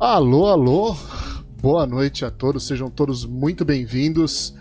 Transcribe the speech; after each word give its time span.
Alô, 0.00 0.48
alô, 0.48 0.96
boa 1.62 1.86
noite 1.86 2.24
a 2.24 2.30
todos, 2.30 2.66
sejam 2.66 2.90
todos 2.90 3.24
muito 3.24 3.64
bem-vindos. 3.64 4.52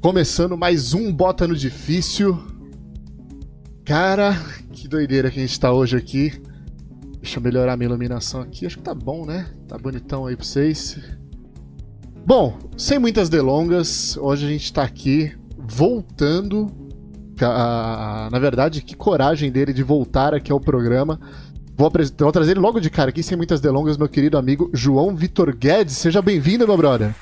Começando 0.00 0.56
mais 0.56 0.94
um 0.94 1.12
Bota 1.12 1.46
no 1.46 1.54
Difícil. 1.54 2.38
Cara, 3.84 4.34
que 4.72 4.88
doideira 4.88 5.30
que 5.30 5.38
a 5.38 5.42
gente 5.42 5.60
tá 5.60 5.70
hoje 5.70 5.94
aqui. 5.94 6.32
Deixa 7.20 7.38
eu 7.38 7.42
melhorar 7.42 7.76
minha 7.76 7.88
iluminação 7.88 8.40
aqui, 8.40 8.64
acho 8.64 8.78
que 8.78 8.82
tá 8.82 8.94
bom, 8.94 9.26
né? 9.26 9.46
Tá 9.68 9.76
bonitão 9.76 10.24
aí 10.24 10.34
pra 10.34 10.44
vocês. 10.44 10.98
Bom, 12.24 12.58
sem 12.78 12.98
muitas 12.98 13.28
delongas, 13.28 14.16
hoje 14.16 14.46
a 14.46 14.48
gente 14.48 14.72
tá 14.72 14.82
aqui 14.82 15.36
voltando. 15.58 16.72
Na 17.38 18.38
verdade, 18.38 18.80
que 18.80 18.96
coragem 18.96 19.52
dele 19.52 19.74
de 19.74 19.82
voltar 19.82 20.32
aqui 20.32 20.50
ao 20.50 20.58
programa 20.58 21.20
Vou, 21.76 21.92
vou, 22.18 22.32
trazer 22.32 22.52
ele 22.52 22.60
logo 22.60 22.80
de 22.80 22.88
cara 22.88 23.10
aqui, 23.10 23.22
sem 23.22 23.36
muitas 23.36 23.60
delongas, 23.60 23.98
meu 23.98 24.08
querido 24.08 24.38
amigo 24.38 24.70
João 24.72 25.14
Vitor 25.14 25.54
Guedes. 25.54 25.98
Seja 25.98 26.22
bem-vindo, 26.22 26.66
meu 26.66 26.76
brother. 26.76 27.14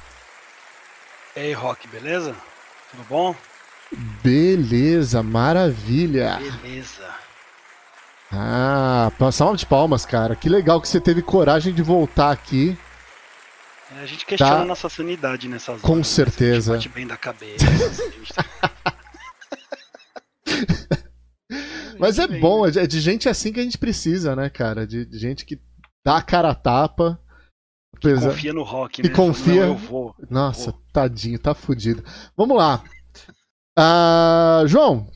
Ei, 1.35 1.53
Rock, 1.53 1.89
beleza? 1.89 2.37
Tudo 2.93 3.05
bom? 3.09 3.35
Beleza, 4.23 5.25
maravilha. 5.25 6.39
Beleza. 6.63 7.05
Ah, 8.31 9.11
salva 9.33 9.57
de 9.57 9.67
palmas, 9.67 10.07
cara. 10.07 10.37
Que 10.37 10.49
legal 10.49 10.81
que 10.81 10.87
você 10.87 11.01
teve 11.01 11.21
coragem 11.21 11.75
de 11.75 11.83
voltar 11.83 12.31
aqui. 12.31 12.79
É, 13.97 14.03
a 14.05 14.07
gente 14.07 14.25
questiona 14.25 14.59
tá? 14.59 14.65
nossa 14.65 14.89
sanidade 14.89 15.49
nessas 15.49 15.81
Com 15.81 15.95
horas, 15.95 16.07
certeza. 16.07 16.73
Né? 16.73 16.79
A 16.79 16.81
gente 16.81 16.89
bate 16.91 16.99
bem 17.01 17.07
da 17.09 17.17
cabeça. 17.17 17.67
Assim, 17.67 18.13
Mas 22.05 22.19
é 22.19 22.27
bom, 22.27 22.67
né? 22.67 22.73
é 22.77 22.87
de 22.87 23.01
gente 23.01 23.31
assim 23.31 23.51
que 23.51 23.59
a 23.59 23.63
gente 23.63 23.79
precisa, 23.79 24.37
né, 24.37 24.51
cara? 24.51 24.87
De, 24.87 25.09
gente 25.11 25.47
que 25.47 25.59
dá 26.05 26.19
a 26.19 26.23
cara 26.23 26.51
a 26.51 26.55
tapa. 26.55 27.19
Que 27.99 28.15
confia 28.15 28.53
no 28.53 28.63
rock, 28.63 29.03
né? 29.03 29.09
Que 29.09 29.15
confia. 29.15 29.67
Não, 29.67 29.73
eu 29.73 29.77
vou. 29.77 30.15
Nossa, 30.29 30.71
vou. 30.71 30.81
tadinho, 30.93 31.39
tá 31.39 31.55
fudido. 31.55 32.05
Vamos 32.37 32.59
lá. 32.59 32.85
Uh, 33.79 34.69
João, 34.69 35.07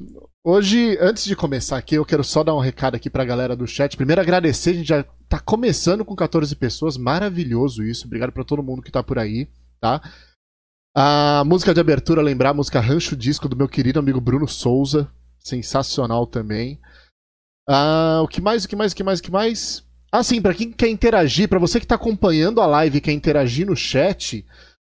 hoje, 0.42 0.96
antes 0.98 1.26
de 1.26 1.36
começar 1.36 1.76
aqui, 1.76 1.96
eu 1.96 2.06
quero 2.06 2.24
só 2.24 2.42
dar 2.42 2.54
um 2.54 2.60
recado 2.60 2.94
aqui 2.94 3.10
pra 3.10 3.24
galera 3.24 3.54
do 3.54 3.66
chat. 3.66 3.94
Primeiro, 3.94 4.22
agradecer, 4.22 4.70
a 4.70 4.74
gente 4.74 4.88
já 4.88 5.04
tá 5.28 5.38
começando 5.38 6.06
com 6.06 6.16
14 6.16 6.56
pessoas, 6.56 6.96
maravilhoso 6.96 7.84
isso. 7.84 8.06
Obrigado 8.06 8.32
pra 8.32 8.44
todo 8.44 8.62
mundo 8.62 8.80
que 8.80 8.90
tá 8.90 9.02
por 9.02 9.18
aí, 9.18 9.46
tá? 9.78 10.00
A 10.96 11.42
música 11.44 11.74
de 11.74 11.80
abertura, 11.80 12.22
lembrar 12.22 12.50
a 12.50 12.54
música 12.54 12.80
Rancho 12.80 13.14
Disco 13.14 13.46
do 13.46 13.56
meu 13.56 13.68
querido 13.68 13.98
amigo 13.98 14.22
Bruno 14.22 14.48
Souza 14.48 15.12
sensacional 15.38 16.26
também. 16.26 16.80
Ah, 17.68 18.20
o 18.22 18.28
que 18.28 18.40
mais, 18.40 18.64
o 18.64 18.68
que 18.68 18.76
mais, 18.76 18.92
o 18.92 18.96
que 18.96 19.04
mais, 19.04 19.20
o 19.20 19.22
que 19.22 19.30
mais? 19.30 19.84
Ah, 20.10 20.22
sim, 20.22 20.40
pra 20.40 20.54
quem 20.54 20.72
quer 20.72 20.88
interagir, 20.88 21.48
para 21.48 21.58
você 21.58 21.78
que 21.78 21.86
tá 21.86 21.96
acompanhando 21.96 22.62
a 22.62 22.66
live 22.66 22.96
e 22.96 23.00
quer 23.00 23.12
interagir 23.12 23.66
no 23.66 23.76
chat, 23.76 24.44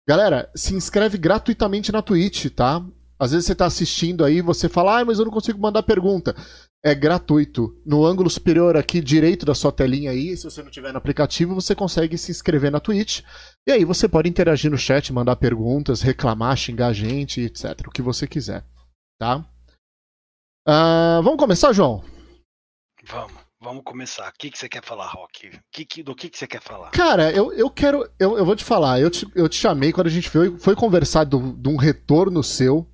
galera, 0.07 0.51
se 0.55 0.75
inscreve 0.75 1.17
gratuitamente 1.17 1.91
na 1.91 2.03
Twitch, 2.03 2.51
tá? 2.51 2.85
Às 3.19 3.31
vezes 3.31 3.47
você 3.47 3.55
tá 3.55 3.65
assistindo 3.65 4.25
aí 4.25 4.37
e 4.37 4.43
você 4.43 4.69
fala, 4.69 5.01
ah, 5.01 5.05
mas 5.05 5.19
eu 5.19 5.25
não 5.25 5.33
consigo 5.33 5.59
mandar 5.59 5.83
pergunta. 5.83 6.37
É 6.85 6.95
gratuito. 6.95 7.75
No 7.85 8.05
ângulo 8.05 8.29
superior 8.29 8.77
aqui 8.77 9.01
direito 9.01 9.47
da 9.47 9.55
sua 9.55 9.73
telinha 9.73 10.11
aí, 10.11 10.37
se 10.37 10.45
você 10.45 10.63
não 10.63 10.71
tiver 10.71 10.93
no 10.93 10.99
aplicativo, 10.99 11.55
você 11.55 11.75
consegue 11.75 12.19
se 12.19 12.31
inscrever 12.31 12.71
na 12.71 12.79
Twitch. 12.79 13.23
E 13.67 13.73
aí 13.73 13.87
você 13.87 14.07
pode 14.07 14.29
interagir 14.29 14.71
no 14.71 14.77
chat, 14.77 15.11
mandar 15.15 15.37
perguntas, 15.37 16.03
reclamar, 16.03 16.57
xingar 16.59 16.89
a 16.89 16.93
gente, 16.93 17.41
etc. 17.41 17.89
O 17.89 17.91
que 17.91 18.03
você 18.03 18.27
quiser, 18.27 18.63
tá? 19.19 19.43
Uh, 20.69 21.23
vamos 21.23 21.37
começar, 21.37 21.73
João? 21.73 22.03
Vamos, 23.05 23.33
vamos 23.61 23.85
começar. 23.85 24.29
O 24.29 24.33
que, 24.37 24.51
que 24.51 24.59
você 24.59 24.69
quer 24.69 24.85
falar, 24.85 25.07
Rock? 25.07 25.61
Que, 25.71 25.85
que, 25.85 26.03
do 26.03 26.13
que, 26.13 26.29
que 26.29 26.37
você 26.37 26.47
quer 26.47 26.61
falar? 26.61 26.91
Cara, 26.91 27.31
eu, 27.31 27.53
eu 27.53 27.71
quero. 27.71 28.03
Eu, 28.19 28.37
eu 28.37 28.45
vou 28.45 28.57
te 28.57 28.65
falar, 28.65 29.01
eu 29.01 29.09
te, 29.09 29.29
eu 29.37 29.49
te 29.49 29.57
chamei 29.57 29.93
quando 29.93 30.09
a 30.09 30.11
gente 30.11 30.29
foi, 30.29 30.59
foi 30.59 30.75
conversar 30.75 31.23
do, 31.23 31.53
de 31.53 31.69
um 31.69 31.77
retorno 31.77 32.43
seu. 32.43 32.91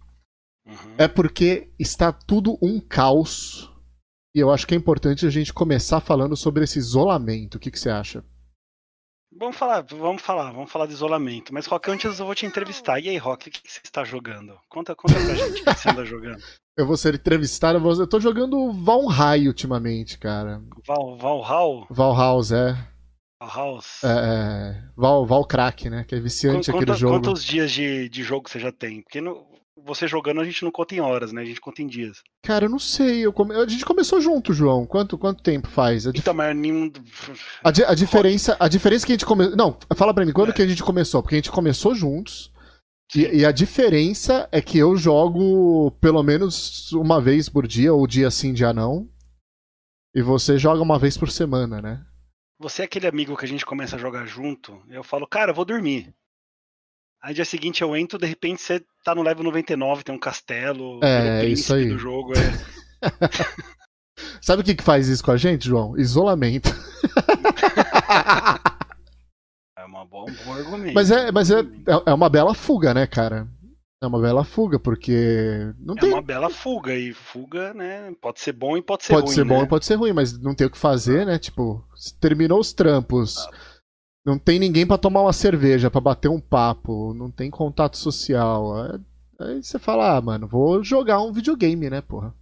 Uhum. 0.66 0.94
É 0.98 1.08
porque 1.08 1.72
está 1.78 2.12
tudo 2.12 2.58
um 2.60 2.78
caos. 2.78 3.70
E 4.34 4.40
eu 4.40 4.50
acho 4.50 4.66
que 4.66 4.74
é 4.74 4.76
importante 4.76 5.26
a 5.26 5.30
gente 5.30 5.52
começar 5.52 6.00
falando 6.00 6.36
sobre 6.36 6.64
esse 6.64 6.78
isolamento. 6.78 7.54
O 7.54 7.58
que, 7.58 7.70
que 7.70 7.80
você 7.80 7.88
acha? 7.88 8.22
Vamos 9.42 9.56
falar, 9.56 9.84
vamos 9.90 10.22
falar, 10.22 10.52
vamos 10.52 10.70
falar 10.70 10.86
de 10.86 10.92
isolamento. 10.92 11.52
Mas 11.52 11.66
Rock, 11.66 11.90
antes 11.90 12.16
eu 12.16 12.24
vou 12.24 12.32
te 12.32 12.46
entrevistar. 12.46 13.00
E 13.00 13.08
aí, 13.08 13.16
Rock, 13.16 13.48
o 13.48 13.52
que, 13.52 13.60
você 13.68 13.80
está 13.82 14.04
jogando? 14.04 14.56
Conta, 14.68 14.94
conta 14.94 15.14
pra 15.14 15.34
gente 15.34 15.62
o 15.62 15.64
que 15.64 15.74
você 15.74 15.90
anda 15.90 16.04
jogando. 16.04 16.40
Eu 16.74 16.86
vou 16.86 16.96
ser 16.96 17.16
entrevistado. 17.16 17.76
Eu, 17.76 17.82
vou... 17.82 17.92
eu 17.92 18.06
tô 18.06 18.18
jogando 18.18 18.72
Valheim 18.72 19.46
ultimamente, 19.46 20.16
cara. 20.16 20.62
Val, 20.86 21.18
Valhall? 21.18 21.86
Valhaus, 21.90 22.50
é. 22.50 22.74
Valhaus? 23.38 24.02
É, 24.02 24.08
é. 24.08 24.84
Val, 24.96 25.26
Valcrack, 25.26 25.90
né? 25.90 26.02
Que 26.04 26.14
é 26.14 26.20
viciante 26.20 26.70
Quanta, 26.72 26.84
aquele 26.84 26.98
jogo. 26.98 27.20
Quantos 27.20 27.44
dias 27.44 27.70
de, 27.70 28.08
de 28.08 28.22
jogo 28.22 28.48
você 28.48 28.58
já 28.58 28.72
tem? 28.72 29.02
Porque 29.02 29.20
no, 29.20 29.44
você 29.84 30.06
jogando 30.06 30.40
a 30.40 30.44
gente 30.44 30.62
não 30.64 30.70
conta 30.70 30.94
em 30.94 31.00
horas, 31.00 31.32
né? 31.32 31.42
A 31.42 31.44
gente 31.44 31.60
conta 31.60 31.82
em 31.82 31.86
dias. 31.86 32.22
Cara, 32.42 32.66
eu 32.66 32.70
não 32.70 32.78
sei. 32.78 33.24
Eu 33.24 33.32
come... 33.32 33.54
A 33.54 33.66
gente 33.66 33.84
começou 33.84 34.20
junto, 34.20 34.52
João. 34.52 34.86
Quanto, 34.86 35.18
quanto 35.18 35.42
tempo 35.42 35.68
faz? 35.68 36.06
A 36.06 36.12
dif... 36.12 36.22
Então, 36.22 36.34
mas 36.34 36.56
nenhum... 36.56 36.90
a, 37.62 37.70
di 37.70 37.84
a 37.84 37.94
diferença, 37.94 38.56
a 38.58 38.68
diferença 38.68 39.06
que 39.06 39.12
a 39.12 39.14
gente 39.16 39.26
começou. 39.26 39.56
Não, 39.56 39.76
fala 39.96 40.14
pra 40.14 40.24
mim, 40.24 40.32
quando 40.32 40.50
é. 40.50 40.52
que 40.52 40.62
a 40.62 40.66
gente 40.66 40.82
começou? 40.82 41.22
Porque 41.22 41.34
a 41.34 41.38
gente 41.38 41.50
começou 41.50 41.94
juntos. 41.94 42.52
E, 43.14 43.40
e, 43.40 43.44
a 43.44 43.52
diferença 43.52 44.48
é 44.50 44.62
que 44.62 44.78
eu 44.78 44.96
jogo 44.96 45.90
pelo 46.00 46.22
menos 46.22 46.90
uma 46.92 47.20
vez 47.20 47.46
por 47.46 47.66
dia, 47.66 47.92
ou 47.92 48.06
dia 48.06 48.30
sim, 48.30 48.54
dia 48.54 48.72
não. 48.72 49.06
E 50.14 50.22
você 50.22 50.58
joga 50.58 50.80
uma 50.80 50.98
vez 50.98 51.18
por 51.18 51.30
semana, 51.30 51.82
né? 51.82 52.06
Você 52.58 52.82
é 52.82 52.84
aquele 52.84 53.06
amigo 53.06 53.36
que 53.36 53.44
a 53.44 53.48
gente 53.48 53.66
começa 53.66 53.96
a 53.96 53.98
jogar 53.98 54.24
junto, 54.24 54.80
eu 54.88 55.02
falo, 55.02 55.26
cara, 55.26 55.50
eu 55.50 55.54
vou 55.54 55.64
dormir. 55.64 56.14
Aí 57.22 57.34
dia 57.34 57.44
seguinte 57.44 57.82
eu 57.82 57.96
entro, 57.96 58.18
de 58.18 58.26
repente 58.26 58.60
você 58.60 58.82
tá 59.04 59.14
no 59.14 59.22
level 59.22 59.44
99, 59.44 60.02
tem 60.02 60.14
um 60.14 60.18
castelo, 60.18 60.98
é, 61.04 61.46
isso 61.46 61.72
aí. 61.72 61.88
do 61.88 61.98
jogo. 61.98 62.32
É... 62.32 63.02
Sabe 64.42 64.62
o 64.62 64.64
que, 64.64 64.74
que 64.74 64.82
faz 64.82 65.08
isso 65.08 65.22
com 65.22 65.30
a 65.30 65.36
gente, 65.36 65.66
João? 65.66 65.96
Isolamento. 65.96 66.70
É 69.74 69.84
uma 69.84 70.04
bom, 70.04 70.26
um 70.30 70.44
bom 70.44 70.52
argumento. 70.52 70.94
Mas, 70.94 71.10
é, 71.10 71.32
mas 71.32 71.50
é, 71.50 71.60
é 72.06 72.14
uma 72.14 72.28
bela 72.28 72.54
fuga, 72.54 72.94
né, 72.94 73.04
cara? 73.04 73.48
É 74.00 74.06
uma 74.06 74.20
bela 74.20 74.44
fuga, 74.44 74.78
porque. 74.78 75.72
Não 75.78 75.94
é 75.94 76.00
tem... 76.00 76.12
uma 76.12 76.22
bela 76.22 76.48
fuga, 76.48 76.94
e 76.94 77.12
fuga, 77.12 77.74
né? 77.74 78.12
Pode 78.20 78.40
ser 78.40 78.52
bom 78.52 78.76
e 78.76 78.82
pode 78.82 79.04
ser 79.04 79.12
pode 79.12 79.26
ruim. 79.26 79.26
Pode 79.26 79.34
ser 79.34 79.44
né? 79.44 79.56
bom 79.56 79.64
e 79.64 79.68
pode 79.68 79.84
ser 79.84 79.94
ruim, 79.96 80.12
mas 80.12 80.38
não 80.38 80.54
tem 80.54 80.68
o 80.68 80.70
que 80.70 80.78
fazer, 80.78 81.26
né? 81.26 81.36
Tipo, 81.36 81.84
terminou 82.20 82.60
os 82.60 82.72
trampos. 82.72 83.38
Ah. 83.38 83.50
Não 84.24 84.38
tem 84.38 84.58
ninguém 84.58 84.86
para 84.86 84.98
tomar 84.98 85.22
uma 85.22 85.32
cerveja, 85.32 85.90
para 85.90 86.00
bater 86.00 86.28
um 86.28 86.40
papo, 86.40 87.12
não 87.12 87.30
tem 87.30 87.50
contato 87.50 87.96
social. 87.96 88.72
Aí 89.40 89.62
você 89.62 89.78
fala, 89.78 90.16
ah, 90.16 90.20
mano, 90.20 90.46
vou 90.46 90.84
jogar 90.84 91.20
um 91.20 91.32
videogame, 91.32 91.90
né, 91.90 92.00
porra? 92.00 92.32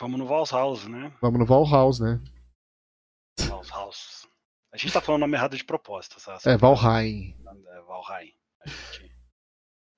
Vamos 0.00 0.18
no 0.18 0.26
Valhouse, 0.26 0.88
né? 0.88 1.12
Vamos 1.20 1.40
no 1.40 1.44
Valhouse, 1.44 2.02
né? 2.02 2.20
Valhouse. 3.40 4.26
A 4.72 4.76
gente 4.76 4.92
tá 4.92 5.00
falando 5.00 5.22
o 5.22 5.26
nome 5.26 5.36
errado 5.36 5.56
de 5.56 5.64
propósito, 5.64 6.20
sabe? 6.20 6.40
É, 6.46 6.56
Valheim. 6.56 7.36
É, 7.46 7.80
Valheim. 7.82 8.32
Gente... 8.92 9.18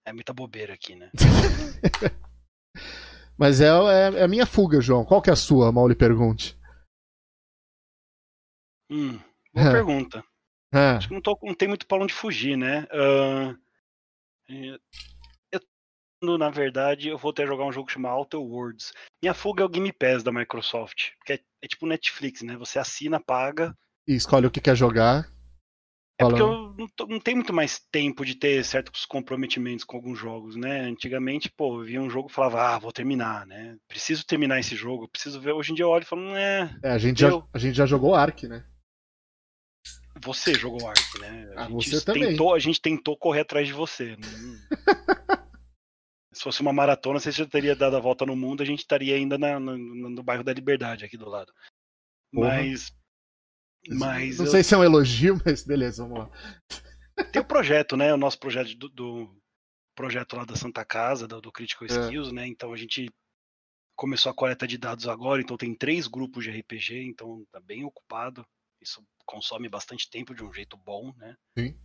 É 0.07 0.13
muita 0.13 0.33
bobeira 0.33 0.75
aqui, 0.75 0.97
né? 0.97 1.11
Mas 3.39 3.61
é, 3.61 3.67
é, 3.67 4.21
é, 4.21 4.25
a 4.25 4.29
minha 4.29 4.47
fuga, 4.47 4.81
João. 4.81 5.05
Qual 5.05 5.23
que 5.23 5.31
é 5.31 5.33
a 5.33 5.37
sua, 5.37 5.71
mal 5.71 5.87
lhe 5.87 5.95
pergunte? 5.95 6.59
Hum, 8.91 9.19
boa 9.55 9.69
é. 9.69 9.71
pergunta. 9.73 10.25
É. 10.73 10.97
Acho 10.97 11.09
que 11.09 11.15
não, 11.15 11.21
tô, 11.21 11.39
não 11.43 11.55
tem 11.55 11.69
muito 11.69 11.87
pra 11.87 11.99
onde 11.99 12.13
fugir, 12.13 12.57
né? 12.57 12.87
Uh, 12.93 13.59
eu, 16.23 16.39
na 16.39 16.51
verdade, 16.51 17.09
eu 17.09 17.17
vou 17.17 17.33
ter 17.33 17.47
jogar 17.47 17.65
um 17.65 17.73
jogo 17.73 17.91
chamado 17.91 18.17
Outer 18.17 18.41
Worlds. 18.41 18.93
Minha 19.23 19.35
fuga 19.35 19.63
é 19.63 19.67
o 19.67 19.71
Game 19.71 19.93
Pass 19.93 20.23
da 20.23 20.31
Microsoft. 20.31 21.13
Que 21.25 21.35
é, 21.35 21.41
é 21.63 21.69
tipo 21.69 21.87
Netflix, 21.87 22.43
né? 22.43 22.57
Você 22.57 22.79
assina, 22.79 23.19
paga, 23.19 23.75
e 24.11 24.15
escolhe 24.15 24.47
o 24.47 24.51
que 24.51 24.61
quer 24.61 24.77
jogar. 24.77 25.31
É 26.19 26.25
porque 26.25 26.43
eu 26.43 26.75
não, 26.77 26.89
tô, 26.97 27.07
não 27.07 27.21
tenho 27.21 27.37
muito 27.37 27.53
mais 27.53 27.81
tempo 27.93 28.25
de 28.25 28.35
ter 28.35 28.63
certos 28.65 29.07
comprometimentos 29.07 29.85
com 29.85 29.97
alguns 29.97 30.19
jogos, 30.19 30.57
né? 30.57 30.81
Antigamente, 30.81 31.49
pô, 31.49 31.81
eu 31.81 31.87
via 31.87 32.03
um 32.03 32.11
jogo 32.11 32.29
e 32.29 32.33
falava, 32.33 32.75
ah, 32.75 32.79
vou 32.79 32.93
terminar, 32.93 33.47
né? 33.47 33.77
Preciso 33.89 34.27
terminar 34.27 34.59
esse 34.59 34.75
jogo, 34.75 35.09
preciso 35.09 35.41
ver. 35.41 35.53
Hoje 35.53 35.71
em 35.71 35.75
dia 35.77 35.85
eu 35.85 35.89
olho 35.89 36.03
e 36.03 36.07
falo, 36.07 36.37
é. 36.37 36.77
É, 36.83 36.91
a 36.91 36.99
gente, 36.99 37.21
já, 37.21 37.31
a 37.55 37.59
gente 37.59 37.75
já 37.77 37.87
jogou 37.87 38.15
Ark, 38.15 38.49
né? 38.49 38.65
Você 40.23 40.55
jogou 40.55 40.89
Ark, 40.89 41.19
né? 41.19 41.53
A 41.57 41.65
ah, 41.65 41.69
gente 41.69 41.91
você 41.91 42.05
também. 42.05 42.29
Tentou, 42.29 42.55
a 42.55 42.59
gente 42.59 42.81
tentou 42.81 43.17
correr 43.17 43.41
atrás 43.41 43.67
de 43.67 43.73
você. 43.73 44.17
Se 46.33 46.45
fosse 46.45 46.61
uma 46.61 46.73
maratona, 46.73 47.19
você 47.19 47.33
já 47.33 47.45
teria 47.45 47.75
dado 47.75 47.97
a 47.97 48.01
volta 48.01 48.25
no 48.25 48.37
mundo, 48.37 48.63
a 48.63 48.67
gente 48.67 48.79
estaria 48.79 49.17
ainda 49.17 49.37
na, 49.37 49.59
no, 49.59 49.77
no 49.77 50.23
bairro 50.23 50.45
da 50.45 50.53
Liberdade 50.53 51.05
aqui 51.05 51.17
do 51.17 51.29
lado. 51.29 51.53
Porra. 52.33 52.49
Mas 52.49 52.93
mas 53.89 54.39
não 54.39 54.45
eu... 54.45 54.51
sei 54.51 54.63
se 54.63 54.75
é 54.75 54.79
um 54.79 54.85
elogio, 54.85 55.41
mas 55.45 55.65
beleza, 55.65 56.03
vamos 56.03 56.19
lá. 56.21 56.31
Tem 57.33 57.41
o 57.41 57.45
projeto, 57.45 57.97
né? 57.97 58.13
O 58.13 58.19
nosso 58.19 58.39
projeto 58.39 58.75
do, 58.77 58.89
do 58.89 59.41
projeto 59.95 60.37
lá 60.37 60.45
da 60.45 60.57
Santa 60.57 60.85
Casa, 60.85 61.27
do, 61.27 61.41
do 61.41 61.53
Critical 61.53 61.87
é. 61.89 61.91
Skills, 61.91 62.33
né? 62.33 62.47
Então 62.47 62.73
a 62.73 62.77
gente 62.77 63.11
começou 63.97 64.31
a 64.31 64.35
coleta 64.35 64.67
de 64.67 64.79
dados 64.79 65.07
agora, 65.07 65.43
então 65.43 65.57
tem 65.57 65.75
três 65.75 66.07
grupos 66.07 66.45
de 66.45 66.51
RPG, 66.51 67.05
então 67.05 67.45
tá 67.53 67.61
bem 67.61 67.85
ocupado. 67.85 68.47
Isso 68.81 69.05
consome 69.27 69.69
bastante 69.69 70.09
tempo 70.11 70.35
de 70.35 70.43
um 70.43 70.53
jeito 70.53 70.77
bom, 70.77 71.13
né? 71.17 71.37
Sim. 71.57 71.79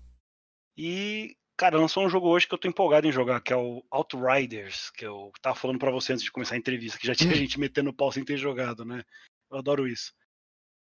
E, 0.77 1.37
cara, 1.57 1.77
lançou 1.77 2.03
um 2.03 2.09
jogo 2.09 2.27
hoje 2.27 2.47
que 2.47 2.53
eu 2.53 2.57
tô 2.57 2.67
empolgado 2.67 3.07
em 3.07 3.11
jogar, 3.11 3.41
que 3.41 3.53
é 3.53 3.57
o 3.57 3.83
Outriders, 3.91 4.89
que 4.91 5.05
eu 5.05 5.31
tava 5.41 5.55
falando 5.55 5.79
para 5.79 5.91
você 5.91 6.13
antes 6.13 6.23
de 6.23 6.31
começar 6.31 6.55
a 6.55 6.57
entrevista, 6.57 6.97
que 6.97 7.07
já 7.07 7.15
tinha 7.15 7.33
gente 7.35 7.59
metendo 7.59 7.93
pau 7.93 8.11
sem 8.11 8.25
ter 8.25 8.37
jogado, 8.37 8.83
né? 8.83 9.03
Eu 9.51 9.57
adoro 9.57 9.87
isso. 9.87 10.13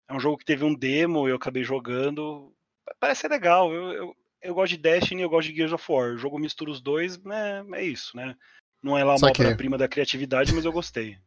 É 0.09 0.13
um 0.13 0.19
jogo 0.19 0.37
que 0.37 0.45
teve 0.45 0.63
um 0.63 0.75
demo, 0.75 1.27
eu 1.27 1.35
acabei 1.35 1.63
jogando. 1.63 2.53
Parece 2.99 3.21
ser 3.21 3.29
legal. 3.29 3.73
Eu, 3.73 3.91
eu, 3.93 4.15
eu 4.41 4.53
gosto 4.53 4.71
de 4.71 4.77
Destiny, 4.77 5.21
eu 5.21 5.29
gosto 5.29 5.47
de 5.49 5.55
Gears 5.55 5.71
of 5.71 5.89
War. 5.89 6.13
O 6.13 6.17
jogo 6.17 6.37
mistura 6.37 6.69
os 6.69 6.81
dois, 6.81 7.17
é, 7.25 7.79
é 7.79 7.83
isso, 7.83 8.15
né? 8.17 8.35
Não 8.83 8.97
é 8.97 9.03
lá 9.03 9.15
uma 9.15 9.29
obra-prima 9.29 9.77
da 9.77 9.87
criatividade, 9.87 10.53
mas 10.53 10.65
eu 10.65 10.71
gostei. 10.71 11.17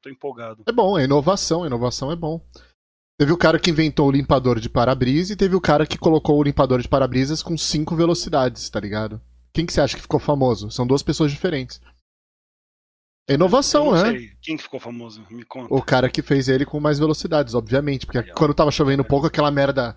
Tô 0.00 0.10
empolgado. 0.10 0.64
É 0.66 0.72
bom, 0.72 0.98
é 0.98 1.04
inovação, 1.04 1.64
inovação 1.64 2.10
é 2.10 2.16
bom. 2.16 2.44
Teve 3.22 3.32
o 3.32 3.36
cara 3.36 3.56
que 3.56 3.70
inventou 3.70 4.08
o 4.08 4.10
limpador 4.10 4.58
de 4.58 4.68
para-brisa 4.68 5.32
e 5.32 5.36
teve 5.36 5.54
o 5.54 5.60
cara 5.60 5.86
que 5.86 5.96
colocou 5.96 6.40
o 6.40 6.42
limpador 6.42 6.82
de 6.82 6.88
para-brisas 6.88 7.40
com 7.40 7.56
cinco 7.56 7.94
velocidades, 7.94 8.68
tá 8.68 8.80
ligado? 8.80 9.22
Quem 9.52 9.64
que 9.64 9.72
você 9.72 9.80
acha 9.80 9.94
que 9.94 10.02
ficou 10.02 10.18
famoso? 10.18 10.72
São 10.72 10.84
duas 10.84 11.04
pessoas 11.04 11.30
diferentes. 11.30 11.80
É 13.30 13.34
inovação, 13.34 13.92
né? 13.92 14.28
Quem 14.42 14.56
que 14.56 14.64
ficou 14.64 14.80
famoso? 14.80 15.24
Me 15.30 15.44
conta. 15.44 15.72
O 15.72 15.80
cara 15.80 16.10
que 16.10 16.20
fez 16.20 16.48
ele 16.48 16.66
com 16.66 16.80
mais 16.80 16.98
velocidades, 16.98 17.54
obviamente. 17.54 18.06
Porque 18.06 18.18
Legal. 18.18 18.34
quando 18.34 18.54
tava 18.54 18.72
chovendo 18.72 19.04
pouco, 19.04 19.28
aquela 19.28 19.52
merda 19.52 19.96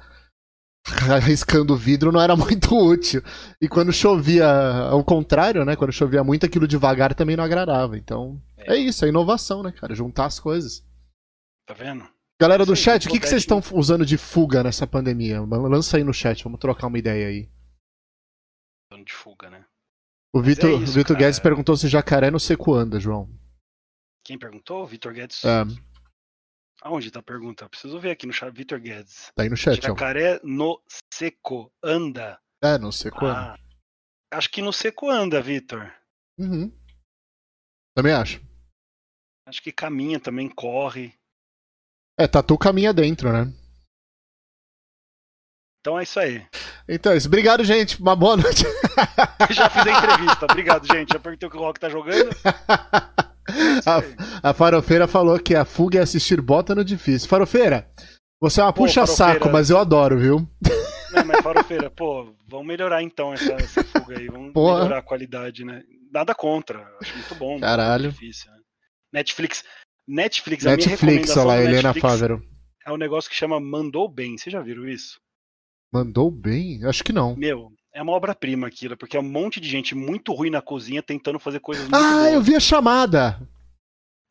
arriscando 1.11 1.73
o 1.73 1.77
vidro 1.77 2.11
não 2.11 2.21
era 2.21 2.35
muito 2.37 2.77
útil. 2.77 3.23
E 3.59 3.67
quando 3.67 3.91
chovia 3.91 4.47
ao 4.47 5.03
contrário, 5.03 5.65
né? 5.65 5.75
Quando 5.75 5.91
chovia 5.91 6.23
muito, 6.23 6.45
aquilo 6.45 6.67
devagar 6.67 7.15
também 7.15 7.35
não 7.35 7.43
agradava. 7.43 7.97
Então, 7.97 8.39
é, 8.55 8.75
é 8.75 8.77
isso, 8.77 9.03
é 9.03 9.07
inovação, 9.07 9.63
né, 9.63 9.71
cara? 9.71 9.95
Juntar 9.95 10.27
as 10.27 10.39
coisas. 10.39 10.85
Tá 11.65 11.73
vendo? 11.73 12.13
Galera 12.39 12.65
do 12.65 12.75
chat, 12.75 13.07
o 13.07 13.09
que, 13.09 13.19
que 13.19 13.27
vocês 13.27 13.43
estão 13.43 13.61
usando 13.73 14.05
de 14.05 14.17
fuga 14.17 14.61
nessa 14.61 14.85
pandemia? 14.85 15.41
Lança 15.41 15.95
aí 15.95 16.03
no 16.03 16.13
chat, 16.13 16.43
vamos 16.43 16.59
trocar 16.59 16.87
uma 16.87 16.99
ideia 16.99 17.27
aí. 17.27 17.49
De 19.05 19.13
fuga, 19.13 19.49
né? 19.49 19.65
O 20.33 20.41
Vitor, 20.41 20.69
é 20.69 20.85
Vitor 20.85 21.15
Guedes 21.15 21.39
perguntou 21.39 21.77
se 21.77 21.87
jacaré 21.87 22.29
no 22.29 22.39
seco 22.39 22.73
anda, 22.73 22.99
João. 22.99 23.29
Quem 24.21 24.37
perguntou? 24.37 24.83
O 24.83 24.85
Vitor 24.85 25.13
Guedes? 25.13 25.45
É. 25.45 25.63
Aonde 26.81 27.09
tá 27.09 27.19
a 27.19 27.23
pergunta? 27.23 27.69
Preciso 27.69 27.99
ver 27.99 28.11
aqui 28.11 28.27
no 28.27 28.33
chat. 28.33 28.53
Vitor 28.53 28.79
Guedes. 28.79 29.31
Tá 29.33 29.43
aí 29.43 29.49
no 29.49 29.55
chat, 29.55 29.81
Jacaré 29.81 30.35
ó. 30.35 30.39
no 30.43 30.81
seco 31.13 31.71
anda. 31.81 32.37
É, 32.61 32.77
no 32.77 32.91
seco 32.91 33.25
ah, 33.25 33.53
anda. 33.53 33.59
Acho 34.31 34.49
que 34.49 34.61
no 34.61 34.73
seco 34.73 35.09
anda, 35.09 35.41
Vitor. 35.41 35.93
Uhum. 36.37 36.69
Também 37.95 38.13
acho. 38.13 38.41
Acho 39.47 39.61
que 39.61 39.71
caminha 39.71 40.19
também, 40.19 40.49
corre. 40.49 41.13
É, 42.17 42.27
tatu 42.27 42.57
caminha 42.57 42.93
dentro, 42.93 43.31
né? 43.31 43.51
Então 45.81 45.99
é 45.99 46.03
isso 46.03 46.19
aí. 46.19 46.43
Então 46.87 47.11
é 47.11 47.17
isso. 47.17 47.27
Obrigado, 47.27 47.63
gente. 47.63 48.01
Uma 48.01 48.15
boa 48.15 48.37
noite. 48.37 48.63
Já 49.51 49.69
fiz 49.69 49.85
a 49.85 49.91
entrevista. 49.91 50.45
Obrigado, 50.49 50.87
gente. 50.87 51.13
Já 51.13 51.19
perguntei 51.19 51.47
o 51.47 51.51
que 51.51 51.57
o 51.57 51.59
Rock 51.59 51.79
tá 51.79 51.89
jogando. 51.89 52.29
a, 53.85 54.49
a 54.49 54.53
farofeira 54.53 55.07
falou 55.07 55.37
que 55.37 55.53
a 55.53 55.65
fuga 55.65 55.99
é 55.99 56.01
assistir 56.01 56.41
bota 56.41 56.73
no 56.73 56.83
difícil. 56.83 57.29
Farofeira, 57.29 57.87
você 58.41 58.61
é 58.61 58.63
uma 58.63 58.73
puxa-saco, 58.73 59.49
mas 59.49 59.69
eu 59.69 59.77
adoro, 59.77 60.17
viu? 60.17 60.49
Não, 61.11 61.25
mas 61.25 61.41
farofeira, 61.41 61.89
pô, 61.89 62.33
vamos 62.47 62.65
melhorar 62.65 63.03
então 63.03 63.33
essa, 63.33 63.53
essa 63.53 63.83
fuga 63.83 64.17
aí. 64.17 64.27
Vamos 64.27 64.53
Porra. 64.53 64.77
melhorar 64.77 64.99
a 64.99 65.03
qualidade, 65.03 65.63
né? 65.63 65.83
Nada 66.11 66.33
contra. 66.33 66.87
Acho 67.01 67.13
muito 67.13 67.35
bom. 67.35 67.59
Caralho. 67.59 68.11
Difícil, 68.11 68.51
né? 68.51 68.57
Netflix. 69.13 69.63
Netflix, 70.07 70.63
Netflix, 70.63 71.35
olha 71.35 71.45
lá, 71.45 71.61
Helena 71.61 71.93
Fávero. 71.93 72.41
É 72.85 72.91
um 72.91 72.97
negócio 72.97 73.29
que 73.29 73.35
chama 73.35 73.59
Mandou 73.59 74.07
Bem. 74.07 74.37
Vocês 74.37 74.53
já 74.53 74.61
viram 74.61 74.87
isso? 74.87 75.19
Mandou 75.91 76.29
bem? 76.29 76.83
Acho 76.85 77.03
que 77.03 77.13
não. 77.13 77.35
Meu, 77.35 77.71
é 77.93 78.01
uma 78.01 78.11
obra-prima 78.11 78.67
aquilo, 78.67 78.97
porque 78.97 79.15
é 79.15 79.19
um 79.19 79.23
monte 79.23 79.61
de 79.61 79.69
gente 79.69 79.95
muito 79.95 80.33
ruim 80.33 80.49
na 80.49 80.61
cozinha 80.61 81.01
tentando 81.01 81.39
fazer 81.39 81.59
coisas 81.59 81.85
muito 81.85 81.95
Ah, 81.95 82.19
boas. 82.19 82.33
eu 82.33 82.41
vi 82.41 82.55
a 82.55 82.59
chamada! 82.59 83.39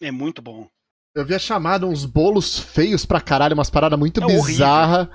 É 0.01 0.11
muito 0.11 0.43
bom. 0.43 0.69
Eu 1.15 1.25
vi 1.25 1.35
a 1.35 1.39
chamada, 1.39 1.87
uns 1.87 2.05
bolos 2.05 2.59
feios 2.59 3.07
pra 3.07 3.21
caralho, 3.21 3.55
umas 3.55 3.71
paradas 3.71 3.99
muito 3.99 4.23
é 4.23 4.27
bizarras. 4.27 5.09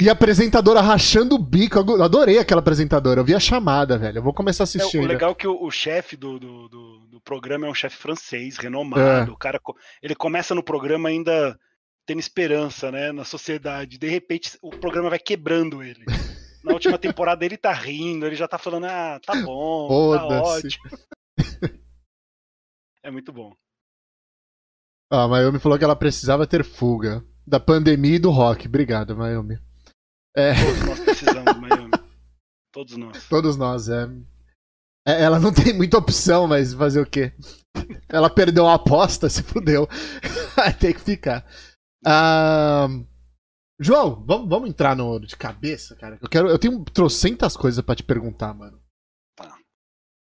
E 0.00 0.08
a 0.08 0.12
apresentadora 0.12 0.80
rachando 0.80 1.34
o 1.34 1.38
bico. 1.38 1.78
Eu 1.78 2.02
adorei 2.02 2.38
aquela 2.38 2.60
apresentadora. 2.60 3.20
Eu 3.20 3.24
vi 3.24 3.34
a 3.34 3.40
chamada, 3.40 3.98
velho. 3.98 4.18
Eu 4.18 4.22
vou 4.22 4.32
começar 4.32 4.62
a 4.62 4.64
assistir. 4.64 4.96
É, 4.96 5.00
o 5.00 5.06
legal 5.06 5.32
é 5.32 5.34
que 5.34 5.46
o, 5.46 5.62
o 5.62 5.70
chefe 5.70 6.16
do, 6.16 6.38
do, 6.38 6.68
do, 6.68 7.05
do, 7.16 7.20
programa 7.20 7.66
é 7.66 7.70
um 7.70 7.74
chefe 7.74 7.96
francês, 7.96 8.56
renomado. 8.56 9.30
É. 9.30 9.32
O 9.32 9.36
cara, 9.36 9.60
ele 10.02 10.14
começa 10.14 10.54
no 10.54 10.62
programa 10.62 11.08
ainda 11.08 11.58
tendo 12.06 12.20
esperança, 12.20 12.92
né, 12.92 13.10
na 13.12 13.24
sociedade. 13.24 13.98
De 13.98 14.08
repente, 14.08 14.56
o 14.62 14.70
programa 14.70 15.10
vai 15.10 15.18
quebrando 15.18 15.82
ele. 15.82 16.04
Na 16.64 16.72
última 16.72 16.98
temporada 16.98 17.44
ele 17.44 17.56
tá 17.56 17.72
rindo, 17.72 18.26
ele 18.26 18.34
já 18.34 18.48
tá 18.48 18.58
falando, 18.58 18.86
ah, 18.86 19.20
tá 19.24 19.40
bom, 19.40 20.16
tá 20.16 20.42
ótimo. 20.42 20.82
é 23.04 23.10
muito 23.10 23.32
bom. 23.32 23.54
Ah, 25.08 25.22
a 25.22 25.28
Mayumi 25.28 25.60
falou 25.60 25.78
que 25.78 25.84
ela 25.84 25.94
precisava 25.94 26.44
ter 26.44 26.64
fuga 26.64 27.24
da 27.46 27.60
pandemia 27.60 28.16
e 28.16 28.18
do 28.18 28.30
rock. 28.30 28.66
Obrigado, 28.66 29.16
Mayumi. 29.16 29.60
É... 30.36 30.54
Todos 30.54 30.86
nós 30.86 31.00
precisamos, 31.00 31.56
Mayumi. 31.56 31.90
Todos 32.72 32.96
nós. 32.96 33.28
Todos 33.28 33.56
nós, 33.56 33.88
é. 33.88 34.08
É. 35.06 35.22
Ela 35.22 35.38
não 35.38 35.52
tem 35.52 35.72
muita 35.72 35.98
opção, 35.98 36.46
mas 36.46 36.74
fazer 36.74 37.00
o 37.00 37.06
quê? 37.06 37.32
Ela 38.08 38.28
perdeu 38.28 38.66
a 38.66 38.74
aposta, 38.74 39.28
se 39.28 39.42
fudeu. 39.42 39.88
Vai 40.56 40.72
ter 40.72 40.94
que 40.94 41.00
ficar. 41.00 41.46
Uh... 42.04 43.06
João, 43.78 44.24
vamos, 44.24 44.48
vamos 44.48 44.70
entrar 44.70 44.96
no 44.96 45.18
de 45.20 45.36
cabeça, 45.36 45.94
cara. 45.96 46.18
Eu 46.20 46.28
quero, 46.28 46.48
eu 46.48 46.58
tenho 46.58 46.82
trocentas 46.84 47.56
coisas 47.56 47.84
para 47.84 47.94
te 47.94 48.02
perguntar, 48.02 48.54
mano. 48.54 48.80
Tá. 49.36 49.54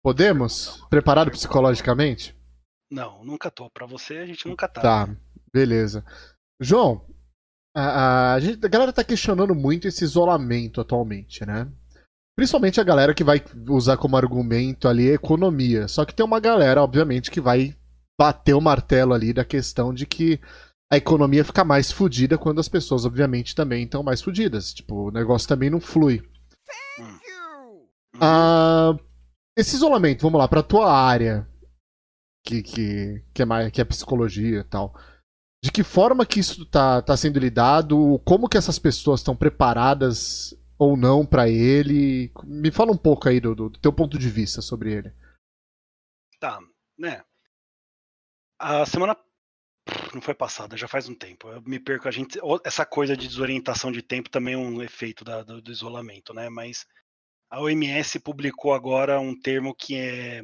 Podemos? 0.04 0.84
Preparado 0.88 1.30
psicologicamente? 1.32 2.36
Não, 2.90 3.24
nunca 3.24 3.50
tô. 3.50 3.68
Pra 3.70 3.86
você, 3.86 4.18
a 4.18 4.26
gente 4.26 4.48
nunca 4.48 4.68
tá. 4.68 4.80
Tá, 4.80 5.16
beleza. 5.52 6.04
João, 6.60 7.04
a, 7.74 8.34
a, 8.34 8.40
gente, 8.40 8.64
a 8.64 8.68
galera 8.68 8.92
tá 8.92 9.02
questionando 9.02 9.54
muito 9.54 9.88
esse 9.88 10.04
isolamento 10.04 10.80
atualmente, 10.80 11.44
né? 11.44 11.70
Principalmente 12.40 12.80
a 12.80 12.84
galera 12.84 13.12
que 13.12 13.22
vai 13.22 13.44
usar 13.68 13.98
como 13.98 14.16
argumento 14.16 14.88
ali 14.88 15.10
a 15.10 15.12
economia. 15.12 15.86
Só 15.86 16.06
que 16.06 16.14
tem 16.14 16.24
uma 16.24 16.40
galera, 16.40 16.82
obviamente, 16.82 17.30
que 17.30 17.38
vai 17.38 17.76
bater 18.18 18.54
o 18.54 18.62
martelo 18.62 19.12
ali 19.12 19.34
da 19.34 19.44
questão 19.44 19.92
de 19.92 20.06
que 20.06 20.40
a 20.90 20.96
economia 20.96 21.44
fica 21.44 21.62
mais 21.64 21.92
fodida 21.92 22.38
quando 22.38 22.58
as 22.58 22.66
pessoas, 22.66 23.04
obviamente, 23.04 23.54
também 23.54 23.84
estão 23.84 24.02
mais 24.02 24.22
fodidas. 24.22 24.72
Tipo, 24.72 25.08
o 25.08 25.10
negócio 25.10 25.46
também 25.46 25.68
não 25.68 25.80
flui. 25.80 26.22
Ah, 28.18 28.96
esse 29.54 29.76
isolamento, 29.76 30.22
vamos 30.22 30.38
lá, 30.38 30.48
pra 30.48 30.62
tua 30.62 30.90
área, 30.90 31.46
que, 32.42 32.62
que, 32.62 33.22
que, 33.34 33.42
é, 33.42 33.44
mais, 33.44 33.70
que 33.70 33.82
é 33.82 33.84
psicologia 33.84 34.60
e 34.60 34.64
tal. 34.64 34.94
De 35.62 35.70
que 35.70 35.82
forma 35.82 36.24
que 36.24 36.40
isso 36.40 36.64
tá, 36.64 37.02
tá 37.02 37.14
sendo 37.18 37.38
lidado? 37.38 38.18
Como 38.24 38.48
que 38.48 38.56
essas 38.56 38.78
pessoas 38.78 39.20
estão 39.20 39.36
preparadas 39.36 40.58
ou 40.80 40.96
não 40.96 41.26
para 41.26 41.46
ele? 41.46 42.32
Me 42.42 42.72
fala 42.72 42.90
um 42.90 42.96
pouco 42.96 43.28
aí 43.28 43.38
do, 43.38 43.54
do, 43.54 43.70
teu 43.70 43.92
ponto 43.92 44.18
de 44.18 44.30
vista 44.30 44.62
sobre 44.62 44.94
ele. 44.94 45.12
Tá, 46.40 46.58
né? 46.98 47.22
A 48.58 48.86
semana 48.86 49.14
não 50.14 50.22
foi 50.22 50.34
passada, 50.34 50.78
já 50.78 50.88
faz 50.88 51.06
um 51.06 51.14
tempo. 51.14 51.48
Eu 51.50 51.60
me 51.62 51.78
perco 51.78 52.08
a 52.08 52.10
gente. 52.10 52.38
Essa 52.64 52.86
coisa 52.86 53.14
de 53.14 53.28
desorientação 53.28 53.92
de 53.92 54.00
tempo 54.00 54.30
também 54.30 54.54
é 54.54 54.56
um 54.56 54.82
efeito 54.82 55.22
da, 55.22 55.42
do, 55.42 55.60
do, 55.60 55.70
isolamento, 55.70 56.32
né? 56.32 56.48
Mas 56.48 56.86
a 57.50 57.60
OMS 57.60 58.18
publicou 58.20 58.72
agora 58.72 59.20
um 59.20 59.38
termo 59.38 59.74
que 59.74 59.96
é 59.96 60.40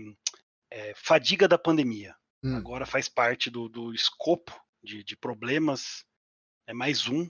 é, 0.70 0.92
fadiga 0.94 1.48
da 1.48 1.56
pandemia. 1.56 2.14
Hum. 2.44 2.56
Agora 2.56 2.84
faz 2.84 3.08
parte 3.08 3.48
do, 3.48 3.70
do 3.70 3.94
escopo 3.94 4.52
de, 4.82 5.02
de, 5.02 5.16
problemas, 5.16 6.04
é 6.66 6.74
mais 6.74 7.08
um. 7.08 7.22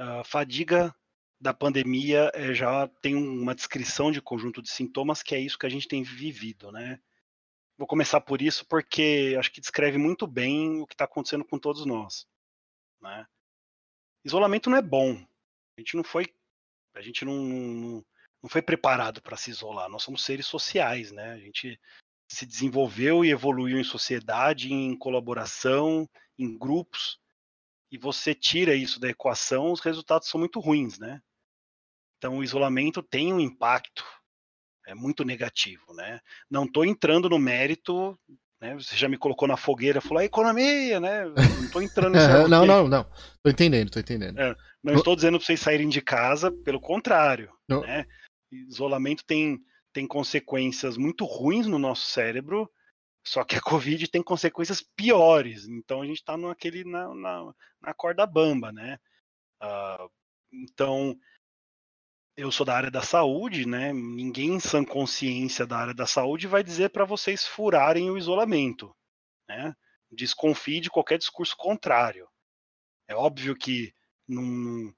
Uh, 0.00 0.24
fadiga 0.24 0.94
da 1.40 1.54
pandemia 1.54 2.30
é, 2.34 2.52
já 2.52 2.88
tem 3.00 3.14
uma 3.14 3.54
descrição 3.54 4.10
de 4.10 4.20
conjunto 4.20 4.60
de 4.60 4.70
sintomas 4.70 5.22
que 5.22 5.34
é 5.34 5.40
isso 5.40 5.58
que 5.58 5.66
a 5.66 5.70
gente 5.70 5.86
tem 5.86 6.02
vivido, 6.02 6.72
né? 6.72 7.00
Vou 7.76 7.86
começar 7.86 8.20
por 8.20 8.42
isso 8.42 8.66
porque 8.66 9.36
acho 9.38 9.52
que 9.52 9.60
descreve 9.60 9.98
muito 9.98 10.26
bem 10.26 10.80
o 10.80 10.86
que 10.86 10.94
está 10.94 11.04
acontecendo 11.04 11.44
com 11.44 11.58
todos 11.58 11.86
nós, 11.86 12.26
né? 13.00 13.26
Isolamento 14.24 14.68
não 14.68 14.76
é 14.76 14.82
bom. 14.82 15.12
A 15.76 15.80
gente 15.80 15.96
não 15.96 16.02
foi, 16.02 16.26
a 16.94 17.00
gente 17.00 17.24
não, 17.24 17.34
não, 17.34 18.06
não 18.42 18.50
foi 18.50 18.60
preparado 18.60 19.22
para 19.22 19.36
se 19.36 19.50
isolar. 19.50 19.88
Nós 19.88 20.02
somos 20.02 20.24
seres 20.24 20.46
sociais, 20.46 21.12
né? 21.12 21.32
A 21.34 21.38
gente 21.38 21.80
se 22.28 22.44
desenvolveu 22.44 23.24
e 23.24 23.30
evoluiu 23.30 23.78
em 23.78 23.84
sociedade, 23.84 24.72
em 24.72 24.96
colaboração, 24.98 26.08
em 26.36 26.58
grupos, 26.58 27.20
e 27.90 27.96
você 27.96 28.34
tira 28.34 28.74
isso 28.74 29.00
da 29.00 29.08
equação, 29.08 29.72
os 29.72 29.80
resultados 29.80 30.28
são 30.28 30.38
muito 30.38 30.60
ruins, 30.60 30.98
né? 30.98 31.22
Então 32.18 32.38
o 32.38 32.44
isolamento 32.44 33.02
tem 33.02 33.32
um 33.32 33.40
impacto 33.40 34.04
é 34.88 34.94
muito 34.94 35.22
negativo, 35.22 35.92
né? 35.94 36.18
Não 36.50 36.64
estou 36.64 36.84
entrando 36.84 37.28
no 37.28 37.38
mérito 37.38 38.18
Né? 38.60 38.74
Você 38.74 38.96
já 38.96 39.08
me 39.08 39.18
colocou 39.18 39.46
na 39.46 39.56
fogueira, 39.56 40.00
falou, 40.00 40.18
a 40.18 40.24
economia, 40.24 40.98
né? 40.98 41.26
Não 41.26 41.64
estou 41.64 41.82
entrando 41.82 42.14
nesse 42.14 42.26
Não, 42.48 42.66
não, 42.66 42.88
não. 42.88 43.04
Tô 43.42 43.50
entendendo, 43.50 43.90
tô 43.90 44.00
entendendo. 44.00 44.40
É, 44.40 44.56
não 44.82 44.94
estou 44.94 45.14
dizendo 45.14 45.38
para 45.38 45.46
vocês 45.46 45.60
saírem 45.60 45.88
de 45.88 46.00
casa, 46.00 46.50
pelo 46.50 46.80
contrário. 46.80 47.52
Né? 47.68 48.06
Isolamento 48.50 49.24
tem, 49.24 49.60
tem 49.92 50.06
consequências 50.06 50.96
muito 50.96 51.24
ruins 51.24 51.66
no 51.66 51.78
nosso 51.78 52.06
cérebro, 52.06 52.68
só 53.24 53.44
que 53.44 53.56
a 53.56 53.60
Covid 53.60 54.08
tem 54.08 54.22
consequências 54.22 54.82
piores. 54.96 55.68
Então 55.68 56.00
a 56.00 56.06
gente 56.06 56.18
está 56.18 56.36
naquele 56.36 56.82
na, 56.82 57.14
na, 57.14 57.54
na, 57.82 57.94
corda 57.94 58.26
bamba, 58.26 58.72
né? 58.72 58.98
Uh, 59.62 60.10
então 60.50 61.14
eu 62.38 62.52
sou 62.52 62.64
da 62.64 62.76
área 62.76 62.90
da 62.90 63.02
saúde, 63.02 63.66
né? 63.66 63.92
Ninguém 63.92 64.54
em 64.54 64.60
sã 64.60 64.84
consciência 64.84 65.66
da 65.66 65.76
área 65.76 65.92
da 65.92 66.06
saúde 66.06 66.46
vai 66.46 66.62
dizer 66.62 66.90
para 66.90 67.04
vocês 67.04 67.44
furarem 67.44 68.08
o 68.12 68.16
isolamento, 68.16 68.94
né? 69.48 69.74
Desconfie 70.08 70.78
de 70.78 70.88
qualquer 70.88 71.18
discurso 71.18 71.56
contrário. 71.56 72.28
É 73.08 73.14
óbvio 73.16 73.56
que 73.56 73.92
num, 74.28 74.94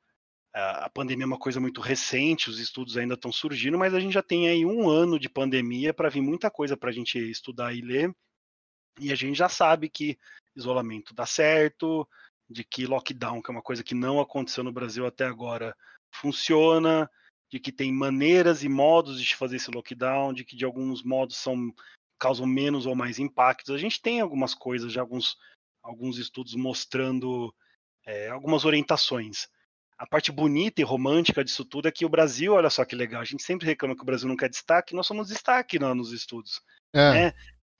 a 0.52 0.90
pandemia 0.90 1.24
é 1.24 1.26
uma 1.26 1.38
coisa 1.38 1.58
muito 1.58 1.80
recente, 1.80 2.50
os 2.50 2.58
estudos 2.58 2.98
ainda 2.98 3.14
estão 3.14 3.32
surgindo, 3.32 3.78
mas 3.78 3.94
a 3.94 4.00
gente 4.00 4.12
já 4.12 4.22
tem 4.22 4.46
aí 4.46 4.66
um 4.66 4.90
ano 4.90 5.18
de 5.18 5.30
pandemia 5.30 5.94
para 5.94 6.10
vir 6.10 6.20
muita 6.20 6.50
coisa 6.50 6.76
para 6.76 6.90
a 6.90 6.92
gente 6.92 7.18
estudar 7.18 7.72
e 7.72 7.80
ler. 7.80 8.14
E 9.00 9.10
a 9.10 9.14
gente 9.14 9.38
já 9.38 9.48
sabe 9.48 9.88
que 9.88 10.18
isolamento 10.54 11.14
dá 11.14 11.24
certo, 11.24 12.06
de 12.50 12.64
que 12.64 12.84
lockdown, 12.84 13.40
que 13.40 13.50
é 13.50 13.54
uma 13.54 13.62
coisa 13.62 13.82
que 13.82 13.94
não 13.94 14.20
aconteceu 14.20 14.62
no 14.62 14.72
Brasil 14.72 15.06
até 15.06 15.24
agora, 15.24 15.74
funciona, 16.12 17.08
de 17.50 17.58
que 17.58 17.72
tem 17.72 17.92
maneiras 17.92 18.62
e 18.62 18.68
modos 18.68 19.20
de 19.20 19.34
fazer 19.34 19.56
esse 19.56 19.70
lockdown, 19.70 20.32
de 20.32 20.44
que 20.44 20.56
de 20.56 20.64
alguns 20.64 21.02
modos 21.02 21.36
são 21.36 21.72
causam 22.18 22.46
menos 22.46 22.84
ou 22.84 22.94
mais 22.94 23.18
impactos. 23.18 23.74
A 23.74 23.78
gente 23.78 24.00
tem 24.00 24.20
algumas 24.20 24.54
coisas, 24.54 24.92
já 24.92 25.00
alguns, 25.00 25.36
alguns 25.82 26.18
estudos 26.18 26.54
mostrando 26.54 27.52
é, 28.06 28.28
algumas 28.28 28.64
orientações. 28.64 29.48
A 29.98 30.06
parte 30.06 30.30
bonita 30.30 30.80
e 30.80 30.84
romântica 30.84 31.44
disso 31.44 31.64
tudo 31.64 31.88
é 31.88 31.92
que 31.92 32.04
o 32.04 32.10
Brasil, 32.10 32.52
olha 32.52 32.70
só 32.70 32.84
que 32.84 32.94
legal, 32.94 33.20
a 33.20 33.24
gente 33.24 33.42
sempre 33.42 33.66
reclama 33.66 33.96
que 33.96 34.02
o 34.02 34.06
Brasil 34.06 34.28
não 34.28 34.36
quer 34.36 34.48
destaque, 34.48 34.94
nós 34.94 35.06
somos 35.06 35.28
destaque 35.28 35.78
não, 35.78 35.94
nos 35.94 36.12
estudos. 36.12 36.60
É. 36.94 37.12
Né? 37.12 37.28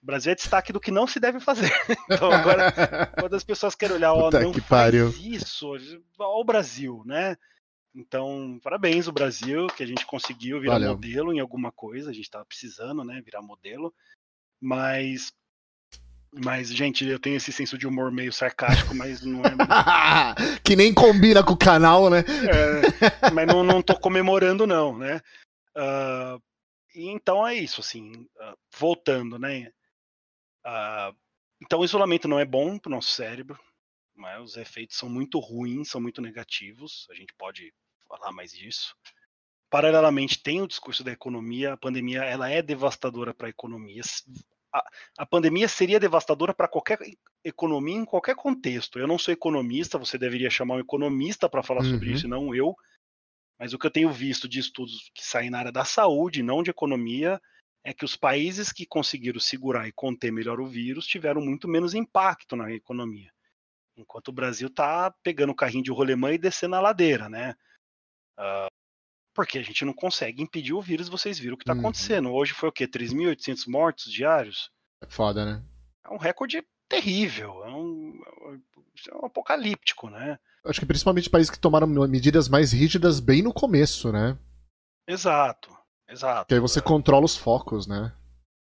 O 0.03 0.07
Brasil 0.07 0.33
é 0.33 0.35
destaque 0.35 0.73
do 0.73 0.81
que 0.81 0.91
não 0.91 1.07
se 1.07 1.21
deve 1.21 1.39
fazer. 1.39 1.71
Então 2.11 2.33
agora, 2.33 2.73
quando 3.21 3.37
as 3.37 3.45
pessoas 3.45 3.75
querem 3.75 3.97
olhar, 3.97 4.12
ó, 4.12 4.31
não 4.31 4.53
que 4.53 4.61
faz 4.61 4.91
pariu. 4.91 5.11
isso, 5.21 5.77
ó 6.19 6.41
o 6.41 6.45
Brasil, 6.45 7.03
né? 7.07 7.37
Então, 7.95 8.61
parabéns 8.63 9.09
o 9.09 9.13
Brasil, 9.13 9.67
que 9.69 9.83
a 9.83 9.87
gente 9.87 10.07
conseguiu 10.07 10.61
virar 10.61 10.75
Valeu. 10.75 10.91
modelo 10.91 11.33
em 11.33 11.41
alguma 11.41 11.73
coisa, 11.73 12.11
a 12.11 12.13
gente 12.13 12.25
estava 12.25 12.45
precisando, 12.45 13.05
né, 13.05 13.21
virar 13.21 13.43
modelo. 13.43 13.93
Mas 14.61 15.33
mas, 16.33 16.69
gente, 16.69 17.05
eu 17.05 17.19
tenho 17.19 17.37
esse 17.37 17.53
senso 17.53 17.77
de 17.77 17.89
humor 17.89 18.13
meio 18.13 18.33
sarcástico, 18.33 18.95
mas 18.95 19.21
não 19.23 19.41
é. 19.41 19.51
que 20.63 20.77
nem 20.77 20.95
combina 20.95 21.43
com 21.43 21.55
o 21.55 21.59
canal, 21.59 22.09
né? 22.09 22.21
É, 22.21 23.31
mas 23.31 23.47
não, 23.49 23.65
não 23.65 23.83
tô 23.83 23.97
comemorando, 23.99 24.65
não, 24.65 24.97
né? 24.97 25.21
Uh, 25.77 26.41
então 26.95 27.47
é 27.47 27.55
isso, 27.55 27.81
assim, 27.81 28.13
uh, 28.13 28.57
voltando, 28.79 29.41
né? 29.41 29.73
Uh, 30.65 31.17
então 31.61 31.81
o 31.81 31.85
isolamento 31.85 32.29
não 32.29 32.39
é 32.39 32.45
bom 32.45 32.79
para 32.79 32.91
o 32.91 32.95
nosso 32.95 33.11
cérebro, 33.11 33.59
né? 34.21 34.39
os 34.39 34.57
efeitos 34.57 34.97
são 34.97 35.09
muito 35.09 35.39
ruins, 35.39 35.89
são 35.89 36.00
muito 36.00 36.21
negativos, 36.21 37.07
a 37.11 37.15
gente 37.15 37.35
pode 37.35 37.73
falar 38.09 38.33
mais 38.33 38.53
disso. 38.53 38.95
Paralelamente, 39.71 40.43
tem 40.43 40.61
o 40.61 40.67
discurso 40.67 41.05
da 41.05 41.12
economia, 41.12 41.75
a 41.75 41.77
pandemia 41.77 42.25
ela 42.25 42.50
é 42.50 42.61
devastadora 42.61 43.33
para 43.33 43.47
a 43.47 43.50
economia. 43.50 44.03
A, 44.75 44.85
a 45.19 45.27
pandemia 45.27 45.69
seria 45.69 46.00
devastadora 46.00 46.53
para 46.53 46.69
qualquer 46.69 46.99
economia 47.45 47.97
em 47.97 48.05
qualquer 48.05 48.35
contexto. 48.35 48.99
Eu 48.99 49.07
não 49.07 49.19
sou 49.19 49.33
economista, 49.33 49.99
você 49.99 50.19
deveria 50.19 50.50
chamar 50.50 50.75
um 50.75 50.81
economista 50.81 51.49
para 51.49 51.62
falar 51.62 51.83
uhum. 51.83 51.91
sobre 51.91 52.11
isso, 52.11 52.27
não 52.27 52.55
eu. 52.55 52.75
Mas 53.59 53.73
o 53.73 53.79
que 53.79 53.87
eu 53.87 53.91
tenho 53.91 54.11
visto 54.11 54.49
de 54.49 54.59
estudos 54.59 55.11
que 55.15 55.25
saem 55.25 55.50
na 55.50 55.59
área 55.59 55.73
da 55.73 55.85
saúde, 55.85 56.43
não 56.43 56.62
de 56.62 56.71
economia, 56.71 57.41
é 57.85 57.93
que 57.93 58.05
os 58.05 58.17
países 58.17 58.73
que 58.73 58.87
conseguiram 58.87 59.39
segurar 59.39 59.87
e 59.87 59.93
conter 59.93 60.33
melhor 60.33 60.61
o 60.61 60.67
vírus 60.67 61.07
tiveram 61.07 61.41
muito 61.41 61.69
menos 61.69 61.95
impacto 61.95 62.57
na 62.57 62.73
economia. 62.73 63.31
Enquanto 64.00 64.28
o 64.28 64.33
Brasil 64.33 64.69
está 64.69 65.11
pegando 65.23 65.50
o 65.50 65.54
carrinho 65.54 65.85
de 65.85 65.90
rolemã 65.90 66.33
e 66.33 66.38
descendo 66.38 66.76
a 66.76 66.80
ladeira, 66.80 67.28
né? 67.28 67.54
Uh, 68.38 68.71
porque 69.35 69.59
a 69.59 69.62
gente 69.62 69.85
não 69.85 69.92
consegue 69.92 70.42
impedir 70.42 70.73
o 70.73 70.80
vírus, 70.80 71.09
vocês 71.09 71.38
viram 71.38 71.54
o 71.54 71.57
que 71.57 71.62
está 71.62 71.75
uhum. 71.75 71.80
acontecendo. 71.80 72.33
Hoje 72.33 72.52
foi 72.52 72.69
o 72.69 72.73
quê? 72.73 72.88
3.800 72.88 73.69
mortos 73.69 74.11
diários? 74.11 74.71
É 75.02 75.07
foda, 75.07 75.45
né? 75.45 75.62
É 76.04 76.11
um 76.11 76.19
recorde 76.19 76.64
terrível, 76.88 77.64
é 77.64 77.71
um, 77.71 78.21
é 79.09 79.14
um 79.16 79.26
apocalíptico, 79.26 80.11
né? 80.11 80.38
Acho 80.64 80.80
que 80.80 80.87
principalmente 80.87 81.30
países 81.30 81.50
que 81.50 81.59
tomaram 81.59 81.87
medidas 81.87 82.49
mais 82.49 82.73
rígidas 82.73 83.21
bem 83.21 83.42
no 83.42 83.52
começo, 83.52 84.11
né? 84.12 84.37
Exato, 85.07 85.71
exato. 86.09 86.49
Que 86.49 86.54
aí 86.54 86.61
você 86.61 86.83
controla 86.83 87.25
os 87.25 87.37
focos, 87.37 87.87
né? 87.87 88.12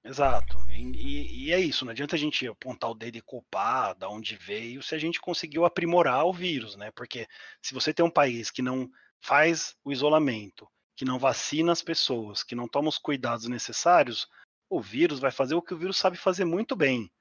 Exato. 0.06 0.58
E, 0.70 1.48
e, 1.48 1.52
é 1.52 1.60
isso, 1.60 1.84
não 1.84 1.92
adianta 1.92 2.16
a 2.16 2.20
gente 2.20 2.48
apontar 2.48 2.92
o 2.92 2.94
dedo 2.94 3.18
e 3.18 3.22
culpar 3.22 3.96
da 3.96 4.08
onde 4.08 4.36
veio 4.36 4.84
se 4.84 4.94
a 4.94 5.00
gente 5.00 5.20
conseguiu 5.20 5.66
aprimorar 5.66 6.26
o 6.26 6.32
vírus, 6.32 6.76
né? 6.76 6.92
Porque 6.92 7.28
se 7.60 7.74
você 7.74 7.92
tem 7.92 8.06
um 8.06 8.10
país 8.10 8.52
que 8.52 8.62
não 8.62 8.88
faz 9.20 9.76
o 9.84 9.92
isolamento, 9.92 10.70
que 10.96 11.04
não 11.04 11.18
vacina 11.18 11.72
as 11.72 11.82
pessoas, 11.82 12.44
que 12.44 12.54
não 12.54 12.68
toma 12.68 12.88
os 12.88 13.00
cuidados 13.00 13.48
necessários, 13.48 14.28
o 14.70 14.80
vírus 14.80 15.20
vai 15.20 15.32
fazer 15.32 15.56
o 15.56 15.62
que 15.62 15.74
o 15.74 15.78
vírus 15.78 15.98
sabe 15.98 16.18
fazer 16.18 16.46
muito 16.46 16.76
bem, 16.76 17.12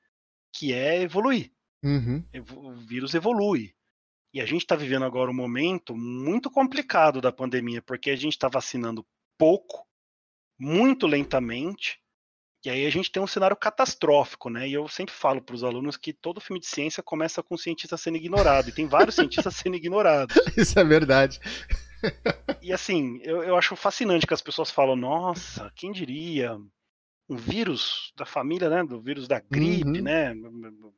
que 0.53 0.75
é 0.75 1.01
evoluir. 1.01 1.51
Uhum. 1.83 2.23
O 2.55 2.73
vírus 2.75 3.15
evolui. 3.15 3.75
E 4.33 4.43
a 4.43 4.47
gente 4.47 4.63
está 4.63 4.77
vivendo 4.77 5.05
agora 5.05 5.31
um 5.31 5.35
momento 5.35 5.97
muito 5.97 6.51
complicado 6.51 7.21
da 7.21 7.33
pandemia, 7.33 7.81
porque 7.81 8.11
a 8.11 8.17
gente 8.17 8.33
está 8.33 8.49
vacinando 8.49 9.07
pouco, 9.39 9.87
muito 10.59 11.07
lentamente, 11.07 12.04
e 12.65 12.71
aí 12.71 12.87
a 12.87 12.91
gente 12.91 13.13
tem 13.13 13.23
um 13.23 13.27
cenário 13.27 13.57
catastrófico, 13.57 14.49
né? 14.49 14.67
E 14.67 14.73
eu 14.73 14.89
sempre 14.89 15.15
falo 15.15 15.43
para 15.43 15.55
os 15.55 15.63
alunos 15.63 15.97
que 15.97 16.13
todo 16.13 16.41
filme 16.41 16.59
de 16.59 16.67
ciência 16.67 17.03
começa 17.03 17.43
com 17.43 17.55
um 17.55 17.59
cientista 17.59 17.97
sendo 17.97 18.17
ignorado, 18.17 18.71
e 18.71 18.73
tem 18.73 18.87
vários 18.87 19.17
cientistas 19.17 19.55
sendo 19.57 19.77
ignorados. 19.77 20.35
Isso 20.57 20.79
é 20.79 20.85
verdade. 20.85 21.39
E 22.63 22.73
assim, 22.73 23.21
eu, 23.23 23.43
eu 23.43 23.57
acho 23.57 23.77
fascinante 23.77 24.27
que 24.27 24.35
as 24.35 24.43
pessoas 24.43 24.71
falam, 24.71 24.97
nossa, 24.97 25.71
quem 25.77 25.93
diria? 25.93 26.59
Um 27.29 27.37
vírus 27.37 28.13
da 28.17 28.27
família, 28.27 28.69
né? 28.69 28.85
Do 28.85 29.01
vírus 29.01 29.27
da 29.27 29.41
gripe, 29.41 29.99
uhum. 29.99 30.03
né? 30.03 30.35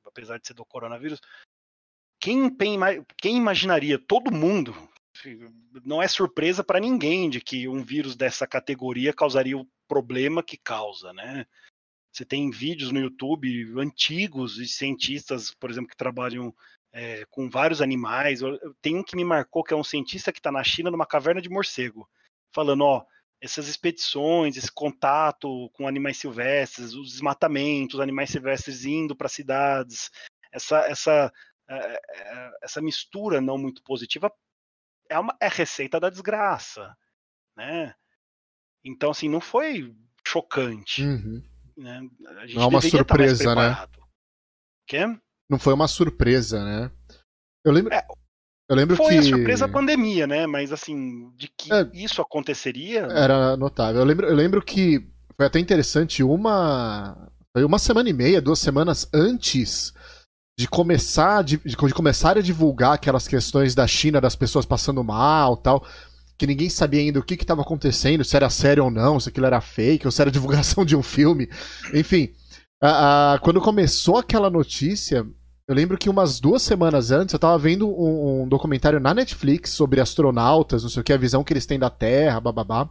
Apesar 0.04 0.38
de 0.38 0.46
ser 0.46 0.54
do 0.54 0.64
coronavírus. 0.64 1.20
Quem, 2.20 2.50
quem 3.16 3.36
imaginaria? 3.36 3.98
Todo 3.98 4.32
mundo. 4.32 4.74
Não 5.84 6.02
é 6.02 6.08
surpresa 6.08 6.64
para 6.64 6.80
ninguém 6.80 7.28
de 7.30 7.40
que 7.40 7.68
um 7.68 7.82
vírus 7.82 8.16
dessa 8.16 8.46
categoria 8.46 9.12
causaria 9.12 9.56
o 9.56 9.68
problema 9.88 10.42
que 10.42 10.56
causa, 10.56 11.12
né? 11.12 11.46
Você 12.12 12.24
tem 12.24 12.50
vídeos 12.50 12.90
no 12.90 12.98
YouTube 12.98 13.78
antigos 13.78 14.54
de 14.54 14.66
cientistas, 14.66 15.52
por 15.52 15.70
exemplo, 15.70 15.90
que 15.90 15.96
trabalham 15.96 16.54
é, 16.92 17.26
com 17.26 17.48
vários 17.48 17.82
animais. 17.82 18.40
Tem 18.80 18.96
um 18.96 19.02
que 19.02 19.16
me 19.16 19.24
marcou 19.24 19.62
que 19.62 19.74
é 19.74 19.76
um 19.76 19.84
cientista 19.84 20.32
que 20.32 20.38
está 20.38 20.50
na 20.50 20.64
China 20.64 20.90
numa 20.90 21.06
caverna 21.06 21.42
de 21.42 21.50
morcego, 21.50 22.08
falando, 22.54 22.84
ó, 22.84 23.04
essas 23.38 23.68
expedições, 23.68 24.56
esse 24.56 24.72
contato 24.72 25.68
com 25.74 25.86
animais 25.86 26.16
silvestres, 26.16 26.94
os 26.94 27.12
desmatamentos, 27.12 27.96
os 27.96 28.00
animais 28.00 28.30
silvestres 28.30 28.86
indo 28.86 29.14
para 29.14 29.28
cidades, 29.28 30.10
essa 30.50 30.78
essa 30.86 31.32
é, 31.68 31.76
é, 31.76 32.50
essa 32.62 32.80
mistura 32.80 33.40
não 33.40 33.58
muito 33.58 33.82
positiva 33.82 34.32
é 35.08 35.18
uma 35.18 35.36
é 35.40 35.48
receita 35.48 35.98
da 35.98 36.10
desgraça, 36.10 36.96
né? 37.56 37.94
Então 38.84 39.10
assim 39.10 39.28
não 39.28 39.40
foi 39.40 39.94
chocante, 40.26 41.02
uhum. 41.02 41.42
né? 41.76 42.08
A 42.38 42.46
gente 42.46 42.56
não 42.56 42.62
é 42.62 42.66
uma 42.66 42.80
surpresa, 42.80 43.54
né? 43.54 43.88
Quê? 44.86 45.04
não 45.48 45.58
foi 45.58 45.72
uma 45.72 45.88
surpresa, 45.88 46.62
né? 46.64 46.90
Eu 47.64 47.72
lembro. 47.72 47.92
É, 47.92 48.04
eu 48.68 48.76
lembro 48.76 48.96
foi 48.96 49.06
que. 49.06 49.12
Foi 49.14 49.18
a 49.18 49.36
surpresa 49.36 49.64
a 49.64 49.68
pandemia, 49.68 50.26
né? 50.26 50.46
Mas 50.46 50.72
assim, 50.72 51.30
de 51.36 51.48
que 51.48 51.72
é, 51.72 51.88
isso 51.92 52.20
aconteceria. 52.20 53.02
Era 53.02 53.56
notável. 53.56 54.00
Eu 54.00 54.06
lembro, 54.06 54.26
eu 54.26 54.34
lembro 54.34 54.62
que 54.62 55.08
foi 55.36 55.46
até 55.46 55.58
interessante 55.58 56.22
uma. 56.22 57.30
Foi 57.52 57.64
uma 57.64 57.78
semana 57.78 58.08
e 58.10 58.12
meia, 58.12 58.40
duas 58.40 58.58
semanas 58.58 59.08
antes 59.14 59.94
de 60.58 60.66
começar 60.66 61.44
de, 61.44 61.58
de, 61.58 61.76
começar 61.76 62.38
a 62.38 62.40
divulgar 62.40 62.94
aquelas 62.94 63.28
questões 63.28 63.74
da 63.74 63.86
China, 63.86 64.20
das 64.20 64.34
pessoas 64.34 64.64
passando 64.64 65.04
mal 65.04 65.56
tal, 65.56 65.84
que 66.38 66.46
ninguém 66.46 66.70
sabia 66.70 67.00
ainda 67.00 67.18
o 67.18 67.22
que 67.22 67.34
estava 67.34 67.60
acontecendo, 67.60 68.24
se 68.24 68.34
era 68.36 68.48
sério 68.48 68.84
ou 68.84 68.90
não, 68.90 69.20
se 69.20 69.28
aquilo 69.28 69.46
era 69.46 69.60
fake, 69.60 70.06
ou 70.06 70.10
se 70.10 70.20
era 70.22 70.30
divulgação 70.32 70.84
de 70.84 70.96
um 70.96 71.02
filme. 71.02 71.48
Enfim, 71.92 72.30
a, 72.82 73.34
a, 73.34 73.38
quando 73.38 73.60
começou 73.60 74.16
aquela 74.16 74.48
notícia, 74.48 75.26
eu 75.68 75.74
lembro 75.74 75.98
que 75.98 76.08
umas 76.08 76.40
duas 76.40 76.62
semanas 76.62 77.10
antes 77.10 77.34
eu 77.34 77.38
tava 77.38 77.58
vendo 77.58 77.88
um, 77.88 78.42
um, 78.42 78.48
documentário 78.48 79.00
na 79.00 79.12
Netflix 79.12 79.70
sobre 79.70 80.00
astronautas, 80.00 80.82
não 80.82 80.90
sei 80.90 81.02
o 81.02 81.04
que, 81.04 81.12
a 81.12 81.18
visão 81.18 81.44
que 81.44 81.52
eles 81.52 81.66
têm 81.66 81.78
da 81.78 81.90
Terra, 81.90 82.40
bababá. 82.40 82.88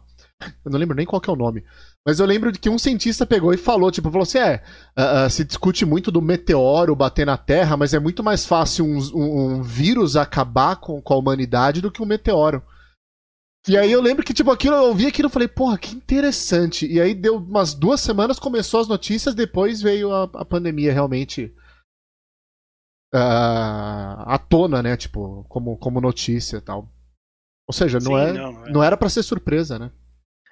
Eu 0.64 0.70
não 0.70 0.78
lembro 0.78 0.96
nem 0.96 1.06
qual 1.06 1.22
é 1.26 1.30
o 1.30 1.36
nome. 1.36 1.64
Mas 2.06 2.20
eu 2.20 2.26
lembro 2.26 2.52
de 2.52 2.60
que 2.60 2.70
um 2.70 2.78
cientista 2.78 3.26
pegou 3.26 3.52
e 3.52 3.56
falou, 3.56 3.90
tipo, 3.90 4.08
falou 4.12 4.22
assim, 4.22 4.38
é, 4.38 4.62
uh, 4.96 5.26
uh, 5.26 5.30
se 5.30 5.44
discute 5.44 5.84
muito 5.84 6.12
do 6.12 6.22
meteoro 6.22 6.94
bater 6.94 7.26
na 7.26 7.36
Terra, 7.36 7.76
mas 7.76 7.92
é 7.92 7.98
muito 7.98 8.22
mais 8.22 8.46
fácil 8.46 8.84
um, 8.84 8.98
um, 9.12 9.54
um 9.56 9.62
vírus 9.62 10.14
acabar 10.14 10.76
com, 10.76 11.02
com, 11.02 11.14
a 11.14 11.16
humanidade 11.16 11.80
do 11.80 11.90
que 11.90 12.00
um 12.00 12.06
meteoro. 12.06 12.62
E 13.66 13.76
aí 13.76 13.90
eu 13.90 14.00
lembro 14.00 14.24
que, 14.24 14.32
tipo, 14.32 14.52
aquilo, 14.52 14.76
eu 14.76 14.84
ouvi 14.84 15.08
aquilo 15.08 15.28
e 15.28 15.32
falei, 15.32 15.48
porra, 15.48 15.76
que 15.76 15.96
interessante. 15.96 16.86
E 16.86 17.00
aí 17.00 17.12
deu 17.12 17.38
umas 17.38 17.74
duas 17.74 18.00
semanas, 18.00 18.38
começou 18.38 18.78
as 18.78 18.86
notícias, 18.86 19.34
depois 19.34 19.82
veio 19.82 20.12
a, 20.12 20.30
a 20.34 20.44
pandemia 20.44 20.92
realmente 20.92 21.52
uh, 23.12 24.22
à 24.26 24.38
tona, 24.38 24.80
né? 24.80 24.96
Tipo, 24.96 25.44
como, 25.48 25.76
como 25.76 26.00
notícia 26.00 26.58
e 26.58 26.60
tal. 26.60 26.88
Ou 27.68 27.74
seja, 27.74 27.98
não, 27.98 28.12
Sim, 28.12 28.16
é, 28.16 28.32
não, 28.32 28.64
é... 28.64 28.70
não 28.70 28.84
era 28.84 28.96
para 28.96 29.08
ser 29.08 29.24
surpresa, 29.24 29.76
né? 29.76 29.90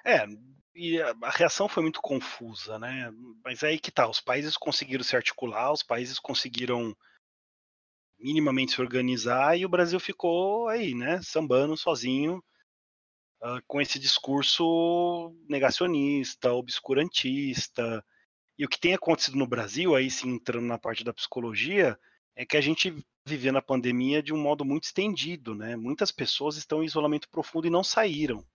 É, 0.05 0.27
e 0.75 1.01
a 1.01 1.29
reação 1.29 1.69
foi 1.69 1.81
muito 1.81 2.01
confusa, 2.01 2.77
né? 2.77 3.09
Mas 3.43 3.63
é 3.63 3.67
aí 3.69 3.79
que 3.79 3.91
tá, 3.91 4.07
os 4.09 4.19
países 4.19 4.57
conseguiram 4.57 5.03
se 5.03 5.15
articular, 5.15 5.71
os 5.71 5.81
países 5.81 6.19
conseguiram 6.19 6.95
minimamente 8.19 8.73
se 8.73 8.81
organizar 8.81 9.57
e 9.57 9.65
o 9.65 9.69
Brasil 9.69 9.99
ficou 9.99 10.67
aí, 10.67 10.93
né, 10.93 11.21
sambando 11.21 11.77
sozinho, 11.77 12.43
uh, 13.41 13.61
com 13.67 13.79
esse 13.79 13.99
discurso 13.99 15.33
negacionista, 15.47 16.51
obscurantista. 16.51 18.03
E 18.57 18.65
o 18.65 18.69
que 18.69 18.79
tem 18.79 18.93
acontecido 18.93 19.37
no 19.37 19.47
Brasil, 19.47 19.95
aí 19.95 20.09
sim 20.09 20.29
entrando 20.29 20.65
na 20.65 20.77
parte 20.77 21.03
da 21.03 21.13
psicologia, 21.13 21.97
é 22.35 22.45
que 22.45 22.57
a 22.57 22.61
gente 22.61 22.93
vivia 23.25 23.51
na 23.51 23.61
pandemia 23.61 24.21
de 24.21 24.33
um 24.33 24.37
modo 24.37 24.65
muito 24.65 24.83
estendido, 24.83 25.55
né? 25.55 25.75
Muitas 25.75 26.11
pessoas 26.11 26.57
estão 26.57 26.83
em 26.83 26.85
isolamento 26.85 27.29
profundo 27.29 27.67
e 27.67 27.69
não 27.69 27.83
saíram. 27.83 28.45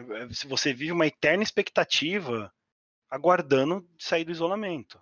Né? 0.00 0.28
Se 0.32 0.46
você 0.46 0.72
vive 0.72 0.92
uma 0.92 1.06
eterna 1.06 1.42
expectativa 1.42 2.52
aguardando 3.10 3.86
sair 3.98 4.24
do 4.24 4.32
isolamento. 4.32 5.00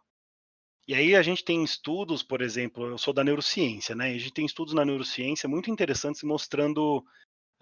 E 0.89 0.95
aí 0.95 1.15
a 1.15 1.23
gente 1.23 1.45
tem 1.45 1.63
estudos, 1.63 2.23
por 2.23 2.43
exemplo, 2.43 2.87
eu 2.87 2.99
sou 2.99 3.15
da 3.15 3.23
neurociência, 3.23 3.95
né? 3.95 4.07
A 4.09 4.19
gente 4.19 4.33
tem 4.33 4.45
estudos 4.45 4.75
na 4.75 4.85
neurociência 4.85 5.49
muito 5.49 5.71
interessantes 5.71 6.25
mostrando 6.25 6.99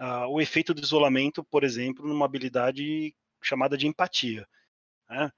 uh, 0.00 0.26
o 0.30 0.40
efeito 0.40 0.73
do 0.73 0.80
isolamento, 0.80 1.44
por 1.44 1.64
exemplo, 1.64 2.08
numa 2.08 2.25
habilidade 2.25 3.14
chamada 3.42 3.76
de 3.76 3.87
empatia. 3.87 4.49
Né? 5.11 5.30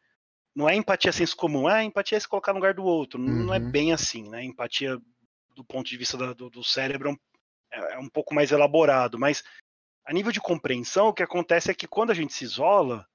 Não 0.55 0.69
é 0.69 0.77
empatia 0.77 1.11
senso 1.11 1.37
comum, 1.37 1.67
ah, 1.67 1.83
empatia 1.83 2.17
é 2.17 2.21
se 2.21 2.29
colocar 2.29 2.53
no 2.53 2.59
lugar 2.59 2.75
do 2.75 2.85
outro. 2.85 3.21
Uhum. 3.21 3.47
Não 3.47 3.55
é 3.55 3.59
uhum. 3.59 3.71
bem 3.71 3.93
assim, 3.93 4.29
né? 4.29 4.45
Empatia, 4.45 4.97
do 5.57 5.65
ponto 5.65 5.89
de 5.89 5.97
vista 5.97 6.17
da, 6.17 6.33
do, 6.33 6.49
do, 6.49 6.63
cérebro, 6.63 7.19
é, 7.73 7.95
é 7.95 7.99
um 7.99 8.09
pouco 8.09 8.35
mais 8.35 8.53
elaborado, 8.53 9.19
mas 9.19 9.43
a 10.05 10.13
nível 10.13 10.33
de 10.33 10.41
compreensão, 10.41 11.09
o 11.09 11.15
que 11.15 11.23
acontece 11.23 11.71
é 11.71 11.75
que 11.75 11.87
quando 11.87 12.11
a 12.11 12.15
gente 12.15 12.33
se 12.33 12.45
isola, 12.45 13.07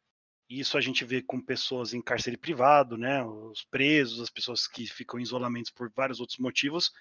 isso 0.49 0.77
a 0.77 0.81
gente 0.81 1.03
vê 1.03 1.21
com 1.21 1.41
pessoas 1.41 1.93
em 1.93 2.01
cárcere 2.01 2.37
privado, 2.37 2.97
né, 2.97 3.23
os 3.23 3.63
presos, 3.65 4.21
as 4.21 4.29
pessoas 4.29 4.67
que 4.67 4.85
ficam 4.85 5.19
em 5.19 5.23
isolamento 5.23 5.73
por 5.73 5.91
vários 5.91 6.19
outros 6.19 6.37
motivos, 6.39 6.91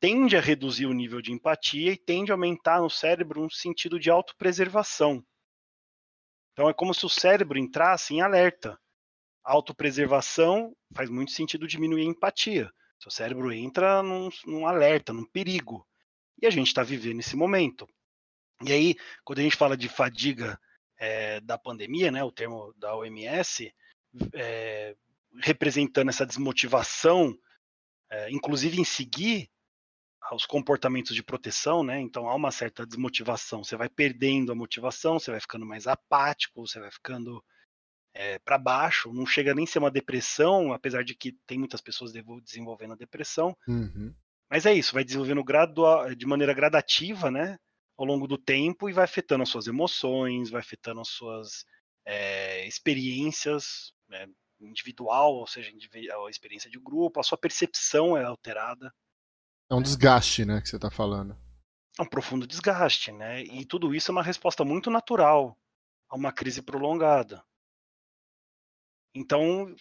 tende 0.00 0.36
a 0.36 0.40
reduzir 0.40 0.86
o 0.86 0.92
nível 0.92 1.22
de 1.22 1.32
empatia 1.32 1.92
e 1.92 1.96
tende 1.96 2.32
a 2.32 2.34
aumentar 2.34 2.80
no 2.80 2.90
cérebro 2.90 3.44
um 3.44 3.50
sentido 3.50 4.00
de 4.00 4.10
autopreservação. 4.10 5.24
Então 6.52 6.68
é 6.68 6.74
como 6.74 6.92
se 6.92 7.06
o 7.06 7.08
cérebro 7.08 7.58
entrasse 7.58 8.14
em 8.14 8.20
alerta. 8.20 8.78
autopreservação 9.44 10.76
faz 10.94 11.08
muito 11.08 11.30
sentido 11.30 11.66
diminuir 11.66 12.02
a 12.02 12.10
empatia. 12.10 12.70
Seu 13.00 13.10
cérebro 13.10 13.52
entra 13.52 14.02
num, 14.02 14.28
num 14.44 14.66
alerta, 14.66 15.12
num 15.12 15.24
perigo. 15.24 15.86
E 16.40 16.46
a 16.46 16.50
gente 16.50 16.68
está 16.68 16.82
vivendo 16.82 17.20
esse 17.20 17.36
momento. 17.36 17.88
E 18.64 18.72
aí, 18.72 18.96
quando 19.24 19.40
a 19.40 19.42
gente 19.42 19.56
fala 19.56 19.76
de 19.76 19.88
fadiga 19.88 20.58
é, 20.98 21.40
da 21.40 21.58
pandemia, 21.58 22.10
né, 22.10 22.22
o 22.22 22.32
termo 22.32 22.72
da 22.76 22.94
OMS, 22.96 23.72
é, 24.34 24.96
representando 25.40 26.08
essa 26.08 26.26
desmotivação, 26.26 27.36
é, 28.10 28.30
inclusive 28.30 28.80
em 28.80 28.84
seguir 28.84 29.50
os 30.32 30.46
comportamentos 30.46 31.14
de 31.14 31.22
proteção, 31.22 31.82
né? 31.82 32.00
Então 32.00 32.28
há 32.28 32.34
uma 32.34 32.50
certa 32.50 32.86
desmotivação. 32.86 33.62
Você 33.62 33.76
vai 33.76 33.88
perdendo 33.88 34.52
a 34.52 34.54
motivação, 34.54 35.18
você 35.18 35.30
vai 35.30 35.40
ficando 35.40 35.66
mais 35.66 35.86
apático, 35.86 36.66
você 36.66 36.80
vai 36.80 36.90
ficando 36.90 37.44
é, 38.14 38.38
para 38.38 38.58
baixo. 38.58 39.12
Não 39.12 39.26
chega 39.26 39.54
nem 39.54 39.64
a 39.64 39.66
ser 39.66 39.78
uma 39.78 39.90
depressão, 39.90 40.72
apesar 40.72 41.04
de 41.04 41.14
que 41.14 41.32
tem 41.46 41.58
muitas 41.58 41.80
pessoas 41.80 42.12
desenvolvendo 42.44 42.92
a 42.92 42.96
depressão. 42.96 43.56
Uhum. 43.66 44.14
Mas 44.50 44.66
é 44.66 44.74
isso, 44.74 44.94
vai 44.94 45.04
desenvolvendo 45.04 45.42
gradua 45.42 46.14
de 46.14 46.26
maneira 46.26 46.54
gradativa, 46.54 47.30
né? 47.30 47.58
Ao 47.96 48.04
longo 48.04 48.26
do 48.26 48.38
tempo 48.38 48.88
e 48.88 48.92
vai 48.92 49.04
afetando 49.04 49.42
as 49.42 49.48
suas 49.48 49.66
emoções, 49.66 50.50
vai 50.50 50.60
afetando 50.60 51.00
as 51.00 51.08
suas 51.08 51.64
é, 52.04 52.66
experiências 52.66 53.92
né, 54.08 54.26
individual, 54.60 55.34
ou 55.34 55.46
seja, 55.46 55.70
a 55.70 56.30
experiência 56.30 56.70
de 56.70 56.78
grupo, 56.78 57.20
a 57.20 57.22
sua 57.22 57.38
percepção 57.38 58.16
é 58.16 58.24
alterada. 58.24 58.92
É 59.70 59.74
um 59.74 59.82
desgaste, 59.82 60.44
né, 60.44 60.60
que 60.60 60.68
você 60.68 60.76
está 60.76 60.90
falando. 60.90 61.36
É 61.98 62.02
um 62.02 62.06
profundo 62.06 62.46
desgaste, 62.46 63.12
né? 63.12 63.42
E 63.42 63.66
tudo 63.66 63.94
isso 63.94 64.10
é 64.10 64.12
uma 64.12 64.22
resposta 64.22 64.64
muito 64.64 64.90
natural 64.90 65.58
a 66.08 66.16
uma 66.16 66.32
crise 66.32 66.62
prolongada. 66.62 67.44
Então, 69.14 69.74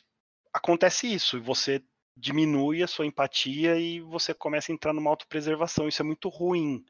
acontece 0.53 1.07
isso, 1.07 1.37
e 1.37 1.39
você 1.39 1.81
diminui 2.15 2.83
a 2.83 2.87
sua 2.87 3.05
empatia 3.05 3.77
e 3.77 4.01
você 4.01 4.33
começa 4.33 4.71
a 4.71 4.75
entrar 4.75 4.93
numa 4.93 5.09
autopreservação. 5.09 5.87
Isso 5.87 6.01
é 6.01 6.05
muito 6.05 6.27
ruim. 6.27 6.85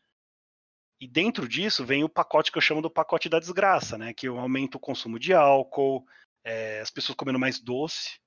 E 1.01 1.07
dentro 1.07 1.47
disso 1.47 1.83
vem 1.83 2.03
o 2.03 2.09
pacote 2.09 2.51
que 2.51 2.59
eu 2.59 2.61
chamo 2.61 2.79
do 2.79 2.89
pacote 2.89 3.27
da 3.27 3.39
desgraça, 3.39 3.97
né? 3.97 4.13
Que 4.13 4.27
aumenta 4.27 4.77
o 4.77 4.79
consumo 4.79 5.17
de 5.17 5.33
álcool, 5.33 6.05
é, 6.43 6.79
as 6.79 6.91
pessoas 6.91 7.15
comendo 7.15 7.39
mais 7.39 7.59
doce, 7.59 8.19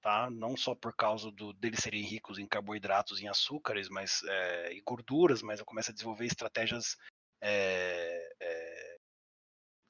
tá? 0.00 0.30
Não 0.30 0.56
só 0.56 0.72
por 0.72 0.94
causa 0.94 1.32
do, 1.32 1.52
deles 1.52 1.80
serem 1.80 2.04
ricos 2.04 2.38
em 2.38 2.46
carboidratos 2.46 3.20
em 3.20 3.26
açúcares, 3.26 3.88
mas 3.88 4.22
é, 4.22 4.72
e 4.72 4.80
gorduras, 4.82 5.42
mas 5.42 5.58
eu 5.58 5.66
começo 5.66 5.90
a 5.90 5.92
desenvolver 5.92 6.26
estratégias 6.26 6.96
é, 7.42 8.96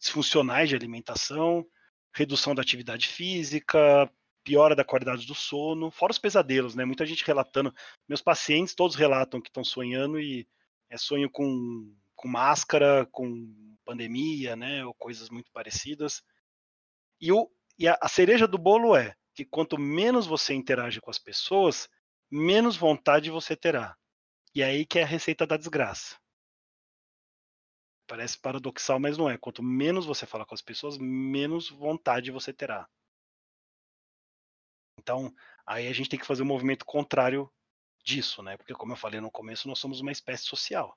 disfuncionais 0.01 0.71
de 0.71 0.75
alimentação, 0.75 1.67
redução 2.15 2.55
da 2.55 2.63
atividade 2.63 3.09
física, 3.09 4.11
piora 4.43 4.75
da 4.75 4.87
qualidade 4.87 5.27
do 5.27 5.35
sono, 5.35 5.91
fora 5.91 6.13
os 6.13 6.19
pesadelos, 6.19 6.75
né? 6.75 6.87
Muita 6.87 7.05
gente 7.05 7.27
relatando, 7.27 7.75
meus 8.09 8.23
pacientes 8.23 8.75
todos 8.75 8.97
relatam 8.97 9.39
que 9.39 9.51
estão 9.51 9.63
sonhando 9.63 10.19
e 10.19 10.49
é 10.91 10.99
sonho 10.99 11.31
com, 11.31 11.95
com 12.17 12.29
máscara, 12.29 13.07
com 13.11 13.77
pandemia, 13.85 14.57
né, 14.57 14.85
ou 14.85 14.93
coisas 14.95 15.31
muito 15.31 15.51
parecidas. 15.53 16.23
E, 17.21 17.33
o, 17.33 17.51
e 17.79 17.89
a, 17.89 17.97
a 18.01 18.09
cereja 18.09 18.47
do 18.47 18.59
bolo 18.59 18.97
é 18.97 19.15
que 19.35 19.45
quanto 19.45 19.79
menos 19.79 20.27
você 20.27 20.53
interage 20.53 21.01
com 21.01 21.11
as 21.11 21.19
pessoas, 21.19 21.89
menos 22.31 22.77
vontade 22.77 23.31
você 23.31 23.57
terá. 23.57 23.97
E 24.55 24.63
é 24.63 24.67
aí 24.67 24.85
que 24.85 24.99
é 24.99 25.03
a 25.03 25.07
receita 25.07 25.47
da 25.47 25.57
desgraça. 25.57 26.19
Parece 28.07 28.39
paradoxal, 28.39 28.99
mas 28.99 29.17
não 29.17 29.31
é. 29.31 29.39
Quanto 29.39 29.63
menos 29.63 30.05
você 30.05 30.27
fala 30.27 30.45
com 30.45 30.55
as 30.55 30.63
pessoas, 30.63 30.99
menos 30.99 31.71
vontade 31.71 32.33
você 32.33 32.53
terá. 32.53 32.89
Então, 34.99 35.33
aí 35.65 35.87
a 35.87 35.93
gente 35.93 36.11
tem 36.11 36.19
que 36.19 36.27
fazer 36.27 36.43
um 36.43 36.47
movimento 36.47 36.85
contrário 36.85 37.51
disso, 38.05 38.43
né? 38.43 38.57
Porque 38.57 38.75
como 38.75 38.93
eu 38.93 38.97
falei 38.97 39.21
no 39.21 39.31
começo, 39.31 39.69
nós 39.69 39.79
somos 39.79 40.01
uma 40.01 40.13
espécie 40.13 40.45
social. 40.45 40.97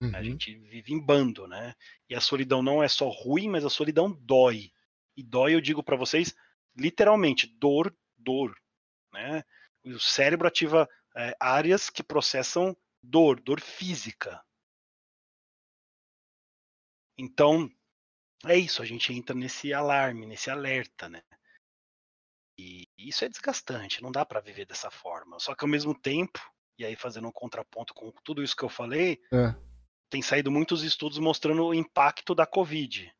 Uhum. 0.00 0.14
A 0.14 0.22
gente 0.22 0.54
vive 0.54 0.92
em 0.92 1.00
bando, 1.00 1.46
né? 1.46 1.74
E 2.08 2.14
a 2.14 2.20
solidão 2.20 2.62
não 2.62 2.82
é 2.82 2.88
só 2.88 3.08
ruim, 3.08 3.48
mas 3.48 3.64
a 3.64 3.70
solidão 3.70 4.12
dói. 4.12 4.72
E 5.16 5.22
dói, 5.22 5.54
eu 5.54 5.60
digo 5.60 5.82
para 5.82 5.96
vocês, 5.96 6.34
literalmente, 6.76 7.46
dor, 7.46 7.96
dor, 8.16 8.54
né? 9.12 9.42
O 9.84 9.98
cérebro 9.98 10.46
ativa 10.46 10.88
é, 11.16 11.34
áreas 11.40 11.88
que 11.88 12.02
processam 12.02 12.76
dor, 13.02 13.40
dor 13.40 13.60
física. 13.60 14.44
Então, 17.18 17.70
é 18.44 18.56
isso, 18.56 18.82
a 18.82 18.84
gente 18.84 19.12
entra 19.12 19.34
nesse 19.34 19.72
alarme, 19.72 20.26
nesse 20.26 20.50
alerta, 20.50 21.08
né? 21.08 21.22
E 22.58 22.85
isso 22.98 23.24
é 23.24 23.28
desgastante, 23.28 24.02
não 24.02 24.10
dá 24.10 24.24
para 24.24 24.40
viver 24.40 24.66
dessa 24.66 24.90
forma. 24.90 25.38
Só 25.38 25.54
que 25.54 25.64
ao 25.64 25.70
mesmo 25.70 25.94
tempo, 25.94 26.40
e 26.78 26.84
aí 26.84 26.96
fazendo 26.96 27.28
um 27.28 27.32
contraponto 27.32 27.92
com 27.94 28.10
tudo 28.24 28.42
isso 28.42 28.56
que 28.56 28.64
eu 28.64 28.68
falei, 28.68 29.20
é. 29.32 29.54
tem 30.08 30.22
saído 30.22 30.50
muitos 30.50 30.82
estudos 30.82 31.18
mostrando 31.18 31.64
o 31.64 31.74
impacto 31.74 32.34
da 32.34 32.46
Covid 32.46 33.12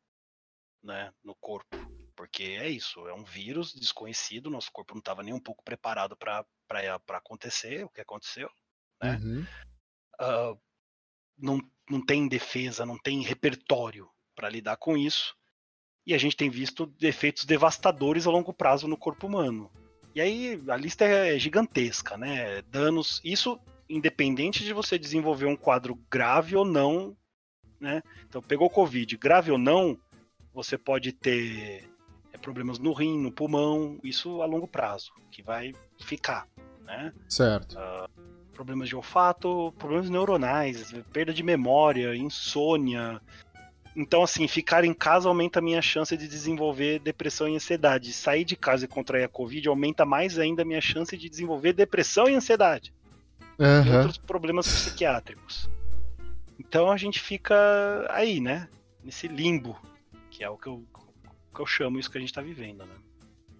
né, 0.83 1.13
no 1.23 1.35
corpo. 1.35 1.77
Porque 2.15 2.43
é 2.43 2.67
isso, 2.67 3.07
é 3.07 3.13
um 3.13 3.23
vírus 3.23 3.73
desconhecido, 3.75 4.49
nosso 4.49 4.71
corpo 4.71 4.95
não 4.95 4.99
estava 4.99 5.21
nem 5.21 5.33
um 5.33 5.39
pouco 5.39 5.63
preparado 5.63 6.17
para 6.17 6.45
acontecer 7.09 7.85
o 7.85 7.89
que 7.89 8.01
aconteceu. 8.01 8.49
Né? 9.01 9.17
Uhum. 9.17 9.45
Uh, 10.19 10.61
não, 11.37 11.71
não 11.87 12.03
tem 12.03 12.27
defesa, 12.27 12.85
não 12.85 12.97
tem 12.97 13.21
repertório 13.21 14.09
para 14.33 14.49
lidar 14.49 14.77
com 14.77 14.97
isso 14.97 15.37
e 16.07 16.13
a 16.13 16.17
gente 16.17 16.37
tem 16.37 16.49
visto 16.49 16.89
efeitos 17.01 17.43
devastadores 17.43 18.25
a 18.25 18.31
longo 18.31 18.53
prazo 18.53 18.87
no 18.87 18.95
corpo 18.95 19.27
humano. 19.27 19.69
E 20.15 20.21
aí 20.21 20.63
a 20.69 20.77
lista 20.77 21.03
é 21.03 21.37
gigantesca, 21.37 22.17
né? 22.17 22.61
Danos, 22.71 23.19
isso 23.25 23.59
independente 23.89 24.63
de 24.63 24.71
você 24.71 24.97
desenvolver 24.97 25.47
um 25.47 25.55
quadro 25.55 25.99
grave 26.09 26.55
ou 26.55 26.63
não, 26.63 27.15
né? 27.77 28.01
Então 28.25 28.41
pegou 28.41 28.69
Covid, 28.69 29.17
grave 29.17 29.51
ou 29.51 29.57
não, 29.57 29.99
você 30.53 30.77
pode 30.77 31.11
ter 31.11 31.87
é, 32.31 32.37
problemas 32.37 32.79
no 32.79 32.93
rim, 32.93 33.19
no 33.19 33.31
pulmão, 33.31 33.99
isso 34.01 34.41
a 34.41 34.45
longo 34.45 34.67
prazo, 34.67 35.11
que 35.29 35.43
vai 35.43 35.73
ficar, 35.99 36.47
né? 36.85 37.13
Certo. 37.27 37.77
Uh, 37.77 38.37
problemas 38.53 38.89
de 38.89 38.95
olfato, 38.95 39.71
problemas 39.77 40.09
neuronais, 40.09 40.91
perda 41.13 41.31
de 41.31 41.43
memória, 41.43 42.15
insônia. 42.15 43.21
Então, 43.99 44.21
assim, 44.21 44.47
ficar 44.47 44.85
em 44.85 44.93
casa 44.93 45.27
aumenta 45.27 45.57
a 45.57 45.61
minha 45.61 45.81
chance 45.81 46.15
de 46.15 46.27
desenvolver 46.27 46.99
depressão 46.99 47.49
e 47.49 47.55
ansiedade. 47.55 48.13
Sair 48.13 48.45
de 48.45 48.55
casa 48.55 48.85
e 48.85 48.87
contrair 48.87 49.23
a 49.23 49.27
Covid 49.27 49.67
aumenta 49.67 50.05
mais 50.05 50.37
ainda 50.37 50.61
a 50.61 50.65
minha 50.65 50.79
chance 50.79 51.17
de 51.17 51.27
desenvolver 51.27 51.73
depressão 51.73 52.29
e 52.29 52.35
ansiedade. 52.35 52.93
Uhum. 53.57 53.85
E 53.87 53.97
outros 53.97 54.19
problemas 54.19 54.67
psiquiátricos. 54.67 55.67
Então 56.59 56.91
a 56.91 56.97
gente 56.97 57.19
fica 57.19 57.55
aí, 58.11 58.39
né? 58.39 58.67
Nesse 59.03 59.27
limbo, 59.27 59.75
que 60.29 60.43
é 60.43 60.49
o 60.49 60.57
que 60.57 60.67
eu, 60.67 60.83
que 61.55 61.59
eu 61.59 61.65
chamo 61.65 61.97
isso 61.97 62.11
que 62.11 62.19
a 62.19 62.21
gente 62.21 62.29
está 62.29 62.41
vivendo, 62.41 62.85
né? 62.85 62.93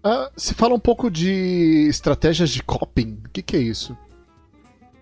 Ah, 0.03 0.31
se 0.37 0.53
fala 0.53 0.75
um 0.75 0.79
pouco 0.79 1.09
de 1.09 1.87
estratégias 1.89 2.51
de 2.51 2.61
coping. 2.61 3.23
O 3.25 3.29
que, 3.29 3.41
que 3.41 3.55
é 3.57 3.59
isso? 3.59 3.97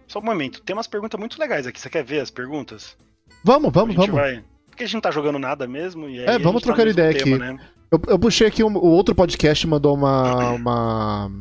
Só 0.08 0.20
um 0.20 0.24
momento, 0.24 0.62
tem 0.62 0.74
umas 0.74 0.88
perguntas 0.88 1.20
muito 1.20 1.38
legais 1.38 1.68
aqui. 1.68 1.78
Você 1.78 1.90
quer 1.90 2.06
ver 2.06 2.22
as 2.22 2.32
perguntas? 2.32 2.96
Vamos, 3.44 3.74
vamos, 3.74 3.96
vamos. 3.96 4.16
Vai... 4.16 4.42
Porque 4.76 4.84
a 4.84 4.88
gente 4.88 4.96
não 4.96 5.02
tá 5.02 5.10
jogando 5.10 5.40
nada 5.40 5.66
mesmo. 5.66 6.10
E 6.10 6.20
é, 6.20 6.38
vamos 6.38 6.62
trocar 6.62 6.84
tá 6.84 6.90
ideia 6.90 7.18
tema, 7.18 7.38
aqui. 7.38 7.46
Né? 7.46 7.60
Eu, 7.90 8.02
eu, 8.08 8.20
puxei 8.20 8.46
aqui 8.46 8.62
um, 8.62 8.76
o 8.76 8.90
outro 8.90 9.16
podcast 9.16 9.66
mandou 9.66 9.96
uma, 9.96 10.52
uma. 10.52 11.32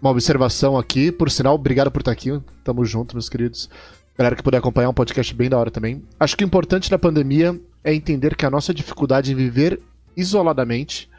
Uma 0.00 0.10
observação 0.10 0.78
aqui. 0.78 1.12
Por 1.12 1.30
sinal, 1.30 1.54
obrigado 1.54 1.90
por 1.90 2.00
estar 2.00 2.10
aqui. 2.10 2.40
Tamo 2.64 2.82
junto, 2.86 3.14
meus 3.14 3.28
queridos. 3.28 3.68
Galera 4.16 4.34
que 4.34 4.42
puder 4.42 4.56
acompanhar 4.56 4.88
um 4.88 4.94
podcast 4.94 5.34
bem 5.34 5.50
da 5.50 5.58
hora 5.58 5.70
também. 5.70 6.02
Acho 6.18 6.34
que 6.34 6.42
o 6.42 6.46
importante 6.46 6.90
da 6.90 6.98
pandemia 6.98 7.60
é 7.84 7.92
entender 7.92 8.36
que 8.36 8.46
a 8.46 8.50
nossa 8.50 8.72
dificuldade 8.72 9.30
em 9.30 9.34
viver 9.36 9.78
isoladamente 10.16 11.10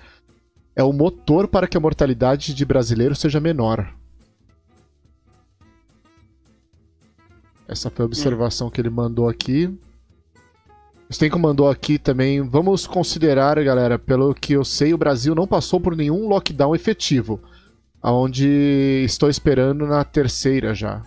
é 0.76 0.84
o 0.84 0.92
motor 0.92 1.48
para 1.48 1.68
que 1.68 1.78
a 1.78 1.80
mortalidade 1.80 2.52
de 2.52 2.66
brasileiro 2.66 3.14
seja 3.14 3.40
menor. 3.40 3.94
Essa 7.68 7.92
foi 7.92 8.04
a 8.04 8.08
observação 8.08 8.72
que 8.72 8.82
ele 8.82 8.90
mandou 8.90 9.30
aqui. 9.30 9.72
O 11.10 11.14
Stenko 11.14 11.38
mandou 11.38 11.70
aqui 11.70 11.98
também. 11.98 12.42
Vamos 12.42 12.88
considerar, 12.88 13.62
galera, 13.64 14.00
pelo 14.00 14.34
que 14.34 14.54
eu 14.54 14.64
sei, 14.64 14.94
o 14.94 14.98
Brasil 14.98 15.36
não 15.36 15.48
passou 15.48 15.80
por 15.80 15.96
nenhum 15.96 16.28
lockdown 16.28 16.76
efetivo. 16.76 17.40
Onde 18.02 19.04
estou 19.06 19.30
esperando 19.30 19.86
na 19.86 20.04
terceira 20.04 20.74
já. 20.74 21.02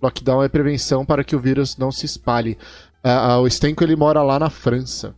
Lockdown 0.00 0.42
é 0.42 0.48
prevenção 0.48 1.04
para 1.04 1.24
que 1.24 1.34
o 1.34 1.40
vírus 1.40 1.76
não 1.76 1.90
se 1.90 2.06
espalhe. 2.06 2.58
Uh, 3.04 3.40
o 3.40 3.50
Stenko 3.50 3.82
ele 3.82 3.96
mora 3.96 4.22
lá 4.22 4.38
na 4.38 4.50
França. 4.50 5.14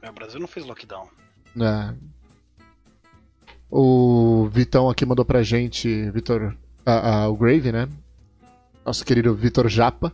É, 0.00 0.08
o 0.08 0.12
Brasil 0.12 0.40
não 0.40 0.46
fez 0.46 0.64
lockdown. 0.64 1.08
É. 1.60 1.94
O 3.70 4.48
Vitão 4.50 4.88
aqui 4.88 5.04
mandou 5.04 5.24
pra 5.24 5.42
gente, 5.42 6.10
Vitor, 6.10 6.56
uh, 6.86 7.28
o 7.28 7.36
Grave, 7.36 7.70
né? 7.70 7.88
Nosso 8.84 9.04
querido 9.04 9.34
Vitor 9.34 9.68
Japa. 9.68 10.12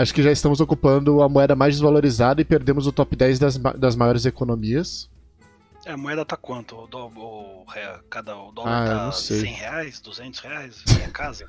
Acho 0.00 0.14
que 0.14 0.22
já 0.22 0.32
estamos 0.32 0.62
ocupando 0.62 1.20
a 1.20 1.28
moeda 1.28 1.54
mais 1.54 1.74
desvalorizada 1.74 2.40
e 2.40 2.44
perdemos 2.44 2.86
o 2.86 2.92
top 2.92 3.14
10 3.14 3.38
das, 3.38 3.58
das 3.58 3.94
maiores 3.94 4.24
economias. 4.24 5.10
É, 5.84 5.92
a 5.92 5.96
moeda 5.96 6.24
tá 6.24 6.38
quanto? 6.38 6.74
O, 6.74 6.86
do, 6.86 7.06
o, 7.06 7.66
cada, 8.08 8.34
o 8.34 8.50
dólar 8.50 8.82
ah, 8.82 8.86
tá 8.86 9.12
100 9.12 9.52
reais, 9.52 10.00
200 10.00 10.40
reais? 10.40 10.82
Minha 10.96 11.10
casa? 11.10 11.44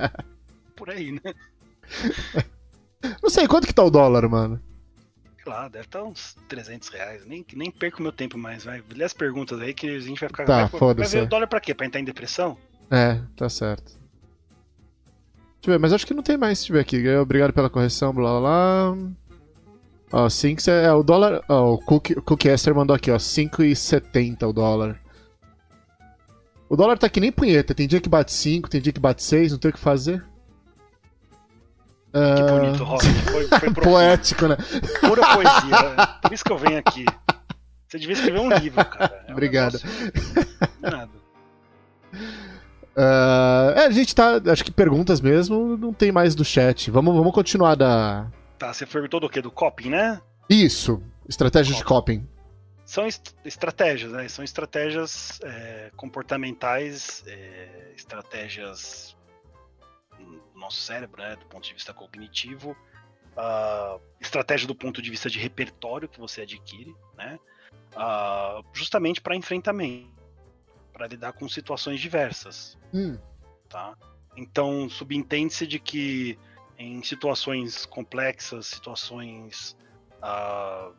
Por 0.74 0.88
aí, 0.88 1.12
né? 1.12 1.34
Não 3.22 3.28
sei, 3.28 3.46
quanto 3.46 3.66
que 3.66 3.74
tá 3.74 3.82
o 3.82 3.90
dólar, 3.90 4.26
mano? 4.26 4.58
Sei 5.44 5.52
lá, 5.52 5.68
deve 5.68 5.84
estar 5.84 5.98
tá 5.98 6.04
uns 6.06 6.34
300 6.48 6.88
reais. 6.88 7.26
Nem, 7.26 7.44
nem 7.52 7.70
perco 7.70 8.02
meu 8.02 8.12
tempo 8.12 8.38
mais, 8.38 8.64
vai. 8.64 8.82
Lê 8.90 9.04
as 9.04 9.12
perguntas 9.12 9.60
aí 9.60 9.74
que 9.74 9.86
a 9.86 10.00
gente 10.00 10.18
vai 10.18 10.30
ficar... 10.30 10.46
Tá, 10.46 10.68
foda-se. 10.68 11.12
Vai 11.12 11.20
ver 11.20 11.26
o 11.26 11.28
dólar 11.28 11.46
pra 11.46 11.60
quê? 11.60 11.74
Pra 11.74 11.84
entrar 11.84 12.00
em 12.00 12.04
depressão? 12.04 12.56
É, 12.90 13.20
tá 13.36 13.50
certo. 13.50 13.98
Deixa 15.66 15.74
eu 15.74 15.80
ver, 15.80 15.82
mas 15.82 15.92
acho 15.92 16.06
que 16.06 16.14
não 16.14 16.22
tem 16.22 16.36
mais 16.36 16.60
se 16.60 16.66
tiver 16.66 16.78
aqui. 16.78 17.08
Obrigado 17.16 17.52
pela 17.52 17.68
correção, 17.68 18.14
blá 18.14 18.38
blá 18.38 18.94
blá. 18.94 18.96
Ó, 20.12 20.28
5 20.28 20.70
é 20.70 20.92
o 20.92 21.02
dólar. 21.02 21.42
Ó, 21.48 21.72
o 21.72 21.78
Cook, 21.78 22.14
Cook 22.24 22.44
Esther 22.44 22.72
mandou 22.72 22.94
aqui, 22.94 23.10
ó. 23.10 23.16
5,70 23.16 24.48
o 24.48 24.52
dólar. 24.52 25.00
O 26.68 26.76
dólar 26.76 26.96
tá 26.96 27.08
que 27.08 27.18
nem 27.18 27.32
punheta. 27.32 27.74
Tem 27.74 27.88
dia 27.88 28.00
que 28.00 28.08
bate 28.08 28.32
5, 28.32 28.70
tem 28.70 28.80
dia 28.80 28.92
que 28.92 29.00
bate 29.00 29.24
6, 29.24 29.52
não 29.52 29.58
tem 29.58 29.72
o 29.72 29.74
que 29.74 29.80
fazer. 29.80 30.24
Que 32.12 32.42
uh... 32.42 32.60
bonito, 32.60 32.84
Rock. 32.84 33.04
Foi, 33.04 33.48
foi 33.48 33.74
Poético, 33.82 34.46
né? 34.46 34.56
Pura 35.00 35.22
poesia. 35.34 35.94
Né? 35.96 36.06
Por 36.22 36.32
isso 36.32 36.44
que 36.44 36.52
eu 36.52 36.58
venho 36.58 36.78
aqui. 36.78 37.04
Você 37.88 37.98
devia 37.98 38.14
escrever 38.14 38.38
um 38.38 38.50
livro, 38.50 38.84
cara. 38.84 39.24
É 39.26 39.30
um 39.30 39.32
Obrigado. 39.32 39.80
Negócio... 39.82 40.46
Nada. 40.80 41.10
Uh, 42.96 43.76
é, 43.76 43.86
a 43.86 43.90
gente 43.90 44.14
tá. 44.14 44.40
Acho 44.50 44.64
que 44.64 44.70
perguntas 44.70 45.20
mesmo, 45.20 45.76
não 45.76 45.92
tem 45.92 46.10
mais 46.10 46.34
do 46.34 46.44
chat. 46.44 46.90
Vamos, 46.90 47.14
vamos 47.14 47.32
continuar 47.34 47.74
da, 47.74 48.26
Tá, 48.58 48.72
você 48.72 48.86
perguntou 48.86 49.20
do 49.20 49.28
quê? 49.28 49.42
Do 49.42 49.50
coping, 49.50 49.90
né? 49.90 50.20
Isso, 50.48 51.02
estratégias 51.28 51.76
de 51.76 51.84
coping. 51.84 52.26
São 52.84 53.06
est 53.06 53.34
estratégias, 53.44 54.12
né? 54.12 54.28
São 54.28 54.44
estratégias 54.44 55.40
é, 55.42 55.90
comportamentais, 55.96 57.22
é, 57.26 57.92
estratégias 57.96 59.16
do 60.18 60.58
nosso 60.58 60.80
cérebro, 60.80 61.20
né? 61.20 61.36
Do 61.36 61.46
ponto 61.46 61.66
de 61.66 61.74
vista 61.74 61.92
cognitivo, 61.92 62.76
uh, 63.36 64.00
estratégia 64.20 64.66
do 64.66 64.74
ponto 64.74 65.02
de 65.02 65.10
vista 65.10 65.28
de 65.28 65.38
repertório 65.38 66.08
que 66.08 66.18
você 66.18 66.42
adquire, 66.42 66.94
né? 67.16 67.38
Uh, 67.94 68.64
justamente 68.72 69.20
para 69.20 69.36
enfrentamento, 69.36 70.08
para 70.96 71.06
lidar 71.06 71.34
com 71.34 71.46
situações 71.46 72.00
diversas, 72.00 72.78
hum. 72.92 73.18
tá? 73.68 73.94
Então 74.34 74.88
subentende-se 74.88 75.66
de 75.66 75.78
que 75.78 76.38
em 76.78 77.02
situações 77.02 77.84
complexas, 77.84 78.66
situações 78.66 79.76
uh, 80.22 80.94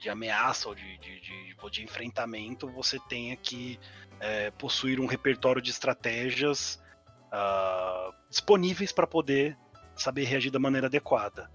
de 0.00 0.08
ameaça 0.08 0.66
ou 0.66 0.74
de, 0.74 0.96
de, 0.98 1.20
de, 1.20 1.70
de, 1.70 1.84
enfrentamento, 1.84 2.66
você 2.68 2.98
tenha 3.00 3.36
que 3.36 3.78
é, 4.18 4.50
possuir 4.52 4.98
um 4.98 5.06
repertório 5.06 5.60
de 5.60 5.70
estratégias 5.70 6.82
uh, 7.26 8.14
disponíveis 8.30 8.92
para 8.92 9.06
poder 9.06 9.56
saber 9.94 10.24
reagir 10.24 10.50
da 10.50 10.58
maneira 10.58 10.86
adequada. 10.86 11.50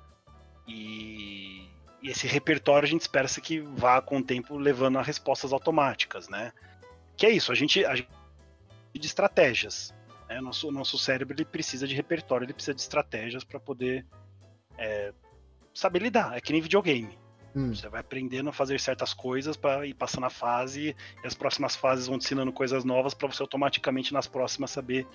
E, 0.67 1.67
e, 2.03 2.09
esse 2.09 2.27
repertório 2.27 2.85
a 2.85 2.89
gente 2.89 3.01
espera 3.01 3.27
que 3.27 3.59
vá 3.59 3.99
com 3.99 4.19
o 4.19 4.23
tempo 4.23 4.57
levando 4.57 4.99
a 4.99 5.01
respostas 5.01 5.51
automáticas, 5.51 6.29
né? 6.29 6.53
Que 7.17 7.25
é 7.25 7.31
isso, 7.31 7.51
a 7.51 7.55
gente, 7.55 7.83
a 7.83 7.95
gente 7.95 8.09
de 8.93 9.07
estratégias. 9.07 9.93
Né? 10.29 10.39
Nosso, 10.39 10.71
nosso 10.71 10.97
cérebro 10.97 11.35
ele 11.35 11.45
precisa 11.45 11.87
de 11.87 11.95
repertório, 11.95 12.45
ele 12.45 12.53
precisa 12.53 12.73
de 12.73 12.81
estratégias 12.81 13.43
para 13.43 13.59
poder 13.59 14.05
é, 14.77 15.13
saber 15.73 15.99
lidar. 15.99 16.37
É 16.37 16.41
que 16.41 16.51
nem 16.51 16.61
videogame. 16.61 17.17
Hum. 17.55 17.73
Você 17.73 17.89
vai 17.89 18.01
aprendendo 18.01 18.49
a 18.49 18.53
fazer 18.53 18.79
certas 18.79 19.13
coisas 19.13 19.57
para 19.57 19.85
ir 19.85 19.95
passando 19.95 20.25
a 20.25 20.29
fase, 20.29 20.95
e 21.23 21.27
as 21.27 21.33
próximas 21.33 21.75
fases 21.75 22.05
vão 22.05 22.19
te 22.19 22.25
ensinando 22.25 22.53
coisas 22.53 22.83
novas 22.83 23.13
para 23.13 23.27
você 23.27 23.41
automaticamente 23.41 24.13
nas 24.13 24.27
próximas 24.27 24.69
saber 24.69 25.07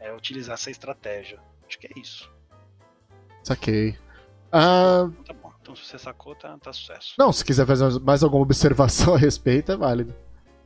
é, 0.00 0.12
utilizar 0.14 0.54
essa 0.54 0.70
estratégia. 0.70 1.38
Acho 1.66 1.78
que 1.78 1.86
é 1.86 2.00
isso. 2.00 2.30
Saquei. 3.42 3.98
Ah... 4.50 5.10
Tá 5.26 5.34
bom. 5.34 5.52
Então 5.60 5.76
se 5.76 5.84
você 5.84 5.98
sacou, 5.98 6.34
tá, 6.34 6.56
tá 6.58 6.72
sucesso. 6.72 7.14
Não, 7.18 7.32
se 7.32 7.44
quiser 7.44 7.66
fazer 7.66 8.00
mais 8.00 8.22
alguma 8.22 8.42
observação 8.42 9.14
a 9.14 9.18
respeito, 9.18 9.72
é 9.72 9.76
válido. 9.76 10.14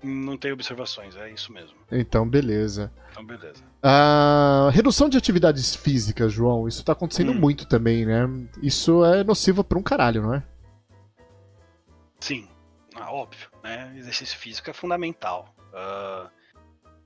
Não 0.03 0.37
tem 0.37 0.53
observações, 0.53 1.15
é 1.17 1.31
isso 1.31 1.53
mesmo. 1.53 1.77
Então, 1.93 2.29
beleza. 2.29 2.93
Então, 3.11 3.25
beleza. 3.25 3.63
A 3.83 4.71
redução 4.73 5.09
de 5.09 5.19
atividades 5.19 5.75
físicas, 5.75 6.33
João, 6.33 6.67
isso 6.67 6.85
tá 6.85 6.93
acontecendo 6.93 7.33
hum. 7.33 7.39
muito 7.39 7.67
também, 7.67 8.07
né? 8.07 8.27
Isso 8.63 9.05
é 9.05 9.23
nocivo 9.23 9.63
pra 9.63 9.79
um 9.79 9.83
caralho, 9.83 10.23
não 10.23 10.35
é? 10.35 10.43
Sim, 12.19 12.49
ah, 12.95 13.13
óbvio, 13.13 13.49
né? 13.63 13.93
Exercício 13.97 14.39
físico 14.39 14.71
é 14.71 14.73
fundamental. 14.73 15.55
Uh, 15.73 16.31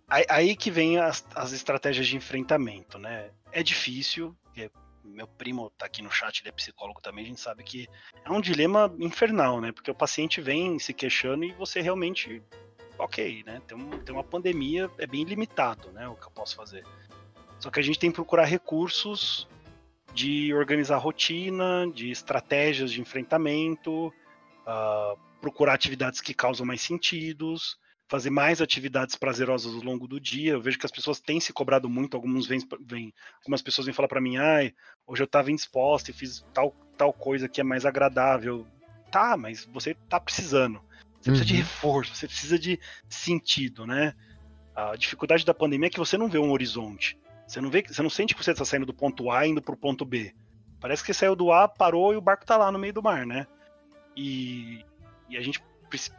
aí 0.09 0.57
que 0.57 0.71
vem 0.71 0.99
as, 0.99 1.27
as 1.35 1.53
estratégias 1.53 2.07
de 2.07 2.17
enfrentamento, 2.17 2.99
né? 2.99 3.31
É 3.53 3.63
difícil, 3.63 4.37
meu 5.05 5.27
primo 5.27 5.71
tá 5.71 5.87
aqui 5.87 6.03
no 6.03 6.11
chat, 6.11 6.41
ele 6.41 6.49
é 6.49 6.53
psicólogo 6.53 7.01
também, 7.01 7.25
a 7.25 7.29
gente 7.29 7.41
sabe 7.41 7.63
que 7.63 7.87
é 8.25 8.31
um 8.31 8.41
dilema 8.41 8.93
infernal, 8.99 9.61
né? 9.61 9.71
Porque 9.71 9.91
o 9.91 9.95
paciente 9.95 10.41
vem 10.41 10.79
se 10.79 10.93
queixando 10.93 11.45
e 11.45 11.53
você 11.53 11.81
realmente 11.81 12.43
ok, 12.99 13.43
né? 13.45 13.61
Tem, 13.67 13.77
um, 13.77 13.91
tem 13.91 14.15
uma 14.15 14.25
pandemia, 14.25 14.91
é 14.99 15.07
bem 15.07 15.25
limitado, 15.25 15.91
né? 15.93 16.09
O 16.09 16.15
que 16.15 16.27
eu 16.27 16.31
posso 16.31 16.57
fazer. 16.57 16.85
Só 17.59 17.71
que 17.71 17.81
a 17.81 17.83
gente 17.83 17.99
tem 17.99 18.11
que 18.11 18.17
procurar 18.17 18.45
recursos 18.45 19.49
de 20.13 20.55
organizar 20.55 20.99
rotina, 20.99 21.91
de 21.93 22.11
estratégias 22.11 22.93
de 22.93 23.01
enfrentamento, 23.01 24.09
uh, 24.09 25.19
procurar 25.41 25.75
atividades 25.75 26.21
que 26.21 26.33
causam 26.33 26.65
mais 26.65 26.81
sentidos, 26.81 27.77
fazer 28.07 28.31
mais 28.31 28.61
atividades 28.61 29.17
prazerosas 29.17 29.75
ao 29.75 29.83
longo 29.83 30.07
do 30.07 30.21
dia. 30.21 30.53
Eu 30.53 30.61
vejo 30.61 30.79
que 30.79 30.87
as 30.87 30.93
pessoas 30.93 31.21
têm 31.21 31.41
se 31.41 31.53
cobrado 31.53 31.89
muito. 31.89 32.17
Alguns 32.17 32.47
vêm, 32.47 32.61
algumas 33.41 33.63
pessoas 33.63 33.87
vêm 33.87 33.95
falar 33.95 34.09
para 34.09 34.21
mim, 34.21 34.37
ai, 34.37 34.73
hoje 35.07 35.23
eu 35.23 35.27
estava 35.27 35.51
indisposta 35.51 36.11
e 36.11 36.15
fiz 36.15 36.45
tal 36.53 36.75
tal 36.97 37.13
coisa 37.13 37.49
que 37.49 37.61
é 37.61 37.65
mais 37.65 37.85
agradável. 37.85 38.67
Tá, 39.11 39.37
mas 39.37 39.65
você 39.65 39.95
tá 40.09 40.19
precisando. 40.19 40.81
Você 41.25 41.31
uhum. 41.31 41.37
precisa 41.37 41.45
de 41.45 41.53
uhum. 41.55 41.59
reforço, 41.61 42.15
você 42.15 42.27
precisa 42.27 42.59
de 42.59 42.81
sentido, 43.09 43.87
né? 43.87 44.15
A 44.77 44.95
dificuldade 44.95 45.45
da 45.45 45.55
pandemia 45.55 45.87
é 45.87 45.91
que 45.91 45.99
você 45.99 46.19
não 46.19 46.29
vê 46.29 46.39
um 46.39 46.51
horizonte. 46.51 47.19
Você 47.47 47.61
não 47.63 47.71
vê, 47.71 47.83
você 47.83 48.03
não 48.03 48.11
sente 48.11 48.35
que 48.35 48.45
você 48.45 48.51
está 48.51 48.65
saindo 48.65 48.85
do 48.85 48.93
ponto 48.93 49.31
A 49.31 49.47
indo 49.47 49.63
para 49.63 49.75
o 49.75 49.79
ponto 49.79 50.05
B. 50.05 50.35
Parece 50.81 51.03
que 51.03 51.15
saiu 51.15 51.35
do 51.35 51.51
A, 51.51 51.67
parou 51.67 52.13
e 52.13 52.17
o 52.17 52.21
barco 52.21 52.45
está 52.45 52.59
lá 52.59 52.71
no 52.71 52.79
meio 52.79 52.93
do 52.93 53.03
mar, 53.03 53.25
né? 53.25 53.47
E, 54.15 54.85
e 55.31 55.39
a 55.39 55.41
gente 55.41 55.63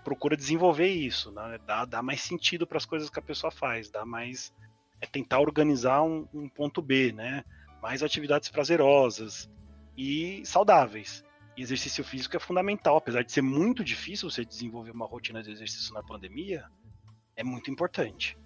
procura 0.03 0.35
desenvolver 0.35 0.87
isso, 0.87 1.31
né? 1.31 1.59
dar, 1.67 1.85
dar 1.85 2.01
mais 2.01 2.21
sentido 2.21 2.65
para 2.65 2.77
as 2.77 2.85
coisas 2.85 3.09
que 3.09 3.19
a 3.19 3.21
pessoa 3.21 3.51
faz, 3.51 3.89
dar 3.91 4.05
mais 4.05 4.53
é 5.01 5.05
tentar 5.05 5.39
organizar 5.39 6.01
um, 6.01 6.25
um, 6.33 6.47
ponto 6.47 6.81
B, 6.81 7.11
né? 7.11 7.43
Mais 7.81 8.01
atividades 8.01 8.49
prazerosas 8.49 9.49
e 9.95 10.41
saudáveis. 10.45 11.23
E 11.57 11.61
exercício 11.61 12.03
físico 12.03 12.35
é 12.35 12.39
fundamental, 12.39 12.97
apesar 12.97 13.23
de 13.23 13.31
ser 13.31 13.41
muito 13.41 13.83
difícil 13.83 14.29
você 14.29 14.43
desenvolver 14.43 14.91
uma 14.91 15.05
rotina 15.05 15.41
de 15.41 15.51
exercício 15.51 15.93
na 15.93 16.03
pandemia, 16.03 16.65
é 17.35 17.43
muito 17.43 17.71
importante. 17.71 18.37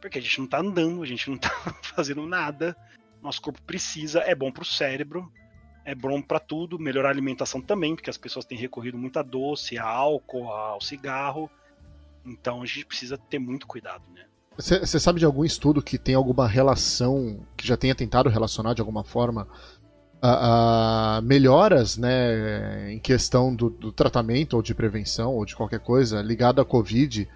Porque 0.00 0.18
a 0.18 0.22
gente 0.22 0.38
não 0.38 0.44
está 0.46 0.58
andando, 0.58 1.02
a 1.02 1.06
gente 1.06 1.28
não 1.28 1.36
está 1.36 1.50
fazendo 1.94 2.26
nada. 2.26 2.76
Nosso 3.22 3.40
corpo 3.40 3.62
precisa, 3.62 4.20
é 4.20 4.34
bom 4.34 4.50
para 4.50 4.62
o 4.62 4.66
cérebro, 4.66 5.32
é 5.84 5.94
bom 5.94 6.20
para 6.20 6.40
tudo, 6.40 6.78
melhorar 6.78 7.08
a 7.08 7.12
alimentação 7.12 7.60
também, 7.60 7.94
porque 7.94 8.10
as 8.10 8.18
pessoas 8.18 8.44
têm 8.44 8.58
recorrido 8.58 8.98
muito 8.98 9.18
a 9.18 9.22
doce, 9.22 9.78
a 9.78 9.84
álcool, 9.84 10.50
ao 10.50 10.80
cigarro. 10.80 11.48
Então 12.24 12.62
a 12.62 12.66
gente 12.66 12.84
precisa 12.84 13.16
ter 13.16 13.38
muito 13.38 13.66
cuidado, 13.66 14.02
né? 14.12 14.26
Você 14.58 14.98
sabe 14.98 15.18
de 15.18 15.24
algum 15.26 15.44
estudo 15.44 15.82
que 15.82 15.98
tem 15.98 16.14
alguma 16.14 16.48
relação, 16.48 17.46
que 17.56 17.66
já 17.66 17.76
tenha 17.76 17.94
tentado 17.94 18.30
relacionar 18.30 18.72
de 18.72 18.80
alguma 18.80 19.04
forma 19.04 19.46
a, 20.20 21.16
a 21.16 21.20
melhoras 21.20 21.96
né, 21.96 22.92
em 22.92 22.98
questão 22.98 23.54
do, 23.54 23.70
do, 23.70 23.92
tratamento 23.92 24.54
ou 24.54 24.62
de 24.62 24.74
prevenção 24.74 25.34
ou 25.34 25.44
de 25.44 25.54
qualquer 25.54 25.80
coisa 25.80 26.22
ligado 26.22 26.60
à 26.60 26.64
Covid 26.64 27.28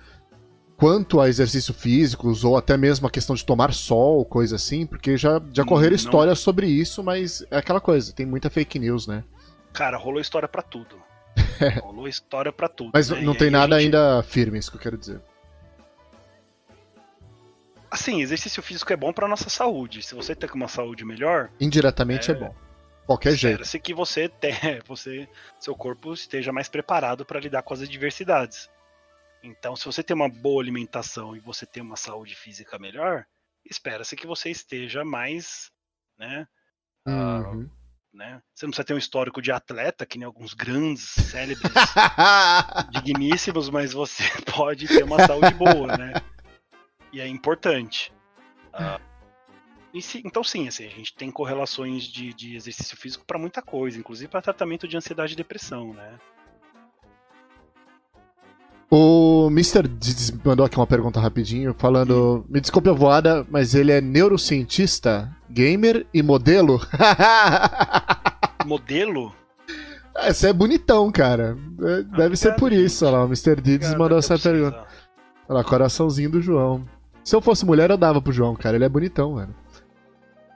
quanto 0.80 1.20
a 1.20 1.28
exercício 1.28 1.74
físicos 1.74 2.42
ou 2.42 2.56
até 2.56 2.74
mesmo 2.74 3.06
a 3.06 3.10
questão 3.10 3.36
de 3.36 3.44
tomar 3.44 3.74
sol, 3.74 4.24
coisa 4.24 4.56
assim, 4.56 4.86
porque 4.86 5.14
já, 5.14 5.40
já 5.52 5.62
correram 5.62 5.94
histórias 5.94 6.38
sobre 6.38 6.66
isso, 6.66 7.04
mas 7.04 7.44
é 7.50 7.58
aquela 7.58 7.82
coisa, 7.82 8.14
tem 8.14 8.24
muita 8.24 8.48
fake 8.48 8.78
news, 8.78 9.06
né? 9.06 9.22
Cara, 9.74 9.98
rolou 9.98 10.20
história 10.20 10.48
para 10.48 10.62
tudo. 10.62 10.96
rolou 11.82 12.08
história 12.08 12.50
para 12.50 12.66
tudo. 12.66 12.92
Mas 12.94 13.10
né? 13.10 13.20
não 13.20 13.34
tem 13.34 13.50
nada 13.50 13.78
gente... 13.78 13.94
ainda 13.94 14.22
firme, 14.22 14.58
isso 14.58 14.70
que 14.70 14.78
eu 14.78 14.80
quero 14.80 14.96
dizer. 14.96 15.20
Assim, 17.90 18.22
exercício 18.22 18.62
físico 18.62 18.90
é 18.90 18.96
bom 18.96 19.12
para 19.12 19.28
nossa 19.28 19.50
saúde. 19.50 20.02
Se 20.02 20.14
você 20.14 20.34
tem 20.34 20.48
uma 20.54 20.68
saúde 20.68 21.04
melhor, 21.04 21.50
indiretamente 21.60 22.30
é, 22.30 22.34
é 22.34 22.38
bom. 22.38 22.54
Qualquer 23.06 23.32
jeito. 23.32 23.62
Espera-se 23.62 23.80
que 23.80 23.94
você, 23.94 24.28
tenha, 24.28 24.82
você, 24.86 25.28
seu 25.58 25.74
corpo 25.74 26.12
esteja 26.12 26.52
mais 26.52 26.68
preparado 26.68 27.24
para 27.24 27.40
lidar 27.40 27.62
com 27.62 27.74
as 27.74 27.82
adversidades. 27.82 28.70
Então, 29.42 29.74
se 29.74 29.86
você 29.86 30.02
tem 30.02 30.14
uma 30.14 30.28
boa 30.28 30.62
alimentação 30.62 31.34
e 31.34 31.40
você 31.40 31.64
tem 31.64 31.82
uma 31.82 31.96
saúde 31.96 32.34
física 32.34 32.78
melhor, 32.78 33.26
espera-se 33.64 34.14
que 34.14 34.26
você 34.26 34.50
esteja 34.50 35.04
mais, 35.04 35.70
né, 36.18 36.46
ah, 37.06 37.42
uhum. 37.46 37.62
uh, 37.62 37.70
né? 38.12 38.42
Você 38.54 38.66
não 38.66 38.70
precisa 38.70 38.84
ter 38.84 38.94
um 38.94 38.98
histórico 38.98 39.40
de 39.40 39.52
atleta, 39.52 40.04
que 40.04 40.18
nem 40.18 40.26
alguns 40.26 40.52
grandes, 40.52 41.02
célebres, 41.02 41.72
digníssimos, 42.90 43.70
mas 43.70 43.92
você 43.92 44.24
pode 44.54 44.86
ter 44.86 45.04
uma 45.04 45.24
saúde 45.26 45.54
boa, 45.54 45.96
né? 45.96 46.12
E 47.12 47.20
é 47.20 47.26
importante. 47.26 48.12
Uh, 48.74 49.09
então, 49.92 50.44
sim, 50.44 50.68
assim, 50.68 50.86
a 50.86 50.90
gente 50.90 51.14
tem 51.14 51.30
correlações 51.30 52.04
de, 52.04 52.32
de 52.32 52.54
exercício 52.54 52.96
físico 52.96 53.24
para 53.26 53.38
muita 53.38 53.60
coisa, 53.60 53.98
inclusive 53.98 54.28
para 54.28 54.40
tratamento 54.40 54.86
de 54.86 54.96
ansiedade 54.96 55.32
e 55.32 55.36
depressão, 55.36 55.92
né? 55.92 56.18
O 58.92 59.48
Mr. 59.50 59.86
Diz 59.86 60.32
mandou 60.44 60.66
aqui 60.66 60.76
uma 60.76 60.86
pergunta 60.86 61.20
rapidinho, 61.20 61.74
falando: 61.78 62.44
Me 62.48 62.60
desculpe 62.60 62.88
a 62.88 62.92
voada, 62.92 63.46
mas 63.48 63.74
ele 63.74 63.92
é 63.92 64.00
neurocientista, 64.00 65.30
gamer 65.48 66.06
e 66.12 66.22
modelo? 66.22 66.80
modelo? 68.66 69.32
Esse 70.24 70.48
é 70.48 70.52
bonitão, 70.52 71.10
cara. 71.12 71.56
É, 71.82 71.94
ah, 71.94 72.16
deve 72.16 72.36
ser 72.36 72.56
por 72.56 72.72
isso, 72.72 73.06
olha 73.06 73.18
lá. 73.18 73.24
O 73.24 73.26
Mr. 73.26 73.60
Dids 73.60 73.94
mandou 73.94 74.18
essa 74.18 74.36
pergunta. 74.36 74.84
Olha 75.48 75.58
lá, 75.58 75.64
coraçãozinho 75.64 76.30
do 76.30 76.42
João. 76.42 76.84
Se 77.22 77.34
eu 77.36 77.40
fosse 77.40 77.64
mulher, 77.64 77.90
eu 77.90 77.96
dava 77.96 78.20
pro 78.20 78.32
João, 78.32 78.56
cara. 78.56 78.76
Ele 78.76 78.84
é 78.84 78.88
bonitão, 78.88 79.34
mano. 79.34 79.54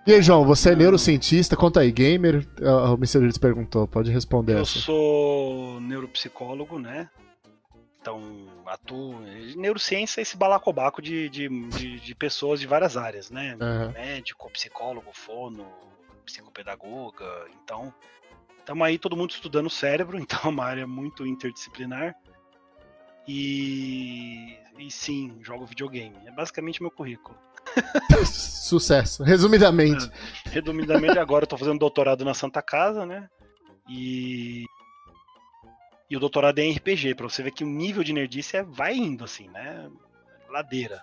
E 0.07 0.13
aí, 0.13 0.23
João, 0.23 0.45
você 0.45 0.73
é 0.73 0.77
neurocientista? 0.77 1.57
Conta 1.57 1.81
aí, 1.81 1.91
gamer? 1.91 2.47
O 2.61 2.95
Mr. 2.95 3.21
Dids 3.21 3.39
perguntou, 3.39 3.89
pode 3.89 4.11
responder 4.11 4.53
eu 4.53 4.63
essa. 4.63 4.77
Eu 4.77 4.83
sou 4.83 5.81
neuropsicólogo, 5.81 6.79
né? 6.79 7.09
Então, 8.01 8.21
atuo. 8.67 9.19
Neurociência 9.57 10.21
é 10.21 10.23
esse 10.23 10.37
balacobaco 10.37 11.01
de, 11.01 11.31
de, 11.31 11.49
de, 11.71 12.01
de 12.01 12.15
pessoas 12.15 12.61
de 12.61 12.67
várias 12.67 12.99
áreas, 12.99 13.31
né? 13.31 13.57
Uhum. 13.59 13.93
Médico, 13.93 14.51
psicólogo, 14.51 15.11
fono, 15.11 15.67
psicopedagoga. 16.27 17.47
Então, 17.65 17.91
estamos 18.59 18.87
aí 18.87 18.99
todo 18.99 19.17
mundo 19.17 19.31
estudando 19.31 19.69
o 19.69 19.71
cérebro, 19.71 20.19
então 20.21 20.39
é 20.45 20.49
uma 20.49 20.65
área 20.67 20.87
muito 20.87 21.27
interdisciplinar. 21.27 22.15
E, 23.27 24.55
e 24.79 24.91
sim, 24.91 25.39
jogo 25.41 25.65
videogame. 25.65 26.15
É 26.27 26.31
basicamente 26.31 26.83
meu 26.83 26.91
currículo. 26.91 27.35
Sucesso. 28.25 29.23
Resumidamente. 29.23 30.11
É, 30.47 30.51
resumidamente, 30.51 31.19
agora 31.19 31.45
eu 31.45 31.49
tô 31.49 31.57
fazendo 31.57 31.79
doutorado 31.79 32.25
na 32.25 32.35
Santa 32.35 32.63
Casa, 32.63 33.05
né? 33.05 33.29
E 33.89 34.65
e 36.09 36.17
o 36.17 36.21
doutorado 36.21 36.59
é 36.59 36.63
em 36.63 36.73
RPG, 36.73 37.15
para 37.15 37.29
você 37.29 37.43
ver 37.43 37.51
que 37.51 37.65
o 37.65 37.67
nível 37.67 38.05
de 38.05 38.13
nerdice 38.13 38.57
é, 38.57 38.63
vai 38.63 38.95
indo, 38.95 39.25
assim, 39.25 39.49
né? 39.49 39.91
Ladeira. 40.49 41.03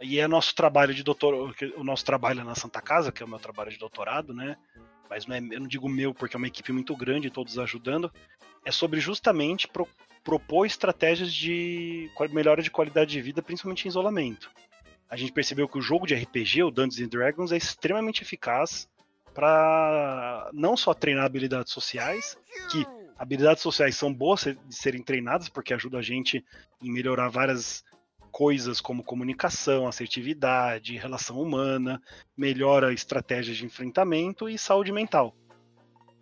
E 0.00 0.18
é 0.18 0.26
nosso 0.26 0.54
trabalho 0.54 0.94
de 0.94 1.02
doutor, 1.02 1.54
o 1.76 1.84
nosso 1.84 2.04
trabalho 2.04 2.42
na 2.42 2.54
Santa 2.54 2.80
Casa, 2.80 3.12
que 3.12 3.22
é 3.22 3.26
o 3.26 3.28
meu 3.28 3.38
trabalho 3.38 3.70
de 3.70 3.78
doutorado, 3.78 4.32
né? 4.32 4.56
Mas 5.08 5.26
não 5.26 5.36
é, 5.36 5.38
eu 5.38 5.60
não 5.60 5.66
digo 5.66 5.88
meu 5.88 6.14
porque 6.14 6.34
é 6.34 6.38
uma 6.38 6.46
equipe 6.46 6.72
muito 6.72 6.96
grande, 6.96 7.30
todos 7.30 7.58
ajudando. 7.58 8.10
É 8.64 8.72
sobre 8.72 9.00
justamente 9.00 9.68
pro, 9.68 9.86
propor 10.24 10.64
estratégias 10.64 11.32
de 11.32 12.10
melhora 12.30 12.62
de 12.62 12.70
qualidade 12.70 13.10
de 13.10 13.20
vida, 13.20 13.42
principalmente 13.42 13.84
em 13.84 13.88
isolamento. 13.88 14.50
A 15.10 15.16
gente 15.16 15.32
percebeu 15.32 15.68
que 15.68 15.76
o 15.76 15.82
jogo 15.82 16.06
de 16.06 16.14
RPG, 16.14 16.62
o 16.62 16.70
Dungeons 16.70 17.00
and 17.00 17.08
Dragons, 17.08 17.52
é 17.52 17.56
extremamente 17.56 18.22
eficaz 18.22 18.88
para 19.34 20.48
não 20.52 20.76
só 20.76 20.94
treinar 20.94 21.24
habilidades 21.24 21.72
sociais, 21.72 22.38
que 22.70 22.86
habilidades 23.18 23.62
sociais 23.62 23.96
são 23.96 24.14
boas 24.14 24.44
de 24.44 24.74
serem 24.74 25.02
treinadas 25.02 25.48
porque 25.48 25.74
ajuda 25.74 25.98
a 25.98 26.02
gente 26.02 26.44
em 26.80 26.92
melhorar 26.92 27.28
várias 27.28 27.84
coisas 28.30 28.80
como 28.80 29.02
comunicação, 29.02 29.88
assertividade, 29.88 30.96
relação 30.96 31.40
humana, 31.40 32.00
melhora 32.36 32.92
estratégias 32.92 33.56
de 33.56 33.66
enfrentamento 33.66 34.48
e 34.48 34.56
saúde 34.56 34.92
mental. 34.92 35.34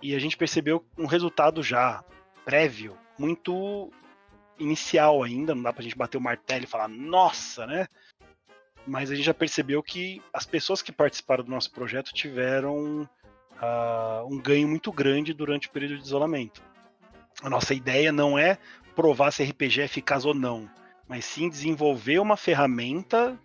E 0.02 0.14
a 0.14 0.18
gente 0.18 0.36
percebeu 0.36 0.84
um 0.96 1.06
resultado 1.06 1.62
já 1.62 2.02
prévio, 2.44 2.96
muito 3.18 3.90
inicial 4.58 5.22
ainda, 5.22 5.54
não 5.54 5.62
dá 5.62 5.72
pra 5.72 5.82
gente 5.82 5.96
bater 5.96 6.16
o 6.16 6.20
martelo 6.20 6.64
e 6.64 6.68
falar, 6.68 6.88
nossa, 6.88 7.66
né? 7.66 7.86
Mas 8.88 9.10
a 9.10 9.14
gente 9.14 9.26
já 9.26 9.34
percebeu 9.34 9.82
que 9.82 10.22
as 10.32 10.46
pessoas 10.46 10.80
que 10.80 10.90
participaram 10.90 11.44
do 11.44 11.50
nosso 11.50 11.70
projeto 11.70 12.10
tiveram 12.12 13.02
uh, 13.02 14.26
um 14.26 14.40
ganho 14.40 14.66
muito 14.66 14.90
grande 14.90 15.34
durante 15.34 15.68
o 15.68 15.70
período 15.70 15.98
de 15.98 16.06
isolamento. 16.06 16.62
A 17.42 17.50
nossa 17.50 17.74
ideia 17.74 18.10
não 18.10 18.38
é 18.38 18.56
provar 18.96 19.30
se 19.30 19.44
RPG 19.44 19.82
é 19.82 19.84
eficaz 19.84 20.24
ou 20.24 20.32
não, 20.32 20.68
mas 21.06 21.26
sim 21.26 21.50
desenvolver 21.50 22.18
uma 22.18 22.36
ferramenta 22.36 23.38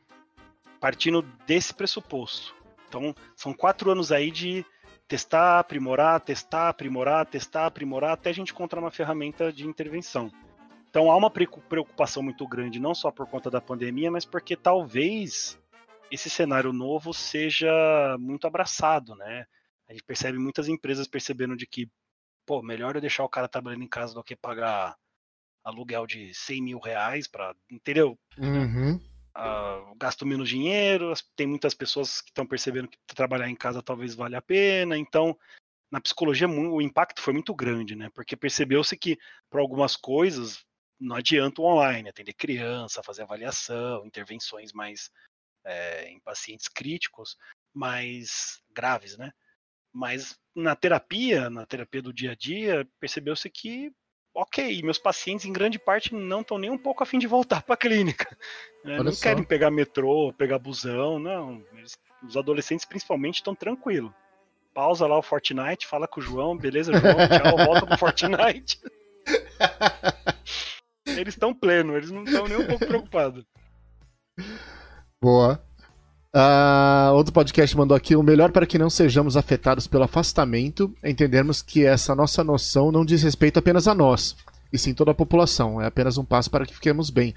partindo 0.80 1.22
desse 1.46 1.74
pressuposto. 1.74 2.56
Então, 2.88 3.14
são 3.36 3.54
quatro 3.54 3.92
anos 3.92 4.14
aí 4.14 4.32
de 4.32 4.66
testar, 5.08 5.60
aprimorar, 5.60 6.22
testar, 6.22 6.70
aprimorar, 6.70 7.26
testar, 7.26 7.66
aprimorar, 7.66 8.12
até 8.12 8.30
a 8.30 8.34
gente 8.34 8.52
encontrar 8.52 8.80
uma 8.80 8.92
ferramenta 8.92 9.52
de 9.52 9.68
intervenção. 9.68 10.32
Então, 10.94 11.10
há 11.10 11.18
uma 11.18 11.32
preocupação 11.32 12.22
muito 12.22 12.48
grande, 12.48 12.80
não 12.80 12.94
só 12.94 13.10
por 13.10 13.26
conta 13.26 13.50
da 13.50 13.60
pandemia, 13.60 14.12
mas 14.12 14.26
porque 14.26 14.56
talvez 14.56 15.60
esse 16.12 16.30
cenário 16.30 16.72
novo 16.72 17.12
seja 17.12 18.16
muito 18.20 18.46
abraçado, 18.46 19.16
né? 19.16 19.48
A 19.90 19.92
gente 19.92 20.04
percebe 20.04 20.38
muitas 20.38 20.68
empresas 20.68 21.08
percebendo 21.08 21.58
de 21.58 21.66
que 21.66 21.90
pô, 22.46 22.62
melhor 22.62 22.94
eu 22.94 23.02
deixar 23.02 23.24
o 23.24 23.30
cara 23.30 23.48
trabalhando 23.48 23.84
em 23.84 23.88
casa 23.88 24.14
do 24.14 24.24
que 24.24 24.36
pagar 24.36 24.96
aluguel 25.64 26.06
de 26.06 26.32
100 26.32 26.62
mil 26.62 26.78
reais 26.78 27.28
para, 27.28 27.56
entendeu? 27.72 28.16
Uhum. 28.38 28.98
Uh, 29.36 29.96
gasto 29.98 30.28
menos 30.28 30.48
dinheiro, 30.48 31.12
tem 31.36 31.48
muitas 31.48 31.74
pessoas 31.74 32.22
que 32.22 32.30
estão 32.30 32.46
percebendo 32.46 32.88
que 32.88 33.00
trabalhar 33.16 33.50
em 33.50 33.56
casa 33.56 33.82
talvez 33.82 34.14
valha 34.14 34.38
a 34.38 34.44
pena, 34.44 34.96
então 34.96 35.36
na 35.92 36.00
psicologia 36.00 36.48
o 36.48 36.80
impacto 36.84 37.20
foi 37.20 37.34
muito 37.34 37.56
grande, 37.56 37.96
né? 37.96 38.12
Porque 38.14 38.36
percebeu-se 38.36 38.96
que 38.96 39.18
para 39.50 39.60
algumas 39.60 39.96
coisas 39.96 40.64
não 41.04 41.18
adianta 41.18 41.62
o 41.62 41.66
online, 41.66 42.10
atender 42.10 42.34
criança, 42.34 43.04
fazer 43.04 43.24
avaliação, 43.24 44.06
intervenções 44.06 44.72
mais 44.72 45.12
é, 45.66 46.10
em 46.10 46.20
pacientes 46.20 46.68
críticos, 46.68 47.38
mais 47.74 48.62
graves, 48.72 49.18
né? 49.18 49.32
Mas 49.92 50.40
na 50.56 50.76
terapia, 50.76 51.50
na 51.50 51.66
terapia 51.66 52.02
do 52.02 52.14
dia 52.14 52.32
a 52.32 52.36
dia, 52.36 52.88
percebeu-se 53.00 53.50
que, 53.50 53.92
ok, 54.34 54.82
meus 54.82 54.98
pacientes 54.98 55.46
em 55.46 55.54
grande 55.54 55.78
parte 55.78 56.14
não 56.16 56.42
estão 56.42 56.58
nem 56.58 56.70
um 56.70 56.78
pouco 56.78 57.04
afim 57.04 57.20
de 57.20 57.28
voltar 57.28 57.62
para 57.62 57.76
a 57.76 57.78
clínica. 57.78 58.36
Né? 58.84 59.02
Não 59.02 59.14
só. 59.14 59.24
querem 59.24 59.46
pegar 59.46 59.72
metrô, 59.72 60.34
pegar 60.34 60.60
busão, 60.60 61.18
não. 61.18 61.66
Eles, 61.72 61.98
os 62.22 62.36
adolescentes 62.36 62.84
principalmente 62.84 63.36
estão 63.36 63.56
tranquilos. 63.56 64.12
Pausa 64.74 65.08
lá 65.08 65.18
o 65.18 65.22
Fortnite, 65.22 65.88
fala 65.88 66.06
com 66.06 66.20
o 66.20 66.24
João, 66.24 66.58
beleza, 66.58 66.92
João, 66.92 67.16
tchau, 67.16 67.66
volta 67.66 67.86
pro 67.88 67.96
Fortnite. 67.98 68.82
eles 71.18 71.34
estão 71.34 71.54
plenos, 71.54 71.96
eles 71.96 72.12
não 72.12 72.24
estão 72.24 72.48
nem 72.48 72.58
um 72.58 72.66
pouco 72.68 72.86
preocupados. 72.86 73.46
Boa. 75.22 75.62
Uh, 76.36 77.14
outro 77.14 77.32
podcast 77.32 77.78
mandou 77.78 77.96
aqui: 77.96 78.16
o 78.16 78.24
melhor 78.24 78.52
para 78.52 78.66
que 78.66 78.80
não 78.80 78.90
sejamos 78.90 79.38
afetados 79.38 79.86
pelo 79.86 80.04
afastamento 80.04 80.94
é 81.04 81.10
entendermos 81.10 81.62
que 81.62 81.86
essa 81.86 82.16
nossa 82.16 82.44
noção 82.44 82.92
não 82.92 83.06
diz 83.06 83.22
respeito 83.22 83.60
apenas 83.60 83.88
a 83.88 83.94
nós, 83.94 84.36
e 84.72 84.78
sim 84.78 84.94
toda 84.94 85.12
a 85.12 85.16
população. 85.16 85.80
É 85.80 85.86
apenas 85.86 86.18
um 86.18 86.26
passo 86.26 86.50
para 86.50 86.66
que 86.66 86.74
fiquemos 86.74 87.10
bem. 87.10 87.36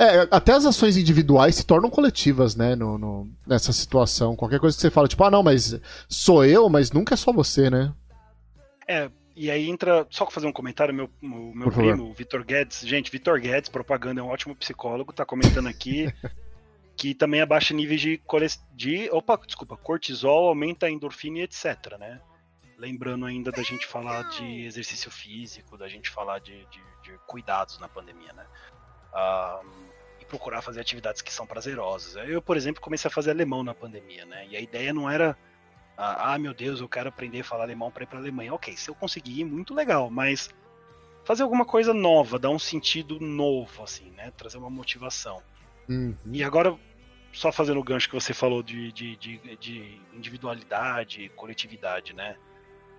É, 0.00 0.28
até 0.30 0.52
as 0.52 0.64
ações 0.64 0.96
individuais 0.96 1.56
se 1.56 1.66
tornam 1.66 1.90
coletivas, 1.90 2.54
né, 2.54 2.76
no, 2.76 2.96
no, 2.96 3.28
nessa 3.44 3.72
situação. 3.72 4.36
Qualquer 4.36 4.60
coisa 4.60 4.76
que 4.76 4.80
você 4.80 4.90
fala, 4.90 5.08
tipo, 5.08 5.24
ah, 5.24 5.30
não, 5.30 5.42
mas 5.42 5.76
sou 6.08 6.44
eu, 6.44 6.68
mas 6.68 6.92
nunca 6.92 7.14
é 7.14 7.16
só 7.16 7.32
você, 7.32 7.68
né? 7.68 7.92
É, 8.88 9.10
e 9.38 9.50
aí 9.50 9.68
entra, 9.68 10.06
só 10.10 10.28
fazer 10.30 10.46
um 10.46 10.52
comentário, 10.52 10.92
meu, 10.92 11.10
o 11.22 11.54
meu 11.54 11.70
primo, 11.70 12.12
Vitor 12.12 12.44
Guedes. 12.44 12.80
Gente, 12.80 13.10
Vitor 13.10 13.40
Guedes, 13.40 13.68
propaganda, 13.68 14.20
é 14.20 14.24
um 14.24 14.28
ótimo 14.28 14.54
psicólogo, 14.56 15.12
tá 15.12 15.24
comentando 15.24 15.68
aqui. 15.68 16.12
que 16.98 17.14
também 17.14 17.40
abaixa 17.40 17.72
níveis 17.72 18.00
de, 18.00 18.20
de 18.74 19.08
opa, 19.12 19.38
desculpa, 19.46 19.76
cortisol, 19.76 20.48
aumenta 20.48 20.86
a 20.86 20.90
endorfina 20.90 21.38
e 21.38 21.42
etc, 21.42 21.96
né? 21.96 22.20
Lembrando 22.76 23.24
ainda 23.24 23.52
da 23.52 23.62
gente 23.62 23.86
falar 23.86 24.24
de 24.30 24.64
exercício 24.64 25.08
físico, 25.08 25.78
da 25.78 25.88
gente 25.88 26.10
falar 26.10 26.40
de, 26.40 26.58
de, 26.66 26.82
de 27.04 27.18
cuidados 27.24 27.78
na 27.78 27.88
pandemia, 27.88 28.32
né? 28.32 28.44
e 30.20 30.24
procurar 30.24 30.60
fazer 30.60 30.80
atividades 30.80 31.22
que 31.22 31.32
são 31.32 31.46
prazerosas. 31.46 32.16
Eu, 32.28 32.42
por 32.42 32.56
exemplo, 32.56 32.82
comecei 32.82 33.08
a 33.08 33.12
fazer 33.12 33.30
alemão 33.30 33.62
na 33.62 33.74
pandemia, 33.74 34.26
né? 34.26 34.46
E 34.48 34.56
a 34.56 34.60
ideia 34.60 34.92
não 34.92 35.08
era, 35.08 35.36
ah, 36.00 36.38
meu 36.38 36.54
Deus, 36.54 36.80
eu 36.80 36.88
quero 36.88 37.08
aprender 37.08 37.40
a 37.40 37.44
falar 37.44 37.64
alemão 37.64 37.90
para 37.90 38.04
ir 38.04 38.06
para 38.06 38.18
Alemanha. 38.18 38.54
Ok, 38.54 38.76
se 38.76 38.88
eu 38.88 38.94
conseguir, 38.94 39.44
muito 39.44 39.74
legal, 39.74 40.08
mas 40.08 40.48
fazer 41.24 41.42
alguma 41.42 41.64
coisa 41.64 41.92
nova, 41.92 42.38
dar 42.38 42.50
um 42.50 42.58
sentido 42.58 43.18
novo, 43.18 43.82
assim, 43.82 44.10
né? 44.12 44.30
Trazer 44.36 44.58
uma 44.58 44.70
motivação. 44.70 45.42
Uhum. 45.88 46.14
E 46.32 46.44
agora, 46.44 46.78
só 47.32 47.50
fazendo 47.50 47.80
o 47.80 47.84
gancho 47.84 48.08
que 48.08 48.14
você 48.14 48.32
falou 48.32 48.62
de, 48.62 48.92
de, 48.92 49.16
de, 49.16 49.56
de 49.56 50.00
individualidade, 50.12 51.30
coletividade, 51.30 52.12
né? 52.12 52.36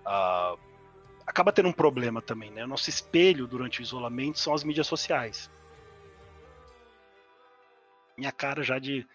Uh, 0.00 0.58
acaba 1.26 1.52
tendo 1.52 1.68
um 1.68 1.72
problema 1.72 2.20
também, 2.20 2.50
né? 2.50 2.64
O 2.64 2.68
nosso 2.68 2.90
espelho 2.90 3.46
durante 3.46 3.80
o 3.80 3.82
isolamento 3.82 4.38
são 4.38 4.52
as 4.52 4.62
mídias 4.62 4.86
sociais. 4.86 5.50
Minha 8.16 8.32
cara 8.32 8.62
já 8.62 8.78
de. 8.78 9.06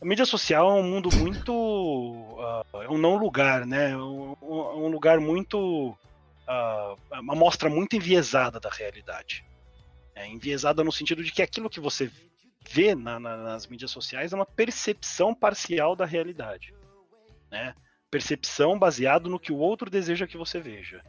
A 0.00 0.04
mídia 0.04 0.24
social 0.24 0.70
é 0.70 0.74
um 0.74 0.82
mundo 0.82 1.08
muito. 1.16 1.52
Uh, 1.52 2.82
é 2.82 2.88
um 2.88 2.98
não 2.98 3.16
lugar, 3.16 3.66
né? 3.66 3.96
Um, 3.96 4.36
um 4.40 4.88
lugar 4.88 5.18
muito. 5.18 5.90
Uh, 5.90 6.96
uma 7.20 7.34
mostra 7.34 7.68
muito 7.68 7.96
enviesada 7.96 8.60
da 8.60 8.70
realidade. 8.70 9.44
É, 10.14 10.26
enviesada 10.26 10.84
no 10.84 10.92
sentido 10.92 11.22
de 11.22 11.32
que 11.32 11.42
aquilo 11.42 11.68
que 11.68 11.80
você 11.80 12.10
vê 12.68 12.94
na, 12.94 13.18
na, 13.18 13.36
nas 13.36 13.66
mídias 13.66 13.90
sociais 13.90 14.32
é 14.32 14.36
uma 14.36 14.46
percepção 14.46 15.34
parcial 15.34 15.96
da 15.96 16.04
realidade. 16.04 16.74
Né? 17.50 17.74
Percepção 18.10 18.78
baseado 18.78 19.28
no 19.28 19.38
que 19.38 19.52
o 19.52 19.58
outro 19.58 19.90
deseja 19.90 20.26
que 20.26 20.36
você 20.36 20.60
veja. 20.60 21.02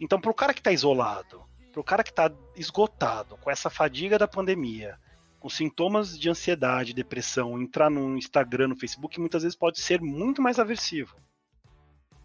Então, 0.00 0.20
para 0.20 0.30
o 0.30 0.34
cara 0.34 0.54
que 0.54 0.60
está 0.60 0.72
isolado, 0.72 1.42
para 1.72 1.80
o 1.80 1.84
cara 1.84 2.02
que 2.02 2.10
está 2.10 2.30
esgotado 2.56 3.36
com 3.36 3.50
essa 3.50 3.68
fadiga 3.68 4.18
da 4.18 4.26
pandemia, 4.26 4.98
com 5.40 5.48
sintomas 5.48 6.18
de 6.18 6.28
ansiedade, 6.28 6.92
depressão, 6.92 7.60
entrar 7.60 7.90
no 7.90 8.16
Instagram, 8.16 8.68
no 8.68 8.76
Facebook, 8.76 9.18
muitas 9.18 9.42
vezes 9.42 9.56
pode 9.56 9.80
ser 9.80 10.00
muito 10.00 10.42
mais 10.42 10.58
aversivo. 10.58 11.16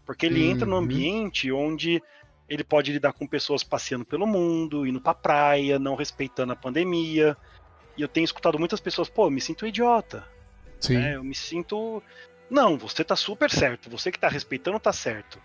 Porque 0.04 0.26
ele 0.26 0.44
uhum. 0.44 0.50
entra 0.52 0.66
no 0.66 0.76
ambiente 0.76 1.50
onde 1.50 2.00
ele 2.48 2.62
pode 2.62 2.92
lidar 2.92 3.12
com 3.14 3.26
pessoas 3.26 3.64
passeando 3.64 4.04
pelo 4.04 4.26
mundo, 4.26 4.86
indo 4.86 5.00
pra 5.00 5.14
praia, 5.14 5.78
não 5.78 5.96
respeitando 5.96 6.52
a 6.52 6.56
pandemia, 6.56 7.36
e 7.96 8.02
eu 8.02 8.08
tenho 8.08 8.24
escutado 8.24 8.58
muitas 8.58 8.80
pessoas, 8.80 9.08
pô, 9.08 9.26
eu 9.26 9.30
me 9.30 9.40
sinto 9.40 9.66
idiota. 9.66 10.24
Sim. 10.78 10.98
Né? 10.98 11.16
Eu 11.16 11.24
me 11.24 11.34
sinto. 11.34 12.02
Não, 12.50 12.76
você 12.76 13.02
tá 13.02 13.16
super 13.16 13.50
certo. 13.50 13.90
Você 13.90 14.12
que 14.12 14.18
tá 14.18 14.28
respeitando 14.28 14.78
tá 14.78 14.92
certo. 14.92 15.40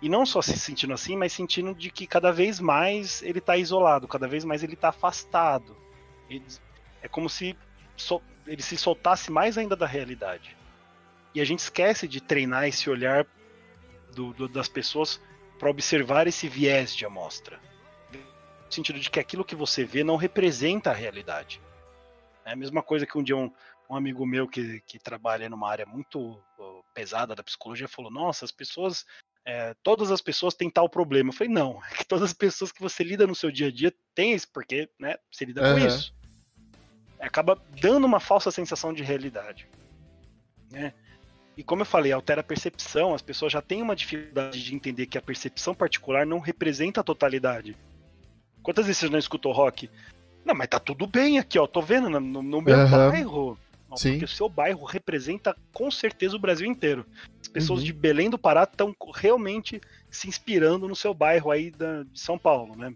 E 0.00 0.08
não 0.08 0.24
só 0.24 0.40
se 0.40 0.56
sentindo 0.56 0.94
assim, 0.94 1.16
mas 1.16 1.32
sentindo 1.32 1.74
de 1.74 1.90
que 1.90 2.06
cada 2.06 2.30
vez 2.30 2.60
mais 2.60 3.20
ele 3.22 3.40
tá 3.40 3.56
isolado, 3.56 4.06
cada 4.06 4.28
vez 4.28 4.44
mais 4.44 4.62
ele 4.62 4.76
tá 4.76 4.90
afastado. 4.90 5.76
Ele... 6.30 6.44
é 7.08 7.10
como 7.10 7.28
se 7.28 7.56
so... 7.96 8.22
ele 8.46 8.62
se 8.62 8.76
soltasse 8.76 9.30
mais 9.30 9.56
ainda 9.58 9.74
da 9.74 9.86
realidade. 9.86 10.56
E 11.34 11.40
a 11.40 11.44
gente 11.44 11.60
esquece 11.60 12.06
de 12.06 12.20
treinar 12.20 12.66
esse 12.66 12.88
olhar 12.88 13.26
do, 14.14 14.32
do, 14.32 14.48
das 14.48 14.68
pessoas 14.68 15.20
para 15.58 15.70
observar 15.70 16.26
esse 16.26 16.48
viés 16.48 16.94
de 16.94 17.04
amostra. 17.04 17.58
No 18.12 18.72
sentido 18.72 19.00
de 19.00 19.10
que 19.10 19.18
aquilo 19.18 19.44
que 19.44 19.54
você 19.54 19.84
vê 19.84 20.04
não 20.04 20.16
representa 20.16 20.90
a 20.90 20.94
realidade. 20.94 21.60
É 22.44 22.52
a 22.52 22.56
mesma 22.56 22.82
coisa 22.82 23.06
que 23.06 23.18
um 23.18 23.22
dia 23.22 23.36
um, 23.36 23.52
um 23.90 23.96
amigo 23.96 24.24
meu 24.26 24.46
que, 24.46 24.80
que 24.86 24.98
trabalha 24.98 25.48
numa 25.48 25.68
área 25.68 25.86
muito 25.86 26.32
uh, 26.58 26.84
pesada 26.94 27.34
da 27.34 27.42
psicologia 27.42 27.88
falou: 27.88 28.10
Nossa, 28.10 28.44
as 28.44 28.52
pessoas, 28.52 29.04
é, 29.44 29.74
todas 29.82 30.10
as 30.10 30.20
pessoas 30.20 30.54
têm 30.54 30.70
tal 30.70 30.88
problema. 30.88 31.30
Eu 31.30 31.34
falei: 31.34 31.52
Não, 31.52 31.80
é 31.90 31.96
que 31.96 32.04
todas 32.04 32.24
as 32.24 32.32
pessoas 32.32 32.72
que 32.72 32.80
você 32.80 33.02
lida 33.02 33.26
no 33.26 33.34
seu 33.34 33.50
dia 33.50 33.68
a 33.68 33.72
dia 33.72 33.92
têm 34.14 34.32
isso, 34.32 34.48
porque 34.52 34.88
né, 34.98 35.16
você 35.30 35.44
lida 35.44 35.62
uhum. 35.62 35.80
com 35.80 35.86
isso. 35.86 36.14
Acaba 37.20 37.60
dando 37.80 38.04
uma 38.04 38.20
falsa 38.20 38.50
sensação 38.50 38.92
de 38.92 39.02
realidade. 39.02 39.66
Né? 40.70 40.92
E 41.56 41.62
como 41.64 41.82
eu 41.82 41.86
falei, 41.86 42.12
altera 42.12 42.40
a 42.40 42.44
percepção, 42.44 43.14
as 43.14 43.22
pessoas 43.22 43.52
já 43.52 43.60
têm 43.60 43.82
uma 43.82 43.96
dificuldade 43.96 44.62
de 44.62 44.74
entender 44.74 45.06
que 45.06 45.18
a 45.18 45.22
percepção 45.22 45.74
particular 45.74 46.24
não 46.24 46.38
representa 46.38 47.00
a 47.00 47.04
totalidade. 47.04 47.76
Quantas 48.62 48.86
vezes 48.86 49.00
você 49.00 49.08
não 49.08 49.18
escutou 49.18 49.50
rock? 49.50 49.90
Não, 50.44 50.54
mas 50.54 50.68
tá 50.68 50.78
tudo 50.78 51.06
bem 51.06 51.38
aqui, 51.38 51.58
ó. 51.58 51.66
Tô 51.66 51.82
vendo 51.82 52.08
no, 52.08 52.20
no 52.20 52.62
meu 52.62 52.76
uhum. 52.76 52.90
bairro. 52.90 53.58
Não, 53.90 53.96
Sim. 53.96 54.12
Porque 54.12 54.24
o 54.26 54.28
seu 54.28 54.48
bairro 54.48 54.84
representa 54.84 55.56
com 55.72 55.90
certeza 55.90 56.36
o 56.36 56.38
Brasil 56.38 56.66
inteiro. 56.66 57.04
As 57.40 57.48
pessoas 57.48 57.80
uhum. 57.80 57.86
de 57.86 57.92
Belém 57.92 58.30
do 58.30 58.38
Pará 58.38 58.62
estão 58.62 58.94
realmente 59.14 59.80
se 60.10 60.28
inspirando 60.28 60.86
no 60.86 60.94
seu 60.94 61.12
bairro 61.12 61.50
aí 61.50 61.70
da, 61.70 62.02
de 62.04 62.20
São 62.20 62.38
Paulo, 62.38 62.76
né? 62.76 62.94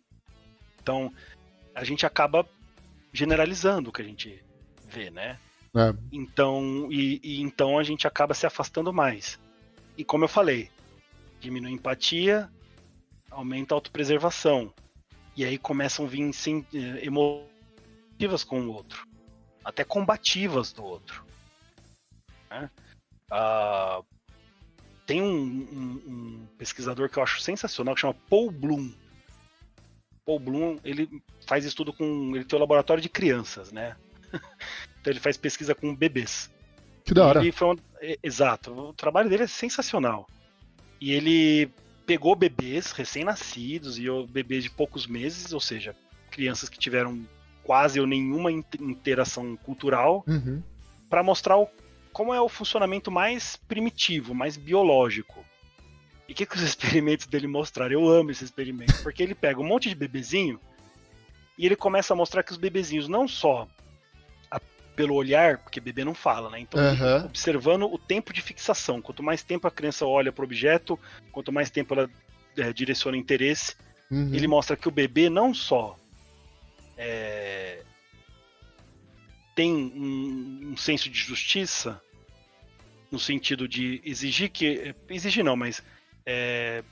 Então, 0.81 1.13
a 1.75 1.83
gente 1.85 2.07
acaba 2.07 2.47
generalizando 3.13 3.91
o 3.91 3.93
que 3.93 4.03
a 4.03 4.05
gente 4.05 4.43
vê, 4.89 5.11
né? 5.11 5.39
É. 5.75 5.95
Então, 6.11 6.89
e, 6.91 7.21
e, 7.23 7.41
então 7.41 7.79
a 7.79 7.83
gente 7.83 8.07
acaba 8.07 8.35
se 8.35 8.47
afastando 8.47 8.93
mais. 8.93 9.39
E 9.97 10.05
como 10.05 10.25
eu 10.25 10.29
falei, 10.29 10.71
diminui 11.41 11.71
a 11.71 11.75
empatia, 11.75 12.51
aumenta 13.31 13.75
a 13.75 13.77
autopreservação. 13.77 14.73
E 15.37 15.45
aí 15.45 15.57
começam 15.59 16.05
a 16.05 16.09
vir 16.09 16.33
sim, 16.33 16.65
eh, 16.75 17.07
emotivas 17.07 18.45
com 18.45 18.61
o 18.61 18.73
outro, 18.73 19.07
até 19.65 19.83
combativas 19.83 20.73
do 20.73 20.85
outro. 20.85 21.25
Né? 22.51 22.71
Ah, 23.31 24.03
tem 25.07 25.23
um, 25.23 25.27
um, 25.27 26.03
um, 26.07 26.47
pesquisador 26.59 27.09
que 27.09 27.19
eu 27.19 27.23
acho 27.23 27.41
sensacional 27.41 27.95
que 27.95 28.03
chama 28.03 28.15
Paul 28.29 28.51
Bloom. 28.51 28.93
Paul 30.25 30.39
Bloom 30.39 30.79
ele 30.85 31.09
faz 31.47 31.65
estudo 31.65 31.93
com. 31.93 32.35
Ele 32.35 32.45
tem 32.45 32.57
um 32.57 32.61
laboratório 32.61 33.03
de 33.03 33.09
crianças, 33.09 33.73
né? 33.73 33.97
então 34.33 35.13
ele 35.13 35.21
faz 35.21 35.37
pesquisa 35.37 35.75
com 35.75 35.95
bebês. 35.95 36.51
Que 37.05 37.15
da 37.15 37.27
hora. 37.27 37.41
Um, 37.41 37.77
exato. 38.23 38.73
O 38.73 38.93
trabalho 38.93 39.29
dele 39.29 39.45
é 39.45 39.49
sensacional. 39.49 40.27
E 41.01 41.13
ele 41.13 41.71
pegou 42.07 42.35
bebês 42.37 42.93
recém-nascidos 42.93 43.99
e 43.99 44.05
bebês 44.29 44.65
de 44.65 44.71
poucos 44.71 45.07
meses, 45.07 45.53
ou 45.53 45.61
seja, 45.61 45.97
crianças 46.31 46.69
que 46.69 46.79
tiveram 46.79 47.27
quase 47.65 48.01
ou 48.01 48.07
nenhuma 48.07 48.51
interação 48.51 49.57
cultural, 49.57 50.25
uhum. 50.27 50.63
para 51.09 51.23
mostrar 51.23 51.57
o, 51.59 51.69
como 52.13 52.35
é 52.35 52.41
o 52.41 52.49
funcionamento 52.49 53.11
mais 53.11 53.57
primitivo, 53.57 54.35
mais 54.35 54.57
biológico. 54.57 55.45
E 56.29 56.33
o 56.33 56.35
que, 56.35 56.47
que 56.47 56.57
os 56.57 56.63
experimentos 56.63 57.27
dele 57.27 57.47
mostraram? 57.47 57.93
Eu 57.93 58.09
amo 58.09 58.31
esse 58.31 58.45
experimento, 58.45 59.03
porque 59.03 59.23
ele 59.23 59.35
pega 59.35 59.61
um 59.61 59.67
monte 59.67 59.89
de 59.89 59.95
bebezinho 59.95 60.61
e 61.59 61.67
ele 61.67 61.77
começa 61.77 62.13
a 62.13 62.17
mostrar 62.17 62.43
que 62.43 62.53
os 62.53 62.59
bebezinhos 62.59 63.09
não 63.09 63.29
só 63.29 63.69
pelo 64.95 65.15
olhar, 65.15 65.59
porque 65.59 65.81
bebê 65.81 66.05
não 66.05 66.15
fala, 66.15 66.51
né? 66.51 66.61
Então, 66.61 66.81
uhum. 66.81 67.25
observando 67.25 67.85
o 67.85 67.99
tempo 67.99 68.33
de 68.33 68.43
fixação. 68.43 69.01
Quanto 69.01 69.23
mais 69.23 69.43
tempo 69.43 69.67
a 69.67 69.71
criança 69.71 70.07
olha 70.07 70.33
para 70.33 70.43
o 70.43 70.45
objeto, 70.45 70.99
quanto 71.31 71.53
mais 71.53 71.71
tempo 71.71 71.95
ela 71.95 72.11
é, 72.57 72.73
direciona 72.73 73.17
interesse, 73.17 73.75
uhum. 74.11 74.35
ele 74.35 74.47
mostra 74.47 74.77
que 74.77 74.89
o 74.89 74.93
bebê 74.93 75.31
não 75.31 75.55
só 75.55 75.97
é, 76.97 77.83
tem 79.55 79.73
um, 79.73 80.73
um, 80.73 80.77
senso 80.77 81.09
de 81.09 81.19
justiça, 81.19 82.01
no 83.11 83.19
sentido 83.19 83.67
de 83.67 84.01
exigir 84.05 84.51
que. 84.51 84.95
Exigir 85.09 85.45
não, 85.45 85.57
mas 85.57 85.83
é, 86.27 86.83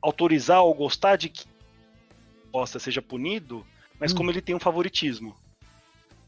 autorizar 0.00 0.62
ou 0.62 0.74
gostar 0.74 1.16
de 1.16 1.28
que 1.28 1.46
possa 2.52 2.78
seja 2.78 3.02
punido, 3.02 3.66
mas 3.98 4.12
hum. 4.12 4.16
como 4.16 4.30
ele 4.30 4.40
tem 4.40 4.54
um 4.54 4.60
favoritismo. 4.60 5.34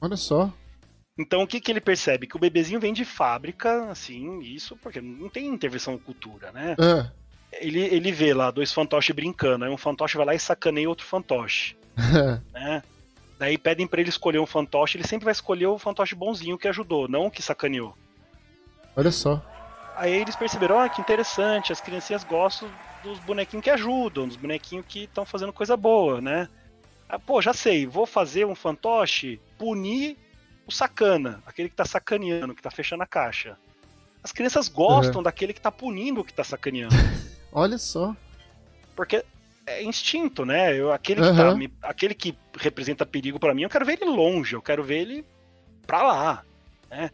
Olha 0.01 0.17
só. 0.17 0.53
Então 1.19 1.43
o 1.43 1.47
que, 1.47 1.61
que 1.61 1.71
ele 1.71 1.81
percebe? 1.81 2.27
Que 2.27 2.37
o 2.37 2.41
bebezinho 2.41 2.81
vem 2.81 2.93
de 2.93 3.05
fábrica, 3.05 3.91
assim, 3.91 4.41
isso, 4.41 4.77
porque 4.77 5.01
não 5.01 5.29
tem 5.29 5.47
intervenção 5.47 5.97
cultura, 5.97 6.53
né? 6.53 6.77
É. 6.79 7.11
Ele, 7.65 7.81
ele 7.81 8.13
vê 8.13 8.35
lá 8.35 8.51
dois 8.51 8.73
fantoches 8.73 9.15
brincando, 9.15 9.65
aí 9.65 9.71
um 9.71 9.79
fantoche 9.79 10.17
vai 10.17 10.27
lá 10.27 10.35
e 10.35 10.39
sacaneia 10.39 10.89
outro 10.89 11.07
fantoche. 11.07 11.77
né? 12.53 12.83
Daí 13.39 13.57
pedem 13.57 13.87
para 13.87 14.01
ele 14.01 14.11
escolher 14.11 14.39
um 14.39 14.47
fantoche, 14.47 14.97
ele 14.97 15.07
sempre 15.07 15.25
vai 15.25 15.33
escolher 15.33 15.67
o 15.67 15.79
fantoche 15.79 16.15
bonzinho 16.15 16.59
que 16.59 16.69
ajudou, 16.69 17.09
não 17.09 17.27
o 17.27 17.31
que 17.31 17.43
sacaneou. 17.43 17.97
Olha 18.95 19.11
só. 19.11 19.43
Aí 19.97 20.13
eles 20.13 20.37
perceberam, 20.37 20.79
ah, 20.79 20.89
que 20.89 21.01
interessante, 21.01 21.73
as 21.73 21.81
criancinhas 21.81 22.23
gostam 22.23 22.71
dos 23.03 23.19
bonequinhos 23.21 23.65
que 23.65 23.71
ajudam, 23.71 24.29
dos 24.29 24.37
bonequinhos 24.37 24.85
que 24.87 25.05
estão 25.05 25.25
fazendo 25.25 25.53
coisa 25.53 25.77
boa, 25.77 26.21
né? 26.21 26.49
Ah, 27.09 27.19
pô, 27.19 27.41
já 27.41 27.55
sei, 27.55 27.87
vou 27.87 28.05
fazer 28.05 28.45
um 28.45 28.55
fantoche 28.55 29.41
punir 29.57 30.19
o 30.67 30.73
sacana, 30.73 31.43
aquele 31.47 31.69
que 31.69 31.77
tá 31.77 31.85
sacaneando, 31.85 32.55
que 32.55 32.63
tá 32.63 32.71
fechando 32.71 33.03
a 33.03 33.07
caixa. 33.07 33.57
As 34.23 34.33
crianças 34.33 34.69
gostam 34.69 35.19
uhum. 35.19 35.23
daquele 35.23 35.53
que 35.53 35.61
tá 35.61 35.71
punindo 35.71 36.21
o 36.21 36.25
que 36.25 36.35
tá 36.35 36.45
sacaneando. 36.45 36.95
Olha 37.53 37.79
só. 37.79 38.15
Porque 38.95 39.25
é 39.65 39.83
instinto, 39.83 40.45
né? 40.45 40.77
Eu, 40.77 40.93
aquele, 40.93 41.23
uhum. 41.23 41.31
que 41.31 41.37
tá, 41.37 41.55
me, 41.55 41.73
aquele 41.81 42.15
que 42.15 42.37
representa 42.59 43.07
perigo 43.07 43.39
para 43.39 43.55
mim, 43.55 43.63
eu 43.63 43.71
quero 43.71 43.87
ver 43.87 43.99
ele 44.01 44.11
longe, 44.11 44.55
eu 44.55 44.63
quero 44.63 44.85
ver 44.85 44.99
ele 44.99 45.25
pra 45.87 46.03
lá. 46.03 46.45
Né? 46.91 47.11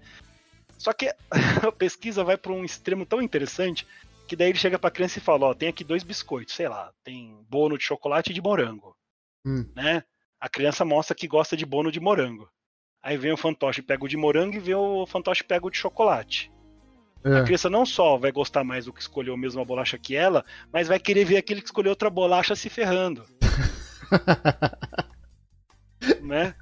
Só 0.83 0.93
que 0.93 1.15
a 1.65 1.71
pesquisa 1.71 2.25
vai 2.25 2.37
para 2.37 2.51
um 2.51 2.65
extremo 2.65 3.07
tão 3.07 3.23
interessante 3.23 3.87
que 4.27 4.35
daí 4.35 4.49
ele 4.49 4.59
chega 4.59 4.81
pra 4.81 4.91
criança 4.91 5.19
e 5.19 5.23
fala: 5.23 5.47
Ó, 5.47 5.55
tem 5.55 5.69
aqui 5.69 5.85
dois 5.85 6.03
biscoitos, 6.03 6.57
sei 6.57 6.69
lá, 6.69 6.93
tem 7.05 7.39
bono 7.49 7.79
de 7.79 7.85
chocolate 7.85 8.33
e 8.33 8.35
de 8.35 8.43
morango. 8.43 8.97
Hum. 9.47 9.65
Né? 9.77 10.03
A 10.41 10.49
criança 10.49 10.85
mostra 10.85 11.15
que 11.15 11.29
gosta 11.29 11.57
de 11.57 11.65
bono 11.65 11.93
de 11.93 12.01
morango. 12.01 12.51
Aí 13.01 13.17
vem 13.17 13.33
o 13.33 13.37
fantoche 13.37 13.81
pega 13.81 14.05
o 14.05 14.09
de 14.09 14.17
morango 14.17 14.57
e 14.57 14.59
vem 14.59 14.75
o 14.75 15.07
fantoche 15.07 15.45
pega 15.45 15.65
o 15.65 15.71
de 15.71 15.79
chocolate. 15.79 16.51
É. 17.25 17.37
A 17.37 17.45
criança 17.45 17.71
não 17.71 17.87
só 17.87 18.17
vai 18.17 18.33
gostar 18.33 18.65
mais 18.65 18.87
do 18.87 18.93
que 18.93 19.01
escolheu 19.01 19.35
a 19.35 19.39
mesma 19.39 19.65
bolacha 19.65 19.97
que 19.97 20.17
ela, 20.17 20.45
mas 20.73 20.89
vai 20.89 20.99
querer 20.99 21.25
ver 21.25 21.37
aquele 21.37 21.61
que 21.61 21.69
escolheu 21.69 21.91
outra 21.91 22.11
bolacha 22.11 22.57
se 22.57 22.69
ferrando. 22.69 23.25
né? 26.23 26.57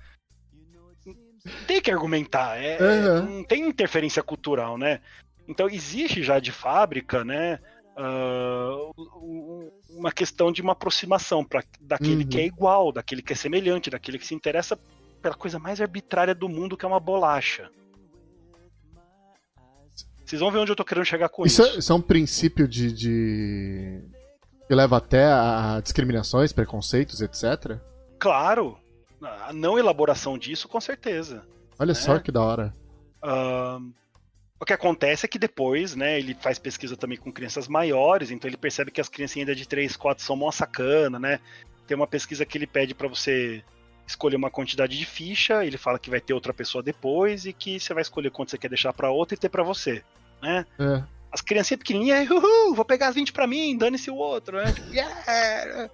Tem 1.67 1.81
que 1.81 1.91
argumentar, 1.91 2.57
é, 2.57 2.79
uhum. 2.81 3.37
não 3.37 3.45
tem 3.45 3.67
interferência 3.67 4.23
cultural, 4.23 4.77
né? 4.77 5.01
Então 5.49 5.69
existe 5.69 6.23
já 6.23 6.39
de 6.39 6.53
fábrica, 6.53 7.25
né? 7.25 7.59
Uh, 7.97 9.73
uma 9.91 10.13
questão 10.13 10.53
de 10.53 10.63
uma 10.63 10.73
aproximação 10.73 11.45
para 11.45 11.65
daquele 11.81 12.23
uhum. 12.23 12.29
que 12.29 12.39
é 12.39 12.43
uhum. 12.43 12.47
igual, 12.47 12.93
daquele 12.93 13.23
que 13.23 13.33
é 13.33 13.37
semelhante, 13.37 13.91
daquele 13.91 14.19
que 14.19 14.27
se 14.27 14.35
interessa 14.35 14.79
pela 15.21 15.35
coisa 15.35 15.59
mais 15.59 15.81
arbitrária 15.81 16.35
do 16.35 16.49
mundo, 16.49 16.77
que 16.77 16.85
é 16.85 16.89
uma 16.89 17.01
bolacha. 17.01 17.71
Vocês 20.25 20.41
vão 20.41 20.53
ver 20.53 20.59
onde 20.59 20.71
eu 20.71 20.77
tô 20.77 20.85
querendo 20.85 21.05
chegar 21.05 21.29
com 21.29 21.45
isso. 21.45 21.61
Isso, 21.61 21.75
é, 21.75 21.79
isso 21.79 21.93
é 21.93 21.95
um 21.97 22.01
princípio 22.01 22.69
de, 22.69 22.93
de. 22.93 24.01
que 24.69 24.75
leva 24.75 24.97
até 24.97 25.25
a 25.25 25.81
discriminações, 25.83 26.53
preconceitos, 26.53 27.21
etc. 27.21 27.79
Claro. 28.19 28.79
A 29.23 29.53
não 29.53 29.79
elaboração 29.79 30.39
disso, 30.39 30.69
com 30.69 30.81
certeza. 30.81 31.45
Olha 31.79 31.89
né? 31.89 31.95
só 31.95 32.19
que 32.19 32.33
da 32.33 32.43
hora. 32.43 32.75
Uh, 33.23 33.93
o 34.61 34.65
que 34.67 34.73
acontece 34.73 35.25
é 35.25 35.29
que 35.29 35.39
depois, 35.39 35.97
né, 35.97 36.19
ele 36.19 36.35
faz 36.35 36.59
pesquisa 36.59 36.97
também 36.97 37.17
com 37.17 37.33
crianças 37.33 37.67
maiores, 37.67 38.31
então 38.31 38.49
ele 38.49 38.59
percebe 38.59 38.91
que 38.91 39.01
as 39.01 39.09
criancinhas 39.09 39.57
de 39.57 39.67
3, 39.67 39.97
4 39.97 40.23
são 40.23 40.37
mó 40.37 40.51
sacana, 40.51 41.19
né? 41.19 41.41
Tem 41.87 41.97
uma 41.97 42.07
pesquisa 42.07 42.45
que 42.45 42.59
ele 42.59 42.67
pede 42.67 42.95
para 42.95 43.09
você 43.09 43.65
escolher 44.07 44.37
uma 44.37 44.51
quantidade 44.51 44.99
de 44.99 45.07
ficha, 45.07 45.65
ele 45.65 45.79
fala 45.79 45.99
que 45.99 46.11
vai 46.11 46.21
ter 46.21 46.35
outra 46.35 46.53
pessoa 46.53 46.83
depois 46.83 47.47
e 47.47 47.53
que 47.53 47.81
você 47.81 47.95
vai 47.95 48.03
escolher 48.03 48.31
quanto 48.31 48.51
você 48.51 48.59
quer 48.59 48.69
deixar 48.69 48.93
para 48.93 49.11
outra 49.11 49.35
e 49.35 49.39
ter 49.39 49.49
para 49.49 49.63
você, 49.63 50.03
né? 50.43 50.67
É. 50.79 51.03
As 51.33 51.41
criancinhas 51.41 51.79
pequenininhas, 51.79 52.29
uhul, 52.29 52.75
vou 52.75 52.85
pegar 52.85 53.09
as 53.09 53.15
20 53.15 53.33
para 53.33 53.47
mim, 53.47 53.79
dane-se 53.79 54.11
o 54.11 54.17
outro, 54.17 54.57
né? 54.59 54.73
Tipo, 54.73 54.91
yeah! 54.93 55.91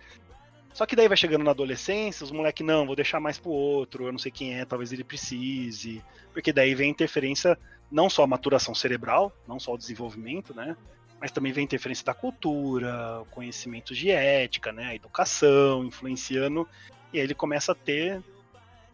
Só 0.77 0.85
que 0.85 0.95
daí 0.95 1.09
vai 1.09 1.17
chegando 1.17 1.43
na 1.43 1.53
adolescência, 1.53 2.23
os 2.23 2.31
moleques, 2.31 2.67
não, 2.67 2.85
vou 2.85 2.95
deixar 2.95 3.19
mais 3.19 3.39
pro 3.39 3.51
outro, 3.51 4.05
eu 4.05 4.13
não 4.13 4.19
sei 4.19 4.31
quem 4.31 4.59
é, 4.61 4.65
talvez 4.67 4.93
ele 4.93 5.03
precise. 5.03 6.05
Porque 6.35 6.53
daí 6.53 6.75
vem 6.75 6.91
interferência, 6.91 7.59
não 7.91 8.11
só 8.11 8.25
a 8.25 8.27
maturação 8.27 8.75
cerebral, 8.75 9.33
não 9.49 9.59
só 9.59 9.73
o 9.73 9.79
desenvolvimento, 9.79 10.55
né? 10.55 10.77
Mas 11.19 11.31
também 11.31 11.51
vem 11.51 11.65
interferência 11.65 12.05
da 12.05 12.13
cultura, 12.13 13.25
conhecimentos 13.31 13.97
de 13.97 14.11
ética, 14.11 14.71
né? 14.71 14.89
A 14.89 14.95
educação, 14.95 15.83
influenciando 15.83 16.69
e 17.11 17.19
aí 17.19 17.25
ele 17.25 17.35
começa 17.35 17.73
a 17.73 17.75
ter 17.75 18.23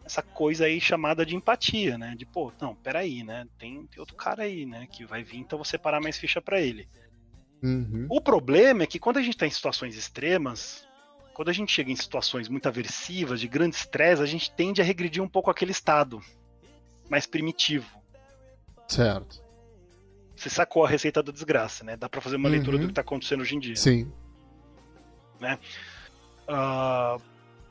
essa 0.05 0.21
coisa 0.21 0.63
aí 0.63 0.79
chamada 0.79 1.25
de 1.25 1.35
empatia, 1.35 1.97
né? 1.97 2.15
De, 2.17 2.25
pô, 2.25 2.53
não, 2.61 2.75
peraí, 2.75 3.25
né? 3.25 3.45
Tem, 3.59 3.85
tem 3.87 3.99
outro 3.99 4.15
cara 4.15 4.43
aí, 4.43 4.65
né? 4.65 4.87
Que 4.89 5.03
vai 5.03 5.21
vir, 5.21 5.39
então 5.39 5.59
você 5.59 5.77
parar 5.77 5.99
mais 5.99 6.17
ficha 6.17 6.39
para 6.39 6.61
ele. 6.61 6.87
Uhum. 7.61 8.07
O 8.09 8.21
problema 8.21 8.83
é 8.83 8.87
que 8.87 8.99
quando 8.99 9.17
a 9.17 9.21
gente 9.21 9.35
tá 9.35 9.45
em 9.45 9.51
situações 9.51 9.97
extremas, 9.97 10.87
quando 11.33 11.49
a 11.49 11.53
gente 11.53 11.71
chega 11.71 11.91
em 11.91 11.95
situações 11.95 12.47
muito 12.47 12.67
aversivas, 12.67 13.39
de 13.39 13.47
grande 13.47 13.75
estresse, 13.75 14.21
a 14.21 14.25
gente 14.25 14.51
tende 14.51 14.81
a 14.81 14.83
regredir 14.83 15.21
um 15.21 15.27
pouco 15.27 15.49
aquele 15.49 15.71
estado 15.71 16.21
mais 17.09 17.25
primitivo. 17.25 17.89
Certo. 18.87 19.41
Você 20.35 20.49
sacou 20.49 20.85
a 20.85 20.89
receita 20.89 21.23
da 21.23 21.31
desgraça, 21.31 21.83
né? 21.83 21.97
Dá 21.97 22.07
pra 22.07 22.21
fazer 22.21 22.35
uma 22.35 22.49
uhum. 22.49 22.55
leitura 22.55 22.77
do 22.77 22.87
que 22.87 22.93
tá 22.93 23.01
acontecendo 23.01 23.41
hoje 23.41 23.55
em 23.55 23.59
dia. 23.59 23.75
Sim. 23.75 24.11
Né? 25.39 25.57
Uh, 26.47 27.21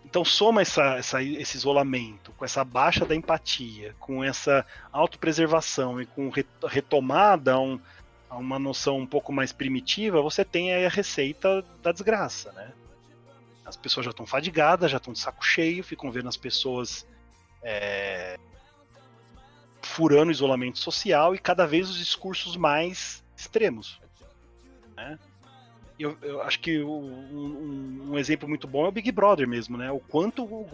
então 0.04 0.24
soma 0.24 0.62
essa, 0.62 0.96
essa, 0.96 1.22
esse 1.22 1.56
isolamento, 1.56 2.32
com 2.32 2.44
essa 2.44 2.64
baixa 2.64 3.04
da 3.04 3.14
empatia, 3.14 3.94
com 3.98 4.22
essa 4.22 4.66
autopreservação 4.90 6.00
e 6.00 6.06
com 6.06 6.30
retomada 6.68 7.52
a, 7.52 7.60
um, 7.60 7.80
a 8.28 8.36
uma 8.36 8.58
noção 8.58 8.98
um 8.98 9.06
pouco 9.06 9.32
mais 9.32 9.52
primitiva, 9.52 10.20
você 10.20 10.44
tem 10.44 10.72
aí 10.72 10.84
a 10.84 10.90
receita 10.90 11.64
da 11.82 11.92
desgraça, 11.92 12.52
né? 12.52 12.72
As 13.64 13.76
pessoas 13.76 14.04
já 14.04 14.10
estão 14.10 14.26
fadigadas, 14.26 14.90
já 14.90 14.96
estão 14.96 15.12
de 15.12 15.18
saco 15.18 15.44
cheio, 15.44 15.84
ficam 15.84 16.10
vendo 16.10 16.28
as 16.28 16.36
pessoas 16.36 17.06
é, 17.62 18.38
furando 19.80 20.28
o 20.28 20.32
isolamento 20.32 20.78
social 20.78 21.34
e 21.34 21.38
cada 21.38 21.66
vez 21.66 21.88
os 21.88 21.96
discursos 21.96 22.56
mais 22.56 23.24
extremos. 23.36 24.00
Né? 24.96 25.18
eu, 26.02 26.16
eu 26.22 26.42
acho 26.42 26.58
que 26.60 26.82
um, 26.82 28.10
um, 28.10 28.18
exemplo 28.18 28.48
muito 28.48 28.66
bom 28.66 28.84
é 28.84 28.88
o 28.88 28.92
Big 28.92 29.10
Brother 29.12 29.46
mesmo, 29.46 29.76
né? 29.76 29.90
O 29.90 30.00
quanto 30.00 30.66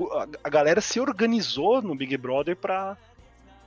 a, 0.42 0.48
galera 0.48 0.80
se 0.80 0.98
organizou 0.98 1.82
no 1.82 1.94
Big 1.94 2.16
Brother 2.16 2.56
para 2.56 2.96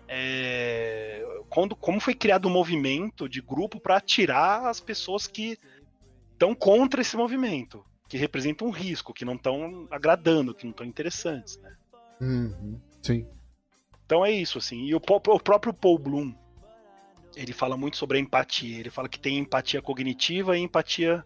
é, 0.08 1.26
quando 1.50 1.76
como 1.76 2.00
foi 2.00 2.14
criado 2.14 2.48
um 2.48 2.52
movimento 2.52 3.30
de 3.30 3.42
grupo 3.42 3.80
para 3.80 4.00
tirar 4.02 4.68
as 4.68 4.80
pessoas 4.80 5.28
que 5.28 5.58
estão 6.34 6.56
contra 6.56 7.02
esse 7.02 7.16
movimento, 7.16 7.86
que 8.12 8.18
representam 8.18 8.68
um 8.68 8.72
risco, 8.72 9.14
que 9.14 9.24
não 9.24 9.36
estão 9.36 9.88
agradando, 9.90 10.54
que 10.54 10.66
não 10.66 10.72
estão 10.72 10.86
interessantes, 10.86 11.58
né? 11.60 11.74
Uhum, 12.20 12.78
sim. 13.02 13.26
Então 14.06 14.26
é 14.26 14.30
isso, 14.30 14.58
assim. 14.58 14.84
E 14.84 14.94
o, 14.94 14.98
o 14.98 15.40
próprio 15.40 15.74
Paul 15.74 15.98
Bloom, 15.98 16.34
ele 17.38 17.54
fala 17.54 17.78
muito 17.78 17.96
sobre 17.96 18.18
a 18.18 18.20
empatia. 18.20 18.78
Ele 18.78 18.90
fala 18.90 19.08
que 19.08 19.18
tem 19.18 19.38
empatia 19.38 19.82
cognitiva 19.82 20.58
e 20.58 20.62
empatia 20.62 21.24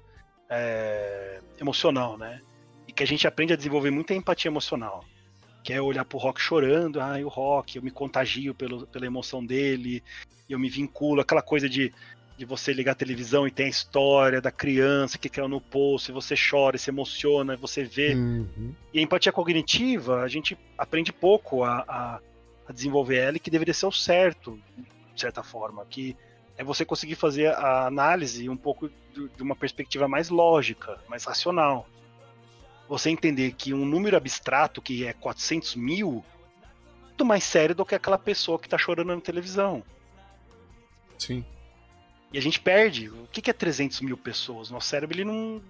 é, 0.48 1.40
emocional, 1.60 2.20
né? 2.20 2.40
E 2.88 2.94
que 2.94 3.02
a 3.02 3.08
gente 3.08 3.26
aprende 3.26 3.52
a 3.52 3.58
desenvolver 3.58 3.90
muita 3.90 4.14
empatia 4.14 4.50
emocional. 4.50 5.04
Que 5.64 5.74
é 5.74 5.82
olhar 5.82 6.06
pro 6.06 6.20
rock 6.20 6.40
chorando, 6.40 7.02
ah, 7.02 7.18
o 7.18 7.30
rock, 7.30 7.78
eu 7.78 7.82
me 7.82 7.90
contagio 7.90 8.54
pelo, 8.54 8.86
pela 8.86 9.08
emoção 9.08 9.44
dele, 9.44 10.04
eu 10.48 10.60
me 10.60 10.70
vinculo, 10.70 11.22
aquela 11.22 11.42
coisa 11.42 11.68
de, 11.68 11.92
de 12.38 12.44
você 12.44 12.74
ligar 12.74 12.92
a 12.92 12.96
televisão 12.96 13.48
e 13.48 13.52
tem 13.52 13.68
a 13.68 13.70
história 13.70 14.42
da 14.42 14.52
criança 14.52 15.18
que 15.18 15.30
caiu 15.30 15.48
no 15.48 15.62
poço, 15.62 16.12
e 16.12 16.14
você 16.14 16.36
chora, 16.36 16.76
e 16.76 16.80
se 16.80 16.90
emociona, 16.90 17.54
e 17.54 17.58
você 17.58 17.84
vê. 17.84 18.14
Uhum. 18.14 18.74
E 18.94 19.00
a 19.00 19.02
empatia 19.02 19.32
cognitiva, 19.32 20.22
a 20.22 20.28
gente 20.28 20.58
aprende 20.78 21.14
pouco 21.14 21.64
a, 21.64 21.86
a, 21.88 22.20
a 22.68 22.74
desenvolver 22.74 23.18
ela 23.18 23.38
e 23.38 23.40
que 23.40 23.50
deveria 23.50 23.74
ser 23.74 23.86
o 23.86 23.92
certo, 23.92 24.60
de 25.14 25.22
certa 25.22 25.42
forma. 25.44 25.86
Que 25.86 26.16
é 26.58 26.64
você 26.64 26.84
conseguir 26.84 27.16
fazer 27.16 27.48
a 27.48 27.88
análise 27.88 28.50
um 28.50 28.58
pouco 28.58 28.90
de 29.14 29.42
uma 29.42 29.56
perspectiva 29.56 30.08
mais 30.08 30.30
lógica, 30.30 31.00
mais 31.08 31.24
racional. 31.24 31.88
Você 32.90 33.10
entender 33.10 33.54
que 33.54 33.74
um 33.74 33.86
número 33.86 34.18
abstrato, 34.18 34.82
que 34.82 35.06
é 35.08 35.14
400 35.14 35.76
mil, 35.76 36.24
é 36.62 37.06
muito 37.06 37.26
mais 37.26 37.46
sério 37.46 37.74
do 37.74 37.86
que 37.86 37.96
aquela 37.96 38.18
pessoa 38.18 38.60
que 38.60 38.68
está 38.68 38.78
chorando 38.78 39.16
na 39.16 39.22
televisão. 39.22 39.82
Sim. 41.18 41.46
E 42.32 42.38
a 42.38 42.42
gente 42.42 42.60
perde. 42.60 43.10
O 43.10 43.28
que 43.28 43.50
é 43.50 43.54
300 43.54 44.02
mil 44.02 44.18
pessoas? 44.18 44.70
Nosso 44.70 44.88
cérebro 44.88 45.16
ele 45.16 45.26
não, 45.26 45.62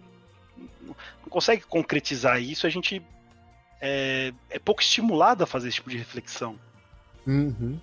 não 0.87 1.29
consegue 1.29 1.63
concretizar 1.63 2.41
isso. 2.41 2.65
A 2.65 2.69
gente 2.69 3.01
é, 3.81 4.33
é 4.49 4.59
pouco 4.59 4.81
estimulado 4.81 5.43
a 5.43 5.47
fazer 5.47 5.67
esse 5.67 5.75
tipo 5.75 5.89
de 5.89 5.97
reflexão. 5.97 6.59
Uhum 7.25 7.79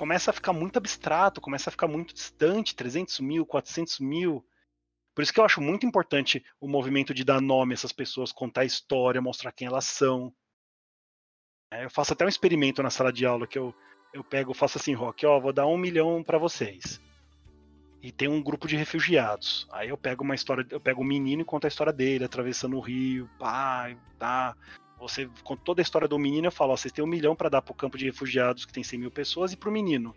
começa 0.00 0.30
a 0.30 0.32
ficar 0.32 0.54
muito 0.54 0.78
abstrato, 0.78 1.42
começa 1.42 1.68
a 1.68 1.70
ficar 1.70 1.86
muito 1.86 2.14
distante, 2.14 2.74
300 2.74 3.20
mil, 3.20 3.44
400 3.44 4.00
mil. 4.00 4.42
Por 5.14 5.20
isso 5.20 5.30
que 5.30 5.38
eu 5.38 5.44
acho 5.44 5.60
muito 5.60 5.84
importante 5.84 6.42
o 6.58 6.66
movimento 6.66 7.12
de 7.12 7.22
dar 7.22 7.38
nome 7.38 7.74
a 7.74 7.76
essas 7.76 7.92
pessoas, 7.92 8.32
contar 8.32 8.62
a 8.62 8.64
história, 8.64 9.20
mostrar 9.20 9.52
quem 9.52 9.66
elas 9.66 9.84
são. 9.84 10.32
É, 11.70 11.84
eu 11.84 11.90
faço 11.90 12.14
até 12.14 12.24
um 12.24 12.30
experimento 12.30 12.82
na 12.82 12.88
sala 12.88 13.12
de 13.12 13.26
aula 13.26 13.46
que 13.46 13.58
eu, 13.58 13.74
eu 14.14 14.24
pego, 14.24 14.54
faço 14.54 14.78
assim, 14.78 14.94
Rock, 14.94 15.26
ó, 15.26 15.38
vou 15.38 15.52
dar 15.52 15.66
um 15.66 15.76
milhão 15.76 16.24
para 16.24 16.38
vocês. 16.38 16.98
E 18.02 18.10
tem 18.10 18.28
um 18.28 18.42
grupo 18.42 18.66
de 18.66 18.76
refugiados. 18.76 19.66
Aí 19.70 19.90
eu 19.90 19.96
pego 19.96 20.24
uma 20.24 20.34
história, 20.34 20.66
eu 20.70 20.80
pego 20.80 21.02
um 21.02 21.04
menino 21.04 21.42
e 21.42 21.44
conto 21.44 21.66
a 21.66 21.68
história 21.68 21.92
dele, 21.92 22.24
atravessando 22.24 22.76
o 22.76 22.80
rio, 22.80 23.28
pai, 23.38 23.96
tá. 24.18 24.56
Você 24.98 25.28
conta 25.44 25.62
toda 25.64 25.80
a 25.80 25.84
história 25.84 26.08
do 26.08 26.18
menino, 26.18 26.46
eu 26.46 26.52
falo, 26.52 26.72
ó, 26.72 26.76
vocês 26.76 26.92
têm 26.92 27.04
um 27.04 27.08
milhão 27.08 27.36
para 27.36 27.48
dar 27.48 27.62
pro 27.62 27.74
campo 27.74 27.98
de 27.98 28.06
refugiados 28.06 28.64
que 28.64 28.72
tem 28.72 28.82
100 28.82 28.98
mil 28.98 29.10
pessoas 29.10 29.52
e 29.52 29.56
pro 29.56 29.70
menino 29.70 30.14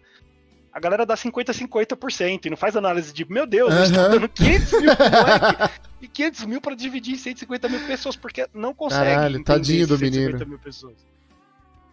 a 0.74 0.80
galera 0.80 1.06
dá 1.06 1.16
50, 1.16 1.54
50% 1.54 2.46
e 2.46 2.50
não 2.50 2.58
faz 2.58 2.76
análise 2.76 3.14
de, 3.14 3.24
meu 3.30 3.46
Deus, 3.46 3.72
uhum. 3.72 3.80
a 3.80 3.86
gente 3.86 3.96
tá 3.96 4.08
dando 4.08 4.28
500 4.28 4.72
mil 4.72 4.82
moleque, 4.82 5.74
e 6.02 6.08
500 6.08 6.46
mil 6.46 6.62
pra 6.62 6.76
dividir 6.76 7.14
em 7.14 7.18
150 7.18 7.70
mil 7.70 7.86
pessoas, 7.86 8.16
porque 8.16 8.48
não 8.54 8.74
consegue. 8.74 9.06
Caralho, 9.06 9.44
tadinho 9.44 9.86
do 9.86 9.98
150 9.98 10.32
menino. 10.32 10.50
mil 10.50 10.60
pessoas. 10.60 10.96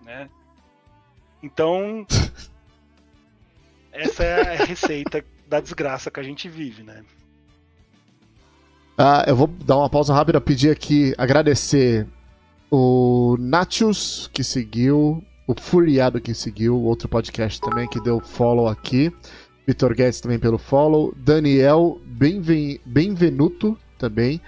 Né? 0.03 0.31
Então, 1.43 2.07
essa 3.93 4.25
é 4.25 4.63
a 4.63 4.65
receita 4.65 5.23
da 5.51 5.61
desgraça 5.61 6.11
que 6.11 6.21
a 6.21 6.23
gente 6.23 6.49
vive, 6.49 6.85
né? 6.85 7.03
Ah, 8.97 9.25
eu 9.27 9.35
vou 9.35 9.49
dar 9.49 9.79
uma 9.79 9.91
pausa 9.91 10.15
rápida, 10.15 10.41
pedir 10.41 10.71
aqui, 10.71 11.13
agradecer 11.19 12.07
o 12.71 13.37
Natius, 13.41 14.31
que 14.33 14.45
seguiu, 14.45 15.25
o 15.49 15.55
Furiado 15.61 16.21
que 16.21 16.33
seguiu, 16.33 16.81
outro 16.81 17.09
podcast 17.09 17.61
também 17.61 17.89
que 17.89 18.01
deu 18.01 18.21
follow 18.21 18.69
aqui. 18.69 19.13
Vitor 19.67 19.95
Guedes 19.95 20.21
também 20.21 20.39
pelo 20.39 20.59
follow. 20.59 21.13
Daniel 21.17 22.01
Benven 22.05 22.81
Benvenuto 22.85 23.77
também. 23.99 24.41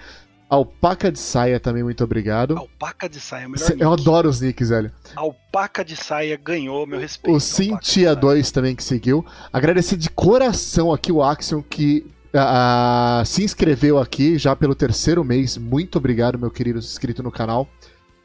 Alpaca 0.53 1.11
de 1.11 1.17
Saia 1.17 1.59
também, 1.59 1.81
muito 1.81 2.03
obrigado. 2.03 2.55
Alpaca 2.55 3.09
de 3.09 3.19
Saia, 3.19 3.49
melhor 3.49 3.71
Eu 3.71 3.89
nick. 3.89 4.01
adoro 4.01 4.29
os 4.29 4.39
nicks, 4.39 4.69
velho. 4.69 4.91
Alpaca 5.15 5.83
de 5.83 5.95
Saia 5.95 6.37
ganhou 6.37 6.85
meu 6.85 6.99
respeito. 6.99 7.35
O 7.35 7.39
Cintia 7.39 8.15
2 8.15 8.51
também 8.51 8.75
que 8.75 8.83
seguiu. 8.83 9.25
Agradecer 9.51 9.97
de 9.97 10.11
coração 10.11 10.93
aqui 10.93 11.11
o 11.11 11.23
Axion 11.23 11.63
que 11.63 12.05
uh, 12.35 13.25
se 13.25 13.43
inscreveu 13.43 13.97
aqui 13.97 14.37
já 14.37 14.55
pelo 14.55 14.75
terceiro 14.75 15.23
mês. 15.23 15.57
Muito 15.57 15.97
obrigado, 15.97 16.37
meu 16.37 16.51
querido 16.51 16.77
inscrito 16.77 17.23
no 17.23 17.31
canal. 17.31 17.67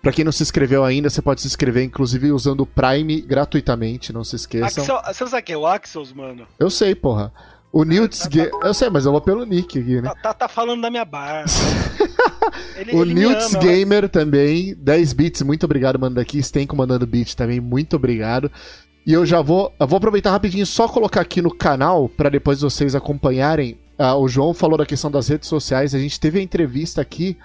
Pra 0.03 0.13
quem 0.13 0.23
não 0.23 0.31
se 0.31 0.43
inscreveu 0.43 0.85
ainda, 0.85 1.09
você 1.09 1.23
pode 1.23 1.41
se 1.41 1.47
inscrever, 1.47 1.83
inclusive 1.83 2.31
usando 2.31 2.61
o 2.61 2.67
Prime 2.67 3.23
gratuitamente, 3.23 4.13
não 4.13 4.23
se 4.23 4.37
esqueçam. 4.37 4.83
Axel, 4.83 5.03
você 5.03 5.27
sabe 5.27 5.43
que 5.43 5.53
é 5.53 5.57
o 5.57 5.67
Axels, 5.67 6.13
mano? 6.13 6.47
Eu 6.59 6.69
sei, 6.71 6.95
porra. 6.95 7.33
O 7.73 7.85
Newt's 7.85 8.21
tá, 8.21 8.29
tá, 8.29 8.67
Eu 8.67 8.75
sei, 8.75 8.89
mas 8.89 9.05
eu 9.05 9.13
vou 9.13 9.21
pelo 9.21 9.45
nick 9.45 9.79
aqui, 9.79 10.01
né? 10.01 10.09
Tá, 10.09 10.15
tá, 10.15 10.35
tá 10.35 10.49
falando 10.49 10.81
da 10.81 10.91
minha 10.91 11.05
barra. 11.05 11.45
ele, 12.77 12.93
o 12.93 13.05
Newt's 13.05 13.55
Gamer 13.57 14.03
mas... 14.03 14.11
também, 14.11 14.75
10 14.75 15.13
bits, 15.13 15.43
muito 15.43 15.65
obrigado, 15.65 15.99
mano, 15.99 16.17
daqui. 16.17 16.43
Stenko 16.43 16.75
mandando 16.75 17.07
beat 17.07 17.35
também, 17.35 17.61
muito 17.61 17.97
obrigado. 17.97 18.51
E 19.07 19.13
eu 19.13 19.25
já 19.25 19.41
vou. 19.41 19.73
Eu 19.79 19.87
vou 19.87 19.99
aproveitar 19.99 20.31
rapidinho 20.31 20.67
só 20.67 20.89
colocar 20.89 21.21
aqui 21.21 21.41
no 21.41 21.55
canal, 21.55 22.09
para 22.09 22.29
depois 22.29 22.61
vocês 22.61 22.95
acompanharem. 22.95 23.79
Uh, 23.99 24.15
o 24.17 24.29
João 24.29 24.55
falou 24.55 24.79
da 24.79 24.87
questão 24.87 25.11
das 25.11 25.29
redes 25.29 25.49
sociais. 25.49 25.95
A 25.95 25.99
gente 25.99 26.21
teve 26.21 26.39
a 26.39 26.43
entrevista 26.43 27.01
aqui 27.01 27.37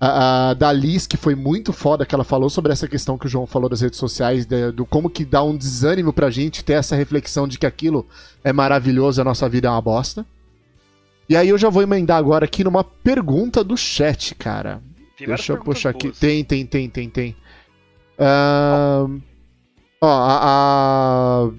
a, 0.00 0.50
a, 0.50 0.54
da 0.54 0.72
Liz, 0.72 1.06
que 1.06 1.18
foi 1.18 1.34
muito 1.34 1.72
foda, 1.72 2.06
que 2.06 2.14
ela 2.14 2.24
falou 2.24 2.48
sobre 2.48 2.72
essa 2.72 2.88
questão 2.88 3.18
que 3.18 3.26
o 3.26 3.28
João 3.28 3.46
falou 3.46 3.68
das 3.68 3.82
redes 3.82 3.98
sociais, 3.98 4.46
de, 4.46 4.72
do 4.72 4.86
como 4.86 5.10
que 5.10 5.24
dá 5.24 5.42
um 5.42 5.54
desânimo 5.54 6.12
pra 6.12 6.30
gente 6.30 6.64
ter 6.64 6.72
essa 6.72 6.96
reflexão 6.96 7.46
de 7.46 7.58
que 7.58 7.66
aquilo 7.66 8.06
é 8.42 8.52
maravilhoso 8.52 9.20
a 9.20 9.24
nossa 9.24 9.46
vida 9.48 9.68
é 9.68 9.70
uma 9.70 9.82
bosta. 9.82 10.24
E 11.28 11.36
aí 11.36 11.50
eu 11.50 11.58
já 11.58 11.68
vou 11.68 11.82
emendar 11.82 12.16
agora 12.16 12.46
aqui 12.46 12.64
numa 12.64 12.82
pergunta 12.82 13.62
do 13.62 13.76
chat, 13.76 14.34
cara. 14.34 14.82
Tem 15.16 15.28
Deixa 15.28 15.52
eu 15.52 15.62
puxar 15.62 15.90
aqui. 15.90 16.10
Tem, 16.10 16.42
tem, 16.42 16.64
tem, 16.64 16.88
tem, 16.88 17.08
tem. 17.10 17.36
Uh... 18.18 19.20
Ó, 20.00 20.08
a, 20.08 20.40
a... 20.42 21.50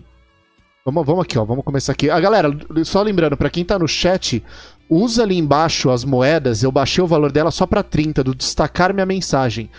Vamos, 0.84 1.06
vamos 1.06 1.24
aqui, 1.24 1.38
ó. 1.38 1.46
Vamos 1.46 1.64
começar 1.64 1.94
aqui. 1.94 2.10
A 2.10 2.16
ah, 2.16 2.20
galera, 2.20 2.50
só 2.84 3.04
lembrando, 3.04 3.38
para 3.38 3.52
quem 3.52 3.64
tá 3.64 3.78
no 3.78 3.88
chat, 3.88 4.44
usa 4.92 5.24
ali 5.24 5.38
embaixo 5.38 5.89
as 5.89 6.04
moedas, 6.04 6.62
eu 6.62 6.72
baixei 6.72 7.02
o 7.02 7.08
valor 7.08 7.32
dela 7.32 7.50
só 7.50 7.66
para 7.66 7.82
30, 7.82 8.26
do 8.26 8.36
destacar 8.36 8.94
minha 8.94 9.06
mensagem, 9.06 9.70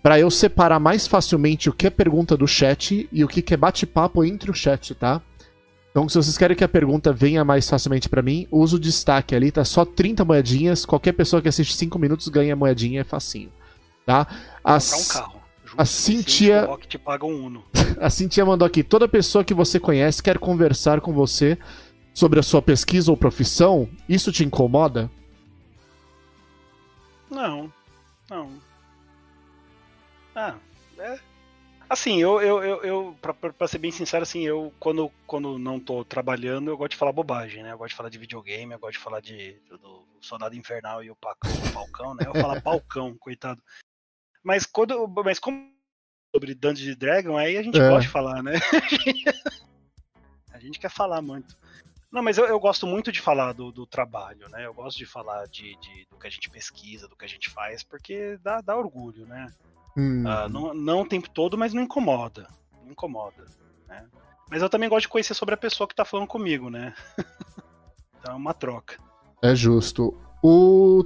para 0.00 0.20
eu 0.20 0.30
separar 0.30 0.78
mais 0.78 1.08
facilmente 1.08 1.68
o 1.68 1.72
que 1.72 1.88
é 1.88 1.90
pergunta 1.90 2.36
do 2.36 2.46
chat 2.46 3.08
e 3.12 3.24
o 3.24 3.28
que 3.28 3.52
é 3.52 3.56
bate-papo 3.56 4.24
entre 4.24 4.48
o 4.48 4.54
chat, 4.54 4.94
tá? 4.94 5.20
Então, 5.90 6.08
se 6.08 6.16
vocês 6.16 6.38
querem 6.38 6.56
que 6.56 6.62
a 6.62 6.68
pergunta 6.68 7.12
venha 7.12 7.44
mais 7.44 7.68
facilmente 7.68 8.08
para 8.08 8.22
mim, 8.22 8.46
usa 8.48 8.76
o 8.76 8.78
destaque 8.78 9.34
ali, 9.34 9.50
tá 9.50 9.64
só 9.64 9.84
30 9.84 10.24
moedinhas. 10.24 10.86
Qualquer 10.86 11.12
pessoa 11.12 11.42
que 11.42 11.48
assiste 11.48 11.74
5 11.74 11.98
minutos 11.98 12.28
ganha 12.28 12.54
moedinha, 12.54 13.00
é 13.00 13.04
facinho. 13.04 13.50
Tá? 14.06 14.24
A, 14.62 14.76
um 14.76 15.12
carro. 15.12 15.40
a 15.76 15.84
Cintia. 15.84 16.68
a 18.00 18.08
Cintia 18.08 18.46
mandou 18.46 18.64
aqui: 18.64 18.84
toda 18.84 19.08
pessoa 19.08 19.42
que 19.42 19.52
você 19.52 19.80
conhece 19.80 20.22
quer 20.22 20.38
conversar 20.38 21.00
com 21.00 21.12
você 21.12 21.58
sobre 22.14 22.40
a 22.40 22.42
sua 22.42 22.60
pesquisa 22.60 23.10
ou 23.10 23.16
profissão, 23.16 23.88
isso 24.08 24.32
te 24.32 24.44
incomoda? 24.44 25.10
Não, 27.30 27.72
não. 28.28 28.60
Ah, 30.34 30.56
é. 30.98 31.18
Assim, 31.88 32.22
eu, 32.22 32.40
eu, 32.40 32.62
eu, 32.62 32.84
eu 32.84 33.18
pra, 33.20 33.34
pra, 33.34 33.66
ser 33.66 33.78
bem 33.78 33.90
sincero, 33.90 34.22
assim, 34.22 34.42
eu, 34.42 34.72
quando, 34.78 35.10
quando 35.26 35.58
não 35.58 35.80
tô 35.80 36.04
trabalhando, 36.04 36.70
eu 36.70 36.76
gosto 36.76 36.92
de 36.92 36.96
falar 36.96 37.12
bobagem, 37.12 37.64
né? 37.64 37.72
Eu 37.72 37.78
gosto 37.78 37.90
de 37.90 37.96
falar 37.96 38.08
de 38.08 38.18
videogame, 38.18 38.72
eu 38.72 38.78
gosto 38.78 38.92
de 38.92 39.02
falar 39.02 39.20
de, 39.20 39.54
do, 39.68 39.76
do 39.76 40.06
Soldado 40.20 40.54
Infernal 40.54 41.02
e 41.02 41.10
o, 41.10 41.16
Pacão, 41.16 41.50
o 41.50 41.72
Falcão, 41.72 42.14
né? 42.14 42.24
Eu 42.26 42.40
falo 42.40 42.60
Palcão, 42.62 43.16
coitado. 43.18 43.60
Mas 44.42 44.66
quando. 44.66 45.08
Mas 45.24 45.40
como 45.40 45.68
sobre 46.32 46.54
Dungeons 46.54 46.96
Dragon, 46.96 47.36
aí 47.36 47.56
a 47.56 47.62
gente 47.62 47.76
é. 47.76 47.88
gosta 47.88 48.02
de 48.02 48.08
falar, 48.08 48.40
né? 48.40 48.52
a 50.52 50.60
gente 50.60 50.78
quer 50.78 50.90
falar 50.90 51.20
muito. 51.20 51.58
Não, 52.12 52.22
mas 52.22 52.38
eu, 52.38 52.46
eu 52.46 52.58
gosto 52.58 52.86
muito 52.86 53.12
de 53.12 53.20
falar 53.20 53.52
do, 53.52 53.70
do, 53.70 53.86
trabalho, 53.86 54.48
né? 54.48 54.66
Eu 54.66 54.74
gosto 54.74 54.98
de 54.98 55.06
falar 55.06 55.46
de, 55.46 55.76
de, 55.80 56.06
do 56.10 56.16
que 56.18 56.26
a 56.26 56.30
gente 56.30 56.50
pesquisa, 56.50 57.06
do 57.06 57.16
que 57.16 57.24
a 57.24 57.28
gente 57.28 57.48
faz, 57.48 57.84
porque 57.84 58.36
dá, 58.42 58.60
dá 58.60 58.76
orgulho, 58.76 59.26
né? 59.26 59.46
Hum. 59.96 60.24
Uh, 60.24 60.48
não, 60.48 60.74
não 60.74 61.00
o 61.02 61.08
tempo 61.08 61.30
todo, 61.30 61.56
mas 61.56 61.72
não 61.72 61.82
incomoda. 61.82 62.48
Não 62.82 62.90
incomoda, 62.90 63.44
né? 63.88 64.04
Mas 64.50 64.60
eu 64.60 64.68
também 64.68 64.88
gosto 64.88 65.02
de 65.02 65.08
conhecer 65.08 65.34
sobre 65.34 65.54
a 65.54 65.58
pessoa 65.58 65.86
que 65.86 65.94
tá 65.94 66.04
falando 66.04 66.26
comigo, 66.26 66.68
né? 66.68 66.92
então 68.18 68.34
é 68.34 68.36
uma 68.36 68.52
troca. 68.52 68.96
É 69.40 69.54
justo. 69.54 70.18
O 70.42 71.04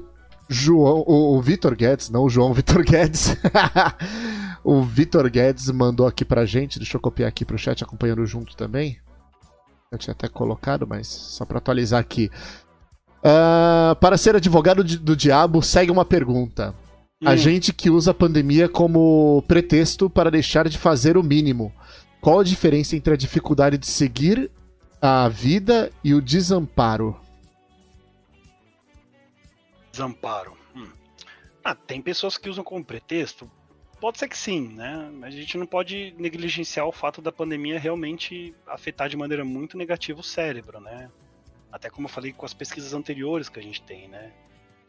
João, 0.49 1.05
o, 1.07 1.37
o 1.37 1.43
Vitor 1.43 1.77
Guedes, 1.77 2.09
não 2.09 2.25
o 2.25 2.31
João 2.31 2.55
Vitor 2.55 2.83
Guedes. 2.83 3.37
o 4.65 4.83
Vitor 4.83 5.29
Guedes 5.29 5.71
mandou 5.71 6.07
aqui 6.07 6.25
pra 6.25 6.47
gente, 6.47 6.79
deixa 6.79 6.97
eu 6.97 7.01
copiar 7.01 7.29
aqui 7.29 7.45
pro 7.45 7.59
chat 7.59 7.85
acompanhando 7.85 8.25
junto 8.25 8.57
também. 8.57 8.99
Eu 9.91 9.99
tinha 9.99 10.13
até 10.13 10.29
colocado, 10.29 10.87
mas 10.87 11.07
só 11.07 11.45
para 11.45 11.59
atualizar 11.59 12.01
aqui. 12.01 12.31
Uh, 13.19 13.95
para 13.97 14.19
ser 14.19 14.37
advogado 14.37 14.85
de, 14.85 14.99
do 14.99 15.17
diabo, 15.17 15.63
segue 15.63 15.91
uma 15.91 16.05
pergunta. 16.05 16.75
Hum. 17.23 17.29
A 17.29 17.37
gente 17.37 17.73
que 17.73 17.89
usa 17.89 18.11
a 18.11 18.15
pandemia 18.15 18.69
como 18.69 19.43
pretexto 19.49 20.11
para 20.11 20.31
deixar 20.31 20.69
de 20.69 20.77
fazer 20.77 21.17
o 21.17 21.23
mínimo. 21.23 21.73
Qual 22.21 22.41
a 22.41 22.45
diferença 22.45 22.97
entre 22.97 23.15
a 23.15 23.17
dificuldade 23.17 23.79
de 23.79 23.87
seguir 23.87 24.51
a 25.01 25.29
vida 25.29 25.91
e 26.03 26.15
o 26.15 26.21
desamparo? 26.21 27.19
Desamparo. 29.93 30.55
Hum. 30.75 30.89
Ah, 31.63 31.75
tem 31.75 32.03
pessoas 32.03 32.37
que 32.37 32.49
usam 32.49 32.65
como 32.65 32.85
pretexto 32.85 33.51
Pode 34.05 34.19
ser 34.19 34.29
que 34.29 34.37
sim, 34.37 34.69
né? 34.69 35.11
Mas 35.15 35.35
a 35.35 35.39
gente 35.39 35.57
não 35.57 35.67
pode 35.67 36.15
negligenciar 36.19 36.87
o 36.87 36.93
fato 36.93 37.23
da 37.23 37.33
pandemia 37.33 37.79
realmente 37.79 38.55
afetar 38.67 39.09
de 39.09 39.17
maneira 39.17 39.47
muito 39.47 39.79
negativa 39.79 40.21
o 40.21 40.23
cérebro, 40.23 40.79
né? 40.79 41.11
Até 41.73 41.89
como 41.89 42.05
eu 42.07 42.11
falei 42.11 42.31
com 42.31 42.45
as 42.45 42.53
pesquisas 42.53 42.93
anteriores 42.93 43.49
que 43.49 43.59
a 43.59 43.63
gente 43.63 43.81
tem, 43.81 44.07
né? 44.07 44.31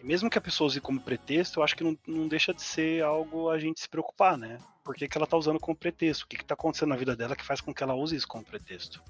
E 0.01 0.05
mesmo 0.05 0.29
que 0.29 0.37
a 0.37 0.41
pessoa 0.41 0.67
use 0.67 0.81
como 0.81 0.99
pretexto, 0.99 1.61
eu 1.61 1.63
acho 1.63 1.77
que 1.77 1.83
não, 1.85 1.97
não 2.05 2.27
deixa 2.27 2.53
de 2.53 2.61
ser 2.61 3.05
algo 3.05 3.49
a 3.49 3.57
gente 3.57 3.79
se 3.79 3.87
preocupar, 3.87 4.37
né? 4.37 4.57
Por 4.83 4.93
que, 4.93 5.07
que 5.07 5.17
ela 5.17 5.25
tá 5.25 5.37
usando 5.37 5.61
como 5.61 5.77
pretexto? 5.77 6.25
O 6.25 6.27
que, 6.27 6.35
que 6.35 6.43
tá 6.43 6.53
acontecendo 6.53 6.89
na 6.89 6.97
vida 6.97 7.15
dela 7.15 7.37
que 7.37 7.45
faz 7.45 7.61
com 7.61 7.73
que 7.73 7.81
ela 7.81 7.95
use 7.95 8.17
isso 8.17 8.27
como 8.27 8.43
pretexto? 8.43 9.01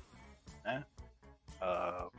Né? 0.64 0.86
Uh, 1.60 2.12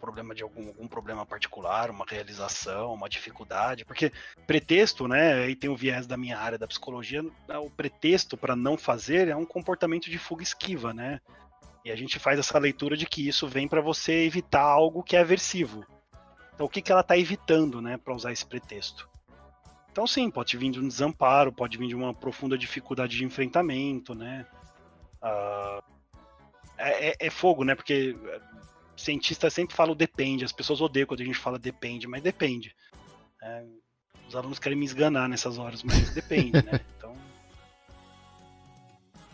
problema 0.00 0.34
de 0.34 0.42
algum, 0.42 0.68
algum 0.68 0.88
problema 0.88 1.26
particular, 1.26 1.90
uma 1.90 2.04
realização, 2.08 2.94
uma 2.94 3.08
dificuldade, 3.08 3.84
porque 3.84 4.10
pretexto, 4.46 5.06
né, 5.06 5.34
aí 5.44 5.54
tem 5.54 5.68
o 5.68 5.76
viés 5.76 6.06
da 6.06 6.16
minha 6.16 6.38
área 6.38 6.58
da 6.58 6.66
psicologia, 6.66 7.22
né, 7.22 7.58
o 7.58 7.70
pretexto 7.70 8.36
para 8.36 8.56
não 8.56 8.76
fazer 8.76 9.28
é 9.28 9.36
um 9.36 9.44
comportamento 9.44 10.10
de 10.10 10.18
fuga 10.18 10.42
esquiva, 10.42 10.92
né? 10.94 11.20
E 11.84 11.90
a 11.90 11.96
gente 11.96 12.18
faz 12.18 12.38
essa 12.38 12.58
leitura 12.58 12.96
de 12.96 13.06
que 13.06 13.26
isso 13.26 13.46
vem 13.46 13.68
para 13.68 13.80
você 13.80 14.24
evitar 14.24 14.62
algo 14.62 15.02
que 15.02 15.16
é 15.16 15.20
aversivo. 15.20 15.84
Então 16.54 16.66
o 16.66 16.68
que, 16.68 16.82
que 16.82 16.92
ela 16.92 17.00
está 17.00 17.16
evitando, 17.16 17.80
né, 17.80 17.96
para 17.96 18.14
usar 18.14 18.32
esse 18.32 18.44
pretexto? 18.44 19.08
Então 19.92 20.06
sim, 20.06 20.30
pode 20.30 20.56
vir 20.56 20.70
de 20.70 20.80
um 20.80 20.88
desamparo, 20.88 21.52
pode 21.52 21.76
vir 21.76 21.88
de 21.88 21.94
uma 21.94 22.14
profunda 22.14 22.56
dificuldade 22.56 23.16
de 23.16 23.24
enfrentamento, 23.24 24.14
né? 24.14 24.46
Uh, 25.22 25.82
é, 26.80 27.10
é, 27.10 27.16
é, 27.18 27.30
fogo, 27.30 27.62
né? 27.64 27.74
Porque 27.74 28.16
cientista 29.00 29.50
sempre 29.50 29.74
fala 29.74 29.94
depende, 29.94 30.44
as 30.44 30.52
pessoas 30.52 30.80
odeiam 30.80 31.06
quando 31.06 31.20
a 31.20 31.24
gente 31.24 31.38
fala 31.38 31.58
depende, 31.58 32.06
mas 32.06 32.22
depende. 32.22 32.74
É, 33.42 33.64
os 34.28 34.36
alunos 34.36 34.58
querem 34.58 34.78
me 34.78 34.84
esganar 34.84 35.28
nessas 35.28 35.58
horas, 35.58 35.82
mas 35.82 36.10
depende, 36.14 36.52
né? 36.52 36.80
Então. 36.96 37.16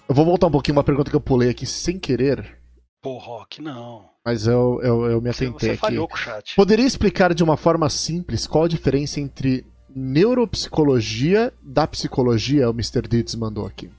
Eu 0.08 0.14
vou 0.14 0.24
voltar 0.24 0.46
um 0.46 0.50
pouquinho 0.52 0.76
uma 0.76 0.84
pergunta 0.84 1.10
que 1.10 1.16
eu 1.16 1.20
pulei 1.20 1.50
aqui 1.50 1.66
sem 1.66 1.98
querer. 1.98 2.58
Pô, 3.02 3.18
Rock, 3.18 3.60
não. 3.60 4.08
Mas 4.24 4.46
eu, 4.46 4.80
eu, 4.82 5.04
eu 5.06 5.20
me 5.20 5.30
atentei 5.30 5.70
você, 5.70 5.74
você 5.74 5.76
falhou 5.76 6.04
aqui. 6.04 6.12
Com 6.12 6.18
o 6.18 6.22
chat. 6.22 6.54
Poderia 6.54 6.86
explicar 6.86 7.34
de 7.34 7.42
uma 7.42 7.56
forma 7.56 7.90
simples 7.90 8.46
qual 8.46 8.64
a 8.64 8.68
diferença 8.68 9.20
entre 9.20 9.66
neuropsicologia 9.88 11.52
da 11.60 11.86
psicologia? 11.86 12.70
O 12.70 12.72
Mr. 12.72 13.02
Deeds 13.02 13.34
mandou 13.34 13.66
aqui. 13.66 13.90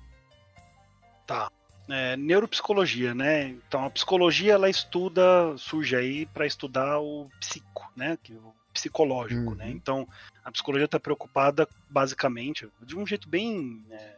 Tá 1.25 1.51
é, 1.89 2.17
neuropsicologia, 2.17 3.13
né? 3.13 3.49
Então 3.67 3.85
a 3.85 3.89
psicologia 3.89 4.53
ela 4.53 4.69
estuda, 4.69 5.57
surge 5.57 5.95
aí 5.95 6.25
para 6.25 6.45
estudar 6.45 6.99
o 6.99 7.29
psico, 7.39 7.91
né? 7.95 8.17
O 8.31 8.53
psicológico, 8.73 9.41
né? 9.41 9.47
uhum. 9.49 9.55
né? 9.55 9.69
Então 9.71 10.07
a 10.43 10.51
psicologia 10.51 10.85
está 10.85 10.99
preocupada 10.99 11.67
basicamente 11.89 12.67
de 12.81 12.97
um 12.97 13.05
jeito 13.05 13.27
bem 13.27 13.85
é, 13.89 14.15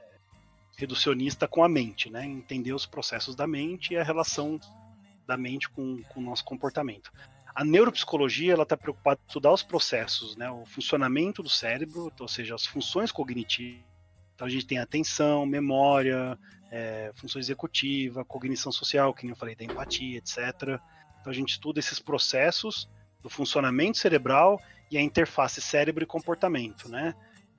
reducionista 0.78 1.48
com 1.48 1.64
a 1.64 1.70
mente, 1.70 2.10
né? 2.10 2.26
Entender 2.26 2.74
os 2.74 2.86
processos 2.86 3.36
da 3.36 3.46
mente 3.46 3.94
e 3.94 3.98
a 3.98 4.04
relação 4.04 4.60
da 5.28 5.38
mente 5.38 5.70
com, 5.70 6.02
com 6.10 6.20
o 6.20 6.24
nosso 6.24 6.44
comportamento. 6.44 7.12
A 7.54 7.64
neuropsicologia 7.64 8.54
ela 8.54 8.64
está 8.64 8.78
preocupada 8.78 9.20
em 9.22 9.28
estudar 9.28 9.52
os 9.52 9.62
processos, 9.62 10.36
né? 10.36 10.50
O 10.50 10.66
funcionamento 10.66 11.44
do 11.44 11.50
cérebro, 11.50 12.12
ou 12.20 12.28
seja, 12.28 12.56
as 12.56 12.66
funções 12.66 13.12
cognitivas. 13.12 13.84
Então 14.34 14.48
a 14.48 14.50
gente 14.50 14.66
tem 14.66 14.80
atenção, 14.80 15.46
memória, 15.46 16.40
é, 16.72 17.12
função 17.16 17.40
executiva, 17.40 18.24
cognição 18.26 18.72
social, 18.72 19.14
que 19.14 19.24
nem 19.24 19.32
eu 19.32 19.36
falei, 19.36 19.56
da 19.56 19.64
empatia, 19.64 20.18
etc. 20.18 20.80
Então 21.20 21.32
a 21.32 21.34
gente 21.34 21.50
estuda 21.50 21.80
esses 21.80 22.00
processos 22.00 22.90
do 23.22 23.30
funcionamento 23.30 23.98
cerebral 23.98 24.62
e 24.90 24.98
a 24.98 25.02
interface 25.02 25.62
cérebro 25.62 26.04
e 26.04 26.08
comportamento, 26.08 26.90
né? 26.90 27.14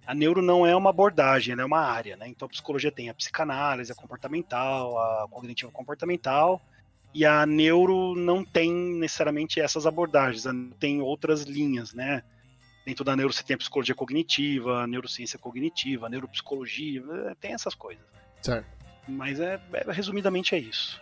A 0.06 0.14
neuro 0.14 0.42
não 0.42 0.66
é 0.66 0.74
uma 0.74 0.90
abordagem, 0.90 1.52
ela 1.52 1.62
é 1.62 1.64
uma 1.64 1.80
área, 1.80 2.16
né? 2.16 2.26
Então 2.26 2.46
a 2.46 2.48
psicologia 2.48 2.90
tem 2.90 3.08
a 3.08 3.14
psicanálise, 3.14 3.92
a 3.92 3.94
comportamental, 3.94 4.98
a 4.98 5.28
cognitiva 5.28 5.70
comportamental, 5.70 6.60
e 7.14 7.24
a 7.24 7.44
neuro 7.44 8.14
não 8.14 8.44
tem 8.44 8.72
necessariamente 8.72 9.60
essas 9.60 9.86
abordagens, 9.86 10.44
tem 10.78 11.00
outras 11.00 11.42
linhas, 11.42 11.92
né? 11.92 12.22
Dentro 12.84 13.04
da 13.04 13.14
neuro 13.14 13.32
você 13.32 13.44
tem 13.44 13.54
a 13.54 13.58
psicologia 13.58 13.94
cognitiva, 13.94 14.82
a 14.82 14.86
neurociência 14.86 15.38
cognitiva, 15.38 16.06
a 16.06 16.08
neuropsicologia, 16.08 17.02
tem 17.40 17.52
essas 17.52 17.74
coisas. 17.74 18.04
Certo. 18.40 18.79
Mas 19.10 19.40
é, 19.40 19.60
é, 19.72 19.92
resumidamente 19.92 20.54
é 20.54 20.58
isso. 20.58 21.00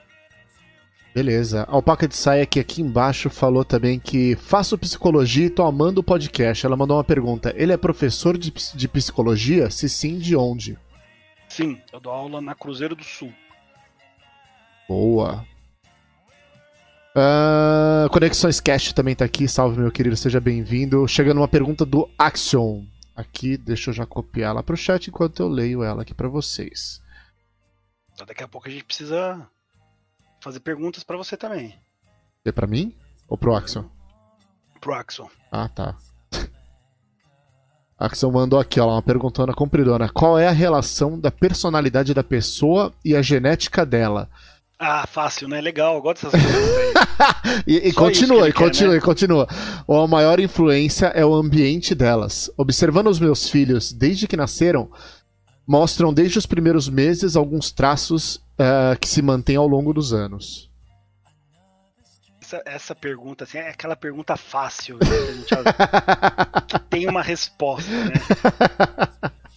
Beleza. 1.15 1.63
A 1.63 1.73
Alpaca 1.73 2.07
de 2.07 2.15
Saia 2.15 2.47
que 2.47 2.61
aqui 2.61 2.83
embaixo 2.83 3.31
falou 3.31 3.65
também 3.65 3.99
que 3.99 4.37
faço 4.37 4.79
psicologia 4.79 5.47
e 5.47 5.51
tô 5.51 5.65
amando 5.65 6.01
o 6.01 6.05
podcast. 6.05 6.65
Ela 6.65 6.77
mandou 6.77 6.97
uma 6.97 7.05
pergunta. 7.05 7.53
Ele 7.57 7.73
é 7.73 7.77
professor 7.77 8.37
de, 8.37 8.53
de 8.75 8.89
psicologia? 8.89 9.71
Se 9.71 9.89
sim, 9.89 10.19
de 10.19 10.37
onde? 10.37 10.79
Sim, 11.49 11.81
eu 11.93 11.99
dou 11.99 12.13
aula 12.13 12.41
na 12.41 12.55
Cruzeiro 12.55 12.95
do 12.95 13.03
Sul. 13.03 13.33
Boa. 14.89 15.45
Uh, 17.17 18.09
Conexões 18.11 18.61
Cast 18.61 18.95
também 18.95 19.17
tá 19.17 19.25
aqui. 19.25 19.49
Salve, 19.49 19.81
meu 19.81 19.91
querido, 19.91 20.17
seja 20.17 20.41
bem-vindo. 20.41 21.09
Chegando 21.09 21.39
uma 21.39 21.49
pergunta 21.49 21.85
do 21.85 22.09
Axion. 22.17 22.85
Aqui, 23.17 23.57
deixa 23.57 23.91
eu 23.91 23.95
já 23.95 24.07
copiar 24.07 24.51
ela 24.51 24.63
pro 24.63 24.77
chat 24.77 25.09
enquanto 25.09 25.41
eu 25.41 25.49
leio 25.49 25.83
ela 25.83 26.03
aqui 26.03 26.15
para 26.15 26.29
vocês. 26.29 27.03
Então 28.19 28.27
daqui 28.27 28.43
a 28.43 28.49
pouco 28.49 28.67
a 28.67 28.71
gente 28.71 28.83
precisa 28.83 29.49
fazer 30.41 30.59
perguntas 30.59 31.05
para 31.05 31.17
você 31.17 31.37
também. 31.37 31.79
É 32.45 32.51
para 32.51 32.67
mim 32.67 32.93
ou 33.29 33.39
pro 33.39 33.55
Axel? 33.55 33.89
Pro 34.81 34.93
Axel. 34.93 35.31
Ah, 35.53 35.69
tá. 35.69 35.97
Axel 37.97 38.33
mandou 38.33 38.59
aqui, 38.59 38.81
ó, 38.81 38.89
uma 38.89 39.03
perguntona 39.03 39.55
compridona. 39.55 40.09
Qual 40.09 40.37
é 40.37 40.49
a 40.49 40.53
relação 40.53 41.17
da 41.17 41.31
personalidade 41.31 42.13
da 42.13 42.25
pessoa 42.25 42.93
e 43.05 43.15
a 43.15 43.23
genética 43.23 43.87
dela? 43.87 44.29
Ah, 44.81 45.07
fácil, 45.07 45.47
né? 45.47 45.61
Legal, 45.61 45.95
eu 45.95 46.03
gosto 46.03 46.29
dessas 46.29 46.43
coisas 46.43 46.77
aí. 46.77 47.63
e, 47.69 47.89
e 47.89 47.93
continua, 47.93 48.49
e 48.49 48.53
continua, 48.53 48.93
né? 48.95 48.99
e 48.99 49.01
continua. 49.01 49.47
a 49.89 50.07
maior 50.09 50.41
influência 50.41 51.07
é 51.07 51.25
o 51.25 51.35
ambiente 51.35 51.95
delas. 51.95 52.51
Observando 52.57 53.07
os 53.07 53.21
meus 53.21 53.49
filhos 53.49 53.93
desde 53.93 54.27
que 54.27 54.37
nasceram, 54.37 54.91
mostram 55.69 56.15
desde 56.15 56.39
os 56.39 56.47
primeiros 56.47 56.89
meses 56.89 57.37
alguns 57.37 57.71
traços 57.71 58.37
uh, 58.37 58.99
que 58.99 59.07
se 59.07 59.21
mantêm 59.21 59.57
ao 59.57 59.69
longo 59.69 59.93
dos 59.93 60.15
anos. 60.15 60.71
Essa, 62.41 62.63
essa 62.65 62.95
pergunta 62.95 63.45
assim, 63.45 63.59
é 63.59 63.69
aquela 63.69 63.95
pergunta 63.95 64.35
fácil 64.35 64.97
né, 64.97 66.65
que, 66.67 66.79
tem 66.89 67.07
uma 67.07 67.21
resposta, 67.21 67.91
né? 67.93 68.15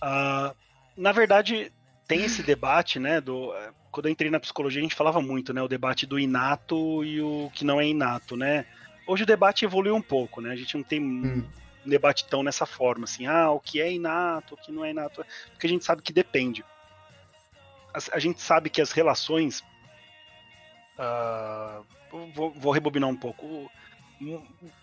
Uh, 0.03 0.53
na 1.01 1.13
verdade, 1.13 1.71
tem 2.05 2.25
esse 2.25 2.43
debate, 2.43 2.99
né? 2.99 3.21
Do, 3.21 3.53
quando 3.89 4.07
eu 4.07 4.11
entrei 4.11 4.29
na 4.29 4.41
psicologia, 4.41 4.81
a 4.81 4.83
gente 4.83 4.95
falava 4.95 5.21
muito, 5.21 5.53
né? 5.53 5.61
O 5.61 5.69
debate 5.69 6.05
do 6.05 6.19
inato 6.19 7.05
e 7.05 7.21
o 7.21 7.49
que 7.55 7.63
não 7.63 7.79
é 7.79 7.87
inato, 7.87 8.35
né? 8.35 8.65
Hoje 9.07 9.23
o 9.23 9.25
debate 9.27 9.63
evoluiu 9.63 9.95
um 9.95 10.01
pouco, 10.01 10.41
né? 10.41 10.51
A 10.51 10.55
gente 10.57 10.75
não 10.75 10.83
tem 10.83 10.99
hum 10.99 11.43
um 11.85 11.89
debate 11.89 12.25
tão 12.25 12.43
nessa 12.43 12.65
forma, 12.65 13.05
assim, 13.05 13.25
ah, 13.25 13.51
o 13.51 13.59
que 13.59 13.81
é 13.81 13.91
inato, 13.91 14.53
o 14.53 14.57
que 14.57 14.71
não 14.71 14.85
é 14.85 14.91
inato, 14.91 15.25
porque 15.51 15.67
a 15.67 15.69
gente 15.69 15.83
sabe 15.83 16.01
que 16.01 16.13
depende. 16.13 16.63
A, 17.93 18.15
a 18.15 18.19
gente 18.19 18.41
sabe 18.41 18.69
que 18.69 18.81
as 18.81 18.91
relações. 18.91 19.63
Uh, 20.97 21.85
vou, 22.33 22.51
vou, 22.51 22.71
rebobinar 22.71 23.09
um 23.09 23.15
pouco. 23.15 23.69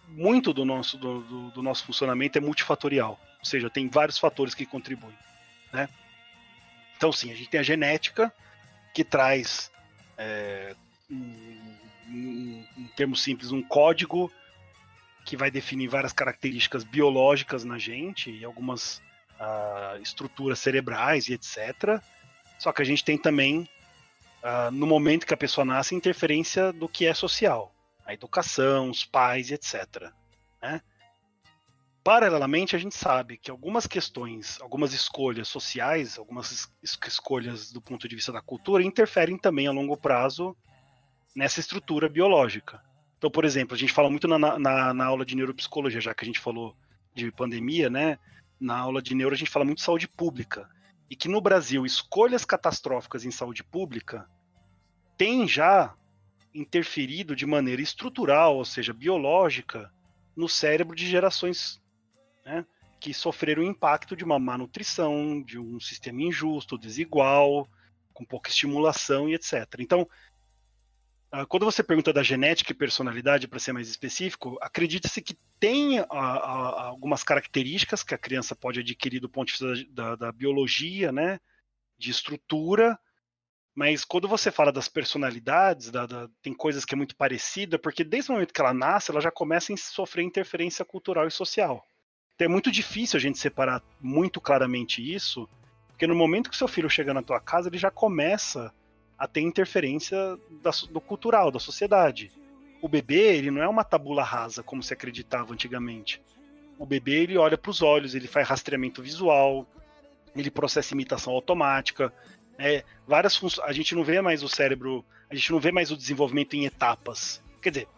Muito 0.09 0.53
do 0.53 0.65
nosso, 0.65 0.99
do, 0.99 1.23
do, 1.23 1.51
do, 1.53 1.63
nosso 1.63 1.85
funcionamento 1.85 2.37
é 2.37 2.41
multifatorial, 2.41 3.21
ou 3.39 3.45
seja, 3.45 3.71
tem 3.71 3.89
vários 3.89 4.19
fatores 4.19 4.53
que 4.53 4.67
contribuem. 4.67 5.17
Né? 5.73 5.89
Então, 6.97 7.13
sim, 7.13 7.31
a 7.31 7.37
gente 7.37 7.49
tem 7.49 7.61
a 7.61 7.63
genética, 7.63 8.33
que 8.93 9.05
traz, 9.05 9.71
é, 10.17 10.75
em, 11.09 11.79
em, 12.09 12.69
em 12.77 12.87
termos 12.97 13.23
simples, 13.23 13.53
um 13.53 13.63
código 13.63 14.29
que 15.29 15.37
vai 15.37 15.51
definir 15.51 15.89
várias 15.89 16.15
características 16.15 16.85
biológicas 16.85 17.63
na 17.63 17.79
gente 17.79 18.31
e 18.31 18.47
algumas 18.47 18.97
uh, 19.39 20.01
estruturas 20.01 20.59
cerebrais 20.59 21.29
e 21.29 21.35
etc. 21.35 22.03
Só 22.59 22.73
que 22.73 22.81
a 22.81 22.85
gente 22.85 23.05
tem 23.05 23.19
também, 23.19 23.69
uh, 24.43 24.71
no 24.73 24.87
momento 24.87 25.27
que 25.27 25.35
a 25.35 25.37
pessoa 25.37 25.67
nasce, 25.67 25.95
interferência 25.95 26.73
do 26.73 26.89
que 26.89 27.05
é 27.05 27.13
social, 27.13 27.75
a 28.07 28.15
educação, 28.15 28.89
os 28.89 29.05
pais 29.05 29.51
e 29.51 29.55
etc. 29.55 30.11
Né? 30.63 30.81
Paralelamente, 32.03 32.75
a 32.75 32.79
gente 32.79 32.97
sabe 32.97 33.37
que 33.37 33.51
algumas 33.51 33.87
questões, 33.87 34.59
algumas 34.63 34.95
escolhas 34.95 35.47
sociais, 35.47 36.19
algumas 36.19 36.71
es 36.83 36.99
escolhas 37.07 37.71
do 37.71 37.83
ponto 37.83 38.09
de 38.09 38.17
vista 38.17 38.33
da 38.33 38.41
cultura 38.41 38.83
interferem 38.83 39.37
também 39.37 39.67
a 39.67 39.73
longo 39.73 39.95
prazo 39.95 40.57
nessa 41.37 41.61
estrutura 41.61 42.09
biológica. 42.09 42.88
Então, 43.19 43.31
por 43.31 43.45
exemplo, 43.45 43.75
a 43.75 43.79
gente 43.79 43.93
fala 43.93 44.09
muito 44.09 44.29
na, 44.29 44.39
na, 44.39 44.95
na, 44.95 45.05
aula 45.05 45.27
de 45.27 45.35
neuropsicologia, 45.35 46.01
já 46.01 46.15
que 46.15 46.25
a 46.25 46.27
gente 46.27 46.39
falou 46.39 46.77
de 47.13 47.31
pandemia, 47.33 47.91
né? 47.91 48.17
Na 48.61 48.79
aula 48.79 49.03
de 49.03 49.15
neuro 49.15 49.35
a 49.35 49.39
gente 49.39 49.51
fala 49.51 49.65
muito 49.65 49.79
de 49.79 49.85
saúde 49.85 50.07
pública. 50.07 50.69
E 51.11 51.17
que 51.17 51.29
no 51.29 51.41
Brasil, 51.41 51.85
escolhas 51.85 52.45
catastróficas 52.45 53.25
em 53.25 53.31
saúde 53.31 53.65
pública 53.65 54.29
têm 55.17 55.49
já 55.49 55.95
interferido 56.55 57.35
de 57.35 57.45
maneira 57.45 57.83
estrutural, 57.83 58.57
ou 58.57 58.65
seja, 58.65 58.93
biológica, 58.93 59.93
no 60.37 60.49
cérebro 60.49 60.95
de 60.95 61.07
gerações 61.07 61.83
né, 62.45 62.65
que 63.01 63.13
sofreram 63.13 63.63
o 63.63 63.67
impacto 63.67 64.15
de 64.15 64.25
uma 64.25 64.39
má 64.39 64.57
nutrição, 64.57 65.43
de 65.43 65.59
um 65.59 65.81
sistema 65.81 66.23
injusto, 66.23 66.79
desigual, 66.79 67.69
com 68.13 68.25
pouca 68.25 68.51
estimulação 68.51 69.29
e 69.29 69.35
etc. 69.35 69.67
Então, 69.81 70.09
quando 71.49 71.67
você 71.67 71.83
pergunta 71.83 72.13
da 72.13 72.23
genética 72.23 72.73
e 72.73 72.75
personalidade, 72.75 73.47
para 73.47 73.59
ser 73.59 73.73
mais 73.73 73.89
específico, 73.89 74.59
acredita-se 74.63 75.21
que 75.21 75.37
tem 75.61 75.99
a, 75.99 76.05
a, 76.11 76.87
algumas 76.87 77.23
características 77.23 78.03
que 78.03 78.15
a 78.15 78.19
criança 78.19 78.57
pode 78.57 78.81
adquirir 78.81 79.21
do 79.21 79.29
ponto 79.29 79.49
de 79.49 79.53
vista 79.53 79.93
da, 79.93 80.11
da, 80.11 80.17
da, 80.17 80.33
biologia, 80.33 81.13
né, 81.13 81.39
de 81.99 82.11
estrutura, 82.11 82.99
mas 83.75 84.05
quando 84.05 84.27
você 84.27 84.51
fala 84.51 84.73
das 84.73 84.89
personalidades, 84.89 85.91
da, 85.91 86.29
tem 86.43 86.55
coisas 86.55 86.85
que 86.85 86.95
é 86.95 86.97
muito 86.97 87.15
parecida, 87.15 87.79
porque 87.79 88.03
desde 88.03 88.31
o 88.31 88.35
momento 88.35 88.53
que 88.53 88.61
ela 88.61 88.75
nasce, 88.75 89.11
ela 89.11 89.21
já 89.21 89.31
começa 89.31 89.73
a 89.73 89.77
sofrer 89.77 90.25
interferência 90.25 90.85
cultural 90.85 91.29
e 91.29 91.31
social. 91.31 91.87
Então 92.35 92.47
é 92.47 92.49
muito 92.49 92.73
difícil 92.73 93.19
a 93.19 93.21
gente 93.21 93.39
separar 93.39 93.83
muito 94.01 94.41
claramente 94.41 95.01
isso, 95.01 95.49
porque 95.89 96.07
no 96.07 96.15
momento 96.15 96.51
que 96.51 96.57
seu 96.57 96.67
filho 96.67 96.89
chega 96.89 97.13
na 97.13 97.23
tua 97.23 97.39
casa, 97.39 97.69
ele 97.69 97.79
já 97.79 97.91
começa 97.91 98.73
a 99.19 99.27
ter 99.27 99.41
interferência 99.41 100.17
da, 100.63 100.71
do 100.91 101.01
cultural, 101.01 101.51
da 101.51 101.59
sociedade. 101.59 102.31
O 102.81 102.89
bebê, 102.89 103.37
ele 103.37 103.51
não 103.51 103.61
é 103.61 103.69
uma 103.69 103.83
tabula 103.83 104.23
rasa, 104.23 104.63
como 104.63 104.83
se 104.83 104.93
acreditava 104.93 105.53
antigamente. 105.53 106.23
O 106.79 106.87
bebê, 106.87 107.23
ele 107.23 107.37
olha 107.37 107.59
para 107.59 107.71
os 107.71 107.83
olhos, 107.83 108.15
ele 108.15 108.29
faz 108.29 108.47
rastreamento 108.47 109.03
visual, 109.03 109.67
ele 110.37 110.51
processa 110.51 110.95
imitação 110.95 111.33
automática, 111.33 112.13
é, 112.57 112.85
várias 113.07 113.37
funções. 113.37 113.69
A 113.69 113.73
gente 113.73 113.95
não 113.97 114.05
vê 114.05 114.21
mais 114.21 114.45
o 114.45 114.49
cérebro, 114.49 115.05
a 115.29 115.35
gente 115.35 115.51
não 115.51 115.59
vê 115.59 115.73
mais 115.73 115.91
o 115.91 115.97
desenvolvimento 115.97 116.55
em 116.55 116.65
etapas. 116.67 117.43
Quer 117.61 117.71
dizer, 117.71 117.89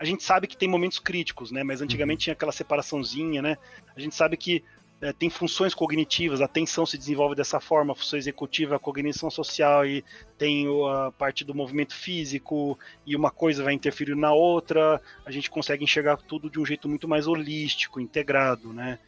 A 0.00 0.04
gente 0.04 0.22
sabe 0.22 0.46
que 0.46 0.56
tem 0.56 0.68
momentos 0.68 1.00
críticos, 1.00 1.50
né? 1.50 1.64
Mas 1.64 1.82
antigamente 1.82 2.20
uhum. 2.20 2.24
tinha 2.24 2.32
aquela 2.34 2.52
separaçãozinha, 2.52 3.42
né? 3.42 3.58
A 3.96 4.00
gente 4.00 4.14
sabe 4.14 4.36
que 4.36 4.62
é, 5.00 5.12
tem 5.12 5.30
funções 5.30 5.74
cognitivas, 5.74 6.40
a 6.40 6.46
atenção 6.46 6.84
se 6.84 6.98
desenvolve 6.98 7.36
dessa 7.36 7.60
forma, 7.60 7.92
a 7.92 7.96
função 7.96 8.18
executiva, 8.18 8.76
a 8.76 8.80
cognição 8.80 9.30
social 9.30 9.86
e 9.86 10.04
tem 10.36 10.66
a 10.90 11.12
parte 11.12 11.44
do 11.44 11.54
movimento 11.54 11.94
físico 11.94 12.76
e 13.06 13.14
uma 13.14 13.30
coisa 13.30 13.62
vai 13.62 13.74
interferir 13.74 14.16
na 14.16 14.32
outra, 14.32 15.00
a 15.24 15.30
gente 15.30 15.50
consegue 15.50 15.84
enxergar 15.84 16.16
tudo 16.16 16.50
de 16.50 16.58
um 16.58 16.66
jeito 16.66 16.88
muito 16.88 17.06
mais 17.06 17.28
holístico, 17.28 18.00
integrado, 18.00 18.72
né? 18.72 18.98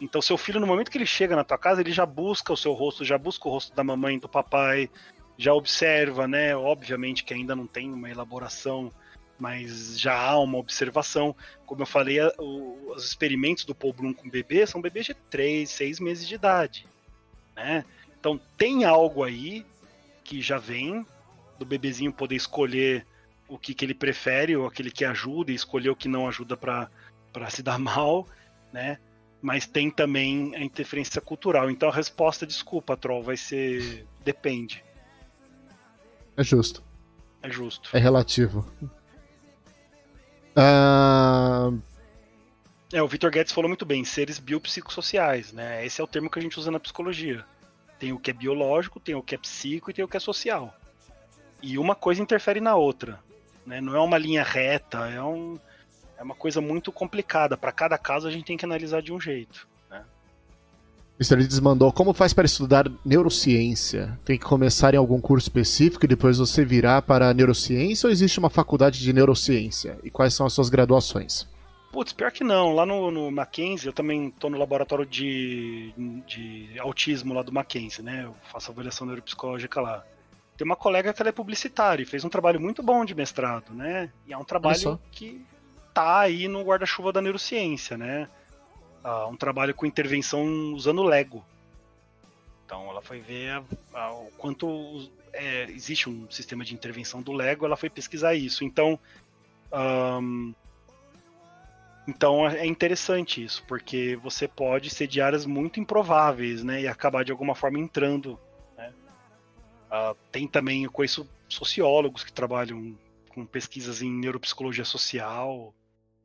Então 0.00 0.22
seu 0.22 0.36
filho 0.36 0.60
no 0.60 0.66
momento 0.66 0.90
que 0.90 0.98
ele 0.98 1.06
chega 1.06 1.34
na 1.34 1.44
tua 1.44 1.58
casa, 1.58 1.80
ele 1.80 1.92
já 1.92 2.06
busca 2.06 2.52
o 2.52 2.56
seu 2.56 2.72
rosto, 2.72 3.04
já 3.04 3.18
busca 3.18 3.48
o 3.48 3.50
rosto 3.50 3.74
da 3.74 3.82
mamãe, 3.82 4.18
do 4.18 4.28
papai, 4.28 4.88
já 5.36 5.52
observa, 5.52 6.28
né? 6.28 6.54
Obviamente 6.54 7.24
que 7.24 7.34
ainda 7.34 7.56
não 7.56 7.66
tem 7.66 7.92
uma 7.92 8.08
elaboração 8.08 8.92
mas 9.38 9.98
já 9.98 10.16
há 10.16 10.38
uma 10.38 10.58
observação. 10.58 11.34
Como 11.66 11.82
eu 11.82 11.86
falei, 11.86 12.18
o, 12.38 12.92
os 12.94 13.04
experimentos 13.04 13.64
do 13.64 13.74
Paul 13.74 13.92
Bloom 13.92 14.12
com 14.12 14.28
bebê 14.28 14.66
são 14.66 14.80
bebês 14.80 15.06
de 15.06 15.14
3, 15.14 15.68
6 15.68 16.00
meses 16.00 16.26
de 16.26 16.34
idade. 16.34 16.86
Né? 17.56 17.84
Então 18.18 18.40
tem 18.56 18.84
algo 18.84 19.22
aí 19.22 19.64
que 20.22 20.40
já 20.40 20.58
vem 20.58 21.06
do 21.58 21.66
bebezinho 21.66 22.12
poder 22.12 22.36
escolher 22.36 23.06
o 23.46 23.58
que, 23.58 23.74
que 23.74 23.84
ele 23.84 23.94
prefere, 23.94 24.56
ou 24.56 24.66
aquele 24.66 24.90
que 24.90 25.04
ajuda, 25.04 25.52
e 25.52 25.54
escolher 25.54 25.90
o 25.90 25.96
que 25.96 26.08
não 26.08 26.26
ajuda 26.26 26.56
para 26.56 26.88
se 27.50 27.62
dar 27.62 27.78
mal, 27.78 28.26
né? 28.72 28.98
Mas 29.42 29.66
tem 29.66 29.90
também 29.90 30.54
a 30.56 30.64
interferência 30.64 31.20
cultural. 31.20 31.70
Então 31.70 31.90
a 31.90 31.92
resposta, 31.92 32.46
desculpa, 32.46 32.96
Troll, 32.96 33.22
vai 33.22 33.36
ser 33.36 34.06
depende. 34.24 34.82
É 36.34 36.42
justo. 36.42 36.82
É 37.42 37.50
justo. 37.50 37.94
É 37.94 38.00
relativo. 38.00 38.66
Uh... 40.56 41.80
É, 42.92 43.02
o 43.02 43.08
Victor 43.08 43.30
Guedes 43.30 43.52
falou 43.52 43.68
muito 43.68 43.84
bem, 43.84 44.04
seres 44.04 44.38
biopsicossociais, 44.38 45.52
né? 45.52 45.84
Esse 45.84 46.00
é 46.00 46.04
o 46.04 46.06
termo 46.06 46.30
que 46.30 46.38
a 46.38 46.42
gente 46.42 46.58
usa 46.58 46.70
na 46.70 46.78
psicologia. 46.78 47.44
Tem 47.98 48.12
o 48.12 48.18
que 48.18 48.30
é 48.30 48.34
biológico, 48.34 49.00
tem 49.00 49.14
o 49.14 49.22
que 49.22 49.34
é 49.34 49.38
psico 49.38 49.90
e 49.90 49.94
tem 49.94 50.04
o 50.04 50.08
que 50.08 50.16
é 50.16 50.20
social. 50.20 50.72
E 51.60 51.76
uma 51.76 51.94
coisa 51.94 52.22
interfere 52.22 52.60
na 52.60 52.76
outra, 52.76 53.18
né? 53.66 53.80
Não 53.80 53.96
é 53.96 54.00
uma 54.00 54.18
linha 54.18 54.44
reta, 54.44 55.08
é, 55.08 55.20
um, 55.20 55.58
é 56.16 56.22
uma 56.22 56.34
coisa 56.36 56.60
muito 56.60 56.92
complicada. 56.92 57.56
Para 57.56 57.72
cada 57.72 57.98
caso 57.98 58.28
a 58.28 58.30
gente 58.30 58.44
tem 58.44 58.56
que 58.56 58.64
analisar 58.64 59.02
de 59.02 59.12
um 59.12 59.20
jeito. 59.20 59.66
Mr. 61.18 61.36
Leeds 61.36 61.60
mandou 61.60 61.92
como 61.92 62.12
faz 62.12 62.32
para 62.32 62.44
estudar 62.44 62.90
neurociência? 63.04 64.18
Tem 64.24 64.36
que 64.36 64.44
começar 64.44 64.94
em 64.94 64.96
algum 64.96 65.20
curso 65.20 65.44
específico 65.44 66.04
e 66.04 66.08
depois 66.08 66.38
você 66.38 66.64
virar 66.64 67.02
para 67.02 67.28
a 67.28 67.34
neurociência 67.34 68.08
ou 68.08 68.12
existe 68.12 68.38
uma 68.38 68.50
faculdade 68.50 68.98
de 68.98 69.12
neurociência? 69.12 69.96
E 70.02 70.10
quais 70.10 70.34
são 70.34 70.44
as 70.44 70.52
suas 70.52 70.68
graduações? 70.68 71.46
Putz, 71.92 72.12
pior 72.12 72.32
que 72.32 72.42
não. 72.42 72.72
Lá 72.72 72.84
no, 72.84 73.12
no 73.12 73.30
Mackenzie, 73.30 73.86
eu 73.86 73.92
também 73.92 74.26
estou 74.26 74.50
no 74.50 74.58
laboratório 74.58 75.06
de, 75.06 75.92
de 76.26 76.76
autismo 76.80 77.32
lá 77.32 77.42
do 77.42 77.52
Mackenzie, 77.52 78.02
né? 78.02 78.24
Eu 78.24 78.34
faço 78.50 78.72
avaliação 78.72 79.06
neuropsicológica 79.06 79.80
lá. 79.80 80.04
Tem 80.56 80.64
uma 80.64 80.74
colega 80.74 81.12
que 81.12 81.22
ela 81.22 81.28
é 81.28 81.32
publicitária 81.32 82.02
e 82.02 82.06
fez 82.06 82.24
um 82.24 82.28
trabalho 82.28 82.60
muito 82.60 82.82
bom 82.82 83.04
de 83.04 83.14
mestrado, 83.14 83.72
né? 83.72 84.10
E 84.26 84.32
é 84.32 84.36
um 84.36 84.44
trabalho 84.44 84.98
que 85.12 85.46
tá 85.92 86.18
aí 86.18 86.48
no 86.48 86.64
guarda-chuva 86.64 87.12
da 87.12 87.22
neurociência, 87.22 87.96
né? 87.96 88.28
Uh, 89.04 89.28
um 89.28 89.36
trabalho 89.36 89.74
com 89.74 89.86
intervenção 89.86 90.72
usando 90.72 91.02
Lego. 91.02 91.44
Então 92.64 92.88
ela 92.88 93.02
foi 93.02 93.20
ver 93.20 93.50
a, 93.50 93.64
a, 93.92 94.12
o 94.12 94.30
quanto 94.38 95.10
é, 95.32 95.64
existe 95.64 96.08
um 96.08 96.30
sistema 96.30 96.64
de 96.64 96.74
intervenção 96.74 97.20
do 97.20 97.32
Lego, 97.32 97.66
ela 97.66 97.76
foi 97.76 97.90
pesquisar 97.90 98.34
isso. 98.34 98.64
Então, 98.64 98.98
um, 99.72 100.54
então 102.06 102.48
é 102.48 102.66
interessante 102.66 103.42
isso, 103.42 103.62
porque 103.66 104.16
você 104.16 104.46
pode 104.46 104.90
ser 104.90 105.06
de 105.06 105.20
áreas 105.20 105.44
muito 105.44 105.80
improváveis, 105.80 106.62
né, 106.62 106.82
e 106.82 106.88
acabar 106.88 107.24
de 107.24 107.32
alguma 107.32 107.54
forma 107.54 107.78
entrando. 107.78 108.38
Né? 108.76 108.92
Uh, 109.90 110.16
tem 110.30 110.46
também, 110.46 110.84
eu 110.84 110.90
conheço 110.90 111.28
sociólogos 111.48 112.24
que 112.24 112.32
trabalham 112.32 112.96
com 113.28 113.44
pesquisas 113.44 114.00
em 114.00 114.10
neuropsicologia 114.10 114.84
social. 114.84 115.74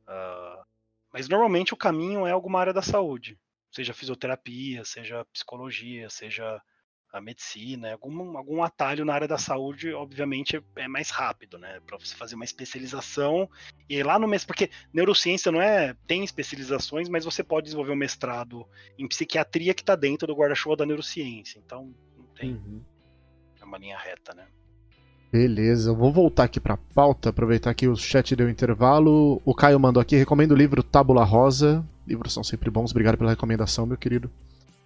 Uh, 0.06 0.69
mas 1.12 1.28
normalmente 1.28 1.74
o 1.74 1.76
caminho 1.76 2.26
é 2.26 2.30
alguma 2.30 2.60
área 2.60 2.72
da 2.72 2.82
saúde, 2.82 3.38
seja 3.70 3.94
fisioterapia, 3.94 4.84
seja 4.84 5.24
psicologia, 5.32 6.08
seja 6.10 6.60
a 7.12 7.20
medicina, 7.20 7.92
algum, 7.92 8.36
algum 8.36 8.62
atalho 8.62 9.04
na 9.04 9.12
área 9.12 9.26
da 9.26 9.36
saúde, 9.36 9.92
obviamente, 9.92 10.62
é 10.76 10.86
mais 10.86 11.10
rápido, 11.10 11.58
né? 11.58 11.80
Para 11.84 11.98
você 11.98 12.14
fazer 12.14 12.36
uma 12.36 12.44
especialização. 12.44 13.50
E 13.88 14.00
lá 14.02 14.18
no 14.18 14.28
mês, 14.28 14.44
porque 14.44 14.70
neurociência 14.92 15.50
não 15.50 15.60
é. 15.60 15.94
tem 16.06 16.22
especializações, 16.22 17.08
mas 17.08 17.24
você 17.24 17.42
pode 17.42 17.64
desenvolver 17.64 17.92
um 17.92 17.96
mestrado 17.96 18.64
em 18.96 19.08
psiquiatria 19.08 19.74
que 19.74 19.82
está 19.82 19.96
dentro 19.96 20.28
do 20.28 20.36
guarda-chuva 20.36 20.76
da 20.76 20.86
neurociência. 20.86 21.58
Então, 21.58 21.92
não 22.16 22.26
tem. 22.26 22.52
Uhum. 22.52 22.84
É 23.60 23.64
uma 23.64 23.78
linha 23.78 23.98
reta, 23.98 24.32
né? 24.32 24.46
Beleza, 25.32 25.90
eu 25.90 25.94
vou 25.94 26.12
voltar 26.12 26.44
aqui 26.44 26.58
para 26.58 26.74
a 26.74 26.78
pauta, 26.94 27.30
aproveitar 27.30 27.72
que 27.72 27.86
o 27.86 27.94
chat 27.94 28.34
deu 28.34 28.50
intervalo. 28.50 29.40
O 29.44 29.54
Caio 29.54 29.78
mandou 29.78 30.00
aqui, 30.00 30.16
recomendo 30.16 30.52
o 30.52 30.56
livro 30.56 30.82
Tábula 30.82 31.24
Rosa. 31.24 31.84
Livros 32.06 32.32
são 32.32 32.42
sempre 32.42 32.68
bons, 32.68 32.90
obrigado 32.90 33.16
pela 33.16 33.30
recomendação, 33.30 33.86
meu 33.86 33.96
querido. 33.96 34.28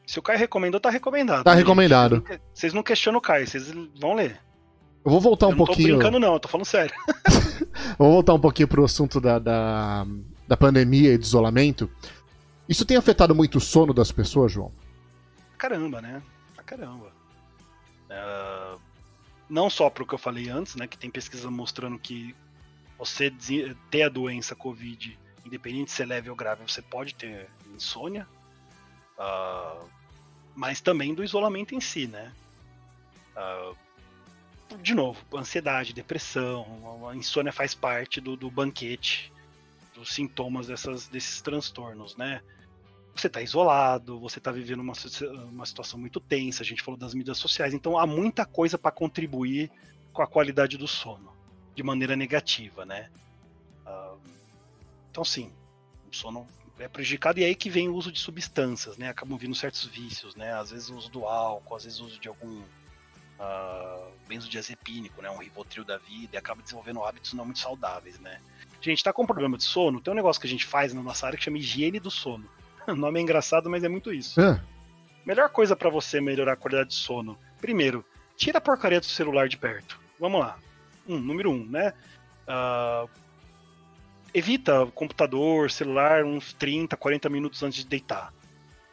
Se 0.07 0.18
o 0.18 0.22
Caio 0.22 0.38
recomendou, 0.38 0.78
tá 0.78 0.90
recomendado. 0.90 1.45
Tá 1.45 1.53
né, 1.53 1.57
recomendado. 1.57 2.22
Vocês 2.53 2.74
não, 2.74 2.78
não 2.78 2.82
questionam 2.82 3.18
o 3.18 3.22
Caio, 3.22 3.47
vocês 3.47 3.72
vão 3.99 4.14
ler. 4.14 4.38
Eu 5.03 5.11
vou 5.11 5.20
voltar 5.20 5.47
um 5.47 5.53
eu 5.53 5.57
pouquinho. 5.57 5.88
Não 5.88 5.95
tô 5.95 6.03
brincando, 6.03 6.18
não, 6.18 6.34
eu 6.34 6.40
tô 6.40 6.49
falando 6.49 6.66
sério. 6.66 6.95
vou 7.99 8.12
voltar 8.12 8.34
um 8.34 8.40
pouquinho 8.40 8.68
pro 8.68 8.84
assunto 8.84 9.20
da, 9.20 9.38
da, 9.38 10.07
da 10.47 10.57
pandemia 10.59 11.14
e 11.14 11.18
de 11.18 11.24
isolamento. 11.24 11.90
Isso 12.68 12.84
tem 12.84 12.97
afetado 12.99 13.34
muito 13.34 13.59
o 13.59 13.61
sono 13.61 13.95
das 13.95 14.12
pessoas, 14.12 14.53
João? 14.53 14.70
Caramba, 15.57 16.03
né? 16.03 16.22
Caramba. 16.66 17.12
Uh, 18.11 18.78
não 19.49 19.68
só 19.68 19.90
para 19.90 20.03
o 20.03 20.07
que 20.07 20.14
eu 20.14 20.18
falei 20.18 20.49
antes, 20.49 20.74
né, 20.74 20.86
que 20.86 20.99
tem 20.99 21.11
pesquisa 21.11 21.51
mostrando 21.51 21.99
que 21.99 22.34
você 22.99 23.32
ter 23.90 24.03
a 24.03 24.09
doença 24.09 24.55
Covid, 24.55 25.18
independente 25.45 25.90
se 25.90 26.03
é 26.03 26.07
leve 26.07 26.30
ou 26.30 26.36
grave, 26.36 26.62
você 26.66 26.80
pode 26.80 27.14
ter 27.14 27.51
insônia, 27.74 28.26
uh, 29.18 29.88
mas 30.55 30.80
também 30.80 31.14
do 31.14 31.24
isolamento 31.24 31.74
em 31.74 31.80
si, 31.80 32.07
né? 32.07 32.32
Uh, 33.36 33.76
de 34.80 34.95
novo, 34.95 35.20
ansiedade, 35.34 35.92
depressão, 35.92 37.09
a 37.09 37.14
insônia 37.14 37.53
faz 37.53 37.74
parte 37.74 38.20
do, 38.20 38.36
do 38.36 38.51
banquete 38.51 39.32
dos 39.95 40.12
sintomas 40.12 40.66
dessas, 40.66 41.07
desses 41.09 41.40
transtornos, 41.40 42.16
né? 42.16 42.42
Você 43.15 43.29
está 43.29 43.41
isolado, 43.41 44.19
você 44.19 44.39
está 44.39 44.51
vivendo 44.51 44.81
uma, 44.81 44.95
uma 45.51 45.67
situação 45.67 45.99
muito 45.99 46.19
tensa, 46.21 46.62
a 46.62 46.67
gente 46.67 46.83
falou 46.83 46.99
das 46.99 47.15
mídias 47.15 47.39
sociais, 47.39 47.73
então 47.73 47.99
há 47.99 48.07
muita 48.07 48.45
coisa 48.45 48.77
para 48.77 48.91
contribuir 48.91 49.71
com 50.12 50.23
a 50.23 50.27
qualidade 50.27 50.77
do 50.77 50.89
sono, 50.89 51.33
de 51.75 51.83
maneira 51.83 52.17
negativa, 52.17 52.85
né? 52.85 53.11
Então 55.15 55.25
sim, 55.25 55.53
o 56.11 56.17
sono 56.17 56.45
é 56.77 56.89
prejudicado 56.89 57.39
e 57.39 57.45
é 57.45 57.47
aí 57.47 57.55
que 57.55 57.71
vem 57.71 57.89
o 57.89 57.95
uso 57.95 58.11
de 58.11 58.19
substâncias, 58.19 58.99
né? 58.99 59.09
Acabam 59.09 59.39
vindo 59.39 59.55
certos 59.55 59.85
vícios, 59.85 60.35
né? 60.35 60.53
Às 60.53 60.73
vezes 60.73 60.91
o 60.91 60.97
uso 60.97 61.09
do 61.09 61.25
álcool, 61.25 61.77
às 61.77 61.85
vezes 61.85 62.01
o 62.01 62.07
uso 62.07 62.19
de 62.19 62.27
algum 62.27 62.62
uh, 62.62 64.12
benzodiazepínico, 64.27 65.23
né? 65.23 65.31
Um 65.31 65.39
ribotril 65.39 65.85
da 65.85 65.99
vida, 65.99 66.35
e 66.35 66.37
acaba 66.37 66.62
desenvolvendo 66.62 67.05
hábitos 67.05 67.33
não 67.33 67.45
muito 67.45 67.61
saudáveis, 67.61 68.19
né? 68.19 68.41
Gente, 68.81 69.05
tá 69.05 69.12
com 69.12 69.25
problema 69.25 69.57
de 69.57 69.62
sono? 69.62 70.01
Tem 70.01 70.12
um 70.12 70.17
negócio 70.17 70.41
que 70.41 70.49
a 70.49 70.51
gente 70.51 70.67
faz 70.67 70.93
na 70.93 71.01
nossa 71.01 71.27
área 71.27 71.39
que 71.39 71.45
chama 71.45 71.59
higiene 71.59 72.01
do 72.01 72.11
sono. 72.11 72.51
O 72.87 72.95
nome 72.97 73.18
é 73.18 73.22
engraçado, 73.22 73.70
mas 73.70 73.85
é 73.85 73.89
muito 73.89 74.12
isso. 74.12 74.41
É. 74.41 74.61
Melhor 75.24 75.49
coisa 75.49 75.74
para 75.74 75.89
você 75.89 76.20
melhorar 76.20 76.53
a 76.53 76.57
qualidade 76.57 76.91
de 76.91 76.97
sono. 76.97 77.39
Primeiro, 77.61 78.05
tira 78.37 78.59
a 78.59 78.61
porcaria 78.61 79.01
do 79.01 79.07
celular 79.07 79.49
de 79.49 79.57
perto. 79.57 79.99
Vamos 80.20 80.41
lá. 80.41 80.59
Um, 81.09 81.18
número 81.18 81.51
um, 81.51 81.64
né? 81.64 81.93
Uh, 82.47 83.09
evita 84.35 84.87
computador, 84.95 85.70
celular 85.70 86.24
uns 86.24 86.53
30, 86.53 86.97
40 86.97 87.28
minutos 87.28 87.62
antes 87.62 87.78
de 87.78 87.87
deitar. 87.87 88.35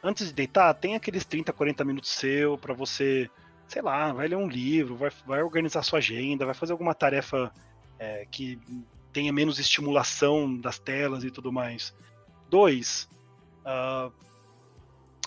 Antes 0.03 0.27
de 0.27 0.33
deitar, 0.33 0.73
tem 0.73 0.95
aqueles 0.95 1.25
30, 1.25 1.51
40 1.51 1.83
minutos 1.83 2.11
seu 2.11 2.57
para 2.57 2.73
você, 2.73 3.29
sei 3.67 3.81
lá, 3.81 4.13
vai 4.13 4.27
ler 4.27 4.37
um 4.37 4.47
livro, 4.47 4.95
vai, 4.95 5.11
vai 5.25 5.43
organizar 5.43 5.83
sua 5.83 5.99
agenda, 5.99 6.45
vai 6.45 6.55
fazer 6.55 6.71
alguma 6.71 6.93
tarefa 6.93 7.51
é, 7.99 8.25
que 8.31 8.57
tenha 9.11 9.33
menos 9.33 9.59
estimulação 9.59 10.55
das 10.57 10.79
telas 10.79 11.23
e 11.23 11.29
tudo 11.29 11.51
mais. 11.51 11.93
Dois, 12.49 13.07
Uh, 13.61 14.11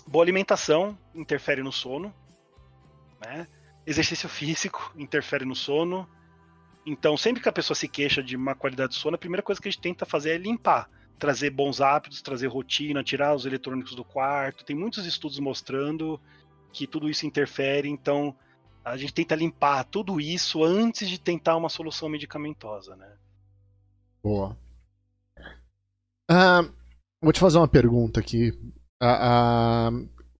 boa 0.07 0.25
alimentação 0.25 0.99
interfere 1.15 1.63
no 1.63 1.73
sono. 1.73 2.15
Né? 3.25 3.47
Exercício 3.87 4.29
físico 4.29 4.93
interfere 4.97 5.45
no 5.45 5.55
sono. 5.55 6.09
Então, 6.87 7.17
sempre 7.17 7.43
que 7.43 7.49
a 7.49 7.53
pessoa 7.53 7.75
se 7.75 7.89
queixa 7.89 8.23
de 8.23 8.37
má 8.37 8.55
qualidade 8.55 8.93
de 8.93 8.99
sono, 8.99 9.15
a 9.15 9.19
primeira 9.19 9.43
coisa 9.43 9.61
que 9.61 9.69
a 9.69 9.71
gente 9.71 9.81
tenta 9.81 10.05
fazer 10.05 10.33
é 10.33 10.39
limpar. 10.39 10.91
Trazer 11.19 11.51
bons 11.51 11.81
hábitos, 11.81 12.21
trazer 12.21 12.49
rotina, 12.49 13.03
tirar 13.03 13.35
os 13.35 13.47
eletrônicos 13.47 13.95
do 13.95 14.05
quarto. 14.05 14.65
Tem 14.65 14.77
muitos 14.77 15.07
estudos 15.07 15.39
mostrando 15.39 16.21
que 16.73 16.87
tudo 16.87 17.09
isso 17.09 17.25
interfere. 17.25 17.89
Então, 17.89 18.37
a 18.85 18.97
gente 18.97 19.15
tenta 19.15 19.35
limpar 19.35 19.85
tudo 19.85 20.21
isso 20.21 20.63
antes 20.63 21.09
de 21.09 21.19
tentar 21.19 21.57
uma 21.57 21.71
solução 21.71 22.09
medicamentosa, 22.09 22.95
né? 22.97 23.17
Boa. 24.23 24.57
Uh, 26.31 26.73
vou 27.25 27.33
te 27.33 27.41
fazer 27.41 27.59
uma 27.59 27.69
pergunta 27.69 28.21
aqui. 28.21 28.53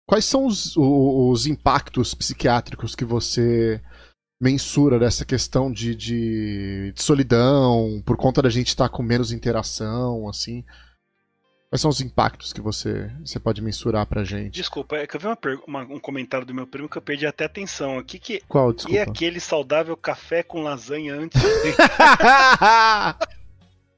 Quais 0.07 0.25
são 0.25 0.47
os, 0.47 0.77
os, 0.77 1.47
impactos 1.47 2.15
psiquiátricos 2.15 2.95
que 2.95 3.05
você 3.05 3.81
mensura 4.41 4.99
dessa 4.99 5.25
questão 5.25 5.73
de, 5.73 5.95
de, 5.95 6.93
de 6.93 7.03
solidão, 7.03 8.03
por 8.05 8.17
conta 8.17 8.43
da 8.43 8.51
gente 8.51 8.69
estar 8.69 8.89
tá 8.89 8.95
com 8.95 9.03
menos 9.03 9.33
interação, 9.33 10.29
assim? 10.29 10.65
Quais 11.71 11.81
são 11.81 11.91
os 11.91 12.01
impactos 12.01 12.53
que 12.53 12.61
você, 12.61 13.11
você 13.25 13.41
pode 13.41 13.61
mensurar 13.61 14.07
pra 14.07 14.23
gente? 14.23 14.53
Desculpa, 14.53 14.97
é 14.97 15.07
que 15.07 15.17
eu 15.17 15.21
vi 15.21 15.27
uma, 15.27 15.39
uma, 15.67 15.81
um 15.95 15.99
comentário 15.99 16.47
do 16.47 16.55
meu 16.55 16.69
primo 16.69 16.89
que 16.89 16.97
eu 16.97 17.03
perdi 17.03 17.27
até 17.27 17.47
atenção 17.47 17.99
aqui. 17.99 18.19
Que, 18.19 18.41
Qual, 18.47 18.73
desculpa? 18.73 18.97
E 18.97 19.01
aquele 19.01 19.41
saudável 19.41 19.97
café 19.97 20.45
com 20.45 20.63
lasanha 20.63 21.17
antes? 21.17 21.43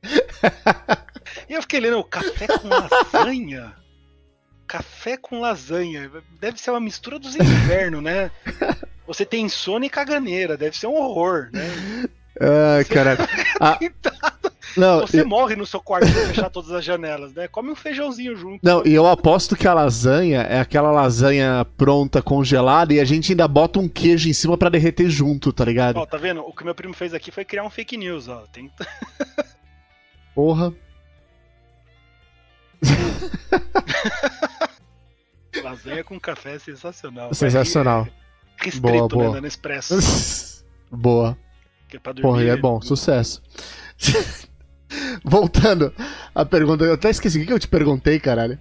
e 1.48 1.54
eu 1.54 1.62
fiquei 1.62 1.80
lendo, 1.80 2.02
café 2.04 2.46
com 2.46 2.68
lasanha? 2.68 3.74
Café 4.66 5.16
com 5.16 5.40
lasanha. 5.40 6.10
Deve 6.40 6.60
ser 6.60 6.70
uma 6.70 6.80
mistura 6.80 7.18
dos 7.18 7.36
invernos, 7.36 8.02
né? 8.02 8.30
Você 9.06 9.24
tem 9.24 9.44
insônia 9.44 9.86
e 9.86 9.90
caganeira, 9.90 10.56
deve 10.56 10.76
ser 10.76 10.88
um 10.88 10.96
horror, 10.96 11.48
né? 11.52 12.08
Ai, 12.40 12.84
cara. 12.84 13.16
Ah, 13.58 13.78
não, 14.76 15.00
Você 15.00 15.22
eu... 15.22 15.26
morre 15.26 15.56
no 15.56 15.64
seu 15.64 15.80
quarto 15.80 16.06
se 16.06 16.26
fechar 16.26 16.50
todas 16.50 16.70
as 16.70 16.84
janelas, 16.84 17.32
né? 17.32 17.48
Come 17.48 17.70
um 17.70 17.74
feijãozinho 17.74 18.36
junto. 18.36 18.60
Não, 18.62 18.82
e 18.84 18.92
eu 18.92 19.06
aposto 19.06 19.56
que 19.56 19.66
a 19.66 19.72
lasanha 19.72 20.42
é 20.42 20.60
aquela 20.60 20.90
lasanha 20.90 21.66
pronta, 21.76 22.20
congelada, 22.20 22.92
e 22.92 23.00
a 23.00 23.04
gente 23.04 23.32
ainda 23.32 23.48
bota 23.48 23.78
um 23.78 23.88
queijo 23.88 24.28
em 24.28 24.34
cima 24.34 24.58
para 24.58 24.68
derreter 24.68 25.08
junto, 25.08 25.52
tá 25.52 25.64
ligado? 25.64 25.96
Ó, 25.96 26.04
tá 26.04 26.18
vendo? 26.18 26.42
O 26.42 26.52
que 26.52 26.64
meu 26.64 26.74
primo 26.74 26.92
fez 26.92 27.14
aqui 27.14 27.30
foi 27.30 27.44
criar 27.44 27.64
um 27.64 27.70
fake 27.70 27.96
news, 27.96 28.28
ó. 28.28 28.44
Tem... 28.52 28.70
Porra. 30.36 30.70
lasanha 35.64 36.04
com 36.04 36.20
café 36.20 36.56
é 36.56 36.58
sensacional. 36.58 37.32
Sensacional. 37.32 38.06
Restrito, 38.58 39.08
boa, 39.08 39.08
boa. 39.08 39.34
né? 39.36 39.40
Nespresso. 39.40 39.94
boa. 40.92 41.38
Que 41.88 41.96
é 41.96 42.00
pra 42.00 42.12
dormir, 42.12 42.28
Porra, 42.28 42.42
é 42.44 42.56
bom, 42.56 42.82
sucesso. 42.82 43.42
Voltando 45.24 45.90
à 46.34 46.44
pergunta, 46.44 46.84
eu 46.84 46.92
até 46.92 47.08
esqueci 47.08 47.40
o 47.40 47.46
que 47.46 47.52
eu 47.54 47.58
te 47.58 47.66
perguntei, 47.66 48.20
caralho. 48.20 48.58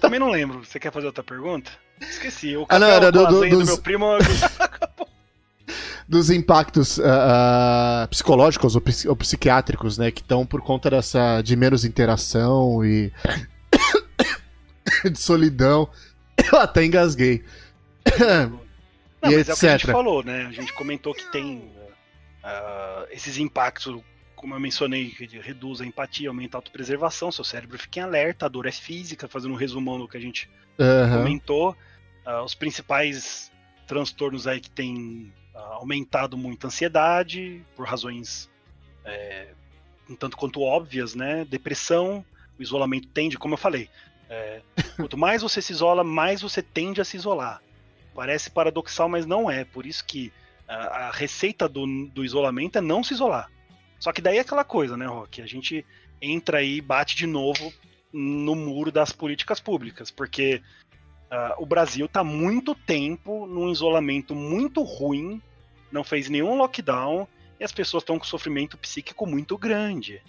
Também 0.00 0.18
não 0.18 0.30
lembro. 0.30 0.64
Você 0.64 0.80
quer 0.80 0.90
fazer 0.92 1.06
outra 1.06 1.22
pergunta? 1.22 1.70
Esqueci. 2.00 2.56
O 2.56 2.66
ah, 2.68 2.78
não, 2.80 2.88
era 2.88 3.12
do, 3.12 3.24
do, 3.24 3.48
do 3.48 3.64
meu 3.64 3.78
primo. 3.78 4.18
Dos 6.08 6.30
impactos 6.30 6.96
uh, 6.96 7.02
uh, 7.02 8.08
psicológicos 8.08 8.74
ou, 8.74 8.82
ou, 9.08 9.16
psiquiátricos, 9.16 9.98
né, 9.98 10.10
que 10.10 10.22
estão 10.22 10.46
por 10.46 10.62
conta 10.62 10.88
dessa 10.88 11.42
de 11.42 11.54
menos 11.54 11.84
interação 11.84 12.82
e 12.84 13.12
de 15.04 15.18
solidão. 15.18 15.88
Eu 16.50 16.58
até 16.58 16.84
engasguei. 16.84 17.44
Não, 19.20 19.30
e 19.30 19.36
mas 19.36 19.48
etc. 19.48 19.48
é 19.48 19.52
o 19.52 19.56
que 19.58 19.66
a 19.66 19.70
gente 19.72 19.86
falou, 19.88 20.22
né? 20.22 20.46
A 20.46 20.52
gente 20.52 20.72
comentou 20.72 21.12
que 21.12 21.30
tem 21.30 21.58
uh, 21.58 23.06
esses 23.10 23.36
impactos 23.36 24.00
como 24.34 24.54
eu 24.54 24.60
mencionei, 24.60 25.12
reduz 25.42 25.80
a 25.80 25.84
empatia, 25.84 26.28
aumenta 26.28 26.56
a 26.56 26.58
autopreservação, 26.58 27.32
seu 27.32 27.42
cérebro 27.42 27.76
fica 27.76 27.98
em 27.98 28.02
alerta, 28.04 28.46
a 28.46 28.48
dor 28.48 28.66
é 28.66 28.70
física, 28.70 29.26
fazendo 29.26 29.52
um 29.52 29.56
resumão 29.56 29.98
do 29.98 30.06
que 30.06 30.16
a 30.16 30.20
gente 30.20 30.48
uhum. 30.78 31.18
comentou. 31.18 31.76
Os 32.44 32.54
principais 32.54 33.50
transtornos 33.88 34.46
aí 34.46 34.60
que 34.60 34.70
têm 34.70 35.32
uh, 35.47 35.47
aumentado 35.72 36.36
muito 36.36 36.64
a 36.64 36.68
ansiedade, 36.68 37.64
por 37.76 37.86
razões 37.86 38.50
é, 39.04 39.48
um 40.08 40.16
tanto 40.16 40.36
quanto 40.36 40.60
óbvias, 40.60 41.14
né? 41.14 41.44
Depressão, 41.44 42.24
o 42.58 42.62
isolamento 42.62 43.08
tende, 43.08 43.38
como 43.38 43.54
eu 43.54 43.58
falei, 43.58 43.88
é, 44.28 44.60
quanto 44.96 45.16
mais 45.16 45.42
você 45.42 45.60
se 45.60 45.72
isola, 45.72 46.02
mais 46.02 46.42
você 46.42 46.62
tende 46.62 47.00
a 47.00 47.04
se 47.04 47.16
isolar. 47.16 47.62
Parece 48.14 48.50
paradoxal, 48.50 49.08
mas 49.08 49.26
não 49.26 49.50
é. 49.50 49.64
Por 49.64 49.86
isso 49.86 50.04
que 50.04 50.32
a, 50.66 51.08
a 51.08 51.10
receita 51.10 51.68
do, 51.68 51.86
do 52.08 52.24
isolamento 52.24 52.78
é 52.78 52.80
não 52.80 53.04
se 53.04 53.14
isolar 53.14 53.50
só 53.98 54.12
que 54.12 54.20
daí 54.20 54.38
é 54.38 54.40
aquela 54.40 54.64
coisa, 54.64 54.96
né, 54.96 55.06
Rock? 55.06 55.42
A 55.42 55.46
gente 55.46 55.84
entra 56.22 56.58
aí 56.58 56.76
e 56.76 56.80
bate 56.80 57.16
de 57.16 57.26
novo 57.26 57.72
no 58.12 58.54
muro 58.54 58.90
das 58.90 59.12
políticas 59.12 59.60
públicas, 59.60 60.10
porque 60.10 60.62
uh, 61.30 61.62
o 61.62 61.66
Brasil 61.66 62.06
está 62.06 62.22
muito 62.24 62.74
tempo 62.74 63.46
num 63.46 63.70
isolamento 63.70 64.34
muito 64.34 64.82
ruim, 64.82 65.42
não 65.90 66.04
fez 66.04 66.28
nenhum 66.28 66.56
lockdown 66.56 67.26
e 67.58 67.64
as 67.64 67.72
pessoas 67.72 68.02
estão 68.02 68.18
com 68.18 68.24
sofrimento 68.24 68.76
psíquico 68.78 69.26
muito 69.26 69.56
grande, 69.58 70.22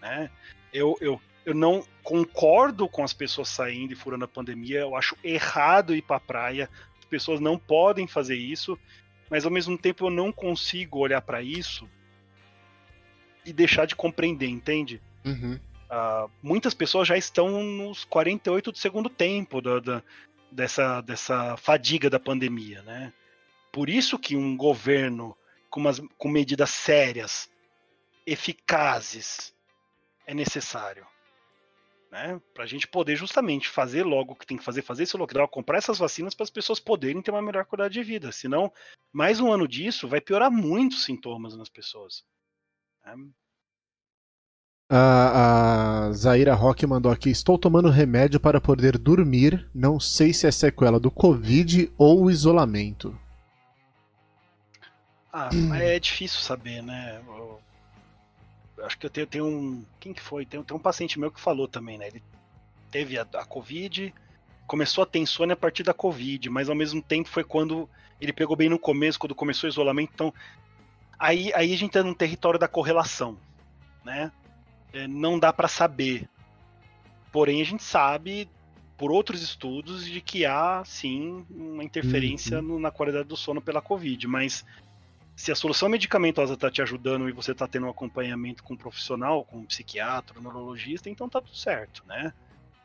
né? 0.00 0.30
Eu, 0.72 0.96
eu, 1.00 1.20
eu 1.44 1.54
não 1.54 1.84
concordo 2.02 2.88
com 2.88 3.02
as 3.02 3.12
pessoas 3.12 3.48
saindo 3.48 3.92
e 3.92 3.96
furando 3.96 4.24
a 4.24 4.28
pandemia, 4.28 4.80
eu 4.80 4.94
acho 4.94 5.16
errado 5.24 5.94
ir 5.94 6.02
para 6.02 6.16
a 6.16 6.20
praia, 6.20 6.70
as 6.98 7.04
pessoas 7.06 7.40
não 7.40 7.58
podem 7.58 8.06
fazer 8.06 8.36
isso, 8.36 8.78
mas 9.30 9.44
ao 9.44 9.50
mesmo 9.50 9.76
tempo 9.76 10.06
eu 10.06 10.10
não 10.10 10.30
consigo 10.30 10.98
olhar 10.98 11.20
para 11.22 11.42
isso 11.42 11.88
e 13.44 13.52
deixar 13.52 13.86
de 13.86 13.96
compreender, 13.96 14.48
entende? 14.48 15.00
Uhum. 15.24 15.58
Uh, 15.90 16.30
muitas 16.42 16.74
pessoas 16.74 17.08
já 17.08 17.16
estão 17.16 17.62
nos 17.62 18.04
48 18.04 18.72
do 18.72 18.78
segundo 18.78 19.08
tempo 19.08 19.62
da, 19.62 19.80
da, 19.80 20.02
dessa, 20.52 21.00
dessa 21.00 21.56
fadiga 21.56 22.10
da 22.10 22.20
pandemia, 22.20 22.82
né? 22.82 23.12
Por 23.72 23.88
isso 23.88 24.18
que 24.18 24.36
um 24.36 24.56
governo 24.56 25.36
com, 25.70 25.80
umas, 25.80 26.00
com 26.16 26.28
medidas 26.28 26.70
sérias, 26.70 27.48
eficazes, 28.26 29.54
é 30.26 30.34
necessário. 30.34 31.06
Né? 32.10 32.40
Para 32.54 32.64
a 32.64 32.66
gente 32.66 32.88
poder 32.88 33.16
justamente 33.16 33.68
fazer 33.68 34.02
logo 34.02 34.32
o 34.32 34.36
que 34.36 34.46
tem 34.46 34.56
que 34.56 34.64
fazer, 34.64 34.82
fazer 34.82 35.02
esse 35.02 35.16
lockdown, 35.16 35.46
comprar 35.48 35.78
essas 35.78 35.98
vacinas 35.98 36.34
para 36.34 36.44
as 36.44 36.50
pessoas 36.50 36.80
poderem 36.80 37.20
ter 37.20 37.30
uma 37.30 37.42
melhor 37.42 37.64
qualidade 37.66 37.94
de 37.94 38.02
vida. 38.02 38.32
Senão, 38.32 38.72
mais 39.12 39.40
um 39.40 39.52
ano 39.52 39.68
disso 39.68 40.08
vai 40.08 40.20
piorar 40.20 40.50
muito 40.50 40.94
os 40.94 41.04
sintomas 41.04 41.56
nas 41.56 41.68
pessoas. 41.68 42.24
A, 44.90 46.06
a 46.08 46.12
Zaira 46.12 46.54
Rock 46.54 46.86
mandou 46.86 47.12
aqui: 47.12 47.28
Estou 47.28 47.58
tomando 47.58 47.90
remédio 47.90 48.40
para 48.40 48.58
poder 48.58 48.96
dormir. 48.96 49.68
Não 49.74 50.00
sei 50.00 50.32
se 50.32 50.46
é 50.46 50.50
sequela 50.50 50.98
do 50.98 51.10
Covid 51.10 51.92
ou 51.98 52.30
isolamento. 52.30 53.18
Ah, 55.32 55.50
é 55.80 55.98
difícil 55.98 56.40
saber, 56.40 56.82
né? 56.82 57.20
Eu, 57.26 57.60
acho 58.84 58.98
que 58.98 59.06
eu 59.06 59.10
tenho, 59.10 59.26
tenho, 59.26 59.46
um. 59.46 59.84
Quem 60.00 60.12
que 60.12 60.20
foi? 60.20 60.46
Tem, 60.46 60.62
tem 60.62 60.76
um 60.76 60.80
paciente 60.80 61.18
meu 61.18 61.30
que 61.30 61.40
falou 61.40 61.68
também, 61.68 61.98
né? 61.98 62.08
Ele 62.08 62.22
teve 62.90 63.18
a, 63.18 63.22
a 63.34 63.44
Covid, 63.44 64.14
começou 64.66 65.02
a 65.02 65.06
ter 65.06 65.18
insônia 65.18 65.52
a 65.52 65.56
partir 65.56 65.82
da 65.82 65.92
Covid, 65.92 66.48
mas 66.48 66.68
ao 66.68 66.74
mesmo 66.74 67.02
tempo 67.02 67.28
foi 67.28 67.44
quando 67.44 67.88
ele 68.20 68.32
pegou 68.32 68.56
bem 68.56 68.68
no 68.68 68.78
começo, 68.78 69.18
quando 69.18 69.34
começou 69.34 69.68
o 69.68 69.70
isolamento. 69.70 70.10
Então, 70.14 70.34
aí, 71.18 71.52
aí 71.54 71.72
a 71.72 71.76
gente 71.76 71.84
entra 71.84 72.02
no 72.02 72.14
território 72.14 72.58
da 72.58 72.66
correlação, 72.66 73.38
né? 74.04 74.32
é, 74.92 75.06
não 75.06 75.38
dá 75.38 75.52
para 75.52 75.68
saber. 75.68 76.28
Porém, 77.32 77.60
a 77.60 77.64
gente 77.64 77.82
sabe 77.82 78.48
por 78.96 79.12
outros 79.12 79.42
estudos 79.42 80.04
de 80.04 80.20
que 80.20 80.44
há 80.44 80.82
sim 80.84 81.44
uma 81.50 81.84
interferência 81.84 82.58
uhum. 82.58 82.64
no, 82.64 82.80
na 82.80 82.90
qualidade 82.90 83.28
do 83.28 83.36
sono 83.36 83.60
pela 83.60 83.80
Covid, 83.80 84.26
mas 84.26 84.64
se 85.38 85.52
a 85.52 85.54
solução 85.54 85.88
medicamentosa 85.88 86.54
está 86.54 86.68
te 86.68 86.82
ajudando 86.82 87.28
e 87.28 87.32
você 87.32 87.52
está 87.52 87.68
tendo 87.68 87.86
um 87.86 87.90
acompanhamento 87.90 88.64
com 88.64 88.74
um 88.74 88.76
profissional, 88.76 89.44
com 89.44 89.58
um 89.58 89.64
psiquiatra, 89.64 90.36
um 90.36 90.42
neurologista, 90.42 91.08
então 91.08 91.28
tá 91.28 91.40
tudo 91.40 91.56
certo, 91.56 92.02
né? 92.08 92.32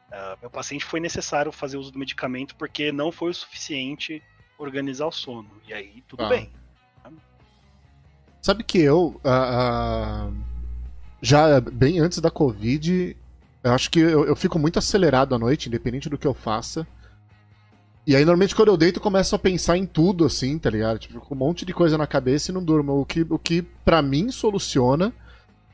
Uh, 0.10 0.38
meu 0.40 0.52
paciente 0.52 0.86
foi 0.86 1.00
necessário 1.00 1.52
fazer 1.52 1.78
uso 1.78 1.92
do 1.92 1.98
medicamento 1.98 2.56
porque 2.56 2.92
não 2.92 3.12
foi 3.12 3.32
o 3.32 3.34
suficiente 3.34 4.22
organizar 4.56 5.08
o 5.08 5.12
sono. 5.12 5.50
E 5.68 5.74
aí, 5.74 6.04
tudo 6.08 6.26
ah. 6.26 6.30
bem. 6.30 6.52
Sabe 8.40 8.64
que 8.64 8.78
eu. 8.78 9.20
Uh, 9.26 10.30
uh 10.30 10.54
já 11.24 11.60
bem 11.60 12.00
antes 12.00 12.20
da 12.20 12.30
Covid, 12.30 13.18
eu 13.64 13.72
acho 13.72 13.90
que 13.90 14.00
eu, 14.00 14.26
eu, 14.26 14.36
fico 14.36 14.60
muito 14.60 14.78
acelerado 14.78 15.34
à 15.34 15.40
noite, 15.40 15.70
independente 15.70 16.10
do 16.10 16.18
que 16.18 16.28
eu 16.28 16.34
faça. 16.34 16.86
E 18.06 18.16
aí, 18.16 18.26
normalmente, 18.26 18.54
quando 18.54 18.68
eu 18.68 18.78
deito, 18.78 19.00
eu 19.00 19.04
começo 19.04 19.34
a 19.34 19.40
pensar 19.40 19.78
em 19.78 19.86
tudo, 19.86 20.26
assim, 20.26 20.58
tá 20.60 20.70
ligado? 20.70 21.00
Tipo, 21.00 21.22
com 21.22 21.34
um 21.34 21.38
monte 21.38 21.66
de 21.66 21.74
coisa 21.74 21.98
na 21.98 22.06
cabeça 22.06 22.52
e 22.52 22.54
não 22.54 22.64
durmo. 22.64 23.00
O 23.00 23.06
que, 23.06 23.26
o 23.30 23.40
que 23.40 23.62
para 23.62 24.02
mim, 24.02 24.30
soluciona, 24.30 25.14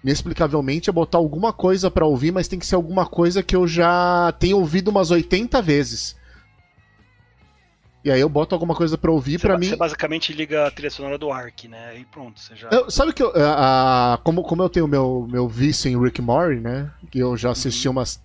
inexplicavelmente, 0.03 0.89
é 0.89 0.93
botar 0.93 1.17
alguma 1.17 1.51
coisa 1.51 1.89
para 1.89 2.05
ouvir, 2.05 2.31
mas 2.31 2.47
tem 2.47 2.59
que 2.59 2.67
ser 2.67 2.75
alguma 2.75 3.07
coisa 3.07 3.41
que 3.41 3.55
eu 3.55 3.67
já 3.67 4.31
tenho 4.39 4.57
ouvido 4.57 4.89
umas 4.89 5.09
80 5.09 5.59
vezes. 5.61 6.15
E 8.03 8.11
aí 8.11 8.21
eu 8.21 8.29
boto 8.29 8.55
alguma 8.55 8.73
coisa 8.73 8.97
pra 8.97 9.11
ouvir 9.11 9.39
para 9.39 9.57
mim. 9.57 9.69
Você 9.69 9.75
basicamente 9.75 10.31
liga 10.31 10.67
a 10.67 10.71
trilha 10.71 10.89
sonora 10.89 11.17
do 11.17 11.31
Ark, 11.31 11.67
né? 11.67 11.99
E 11.99 12.05
pronto, 12.05 12.39
você 12.39 12.55
já. 12.55 12.69
Eu, 12.69 12.89
sabe 12.89 13.11
que 13.11 13.21
eu, 13.21 13.33
a, 13.35 14.13
a, 14.13 14.17
como, 14.19 14.41
como 14.43 14.63
eu 14.63 14.69
tenho 14.69 14.87
meu, 14.87 15.27
meu 15.29 15.49
vício 15.49 15.89
em 15.89 16.01
Rick 16.01 16.21
Mori, 16.21 16.61
né? 16.61 16.91
Que 17.11 17.19
eu 17.19 17.35
já 17.35 17.51
assisti 17.51 17.87
uhum. 17.87 17.93
umas 17.93 18.21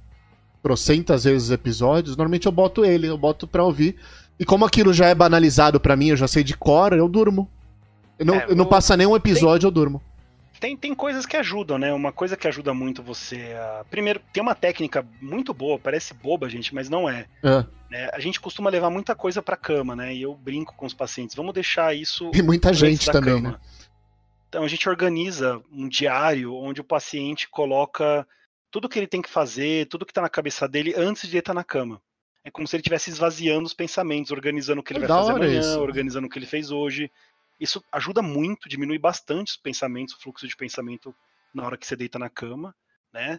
trocentas 0.64 1.24
vezes 1.24 1.48
os 1.48 1.50
episódios, 1.50 2.16
normalmente 2.16 2.46
eu 2.46 2.52
boto 2.52 2.86
ele, 2.86 3.06
eu 3.06 3.18
boto 3.18 3.46
pra 3.46 3.62
ouvir. 3.62 3.96
E 4.40 4.46
como 4.46 4.64
aquilo 4.64 4.94
já 4.94 5.08
é 5.08 5.14
banalizado 5.14 5.78
para 5.78 5.94
mim, 5.94 6.08
eu 6.08 6.16
já 6.16 6.26
sei 6.26 6.42
de 6.42 6.56
cor, 6.56 6.94
eu 6.94 7.06
durmo. 7.06 7.50
Eu 8.18 8.24
não, 8.24 8.34
é, 8.34 8.54
não 8.54 8.64
passa 8.64 8.96
nenhum 8.96 9.14
episódio, 9.14 9.60
tem, 9.60 9.68
eu 9.68 9.70
durmo. 9.70 10.02
tem, 10.58 10.74
tem 10.74 10.94
coisas 10.94 11.26
que 11.26 11.36
ajudam, 11.36 11.76
né? 11.76 11.92
Uma 11.92 12.12
coisa 12.12 12.34
que 12.34 12.48
ajuda 12.48 12.72
muito 12.72 13.02
você 13.02 13.54
a. 13.54 13.84
Primeiro, 13.90 14.22
tem 14.32 14.42
uma 14.42 14.54
técnica 14.54 15.06
muito 15.20 15.52
boa, 15.52 15.78
parece 15.78 16.14
boba, 16.14 16.48
gente, 16.48 16.74
mas 16.74 16.88
não 16.88 17.10
é. 17.10 17.26
é. 17.42 17.66
Né? 17.90 18.08
A 18.14 18.18
gente 18.18 18.40
costuma 18.40 18.70
levar 18.70 18.88
muita 18.88 19.14
coisa 19.14 19.42
pra 19.42 19.58
cama, 19.58 19.94
né? 19.94 20.14
E 20.14 20.22
eu 20.22 20.34
brinco 20.34 20.74
com 20.74 20.86
os 20.86 20.94
pacientes. 20.94 21.36
Vamos 21.36 21.52
deixar 21.52 21.94
isso. 21.94 22.30
E 22.32 22.40
muita 22.40 22.72
gente 22.72 23.12
também, 23.12 23.34
cama. 23.34 23.50
né? 23.50 23.56
Então 24.48 24.64
a 24.64 24.68
gente 24.68 24.88
organiza 24.88 25.60
um 25.70 25.86
diário 25.86 26.54
onde 26.54 26.80
o 26.80 26.84
paciente 26.84 27.50
coloca 27.50 28.26
tudo 28.74 28.88
que 28.88 28.98
ele 28.98 29.06
tem 29.06 29.22
que 29.22 29.30
fazer, 29.30 29.86
tudo 29.86 30.04
que 30.04 30.10
está 30.10 30.20
na 30.20 30.28
cabeça 30.28 30.66
dele 30.66 30.92
antes 30.96 31.28
de 31.28 31.36
ele 31.36 31.38
estar 31.38 31.52
tá 31.52 31.54
na 31.54 31.62
cama. 31.62 32.02
É 32.42 32.50
como 32.50 32.66
se 32.66 32.74
ele 32.74 32.80
estivesse 32.80 33.08
esvaziando 33.08 33.64
os 33.64 33.72
pensamentos, 33.72 34.32
organizando 34.32 34.80
o 34.80 34.82
que 34.82 34.92
ele 34.92 34.98
vai 34.98 35.08
fazer 35.08 35.30
amanhã, 35.30 35.60
isso. 35.60 35.78
organizando 35.78 36.26
o 36.26 36.28
que 36.28 36.40
ele 36.40 36.44
fez 36.44 36.72
hoje. 36.72 37.08
Isso 37.60 37.80
ajuda 37.92 38.20
muito, 38.20 38.68
diminui 38.68 38.98
bastante 38.98 39.52
os 39.52 39.56
pensamentos, 39.56 40.16
o 40.16 40.20
fluxo 40.20 40.48
de 40.48 40.56
pensamento 40.56 41.14
na 41.54 41.64
hora 41.64 41.76
que 41.76 41.86
você 41.86 41.94
deita 41.94 42.18
na 42.18 42.28
cama, 42.28 42.74
né? 43.12 43.38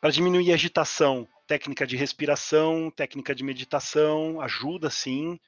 Para 0.00 0.08
diminuir 0.08 0.50
a 0.52 0.54
agitação, 0.54 1.28
técnica 1.46 1.86
de 1.86 1.94
respiração, 1.94 2.90
técnica 2.90 3.34
de 3.34 3.44
meditação, 3.44 4.40
ajuda 4.40 4.88
sim 4.88 5.38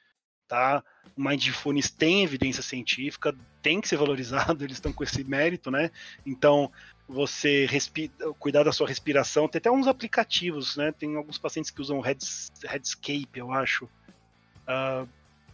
tá? 0.46 0.82
O 1.16 1.22
Mindfulness 1.22 1.90
tem 1.90 2.22
evidência 2.22 2.62
científica, 2.62 3.34
tem 3.62 3.80
que 3.80 3.88
ser 3.88 3.96
valorizado, 3.96 4.62
eles 4.64 4.76
estão 4.76 4.92
com 4.92 5.04
esse 5.04 5.24
mérito, 5.24 5.70
né? 5.70 5.90
Então, 6.24 6.70
você 7.08 7.66
cuidar 8.38 8.62
da 8.62 8.72
sua 8.72 8.88
respiração, 8.88 9.46
tem 9.46 9.58
até 9.58 9.70
uns 9.70 9.86
aplicativos, 9.86 10.76
né? 10.76 10.92
Tem 10.92 11.16
alguns 11.16 11.38
pacientes 11.38 11.70
que 11.70 11.80
usam 11.80 12.00
Heads, 12.00 12.50
Headscape, 12.64 13.28
eu 13.34 13.52
acho, 13.52 13.84
uh, 13.84 15.06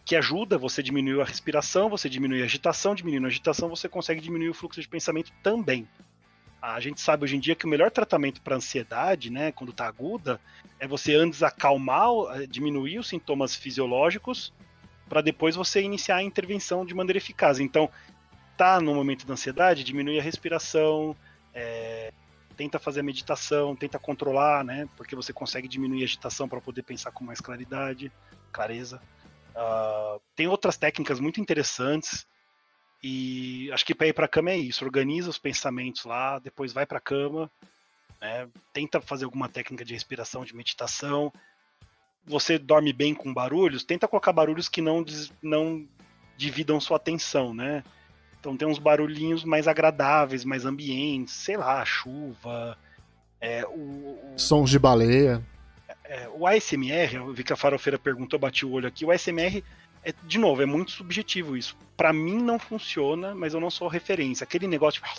que 0.05 0.15
ajuda 0.15 0.57
você 0.57 0.81
a 0.81 0.83
diminuir 0.83 1.21
a 1.21 1.25
respiração, 1.25 1.89
você 1.89 2.09
diminui 2.09 2.41
a 2.41 2.45
agitação, 2.45 2.95
diminuindo 2.95 3.25
a 3.25 3.29
agitação, 3.29 3.69
você 3.69 3.89
consegue 3.89 4.21
diminuir 4.21 4.49
o 4.49 4.53
fluxo 4.53 4.81
de 4.81 4.87
pensamento 4.87 5.31
também. 5.43 5.87
A 6.61 6.79
gente 6.79 7.01
sabe 7.01 7.23
hoje 7.23 7.35
em 7.35 7.39
dia 7.39 7.55
que 7.55 7.65
o 7.65 7.69
melhor 7.69 7.89
tratamento 7.89 8.39
para 8.41 8.55
ansiedade, 8.55 9.31
né, 9.31 9.51
quando 9.51 9.71
está 9.71 9.87
aguda, 9.87 10.39
é 10.79 10.87
você 10.87 11.15
antes 11.15 11.41
acalmar, 11.41 12.07
diminuir 12.47 12.99
os 12.99 13.07
sintomas 13.07 13.55
fisiológicos 13.55 14.53
para 15.09 15.21
depois 15.21 15.55
você 15.55 15.81
iniciar 15.81 16.17
a 16.17 16.23
intervenção 16.23 16.85
de 16.85 16.93
maneira 16.93 17.17
eficaz. 17.17 17.59
Então, 17.59 17.89
tá 18.55 18.79
no 18.79 18.93
momento 18.93 19.25
da 19.25 19.33
ansiedade, 19.33 19.83
diminui 19.83 20.19
a 20.19 20.21
respiração, 20.21 21.15
é, 21.53 22.13
tenta 22.55 22.79
fazer 22.79 23.01
a 23.01 23.03
meditação, 23.03 23.75
tenta 23.75 23.99
controlar, 23.99 24.63
né? 24.63 24.87
Porque 24.97 25.15
você 25.15 25.33
consegue 25.33 25.67
diminuir 25.67 26.01
a 26.01 26.05
agitação 26.05 26.47
para 26.47 26.61
poder 26.61 26.83
pensar 26.83 27.11
com 27.11 27.23
mais 27.23 27.41
claridade, 27.41 28.11
clareza. 28.51 29.01
Uh, 29.51 30.21
tem 30.35 30.47
outras 30.47 30.77
técnicas 30.77 31.19
muito 31.19 31.41
interessantes 31.41 32.25
e 33.03 33.69
acho 33.71 33.85
que 33.85 33.93
para 33.93 34.07
ir 34.07 34.13
para 34.13 34.25
a 34.25 34.29
cama 34.29 34.51
é 34.51 34.57
isso. 34.57 34.85
Organiza 34.85 35.29
os 35.29 35.37
pensamentos 35.37 36.05
lá, 36.05 36.39
depois 36.39 36.71
vai 36.71 36.85
para 36.85 36.99
a 36.99 37.01
cama, 37.01 37.51
né? 38.21 38.47
tenta 38.71 39.01
fazer 39.01 39.25
alguma 39.25 39.49
técnica 39.49 39.83
de 39.83 39.93
respiração, 39.93 40.45
de 40.45 40.55
meditação 40.55 41.31
você 42.25 42.57
dorme 42.57 42.93
bem 42.93 43.13
com 43.13 43.33
barulhos, 43.33 43.83
tenta 43.83 44.07
colocar 44.07 44.31
barulhos 44.31 44.69
que 44.69 44.81
não, 44.81 45.03
não 45.41 45.87
dividam 46.37 46.79
sua 46.79 46.97
atenção, 46.97 47.53
né? 47.53 47.83
Então 48.41 48.57
tem 48.57 48.67
uns 48.67 48.79
barulhinhos 48.79 49.43
mais 49.43 49.67
agradáveis, 49.67 50.43
mais 50.43 50.65
ambientes, 50.65 51.31
sei 51.35 51.57
lá, 51.57 51.85
chuva, 51.85 52.75
é, 53.39 53.63
o, 53.67 54.17
o, 54.33 54.33
sons 54.35 54.71
de 54.71 54.79
baleia. 54.79 55.43
É, 56.03 56.27
o 56.33 56.47
ASMR, 56.47 57.15
eu 57.15 57.31
vi 57.31 57.43
que 57.43 57.53
a 57.53 57.55
farofeira 57.55 57.99
perguntou, 57.99 58.39
bati 58.39 58.65
o 58.65 58.71
olho 58.71 58.87
aqui, 58.87 59.05
o 59.05 59.11
ASMR, 59.11 59.63
é, 60.03 60.11
de 60.23 60.39
novo, 60.39 60.63
é 60.63 60.65
muito 60.65 60.89
subjetivo 60.89 61.55
isso. 61.55 61.77
Para 61.95 62.11
mim 62.11 62.41
não 62.41 62.57
funciona, 62.57 63.35
mas 63.35 63.53
eu 63.53 63.59
não 63.59 63.69
sou 63.69 63.87
referência. 63.87 64.43
Aquele 64.43 64.65
negócio 64.65 64.99
de... 65.03 65.09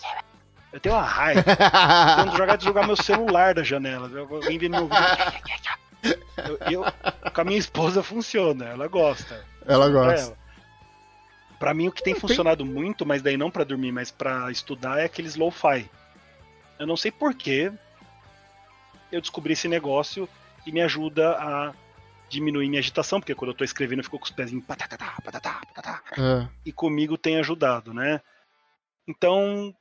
Eu 0.72 0.80
tenho 0.80 0.96
uma 0.96 1.04
raiva. 1.04 1.44
Quando 2.16 2.36
jogar, 2.36 2.60
jogar 2.60 2.86
meu 2.88 2.96
celular 2.96 3.54
da 3.54 3.62
janela. 3.62 4.10
Alguém 4.18 4.58
vem 4.58 4.68
meu 4.68 4.88
eu, 6.36 6.58
eu, 6.70 6.84
com 7.32 7.40
a 7.40 7.44
minha 7.44 7.58
esposa 7.58 8.02
funciona, 8.02 8.64
ela 8.64 8.88
gosta. 8.88 9.44
Ela 9.64 9.88
gosta. 9.88 10.36
Pra, 11.62 11.70
pra 11.70 11.74
mim, 11.74 11.86
o 11.86 11.92
que 11.92 12.02
tem 12.02 12.12
funcionado 12.12 12.66
muito, 12.66 13.06
mas 13.06 13.22
daí 13.22 13.36
não 13.36 13.48
para 13.48 13.62
dormir, 13.62 13.92
mas 13.92 14.10
para 14.10 14.50
estudar, 14.50 14.98
é 14.98 15.04
aqueles 15.04 15.36
lo-fi. 15.36 15.88
Eu 16.76 16.88
não 16.88 16.96
sei 16.96 17.12
porquê 17.12 17.72
eu 19.12 19.20
descobri 19.20 19.52
esse 19.52 19.68
negócio 19.68 20.28
e 20.66 20.72
me 20.72 20.80
ajuda 20.80 21.36
a 21.38 21.72
diminuir 22.28 22.68
minha 22.68 22.80
agitação, 22.80 23.20
porque 23.20 23.34
quando 23.34 23.52
eu 23.52 23.56
tô 23.56 23.62
escrevendo 23.62 24.00
eu 24.00 24.04
fico 24.04 24.18
com 24.18 24.24
os 24.24 24.30
pezinhos 24.32 24.64
patatá, 24.64 25.16
patatá, 25.22 25.60
patatá. 25.72 26.02
É. 26.18 26.48
E 26.66 26.72
comigo 26.72 27.16
tem 27.16 27.38
ajudado, 27.38 27.94
né? 27.94 28.20
Então, 29.06 29.72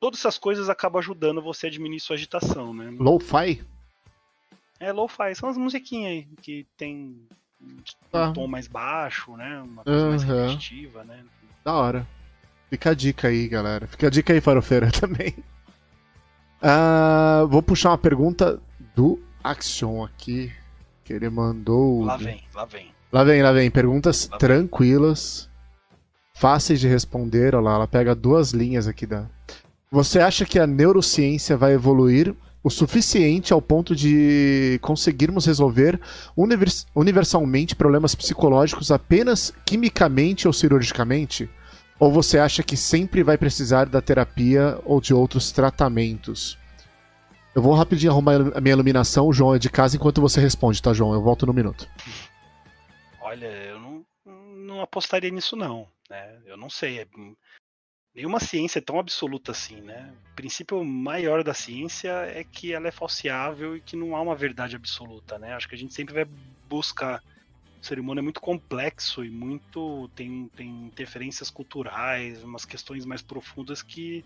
todas 0.00 0.18
essas 0.18 0.38
coisas 0.38 0.68
acabam 0.68 0.98
ajudando 0.98 1.40
você 1.40 1.68
a 1.68 1.70
diminuir 1.70 2.00
sua 2.00 2.16
agitação, 2.16 2.74
né? 2.74 2.90
Lo-fi? 2.98 3.64
É 4.80 4.90
lo-fi, 4.90 5.36
são 5.36 5.48
as 5.48 5.56
musiquinhas 5.56 6.10
aí 6.10 6.28
que 6.42 6.66
tem 6.76 7.28
um 7.60 8.32
tom 8.32 8.46
mais 8.46 8.66
baixo, 8.66 9.36
né? 9.36 9.62
Uma 9.62 9.84
coisa 9.84 10.04
uhum. 10.04 10.10
mais 10.10 10.22
repetitiva, 10.22 11.04
né? 11.04 11.24
Da 11.64 11.74
hora. 11.74 12.06
Fica 12.70 12.90
a 12.90 12.94
dica 12.94 13.28
aí, 13.28 13.48
galera. 13.48 13.86
Fica 13.86 14.06
a 14.06 14.10
dica 14.10 14.32
aí, 14.32 14.40
farofeira, 14.40 14.90
também. 14.92 15.34
Uh, 16.62 17.46
vou 17.48 17.62
puxar 17.62 17.90
uma 17.90 17.98
pergunta 17.98 18.60
do 18.94 19.20
Action 19.42 20.04
aqui. 20.04 20.52
Que 21.04 21.12
ele 21.14 21.30
mandou. 21.30 22.04
Lá 22.04 22.16
vem, 22.16 22.42
lá 22.54 22.64
vem. 22.64 22.92
Lá 23.10 23.24
vem, 23.24 23.42
lá 23.42 23.52
vem. 23.52 23.70
Perguntas 23.70 24.28
lá 24.28 24.36
tranquilas. 24.36 25.48
Vem. 25.48 25.98
Fáceis 26.34 26.80
de 26.80 26.86
responder. 26.86 27.54
Olha 27.54 27.64
lá, 27.64 27.74
ela 27.76 27.88
pega 27.88 28.14
duas 28.14 28.52
linhas 28.52 28.86
aqui 28.86 29.06
da. 29.06 29.26
Você 29.90 30.20
acha 30.20 30.44
que 30.44 30.58
a 30.58 30.66
neurociência 30.66 31.56
vai 31.56 31.72
evoluir 31.72 32.34
o 32.62 32.70
suficiente 32.70 33.52
ao 33.52 33.62
ponto 33.62 33.94
de 33.94 34.78
conseguirmos 34.82 35.46
resolver 35.46 36.00
univers 36.36 36.86
universalmente 36.94 37.76
problemas 37.76 38.14
psicológicos 38.14 38.90
apenas 38.90 39.54
quimicamente 39.64 40.46
ou 40.46 40.52
cirurgicamente? 40.52 41.48
Ou 41.98 42.12
você 42.12 42.38
acha 42.38 42.62
que 42.62 42.76
sempre 42.76 43.22
vai 43.22 43.36
precisar 43.36 43.86
da 43.86 44.00
terapia 44.00 44.78
ou 44.84 45.00
de 45.00 45.12
outros 45.12 45.50
tratamentos? 45.50 46.58
Eu 47.54 47.62
vou 47.62 47.74
rapidinho 47.74 48.12
arrumar 48.12 48.36
a 48.56 48.60
minha 48.60 48.74
iluminação, 48.74 49.26
o 49.26 49.32
João 49.32 49.54
é 49.54 49.58
de 49.58 49.68
casa, 49.68 49.96
enquanto 49.96 50.20
você 50.20 50.40
responde, 50.40 50.80
tá, 50.80 50.92
João? 50.92 51.12
Eu 51.12 51.22
volto 51.22 51.44
no 51.44 51.52
minuto. 51.52 51.88
Olha, 53.20 53.46
eu 53.46 53.80
não, 53.80 54.06
não 54.24 54.80
apostaria 54.80 55.30
nisso, 55.30 55.56
não. 55.56 55.88
Né? 56.08 56.38
Eu 56.46 56.56
não 56.56 56.70
sei. 56.70 57.00
É 57.00 57.06
nenhuma 58.14 58.40
ciência 58.40 58.78
é 58.78 58.82
tão 58.82 58.98
absoluta 58.98 59.52
assim, 59.52 59.80
né? 59.80 60.12
O 60.32 60.36
princípio 60.36 60.84
maior 60.84 61.42
da 61.44 61.54
ciência 61.54 62.10
é 62.26 62.44
que 62.44 62.72
ela 62.72 62.88
é 62.88 62.90
falseável 62.90 63.76
e 63.76 63.80
que 63.80 63.96
não 63.96 64.16
há 64.16 64.20
uma 64.20 64.34
verdade 64.34 64.76
absoluta, 64.76 65.38
né? 65.38 65.54
Acho 65.54 65.68
que 65.68 65.74
a 65.74 65.78
gente 65.78 65.94
sempre 65.94 66.14
vai 66.14 66.26
buscar. 66.68 67.22
O 67.80 67.84
ser 67.84 68.00
humano 68.00 68.18
é 68.18 68.22
muito 68.22 68.40
complexo 68.40 69.24
e 69.24 69.30
muito 69.30 70.08
tem, 70.16 70.48
tem 70.56 70.68
interferências 70.86 71.48
culturais, 71.48 72.42
umas 72.42 72.64
questões 72.64 73.04
mais 73.04 73.22
profundas 73.22 73.82
que 73.82 74.24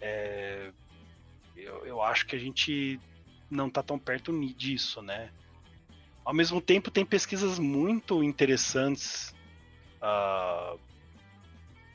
é, 0.00 0.70
eu, 1.56 1.86
eu 1.86 2.02
acho 2.02 2.26
que 2.26 2.36
a 2.36 2.38
gente 2.38 3.00
não 3.50 3.68
está 3.68 3.82
tão 3.82 3.98
perto 3.98 4.32
disso, 4.54 5.02
né? 5.02 5.30
Ao 6.24 6.32
mesmo 6.32 6.60
tempo, 6.60 6.90
tem 6.90 7.04
pesquisas 7.04 7.58
muito 7.58 8.22
interessantes 8.22 9.34
uh, 10.00 10.78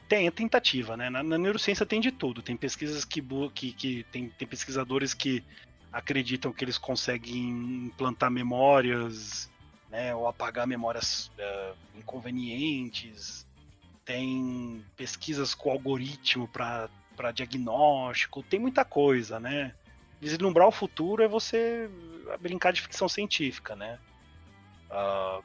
tem, 0.08 0.28
é 0.28 0.32
tentativa, 0.32 0.96
né? 0.96 1.10
Na, 1.10 1.22
na, 1.22 1.38
neurociência 1.38 1.86
tem 1.86 2.00
de 2.00 2.12
tudo. 2.12 2.42
Tem 2.42 2.56
pesquisas 2.56 3.04
que, 3.04 3.22
que, 3.54 3.74
que 3.74 4.04
tem, 4.12 4.30
tem 4.30 4.48
pesquisadores 4.48 5.14
que 5.14 5.44
acreditam 5.92 6.52
que 6.52 6.64
eles 6.64 6.78
conseguem 6.78 7.88
implantar 7.88 8.32
memórias, 8.32 9.50
né? 9.90 10.16
Ou 10.16 10.28
apagar 10.28 10.66
memórias 10.66 11.32
uh, 11.38 11.76
inconvenientes. 11.98 13.46
Tem 14.06 14.84
pesquisas 14.96 15.54
com 15.54 15.70
algoritmo 15.70 16.48
para 16.48 16.90
diagnóstico. 17.34 18.42
Tem 18.44 18.60
muita 18.60 18.86
coisa, 18.86 19.40
né? 19.40 19.74
Vislumbrar 20.22 20.68
o 20.68 20.72
futuro 20.72 21.22
é 21.22 21.28
você 21.28 21.90
brincar 22.40 22.72
de 22.72 22.82
ficção 22.82 23.10
científica, 23.10 23.76
né? 23.76 24.00
Uh, 24.90 25.44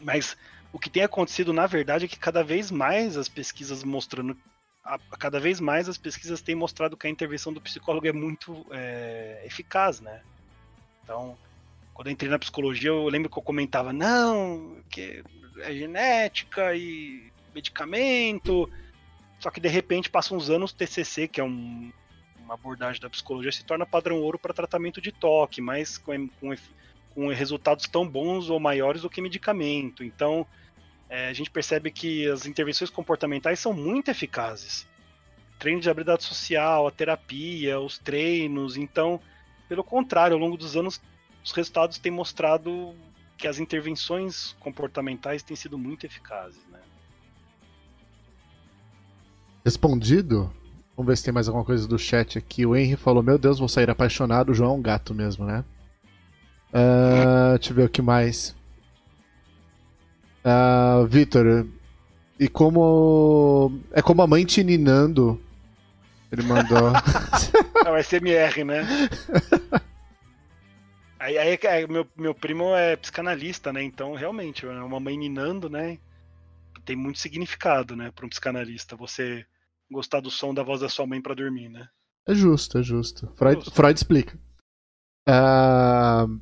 mas 0.00 0.36
o 0.74 0.78
que 0.80 0.90
tem 0.90 1.04
acontecido, 1.04 1.52
na 1.52 1.68
verdade, 1.68 2.06
é 2.06 2.08
que 2.08 2.18
cada 2.18 2.42
vez 2.42 2.68
mais 2.68 3.16
as 3.16 3.28
pesquisas 3.28 3.84
mostrando. 3.84 4.36
A, 4.84 4.98
cada 5.16 5.38
vez 5.38 5.60
mais 5.60 5.88
as 5.88 5.96
pesquisas 5.96 6.42
têm 6.42 6.56
mostrado 6.56 6.96
que 6.96 7.06
a 7.06 7.10
intervenção 7.10 7.52
do 7.52 7.60
psicólogo 7.60 8.08
é 8.08 8.12
muito 8.12 8.66
é, 8.72 9.40
eficaz, 9.46 10.00
né? 10.00 10.20
Então, 11.04 11.38
quando 11.94 12.08
eu 12.08 12.12
entrei 12.12 12.28
na 12.28 12.40
psicologia, 12.40 12.90
eu 12.90 13.06
lembro 13.06 13.30
que 13.30 13.38
eu 13.38 13.42
comentava, 13.42 13.92
não, 13.92 14.78
que 14.90 15.22
é 15.60 15.72
genética 15.72 16.74
e 16.74 17.30
medicamento. 17.54 18.68
Só 19.38 19.52
que 19.52 19.60
de 19.60 19.68
repente 19.68 20.10
passa 20.10 20.34
uns 20.34 20.50
anos 20.50 20.72
TCC, 20.72 21.28
que 21.28 21.40
é 21.40 21.44
um, 21.44 21.92
uma 22.40 22.54
abordagem 22.54 23.00
da 23.00 23.08
psicologia, 23.08 23.52
se 23.52 23.64
torna 23.64 23.86
padrão 23.86 24.20
ouro 24.20 24.40
para 24.40 24.52
tratamento 24.52 25.00
de 25.00 25.12
toque, 25.12 25.60
mas 25.60 25.98
com, 25.98 26.28
com, 26.40 26.52
com 27.14 27.28
resultados 27.28 27.86
tão 27.86 28.08
bons 28.08 28.50
ou 28.50 28.58
maiores 28.58 29.02
do 29.02 29.10
que 29.10 29.20
medicamento. 29.22 30.02
Então, 30.02 30.44
é, 31.08 31.28
a 31.28 31.32
gente 31.32 31.50
percebe 31.50 31.90
que 31.90 32.28
as 32.28 32.46
intervenções 32.46 32.90
comportamentais 32.90 33.58
são 33.58 33.72
muito 33.72 34.10
eficazes. 34.10 34.86
treino 35.58 35.80
de 35.80 35.88
habilidade 35.88 36.24
social, 36.24 36.86
a 36.86 36.90
terapia, 36.90 37.78
os 37.80 37.98
treinos. 37.98 38.76
Então, 38.76 39.20
pelo 39.68 39.84
contrário, 39.84 40.34
ao 40.34 40.40
longo 40.40 40.56
dos 40.56 40.76
anos, 40.76 41.00
os 41.44 41.52
resultados 41.52 41.98
têm 41.98 42.12
mostrado 42.12 42.94
que 43.36 43.46
as 43.46 43.58
intervenções 43.58 44.56
comportamentais 44.60 45.42
têm 45.42 45.56
sido 45.56 45.78
muito 45.78 46.04
eficazes, 46.06 46.60
né? 46.70 46.80
Respondido? 49.64 50.52
Vamos 50.96 51.08
ver 51.08 51.16
se 51.16 51.24
tem 51.24 51.32
mais 51.34 51.48
alguma 51.48 51.64
coisa 51.64 51.88
do 51.88 51.98
chat 51.98 52.38
aqui. 52.38 52.64
O 52.66 52.76
Henry 52.76 52.96
falou: 52.96 53.22
Meu 53.22 53.38
Deus, 53.38 53.58
vou 53.58 53.68
sair 53.68 53.90
apaixonado. 53.90 54.50
O 54.50 54.54
João 54.54 54.72
é 54.72 54.74
um 54.74 54.82
gato 54.82 55.14
mesmo, 55.14 55.44
né? 55.44 55.64
Uh, 56.70 57.58
deixa 57.58 57.72
eu 57.72 57.76
ver 57.76 57.84
o 57.84 57.88
que 57.88 58.02
mais. 58.02 58.54
Uh, 60.44 61.06
Vitor, 61.06 61.66
e 62.38 62.48
como. 62.48 63.80
É 63.92 64.02
como 64.02 64.22
a 64.22 64.26
mãe 64.26 64.44
te 64.44 64.62
ninando. 64.62 65.40
Ele 66.30 66.42
mandou. 66.42 66.92
é 67.86 67.90
o 67.90 68.02
SMR, 68.02 68.64
né? 68.64 68.84
Aí, 71.18 71.38
aí, 71.38 71.58
aí, 71.68 71.86
meu, 71.86 72.06
meu 72.16 72.34
primo 72.34 72.74
é 72.74 72.96
psicanalista, 72.96 73.72
né? 73.72 73.82
Então, 73.82 74.14
realmente, 74.14 74.66
é 74.66 74.70
uma 74.82 75.00
mãe 75.00 75.16
ninando, 75.16 75.70
né? 75.70 75.98
Tem 76.84 76.96
muito 76.96 77.18
significado, 77.18 77.96
né, 77.96 78.10
para 78.14 78.26
um 78.26 78.28
psicanalista. 78.28 78.94
Você 78.96 79.46
gostar 79.90 80.20
do 80.20 80.30
som 80.30 80.52
da 80.52 80.62
voz 80.62 80.82
da 80.82 80.88
sua 80.88 81.06
mãe 81.06 81.22
para 81.22 81.34
dormir, 81.34 81.70
né? 81.70 81.88
É 82.28 82.34
justo, 82.34 82.78
é 82.78 82.82
justo. 82.82 83.32
Freud, 83.36 83.56
justo. 83.56 83.70
Freud 83.70 83.96
explica. 83.96 84.38
Uh, 85.26 86.38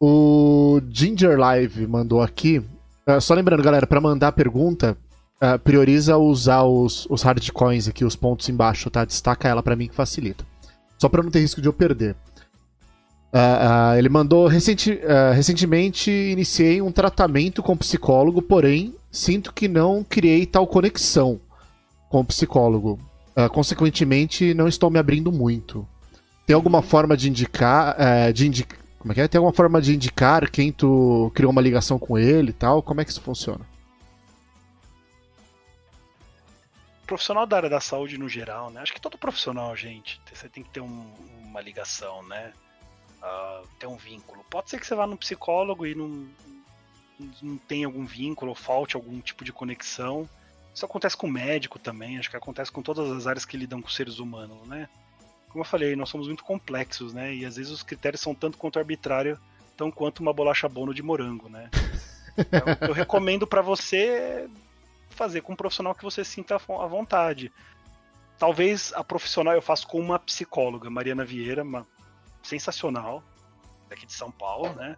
o 0.00 0.80
Ginger 0.88 1.38
Live 1.38 1.86
mandou 1.86 2.22
aqui. 2.22 2.64
Uh, 3.06 3.20
só 3.20 3.34
lembrando, 3.34 3.62
galera, 3.62 3.86
para 3.86 4.00
mandar 4.00 4.32
pergunta, 4.32 4.96
uh, 5.42 5.58
prioriza 5.58 6.16
usar 6.16 6.62
os, 6.62 7.06
os 7.10 7.22
hardcoins 7.22 7.88
aqui, 7.88 8.04
os 8.04 8.16
pontos 8.16 8.48
embaixo, 8.48 8.90
tá? 8.90 9.04
Destaca 9.04 9.48
ela 9.48 9.62
para 9.62 9.76
mim 9.76 9.88
que 9.88 9.94
facilita. 9.94 10.44
Só 10.98 11.08
para 11.08 11.22
não 11.22 11.30
ter 11.30 11.40
risco 11.40 11.60
de 11.60 11.68
eu 11.68 11.72
perder. 11.72 12.14
Uh, 13.34 13.96
ele 13.96 14.10
mandou 14.10 14.46
recenti 14.46 15.00
recentemente 15.34 16.10
iniciei 16.10 16.82
um 16.82 16.92
tratamento 16.92 17.62
com 17.62 17.74
psicólogo, 17.74 18.42
porém 18.42 18.94
sinto 19.10 19.54
que 19.54 19.68
não 19.68 20.04
criei 20.04 20.44
tal 20.44 20.66
conexão 20.66 21.40
com 22.10 22.20
o 22.20 22.24
psicólogo. 22.24 22.98
consequentemente, 23.50 24.52
não 24.52 24.68
estou 24.68 24.90
me 24.90 24.98
abrindo 24.98 25.32
muito. 25.32 25.88
Tem 26.46 26.54
alguma 26.54 26.82
forma 26.82 27.16
de 27.16 27.28
indicar, 27.28 27.94
eh, 27.98 28.32
de 28.32 28.46
indi 28.46 28.66
como 29.02 29.12
é 29.12 29.14
que 29.14 29.20
é? 29.20 29.28
Tem 29.28 29.38
alguma 29.38 29.54
forma 29.54 29.82
de 29.82 29.94
indicar 29.94 30.50
quem 30.50 30.72
tu 30.72 31.30
criou 31.34 31.52
uma 31.52 31.60
ligação 31.60 31.98
com 31.98 32.18
ele 32.18 32.50
e 32.50 32.54
tal? 32.54 32.82
Como 32.82 33.00
é 33.00 33.04
que 33.04 33.10
isso 33.10 33.20
funciona? 33.20 33.66
Profissional 37.06 37.46
da 37.46 37.56
área 37.56 37.68
da 37.68 37.80
saúde 37.80 38.16
no 38.16 38.28
geral, 38.28 38.70
né? 38.70 38.80
Acho 38.80 38.94
que 38.94 39.00
todo 39.00 39.18
profissional, 39.18 39.76
gente, 39.76 40.20
você 40.32 40.48
tem 40.48 40.62
que 40.62 40.70
ter 40.70 40.80
um, 40.80 41.12
uma 41.42 41.60
ligação, 41.60 42.22
né? 42.22 42.52
uh, 43.22 43.66
ter 43.78 43.86
um 43.86 43.96
vínculo. 43.96 44.44
Pode 44.50 44.70
ser 44.70 44.78
que 44.78 44.86
você 44.86 44.94
vá 44.94 45.06
no 45.06 45.16
psicólogo 45.16 45.86
e 45.86 45.94
não, 45.94 46.28
não 47.40 47.56
tenha 47.56 47.86
algum 47.86 48.04
vínculo 48.04 48.50
ou 48.50 48.54
falte 48.54 48.96
algum 48.96 49.20
tipo 49.20 49.44
de 49.44 49.52
conexão. 49.52 50.28
Isso 50.74 50.84
acontece 50.84 51.16
com 51.16 51.28
médico 51.28 51.78
também, 51.78 52.18
acho 52.18 52.30
que 52.30 52.36
acontece 52.36 52.72
com 52.72 52.82
todas 52.82 53.10
as 53.10 53.26
áreas 53.26 53.44
que 53.44 53.56
lidam 53.56 53.80
com 53.80 53.88
seres 53.88 54.18
humanos, 54.18 54.66
né? 54.66 54.88
Como 55.52 55.62
eu 55.62 55.68
falei, 55.68 55.94
nós 55.94 56.08
somos 56.08 56.26
muito 56.26 56.42
complexos, 56.42 57.12
né? 57.12 57.34
E 57.34 57.44
às 57.44 57.56
vezes 57.56 57.70
os 57.70 57.82
critérios 57.82 58.22
são 58.22 58.34
tanto 58.34 58.56
quanto 58.56 58.78
arbitrário, 58.78 59.38
tão 59.76 59.90
quanto 59.90 60.20
uma 60.20 60.32
bolacha 60.32 60.68
bono 60.68 60.94
de 60.94 61.02
morango, 61.02 61.48
né? 61.48 61.70
Então, 62.38 62.64
eu 62.88 62.94
recomendo 62.94 63.46
para 63.46 63.60
você 63.60 64.48
fazer 65.10 65.42
com 65.42 65.52
um 65.52 65.56
profissional 65.56 65.94
que 65.94 66.02
você 66.02 66.24
sinta 66.24 66.54
à 66.56 66.86
vontade. 66.86 67.52
Talvez 68.38 68.90
a 68.94 69.04
profissional 69.04 69.52
eu 69.52 69.60
faço 69.60 69.86
com 69.86 70.00
uma 70.00 70.18
psicóloga, 70.18 70.88
Mariana 70.88 71.26
Vieira, 71.26 71.62
uma 71.62 71.86
sensacional, 72.42 73.22
daqui 73.86 74.06
de 74.06 74.14
São 74.14 74.30
Paulo, 74.32 74.74
né? 74.74 74.96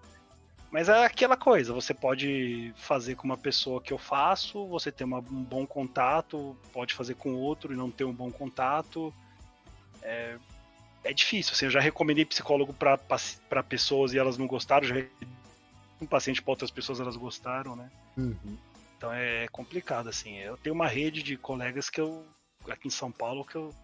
Mas 0.71 0.89
é 0.89 1.05
aquela 1.05 1.37
coisa, 1.37 1.73
você 1.73 1.93
pode 1.93 2.73
fazer 2.77 3.17
com 3.17 3.25
uma 3.25 3.37
pessoa 3.37 3.81
que 3.81 3.93
eu 3.93 3.99
faço, 3.99 4.67
você 4.67 4.91
tem 4.91 5.07
uma, 5.07 5.19
um 5.19 5.43
bom 5.43 5.67
contato, 5.67 6.57
pode 6.73 6.95
fazer 6.95 7.15
com 7.15 7.35
outro 7.35 7.73
e 7.73 7.77
não 7.77 7.91
ter 7.91 8.05
um 8.05 8.13
bom 8.13 8.31
contato. 8.31 9.13
É, 10.05 10.37
é 11.03 11.13
difícil, 11.13 11.53
assim, 11.53 11.65
eu 11.65 11.71
já 11.71 11.81
recomendei 11.81 12.25
psicólogo 12.25 12.73
para 12.73 13.63
pessoas 13.63 14.13
e 14.13 14.19
elas 14.19 14.39
não 14.39 14.47
gostaram, 14.47 14.87
já 14.87 14.95
um 16.01 16.07
paciente 16.07 16.43
para 16.43 16.53
outras 16.53 16.71
pessoas 16.71 17.01
elas 17.01 17.17
gostaram, 17.17 17.75
né? 17.75 17.91
Uhum. 18.17 18.57
Então 18.97 19.13
é 19.13 19.49
complicado, 19.49 20.09
assim. 20.09 20.37
Eu 20.39 20.57
tenho 20.57 20.75
uma 20.75 20.87
rede 20.87 21.23
de 21.23 21.37
colegas 21.37 21.91
que 21.91 22.01
eu, 22.01 22.25
aqui 22.69 22.89
em 22.89 22.91
São 22.91 23.11
Paulo, 23.11 23.45
que 23.45 23.57
eu 23.57 23.75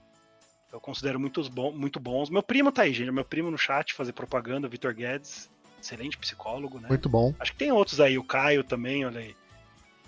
eu 0.73 0.81
considero 0.81 1.19
muitos 1.19 1.49
bom, 1.49 1.73
muito 1.73 1.99
bons. 1.99 2.31
Meu 2.31 2.43
primo 2.43 2.71
tá 2.71 2.83
aí, 2.83 2.93
gente. 2.93 3.11
Meu 3.11 3.25
primo 3.25 3.51
no 3.51 3.59
chat 3.59 3.93
fazer 3.93 4.13
propaganda, 4.13 4.69
Vitor 4.69 4.95
Guedes. 4.95 5.51
Excelente 5.83 6.17
psicólogo, 6.17 6.79
né? 6.79 6.89
Muito 6.89 7.09
bom. 7.09 7.35
Acho 7.41 7.53
que 7.53 7.59
tem 7.59 7.73
outros 7.73 8.01
aí, 8.01 8.19
o 8.19 8.25
Caio 8.25 8.63
também, 8.63 9.05
olha 9.05 9.21
aí. 9.21 9.35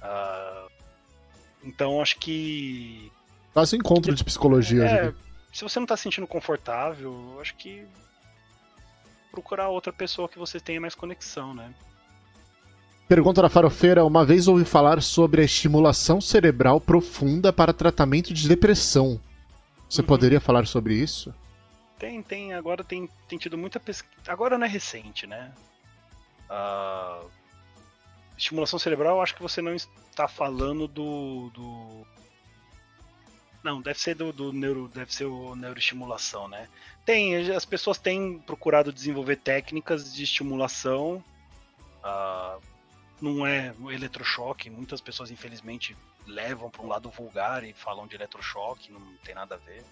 Uh, 0.03 0.71
então 1.65 2.01
acho 2.01 2.19
que. 2.19 3.11
Faz 3.53 3.73
um 3.73 3.77
encontro 3.77 4.15
de 4.15 4.23
psicologia. 4.23 4.85
É, 4.85 5.15
se 5.53 5.63
você 5.63 5.79
não 5.79 5.87
tá 5.87 5.97
se 5.97 6.05
sentindo 6.05 6.27
confortável, 6.27 7.39
acho 7.41 7.55
que 7.57 7.87
procurar 9.31 9.69
outra 9.69 9.93
pessoa 9.93 10.29
que 10.29 10.39
você 10.39 10.59
tenha 10.59 10.81
mais 10.81 10.95
conexão, 10.95 11.55
né? 11.55 11.73
Pergunta 13.09 13.43
da 13.43 13.49
Farofeira: 13.49 14.05
Uma 14.05 14.25
vez 14.25 14.49
ouvi 14.49 14.65
falar 14.65 15.03
sobre 15.03 15.43
a 15.43 15.45
estimulação 15.45 16.21
cerebral 16.21 16.81
profunda 16.81 17.53
para 17.53 17.73
tratamento 17.73 18.33
de 18.33 18.49
depressão. 18.49 19.21
Você 19.89 20.01
uhum. 20.01 20.07
poderia 20.07 20.41
falar 20.41 20.67
sobre 20.67 20.95
isso? 20.95 21.35
Tem, 21.99 22.23
tem. 22.23 22.55
Agora 22.55 22.83
tem, 22.83 23.09
tem 23.29 23.39
tido 23.39 23.59
muita 23.59 23.79
pesquisa. 23.79 24.15
Agora 24.27 24.57
não 24.57 24.67
é 24.67 24.69
recente, 24.69 25.27
né? 25.27 25.53
Uh... 26.49 27.29
Estimulação 28.37 28.79
cerebral, 28.79 29.21
acho 29.21 29.35
que 29.35 29.43
você 29.43 29.61
não 29.61 29.75
está 29.75 30.27
falando 30.27 30.89
do. 30.89 31.51
do... 31.51 32.07
Não, 33.63 33.81
deve 33.81 33.99
ser 33.99 34.15
do, 34.15 34.33
do, 34.33 34.53
neuro, 34.53 34.89
deve 34.89 35.15
ser 35.15 35.25
o 35.25 35.55
neuroestimulação, 35.55 36.49
né? 36.49 36.69
Tem, 37.05 37.51
as 37.53 37.65
pessoas 37.65 37.97
têm 37.97 38.39
procurado 38.41 38.93
desenvolver 38.93 39.37
técnicas 39.37 40.13
de 40.13 40.25
estimulação. 40.25 41.23
Uh, 42.03 42.61
não 43.21 43.47
é 43.47 43.73
o 43.81 43.91
eletrochoque, 43.91 44.69
muitas 44.69 45.01
pessoas 45.01 45.31
infelizmente 45.31 45.97
levam 46.27 46.71
para 46.71 46.83
um 46.83 46.89
lado 46.89 47.09
vulgar 47.11 47.63
e 47.63 47.73
falam 47.73 48.07
de 48.07 48.17
eletrochoque, 48.17 48.91
não 48.91 49.01
tem 49.25 49.35
nada 49.35 49.55
a 49.55 49.59
ver. 49.59 49.85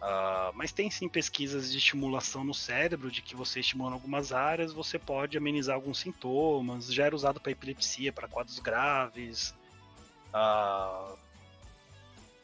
Uh, 0.00 0.50
mas 0.54 0.72
tem 0.72 0.90
sim 0.90 1.06
pesquisas 1.06 1.70
de 1.70 1.76
estimulação 1.76 2.42
no 2.42 2.54
cérebro, 2.54 3.10
de 3.10 3.20
que 3.20 3.36
você 3.36 3.60
estimulando 3.60 3.92
algumas 3.92 4.32
áreas, 4.32 4.72
você 4.72 4.98
pode 4.98 5.36
amenizar 5.36 5.74
alguns 5.74 5.98
sintomas. 5.98 6.90
Já 6.90 7.04
era 7.04 7.14
usado 7.14 7.38
para 7.38 7.52
epilepsia, 7.52 8.10
para 8.10 8.26
quadros 8.26 8.58
graves. 8.58 9.54
Uh, 10.32 11.18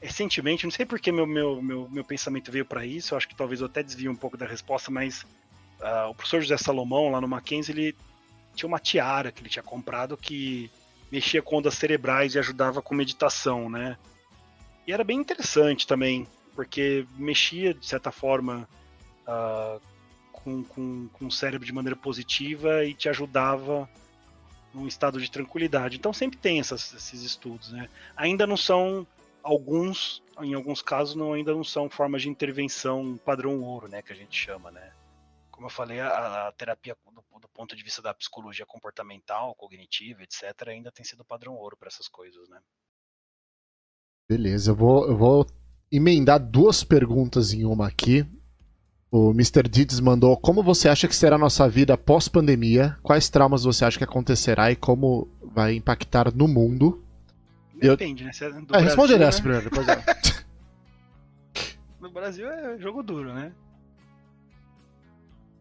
recentemente, 0.00 0.64
não 0.64 0.70
sei 0.70 0.84
porque 0.84 1.10
meu, 1.10 1.26
meu, 1.26 1.62
meu, 1.62 1.88
meu 1.88 2.04
pensamento 2.04 2.52
veio 2.52 2.64
para 2.64 2.84
isso, 2.84 3.14
eu 3.14 3.16
acho 3.16 3.28
que 3.28 3.34
talvez 3.34 3.60
eu 3.60 3.66
até 3.66 3.82
desvie 3.82 4.08
um 4.08 4.16
pouco 4.16 4.36
da 4.36 4.46
resposta, 4.46 4.90
mas 4.90 5.22
uh, 5.80 6.10
o 6.10 6.14
professor 6.14 6.40
José 6.40 6.56
Salomão, 6.56 7.10
lá 7.10 7.20
no 7.20 7.28
Mackenzie, 7.28 7.74
ele 7.74 7.96
tinha 8.54 8.68
uma 8.68 8.78
tiara 8.78 9.32
que 9.32 9.42
ele 9.42 9.48
tinha 9.48 9.62
comprado 9.62 10.16
que 10.16 10.70
mexia 11.10 11.42
com 11.42 11.56
ondas 11.56 11.74
cerebrais 11.74 12.34
e 12.34 12.38
ajudava 12.38 12.82
com 12.82 12.94
meditação, 12.94 13.70
né? 13.70 13.96
E 14.86 14.92
era 14.92 15.04
bem 15.04 15.18
interessante 15.18 15.86
também, 15.86 16.26
porque 16.54 17.06
mexia, 17.16 17.74
de 17.74 17.86
certa 17.86 18.10
forma, 18.10 18.68
uh, 19.26 19.80
com, 20.32 20.62
com, 20.64 21.08
com 21.08 21.26
o 21.26 21.30
cérebro 21.30 21.66
de 21.66 21.72
maneira 21.72 21.96
positiva 21.96 22.84
e 22.84 22.94
te 22.94 23.08
ajudava 23.08 23.88
num 24.72 24.86
estado 24.86 25.20
de 25.20 25.30
tranquilidade. 25.30 25.96
Então 25.96 26.12
sempre 26.12 26.38
tem 26.38 26.60
essas, 26.60 26.92
esses 26.94 27.22
estudos, 27.22 27.72
né? 27.72 27.88
Ainda 28.16 28.46
não 28.46 28.56
são 28.56 29.06
alguns, 29.46 30.22
em 30.40 30.54
alguns 30.54 30.82
casos, 30.82 31.14
não, 31.14 31.32
ainda 31.32 31.54
não 31.54 31.62
são 31.62 31.88
formas 31.88 32.22
de 32.22 32.28
intervenção 32.28 33.18
padrão 33.24 33.62
ouro, 33.62 33.88
né? 33.88 34.02
Que 34.02 34.12
a 34.12 34.16
gente 34.16 34.36
chama, 34.36 34.70
né? 34.70 34.92
Como 35.52 35.66
eu 35.66 35.70
falei, 35.70 36.00
a, 36.00 36.48
a 36.48 36.52
terapia 36.52 36.96
do, 37.06 37.40
do, 37.40 37.48
ponto 37.48 37.74
de 37.76 37.82
vista 37.82 38.02
da 38.02 38.12
psicologia 38.12 38.66
comportamental, 38.66 39.54
cognitiva, 39.54 40.22
etc., 40.22 40.68
ainda 40.68 40.90
tem 40.90 41.04
sido 41.04 41.24
padrão 41.24 41.54
ouro 41.54 41.76
para 41.76 41.88
essas 41.88 42.08
coisas, 42.08 42.46
né? 42.48 42.58
Beleza, 44.28 44.72
eu 44.72 44.74
vou, 44.74 45.06
eu 45.06 45.16
vou 45.16 45.46
emendar 45.90 46.40
duas 46.40 46.82
perguntas 46.82 47.52
em 47.52 47.64
uma 47.64 47.86
aqui. 47.86 48.26
O 49.10 49.30
Mr. 49.30 49.62
Dids 49.62 50.00
mandou: 50.00 50.36
Como 50.36 50.62
você 50.62 50.88
acha 50.88 51.06
que 51.06 51.14
será 51.14 51.36
a 51.36 51.38
nossa 51.38 51.68
vida 51.68 51.96
pós-pandemia? 51.96 52.98
Quais 53.02 53.30
traumas 53.30 53.62
você 53.62 53.84
acha 53.84 53.96
que 53.96 54.04
acontecerá 54.04 54.72
e 54.72 54.76
como 54.76 55.28
vai 55.40 55.74
impactar 55.74 56.34
no 56.34 56.48
mundo? 56.48 57.05
Depende, 57.76 58.24
eu... 58.24 58.26
né? 58.26 58.32
É, 58.40 58.60
do 58.62 58.76
é, 58.76 58.80
responde 58.80 59.14
essa 59.14 59.38
né? 59.38 59.42
primeiro, 59.42 59.70
depois 59.70 59.88
é. 59.88 60.02
No 62.00 62.10
Brasil 62.10 62.48
é 62.48 62.78
jogo 62.78 63.02
duro, 63.02 63.34
né? 63.34 63.52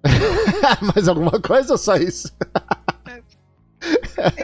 Mais 0.94 1.08
alguma 1.08 1.42
coisa 1.42 1.74
ou 1.74 1.78
só 1.78 1.96
isso? 1.96 2.36
É. 3.08 3.24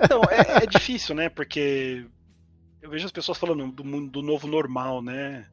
Então, 0.03 0.21
é, 0.29 0.63
é, 0.63 0.67
difícil, 0.67 1.15
né? 1.15 1.29
Porque 1.29 2.05
eu 2.81 2.89
vejo 2.89 3.05
as 3.05 3.11
pessoas 3.11 3.37
falando 3.37 3.71
do, 3.71 4.07
do 4.07 4.21
novo 4.21 4.47
normal, 4.47 5.01
né? 5.01 5.45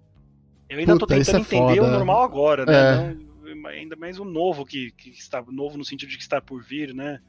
Eu 0.68 0.78
ainda 0.78 0.92
Puta, 0.94 1.06
tô 1.06 1.14
tentando 1.14 1.38
é 1.38 1.40
entender 1.40 1.76
foda. 1.76 1.88
o 1.88 1.90
normal 1.90 2.22
agora, 2.22 2.66
né? 2.66 2.72
É. 3.10 3.54
Não, 3.54 3.68
ainda 3.68 3.96
mais 3.96 4.18
o 4.18 4.24
novo 4.24 4.64
que, 4.64 4.90
que 4.92 5.10
está 5.10 5.42
novo 5.48 5.78
no 5.78 5.84
sentido 5.84 6.10
de 6.10 6.16
que 6.16 6.22
está 6.22 6.40
por 6.40 6.62
vir, 6.62 6.94
né? 6.94 7.20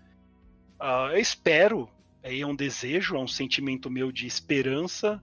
Uh, 0.80 1.12
eu 1.12 1.18
espero, 1.18 1.90
é 2.22 2.46
um 2.46 2.56
desejo, 2.56 3.16
é 3.16 3.20
um 3.20 3.28
sentimento 3.28 3.90
meu 3.90 4.12
de 4.12 4.28
esperança 4.28 5.22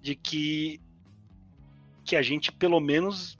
de 0.00 0.14
que 0.14 0.80
que 2.04 2.16
a 2.16 2.22
gente 2.22 2.50
pelo 2.50 2.80
menos 2.80 3.38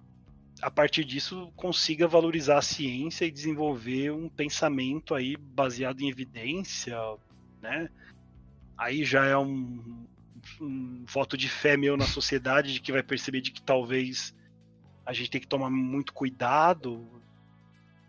a 0.61 0.71
partir 0.71 1.05
disso 1.05 1.51
consiga 1.57 2.07
valorizar 2.07 2.59
a 2.59 2.63
ciência 2.63 3.25
e 3.25 3.31
desenvolver 3.31 4.13
um 4.13 4.29
pensamento 4.29 5.15
aí 5.15 5.37
baseado 5.37 6.03
em 6.03 6.09
evidência, 6.09 6.97
né? 7.63 7.89
Aí 8.77 9.05
já 9.05 9.25
é 9.25 9.37
um, 9.37 10.07
um 10.61 11.05
voto 11.07 11.37
de 11.37 11.49
fé 11.49 11.77
meu 11.77 11.97
na 11.97 12.07
sociedade 12.07 12.75
de 12.75 12.81
que 12.81 12.93
vai 12.93 13.03
perceber 13.03 13.41
de 13.41 13.51
que 13.51 13.63
talvez 13.63 14.35
a 15.05 15.13
gente 15.13 15.31
tem 15.31 15.41
que 15.41 15.49
tomar 15.49 15.71
muito 15.71 16.13
cuidado 16.13 17.20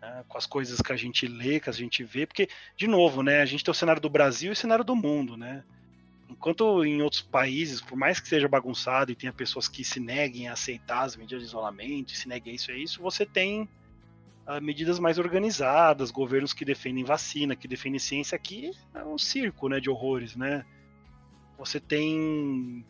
né, 0.02 0.24
com 0.28 0.36
as 0.36 0.44
coisas 0.44 0.80
que 0.80 0.92
a 0.92 0.96
gente 0.96 1.28
lê, 1.28 1.60
que 1.60 1.70
a 1.70 1.72
gente 1.72 2.02
vê, 2.02 2.26
porque, 2.26 2.48
de 2.76 2.88
novo, 2.88 3.22
né, 3.22 3.40
a 3.40 3.46
gente 3.46 3.62
tem 3.62 3.70
o 3.70 3.74
cenário 3.74 4.02
do 4.02 4.10
Brasil 4.10 4.50
e 4.50 4.52
o 4.52 4.56
cenário 4.56 4.84
do 4.84 4.96
mundo, 4.96 5.36
né? 5.36 5.62
Enquanto 6.28 6.84
em 6.84 7.00
outros 7.00 7.22
países, 7.22 7.80
por 7.80 7.96
mais 7.96 8.18
que 8.18 8.28
seja 8.28 8.48
bagunçado 8.48 9.12
e 9.12 9.14
tenha 9.14 9.32
pessoas 9.32 9.68
que 9.68 9.84
se 9.84 10.00
neguem 10.00 10.48
a 10.48 10.54
aceitar 10.54 11.02
as 11.02 11.14
medidas 11.14 11.42
de 11.42 11.48
isolamento, 11.48 12.10
se 12.12 12.26
neguem 12.26 12.52
a 12.52 12.56
isso 12.56 12.70
e 12.70 12.74
a 12.74 12.78
isso, 12.78 13.02
você 13.02 13.24
tem 13.24 13.68
uh, 14.46 14.60
medidas 14.60 14.98
mais 14.98 15.18
organizadas, 15.18 16.10
governos 16.10 16.52
que 16.52 16.64
defendem 16.64 17.04
vacina, 17.04 17.54
que 17.54 17.68
defendem 17.68 17.98
ciência. 17.98 18.34
Aqui 18.34 18.72
é 18.94 19.04
um 19.04 19.18
circo 19.18 19.68
né, 19.68 19.78
de 19.78 19.90
horrores, 19.90 20.34
né? 20.34 20.64
Você 21.58 21.78
tem 21.78 22.84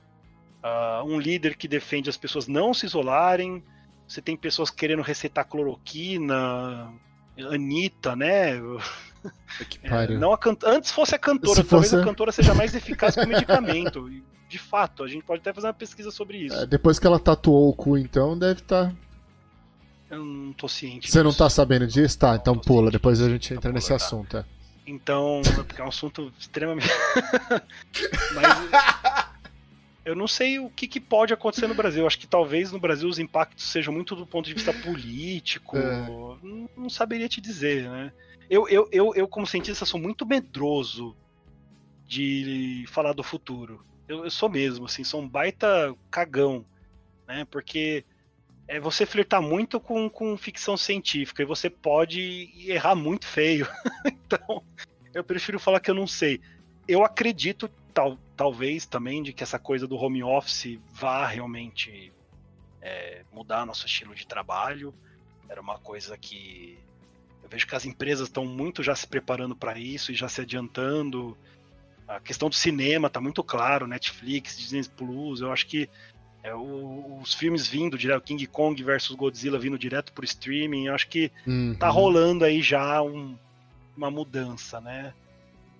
uh, 0.62 1.04
um 1.04 1.18
líder 1.18 1.56
que 1.56 1.66
defende 1.66 2.08
as 2.08 2.16
pessoas 2.16 2.46
não 2.46 2.72
se 2.72 2.86
isolarem, 2.86 3.62
você 4.12 4.20
tem 4.20 4.36
pessoas 4.36 4.70
querendo 4.70 5.00
receitar 5.00 5.46
cloroquina, 5.46 6.92
Anitta, 7.50 8.14
né? 8.14 8.60
É, 9.84 10.08
não 10.18 10.32
a 10.32 10.38
can... 10.38 10.54
Antes 10.64 10.90
fosse 10.90 11.14
a 11.14 11.18
cantora, 11.18 11.62
Se 11.62 11.64
talvez 11.64 11.90
fosse... 11.90 12.02
a 12.02 12.04
cantora 12.04 12.32
seja 12.32 12.52
mais 12.52 12.74
eficaz 12.74 13.14
que 13.14 13.22
o 13.22 13.28
medicamento. 13.28 14.10
De 14.48 14.58
fato, 14.58 15.02
a 15.02 15.08
gente 15.08 15.24
pode 15.24 15.40
até 15.40 15.50
fazer 15.52 15.68
uma 15.68 15.72
pesquisa 15.72 16.10
sobre 16.10 16.36
isso. 16.38 16.54
É, 16.54 16.66
depois 16.66 16.98
que 16.98 17.06
ela 17.06 17.18
tatuou 17.18 17.70
o 17.70 17.72
cu, 17.72 17.96
então, 17.96 18.38
deve 18.38 18.60
estar. 18.60 18.88
Tá... 18.90 18.96
Eu 20.10 20.22
não 20.22 20.52
tô 20.52 20.68
ciente. 20.68 21.08
Você 21.08 21.18
disso. 21.18 21.24
não 21.24 21.32
tá 21.32 21.48
sabendo 21.48 21.86
disso? 21.86 22.18
Tá, 22.18 22.36
então 22.36 22.58
pula, 22.58 22.90
depois 22.90 23.18
a 23.22 23.30
gente 23.30 23.54
entra 23.54 23.70
tá 23.70 23.72
nesse 23.72 23.88
pula, 23.88 23.98
tá. 23.98 24.04
assunto. 24.04 24.36
É. 24.36 24.44
Então, 24.86 25.40
porque 25.54 25.80
é 25.80 25.84
um 25.84 25.88
assunto 25.88 26.30
extremamente. 26.38 26.90
Mas 28.34 29.31
eu 30.04 30.16
não 30.16 30.26
sei 30.26 30.58
o 30.58 30.68
que, 30.68 30.88
que, 30.88 31.00
pode 31.00 31.32
acontecer 31.32 31.66
no 31.66 31.74
Brasil. 31.74 32.06
Acho 32.06 32.18
que 32.18 32.26
talvez 32.26 32.72
no 32.72 32.80
Brasil 32.80 33.08
os 33.08 33.18
impactos 33.18 33.70
sejam 33.70 33.94
muito 33.94 34.16
do 34.16 34.26
ponto 34.26 34.46
de 34.46 34.54
vista 34.54 34.72
político. 34.72 35.76
É. 35.76 36.06
Não, 36.08 36.68
não, 36.76 36.90
saberia 36.90 37.28
te 37.28 37.40
dizer, 37.40 37.88
né? 37.88 38.12
Eu, 38.50 38.68
eu, 38.68 38.88
eu, 38.90 39.14
eu, 39.14 39.28
como 39.28 39.46
cientista, 39.46 39.86
sou 39.86 40.00
muito 40.00 40.26
medroso 40.26 41.16
de 42.06 42.84
falar 42.88 43.12
do 43.12 43.22
futuro. 43.22 43.84
Eu, 44.08 44.24
eu 44.24 44.30
sou 44.30 44.48
mesmo, 44.48 44.86
assim, 44.86 45.04
sou 45.04 45.22
um 45.22 45.28
baita 45.28 45.94
cagão, 46.10 46.66
né? 47.26 47.46
Porque 47.50 48.04
é 48.66 48.80
você 48.80 49.06
flertar 49.06 49.40
muito 49.40 49.78
com, 49.78 50.08
com 50.10 50.36
ficção 50.36 50.76
científica 50.76 51.42
e 51.42 51.46
você 51.46 51.70
pode 51.70 52.50
errar 52.66 52.96
muito 52.96 53.26
feio. 53.26 53.68
então, 54.04 54.64
eu 55.14 55.22
prefiro 55.22 55.60
falar 55.60 55.78
que 55.78 55.90
eu 55.90 55.94
não 55.94 56.06
sei. 56.06 56.40
Eu 56.88 57.04
acredito 57.04 57.70
tal, 57.92 58.18
talvez 58.36 58.86
também 58.86 59.22
de 59.22 59.32
que 59.32 59.42
essa 59.42 59.58
coisa 59.58 59.86
do 59.86 59.96
home 59.96 60.22
office 60.22 60.78
vá 60.90 61.26
realmente 61.26 62.12
é, 62.80 63.24
mudar 63.32 63.66
nosso 63.66 63.86
estilo 63.86 64.14
de 64.14 64.26
trabalho. 64.26 64.94
Era 65.48 65.60
uma 65.60 65.78
coisa 65.78 66.16
que 66.16 66.78
eu 67.42 67.48
vejo 67.48 67.66
que 67.66 67.74
as 67.74 67.84
empresas 67.84 68.28
estão 68.28 68.44
muito 68.44 68.82
já 68.82 68.94
se 68.94 69.06
preparando 69.06 69.54
para 69.54 69.78
isso 69.78 70.12
e 70.12 70.14
já 70.14 70.28
se 70.28 70.40
adiantando. 70.40 71.36
A 72.08 72.20
questão 72.20 72.48
do 72.48 72.54
cinema 72.54 73.06
está 73.06 73.20
muito 73.20 73.42
claro, 73.44 73.86
Netflix, 73.86 74.58
Disney 74.58 74.84
Plus, 74.96 75.40
eu 75.40 75.52
acho 75.52 75.66
que 75.66 75.88
é, 76.42 76.54
o, 76.54 77.20
os 77.22 77.34
filmes 77.34 77.68
vindo 77.68 77.96
direto, 77.96 78.24
King 78.24 78.46
Kong 78.46 78.82
versus 78.82 79.14
Godzilla 79.14 79.58
vindo 79.58 79.78
direto 79.78 80.12
por 80.12 80.24
streaming, 80.24 80.86
eu 80.86 80.94
acho 80.94 81.08
que 81.08 81.30
uhum. 81.46 81.76
tá 81.78 81.88
rolando 81.88 82.44
aí 82.44 82.60
já 82.60 83.00
um, 83.00 83.38
uma 83.96 84.10
mudança, 84.10 84.80
né? 84.80 85.14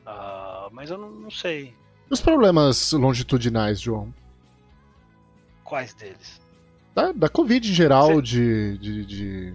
Uh, 0.06 0.70
mas 0.72 0.90
eu 0.90 0.98
não, 0.98 1.10
não 1.10 1.30
sei. 1.30 1.74
Os 2.12 2.20
problemas 2.20 2.92
longitudinais, 2.92 3.80
João? 3.80 4.12
Quais 5.64 5.94
deles? 5.94 6.42
Da, 6.94 7.10
da 7.10 7.26
Covid 7.26 7.66
em 7.66 7.74
geral, 7.74 8.20
de, 8.20 8.76
de, 8.76 9.06
de. 9.06 9.54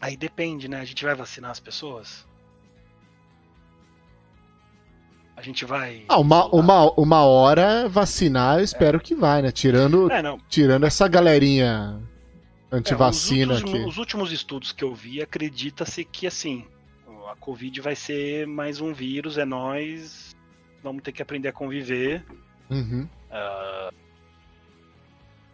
Aí 0.00 0.16
depende, 0.16 0.66
né? 0.66 0.80
A 0.80 0.84
gente 0.84 1.04
vai 1.04 1.14
vacinar 1.14 1.52
as 1.52 1.60
pessoas? 1.60 2.26
A 5.36 5.42
gente 5.42 5.64
vai. 5.64 6.04
Ah, 6.08 6.18
uma, 6.18 6.46
uma, 6.46 6.90
uma 6.98 7.24
hora 7.24 7.88
vacinar, 7.88 8.58
eu 8.58 8.64
espero 8.64 8.98
é. 8.98 9.00
que 9.00 9.14
vai, 9.14 9.42
né? 9.42 9.52
Tirando, 9.52 10.10
é, 10.10 10.20
tirando 10.48 10.86
essa 10.86 11.06
galerinha 11.06 12.02
antivacina. 12.72 13.52
É, 13.52 13.56
os, 13.58 13.62
últimos, 13.62 13.86
os 13.86 13.98
últimos 13.98 14.32
estudos 14.32 14.72
que 14.72 14.82
eu 14.82 14.92
vi, 14.92 15.22
acredita-se 15.22 16.04
que 16.04 16.26
assim, 16.26 16.66
a 17.30 17.36
Covid 17.36 17.80
vai 17.80 17.94
ser 17.94 18.44
mais 18.48 18.80
um 18.80 18.92
vírus, 18.92 19.38
é 19.38 19.44
nós 19.44 20.35
vamos 20.86 21.02
ter 21.02 21.10
que 21.10 21.22
aprender 21.22 21.48
a 21.48 21.52
conviver. 21.52 22.24
Uhum. 22.70 23.08
Uh, 23.28 23.94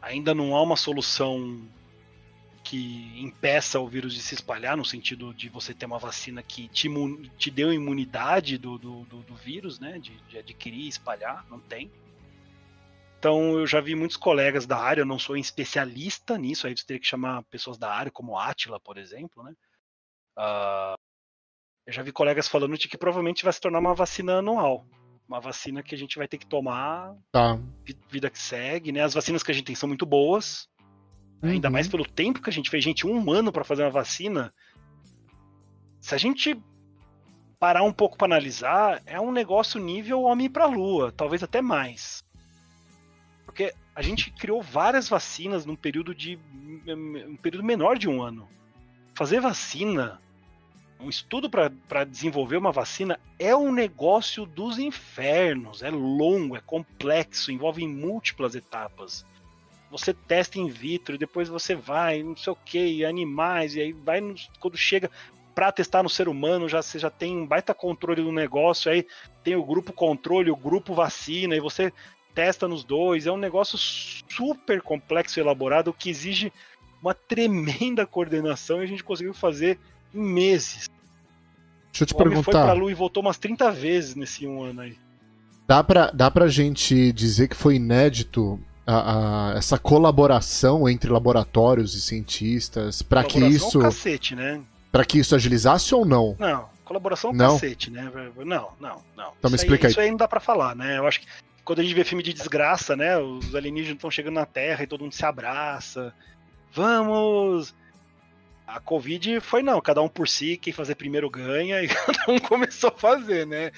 ainda 0.01 0.35
não 0.35 0.55
há 0.55 0.63
uma 0.63 0.77
solução 0.77 1.67
que 2.63 3.21
impeça 3.21 3.81
o 3.81 3.89
vírus 3.89 4.15
de 4.15 4.21
se 4.21 4.35
espalhar, 4.35 4.77
no 4.77 4.85
sentido 4.85 5.35
de 5.35 5.49
você 5.49 5.75
ter 5.75 5.87
uma 5.87 5.99
vacina 5.99 6.43
que 6.43 6.69
te, 6.69 6.89
te 7.37 7.51
deu 7.51 7.73
imunidade 7.73 8.57
do, 8.59 8.79
do, 8.79 9.05
do, 9.05 9.23
do 9.23 9.35
vírus, 9.35 9.81
né? 9.81 9.99
De, 9.99 10.15
de, 10.29 10.39
adquirir 10.39 10.85
e 10.85 10.89
espalhar, 10.89 11.47
não 11.49 11.59
tem. 11.59 11.91
Então 13.19 13.59
eu 13.59 13.67
já 13.67 13.81
vi 13.81 13.95
muitos 13.95 14.17
colegas 14.17 14.67
da 14.67 14.79
área, 14.79 15.01
eu 15.01 15.07
não 15.07 15.19
sou 15.19 15.37
especialista 15.37 16.37
nisso, 16.37 16.67
aí 16.67 16.77
você 16.77 16.85
teria 16.85 17.01
que 17.01 17.07
chamar 17.07 17.43
pessoas 17.45 17.79
da 17.79 17.91
área, 17.91 18.13
como 18.13 18.39
Atila, 18.39 18.79
por 18.79 18.99
exemplo, 18.99 19.43
né? 19.43 19.55
Uh, 20.37 20.97
eu 21.87 21.93
já 21.93 22.03
vi 22.03 22.13
colegas 22.13 22.49
falando 22.49 22.77
de 22.77 22.87
que 22.87 22.99
provavelmente 22.99 23.45
vai 23.45 23.53
se 23.53 23.61
tornar 23.61 23.79
uma 23.81 23.95
vacina 23.95 24.39
anual 24.39 24.87
uma 25.29 25.41
vacina 25.41 25.83
que 25.83 25.95
a 25.95 25.99
gente 25.99 26.17
vai 26.17 26.29
ter 26.29 26.39
que 26.39 26.47
tomar. 26.47 27.15
Tá. 27.31 27.59
Vida 28.11 28.31
que 28.31 28.39
segue, 28.39 28.93
né? 28.93 29.03
As 29.03 29.15
vacinas 29.15 29.43
que 29.43 29.51
a 29.51 29.55
gente 29.55 29.65
tem 29.65 29.75
são 29.75 29.89
muito 29.89 30.07
boas. 30.07 30.69
Uhum. 31.43 31.51
Ainda 31.51 31.71
mais 31.71 31.89
pelo 31.89 32.05
tempo 32.05 32.41
que 32.41 32.51
a 32.51 32.53
gente 32.53 32.71
fez. 32.71 32.85
Gente, 32.85 33.07
um 33.07 33.31
ano 33.31 33.53
para 33.53 33.65
fazer 33.65 33.83
uma 33.83 33.91
vacina. 33.91 34.53
Se 36.01 36.15
a 36.15 36.19
gente 36.19 36.61
parar 37.59 37.83
um 37.85 37.93
pouco 37.93 38.17
para 38.17 38.27
analisar, 38.27 39.01
é 39.07 39.21
um 39.21 39.31
negócio 39.31 39.81
nível 39.81 40.23
homem 40.23 40.51
para 40.51 40.67
lua, 40.67 41.13
talvez 41.13 41.43
até 41.43 41.63
mais. 41.63 42.25
Porque 43.45 43.73
a 43.95 44.03
gente 44.03 44.33
criou 44.33 44.61
várias 44.61 45.09
vacinas 45.09 45.65
num 45.65 45.77
período 45.77 46.15
de 46.15 46.39
um 46.89 47.37
período 47.37 47.65
menor 47.65 47.99
de 47.99 48.09
um 48.09 48.23
ano. 48.23 48.49
Fazer 49.15 49.41
vacina 49.41 50.21
um 51.03 51.11
estudo 51.11 51.51
para 51.51 52.05
desenvolver 52.05 52.57
uma 52.57 52.73
vacina 52.73 53.19
é 53.39 53.55
um 53.55 53.73
negócio 53.73 54.47
dos 54.47 54.79
infernos. 54.79 55.83
É 55.83 55.91
longo, 55.91 56.57
é 56.57 56.61
complexo, 56.61 57.51
envolve 57.51 57.87
múltiplas 57.87 58.55
etapas. 58.55 59.25
Você 59.91 60.15
testa 60.15 60.59
in 60.59 60.69
vitro, 60.69 61.19
depois 61.19 61.49
você 61.49 61.75
vai, 61.75 62.23
não 62.23 62.37
sei 62.37 62.53
o 62.53 62.57
que, 62.57 63.05
animais, 63.05 63.75
e 63.75 63.81
aí 63.81 63.93
vai 63.93 64.21
no, 64.21 64.35
quando 64.59 64.77
chega 64.77 65.11
para 65.55 65.71
testar 65.71 66.03
no 66.03 66.09
ser 66.09 66.29
humano, 66.29 66.69
já 66.69 66.81
você 66.81 66.99
já 66.99 67.11
tem 67.11 67.37
um 67.37 67.47
baita 67.47 67.75
controle 67.75 68.23
do 68.23 68.33
negócio, 68.33 68.91
aí 68.91 69.07
tem 69.45 69.55
o 69.55 69.65
grupo 69.65 69.93
controle, 69.93 70.51
o 70.51 70.57
grupo 70.57 70.95
vacina, 70.95 71.55
e 71.55 71.61
você 71.61 71.93
testa 72.35 72.67
nos 72.67 72.85
dois. 72.85 73.27
É 73.27 73.33
um 73.33 73.37
negócio 73.37 73.77
super 73.77 74.81
complexo 74.81 75.39
e 75.39 75.43
elaborado 75.43 75.93
que 75.93 76.09
exige 76.09 76.51
uma 77.03 77.13
tremenda 77.13 78.07
coordenação 78.07 78.81
e 78.81 78.85
a 78.85 78.89
gente 78.89 79.05
conseguiu 79.05 79.35
fazer 79.35 79.79
meses. 80.13 80.89
Deixa 81.91 82.05
eu 82.05 82.07
te 82.07 82.15
o 82.15 82.17
perguntar. 82.17 82.43
foi 82.43 82.53
pra 82.53 82.73
Lua 82.73 82.91
e 82.91 82.95
voltou 82.95 83.23
umas 83.23 83.39
30 83.39 83.71
vezes 83.71 84.15
nesse 84.15 84.47
um 84.47 84.63
ano 84.63 84.81
aí. 84.81 84.97
Dá 85.67 85.83
pra, 85.85 86.11
dá 86.11 86.31
pra 86.31 86.49
gente 86.49 87.13
dizer 87.13 87.49
que 87.49 87.57
foi 87.57 87.77
inédito 87.77 88.59
a, 88.87 89.53
a, 89.53 89.59
essa 89.59 89.79
colaboração 89.79 90.89
entre 90.89 91.11
laboratórios 91.11 91.95
e 91.95 92.01
cientistas 92.01 93.03
para 93.03 93.23
que 93.25 93.39
isso. 93.39 93.79
É 93.79 93.81
um 93.81 93.85
cacete, 93.85 94.35
né? 94.35 94.61
Para 94.91 95.05
que 95.05 95.19
isso 95.19 95.35
agilizasse 95.35 95.95
ou 95.95 96.05
não? 96.05 96.37
Não, 96.39 96.69
colaboração 96.85 97.31
é 97.31 97.33
um 97.33 97.37
não. 97.37 97.53
cacete, 97.55 97.91
né? 97.91 98.11
Não, 98.39 98.69
não, 98.81 99.03
não. 99.17 99.33
Então 99.39 99.51
me 99.51 99.57
explica 99.57 99.87
aí, 99.87 99.91
Isso 99.91 100.01
aí 100.01 100.11
não 100.11 100.19
dá 100.19 100.29
pra 100.29 100.41
falar, 100.41 100.75
né? 100.75 100.99
Eu 100.99 101.07
acho 101.07 101.21
que 101.21 101.27
quando 101.65 101.79
a 101.81 101.83
gente 101.83 101.95
vê 101.95 102.05
filme 102.05 102.23
de 102.23 102.33
desgraça, 102.33 102.97
né? 102.97 103.17
Os 103.19 103.55
alienígenas 103.55 103.97
estão 103.97 104.11
chegando 104.11 104.35
na 104.35 104.47
Terra 104.47 104.83
e 104.83 104.87
todo 104.87 105.03
mundo 105.03 105.15
se 105.15 105.25
abraça. 105.25 106.13
Vamos 106.75 107.75
a 108.73 108.81
Covid 108.81 109.41
foi 109.41 109.63
não, 109.63 109.81
cada 109.81 110.01
um 110.01 110.09
por 110.09 110.27
si, 110.27 110.57
quem 110.57 110.73
fazer 110.73 110.95
primeiro 110.95 111.29
ganha, 111.29 111.83
e 111.83 111.89
cada 111.89 112.33
um 112.33 112.39
começou 112.39 112.91
a 112.91 112.99
fazer, 112.99 113.47
né? 113.47 113.71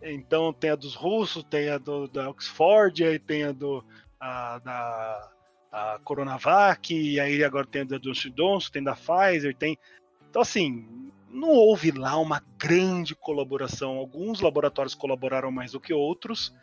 Então 0.00 0.52
tem 0.52 0.70
a 0.70 0.76
dos 0.76 0.94
russos, 0.94 1.42
tem 1.44 1.68
a 1.68 1.78
do, 1.78 2.06
da 2.06 2.30
Oxford, 2.30 3.04
aí 3.04 3.18
tem 3.18 3.44
a 3.44 3.52
do 3.52 3.84
a, 4.20 4.58
da 4.58 5.32
a 5.72 5.98
Coronavac, 6.04 6.94
e 6.94 7.18
aí 7.18 7.42
agora 7.42 7.66
tem 7.66 7.82
a 7.82 7.84
da 7.84 7.98
Johnson 7.98 8.30
Johnson, 8.30 8.70
tem 8.72 8.82
da 8.82 8.94
Pfizer, 8.94 9.54
tem. 9.56 9.76
Então, 10.30 10.40
assim, 10.40 10.86
não 11.28 11.50
houve 11.50 11.90
lá 11.90 12.16
uma 12.16 12.42
grande 12.56 13.14
colaboração. 13.14 13.96
Alguns 13.96 14.40
laboratórios 14.40 14.94
colaboraram 14.94 15.50
mais 15.50 15.72
do 15.72 15.80
que 15.80 15.92
outros, 15.92 16.54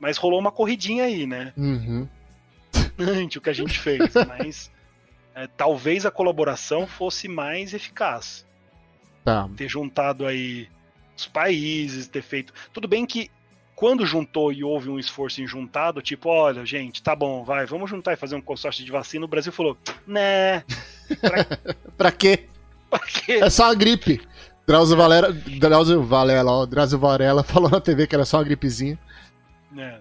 mas 0.00 0.16
rolou 0.16 0.40
uma 0.40 0.50
corridinha 0.50 1.04
aí, 1.04 1.26
né? 1.26 1.52
Uhum. 1.56 2.08
o 3.36 3.40
que 3.40 3.50
a 3.50 3.52
gente 3.52 3.78
fez, 3.78 4.12
mas 4.26 4.70
é, 5.38 5.46
talvez 5.46 6.04
a 6.04 6.10
colaboração 6.10 6.84
fosse 6.84 7.28
mais 7.28 7.72
eficaz. 7.72 8.44
Tá. 9.24 9.48
Ter 9.56 9.68
juntado 9.68 10.26
aí 10.26 10.68
os 11.16 11.26
países, 11.26 12.08
ter 12.08 12.22
feito. 12.22 12.52
Tudo 12.72 12.88
bem 12.88 13.06
que 13.06 13.30
quando 13.76 14.04
juntou 14.04 14.52
e 14.52 14.64
houve 14.64 14.90
um 14.90 14.98
esforço 14.98 15.40
em 15.40 15.46
juntado, 15.46 16.02
tipo, 16.02 16.28
olha, 16.28 16.66
gente, 16.66 17.00
tá 17.00 17.14
bom, 17.14 17.44
vai, 17.44 17.64
vamos 17.66 17.88
juntar 17.88 18.14
e 18.14 18.16
fazer 18.16 18.34
um 18.34 18.40
consórcio 18.40 18.84
de 18.84 18.90
vacina, 18.90 19.24
o 19.24 19.28
Brasil 19.28 19.52
falou, 19.52 19.78
né? 20.04 20.64
Pra, 21.20 21.46
pra 21.96 22.10
quê? 22.10 22.48
Pra 22.90 22.98
quê? 22.98 23.34
É 23.34 23.48
só 23.48 23.66
uma 23.66 23.76
gripe. 23.76 24.20
Drauzio 24.66 24.96
Varela, 24.96 25.32
Drauzio 25.32 26.02
Varela, 26.02 26.50
ó, 26.50 26.66
Drauzio 26.66 26.98
Varela 26.98 27.44
falou 27.44 27.70
na 27.70 27.80
TV 27.80 28.08
que 28.08 28.16
era 28.16 28.24
só 28.24 28.38
uma 28.38 28.44
gripezinha. 28.44 28.98
É, 29.76 29.98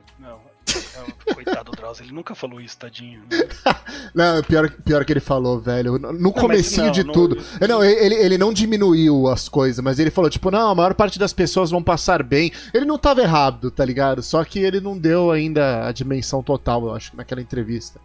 coitado 1.33 1.71
do 1.71 1.77
Drauzio, 1.77 2.05
ele 2.05 2.13
nunca 2.13 2.35
falou 2.35 2.59
isso, 2.59 2.77
tadinho. 2.77 3.21
Né? 3.21 3.47
não, 4.13 4.43
pior, 4.43 4.69
pior 4.69 5.05
que 5.05 5.13
ele 5.13 5.19
falou, 5.19 5.59
velho. 5.59 5.97
No 5.97 6.13
não, 6.13 6.31
comecinho 6.31 6.87
não, 6.87 6.91
de 6.91 7.03
não, 7.03 7.13
tudo. 7.13 7.37
Não, 7.67 7.83
ele, 7.83 8.15
ele 8.15 8.37
não 8.37 8.53
diminuiu 8.53 9.27
as 9.27 9.47
coisas, 9.49 9.83
mas 9.83 9.99
ele 9.99 10.11
falou, 10.11 10.29
tipo, 10.29 10.51
não, 10.51 10.69
a 10.69 10.75
maior 10.75 10.93
parte 10.93 11.17
das 11.19 11.33
pessoas 11.33 11.71
vão 11.71 11.83
passar 11.83 12.23
bem. 12.23 12.51
Ele 12.73 12.85
não 12.85 12.97
tava 12.97 13.21
errado, 13.21 13.71
tá 13.71 13.83
ligado? 13.83 14.21
Só 14.21 14.43
que 14.43 14.59
ele 14.59 14.79
não 14.79 14.97
deu 14.97 15.31
ainda 15.31 15.87
a 15.87 15.91
dimensão 15.91 16.43
total, 16.43 16.85
eu 16.85 16.95
acho, 16.95 17.15
naquela 17.15 17.41
entrevista. 17.41 17.99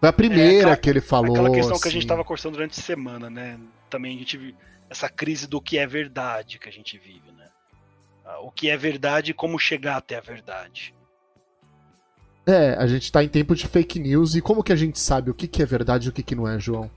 Foi 0.00 0.08
a 0.08 0.12
primeira 0.12 0.70
é, 0.70 0.76
que 0.76 0.88
ele 0.88 1.00
falou. 1.00 1.32
Aquela 1.32 1.50
questão 1.50 1.74
assim. 1.74 1.82
que 1.82 1.88
a 1.88 1.92
gente 1.92 2.00
assim. 2.00 2.08
tava 2.08 2.24
conversando 2.24 2.52
durante 2.52 2.80
a 2.80 2.82
semana, 2.82 3.28
né? 3.28 3.58
Também 3.90 4.16
a 4.16 4.18
gente 4.18 4.36
viu 4.38 4.54
essa 4.88 5.08
crise 5.08 5.46
do 5.46 5.60
que 5.60 5.78
é 5.78 5.86
verdade 5.86 6.58
que 6.58 6.68
a 6.68 6.72
gente 6.72 6.98
vive, 6.98 7.30
né? 7.36 7.48
Ah, 8.24 8.40
o 8.40 8.50
que 8.50 8.70
é 8.70 8.76
verdade 8.76 9.30
e 9.30 9.34
como 9.34 9.58
chegar 9.58 9.96
até 9.96 10.16
a 10.16 10.20
verdade. 10.20 10.94
É, 12.46 12.74
a 12.74 12.86
gente 12.86 13.12
tá 13.12 13.22
em 13.22 13.28
tempo 13.28 13.54
de 13.54 13.66
fake 13.66 13.98
news 13.98 14.34
e 14.34 14.40
como 14.40 14.62
que 14.62 14.72
a 14.72 14.76
gente 14.76 14.98
sabe 14.98 15.30
o 15.30 15.34
que, 15.34 15.46
que 15.46 15.62
é 15.62 15.66
verdade 15.66 16.06
e 16.06 16.10
o 16.10 16.12
que, 16.12 16.22
que 16.22 16.34
não 16.34 16.48
é, 16.48 16.58
João? 16.58 16.90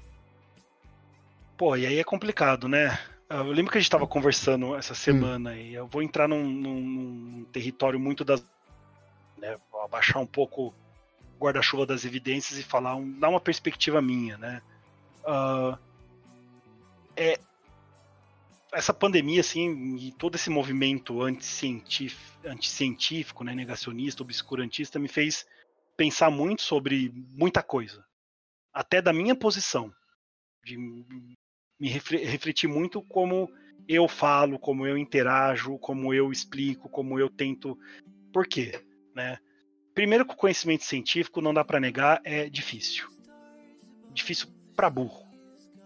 Pô, 1.58 1.76
e 1.76 1.86
aí 1.86 2.00
é 2.00 2.04
complicado, 2.04 2.68
né? 2.68 2.98
Eu 3.30 3.52
lembro 3.52 3.72
que 3.72 3.78
a 3.78 3.82
gente 3.82 3.90
tava 3.90 4.06
conversando 4.06 4.76
essa 4.76 4.94
semana 4.94 5.52
hum. 5.52 5.56
e 5.56 5.74
eu 5.74 5.88
vou 5.88 6.04
entrar 6.04 6.28
num, 6.28 6.44
num, 6.44 6.82
num 6.82 7.44
território 7.46 8.00
muito 8.00 8.24
das. 8.24 8.46
Né, 9.38 9.58
vou 9.72 9.82
abaixar 9.82 10.22
um 10.22 10.26
pouco 10.26 10.74
o 11.40 11.44
guarda-chuva 11.44 11.86
das 11.86 12.06
evidências 12.06 12.60
e 12.60 12.64
falar, 12.64 12.96
um, 12.96 13.20
dar 13.20 13.30
uma 13.30 13.40
perspectiva 13.40 14.02
minha, 14.02 14.38
né? 14.38 14.62
Uh, 15.26 15.78
é, 17.16 17.40
essa 18.74 18.94
pandemia, 18.94 19.42
assim, 19.42 19.96
e 19.98 20.12
todo 20.14 20.36
esse 20.36 20.50
movimento 20.50 21.22
anticientífico, 21.22 22.48
anticientífico 22.48 23.44
né, 23.44 23.54
negacionista, 23.54 24.24
obscurantista, 24.24 25.00
me 25.00 25.08
fez 25.08 25.46
pensar 25.96 26.30
muito 26.30 26.62
sobre 26.62 27.12
muita 27.30 27.62
coisa. 27.62 28.04
Até 28.74 29.02
da 29.02 29.14
minha 29.14 29.36
posição. 29.36 29.94
De 30.66 30.78
me 30.78 31.90
refletir 31.90 32.68
muito 32.68 33.02
como 33.02 33.50
eu 33.88 34.08
falo, 34.08 34.58
como 34.58 34.88
eu 34.88 34.98
interajo, 34.98 35.78
como 35.80 36.14
eu 36.14 36.32
explico, 36.32 36.90
como 36.90 37.20
eu 37.20 37.30
tento. 37.30 37.78
Por 38.32 38.48
quê? 38.48 38.82
Né? 39.16 39.38
Primeiro 39.94 40.26
que 40.26 40.34
o 40.34 40.38
conhecimento 40.38 40.86
científico, 40.86 41.42
não 41.42 41.54
dá 41.54 41.64
para 41.64 41.80
negar, 41.80 42.22
é 42.24 42.50
difícil. 42.50 43.08
Difícil 44.12 44.48
para 44.76 44.90
burro. 44.90 45.23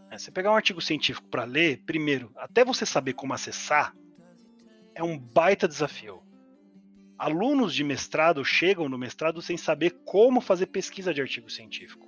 É, 0.09 0.17
você 0.17 0.31
pegar 0.31 0.51
um 0.51 0.55
artigo 0.55 0.81
científico 0.81 1.27
para 1.27 1.43
ler, 1.43 1.83
primeiro, 1.85 2.31
até 2.37 2.63
você 2.63 2.85
saber 2.85 3.13
como 3.13 3.33
acessar, 3.33 3.93
é 4.95 5.03
um 5.03 5.17
baita 5.17 5.67
desafio. 5.67 6.23
Alunos 7.17 7.73
de 7.73 7.83
mestrado 7.83 8.43
chegam 8.45 8.87
no 8.87 8.97
mestrado 8.97 9.41
sem 9.41 9.57
saber 9.57 10.01
como 10.05 10.39
fazer 10.39 10.67
pesquisa 10.67 11.13
de 11.13 11.21
artigo 11.21 11.49
científico. 11.49 12.07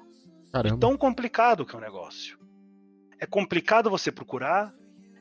Caramba. 0.52 0.76
É 0.76 0.80
tão 0.80 0.98
complicado 0.98 1.66
que 1.66 1.76
é 1.76 1.78
o 1.78 1.82
negócio. 1.82 2.40
É 3.20 3.26
complicado 3.26 3.90
você 3.90 4.12
procurar, 4.12 4.74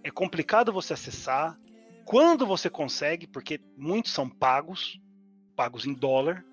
é 0.05 0.11
complicado 0.11 0.73
você 0.73 0.93
acessar. 0.93 1.59
Quando 2.05 2.47
você 2.47 2.71
consegue, 2.71 3.27
porque 3.27 3.61
muitos 3.77 4.13
são 4.13 4.29
pagos, 4.29 5.01
pagos 5.57 5.85
em 5.85 5.93
dólar. 5.93 6.45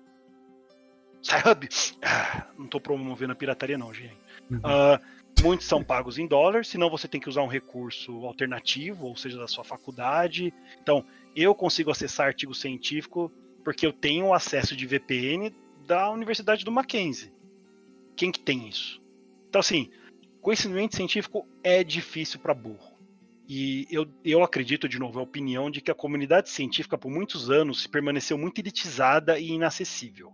Sabe? 1.22 1.68
Ah, 2.02 2.46
não 2.56 2.66
estou 2.66 2.80
promovendo 2.80 3.32
a 3.32 3.36
pirataria, 3.36 3.78
não, 3.78 3.92
gente. 3.92 4.16
Uhum. 4.50 4.58
Uh, 4.58 5.00
Muitos 5.42 5.66
são 5.66 5.84
pagos 5.84 6.18
em 6.18 6.26
dólar, 6.26 6.64
senão 6.64 6.90
você 6.90 7.06
tem 7.06 7.20
que 7.20 7.28
usar 7.28 7.42
um 7.42 7.48
recurso 7.48 8.24
alternativo, 8.24 9.06
ou 9.06 9.16
seja, 9.16 9.38
da 9.38 9.46
sua 9.46 9.62
faculdade. 9.62 10.52
Então, 10.82 11.04
eu 11.34 11.54
consigo 11.54 11.90
acessar 11.90 12.28
artigo 12.28 12.54
científico 12.54 13.30
porque 13.62 13.86
eu 13.86 13.92
tenho 13.92 14.32
acesso 14.32 14.76
de 14.76 14.86
VPN 14.86 15.54
da 15.86 16.10
Universidade 16.10 16.64
do 16.64 16.72
Mackenzie. 16.72 17.32
Quem 18.16 18.32
que 18.32 18.40
tem 18.40 18.68
isso? 18.68 19.02
Então, 19.48 19.60
assim, 19.60 19.90
conhecimento 20.40 20.96
científico 20.96 21.46
é 21.62 21.84
difícil 21.84 22.40
para 22.40 22.54
burro. 22.54 22.96
E 23.48 23.86
eu, 23.90 24.06
eu 24.24 24.42
acredito, 24.42 24.88
de 24.88 24.98
novo, 24.98 25.20
a 25.20 25.22
opinião 25.22 25.70
de 25.70 25.80
que 25.80 25.90
a 25.90 25.94
comunidade 25.94 26.48
científica, 26.48 26.98
por 26.98 27.10
muitos 27.10 27.50
anos, 27.50 27.86
permaneceu 27.86 28.36
muito 28.36 28.58
elitizada 28.60 29.38
e 29.38 29.50
inacessível. 29.50 30.32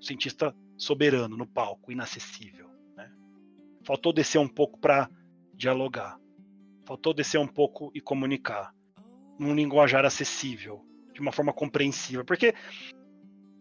cientista 0.00 0.54
soberano 0.76 1.36
no 1.36 1.46
palco, 1.46 1.92
inacessível. 1.92 2.73
Faltou 3.84 4.12
descer 4.12 4.38
um 4.38 4.48
pouco 4.48 4.78
para 4.78 5.08
dialogar. 5.54 6.18
Faltou 6.86 7.14
descer 7.14 7.38
um 7.38 7.46
pouco 7.46 7.90
e 7.94 8.00
comunicar. 8.00 8.72
Num 9.38 9.54
linguajar 9.54 10.04
acessível, 10.04 10.84
de 11.12 11.20
uma 11.20 11.32
forma 11.32 11.52
compreensível. 11.52 12.24
Porque 12.24 12.54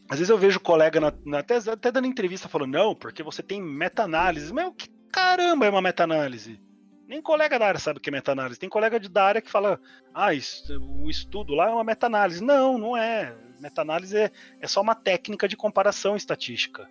às 0.09 0.19
vezes 0.19 0.29
eu 0.29 0.37
vejo 0.37 0.59
colega 0.59 0.99
na, 0.99 1.13
na, 1.25 1.39
até, 1.39 1.57
até 1.57 1.91
dando 1.91 2.07
entrevista 2.07 2.49
falando, 2.49 2.73
não, 2.73 2.95
porque 2.95 3.23
você 3.23 3.41
tem 3.41 3.61
meta-análise. 3.61 4.53
Mas 4.53 4.73
que 4.77 4.89
caramba 5.11 5.65
é 5.65 5.69
uma 5.69 5.81
meta-análise? 5.81 6.59
Nem 7.07 7.21
colega 7.21 7.59
da 7.59 7.67
área 7.67 7.79
sabe 7.79 7.99
o 7.99 8.01
que 8.01 8.09
é 8.09 8.11
meta-análise. 8.11 8.59
Tem 8.59 8.69
colega 8.69 8.99
de, 8.99 9.09
da 9.09 9.23
área 9.23 9.41
que 9.41 9.51
fala, 9.51 9.79
ah, 10.13 10.33
isso, 10.33 10.79
o 10.79 11.09
estudo 11.09 11.53
lá 11.53 11.69
é 11.69 11.73
uma 11.73 11.83
meta-análise. 11.83 12.43
Não, 12.43 12.77
não 12.77 12.97
é. 12.97 13.35
Meta-análise 13.59 14.17
é, 14.17 14.31
é 14.59 14.67
só 14.67 14.81
uma 14.81 14.95
técnica 14.95 15.47
de 15.47 15.57
comparação 15.57 16.15
estatística. 16.15 16.89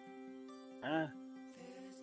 É. 0.83 1.22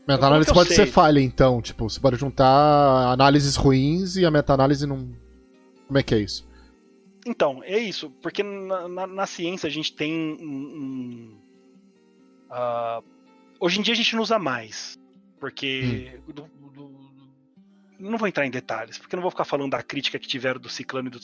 Meta-análise 0.07 0.51
pode 0.51 0.73
ser 0.73 0.87
falha, 0.87 1.19
então. 1.19 1.61
Tipo, 1.61 1.89
você 1.89 1.99
pode 1.99 2.15
juntar 2.15 3.13
análises 3.13 3.55
ruins 3.55 4.15
e 4.15 4.25
a 4.25 4.31
meta-análise 4.31 4.87
não. 4.87 5.11
Como 5.87 5.99
é 5.99 6.03
que 6.03 6.15
é 6.15 6.19
isso? 6.19 6.47
Então, 7.25 7.61
é 7.63 7.77
isso. 7.77 8.09
Porque 8.21 8.41
na, 8.41 8.87
na, 8.87 9.07
na 9.07 9.25
ciência 9.25 9.67
a 9.67 9.69
gente 9.69 9.93
tem 9.93 10.11
um. 10.11 10.45
um 10.45 11.39
uh, 12.49 13.03
hoje 13.59 13.79
em 13.79 13.83
dia 13.83 13.93
a 13.93 13.97
gente 13.97 14.15
não 14.15 14.23
usa 14.23 14.39
mais. 14.39 14.97
Porque. 15.39 16.11
Hum. 16.27 16.33
Do, 16.33 16.49
do, 16.73 16.99
não 17.99 18.17
vou 18.17 18.27
entrar 18.27 18.45
em 18.45 18.51
detalhes, 18.51 18.97
porque 18.97 19.15
não 19.15 19.21
vou 19.21 19.31
ficar 19.31 19.43
falando 19.43 19.71
da 19.71 19.83
crítica 19.83 20.17
que 20.17 20.27
tiveram 20.27 20.59
do 20.59 20.69
Ciclano 20.69 21.09
e 21.09 21.11
do 21.11 21.19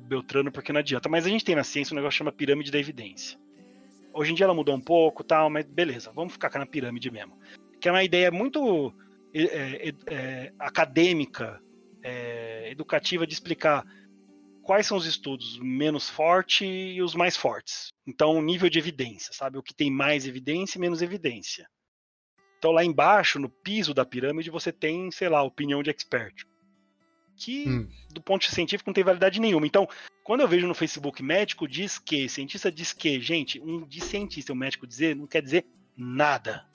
Beltrano, 0.00 0.52
porque 0.52 0.72
não 0.72 0.78
adianta. 0.78 1.08
Mas 1.08 1.26
a 1.26 1.28
gente 1.28 1.44
tem 1.44 1.56
na 1.56 1.64
ciência 1.64 1.92
um 1.92 1.96
negócio 1.96 2.12
que 2.12 2.18
chama 2.18 2.32
pirâmide 2.32 2.70
da 2.70 2.78
evidência. 2.78 3.38
Hoje 4.14 4.32
em 4.32 4.34
dia 4.34 4.44
ela 4.44 4.54
mudou 4.54 4.74
um 4.74 4.80
pouco, 4.80 5.24
tal, 5.24 5.50
mas 5.50 5.66
beleza, 5.66 6.10
vamos 6.14 6.32
ficar 6.32 6.56
na 6.58 6.66
pirâmide 6.66 7.10
mesmo 7.10 7.36
que 7.80 7.88
é 7.88 7.92
uma 7.92 8.04
ideia 8.04 8.30
muito 8.30 8.94
é, 9.34 9.94
é, 10.06 10.52
acadêmica, 10.58 11.60
é, 12.02 12.70
educativa 12.70 13.26
de 13.26 13.32
explicar 13.32 13.84
quais 14.62 14.86
são 14.86 14.96
os 14.96 15.06
estudos 15.06 15.58
menos 15.58 16.08
fortes 16.08 16.68
e 16.68 17.02
os 17.02 17.14
mais 17.14 17.36
fortes. 17.36 17.92
Então, 18.06 18.40
nível 18.42 18.68
de 18.68 18.78
evidência, 18.78 19.32
sabe? 19.32 19.58
O 19.58 19.62
que 19.62 19.74
tem 19.74 19.90
mais 19.90 20.26
evidência 20.26 20.78
e 20.78 20.80
menos 20.80 21.02
evidência. 21.02 21.66
Então, 22.58 22.70
lá 22.70 22.84
embaixo, 22.84 23.38
no 23.38 23.48
piso 23.48 23.94
da 23.94 24.04
pirâmide, 24.04 24.50
você 24.50 24.70
tem, 24.70 25.10
sei 25.10 25.28
lá, 25.28 25.42
opinião 25.42 25.82
de 25.82 25.90
expert. 25.90 26.44
Que, 27.36 27.66
hum. 27.66 27.88
do 28.10 28.22
ponto 28.22 28.42
de 28.42 28.54
científico, 28.54 28.90
não 28.90 28.94
tem 28.94 29.02
validade 29.02 29.40
nenhuma. 29.40 29.66
Então, 29.66 29.88
quando 30.22 30.42
eu 30.42 30.48
vejo 30.48 30.68
no 30.68 30.74
Facebook 30.74 31.22
médico 31.22 31.66
diz 31.66 31.98
que, 31.98 32.28
cientista 32.28 32.70
diz 32.70 32.92
que, 32.92 33.18
gente, 33.18 33.58
um 33.58 33.86
de 33.86 34.00
cientista, 34.00 34.52
um 34.52 34.56
médico 34.56 34.86
dizer, 34.86 35.16
não 35.16 35.26
quer 35.26 35.42
dizer 35.42 35.66
nada. 35.96 36.69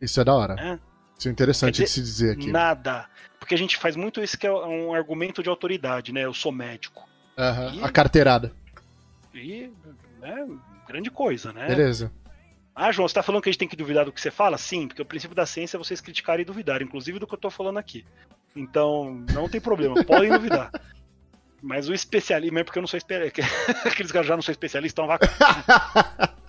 Isso 0.00 0.20
é 0.20 0.24
da 0.24 0.34
hora. 0.34 0.56
É. 0.58 0.78
Isso 1.18 1.28
é 1.28 1.30
interessante 1.30 1.82
de 1.82 1.88
se 1.88 2.00
dizer 2.00 2.32
aqui. 2.32 2.50
Nada. 2.50 3.06
Porque 3.38 3.54
a 3.54 3.58
gente 3.58 3.76
faz 3.76 3.96
muito 3.96 4.22
isso 4.22 4.36
que 4.36 4.46
é 4.46 4.52
um 4.52 4.92
argumento 4.92 5.42
de 5.42 5.48
autoridade, 5.48 6.12
né? 6.12 6.24
Eu 6.24 6.34
sou 6.34 6.52
médico. 6.52 7.08
Uhum. 7.38 7.74
E, 7.74 7.84
a 7.84 7.88
carteirada. 7.90 8.52
E 9.34 9.70
é 10.22 10.46
grande 10.86 11.10
coisa, 11.10 11.52
né? 11.52 11.66
Beleza. 11.66 12.12
Ah, 12.74 12.92
João, 12.92 13.08
você 13.08 13.14
tá 13.14 13.22
falando 13.22 13.42
que 13.42 13.48
a 13.48 13.52
gente 13.52 13.58
tem 13.58 13.68
que 13.68 13.76
duvidar 13.76 14.04
do 14.04 14.12
que 14.12 14.20
você 14.20 14.30
fala? 14.30 14.58
Sim, 14.58 14.86
porque 14.86 15.00
o 15.00 15.06
princípio 15.06 15.34
da 15.34 15.46
ciência 15.46 15.76
é 15.76 15.78
vocês 15.78 16.00
criticarem 16.00 16.42
e 16.42 16.44
duvidarem, 16.44 16.86
inclusive 16.86 17.18
do 17.18 17.26
que 17.26 17.34
eu 17.34 17.38
tô 17.38 17.50
falando 17.50 17.78
aqui. 17.78 18.04
Então, 18.54 19.24
não 19.32 19.48
tem 19.48 19.60
problema, 19.60 20.04
podem 20.04 20.30
duvidar. 20.30 20.70
Mas 21.62 21.88
o 21.88 21.94
especialista, 21.94 22.54
mesmo 22.54 22.66
porque 22.66 22.78
eu 22.78 22.82
não 22.82 22.86
sou 22.86 22.98
especialista, 22.98 23.42
aqueles 23.88 24.12
caras 24.12 24.26
já 24.26 24.34
não 24.34 24.42
são 24.42 24.52
especialistas, 24.52 24.92
então 24.92 25.06
vá. 25.06 25.18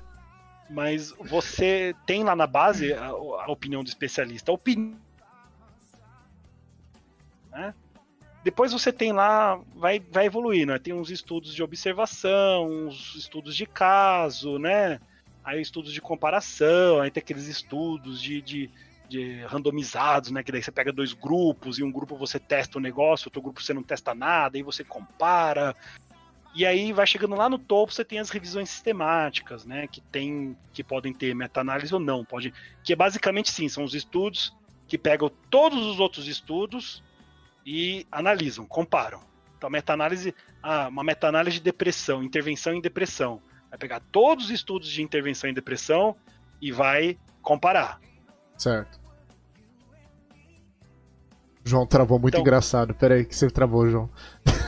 Mas 0.69 1.11
você 1.11 1.95
tem 2.05 2.23
lá 2.23 2.35
na 2.35 2.47
base 2.47 2.93
a, 2.93 3.07
a 3.07 3.51
opinião 3.51 3.83
do 3.83 3.87
especialista. 3.87 4.51
A 4.51 4.55
opinião. 4.55 4.97
Né? 7.51 7.73
Depois 8.43 8.71
você 8.71 8.93
tem 8.93 9.11
lá, 9.11 9.59
vai, 9.75 9.99
vai 9.99 10.25
evoluir, 10.25 10.65
né? 10.65 10.79
Tem 10.79 10.93
uns 10.93 11.09
estudos 11.09 11.53
de 11.53 11.61
observação, 11.61 12.65
uns 12.65 13.15
estudos 13.15 13.55
de 13.55 13.65
caso, 13.65 14.57
né? 14.57 15.01
Aí 15.43 15.61
estudos 15.61 15.91
de 15.91 15.99
comparação, 15.99 17.01
aí 17.01 17.11
tem 17.11 17.21
aqueles 17.21 17.47
estudos 17.47 18.21
de, 18.21 18.41
de, 18.41 18.69
de 19.09 19.41
randomizados, 19.45 20.31
né? 20.31 20.43
Que 20.43 20.51
daí 20.51 20.63
você 20.63 20.71
pega 20.71 20.93
dois 20.93 21.13
grupos 21.13 21.79
e 21.79 21.83
um 21.83 21.91
grupo 21.91 22.15
você 22.15 22.39
testa 22.39 22.77
o 22.77 22.81
negócio, 22.81 23.27
outro 23.27 23.41
grupo 23.41 23.61
você 23.61 23.73
não 23.73 23.83
testa 23.83 24.13
nada, 24.13 24.57
aí 24.57 24.63
você 24.63 24.83
compara. 24.83 25.75
E 26.57 26.65
aí 26.65 26.91
vai 26.91 27.05
chegando 27.05 27.35
lá 27.35 27.47
no 27.47 27.59
topo, 27.59 27.93
você 27.93 28.03
tem 28.03 28.17
as 28.17 28.31
revisões 28.31 28.71
sistemáticas, 28.71 29.63
né? 29.63 29.85
Que 29.85 30.01
tem, 30.01 30.57
que 30.73 30.83
podem 30.83 31.13
ter 31.13 31.35
meta-análise 31.35 31.93
ou 31.93 31.99
não. 31.99 32.25
Pode, 32.25 32.51
que 32.83 32.91
é 32.91 32.95
basicamente 32.95 33.51
sim, 33.51 33.69
são 33.69 33.83
os 33.83 33.93
estudos 33.93 34.57
que 34.87 34.97
pegam 34.97 35.29
todos 35.51 35.85
os 35.85 35.99
outros 35.99 36.27
estudos 36.27 37.03
e 37.63 38.07
analisam, 38.11 38.65
comparam. 38.65 39.21
Então, 39.55 39.69
meta-análise, 39.69 40.33
ah, 40.63 40.87
uma 40.87 41.03
meta-análise 41.03 41.57
de 41.57 41.63
depressão, 41.63 42.23
intervenção 42.23 42.73
em 42.73 42.81
depressão. 42.81 43.39
Vai 43.69 43.77
pegar 43.77 43.99
todos 44.11 44.45
os 44.45 44.51
estudos 44.51 44.89
de 44.89 45.03
intervenção 45.03 45.47
em 45.47 45.53
depressão 45.53 46.15
e 46.59 46.71
vai 46.71 47.19
comparar. 47.43 47.99
Certo. 48.57 48.99
João 51.63 51.85
travou 51.85 52.17
muito 52.17 52.33
então, 52.33 52.41
engraçado. 52.41 52.95
Pera 52.95 53.13
aí 53.13 53.25
que 53.25 53.35
você 53.35 53.47
travou, 53.47 53.87
João. 53.87 54.09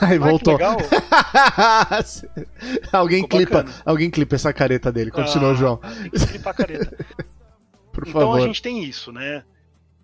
Aí 0.00 0.18
voltou. 0.18 0.58
alguém 2.92 3.26
clipa, 3.26 3.64
alguém 3.84 4.10
clipa 4.10 4.36
essa 4.36 4.52
careta 4.52 4.90
dele. 4.90 5.10
Continua, 5.10 5.52
ah, 5.52 5.54
João. 5.54 5.76
Tem 5.76 6.10
que 6.10 6.26
clipar 6.26 6.52
a 6.52 6.56
careta. 6.56 7.06
Por 7.92 8.08
então 8.08 8.20
favor. 8.20 8.38
a 8.38 8.40
gente 8.40 8.62
tem 8.62 8.84
isso, 8.84 9.12
né? 9.12 9.44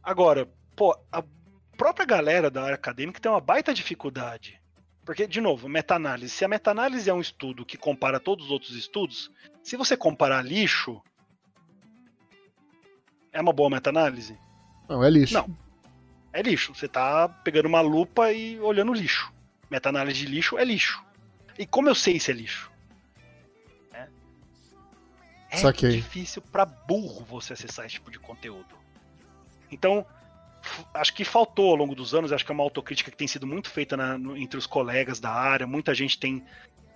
Agora, 0.02 0.48
pô, 0.74 0.97
a 1.10 1.23
própria 1.77 2.05
galera 2.05 2.51
da 2.51 2.62
área 2.62 2.74
acadêmica 2.74 3.20
tem 3.20 3.31
uma 3.31 3.40
baita 3.40 3.73
dificuldade. 3.73 4.60
Porque, 5.05 5.27
de 5.27 5.40
novo, 5.40 5.68
meta-análise. 5.68 6.35
Se 6.35 6.44
a 6.44 6.48
meta-análise 6.48 7.09
é 7.09 7.14
um 7.14 7.20
estudo 7.20 7.64
que 7.64 7.77
compara 7.77 8.18
todos 8.18 8.47
os 8.47 8.51
outros 8.51 8.74
estudos, 8.74 9.31
se 9.62 9.77
você 9.77 9.97
comparar 9.97 10.43
lixo, 10.43 11.01
é 13.32 13.40
uma 13.40 13.52
boa 13.52 13.70
meta-análise? 13.70 14.36
Não, 14.89 15.02
é 15.02 15.09
lixo. 15.09 15.35
Não. 15.35 15.56
É 16.32 16.43
lixo. 16.43 16.74
Você 16.74 16.89
tá 16.89 17.28
pegando 17.28 17.66
uma 17.66 17.81
lupa 17.81 18.32
e 18.32 18.59
olhando 18.59 18.93
lixo. 18.93 19.32
Meta-análise 19.70 20.18
de 20.18 20.26
lixo 20.26 20.59
é 20.59 20.64
lixo. 20.64 21.05
E 21.59 21.66
como 21.66 21.88
eu 21.88 21.94
sei 21.94 22.20
se 22.20 22.30
é 22.30 22.34
lixo? 22.34 22.70
É, 23.93 24.09
é 25.88 25.97
difícil 25.97 26.43
para 26.43 26.64
burro 26.64 27.24
você 27.24 27.52
acessar 27.52 27.86
esse 27.86 27.94
tipo 27.94 28.10
de 28.10 28.18
conteúdo. 28.18 28.76
Então, 29.70 30.06
acho 30.94 31.14
que 31.14 31.24
faltou 31.24 31.70
ao 31.70 31.76
longo 31.76 31.94
dos 31.94 32.14
anos, 32.14 32.32
acho 32.32 32.44
que 32.44 32.52
é 32.52 32.55
uma 32.55 32.64
autocrítica 32.64 33.10
que 33.10 33.16
tem 33.16 33.28
sido 33.28 33.47
muito 33.47 33.70
feita 33.70 33.97
na, 33.97 34.18
no, 34.18 34.36
entre 34.36 34.59
os 34.59 34.66
colegas 34.66 35.20
da 35.20 35.30
área, 35.30 35.66
muita 35.66 35.94
gente 35.94 36.18
tem 36.18 36.44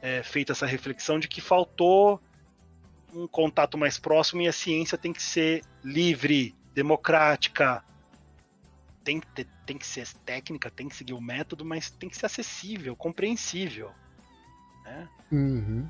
é, 0.02 0.22
feito 0.22 0.52
essa 0.52 0.66
reflexão 0.66 1.18
de 1.18 1.28
que 1.28 1.40
faltou 1.40 2.20
um 3.14 3.26
contato 3.26 3.76
mais 3.76 3.98
próximo 3.98 4.42
e 4.42 4.48
a 4.48 4.52
ciência 4.52 4.96
tem 4.96 5.12
que 5.12 5.22
ser 5.22 5.62
livre, 5.82 6.54
democrática, 6.74 7.84
tem 9.10 9.18
que, 9.18 9.26
ter, 9.26 9.48
tem 9.66 9.76
que 9.76 9.86
ser 9.86 10.06
técnica, 10.24 10.70
tem 10.70 10.88
que 10.88 10.94
seguir 10.94 11.14
o 11.14 11.20
método, 11.20 11.64
mas 11.64 11.90
tem 11.90 12.08
que 12.08 12.16
ser 12.16 12.26
acessível, 12.26 12.94
compreensível. 12.94 13.90
Né? 14.84 15.08
Uhum 15.32 15.88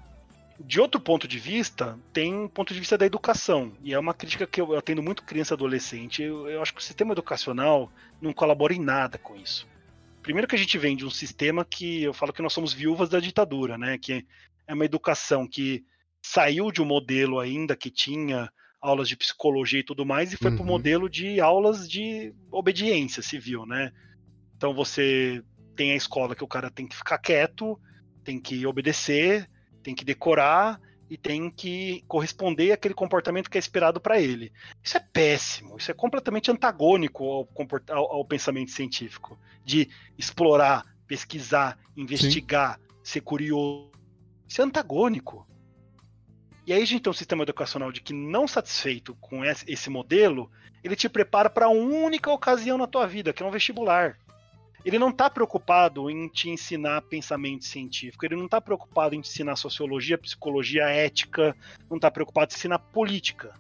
de 0.63 0.79
outro 0.79 1.01
ponto 1.01 1.27
de 1.27 1.39
vista, 1.39 1.99
tem 2.13 2.35
um 2.35 2.47
ponto 2.47 2.75
de 2.75 2.79
vista 2.79 2.99
da 2.99 3.07
educação. 3.07 3.73
E 3.83 3.95
é 3.95 3.99
uma 3.99 4.13
crítica 4.13 4.47
que 4.47 4.61
eu, 4.61 4.77
atendo 4.77 5.03
muito 5.03 5.23
criança 5.23 5.55
e 5.55 5.57
adolescente. 5.57 6.23
Eu, 6.23 6.47
eu, 6.51 6.61
acho 6.61 6.75
que 6.75 6.81
o 6.81 6.85
sistema 6.85 7.13
educacional 7.13 7.91
não 8.21 8.31
colabora 8.31 8.75
em 8.75 8.79
nada 8.79 9.17
com 9.17 9.35
isso. 9.35 9.67
Primeiro 10.21 10.47
que 10.47 10.55
a 10.55 10.59
gente 10.59 10.77
vem 10.77 10.95
de 10.95 11.07
um 11.07 11.11
sistema 11.11 11.65
que 11.65 12.03
eu 12.03 12.13
falo 12.13 12.31
que 12.31 12.43
nós 12.43 12.53
somos 12.53 12.75
viúvas 12.75 13.09
da 13.09 13.19
ditadura, 13.19 13.79
né? 13.79 13.97
Que 13.97 14.27
é 14.67 14.75
uma 14.75 14.85
educação 14.85 15.49
que 15.49 15.83
saiu 16.21 16.71
de 16.71 16.83
um 16.83 16.85
modelo 16.85 17.41
ainda 17.41 17.75
que 17.75 17.91
tinha 17.91 18.53
aulas 18.81 19.09
de 19.09 19.17
psicologia 19.17 19.81
e 19.81 19.85
tudo 19.85 20.07
mais 20.07 20.33
e 20.33 20.37
foi 20.37 20.51
uhum. 20.51 20.57
para 20.57 20.65
o 20.65 20.67
modelo 20.67 21.09
de 21.09 21.41
aulas 21.41 21.89
de 21.89 22.35
obediência 22.51 23.23
civil, 23.23 23.67
né? 23.67 23.93
Então 24.57 24.75
você 24.75 25.43
tem 25.77 25.93
a 25.93 25.97
escola 25.97 26.35
que 26.35 26.45
o 26.45 26.49
cara 26.49 26.71
tem 26.71 26.87
que 26.87 26.97
ficar 26.97 27.19
quieto, 27.19 27.79
tem 28.25 28.41
que 28.41 28.67
obedecer, 28.67 29.49
tem 29.83 29.95
que 29.95 30.05
decorar 30.05 30.81
e 31.09 31.17
tem 31.17 31.51
que 31.51 32.05
corresponder 32.07 32.73
àquele 32.73 32.95
comportamento 32.95 33.51
que 33.51 33.59
é 33.59 33.61
esperado 33.61 34.01
para 34.01 34.21
ele. 34.21 34.53
Isso 34.83 34.97
é 34.97 35.01
péssimo, 35.01 35.77
isso 35.77 35.91
é 35.91 35.95
completamente 35.95 36.51
antagônico 36.51 37.25
ao, 37.25 37.49
ao, 37.91 38.13
ao 38.13 38.25
pensamento 38.25 38.71
científico, 38.71 39.39
de 39.65 39.89
explorar, 40.17 40.85
pesquisar, 41.07 41.79
investigar, 41.97 42.79
Sim. 42.79 42.97
ser 43.03 43.21
curioso. 43.23 43.91
Isso 44.49 44.63
é 44.63 44.65
antagônico. 44.65 45.47
E 46.71 46.73
aí 46.73 46.83
a 46.83 46.87
gente 46.87 47.03
tem 47.03 47.11
um 47.11 47.15
sistema 47.15 47.43
educacional 47.43 47.91
de 47.91 48.01
que 48.01 48.13
não 48.13 48.47
satisfeito 48.47 49.17
com 49.17 49.45
esse 49.45 49.91
modelo, 49.91 50.49
ele 50.85 50.95
te 50.95 51.09
prepara 51.09 51.51
para 51.51 51.67
a 51.67 51.69
única 51.69 52.31
ocasião 52.31 52.79
na 52.79 52.87
tua 52.87 53.09
vida, 53.09 53.33
que 53.33 53.43
é 53.43 53.47
um 53.47 53.51
vestibular 53.51 54.17
ele 54.85 54.99
não 54.99 55.11
está 55.11 55.29
preocupado 55.29 56.09
em 56.09 56.29
te 56.29 56.49
ensinar 56.49 57.03
pensamento 57.03 57.65
científico, 57.65 58.25
ele 58.25 58.37
não 58.37 58.47
está 58.47 58.61
preocupado 58.61 59.15
em 59.15 59.21
te 59.21 59.29
ensinar 59.29 59.57
sociologia, 59.57 60.17
psicologia, 60.17 60.85
ética, 60.85 61.55
não 61.91 61.97
está 61.97 62.11
preocupado 62.11 62.53
em 62.53 62.57
ensinar 62.57 62.79
política. 62.79 63.53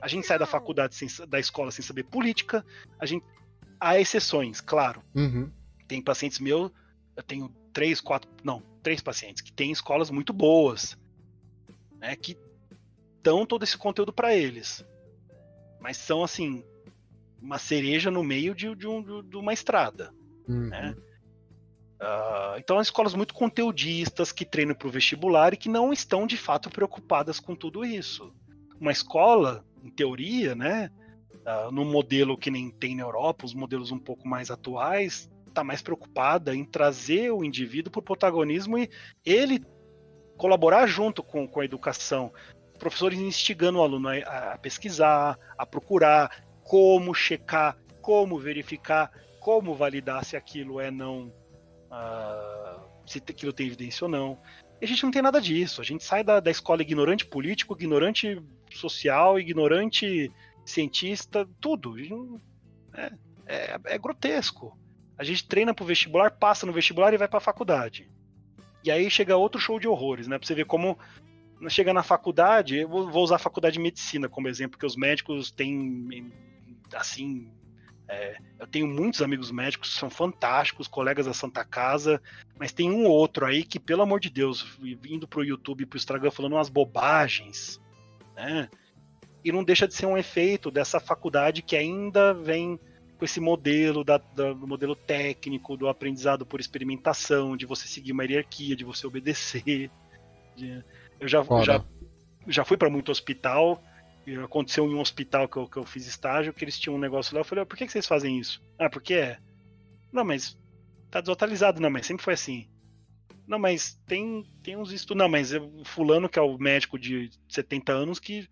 A 0.00 0.08
gente 0.08 0.26
sai 0.26 0.38
da 0.38 0.46
faculdade, 0.46 0.94
sem, 0.94 1.08
da 1.26 1.38
escola 1.38 1.70
sem 1.70 1.84
saber 1.84 2.04
política, 2.04 2.64
a 2.98 3.04
gente 3.04 3.26
há 3.80 4.00
exceções, 4.00 4.60
claro. 4.60 5.02
Uhum. 5.14 5.50
Tem 5.86 6.00
pacientes 6.00 6.38
meus, 6.38 6.70
eu 7.16 7.22
tenho 7.22 7.54
três, 7.72 8.00
quatro, 8.00 8.30
não, 8.42 8.62
três 8.82 9.02
pacientes 9.02 9.42
que 9.42 9.52
têm 9.52 9.70
escolas 9.70 10.10
muito 10.10 10.32
boas, 10.32 10.96
né, 11.98 12.16
que 12.16 12.36
dão 13.22 13.44
todo 13.44 13.62
esse 13.62 13.76
conteúdo 13.76 14.12
para 14.12 14.34
eles. 14.34 14.84
Mas 15.80 15.96
são 15.96 16.24
assim, 16.24 16.64
uma 17.40 17.58
cereja 17.58 18.10
no 18.10 18.24
meio 18.24 18.54
de, 18.54 18.74
de, 18.74 18.86
um, 18.86 19.22
de 19.22 19.36
uma 19.36 19.52
estrada. 19.52 20.12
Uhum. 20.48 20.68
Né? 20.68 20.96
Uh, 22.00 22.58
então, 22.58 22.80
escolas 22.80 23.14
muito 23.14 23.34
conteudistas 23.34 24.30
que 24.30 24.44
treinam 24.44 24.74
para 24.74 24.86
o 24.86 24.90
vestibular 24.90 25.52
e 25.52 25.56
que 25.56 25.68
não 25.68 25.92
estão 25.92 26.26
de 26.26 26.36
fato 26.36 26.70
preocupadas 26.70 27.40
com 27.40 27.54
tudo 27.54 27.84
isso. 27.84 28.32
Uma 28.80 28.92
escola, 28.92 29.64
em 29.82 29.90
teoria, 29.90 30.54
né, 30.54 30.90
uh, 31.44 31.72
no 31.72 31.84
modelo 31.84 32.38
que 32.38 32.50
nem 32.50 32.70
tem 32.70 32.94
na 32.94 33.02
Europa, 33.02 33.44
os 33.44 33.54
modelos 33.54 33.90
um 33.90 33.98
pouco 33.98 34.28
mais 34.28 34.50
atuais, 34.50 35.28
está 35.48 35.64
mais 35.64 35.82
preocupada 35.82 36.54
em 36.54 36.64
trazer 36.64 37.32
o 37.32 37.42
indivíduo 37.42 37.90
para 37.90 37.98
o 37.98 38.04
protagonismo 38.04 38.78
e 38.78 38.88
ele 39.24 39.60
colaborar 40.38 40.86
junto 40.86 41.22
com, 41.22 41.46
com 41.46 41.60
a 41.60 41.64
educação. 41.64 42.32
Professores 42.78 43.18
instigando 43.18 43.80
o 43.80 43.82
aluno 43.82 44.08
a, 44.08 44.52
a 44.54 44.58
pesquisar, 44.58 45.38
a 45.58 45.66
procurar 45.66 46.46
como 46.62 47.12
checar, 47.12 47.76
como 48.00 48.38
verificar 48.38 49.10
como 49.48 49.74
validar 49.74 50.24
se 50.26 50.36
aquilo 50.36 50.78
é 50.78 50.90
não. 50.90 51.32
Uh, 51.90 52.86
se 53.06 53.16
aquilo 53.16 53.50
tem 53.50 53.66
evidência 53.66 54.04
ou 54.04 54.10
não. 54.10 54.38
E 54.78 54.84
a 54.84 54.88
gente 54.88 55.02
não 55.02 55.10
tem 55.10 55.22
nada 55.22 55.40
disso. 55.40 55.80
A 55.80 55.84
gente 55.84 56.04
sai 56.04 56.22
da, 56.22 56.38
da 56.38 56.50
escola 56.50 56.82
ignorante 56.82 57.24
político, 57.24 57.74
ignorante 57.74 58.42
social, 58.70 59.40
ignorante 59.40 60.30
cientista, 60.66 61.48
tudo. 61.58 61.94
É, 62.94 63.12
é, 63.46 63.80
é 63.84 63.98
grotesco. 63.98 64.78
A 65.16 65.24
gente 65.24 65.48
treina 65.48 65.72
pro 65.72 65.86
vestibular, 65.86 66.30
passa 66.30 66.66
no 66.66 66.72
vestibular 66.74 67.14
e 67.14 67.16
vai 67.16 67.26
pra 67.26 67.40
faculdade. 67.40 68.10
E 68.88 68.90
aí 68.90 69.10
chega 69.10 69.36
outro 69.36 69.60
show 69.60 69.78
de 69.78 69.86
horrores, 69.86 70.26
né? 70.26 70.38
Pra 70.38 70.46
você 70.46 70.54
ver 70.54 70.64
como 70.64 70.98
chega 71.68 71.92
na 71.92 72.02
faculdade, 72.02 72.78
eu 72.78 72.88
vou 72.88 73.22
usar 73.22 73.36
a 73.36 73.38
faculdade 73.38 73.74
de 73.74 73.80
medicina 73.80 74.30
como 74.30 74.48
exemplo, 74.48 74.78
que 74.78 74.86
os 74.86 74.96
médicos 74.96 75.50
têm 75.50 76.32
assim 76.94 77.52
é, 78.08 78.38
eu 78.58 78.66
tenho 78.66 78.86
muitos 78.86 79.20
amigos 79.20 79.50
médicos 79.50 79.92
que 79.92 80.00
são 80.00 80.08
fantásticos, 80.08 80.88
colegas 80.88 81.26
da 81.26 81.34
Santa 81.34 81.62
Casa, 81.62 82.18
mas 82.58 82.72
tem 82.72 82.90
um 82.90 83.04
outro 83.04 83.44
aí 83.44 83.62
que, 83.62 83.78
pelo 83.78 84.00
amor 84.00 84.20
de 84.20 84.30
Deus, 84.30 84.62
vindo 84.80 85.28
pro 85.28 85.44
YouTube 85.44 85.84
pro 85.84 85.98
Instagram 85.98 86.30
falando 86.30 86.54
umas 86.54 86.70
bobagens, 86.70 87.78
né? 88.34 88.70
E 89.44 89.52
não 89.52 89.62
deixa 89.62 89.86
de 89.86 89.92
ser 89.92 90.06
um 90.06 90.16
efeito 90.16 90.70
dessa 90.70 90.98
faculdade 90.98 91.60
que 91.60 91.76
ainda 91.76 92.32
vem 92.32 92.80
com 93.18 93.24
esse 93.24 93.40
modelo 93.40 94.04
da, 94.04 94.18
da, 94.18 94.52
do 94.52 94.66
modelo 94.66 94.94
técnico, 94.94 95.76
do 95.76 95.88
aprendizado 95.88 96.46
por 96.46 96.60
experimentação, 96.60 97.56
de 97.56 97.66
você 97.66 97.88
seguir 97.88 98.12
uma 98.12 98.24
hierarquia, 98.24 98.76
de 98.76 98.84
você 98.84 99.06
obedecer. 99.06 99.90
De, 100.56 100.84
eu 101.18 101.26
já, 101.26 101.42
já, 101.64 101.84
já 102.46 102.64
fui 102.64 102.76
para 102.76 102.88
muito 102.88 103.10
hospital 103.10 103.82
aconteceu 104.36 104.86
em 104.86 104.94
um 104.94 105.00
hospital 105.00 105.48
que 105.48 105.56
eu, 105.56 105.68
que 105.68 105.76
eu 105.76 105.84
fiz 105.84 106.06
estágio, 106.06 106.52
que 106.52 106.64
eles 106.64 106.78
tinham 106.78 106.96
um 106.96 107.00
negócio 107.00 107.34
lá. 107.34 107.40
Eu 107.40 107.44
falei, 107.44 107.62
ah, 107.62 107.66
por 107.66 107.76
que, 107.76 107.86
que 107.86 107.92
vocês 107.92 108.06
fazem 108.06 108.38
isso? 108.38 108.62
Ah, 108.78 108.90
porque 108.90 109.14
é. 109.14 109.38
Não, 110.12 110.24
mas 110.24 110.58
tá 111.10 111.20
desatualizado, 111.20 111.80
não, 111.80 111.90
mas 111.90 112.06
sempre 112.06 112.24
foi 112.24 112.34
assim. 112.34 112.68
Não, 113.46 113.58
mas 113.58 113.94
tem, 114.06 114.44
tem 114.62 114.76
uns 114.76 114.92
estudos. 114.92 115.22
Não, 115.22 115.28
mas 115.28 115.52
o 115.52 115.84
fulano, 115.84 116.28
que 116.28 116.38
é 116.38 116.42
o 116.42 116.58
médico 116.58 116.98
de 116.98 117.30
70 117.48 117.92
anos, 117.92 118.18
que 118.18 118.48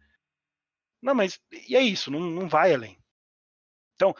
Não, 1.02 1.14
mas 1.14 1.38
e 1.68 1.76
é 1.76 1.82
isso, 1.82 2.10
não, 2.10 2.20
não 2.20 2.48
vai 2.48 2.72
além. 2.72 2.98
Então, 3.94 4.14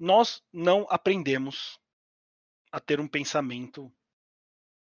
nós 0.00 0.42
não 0.50 0.86
aprendemos 0.88 1.78
a 2.72 2.80
ter 2.80 2.98
um 2.98 3.06
pensamento 3.06 3.92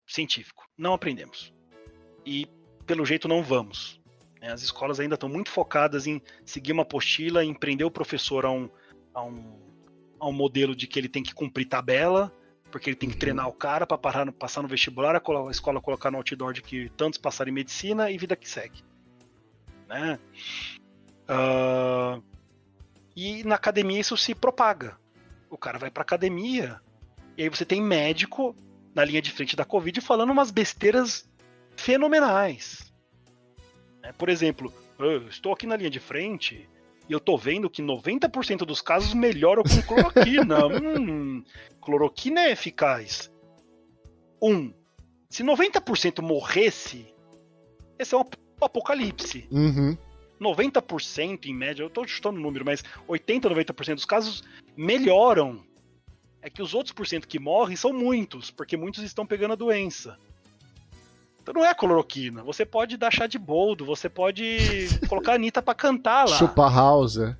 científico. 0.05 0.69
Não 0.77 0.93
aprendemos. 0.93 1.51
E, 2.23 2.47
pelo 2.85 3.05
jeito, 3.05 3.27
não 3.27 3.41
vamos. 3.41 3.99
Né? 4.39 4.51
As 4.51 4.61
escolas 4.61 4.99
ainda 4.99 5.15
estão 5.15 5.27
muito 5.27 5.49
focadas 5.49 6.05
em 6.05 6.21
seguir 6.45 6.73
uma 6.73 6.83
apostila, 6.83 7.43
em 7.43 7.55
prender 7.55 7.87
o 7.87 7.91
professor 7.91 8.45
a 8.45 8.51
um, 8.51 8.69
a 9.13 9.23
um, 9.23 9.59
a 10.19 10.27
um 10.27 10.33
modelo 10.33 10.75
de 10.75 10.85
que 10.85 10.99
ele 10.99 11.09
tem 11.09 11.23
que 11.23 11.33
cumprir 11.33 11.65
tabela, 11.65 12.31
porque 12.71 12.89
ele 12.89 12.95
tem 12.95 13.09
que 13.09 13.15
uhum. 13.15 13.19
treinar 13.19 13.47
o 13.47 13.53
cara 13.53 13.87
para 13.87 13.97
passar 14.31 14.61
no 14.61 14.67
vestibular, 14.67 15.15
a 15.15 15.51
escola 15.51 15.81
colocar 15.81 16.11
no 16.11 16.17
outdoor 16.17 16.53
de 16.53 16.61
que 16.61 16.89
tantos 16.89 17.17
passaram 17.17 17.49
em 17.49 17.53
medicina 17.53 18.11
e 18.11 18.17
vida 18.17 18.35
que 18.35 18.47
segue. 18.47 18.83
Né? 19.87 20.19
Uh, 21.27 22.28
e 23.19 23.43
na 23.43 23.55
academia 23.55 23.99
isso 23.99 24.15
se 24.15 24.33
propaga. 24.33 24.97
O 25.49 25.57
cara 25.57 25.77
vai 25.77 25.91
para 25.91 26.03
academia 26.03 26.79
e 27.37 27.43
aí 27.43 27.49
você 27.49 27.65
tem 27.65 27.81
médico 27.81 28.55
na 28.95 29.03
linha 29.03 29.21
de 29.21 29.31
frente 29.31 29.57
da 29.57 29.65
Covid 29.65 29.99
falando 29.99 30.31
umas 30.31 30.51
besteiras 30.51 31.29
fenomenais. 31.75 32.93
É, 34.01 34.13
por 34.13 34.29
exemplo, 34.29 34.73
eu 34.97 35.27
estou 35.27 35.51
aqui 35.51 35.67
na 35.67 35.75
linha 35.75 35.89
de 35.89 35.99
frente 35.99 36.69
e 37.09 37.11
eu 37.11 37.19
tô 37.19 37.37
vendo 37.37 37.69
que 37.69 37.81
90% 37.81 38.59
dos 38.59 38.81
casos 38.81 39.13
melhoram 39.13 39.63
com 39.63 39.81
cloroquina. 39.81 40.67
hum, 40.71 41.43
cloroquina 41.81 42.41
é 42.41 42.51
eficaz. 42.51 43.29
Um, 44.41 44.73
se 45.29 45.43
90% 45.43 46.21
morresse, 46.21 47.13
esse 47.97 48.15
é 48.15 48.17
um 48.17 48.23
apocalipse. 48.61 49.45
Uhum. 49.51 49.97
90% 50.39 51.45
em 51.45 51.53
média, 51.53 51.83
eu 51.83 51.89
tô 51.89 52.07
chutando 52.07 52.39
o 52.39 52.41
número, 52.41 52.65
mas 52.65 52.83
80, 53.07 53.49
90% 53.49 53.95
dos 53.95 54.05
casos 54.05 54.43
melhoram. 54.75 55.63
É 56.41 56.49
que 56.49 56.61
os 56.61 56.73
outros 56.73 56.93
por 56.93 57.05
cento 57.05 57.27
que 57.27 57.37
morrem 57.37 57.75
são 57.75 57.91
muitos, 57.91 58.49
porque 58.49 58.77
muitos 58.77 59.03
estão 59.03 59.25
pegando 59.25 59.51
a 59.51 59.55
doença. 59.55 60.17
Então 61.41 61.53
não 61.53 61.65
é 61.65 61.73
cloroquina. 61.73 62.43
Você 62.43 62.65
pode 62.65 62.95
dar 62.95 63.11
chá 63.11 63.27
de 63.27 63.37
boldo, 63.37 63.85
você 63.85 64.07
pode 64.07 64.87
colocar 65.09 65.33
a 65.33 65.35
Anitta 65.35 65.61
pra 65.61 65.73
cantar 65.73 66.29
lá. 66.29 66.37
Chupa 66.37 66.69
house. 66.69 67.17
É. 67.17 67.35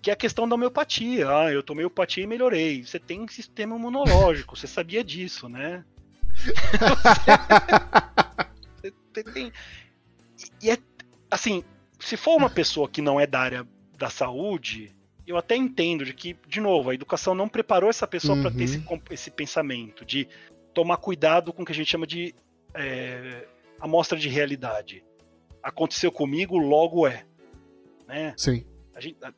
Que 0.00 0.10
é 0.10 0.14
a 0.14 0.16
questão 0.16 0.48
da 0.48 0.54
homeopatia. 0.54 1.28
Ah, 1.28 1.52
eu 1.52 1.62
tomei 1.62 1.84
homeopatia 1.84 2.24
e 2.24 2.26
melhorei. 2.26 2.84
Você 2.84 2.98
tem 2.98 3.20
um 3.20 3.28
sistema 3.28 3.76
imunológico, 3.76 4.56
você 4.56 4.66
sabia 4.66 5.04
disso, 5.04 5.48
né? 5.48 5.84
você, 8.80 8.94
você 9.12 9.24
tem... 9.24 9.52
E 10.62 10.70
é 10.70 10.78
assim, 11.30 11.62
se 12.02 12.16
for 12.16 12.36
uma 12.36 12.50
pessoa 12.50 12.88
que 12.88 13.00
não 13.00 13.20
é 13.20 13.26
da 13.26 13.40
área 13.40 13.66
da 13.96 14.10
saúde, 14.10 14.92
eu 15.26 15.36
até 15.36 15.54
entendo 15.54 16.04
de 16.04 16.12
que, 16.12 16.36
de 16.48 16.60
novo, 16.60 16.90
a 16.90 16.94
educação 16.94 17.34
não 17.34 17.48
preparou 17.48 17.88
essa 17.88 18.06
pessoa 18.06 18.36
uhum. 18.36 18.42
para 18.42 18.50
ter 18.50 18.64
esse, 18.64 18.84
esse, 19.10 19.30
pensamento 19.30 20.04
de 20.04 20.28
tomar 20.74 20.96
cuidado 20.96 21.52
com 21.52 21.62
o 21.62 21.64
que 21.64 21.72
a 21.72 21.74
gente 21.74 21.90
chama 21.90 22.06
de 22.06 22.34
é, 22.74 23.46
amostra 23.80 24.18
de 24.18 24.28
realidade. 24.28 25.04
Aconteceu 25.62 26.10
comigo, 26.10 26.58
logo 26.58 27.06
é. 27.06 27.24
Né? 28.08 28.34
Sim. 28.36 28.66
A 28.94 29.00
gente, 29.00 29.16
a, 29.22 29.28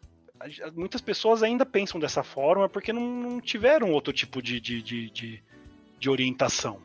a, 0.41 0.70
muitas 0.73 1.03
pessoas 1.03 1.43
ainda 1.43 1.66
pensam 1.66 2.01
dessa 2.01 2.23
forma 2.23 2.69
porque 2.69 2.93
não, 2.93 3.03
não 3.03 3.41
tiveram 3.41 3.93
outro 3.93 4.12
tipo 4.12 4.41
de, 4.41 4.59
de, 4.59 4.81
de, 4.81 5.11
de, 5.11 5.43
de 5.99 6.11
orientação. 6.11 6.81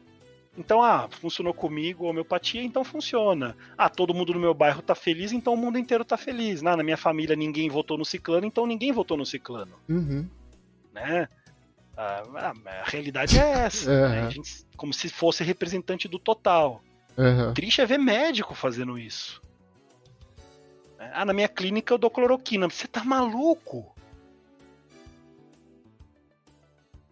Então, 0.58 0.82
ah, 0.82 1.08
funcionou 1.10 1.54
comigo 1.54 2.06
homeopatia, 2.06 2.62
então 2.62 2.84
funciona. 2.84 3.56
Ah, 3.78 3.90
todo 3.90 4.14
mundo 4.14 4.34
no 4.34 4.40
meu 4.40 4.54
bairro 4.54 4.82
tá 4.82 4.96
feliz, 4.96 5.32
então 5.32 5.54
o 5.54 5.58
mundo 5.58 5.78
inteiro 5.78 6.04
tá 6.04 6.18
feliz. 6.18 6.64
Ah, 6.66 6.76
na 6.76 6.84
minha 6.84 6.98
família 6.98 7.36
ninguém 7.36 7.70
votou 7.70 7.98
no 7.98 8.04
ciclano, 8.04 8.46
então 8.46 8.66
ninguém 8.66 8.92
votou 8.92 9.16
no 9.16 9.26
ciclano. 9.26 9.76
Uhum. 9.88 10.28
Né? 10.94 11.30
Ah, 11.96 12.24
a 12.84 12.90
realidade 12.90 13.40
é 13.40 13.50
essa. 13.50 13.90
Uhum. 13.90 14.10
Né? 14.10 14.32
Gente, 14.32 14.66
como 14.76 14.94
se 14.94 15.10
fosse 15.10 15.44
representante 15.44 16.08
do 16.08 16.20
total. 16.20 16.84
Uhum. 17.18 17.54
Triste 17.54 17.82
é 17.82 17.86
ver 17.86 18.00
médico 18.00 18.56
fazendo 18.56 18.98
isso. 18.98 19.42
Ah, 20.98 21.24
na 21.24 21.34
minha 21.34 21.48
clínica 21.48 21.94
eu 21.94 21.98
dou 21.98 22.10
cloroquina. 22.10 22.70
Você 22.70 22.88
tá 22.88 23.04
maluco? 23.04 23.96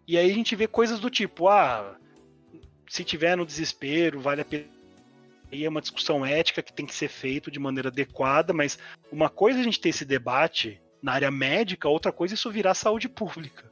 E 0.07 0.17
aí 0.17 0.31
a 0.31 0.33
gente 0.33 0.55
vê 0.55 0.67
coisas 0.67 0.99
do 0.99 1.09
tipo, 1.09 1.49
ah, 1.49 1.97
se 2.87 3.03
tiver 3.03 3.35
no 3.35 3.45
desespero, 3.45 4.19
vale 4.19 4.41
a 4.41 4.45
pena. 4.45 4.65
Aí 5.51 5.63
é 5.63 5.69
uma 5.69 5.81
discussão 5.81 6.25
ética 6.25 6.61
que 6.61 6.73
tem 6.73 6.85
que 6.85 6.93
ser 6.93 7.07
feito 7.07 7.49
de 7.49 7.59
maneira 7.59 7.89
adequada, 7.89 8.53
mas 8.53 8.77
uma 9.11 9.29
coisa 9.29 9.59
é 9.59 9.61
a 9.61 9.63
gente 9.63 9.79
ter 9.79 9.89
esse 9.89 10.03
debate 10.03 10.81
na 11.01 11.13
área 11.13 11.31
médica, 11.31 11.87
outra 11.87 12.11
coisa 12.11 12.33
é 12.33 12.35
isso 12.35 12.51
virar 12.51 12.73
saúde 12.73 13.07
pública. 13.07 13.63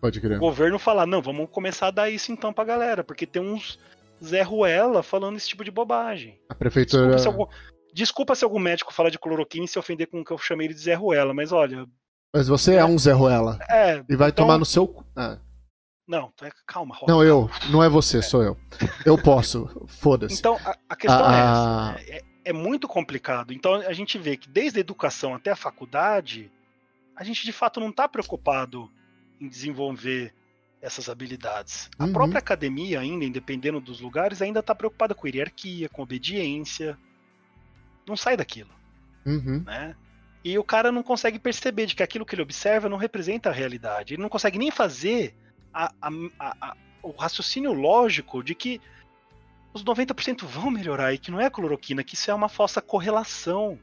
Pode 0.00 0.20
crer. 0.20 0.36
O 0.36 0.40
governo 0.40 0.78
falar, 0.78 1.06
não, 1.06 1.22
vamos 1.22 1.48
começar 1.50 1.88
a 1.88 1.90
dar 1.90 2.10
isso 2.10 2.32
então 2.32 2.52
pra 2.52 2.64
galera, 2.64 3.04
porque 3.04 3.26
tem 3.26 3.40
uns 3.40 3.78
Zé 4.22 4.42
Ruela 4.42 5.02
falando 5.02 5.36
esse 5.36 5.48
tipo 5.48 5.64
de 5.64 5.70
bobagem. 5.70 6.38
A 6.48 6.54
prefeitura. 6.54 7.10
Desculpa 7.10 7.18
se 7.18 7.26
algum, 7.26 7.46
desculpa 7.92 8.34
se 8.34 8.44
algum 8.44 8.58
médico 8.58 8.92
falar 8.92 9.10
de 9.10 9.18
cloroquina 9.18 9.64
e 9.64 9.68
se 9.68 9.78
ofender 9.78 10.06
com 10.08 10.20
o 10.20 10.24
que 10.24 10.32
eu 10.32 10.38
chamei 10.38 10.66
ele 10.66 10.74
de 10.74 10.80
Zé 10.80 10.94
Ruela, 10.94 11.32
mas 11.32 11.52
olha. 11.52 11.86
Mas 12.34 12.48
você 12.48 12.74
é, 12.74 12.78
é 12.78 12.84
um 12.84 12.98
Zé 12.98 13.12
Ruela. 13.12 13.58
É. 13.68 14.02
E 14.08 14.16
vai 14.16 14.30
então, 14.30 14.44
tomar 14.44 14.58
no 14.58 14.64
seu. 14.64 15.04
Ah. 15.16 15.38
Não, 16.10 16.32
calma, 16.66 16.92
Rock, 16.92 17.06
Não, 17.06 17.22
eu. 17.22 17.48
Não 17.70 17.84
é 17.84 17.88
você, 17.88 18.18
é. 18.18 18.22
sou 18.22 18.42
eu. 18.42 18.56
Eu 19.06 19.16
posso. 19.16 19.86
Foda-se. 19.86 20.40
Então, 20.40 20.56
a, 20.64 20.76
a 20.88 20.96
questão 20.96 21.24
é 21.24 21.38
essa. 21.38 21.92
Né? 21.92 22.04
É, 22.08 22.22
é, 22.46 22.52
muito 22.52 22.88
complicado. 22.88 23.52
Então, 23.52 23.74
a 23.74 23.92
gente 23.92 24.18
vê 24.18 24.36
que 24.36 24.48
desde 24.48 24.78
a 24.78 24.80
educação 24.80 25.36
até 25.36 25.52
a 25.52 25.56
faculdade, 25.56 26.50
a 27.14 27.22
gente 27.22 27.44
de 27.44 27.52
fato 27.52 27.78
não 27.78 27.90
está 27.90 28.08
preocupado 28.08 28.90
em 29.40 29.46
desenvolver 29.46 30.34
essas 30.82 31.08
habilidades. 31.08 31.88
A 31.96 32.06
uhum. 32.06 32.12
própria 32.12 32.40
academia, 32.40 32.98
ainda, 32.98 33.30
dependendo 33.30 33.80
dos 33.80 34.00
lugares, 34.00 34.42
ainda 34.42 34.58
está 34.58 34.74
preocupada 34.74 35.14
com 35.14 35.28
hierarquia, 35.28 35.88
com 35.88 36.02
obediência. 36.02 36.98
Não 38.04 38.16
sai 38.16 38.36
daquilo. 38.36 38.70
Uhum. 39.24 39.62
Né? 39.64 39.94
E 40.42 40.58
o 40.58 40.64
cara 40.64 40.90
não 40.90 41.04
consegue 41.04 41.38
perceber 41.38 41.86
de 41.86 41.94
que 41.94 42.02
aquilo 42.02 42.26
que 42.26 42.34
ele 42.34 42.42
observa 42.42 42.88
não 42.88 42.96
representa 42.96 43.50
a 43.50 43.52
realidade. 43.52 44.14
Ele 44.14 44.22
não 44.22 44.28
consegue 44.28 44.58
nem 44.58 44.72
fazer 44.72 45.36
a, 45.72 45.92
a, 46.38 46.76
o 47.02 47.10
raciocínio 47.10 47.72
lógico 47.72 48.42
de 48.42 48.54
que 48.54 48.80
os 49.72 49.84
90% 49.84 50.44
vão 50.44 50.70
melhorar 50.70 51.12
e 51.12 51.18
que 51.18 51.30
não 51.30 51.40
é 51.40 51.46
a 51.46 51.50
cloroquina, 51.50 52.02
que 52.02 52.14
isso 52.14 52.30
é 52.30 52.34
uma 52.34 52.48
falsa 52.48 52.80
correlação. 52.80 53.78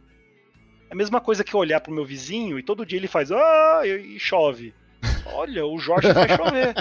É 0.90 0.94
a 0.94 0.96
mesma 0.96 1.22
coisa 1.22 1.44
que 1.44 1.54
eu 1.54 1.60
olhar 1.60 1.80
pro 1.82 1.94
meu 1.94 2.06
vizinho 2.06 2.60
e 2.60 2.64
todo 2.64 2.86
dia 2.86 2.98
ele 2.98 3.08
faz 3.08 3.32
ah, 3.32 3.82
e 3.86 4.20
chove. 4.20 4.74
Olha, 5.34 5.66
o 5.66 5.78
Jorge 5.78 6.14
faz 6.14 6.32
chover. 6.36 6.76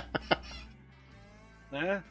né? 1.71 2.03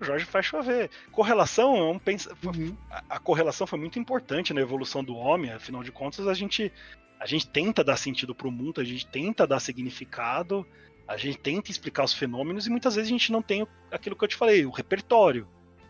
O 0.00 0.04
Jorge 0.04 0.24
faz 0.24 0.46
chover. 0.46 0.90
Correlação 1.12 1.76
é 1.76 1.82
um 1.82 1.98
pens... 1.98 2.26
uhum. 2.44 2.76
a, 2.90 3.18
correlação 3.18 3.66
foi 3.66 3.78
muito 3.78 3.98
importante 3.98 4.52
na 4.52 4.60
evolução 4.60 5.02
do 5.02 5.16
homem, 5.16 5.50
afinal 5.50 5.82
de 5.82 5.92
contas 5.92 6.26
a 6.26 6.34
gente 6.34 6.72
a 7.18 7.26
gente 7.26 7.46
tenta 7.46 7.82
dar 7.82 7.96
sentido 7.96 8.34
pro 8.34 8.50
mundo, 8.50 8.80
a 8.80 8.84
gente 8.84 9.06
tenta 9.06 9.46
dar 9.46 9.58
significado, 9.58 10.66
a 11.06 11.16
gente 11.16 11.38
tenta 11.38 11.70
explicar 11.70 12.04
os 12.04 12.14
fenômenos 12.14 12.66
e 12.66 12.70
muitas 12.70 12.94
vezes 12.94 13.10
a 13.10 13.12
gente 13.12 13.30
não 13.30 13.42
tem 13.42 13.66
aquilo 13.90 14.16
que 14.16 14.24
eu 14.24 14.28
te 14.28 14.36
falei, 14.36 14.64
o 14.64 14.70
repertório. 14.70 15.46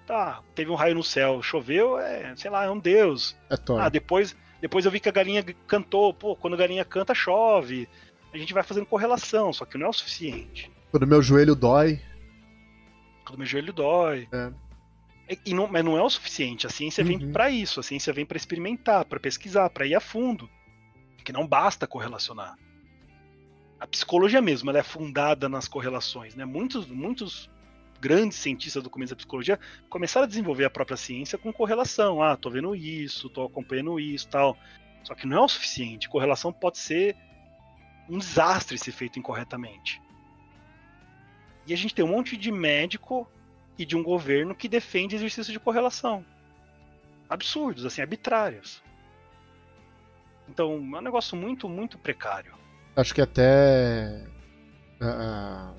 Tá, 0.06 0.42
teve 0.54 0.70
um 0.70 0.74
raio 0.74 0.94
no 0.94 1.02
céu, 1.02 1.42
choveu, 1.42 1.98
é, 1.98 2.34
sei 2.36 2.50
lá, 2.50 2.64
é 2.64 2.70
um 2.70 2.78
deus. 2.78 3.34
É 3.48 3.56
ah, 3.78 3.88
depois, 3.88 4.36
depois 4.60 4.84
eu 4.84 4.90
vi 4.90 5.00
que 5.00 5.08
a 5.08 5.12
galinha 5.12 5.42
cantou, 5.66 6.12
pô, 6.12 6.36
quando 6.36 6.54
a 6.54 6.58
galinha 6.58 6.84
canta, 6.84 7.14
chove. 7.14 7.88
A 8.32 8.36
gente 8.36 8.52
vai 8.52 8.62
fazendo 8.62 8.84
correlação, 8.84 9.50
só 9.52 9.64
que 9.64 9.78
não 9.78 9.86
é 9.86 9.88
o 9.88 9.94
suficiente. 9.94 10.70
Quando 10.90 11.06
meu 11.06 11.22
joelho 11.22 11.54
dói. 11.54 12.02
Quando 13.24 13.38
meu 13.38 13.46
joelho 13.46 13.72
dói. 13.72 14.28
É. 14.30 14.52
E 15.46 15.54
não, 15.54 15.66
mas 15.68 15.82
não 15.82 15.96
é 15.96 16.02
o 16.02 16.10
suficiente. 16.10 16.66
A 16.66 16.70
ciência 16.70 17.02
uhum. 17.02 17.08
vem 17.08 17.32
para 17.32 17.48
isso. 17.48 17.80
A 17.80 17.82
ciência 17.82 18.12
vem 18.12 18.26
para 18.26 18.36
experimentar, 18.36 19.06
para 19.06 19.18
pesquisar, 19.18 19.70
para 19.70 19.86
ir 19.86 19.94
a 19.94 20.00
fundo. 20.00 20.50
Que 21.24 21.32
não 21.32 21.46
basta 21.46 21.86
correlacionar 21.86 22.56
a 23.84 23.86
psicologia 23.86 24.40
mesmo, 24.40 24.70
ela 24.70 24.78
é 24.78 24.82
fundada 24.82 25.46
nas 25.46 25.68
correlações, 25.68 26.34
né? 26.34 26.46
Muitos, 26.46 26.86
muitos 26.86 27.50
grandes 28.00 28.38
cientistas 28.38 28.82
do 28.82 28.88
começo 28.88 29.12
da 29.12 29.16
psicologia 29.16 29.60
começaram 29.90 30.24
a 30.24 30.28
desenvolver 30.28 30.64
a 30.64 30.70
própria 30.70 30.96
ciência 30.96 31.36
com 31.36 31.52
correlação. 31.52 32.22
Ah, 32.22 32.34
tô 32.34 32.48
vendo 32.48 32.74
isso, 32.74 33.28
tô 33.28 33.44
acompanhando 33.44 34.00
isso, 34.00 34.26
tal. 34.28 34.56
Só 35.02 35.14
que 35.14 35.26
não 35.26 35.36
é 35.36 35.40
o 35.42 35.48
suficiente. 35.48 36.08
Correlação 36.08 36.50
pode 36.50 36.78
ser 36.78 37.14
um 38.08 38.16
desastre 38.16 38.78
se 38.78 38.90
feito 38.90 39.18
incorretamente. 39.18 40.00
E 41.66 41.74
a 41.74 41.76
gente 41.76 41.94
tem 41.94 42.04
um 42.06 42.08
monte 42.08 42.38
de 42.38 42.50
médico 42.50 43.30
e 43.76 43.84
de 43.84 43.98
um 43.98 44.02
governo 44.02 44.54
que 44.54 44.66
defende 44.66 45.14
exercício 45.14 45.52
de 45.52 45.60
correlação. 45.60 46.24
Absurdos, 47.28 47.84
assim, 47.84 48.00
arbitrários. 48.00 48.82
Então, 50.48 50.72
é 50.72 50.98
um 50.98 51.02
negócio 51.02 51.36
muito, 51.36 51.68
muito 51.68 51.98
precário. 51.98 52.63
Acho 52.96 53.14
que 53.14 53.20
até. 53.20 54.24
Uh, 55.00 55.74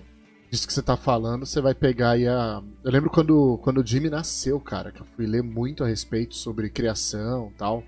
disso 0.52 0.68
que 0.68 0.74
você 0.74 0.82
tá 0.82 0.98
falando, 0.98 1.46
você 1.46 1.62
vai 1.62 1.74
pegar 1.74 2.12
aí 2.12 2.28
a. 2.28 2.62
Eu 2.84 2.92
lembro 2.92 3.10
quando, 3.10 3.60
quando 3.64 3.82
o 3.82 3.86
Jimmy 3.86 4.10
nasceu, 4.10 4.60
cara, 4.60 4.92
que 4.92 5.02
eu 5.02 5.06
fui 5.06 5.26
ler 5.26 5.44
muito 5.44 5.84
a 5.84 5.88
respeito 5.88 6.36
sobre 6.36 6.70
criação 6.70 7.52
tal. 7.58 7.84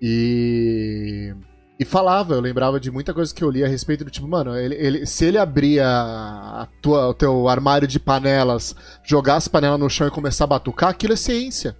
E. 0.00 1.34
E 1.80 1.84
falava, 1.84 2.34
eu 2.34 2.40
lembrava 2.40 2.80
de 2.80 2.90
muita 2.90 3.14
coisa 3.14 3.32
que 3.32 3.42
eu 3.42 3.48
li 3.48 3.62
a 3.62 3.68
respeito 3.68 4.04
do 4.04 4.10
tipo, 4.10 4.26
mano, 4.26 4.56
ele, 4.56 4.74
ele, 4.74 5.06
se 5.06 5.24
ele 5.24 5.38
abrir 5.38 5.78
a, 5.78 6.62
a 6.62 6.68
tua, 6.82 7.06
o 7.06 7.14
teu 7.14 7.46
armário 7.46 7.86
de 7.86 8.00
panelas, 8.00 8.74
jogar 9.04 9.36
as 9.36 9.46
panelas 9.46 9.78
no 9.78 9.88
chão 9.88 10.08
e 10.08 10.10
começar 10.10 10.42
a 10.42 10.48
batucar, 10.48 10.90
aquilo 10.90 11.12
é 11.12 11.16
ciência. 11.16 11.76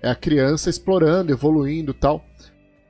É 0.00 0.08
a 0.08 0.14
criança 0.14 0.70
explorando, 0.70 1.30
evoluindo 1.30 1.92
tal. 1.92 2.24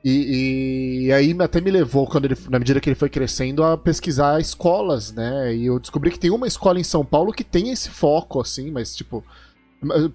E, 0.03 1.05
e, 1.05 1.13
aí 1.13 1.35
até 1.39 1.61
me 1.61 1.69
levou, 1.69 2.07
quando 2.07 2.25
ele, 2.25 2.35
na 2.49 2.57
medida 2.57 2.79
que 2.79 2.89
ele 2.89 2.95
foi 2.95 3.09
crescendo, 3.09 3.63
a 3.63 3.77
pesquisar 3.77 4.41
escolas, 4.41 5.11
né? 5.11 5.55
E 5.55 5.67
eu 5.67 5.79
descobri 5.79 6.09
que 6.09 6.19
tem 6.19 6.31
uma 6.31 6.47
escola 6.47 6.79
em 6.79 6.83
São 6.83 7.05
Paulo 7.05 7.31
que 7.31 7.43
tem 7.43 7.69
esse 7.69 7.89
foco, 7.89 8.41
assim, 8.41 8.71
mas 8.71 8.95
tipo. 8.95 9.23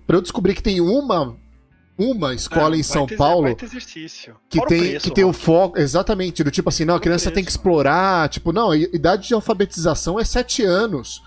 Pra 0.07 0.17
eu 0.17 0.23
descobrir 0.23 0.55
que 0.55 0.63
tem 0.63 0.81
uma 0.81 1.37
uma 1.99 2.35
escola 2.35 2.75
ah, 2.75 2.79
em 2.79 2.83
São 2.83 3.07
Paulo 3.07 3.57
que 3.57 4.61
tem, 4.67 4.81
preço, 4.81 5.05
que 5.09 5.15
tem 5.15 5.25
o 5.25 5.33
foco 5.33 5.79
exatamente 5.79 6.45
do 6.45 6.51
tipo 6.51 6.69
assim 6.69 6.85
não 6.85 6.97
a 6.97 7.01
criança 7.01 7.31
tem 7.31 7.43
que 7.43 7.51
explorar 7.51 8.29
tipo 8.29 8.53
não 8.53 8.71
a 8.71 8.77
idade 8.77 9.29
de 9.29 9.33
alfabetização 9.33 10.21
é 10.21 10.25
sete 10.25 10.63
anos 10.63 11.23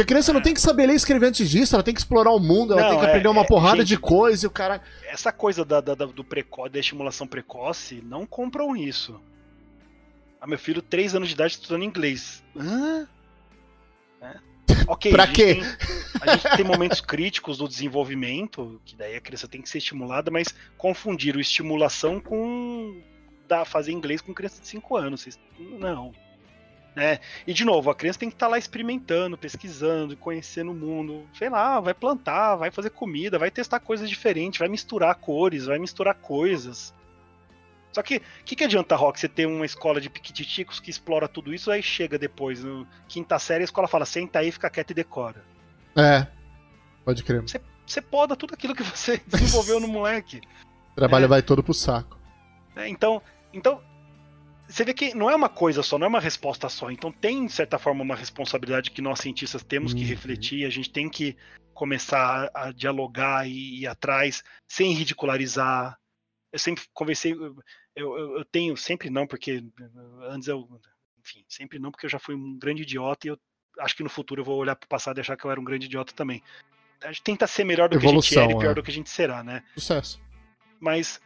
porque 0.00 0.02
a 0.02 0.04
criança 0.06 0.32
não 0.32 0.40
tem 0.40 0.54
que 0.54 0.60
saber 0.60 0.86
ler 0.86 0.94
e 0.94 0.96
escrever 0.96 1.26
antes 1.26 1.48
disso 1.48 1.74
ela 1.74 1.82
tem 1.82 1.92
que 1.92 2.00
explorar 2.00 2.30
o 2.30 2.40
mundo 2.40 2.72
ela 2.72 2.82
não, 2.82 2.90
tem 2.90 2.98
que 3.00 3.06
aprender 3.06 3.26
é, 3.26 3.30
uma 3.30 3.42
é, 3.42 3.46
porrada 3.46 3.78
gente, 3.78 3.88
de 3.88 3.98
coisa 3.98 4.46
e 4.46 4.48
o 4.48 4.50
cara 4.50 4.80
essa 5.04 5.32
coisa 5.32 5.64
da, 5.64 5.80
da, 5.80 5.94
do 5.94 6.24
preco 6.24 6.68
da 6.68 6.78
estimulação 6.78 7.26
precoce 7.26 8.02
não 8.04 8.24
compram 8.24 8.74
isso 8.74 9.20
ah, 10.40 10.46
meu 10.46 10.58
filho 10.58 10.80
três 10.80 11.14
anos 11.14 11.28
de 11.28 11.34
idade 11.34 11.52
estudando 11.52 11.84
inglês 11.84 12.42
Hã? 12.56 13.06
É. 14.22 14.50
Ok, 14.86 15.10
pra 15.10 15.26
quê? 15.26 15.56
Tem, 15.56 15.64
a 16.20 16.36
gente 16.36 16.56
tem 16.56 16.64
momentos 16.64 17.00
críticos 17.00 17.58
do 17.58 17.66
desenvolvimento, 17.66 18.80
que 18.84 18.94
daí 18.94 19.16
a 19.16 19.20
criança 19.20 19.48
tem 19.48 19.60
que 19.60 19.68
ser 19.68 19.78
estimulada, 19.78 20.30
mas 20.30 20.54
confundir 20.76 21.34
o 21.34 21.40
estimulação 21.40 22.20
com 22.20 23.02
da, 23.48 23.64
fazer 23.64 23.92
inglês 23.92 24.20
com 24.20 24.32
criança 24.32 24.60
de 24.60 24.68
5 24.68 24.96
anos. 24.96 25.38
Não. 25.58 26.12
É, 26.96 27.20
e 27.46 27.52
de 27.52 27.64
novo, 27.64 27.90
a 27.90 27.94
criança 27.94 28.18
tem 28.18 28.28
que 28.28 28.34
estar 28.34 28.46
tá 28.46 28.50
lá 28.50 28.58
experimentando, 28.58 29.38
pesquisando, 29.38 30.16
conhecendo 30.16 30.72
o 30.72 30.74
mundo. 30.74 31.26
Sei 31.34 31.48
lá, 31.48 31.78
vai 31.80 31.94
plantar, 31.94 32.56
vai 32.56 32.70
fazer 32.70 32.90
comida, 32.90 33.38
vai 33.38 33.50
testar 33.50 33.80
coisas 33.80 34.08
diferentes, 34.08 34.58
vai 34.58 34.68
misturar 34.68 35.14
cores, 35.14 35.66
vai 35.66 35.78
misturar 35.78 36.14
coisas. 36.14 36.92
Só 37.92 38.02
que, 38.02 38.18
o 38.18 38.44
que, 38.44 38.56
que 38.56 38.64
adianta, 38.64 38.94
Rock, 38.94 39.18
você 39.18 39.28
ter 39.28 39.46
uma 39.46 39.66
escola 39.66 40.00
de 40.00 40.08
piquititicos 40.08 40.78
que 40.78 40.90
explora 40.90 41.26
tudo 41.26 41.52
isso, 41.52 41.70
aí 41.70 41.82
chega 41.82 42.18
depois, 42.18 42.62
no 42.62 42.86
quinta 43.08 43.38
série, 43.38 43.62
a 43.62 43.64
escola 43.64 43.88
fala, 43.88 44.04
senta 44.04 44.38
aí, 44.38 44.52
fica 44.52 44.70
quieto 44.70 44.92
e 44.92 44.94
decora. 44.94 45.44
É, 45.96 46.26
pode 47.04 47.24
crer. 47.24 47.42
Você, 47.42 47.60
você 47.84 48.00
poda 48.00 48.36
tudo 48.36 48.54
aquilo 48.54 48.74
que 48.74 48.84
você 48.84 49.20
desenvolveu 49.26 49.80
no 49.80 49.88
moleque. 49.88 50.40
O 50.92 50.96
trabalho 50.96 51.24
é. 51.24 51.28
vai 51.28 51.42
todo 51.42 51.62
pro 51.62 51.74
saco. 51.74 52.16
É, 52.76 52.88
então, 52.88 53.20
então, 53.52 53.82
você 54.70 54.84
vê 54.84 54.94
que 54.94 55.14
não 55.14 55.28
é 55.28 55.34
uma 55.34 55.48
coisa 55.48 55.82
só, 55.82 55.98
não 55.98 56.06
é 56.06 56.08
uma 56.08 56.20
resposta 56.20 56.68
só. 56.68 56.90
Então 56.90 57.10
tem, 57.10 57.46
de 57.46 57.52
certa 57.52 57.78
forma, 57.78 58.02
uma 58.02 58.14
responsabilidade 58.14 58.90
que 58.90 59.02
nós 59.02 59.20
cientistas 59.20 59.62
temos 59.62 59.92
que 59.92 60.02
uhum. 60.02 60.06
refletir, 60.06 60.64
a 60.64 60.70
gente 60.70 60.90
tem 60.90 61.08
que 61.08 61.36
começar 61.74 62.50
a 62.54 62.70
dialogar 62.72 63.48
e 63.48 63.80
ir 63.80 63.86
atrás, 63.86 64.44
sem 64.68 64.92
ridicularizar. 64.92 65.98
Eu 66.52 66.58
sempre 66.58 66.84
conversei, 66.92 67.32
eu, 67.32 67.56
eu, 67.96 68.36
eu, 68.38 68.44
tenho, 68.44 68.76
sempre 68.76 69.10
não, 69.10 69.26
porque 69.26 69.64
antes 70.28 70.48
eu. 70.48 70.68
Enfim, 71.18 71.44
sempre 71.48 71.78
não, 71.78 71.90
porque 71.90 72.06
eu 72.06 72.10
já 72.10 72.18
fui 72.18 72.34
um 72.34 72.58
grande 72.58 72.82
idiota 72.82 73.26
e 73.26 73.30
eu 73.30 73.38
acho 73.78 73.96
que 73.96 74.02
no 74.02 74.08
futuro 74.08 74.40
eu 74.40 74.44
vou 74.44 74.56
olhar 74.56 74.74
pro 74.74 74.88
passado 74.88 75.18
e 75.18 75.20
achar 75.20 75.36
que 75.36 75.44
eu 75.44 75.50
era 75.50 75.60
um 75.60 75.64
grande 75.64 75.86
idiota 75.86 76.12
também. 76.14 76.42
A 77.02 77.08
gente 77.08 77.22
tenta 77.22 77.46
ser 77.46 77.64
melhor 77.64 77.88
do 77.88 77.96
Evolução, 77.96 78.20
que 78.20 78.38
a 78.38 78.42
gente 78.42 78.50
era 78.50 78.58
e 78.58 78.60
pior 78.60 78.70
é. 78.72 78.74
do 78.74 78.82
que 78.82 78.90
a 78.90 78.94
gente 78.94 79.10
será, 79.10 79.42
né? 79.42 79.62
Sucesso. 79.74 80.20
Mas, 80.78 81.20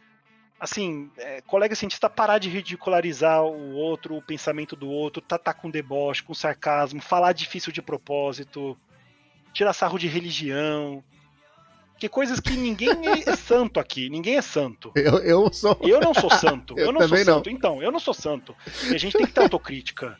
assim, 0.59 1.09
é, 1.17 1.41
colega 1.41 1.75
cientista 1.75 2.09
parar 2.09 2.37
de 2.37 2.49
ridicularizar 2.49 3.43
o 3.43 3.73
outro, 3.73 4.15
o 4.15 4.21
pensamento 4.21 4.75
do 4.75 4.89
outro, 4.89 5.21
tratar 5.21 5.53
com 5.53 5.69
deboche, 5.69 6.23
com 6.23 6.33
sarcasmo, 6.33 7.01
falar 7.01 7.33
difícil 7.33 7.71
de 7.71 7.81
propósito, 7.81 8.77
tirar 9.53 9.73
sarro 9.73 9.97
de 9.97 10.07
religião, 10.07 11.03
que 11.97 12.09
coisas 12.09 12.39
que 12.39 12.53
ninguém 12.53 12.89
é 13.25 13.35
santo 13.35 13.79
aqui, 13.79 14.09
ninguém 14.09 14.37
é 14.37 14.41
santo. 14.41 14.91
Eu, 14.95 15.19
eu 15.19 15.53
sou. 15.53 15.77
Eu 15.81 15.99
não 15.99 16.13
sou 16.13 16.29
santo. 16.29 16.75
eu, 16.77 16.87
eu 16.87 16.91
não 16.91 17.07
sou 17.07 17.17
santo. 17.17 17.49
Não. 17.49 17.55
Então, 17.55 17.83
eu 17.83 17.91
não 17.91 17.99
sou 17.99 18.13
santo. 18.13 18.55
E 18.89 18.95
a 18.95 18.97
gente 18.97 19.17
tem 19.17 19.25
que 19.25 19.33
ter 19.33 19.41
autocrítica. 19.43 20.17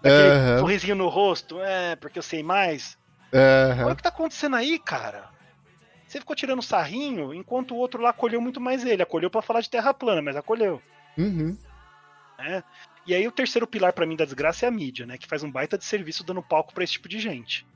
Aquele 0.00 0.52
uhum. 0.52 0.58
sorrisinho 0.58 0.94
no 0.96 1.08
rosto, 1.08 1.58
é, 1.60 1.96
porque 1.96 2.18
eu 2.18 2.22
sei 2.22 2.42
mais. 2.42 2.98
Uhum. 3.32 3.84
Olha 3.84 3.92
o 3.94 3.96
que 3.96 4.02
tá 4.02 4.10
acontecendo 4.10 4.54
aí, 4.54 4.78
cara. 4.78 5.33
Você 6.14 6.20
ficou 6.20 6.36
tirando 6.36 6.62
sarrinho, 6.62 7.34
enquanto 7.34 7.72
o 7.72 7.76
outro 7.76 8.00
lá 8.00 8.10
acolheu 8.10 8.40
muito 8.40 8.60
mais 8.60 8.84
ele. 8.84 9.02
Acolheu 9.02 9.28
para 9.28 9.42
falar 9.42 9.60
de 9.60 9.68
terra 9.68 9.92
plana, 9.92 10.22
mas 10.22 10.36
acolheu. 10.36 10.80
Uhum. 11.18 11.58
É. 12.38 12.62
E 13.04 13.12
aí 13.12 13.26
o 13.26 13.32
terceiro 13.32 13.66
pilar 13.66 13.92
para 13.92 14.06
mim 14.06 14.14
da 14.14 14.24
desgraça 14.24 14.64
é 14.64 14.68
a 14.68 14.70
mídia, 14.70 15.06
né? 15.06 15.18
Que 15.18 15.26
faz 15.26 15.42
um 15.42 15.50
baita 15.50 15.76
de 15.76 15.84
serviço 15.84 16.22
dando 16.22 16.40
palco 16.40 16.72
para 16.72 16.84
esse 16.84 16.92
tipo 16.92 17.08
de 17.08 17.18
gente. 17.18 17.66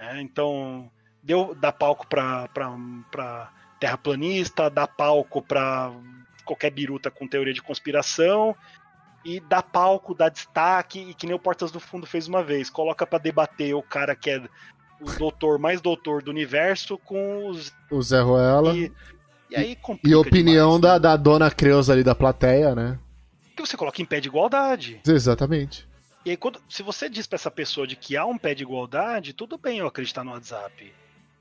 É, 0.00 0.20
então, 0.20 0.90
deu 1.22 1.54
dá 1.54 1.70
palco 1.70 2.08
pra, 2.08 2.48
pra, 2.48 2.76
pra 3.08 3.52
terraplanista, 3.78 4.68
dá 4.68 4.88
palco 4.88 5.40
pra 5.40 5.92
qualquer 6.44 6.72
biruta 6.72 7.08
com 7.08 7.28
teoria 7.28 7.54
de 7.54 7.62
conspiração, 7.62 8.56
e 9.24 9.38
dá 9.38 9.62
palco, 9.62 10.12
dá 10.12 10.28
destaque, 10.28 10.98
e 10.98 11.14
que 11.14 11.26
nem 11.26 11.36
o 11.36 11.38
Portas 11.38 11.70
do 11.70 11.78
Fundo 11.78 12.04
fez 12.04 12.26
uma 12.26 12.42
vez, 12.42 12.68
coloca 12.68 13.06
para 13.06 13.18
debater 13.18 13.74
o 13.74 13.82
cara 13.82 14.16
que 14.16 14.28
é 14.28 14.42
o 15.00 15.10
doutor 15.18 15.58
mais 15.58 15.80
doutor 15.80 16.22
do 16.22 16.30
universo 16.30 16.98
com 16.98 17.48
os. 17.48 17.72
O 17.90 18.02
Zé 18.02 18.20
Ruela. 18.20 18.76
E, 18.76 18.92
e 19.50 19.56
aí 19.56 19.78
E 20.04 20.14
opinião 20.14 20.78
demais, 20.78 20.82
da, 20.82 20.92
né? 20.94 20.98
da 21.00 21.16
dona 21.16 21.50
Creuza 21.50 21.92
ali 21.92 22.02
da 22.02 22.14
plateia, 22.14 22.74
né? 22.74 22.98
Que 23.56 23.66
você 23.66 23.76
coloca 23.76 24.00
em 24.00 24.04
pé 24.04 24.20
de 24.20 24.28
igualdade. 24.28 25.00
Exatamente. 25.06 25.88
E 26.24 26.30
aí, 26.30 26.36
quando, 26.36 26.60
se 26.68 26.82
você 26.82 27.08
diz 27.08 27.26
pra 27.26 27.36
essa 27.36 27.50
pessoa 27.50 27.86
de 27.86 27.96
que 27.96 28.16
há 28.16 28.26
um 28.26 28.36
pé 28.36 28.54
de 28.54 28.62
igualdade, 28.62 29.32
tudo 29.32 29.56
bem 29.56 29.78
eu 29.78 29.86
acreditar 29.86 30.24
no 30.24 30.32
WhatsApp. 30.32 30.92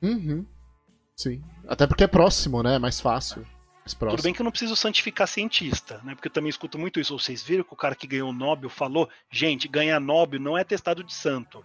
Uhum. 0.01 0.45
Sim. 1.15 1.43
Até 1.67 1.85
porque 1.87 2.03
é 2.03 2.07
próximo, 2.07 2.63
né? 2.63 2.75
É 2.75 2.79
mais 2.79 3.01
fácil. 3.01 3.45
Mais 3.79 3.93
Tudo 3.93 4.23
bem 4.23 4.33
que 4.33 4.41
eu 4.41 4.43
não 4.43 4.51
preciso 4.51 4.75
santificar 4.75 5.27
cientista, 5.27 6.01
né? 6.03 6.13
Porque 6.13 6.27
eu 6.27 6.31
também 6.31 6.49
escuto 6.49 6.77
muito 6.77 6.99
isso. 6.99 7.17
Vocês 7.17 7.41
viram 7.41 7.63
que 7.63 7.73
o 7.73 7.77
cara 7.77 7.95
que 7.95 8.05
ganhou 8.05 8.29
o 8.29 8.33
Nobel 8.33 8.69
falou: 8.69 9.09
gente, 9.31 9.67
ganhar 9.67 9.99
Nobel 9.99 10.39
não 10.39 10.57
é 10.57 10.63
testado 10.63 11.03
de 11.03 11.13
santo. 11.13 11.63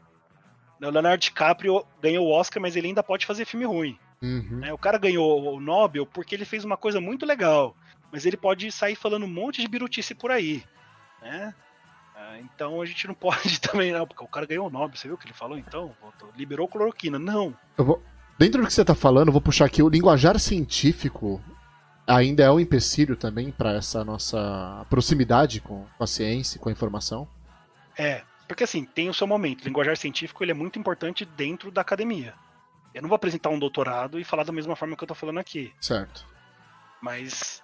O 0.89 0.91
Leonardo 0.91 1.23
DiCaprio 1.23 1.85
ganhou 2.01 2.27
o 2.27 2.31
Oscar, 2.31 2.61
mas 2.61 2.77
ele 2.77 2.89
ainda 2.89 3.03
pode 3.03 3.27
fazer 3.27 3.45
filme 3.45 3.65
ruim. 3.65 3.99
Uhum. 4.21 4.59
Né? 4.61 4.73
O 4.73 4.79
cara 4.79 4.99
ganhou 4.99 5.55
o 5.55 5.61
Nobel 5.61 6.07
porque 6.07 6.35
ele 6.35 6.45
fez 6.45 6.65
uma 6.65 6.77
coisa 6.77 7.01
muito 7.01 7.27
legal, 7.27 7.77
mas 8.13 8.27
ele 8.27 8.37
pode 8.37 8.71
sair 8.71 8.95
falando 8.95 9.25
um 9.25 9.29
monte 9.29 9.61
de 9.61 9.69
birutice 9.69 10.15
por 10.15 10.31
aí. 10.31 10.65
Né? 11.21 11.55
Ah, 12.17 12.39
então 12.41 12.81
a 12.81 12.87
gente 12.87 13.07
não 13.07 13.15
pode 13.17 13.61
também, 13.61 13.93
não, 13.93 14.07
porque 14.07 14.25
o 14.25 14.29
cara 14.29 14.47
ganhou 14.47 14.67
o 14.67 14.71
Nobel, 14.71 14.97
você 14.97 15.09
viu 15.09 15.15
o 15.15 15.19
que 15.19 15.27
ele 15.27 15.35
falou 15.35 15.59
então? 15.59 15.95
Liberou 16.37 16.69
cloroquina. 16.69 17.19
Não. 17.19 17.55
Eu 17.77 17.85
vou, 17.85 18.03
Dentro 18.39 18.61
do 18.61 18.67
que 18.67 18.73
você 18.73 18.81
está 18.81 18.95
falando, 18.95 19.31
vou 19.31 19.41
puxar 19.41 19.67
aqui 19.67 19.83
o 19.83 19.89
linguajar 19.89 20.39
científico 20.39 21.41
ainda 22.07 22.43
é 22.43 22.51
um 22.51 22.59
empecilho 22.59 23.17
também 23.17 23.53
para 23.53 23.75
essa 23.75 24.05
nossa 24.05 24.85
proximidade 24.91 25.61
com 25.61 25.87
a 25.99 26.07
ciência, 26.07 26.59
com 26.59 26.69
a 26.69 26.73
informação. 26.73 27.29
É, 27.97 28.23
porque 28.53 28.65
assim, 28.65 28.85
tem 28.85 29.09
o 29.09 29.15
seu 29.15 29.27
momento. 29.27 29.63
O 29.63 29.65
linguajar 29.65 29.97
científico 29.97 30.45
ele 30.45 30.53
é 30.53 30.55
muito 30.55 30.79
importante 30.79 31.25
dentro 31.25 31.71
da 31.71 31.81
academia. 31.81 32.35
Eu 32.95 33.03
não 33.03 33.09
vou 33.09 33.17
apresentar 33.17 33.49
um 33.49 33.59
doutorado 33.59 34.21
e 34.21 34.25
falar 34.25 34.45
da 34.45 34.53
mesma 34.53 34.77
forma 34.77 34.97
que 34.97 35.03
eu 35.03 35.07
estou 35.07 35.17
falando 35.17 35.39
aqui. 35.39 35.73
Certo. 35.81 36.27
Mas, 37.01 37.63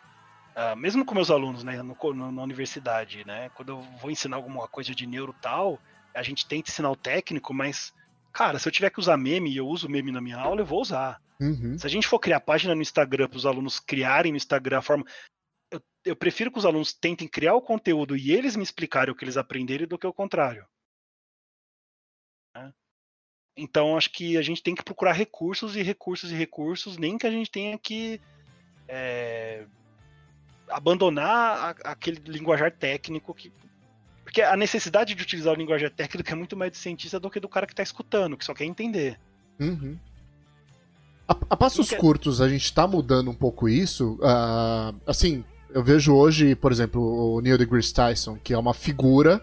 uh, 0.56 0.76
mesmo 0.76 1.04
com 1.04 1.14
meus 1.14 1.30
alunos, 1.30 1.62
né, 1.62 1.82
no, 1.82 1.96
no, 2.14 2.32
na 2.32 2.42
universidade, 2.42 3.24
né, 3.26 3.50
quando 3.54 3.70
eu 3.70 3.80
vou 4.00 4.10
ensinar 4.10 4.36
alguma 4.36 4.66
coisa 4.66 4.94
de 4.94 5.06
neuro 5.06 5.34
tal, 5.40 5.78
a 6.14 6.22
gente 6.22 6.46
tenta 6.46 6.70
ensinar 6.70 6.90
o 6.90 6.96
técnico, 6.96 7.52
mas 7.52 7.92
Cara, 8.38 8.58
se 8.60 8.68
eu 8.68 8.72
tiver 8.72 8.90
que 8.90 9.00
usar 9.00 9.16
meme 9.16 9.50
e 9.50 9.56
eu 9.56 9.66
uso 9.66 9.88
meme 9.88 10.12
na 10.12 10.20
minha 10.20 10.38
aula, 10.38 10.60
eu 10.60 10.64
vou 10.64 10.80
usar. 10.80 11.20
Uhum. 11.40 11.76
Se 11.76 11.84
a 11.84 11.90
gente 11.90 12.06
for 12.06 12.20
criar 12.20 12.38
página 12.38 12.72
no 12.72 12.82
Instagram 12.82 13.28
para 13.28 13.36
os 13.36 13.44
alunos 13.44 13.80
criarem 13.80 14.30
no 14.30 14.36
Instagram 14.36 14.78
a 14.78 14.82
forma. 14.82 15.04
Eu, 15.70 15.82
eu, 16.04 16.16
prefiro 16.16 16.50
que 16.50 16.58
os 16.58 16.64
alunos 16.64 16.92
tentem 16.92 17.26
criar 17.26 17.54
o 17.54 17.60
conteúdo 17.60 18.16
e 18.16 18.30
eles 18.30 18.54
me 18.54 18.62
explicarem 18.62 19.12
o 19.12 19.16
que 19.16 19.24
eles 19.24 19.36
aprenderem 19.36 19.88
do 19.88 19.98
que 19.98 20.06
o 20.06 20.12
contrário. 20.12 20.64
Né? 22.64 22.72
Então, 23.56 23.96
acho 23.96 24.10
que 24.10 24.36
a 24.36 24.42
gente 24.42 24.62
tem 24.62 24.74
que 24.74 24.84
procurar 24.84 25.12
recursos 25.12 25.76
e 25.76 25.82
recursos 25.82 26.30
e 26.30 26.34
recursos, 26.34 26.96
nem 26.96 27.18
que 27.18 27.26
a 27.26 27.30
gente 27.30 27.50
tenha 27.50 27.76
que 27.76 28.20
é, 28.86 29.64
abandonar 30.70 31.76
a, 31.84 31.90
aquele 31.90 32.20
linguajar 32.24 32.72
técnico 32.72 33.34
que 33.34 33.52
porque 34.28 34.42
a 34.42 34.54
necessidade 34.58 35.14
de 35.14 35.22
utilizar 35.22 35.54
o 35.54 35.56
linguagem 35.56 35.88
técnica 35.88 36.32
é 36.32 36.34
muito 36.34 36.54
mais 36.54 36.70
do 36.70 36.76
cientista 36.76 37.18
do 37.18 37.30
que 37.30 37.40
do 37.40 37.48
cara 37.48 37.66
que 37.66 37.72
está 37.72 37.82
escutando, 37.82 38.36
que 38.36 38.44
só 38.44 38.52
quer 38.52 38.66
entender. 38.66 39.18
Uhum. 39.58 39.98
A, 41.26 41.32
a, 41.48 41.56
passos 41.56 41.90
curtos, 41.92 42.38
a 42.42 42.46
gente 42.46 42.64
está 42.64 42.86
mudando 42.86 43.30
um 43.30 43.34
pouco 43.34 43.70
isso. 43.70 44.18
Uh, 44.20 44.94
assim, 45.06 45.42
eu 45.70 45.82
vejo 45.82 46.14
hoje, 46.14 46.54
por 46.54 46.70
exemplo, 46.70 47.00
o 47.00 47.40
Neil 47.40 47.56
deGrasse 47.56 47.94
Tyson, 47.94 48.36
que 48.36 48.52
é 48.52 48.58
uma 48.58 48.74
figura. 48.74 49.42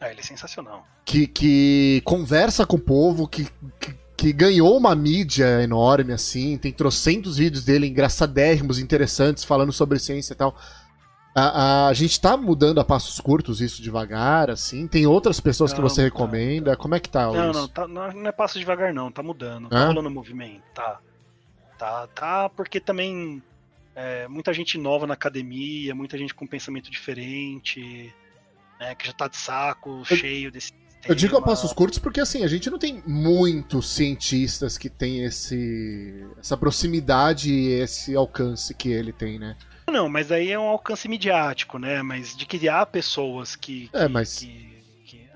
Ah, 0.00 0.10
ele 0.10 0.20
é 0.20 0.22
sensacional. 0.22 0.86
Que, 1.04 1.26
que 1.26 2.00
conversa 2.04 2.64
com 2.64 2.76
o 2.76 2.80
povo, 2.80 3.28
que, 3.28 3.46
que, 3.78 3.94
que 4.16 4.32
ganhou 4.32 4.76
uma 4.76 4.94
mídia 4.94 5.62
enorme, 5.62 6.14
assim, 6.14 6.56
tem 6.56 6.72
trocentos 6.72 7.36
vídeos 7.36 7.64
dele 7.64 7.86
engraçadérrimos, 7.86 8.78
interessantes, 8.78 9.44
falando 9.44 9.72
sobre 9.72 9.98
ciência 9.98 10.32
e 10.32 10.36
tal. 10.36 10.56
A, 11.34 11.42
a, 11.42 11.88
a, 11.88 11.92
gente 11.92 12.20
tá 12.20 12.36
mudando 12.36 12.80
a 12.80 12.84
passos 12.84 13.20
curtos 13.20 13.60
isso 13.60 13.82
devagar, 13.82 14.50
assim? 14.50 14.88
Tem 14.88 15.06
outras 15.06 15.38
pessoas 15.38 15.70
não, 15.70 15.76
que 15.76 15.82
você 15.82 16.02
recomenda? 16.02 16.70
Tá, 16.70 16.76
tá. 16.76 16.82
Como 16.82 16.94
é 16.94 17.00
que 17.00 17.08
tá 17.08 17.26
Não, 17.26 17.52
não, 17.52 17.68
tá, 17.68 17.86
não 17.86 18.26
é 18.26 18.32
passo 18.32 18.58
devagar 18.58 18.92
não, 18.92 19.12
tá 19.12 19.22
mudando. 19.22 19.68
Tá 19.68 19.86
rolando 19.86 20.10
movimento, 20.10 20.62
tá. 20.74 20.98
Tá, 21.78 22.06
tá, 22.08 22.48
porque 22.50 22.80
também 22.80 23.42
é, 23.94 24.28
muita 24.28 24.52
gente 24.52 24.76
nova 24.76 25.06
na 25.06 25.14
academia, 25.14 25.94
muita 25.94 26.18
gente 26.18 26.34
com 26.34 26.46
pensamento 26.46 26.90
diferente, 26.90 28.12
né, 28.80 28.94
que 28.94 29.06
já 29.06 29.12
tá 29.12 29.28
de 29.28 29.36
saco, 29.36 30.02
eu, 30.10 30.16
cheio 30.16 30.50
desse 30.50 30.72
eu 31.06 31.14
digo 31.14 31.36
a 31.36 31.40
passos 31.40 31.72
curtos 31.72 31.98
porque 31.98 32.20
assim, 32.20 32.44
a 32.44 32.46
gente 32.46 32.68
não 32.68 32.78
tem 32.78 33.02
muitos 33.06 33.88
cientistas 33.88 34.76
que 34.76 34.90
tem 34.90 35.24
esse 35.24 36.26
essa 36.38 36.56
proximidade 36.56 37.50
e 37.50 37.72
esse 37.72 38.14
alcance 38.14 38.74
que 38.74 38.90
ele 38.90 39.12
tem, 39.12 39.38
né? 39.38 39.56
Não, 39.90 40.08
mas 40.08 40.30
aí 40.30 40.50
é 40.50 40.58
um 40.58 40.68
alcance 40.68 41.08
midiático, 41.08 41.78
né? 41.78 42.02
Mas 42.02 42.36
de 42.36 42.44
criar 42.44 42.86
pessoas 42.86 43.56
que. 43.56 43.88
que 43.88 43.96
é, 43.96 44.08
mas. 44.08 44.38
Que, 44.38 44.46
que... 44.46 44.79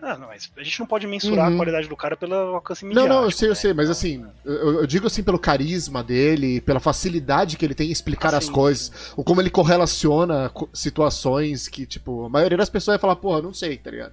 Ah, 0.06 0.18
não, 0.18 0.28
mas 0.28 0.52
a 0.54 0.62
gente 0.62 0.78
não 0.78 0.86
pode 0.86 1.06
mensurar 1.06 1.48
uhum. 1.48 1.54
a 1.54 1.56
qualidade 1.56 1.88
do 1.88 1.96
cara 1.96 2.14
pelo 2.14 2.34
alcance 2.34 2.84
midiático. 2.84 3.10
Não, 3.10 3.22
não, 3.22 3.24
eu 3.24 3.30
sei, 3.30 3.48
né? 3.48 3.52
eu 3.52 3.56
sei, 3.56 3.72
mas 3.72 3.88
assim, 3.88 4.26
eu, 4.44 4.80
eu, 4.80 4.86
digo 4.86 5.06
assim 5.06 5.22
pelo 5.22 5.38
carisma 5.38 6.04
dele, 6.04 6.60
pela 6.60 6.78
facilidade 6.78 7.56
que 7.56 7.64
ele 7.64 7.74
tem 7.74 7.88
em 7.88 7.92
explicar 7.92 8.34
assim, 8.34 8.48
as 8.48 8.50
coisas, 8.50 9.12
o 9.16 9.24
como 9.24 9.40
ele 9.40 9.48
correlaciona 9.48 10.52
situações 10.74 11.68
que, 11.68 11.86
tipo, 11.86 12.26
a 12.26 12.28
maioria 12.28 12.58
das 12.58 12.68
pessoas 12.68 12.96
vai 12.96 13.00
falar, 13.00 13.16
porra, 13.16 13.40
não 13.40 13.54
sei, 13.54 13.78
tá 13.78 13.90
ligado? 13.90 14.12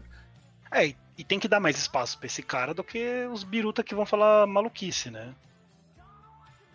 É, 0.71 0.93
e 1.17 1.23
tem 1.25 1.37
que 1.37 1.49
dar 1.49 1.59
mais 1.59 1.77
espaço 1.77 2.17
pra 2.17 2.27
esse 2.27 2.41
cara 2.41 2.73
do 2.73 2.85
que 2.85 3.27
os 3.29 3.43
biruta 3.43 3.83
que 3.83 3.93
vão 3.93 4.05
falar 4.05 4.47
maluquice, 4.47 5.11
né? 5.11 5.33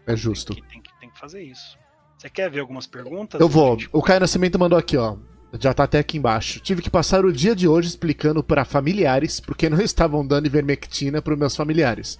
É 0.06 0.14
justo. 0.14 0.54
Tem 0.54 0.62
que, 0.62 0.68
tem 0.68 0.82
que, 0.82 1.00
tem 1.00 1.10
que 1.10 1.18
fazer 1.18 1.42
isso. 1.42 1.78
Você 2.18 2.28
quer 2.28 2.50
ver 2.50 2.60
algumas 2.60 2.86
perguntas? 2.86 3.40
Eu 3.40 3.48
vou. 3.48 3.78
O 3.92 4.02
Caio 4.02 4.20
Nascimento 4.20 4.58
mandou 4.58 4.78
aqui, 4.78 4.96
ó. 4.96 5.16
Já 5.60 5.72
tá 5.74 5.84
até 5.84 5.98
aqui 5.98 6.18
embaixo. 6.18 6.60
Tive 6.60 6.82
que 6.82 6.90
passar 6.90 7.24
o 7.24 7.32
dia 7.32 7.54
de 7.54 7.68
hoje 7.68 7.88
explicando 7.88 8.42
para 8.42 8.64
familiares 8.64 9.40
porque 9.40 9.68
não 9.68 9.80
estavam 9.82 10.26
dando 10.26 10.46
ivermectina 10.46 11.20
para 11.22 11.36
meus 11.36 11.56
familiares. 11.56 12.18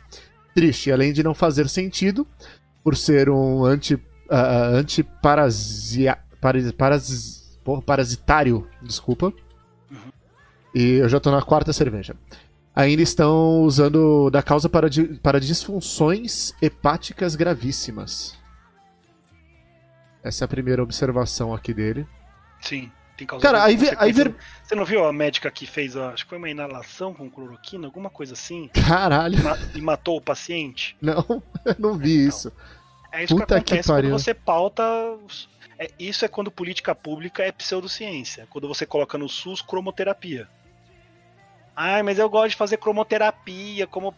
Triste, 0.54 0.90
além 0.90 1.12
de 1.12 1.22
não 1.22 1.34
fazer 1.34 1.68
sentido, 1.68 2.26
por 2.82 2.96
ser 2.96 3.28
um 3.28 3.64
anti, 3.64 3.94
uh, 3.94 4.74
antiparasia, 4.74 6.18
paras, 6.40 6.72
paras, 6.72 7.60
porra, 7.62 7.82
parasitário, 7.82 8.66
desculpa. 8.82 9.26
Uhum. 9.90 10.12
E 10.74 10.92
eu 10.94 11.08
já 11.08 11.20
tô 11.20 11.30
na 11.30 11.42
quarta 11.42 11.72
cerveja. 11.72 12.16
Ainda 12.74 13.02
estão 13.02 13.62
usando 13.62 14.30
da 14.30 14.42
causa 14.42 14.68
para, 14.68 14.88
para 15.22 15.40
disfunções 15.40 16.54
hepáticas 16.60 17.34
gravíssimas. 17.34 18.36
Essa 20.22 20.44
é 20.44 20.46
a 20.46 20.48
primeira 20.48 20.82
observação 20.82 21.54
aqui 21.54 21.72
dele. 21.72 22.06
Sim, 22.60 22.90
tem 23.16 23.26
causa 23.26 23.42
Cara, 23.42 23.64
aí, 23.64 23.76
aí 23.96 24.12
ver... 24.12 24.34
Você 24.62 24.74
não 24.74 24.84
viu 24.84 25.04
a 25.04 25.12
médica 25.12 25.50
que 25.50 25.66
fez, 25.66 25.96
acho 25.96 26.24
que 26.24 26.28
foi 26.28 26.38
uma 26.38 26.50
inalação 26.50 27.14
com 27.14 27.30
cloroquina, 27.30 27.86
alguma 27.86 28.10
coisa 28.10 28.34
assim? 28.34 28.68
Caralho. 28.86 29.38
E, 29.74 29.80
matou 29.80 30.16
o 30.18 30.20
paciente? 30.20 30.96
Não, 31.00 31.24
eu 31.64 31.74
não 31.78 31.96
vi 31.96 32.16
então, 32.16 32.28
isso. 32.28 32.52
É 33.12 33.24
isso 33.24 33.34
Puta 33.34 33.46
que 33.46 33.54
acontece 33.54 33.88
que 33.88 33.92
quando 33.92 34.10
você 34.10 34.34
pauta. 34.34 34.82
É, 35.78 35.90
isso 35.98 36.24
é 36.24 36.28
quando 36.28 36.50
política 36.50 36.94
pública 36.94 37.42
é 37.42 37.52
pseudociência. 37.52 38.46
Quando 38.50 38.68
você 38.68 38.84
coloca 38.84 39.16
no 39.16 39.28
SUS 39.28 39.62
cromoterapia. 39.62 40.48
Ai, 41.74 42.02
mas 42.02 42.18
eu 42.18 42.28
gosto 42.28 42.50
de 42.50 42.56
fazer 42.56 42.78
cromoterapia, 42.78 43.86
como 43.86 44.14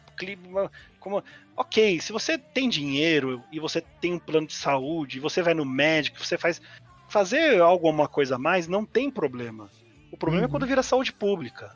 como 1.01 1.25
ok, 1.57 2.01
se 2.01 2.13
você 2.13 2.39
tem 2.39 2.69
dinheiro 2.69 3.43
e 3.51 3.59
você 3.59 3.81
tem 4.01 4.15
um 4.15 4.19
plano 4.19 4.47
de 4.47 4.55
saúde, 4.55 5.19
você 5.19 5.43
vai 5.43 5.55
no 5.55 5.65
médico, 5.65 6.25
você 6.25 6.39
faz 6.39 6.63
fazer 7.09 7.61
alguma 7.61 8.07
coisa 8.07 8.37
a 8.37 8.39
mais, 8.39 8.69
não 8.69 8.85
tem 8.85 9.11
problema. 9.11 9.71
O 10.13 10.17
problema 10.17 10.45
uhum. 10.45 10.49
é 10.49 10.51
quando 10.51 10.67
vira 10.67 10.83
saúde 10.83 11.13
pública. 11.13 11.75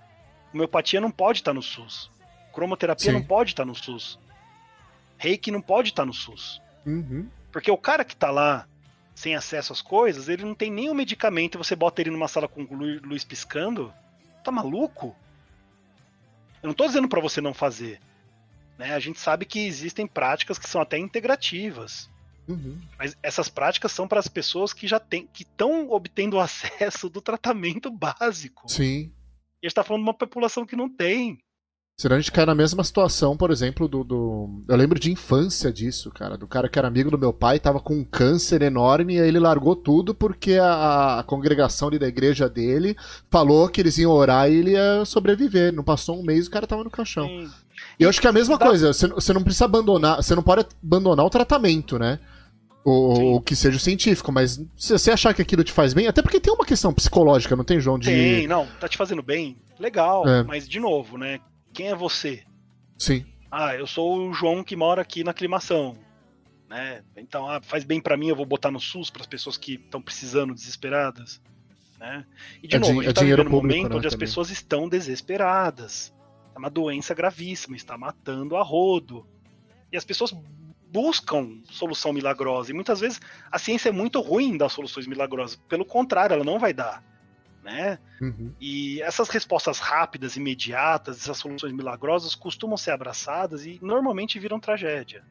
Homeopatia 0.53 1.01
não 1.01 1.11
pode 1.11 1.41
estar 1.41 1.53
no 1.53 1.63
SUS. 1.63 2.11
Cromoterapia 2.53 3.11
Sim. 3.11 3.19
não 3.19 3.23
pode 3.23 3.51
estar 3.51 3.65
no 3.65 3.75
SUS. 3.75 4.19
Reiki 5.17 5.51
não 5.51 5.63
pode 5.63 5.91
estar 5.91 6.05
no 6.05 6.13
SUS. 6.13 6.61
Uhum. 6.85 7.29
Porque 7.51 7.71
o 7.71 7.77
cara 7.77 8.05
que 8.05 8.15
tá 8.15 8.31
lá 8.31 8.67
sem 9.15 9.35
acesso 9.35 9.73
às 9.73 9.83
coisas, 9.83 10.29
ele 10.29 10.45
não 10.45 10.55
tem 10.55 10.71
nenhum 10.71 10.95
medicamento 10.95 11.55
e 11.55 11.59
você 11.59 11.77
bota 11.77 12.01
ele 12.01 12.11
numa 12.11 12.29
sala 12.29 12.49
com 12.49 12.63
luz 12.63 13.25
piscando. 13.25 13.93
Tá 14.43 14.51
maluco? 14.51 15.15
Eu 16.63 16.69
não 16.69 16.75
tô 16.75 16.87
dizendo 16.87 17.09
para 17.09 17.21
você 17.21 17.41
não 17.41 17.55
fazer. 17.55 18.01
Né? 18.79 18.95
A 18.95 19.01
gente 19.01 19.19
sabe 19.21 19.45
que 19.45 19.67
existem 19.67 20.07
práticas 20.07 20.59
que 20.59 20.69
são 20.69 20.81
até 20.81 20.99
integrativas. 20.99 22.11
Uhum. 22.49 22.79
Mas 22.99 23.17
essas 23.23 23.49
práticas 23.49 23.93
são 23.93 24.09
para 24.09 24.21
as 24.21 24.29
pessoas 24.29 24.73
que 24.73 24.87
já 24.87 24.99
têm, 24.99 25.27
que 25.33 25.43
estão 25.43 25.91
obtendo 25.91 26.39
acesso 26.41 27.09
do 27.09 27.21
tratamento 27.21 27.91
básico. 27.91 28.69
Sim. 28.69 29.13
E 29.63 29.67
a 29.67 29.67
gente 29.67 29.73
está 29.73 29.85
falando 29.85 30.03
de 30.03 30.09
uma 30.09 30.15
população 30.15 30.67
que 30.67 30.77
não 30.77 30.89
tem. 30.89 31.39
Senão 31.97 32.17
a 32.17 32.19
gente 32.19 32.33
cai 32.33 32.47
na 32.47 32.55
mesma 32.55 32.83
situação, 32.83 33.37
por 33.37 33.51
exemplo, 33.51 33.87
do, 33.87 34.03
do, 34.03 34.63
Eu 34.67 34.77
lembro 34.77 34.99
de 34.99 35.13
infância 35.13 35.73
disso, 35.73 36.11
cara. 36.11 36.37
Do 36.37 36.49
cara 36.49 36.69
que 36.69 36.79
era 36.79 36.89
amigo 36.89 37.11
do 37.11 37.19
meu 37.19 37.33
pai, 37.33 37.61
tava 37.61 37.79
com 37.79 37.95
um 37.95 38.05
câncer 38.05 38.63
enorme, 38.63 39.15
e 39.15 39.21
aí 39.21 39.29
ele 39.29 39.39
largou 39.39 39.77
tudo 39.77 40.15
porque 40.15 40.55
a, 40.55 41.21
a 41.21 41.23
congregação 41.23 41.89
ali 41.89 41.99
da 41.99 42.09
igreja 42.09 42.49
dele 42.49 42.97
falou 43.31 43.69
que 43.69 43.81
eles 43.81 43.99
iam 43.99 44.11
orar 44.11 44.51
e 44.51 44.55
ele 44.55 44.71
ia 44.73 45.05
sobreviver. 45.05 45.73
Não 45.73 45.85
passou 45.85 46.19
um 46.19 46.25
mês 46.25 46.47
e 46.47 46.49
o 46.49 46.51
cara 46.51 46.67
tava 46.67 46.83
no 46.83 46.91
caixão. 46.91 47.29
Sim. 47.29 47.51
E 48.01 48.03
eu 48.03 48.09
acho 48.09 48.21
que 48.21 48.27
é 48.27 48.31
a 48.31 48.33
mesma 48.33 48.59
coisa, 48.59 48.93
você, 48.93 49.07
você 49.07 49.33
não 49.33 49.43
precisa 49.43 49.67
abandonar, 49.67 50.17
você 50.17 50.35
não 50.35 50.43
pode 50.43 50.67
abandonar 50.83 51.25
o 51.25 51.31
tratamento, 51.31 51.99
né? 51.99 52.19
O, 52.85 53.37
o, 53.37 53.41
que 53.41 53.55
seja 53.55 53.79
científico, 53.79 54.33
mas 54.33 54.61
se 54.77 54.93
você 54.93 55.13
achar 55.13 55.33
que 55.33 55.41
aquilo 55.41 55.63
te 55.63 55.71
faz 55.71 55.95
bem, 55.95 56.09
até 56.09 56.21
porque 56.21 56.41
tem 56.41 56.53
uma 56.53 56.67
questão 56.67 56.93
psicológica, 56.93 57.55
não 57.55 57.63
tem, 57.63 57.79
João? 57.79 57.97
De... 57.97 58.07
Tem, 58.07 58.49
não, 58.49 58.67
tá 58.81 58.89
te 58.89 58.97
fazendo 58.97 59.23
bem, 59.23 59.57
legal, 59.79 60.29
é. 60.29 60.43
mas 60.43 60.69
de 60.69 60.81
novo, 60.81 61.17
né? 61.17 61.39
Quem 61.73 61.89
é 61.89 61.95
você? 61.95 62.43
Sim. 62.99 63.25
Ah, 63.51 63.77
eu 63.77 63.87
sou 63.87 64.29
o 64.29 64.33
João 64.33 64.65
que 64.65 64.75
mora 64.75 65.01
aqui 65.01 65.23
na 65.23 65.31
aclimação. 65.31 65.97
Né? 66.69 67.03
Então, 67.17 67.49
ah, 67.49 67.61
faz 67.61 67.85
bem 67.85 68.01
para 68.01 68.17
mim, 68.17 68.29
eu 68.29 68.37
vou 68.37 68.47
botar 68.47 68.71
no 68.71 68.81
SUS 68.81 69.11
para 69.11 69.21
as 69.21 69.27
pessoas 69.27 69.59
que 69.59 69.75
estão 69.75 70.01
precisando, 70.01 70.55
desesperadas. 70.55 71.41
Né? 72.01 72.25
E 72.63 72.67
de 72.67 72.77
é 72.77 72.79
novo, 72.79 72.93
a 72.93 73.03
gente 73.03 73.11
é 73.11 73.13
tá 73.13 73.21
vivendo 73.21 73.47
um 73.47 73.51
momento 73.51 73.91
né, 73.91 73.97
onde 73.97 74.07
as 74.07 74.17
pessoas 74.17 74.51
estão 74.51 74.89
desesperadas. 74.89 76.13
É 76.55 76.59
uma 76.59 76.71
doença 76.71 77.15
gravíssima, 77.15 77.77
está 77.77 77.97
matando 77.99 78.57
a 78.57 78.63
rodo. 78.63 79.27
E 79.93 79.97
as 79.97 80.05
pessoas 80.05 80.35
buscam 80.93 81.61
solução 81.71 82.13
milagrosa. 82.13 82.71
E 82.71 82.75
muitas 82.75 83.01
vezes 83.01 83.21
a 83.51 83.59
ciência 83.59 83.89
é 83.89 83.93
muito 83.93 84.21
ruim 84.21 84.57
dar 84.57 84.69
soluções 84.69 85.07
milagrosas. 85.07 85.57
Pelo 85.69 85.85
contrário, 85.85 86.35
ela 86.35 86.45
não 86.45 86.59
vai 86.59 86.73
dar 86.73 87.03
né? 87.63 87.99
Uhum. 88.21 88.53
E 88.61 89.01
essas 89.03 89.29
respostas 89.29 89.79
rápidas, 89.79 90.37
imediatas, 90.37 91.19
essas 91.19 91.39
soluções 91.39 91.73
milagrosas 91.73 92.35
costumam 92.35 92.77
ser 92.77 92.91
abraçadas 92.91 93.65
e 93.65 93.79
normalmente 93.81 94.39
viram 94.39 94.59
tragédia. 94.59 95.25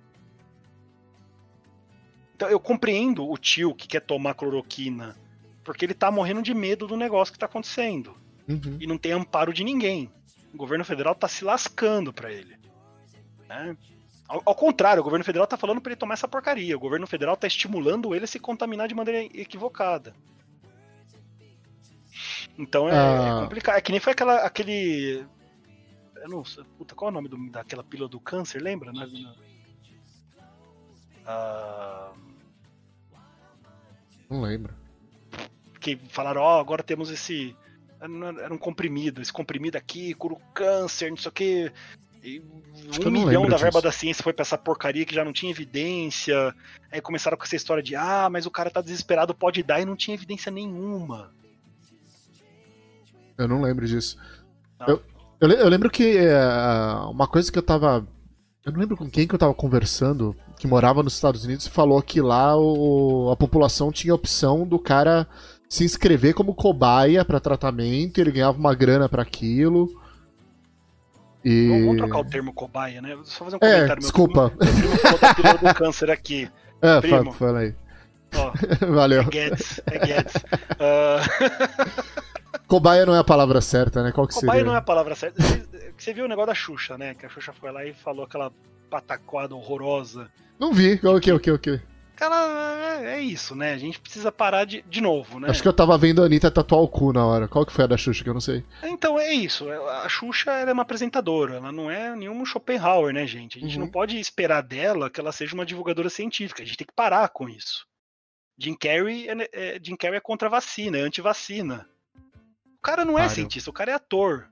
Então 2.36 2.50
eu 2.50 2.60
compreendo 2.60 3.30
o 3.30 3.38
tio 3.38 3.76
que 3.76 3.88
quer 3.88 4.02
tomar 4.02 4.34
cloroquina, 4.34 5.16
porque 5.64 5.86
ele 5.86 5.94
tá 5.94 6.10
morrendo 6.10 6.42
de 6.42 6.54
medo 6.54 6.88
do 6.88 6.98
negócio 6.98 7.34
que 7.34 7.40
tá 7.40 7.46
acontecendo. 7.46 8.16
Uhum. 8.48 8.78
E 8.80 8.88
não 8.88 8.98
tem 8.98 9.12
amparo 9.12 9.54
de 9.54 9.64
ninguém. 9.64 10.12
O 10.54 10.58
governo 10.58 10.84
federal 10.84 11.14
tá 11.14 11.28
se 11.28 11.44
lascando 11.44 12.12
para 12.12 12.32
ele. 12.32 12.58
Né? 13.48 13.78
Ao, 14.32 14.42
ao, 14.46 14.56
contrário, 14.56 15.02
o 15.02 15.04
governo 15.04 15.26
federal 15.26 15.46
tá 15.46 15.58
falando 15.58 15.82
para 15.82 15.92
ele 15.92 16.00
tomar 16.00 16.14
essa 16.14 16.28
porcaria. 16.28 16.78
O 16.78 16.80
governo 16.80 17.06
federal 17.06 17.36
tá 17.36 17.48
estimulando 17.48 18.16
ele 18.16 18.24
a 18.24 18.28
se 18.28 18.40
contaminar 18.40 18.88
de 18.88 18.96
maneira 18.96 19.22
equivocada. 19.38 20.16
Então 22.58 22.88
é, 22.88 22.94
é 22.94 22.96
ah. 22.96 23.38
é, 23.40 23.44
complicado. 23.44 23.78
É 23.78 23.82
que 23.82 23.92
nem 23.92 24.00
foi 24.00 24.14
aquela, 24.14 24.38
aquele. 24.38 25.28
Eu 26.16 26.30
não 26.30 26.46
sei. 26.46 26.64
Puta, 26.78 26.96
qual 26.96 27.10
é 27.10 27.12
o 27.12 27.14
nome 27.14 27.28
do, 27.28 27.52
daquela 27.52 27.84
pílula 27.84 28.08
do 28.08 28.22
câncer, 28.22 28.62
lembra? 28.62 28.94
Né? 28.94 29.06
Ah... 31.26 32.14
Não 34.30 34.42
lembro. 34.42 34.74
Que 35.82 35.98
falaram, 36.08 36.40
ó, 36.40 36.56
oh, 36.56 36.62
agora 36.62 36.82
temos 36.82 37.10
esse. 37.10 37.54
Era 38.00 38.54
um 38.54 38.58
comprimido, 38.58 39.22
esse 39.22 39.34
comprimido 39.34 39.78
aqui 39.78 40.14
cura 40.14 40.36
o 40.36 40.40
câncer, 40.54 41.10
não 41.10 41.18
sei 41.18 41.30
o 41.30 41.34
que. 41.34 41.74
Um 43.06 43.12
milhão 43.12 43.48
da 43.48 43.58
verba 43.58 43.82
da 43.82 43.92
ciência 43.92 44.24
foi 44.24 44.34
pra 44.34 44.44
essa 44.44 44.58
porcaria 44.58 45.06
que 45.06 45.16
já 45.16 45.26
não 45.26 45.34
tinha 45.34 45.52
evidência. 45.52 46.54
Aí 46.92 47.02
começaram 47.02 47.38
com 47.38 47.44
essa 47.44 47.56
história 47.56 47.82
de, 47.82 47.96
ah, 47.96 48.30
mas 48.32 48.46
o 48.46 48.52
cara 48.52 48.70
tá 48.70 48.82
desesperado, 48.82 49.34
pode 49.34 49.64
dar, 49.64 49.82
e 49.82 49.86
não 49.86 49.96
tinha 49.96 50.16
evidência 50.16 50.52
nenhuma. 50.52 51.32
Eu 53.38 53.48
não 53.48 53.62
lembro 53.62 53.88
disso. 53.88 54.18
Eu, 54.88 55.02
eu, 55.40 55.50
eu, 55.50 55.70
lembro 55.70 55.90
que 55.90 56.18
é, 56.18 56.40
uma 57.10 57.28
coisa 57.28 57.52
que 57.52 57.58
eu 57.58 57.64
tava. 57.64 58.08
Eu 58.64 58.72
não 58.72 58.80
lembro 58.80 58.96
com 58.96 59.10
quem 59.10 59.28
que 59.28 59.34
eu 59.34 59.40
tava 59.40 59.54
conversando, 59.56 60.36
que 60.60 60.68
morava 60.68 61.02
nos 61.02 61.16
Estados 61.16 61.44
Unidos, 61.44 61.66
falou 61.66 62.02
que 62.02 62.22
lá 62.22 62.56
o, 62.56 63.32
a 63.32 63.36
população 63.36 63.92
tinha 63.92 64.14
a 64.14 64.16
opção 64.16 64.68
do 64.68 64.78
cara 64.78 65.28
se 65.68 65.84
inscrever 65.84 66.36
como 66.36 66.54
cobaia 66.54 67.26
para 67.26 67.40
tratamento, 67.40 68.20
ele 68.20 68.32
ganhava 68.32 68.60
uma 68.60 68.76
grana 68.76 69.10
para 69.10 69.24
aquilo. 69.24 69.90
E... 71.44 71.68
Vamos 71.68 71.98
trocar 71.98 72.20
o 72.20 72.26
termo 72.26 72.54
cobaia, 72.54 73.02
né? 73.02 73.18
Só 73.24 73.46
fazer 73.46 73.56
um 73.56 73.60
é, 73.62 73.74
comentário. 73.74 74.02
Desculpa. 74.02 74.50
Meu 74.50 74.58
primo, 74.58 74.90
meu 74.90 75.36
primo 75.36 75.58
do 75.58 75.76
câncer 75.76 76.12
aqui. 76.12 76.50
É, 76.84 77.00
primo. 77.00 77.32
fala 77.32 77.60
aí. 77.60 77.76
Ó, 78.34 78.52
Valeu. 78.92 79.22
É 79.22 79.26
Guedes, 79.26 79.80
é 79.86 80.00
Guedes. 80.00 80.36
Uh... 80.80 81.22
Cobaia 82.68 83.06
não 83.06 83.14
é 83.14 83.20
a 83.20 83.24
palavra 83.24 83.62
certa, 83.62 84.02
né? 84.02 84.12
Qual 84.12 84.26
que 84.26 84.34
Cobaia 84.34 84.62
seria? 84.62 84.66
não 84.66 84.74
é 84.74 84.80
a 84.80 84.82
palavra 84.82 85.14
certa. 85.14 85.40
Você, 85.44 85.94
você 85.96 86.12
viu 86.12 86.26
o 86.26 86.28
negócio 86.28 86.48
da 86.48 86.56
Xuxa, 86.56 86.98
né? 86.98 87.14
Que 87.14 87.28
a 87.28 87.30
Xuxa 87.30 87.54
foi 87.54 87.72
lá 87.72 87.86
e 87.86 87.94
falou 87.94 88.26
aquela 88.26 88.52
pataquada 88.90 89.54
horrorosa. 89.54 90.28
Não 90.60 90.74
vi. 90.74 91.00
O 91.04 91.20
que, 91.20 91.32
o 91.32 91.40
que, 91.40 91.52
o 91.52 91.60
que? 91.60 91.82
Cara, 92.22 93.02
é, 93.04 93.20
isso, 93.20 93.56
né? 93.56 93.74
A 93.74 93.80
gente 93.80 94.00
precisa 94.00 94.32
parar 94.32 94.64
de, 94.64 94.84
de 94.84 95.02
novo, 95.02 95.40
né? 95.40 95.50
Acho 95.50 95.64
que 95.64 95.68
eu 95.68 95.74
tava 95.74 95.98
vendo 95.98 96.22
a 96.22 96.28
Anitta 96.28 96.52
tatuar 96.52 96.80
o 96.80 96.88
cu 96.88 97.12
na 97.12 97.26
hora. 97.26 97.48
Qual 97.48 97.66
que 97.66 97.74
foi 97.74 97.84
a 97.84 97.88
da 97.88 97.98
Xuxa 97.98 98.24
que 98.24 98.30
eu 98.30 98.34
não 98.36 98.40
sei? 98.40 98.64
Então, 98.84 99.18
é 99.20 99.34
isso. 99.34 99.68
A 99.72 100.08
Xuxa 100.08 100.52
é 100.52 100.72
uma 100.72 100.84
apresentadora, 100.84 101.56
ela 101.56 101.72
não 101.72 101.90
é 101.90 102.16
nenhum 102.16 102.46
Schopenhauer, 102.46 103.12
né, 103.12 103.26
gente? 103.26 103.58
A 103.58 103.62
gente 103.62 103.76
uhum. 103.76 103.86
não 103.86 103.92
pode 103.92 104.20
esperar 104.20 104.62
dela 104.62 105.10
que 105.10 105.20
ela 105.20 105.32
seja 105.32 105.56
uma 105.56 105.66
divulgadora 105.66 106.12
científica. 106.12 106.62
A 106.62 106.66
gente 106.66 106.78
tem 106.78 106.86
que 106.86 106.94
parar 106.94 107.28
com 107.30 107.50
isso. 107.50 107.88
Jim 108.56 108.76
Carrey 108.76 109.28
é, 109.28 109.50
é, 109.52 109.80
Jim 109.82 109.96
Carrey 109.96 110.18
é 110.18 110.22
contra 110.22 110.48
a 110.48 110.52
vacina, 110.52 111.00
é 111.00 111.02
anti-vacina. 111.02 111.90
O 112.78 112.82
cara 112.84 113.04
não 113.04 113.18
é 113.18 113.22
Mário. 113.22 113.34
cientista, 113.34 113.72
o 113.72 113.74
cara 113.74 113.94
é 113.94 113.96
ator. 113.96 114.48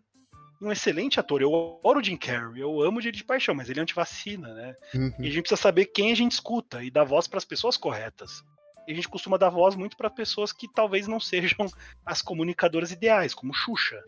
Um 0.62 0.72
excelente 0.72 1.20
ator. 1.20 1.42
Eu 1.42 1.80
adoro 1.80 2.00
o 2.00 2.04
Jim 2.04 2.18
Carrey, 2.18 2.62
eu 2.62 2.82
amo 2.82 3.00
ele 3.00 3.12
de 3.12 3.24
paixão, 3.24 3.56
mas 3.56 3.70
ele 3.70 3.80
é 3.80 3.84
anti-vacina, 3.84 4.54
né? 4.54 4.76
Uhum. 4.94 5.14
E 5.20 5.28
a 5.28 5.30
gente 5.30 5.42
precisa 5.42 5.62
saber 5.62 5.86
quem 5.86 6.12
a 6.12 6.16
gente 6.16 6.34
escuta 6.34 6.84
e 6.84 6.92
dar 6.92 7.06
voz 7.06 7.28
para 7.28 7.38
as 7.38 7.46
pessoas 7.46 7.78
corretas. 7.78 8.44
E 8.88 8.92
a 8.92 8.96
gente 8.96 9.08
costuma 9.08 9.38
dar 9.38 9.50
voz 9.50 9.76
muito 9.76 9.96
para 9.96 10.10
pessoas 10.10 10.52
que 10.52 10.68
talvez 10.68 11.08
não 11.08 11.20
sejam 11.20 11.68
as 12.06 12.22
comunicadoras 12.22 12.92
ideais, 12.92 13.34
como 13.34 13.54
Xuxa. 13.54 14.04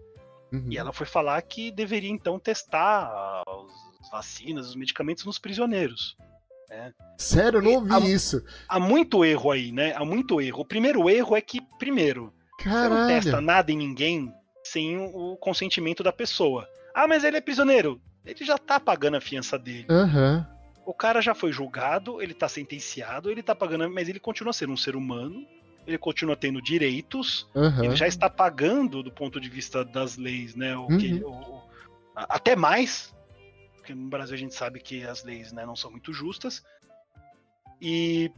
Uhum. 0.51 0.67
E 0.69 0.77
ela 0.77 0.91
foi 0.91 1.05
falar 1.05 1.41
que 1.43 1.71
deveria 1.71 2.09
então 2.09 2.37
testar 2.37 3.43
as 3.47 4.11
vacinas, 4.11 4.67
os 4.67 4.75
medicamentos 4.75 5.23
nos 5.23 5.39
prisioneiros. 5.39 6.17
Né? 6.69 6.93
Sério, 7.17 7.59
eu 7.59 7.61
não 7.61 7.73
ouvi 7.75 7.93
há, 7.93 7.99
isso. 7.99 8.43
Há 8.67 8.79
muito 8.79 9.23
erro 9.23 9.51
aí, 9.51 9.71
né? 9.71 9.93
Há 9.95 10.03
muito 10.03 10.41
erro. 10.41 10.61
O 10.61 10.65
primeiro 10.65 11.09
erro 11.09 11.35
é 11.35 11.41
que, 11.41 11.61
primeiro, 11.77 12.33
Caralho. 12.59 12.89
você 12.89 12.99
não 12.99 13.07
testa 13.07 13.41
nada 13.41 13.71
em 13.71 13.77
ninguém 13.77 14.33
sem 14.63 14.97
o 14.97 15.35
consentimento 15.37 16.03
da 16.03 16.11
pessoa. 16.11 16.67
Ah, 16.93 17.07
mas 17.07 17.23
ele 17.23 17.37
é 17.37 17.41
prisioneiro. 17.41 18.01
Ele 18.25 18.45
já 18.45 18.57
tá 18.57 18.79
pagando 18.79 19.17
a 19.17 19.21
fiança 19.21 19.57
dele. 19.57 19.87
Uhum. 19.89 20.45
O 20.85 20.93
cara 20.93 21.21
já 21.21 21.33
foi 21.33 21.51
julgado, 21.51 22.21
ele 22.21 22.33
tá 22.33 22.47
sentenciado, 22.47 23.29
ele 23.29 23.41
tá 23.41 23.55
pagando, 23.55 23.89
mas 23.89 24.09
ele 24.09 24.19
continua 24.19 24.53
sendo 24.53 24.73
um 24.73 24.77
ser 24.77 24.95
humano, 24.95 25.45
ele 25.85 25.97
continua 25.97 26.35
tendo 26.35 26.61
direitos, 26.61 27.47
uhum. 27.55 27.83
ele 27.83 27.95
já 27.95 28.07
está 28.07 28.29
pagando 28.29 29.01
do 29.01 29.11
ponto 29.11 29.39
de 29.39 29.49
vista 29.49 29.85
das 29.85 30.17
leis, 30.17 30.55
né? 30.55 30.75
O 30.75 30.87
que, 30.87 31.23
uhum. 31.23 31.31
o, 31.31 31.63
até 32.15 32.55
mais, 32.55 33.15
porque 33.77 33.93
no 33.93 34.09
Brasil 34.09 34.35
a 34.35 34.39
gente 34.39 34.53
sabe 34.53 34.79
que 34.79 35.03
as 35.03 35.23
leis 35.23 35.51
né, 35.51 35.65
não 35.65 35.75
são 35.75 35.91
muito 35.91 36.13
justas. 36.13 36.63
E 37.81 38.31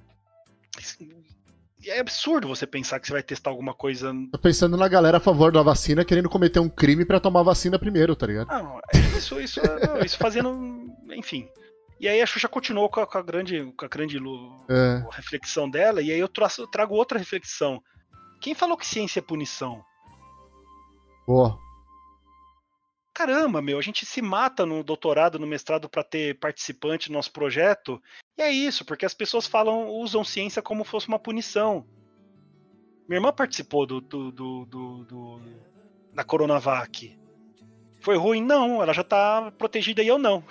é 1.87 1.99
absurdo 1.99 2.47
você 2.47 2.65
pensar 2.65 2.99
que 2.99 3.07
você 3.07 3.13
vai 3.13 3.23
testar 3.23 3.49
alguma 3.49 3.73
coisa. 3.73 4.13
Tô 4.31 4.39
pensando 4.39 4.77
na 4.77 4.87
galera 4.87 5.17
a 5.17 5.21
favor 5.21 5.51
da 5.51 5.61
vacina 5.61 6.05
querendo 6.05 6.29
cometer 6.29 6.59
um 6.59 6.69
crime 6.69 7.05
para 7.05 7.19
tomar 7.19 7.43
vacina 7.43 7.79
primeiro, 7.79 8.15
tá 8.15 8.27
ligado? 8.27 8.47
Não, 8.47 8.79
é 8.93 8.99
isso, 9.17 9.39
isso, 9.39 9.61
não, 9.85 9.99
isso 9.99 10.17
fazendo. 10.17 10.91
Enfim. 11.15 11.47
E 11.99 12.07
aí 12.07 12.21
a 12.21 12.25
Xuxa 12.25 12.49
continuou 12.49 12.89
com 12.89 12.99
a, 12.99 13.07
com 13.07 13.17
a 13.17 13.21
grande, 13.21 13.71
com 13.77 13.85
a 13.85 13.87
grande 13.87 14.17
é. 14.69 15.05
reflexão 15.11 15.69
dela, 15.69 16.01
e 16.01 16.11
aí 16.11 16.19
eu 16.19 16.27
traço, 16.27 16.67
trago 16.67 16.95
outra 16.95 17.17
reflexão. 17.17 17.81
Quem 18.41 18.53
falou 18.53 18.75
que 18.75 18.85
ciência 18.85 19.19
é 19.19 19.21
punição? 19.21 19.81
Boa 21.25 21.57
caramba, 23.13 23.61
meu, 23.61 23.77
a 23.77 23.81
gente 23.81 24.05
se 24.05 24.21
mata 24.21 24.65
no 24.65 24.83
doutorado, 24.83 25.37
no 25.37 25.45
mestrado 25.45 25.87
para 25.87 26.03
ter 26.03 26.37
participante 26.39 27.09
no 27.09 27.15
nosso 27.15 27.31
projeto. 27.31 28.01
E 28.37 28.41
é 28.41 28.51
isso, 28.51 28.83
porque 28.83 29.05
as 29.05 29.13
pessoas 29.13 29.45
falam, 29.45 29.87
usam 29.89 30.23
ciência 30.23 30.61
como 30.61 30.83
fosse 30.83 31.07
uma 31.07 31.19
punição. 31.19 31.85
Minha 33.07 33.17
irmã 33.17 33.31
participou 33.31 33.85
do, 33.85 34.01
do, 34.01 34.31
do, 34.31 34.65
do, 34.65 35.03
do 35.03 35.41
da 36.13 36.23
Coronavac. 36.23 37.17
Foi 37.99 38.17
ruim? 38.17 38.41
Não, 38.41 38.81
ela 38.81 38.93
já 38.93 39.03
tá 39.03 39.51
protegida 39.57 40.01
e 40.01 40.07
eu 40.07 40.17
não. 40.17 40.43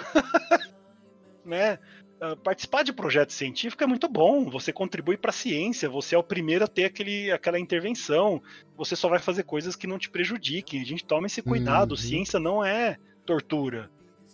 né? 1.44 1.78
Ah, 2.20 2.36
participar 2.36 2.84
de 2.84 2.92
projeto 2.92 3.32
científico 3.32 3.82
é 3.82 3.86
muito 3.86 4.08
bom. 4.08 4.48
Você 4.48 4.72
contribui 4.72 5.16
para 5.16 5.30
a 5.30 5.34
ciência, 5.34 5.88
você 5.88 6.14
é 6.14 6.18
o 6.18 6.22
primeiro 6.22 6.64
a 6.64 6.68
ter 6.68 6.84
aquele, 6.84 7.32
aquela 7.32 7.58
intervenção. 7.58 8.40
Você 8.76 8.94
só 8.94 9.08
vai 9.08 9.18
fazer 9.18 9.42
coisas 9.42 9.74
que 9.74 9.88
não 9.88 9.98
te 9.98 10.08
prejudiquem. 10.08 10.80
A 10.80 10.84
gente 10.84 11.04
toma 11.04 11.26
esse 11.26 11.42
cuidado. 11.42 11.90
Uhum. 11.90 11.96
Ciência 11.96 12.38
não 12.38 12.64
é 12.64 12.96
tortura. 13.26 13.90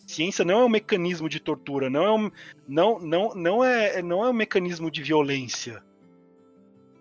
Ciência 0.09 0.43
não 0.43 0.61
é 0.61 0.65
um 0.65 0.71
mecanismo 0.71 1.29
de 1.29 1.39
tortura, 1.39 1.91
não 1.91 2.03
é 2.03 2.11
um, 2.11 2.31
não, 2.67 2.99
não, 2.99 3.35
não 3.35 3.63
é, 3.63 4.01
não 4.01 4.25
é 4.25 4.31
um 4.31 4.33
mecanismo 4.33 4.91
de 4.91 5.03
violência. 5.03 5.83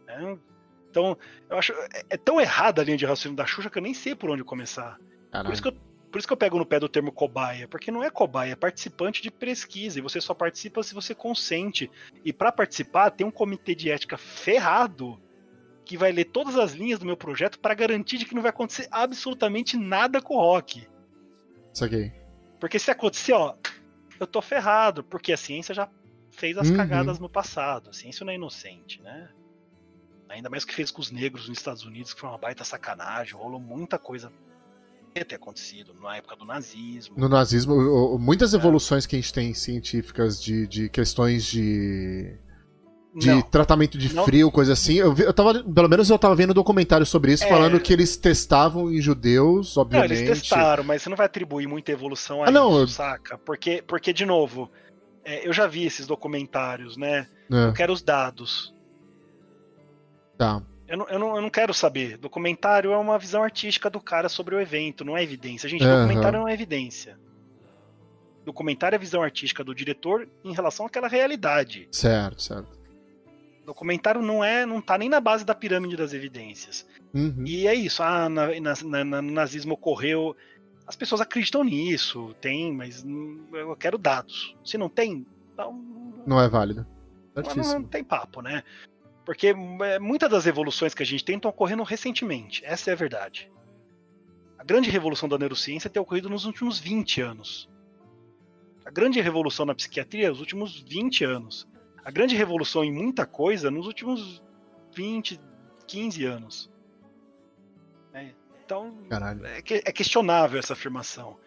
É, 0.05 0.37
então, 0.89 1.17
eu 1.49 1.57
acho 1.57 1.71
é, 1.71 2.03
é 2.09 2.17
tão 2.17 2.41
errada 2.41 2.81
a 2.81 2.85
linha 2.85 2.97
de 2.97 3.05
raciocínio 3.05 3.37
da 3.37 3.45
Xuxa 3.45 3.69
que 3.69 3.77
eu 3.77 3.81
nem 3.81 3.93
sei 3.93 4.13
por 4.13 4.29
onde 4.29 4.43
começar. 4.43 4.99
Por 5.47 5.53
isso 5.53 5.61
que 5.61 5.69
eu 5.69 5.87
por 6.11 6.19
isso 6.19 6.27
que 6.27 6.33
eu 6.33 6.37
pego 6.37 6.57
no 6.57 6.65
pé 6.65 6.79
do 6.79 6.89
termo 6.89 7.11
cobaia, 7.11 7.67
porque 7.67 7.91
não 7.91 8.03
é 8.03 8.09
cobaia, 8.09 8.53
é 8.53 8.55
participante 8.55 9.21
de 9.21 9.29
pesquisa, 9.29 9.99
e 9.99 10.01
você 10.01 10.21
só 10.21 10.33
participa 10.33 10.81
se 10.81 10.93
você 10.93 11.13
consente. 11.13 11.91
E 12.23 12.31
para 12.31 12.51
participar, 12.51 13.11
tem 13.11 13.27
um 13.27 13.31
comitê 13.31 13.75
de 13.75 13.91
ética 13.91 14.17
ferrado 14.17 15.21
que 15.85 15.97
vai 15.97 16.11
ler 16.11 16.25
todas 16.25 16.57
as 16.57 16.73
linhas 16.73 16.99
do 16.99 17.05
meu 17.05 17.17
projeto 17.17 17.59
para 17.59 17.73
garantir 17.73 18.17
de 18.17 18.25
que 18.25 18.33
não 18.33 18.41
vai 18.41 18.49
acontecer 18.49 18.87
absolutamente 18.89 19.77
nada 19.77 20.21
com 20.21 20.35
o 20.35 20.39
rock. 20.39 20.87
Isso 21.73 21.85
aqui. 21.85 22.11
Porque 22.59 22.79
se 22.79 22.91
acontecer, 22.91 23.33
ó, 23.33 23.55
eu 24.19 24.27
tô 24.27 24.41
ferrado, 24.41 25.03
porque 25.03 25.31
a 25.33 25.37
ciência 25.37 25.73
já 25.73 25.89
fez 26.31 26.57
as 26.57 26.69
uhum. 26.69 26.77
cagadas 26.77 27.19
no 27.19 27.29
passado. 27.29 27.89
A 27.89 27.93
ciência 27.93 28.25
não 28.25 28.31
é 28.31 28.35
inocente, 28.35 29.01
né? 29.01 29.29
Ainda 30.29 30.49
mais 30.49 30.63
o 30.63 30.67
que 30.67 30.73
fez 30.73 30.91
com 30.91 31.01
os 31.01 31.11
negros 31.11 31.47
nos 31.47 31.57
Estados 31.57 31.85
Unidos, 31.85 32.13
que 32.13 32.19
foi 32.19 32.29
uma 32.29 32.37
baita 32.37 32.63
sacanagem, 32.63 33.33
rolou 33.33 33.59
muita 33.59 33.97
coisa 33.97 34.31
ter 35.25 35.35
acontecido 35.35 35.93
na 35.95 36.17
época 36.17 36.35
do 36.35 36.45
nazismo. 36.45 37.15
No 37.17 37.29
nazismo, 37.29 38.17
muitas 38.19 38.53
é. 38.53 38.57
evoluções 38.57 39.05
que 39.05 39.15
a 39.15 39.19
gente 39.19 39.33
tem 39.33 39.53
científicas 39.53 40.41
de, 40.41 40.67
de 40.67 40.89
questões 40.89 41.45
de. 41.45 42.35
De 43.17 43.31
não, 43.31 43.41
tratamento 43.41 43.97
de 43.97 44.13
não. 44.13 44.25
frio, 44.25 44.51
coisa 44.51 44.73
assim. 44.73 44.93
Eu, 44.93 45.15
eu 45.17 45.33
tava, 45.33 45.63
pelo 45.63 45.89
menos 45.89 46.07
eu 46.07 46.19
tava 46.19 46.35
vendo 46.35 46.51
um 46.51 46.53
documentário 46.53 47.03
sobre 47.03 47.33
isso, 47.33 47.45
é... 47.45 47.49
falando 47.49 47.79
que 47.79 47.91
eles 47.91 48.15
testavam 48.15 48.93
em 48.93 49.01
judeus, 49.01 49.75
obviamente. 49.75 50.09
Não, 50.09 50.17
eles 50.17 50.41
testaram, 50.41 50.83
mas 50.83 51.01
você 51.01 51.09
não 51.09 51.17
vai 51.17 51.25
atribuir 51.25 51.65
muita 51.65 51.91
evolução 51.91 52.43
a 52.43 52.49
ah, 52.49 52.51
não, 52.51 52.83
isso, 52.83 52.93
saca? 52.93 53.35
Porque, 53.39 53.83
porque 53.87 54.13
de 54.13 54.23
novo, 54.23 54.69
é, 55.25 55.47
eu 55.47 55.51
já 55.51 55.65
vi 55.65 55.83
esses 55.83 56.05
documentários, 56.05 56.95
né? 56.95 57.27
É. 57.51 57.65
Eu 57.65 57.73
quero 57.73 57.91
os 57.91 58.03
dados. 58.03 58.71
Tá. 60.37 60.61
Eu 60.87 60.97
não, 60.97 61.09
eu, 61.09 61.19
não, 61.19 61.35
eu 61.37 61.41
não 61.41 61.49
quero 61.49 61.73
saber. 61.73 62.17
Documentário 62.17 62.91
é 62.91 62.97
uma 62.97 63.17
visão 63.17 63.41
artística 63.41 63.89
do 63.89 63.99
cara 63.99 64.29
sobre 64.29 64.53
o 64.53 64.59
evento, 64.59 65.03
não 65.03 65.17
é 65.17 65.23
evidência. 65.23 65.67
Gente, 65.67 65.83
uhum. 65.83 66.01
documentário 66.03 66.39
não 66.39 66.47
é 66.47 66.53
evidência. 66.53 67.17
Documentário 68.45 68.95
é 68.95 68.97
a 68.97 68.99
visão 68.99 69.23
artística 69.23 69.63
do 69.63 69.73
diretor 69.73 70.29
em 70.45 70.53
relação 70.53 70.85
àquela 70.85 71.07
realidade. 71.07 71.89
Certo, 71.91 72.41
certo. 72.41 72.76
Documentário 73.67 74.21
não 74.21 74.41
é, 74.41 74.65
não 74.65 74.81
tá 74.81 74.97
nem 74.97 75.09
na 75.09 75.19
base 75.19 75.43
da 75.43 75.53
pirâmide 75.53 75.97
das 75.97 76.13
evidências. 76.13 76.87
Uhum. 77.13 77.43
E 77.45 77.67
é 77.67 77.75
isso. 77.75 78.01
Ah, 78.01 78.29
na, 78.29 78.47
na, 78.61 79.03
na, 79.03 79.21
no 79.21 79.31
nazismo 79.33 79.73
ocorreu. 79.73 80.33
As 80.87 80.95
pessoas 80.95 81.19
acreditam 81.19 81.65
nisso, 81.65 82.33
tem, 82.39 82.73
mas 82.73 83.05
eu 83.51 83.75
quero 83.75 83.97
dados. 83.97 84.55
Se 84.63 84.77
não 84.77 84.87
tem, 84.87 85.27
então. 85.51 85.83
Não 86.25 86.39
é 86.39 86.47
válido. 86.47 86.87
Não, 87.35 87.81
não, 87.81 87.83
tem 87.83 88.05
papo, 88.05 88.41
né? 88.41 88.63
Porque 89.25 89.47
é, 89.47 89.99
muitas 89.99 90.31
das 90.31 90.47
evoluções 90.47 90.93
que 90.93 91.03
a 91.03 91.05
gente 91.05 91.25
tem 91.25 91.35
estão 91.35 91.51
ocorrendo 91.51 91.83
recentemente. 91.83 92.63
Essa 92.63 92.91
é 92.91 92.93
a 92.93 92.95
verdade. 92.95 93.51
A 94.57 94.63
grande 94.63 94.89
revolução 94.89 95.27
da 95.27 95.37
neurociência 95.37 95.89
tem 95.89 96.01
ocorrido 96.01 96.29
nos 96.29 96.45
últimos 96.45 96.79
20 96.79 97.19
anos. 97.19 97.69
A 98.85 98.89
grande 98.89 99.19
revolução 99.19 99.65
na 99.65 99.75
psiquiatria 99.75 100.29
nos 100.29 100.39
últimos 100.39 100.79
20 100.79 101.25
anos. 101.25 101.67
A 102.07 102.11
grande 102.11 102.37
revolução 102.37 102.85
em 102.85 102.91
muita 102.91 103.25
coisa 103.25 103.69
nos 103.69 103.85
últimos 103.85 104.41
20, 104.95 105.41
15 105.85 106.23
anos. 106.23 106.71
Então, 108.63 108.97
é, 109.43 109.57
é, 109.89 109.91
questionável 109.91 110.57
essa 110.57 110.71
afirmação. 110.71 111.37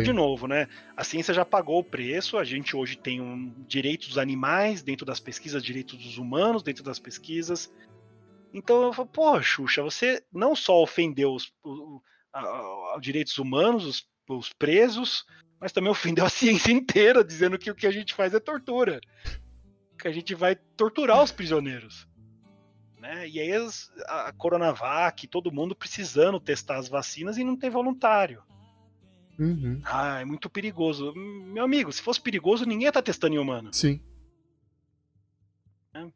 Então, 0.00 0.12
de 0.12 0.12
novo, 0.12 0.46
né? 0.46 0.68
A 0.94 1.02
ciência 1.02 1.32
já 1.32 1.42
pagou 1.42 1.78
o 1.78 1.84
preço, 1.84 2.36
a 2.36 2.44
gente 2.44 2.76
hoje 2.76 2.98
tem 2.98 3.18
um 3.18 3.64
direito 3.66 4.08
dos 4.08 4.18
animais 4.18 4.82
dentro 4.82 5.06
das 5.06 5.18
pesquisas, 5.18 5.62
direitos 5.62 5.96
dos 5.96 6.18
humanos 6.18 6.62
dentro 6.62 6.84
das 6.84 6.98
pesquisas. 6.98 7.72
Então 8.52 8.82
eu 8.82 8.92
falo, 8.92 9.08
pô, 9.08 9.40
Xuxa, 9.40 9.82
você 9.82 10.22
não 10.30 10.54
só 10.54 10.82
ofendeu 10.82 11.32
os, 11.32 11.50
os, 11.64 12.02
os 12.94 13.00
direitos 13.00 13.38
humanos, 13.38 13.86
os, 13.86 14.06
os 14.28 14.52
presos, 14.52 15.24
mas 15.58 15.72
também 15.72 15.90
ofendeu 15.90 16.26
a 16.26 16.28
ciência 16.30 16.72
inteira, 16.72 17.24
dizendo 17.24 17.58
que 17.58 17.70
o 17.70 17.74
que 17.74 17.86
a 17.86 17.90
gente 17.90 18.12
faz 18.12 18.34
é 18.34 18.38
tortura. 18.38 19.00
Que 20.00 20.08
a 20.08 20.12
gente 20.12 20.34
vai 20.34 20.56
torturar 20.56 21.22
os 21.22 21.30
prisioneiros. 21.30 22.08
Né? 22.98 23.28
E 23.28 23.40
aí 23.40 23.52
a 24.06 24.32
Coronavac, 24.32 25.26
todo 25.26 25.52
mundo 25.52 25.74
precisando 25.74 26.38
testar 26.38 26.76
as 26.76 26.88
vacinas 26.88 27.38
e 27.38 27.44
não 27.44 27.56
tem 27.56 27.70
voluntário. 27.70 28.42
Uhum. 29.38 29.80
Ah, 29.84 30.20
é 30.20 30.24
muito 30.24 30.50
perigoso. 30.50 31.14
Meu 31.14 31.64
amigo, 31.64 31.90
se 31.90 32.02
fosse 32.02 32.20
perigoso, 32.20 32.66
ninguém 32.66 32.84
ia 32.84 32.90
estar 32.90 33.00
tá 33.00 33.06
testando 33.06 33.34
em 33.34 33.38
humano. 33.38 33.70
Sim. 33.72 34.02
É. 35.94 36.06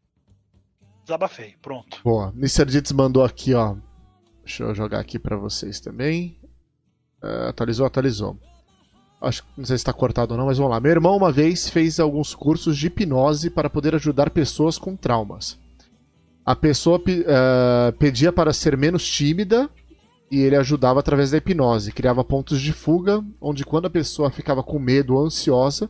Desabafei, 1.02 1.56
pronto. 1.62 2.02
Boa. 2.05 2.28
Mr. 2.36 2.66
Dits 2.66 2.93
mandou 2.93 3.24
aqui, 3.24 3.55
ó. 3.55 3.77
Deixa 4.44 4.65
eu 4.65 4.74
jogar 4.74 5.01
aqui 5.01 5.19
para 5.19 5.36
vocês 5.36 5.81
também. 5.81 6.39
Uh, 7.23 7.48
atualizou, 7.48 7.86
atualizou. 7.86 8.39
Acho 9.25 9.45
não 9.57 9.65
sei 9.65 9.77
se 9.77 9.83
está 9.83 9.93
cortado 9.93 10.35
ou 10.35 10.39
não, 10.39 10.47
mas 10.47 10.59
vamos 10.59 10.73
lá. 10.73 10.81
Meu 10.81 10.93
irmão 10.93 11.17
uma 11.17 11.33
vez 11.33 11.69
fez 11.69 11.99
alguns 11.99 12.35
cursos 12.35 12.77
de 12.77 12.87
hipnose 12.87 13.51
para 13.51 13.71
poder 13.71 13.95
ajudar 13.95 14.31
pessoas 14.31 14.79
com 14.79 14.97
traumas. 14.97 15.59
A 16.45 16.55
pessoa 16.55 16.99
uh, 16.99 17.93
pedia 17.99 18.33
para 18.33 18.53
ser 18.53 18.77
menos 18.77 19.09
tímida 19.09 19.71
e 20.31 20.41
ele 20.41 20.57
ajudava 20.57 21.01
através 21.01 21.31
da 21.31 21.39
hipnose. 21.39 21.93
Criava 21.93 22.23
pontos 22.23 22.61
de 22.61 22.73
fuga, 22.73 23.25
onde 23.41 23.65
quando 23.65 23.87
a 23.87 23.91
pessoa 23.91 24.31
ficava 24.31 24.63
com 24.63 24.79
medo 24.79 25.15
ou 25.15 25.25
ansiosa, 25.25 25.89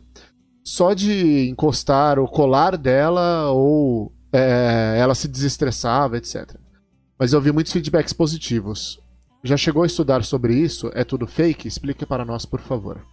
só 0.63 0.95
de 0.95 1.49
encostar 1.49 2.19
o 2.19 2.29
colar 2.29 2.77
dela 2.77 3.51
ou 3.51 4.13
é, 4.33 4.97
ela 4.99 5.15
se 5.15 5.29
desestressava, 5.29 6.17
etc. 6.17 6.57
Mas 7.19 7.33
eu 7.33 7.41
vi 7.41 7.53
muitos 7.53 7.73
feedbacks 7.73 8.13
positivos. 8.13 9.01
Já 9.43 9.57
chegou 9.57 9.83
a 9.83 9.87
estudar 9.87 10.25
sobre 10.25 10.55
isso? 10.55 10.91
É 10.95 11.05
tudo 11.05 11.27
fake? 11.27 11.69
Explique 11.69 12.07
para 12.07 12.25
nós, 12.25 12.47
por 12.47 12.61
favor. 12.61 13.05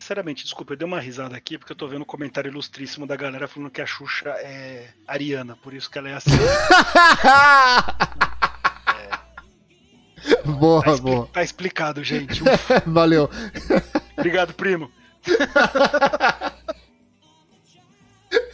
Sinceramente, 0.00 0.42
desculpa, 0.44 0.72
eu 0.72 0.78
dei 0.78 0.88
uma 0.88 0.98
risada 0.98 1.36
aqui 1.36 1.58
porque 1.58 1.72
eu 1.72 1.76
tô 1.76 1.86
vendo 1.86 2.00
um 2.00 2.06
comentário 2.06 2.48
ilustríssimo 2.48 3.06
da 3.06 3.14
galera 3.14 3.46
falando 3.46 3.70
que 3.70 3.82
a 3.82 3.86
Xuxa 3.86 4.30
é 4.30 4.88
ariana, 5.06 5.54
por 5.56 5.74
isso 5.74 5.90
que 5.90 5.98
ela 5.98 6.08
é 6.08 6.14
assim. 6.14 6.30
é. 8.96 10.48
Boa, 10.48 10.82
tá 10.82 10.96
boa. 10.96 11.26
Tá 11.26 11.42
explicado, 11.42 12.02
gente. 12.02 12.40
Valeu. 12.86 13.28
Obrigado, 14.16 14.54
primo. 14.54 14.90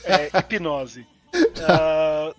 é, 0.02 0.36
hipnose. 0.40 1.06
Uh, 1.32 2.34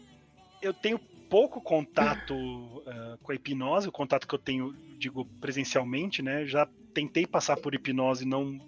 eu 0.61 0.73
tenho 0.73 0.99
pouco 1.29 1.61
contato 1.61 2.35
uh, 2.35 3.17
com 3.23 3.31
a 3.31 3.35
hipnose, 3.35 3.87
o 3.87 3.91
contato 3.91 4.27
que 4.27 4.35
eu 4.35 4.39
tenho, 4.39 4.75
digo, 4.99 5.23
presencialmente, 5.39 6.21
né? 6.21 6.45
Já 6.45 6.67
tentei 6.93 7.25
passar 7.25 7.55
por 7.55 7.73
hipnose, 7.73 8.25
não 8.25 8.59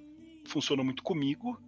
funcionou 0.50 0.84
muito 0.84 1.04
comigo. 1.04 1.62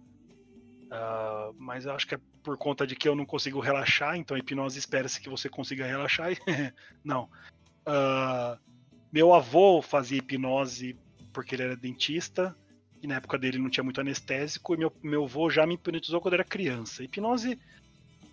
Uh, 0.86 1.54
mas 1.58 1.86
eu 1.86 1.92
acho 1.92 2.06
que 2.06 2.14
é 2.14 2.20
por 2.42 2.58
conta 2.58 2.86
de 2.86 2.94
que 2.94 3.08
eu 3.08 3.14
não 3.14 3.24
consigo 3.24 3.60
relaxar, 3.60 4.16
então 4.16 4.36
a 4.36 4.40
hipnose 4.40 4.78
espera-se 4.78 5.20
que 5.20 5.28
você 5.30 5.48
consiga 5.48 5.86
relaxar. 5.86 6.32
não. 7.02 7.24
Uh, 7.86 8.58
meu 9.10 9.32
avô 9.32 9.80
fazia 9.80 10.18
hipnose 10.18 10.96
porque 11.32 11.54
ele 11.54 11.62
era 11.62 11.76
dentista, 11.76 12.54
e 13.02 13.06
na 13.06 13.16
época 13.16 13.38
dele 13.38 13.58
não 13.58 13.70
tinha 13.70 13.82
muito 13.82 14.00
anestésico, 14.00 14.74
e 14.74 14.76
meu, 14.76 14.92
meu 15.02 15.24
avô 15.24 15.48
já 15.48 15.66
me 15.66 15.74
hipnotizou 15.74 16.20
quando 16.20 16.34
era 16.34 16.44
criança. 16.44 17.02
Hipnose, 17.02 17.58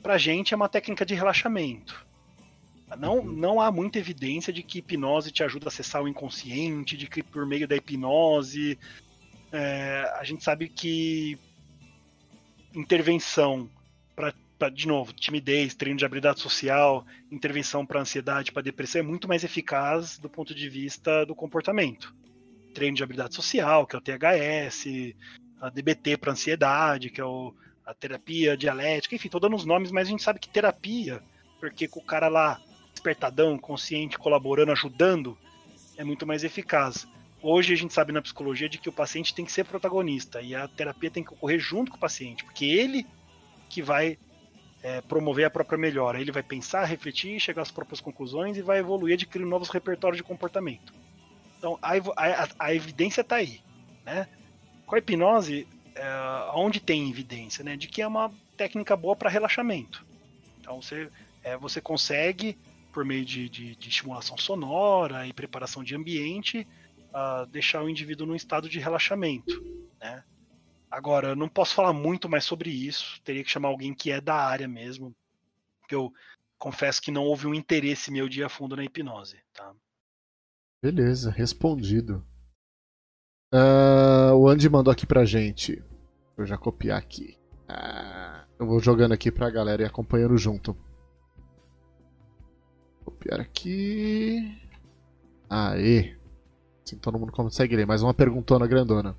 pra 0.03 0.17
gente, 0.17 0.53
é 0.53 0.57
uma 0.57 0.67
técnica 0.67 1.05
de 1.05 1.13
relaxamento. 1.13 2.05
Não, 2.97 3.19
uhum. 3.19 3.31
não 3.31 3.61
há 3.61 3.71
muita 3.71 3.99
evidência 3.99 4.51
de 4.51 4.63
que 4.63 4.79
hipnose 4.79 5.31
te 5.31 5.43
ajuda 5.43 5.67
a 5.67 5.69
acessar 5.69 6.03
o 6.03 6.07
inconsciente, 6.07 6.97
de 6.97 7.07
que 7.07 7.21
por 7.23 7.45
meio 7.45 7.67
da 7.67 7.75
hipnose 7.75 8.77
é, 9.51 10.11
a 10.15 10.23
gente 10.23 10.43
sabe 10.43 10.67
que 10.67 11.37
intervenção 12.73 13.69
para, 14.15 14.69
de 14.69 14.87
novo, 14.87 15.13
timidez, 15.13 15.73
treino 15.73 15.97
de 15.97 16.05
habilidade 16.05 16.39
social, 16.39 17.05
intervenção 17.31 17.85
para 17.85 18.01
ansiedade, 18.01 18.51
para 18.51 18.61
depressão 18.61 18.99
é 18.99 19.03
muito 19.03 19.27
mais 19.27 19.43
eficaz 19.43 20.17
do 20.19 20.29
ponto 20.29 20.53
de 20.53 20.69
vista 20.69 21.25
do 21.25 21.33
comportamento. 21.33 22.13
Treino 22.73 22.95
de 22.95 23.03
habilidade 23.03 23.33
social, 23.33 23.87
que 23.87 23.95
é 23.95 23.99
o 23.99 24.01
THS, 24.01 25.15
a 25.61 25.69
DBT 25.69 26.17
para 26.17 26.33
ansiedade, 26.33 27.09
que 27.09 27.21
é 27.21 27.25
o, 27.25 27.53
a 27.85 27.93
terapia 27.93 28.55
dialética, 28.55 29.15
enfim, 29.15 29.29
tô 29.29 29.39
dando 29.39 29.55
os 29.55 29.65
nomes, 29.65 29.91
mas 29.91 30.07
a 30.07 30.11
gente 30.11 30.23
sabe 30.23 30.39
que 30.39 30.49
terapia, 30.49 31.23
porque 31.59 31.87
com 31.87 31.99
o 31.99 32.05
cara 32.05 32.27
lá 32.27 32.61
despertadão, 32.91 33.57
consciente, 33.57 34.17
colaborando, 34.17 34.71
ajudando, 34.71 35.37
é 35.97 36.03
muito 36.03 36.27
mais 36.27 36.43
eficaz. 36.43 37.07
Hoje 37.41 37.73
a 37.73 37.77
gente 37.77 37.93
sabe 37.93 38.11
na 38.11 38.21
psicologia 38.21 38.67
de 38.67 38.77
que 38.77 38.89
o 38.89 38.93
paciente 38.93 39.33
tem 39.33 39.45
que 39.45 39.51
ser 39.51 39.63
protagonista 39.63 40.41
e 40.41 40.53
a 40.53 40.67
terapia 40.67 41.09
tem 41.09 41.23
que 41.23 41.33
ocorrer 41.33 41.59
junto 41.59 41.89
com 41.89 41.97
o 41.97 41.99
paciente, 41.99 42.43
porque 42.43 42.65
ele 42.65 43.05
que 43.69 43.81
vai 43.81 44.17
é, 44.83 44.99
promover 45.01 45.45
a 45.45 45.49
própria 45.49 45.77
melhora. 45.77 46.19
Ele 46.19 46.31
vai 46.31 46.43
pensar, 46.43 46.83
refletir, 46.83 47.39
chegar 47.39 47.61
às 47.61 47.71
próprias 47.71 48.01
conclusões 48.01 48.57
e 48.57 48.61
vai 48.61 48.79
evoluir 48.79 49.13
adquirindo 49.13 49.49
novos 49.49 49.69
repertórios 49.69 50.17
de 50.17 50.23
comportamento. 50.23 50.93
Então 51.57 51.79
a, 51.81 51.93
a, 51.93 52.47
a 52.59 52.73
evidência 52.73 53.21
está 53.21 53.37
aí. 53.37 53.61
Né? 54.05 54.27
Com 54.85 54.95
a 54.95 54.99
hipnose, 54.99 55.65
é, 55.95 56.03
onde 56.53 56.81
tem 56.81 57.09
evidência? 57.09 57.63
Né? 57.63 57.77
De 57.77 57.87
que 57.87 58.01
é 58.01 58.07
uma 58.07 58.33
técnica 58.57 58.97
boa 58.97 59.15
para 59.15 59.29
relaxamento. 59.29 60.05
Então 60.59 60.81
você, 60.81 61.09
é, 61.41 61.55
você 61.55 61.79
consegue, 61.79 62.57
por 62.91 63.05
meio 63.05 63.23
de, 63.23 63.47
de, 63.47 63.75
de 63.77 63.89
estimulação 63.89 64.37
sonora 64.37 65.25
e 65.25 65.31
preparação 65.31 65.85
de 65.85 65.95
ambiente, 65.95 66.67
uh, 67.09 67.45
deixar 67.47 67.83
o 67.83 67.89
indivíduo 67.89 68.27
num 68.27 68.35
estado 68.35 68.69
de 68.69 68.79
relaxamento, 68.79 69.61
né? 69.99 70.23
Agora, 70.89 71.29
eu 71.29 71.35
não 71.35 71.47
posso 71.47 71.75
falar 71.75 71.93
muito 71.93 72.27
mais 72.27 72.43
sobre 72.43 72.69
isso, 72.69 73.21
teria 73.23 73.43
que 73.43 73.51
chamar 73.51 73.69
alguém 73.69 73.93
que 73.93 74.11
é 74.11 74.19
da 74.19 74.35
área 74.35 74.67
mesmo, 74.67 75.15
porque 75.79 75.93
eu 75.93 76.11
confesso 76.57 77.01
que 77.01 77.11
não 77.11 77.23
houve 77.23 77.47
um 77.47 77.53
interesse 77.53 78.11
meu 78.11 78.27
de 78.27 78.41
ir 78.41 78.43
a 78.43 78.49
fundo 78.49 78.75
na 78.75 78.83
hipnose, 78.83 79.37
tá? 79.53 79.71
Beleza, 80.81 81.29
respondido. 81.29 82.25
Uh, 83.53 84.33
o 84.35 84.47
Andy 84.47 84.69
mandou 84.69 84.91
aqui 84.91 85.05
pra 85.05 85.25
gente. 85.25 85.83
Vou 86.37 86.45
já 86.45 86.57
copiar 86.57 86.97
aqui. 86.97 87.37
Uh, 87.69 88.45
eu 88.59 88.65
vou 88.65 88.79
jogando 88.79 89.11
aqui 89.11 89.31
pra 89.31 89.49
galera 89.49 89.83
e 89.83 89.85
acompanhando 89.85 90.37
junto. 90.37 90.77
Copiar 93.03 93.39
aqui. 93.39 94.57
Aê. 95.49 96.18
Assim 96.89 96.97
todo 96.97 97.19
mundo 97.19 97.31
consegue 97.31 97.75
ler. 97.75 97.85
Mais 97.85 98.01
uma 98.01 98.15
perguntona 98.15 98.65
grandona. 98.65 99.15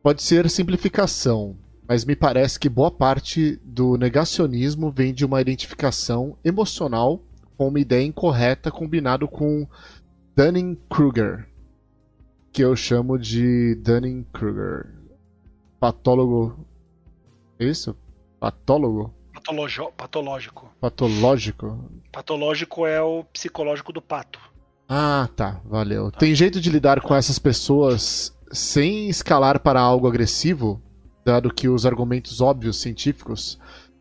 Pode 0.00 0.22
ser 0.22 0.48
simplificação, 0.48 1.56
mas 1.88 2.04
me 2.04 2.14
parece 2.14 2.58
que 2.58 2.68
boa 2.68 2.90
parte 2.90 3.56
do 3.64 3.96
negacionismo 3.96 4.90
vem 4.92 5.12
de 5.12 5.24
uma 5.24 5.40
identificação 5.40 6.38
emocional 6.44 7.20
com 7.56 7.66
uma 7.66 7.80
ideia 7.80 8.04
incorreta 8.04 8.70
combinado 8.70 9.26
com 9.26 9.66
Dunning-Kruger, 10.36 11.48
que 12.52 12.62
eu 12.62 12.76
chamo 12.76 13.18
de 13.18 13.74
Dunning-Kruger. 13.76 14.86
Patólogo. 15.80 16.64
É 17.58 17.64
isso? 17.64 17.96
Patólogo? 18.38 19.12
patológico. 19.96 20.72
Patológico? 20.80 21.90
Patológico 22.12 22.86
é 22.86 23.02
o 23.02 23.24
psicológico 23.24 23.92
do 23.92 24.00
pato. 24.00 24.51
Ah, 24.88 25.28
tá, 25.34 25.60
valeu. 25.64 26.10
Tem 26.10 26.34
jeito 26.34 26.60
de 26.60 26.70
lidar 26.70 27.00
com 27.00 27.14
essas 27.14 27.38
pessoas 27.38 28.36
sem 28.50 29.08
escalar 29.08 29.60
para 29.60 29.80
algo 29.80 30.06
agressivo, 30.06 30.82
dado 31.24 31.52
que 31.52 31.68
os 31.68 31.86
argumentos 31.86 32.40
óbvios 32.40 32.80
científicos 32.80 33.58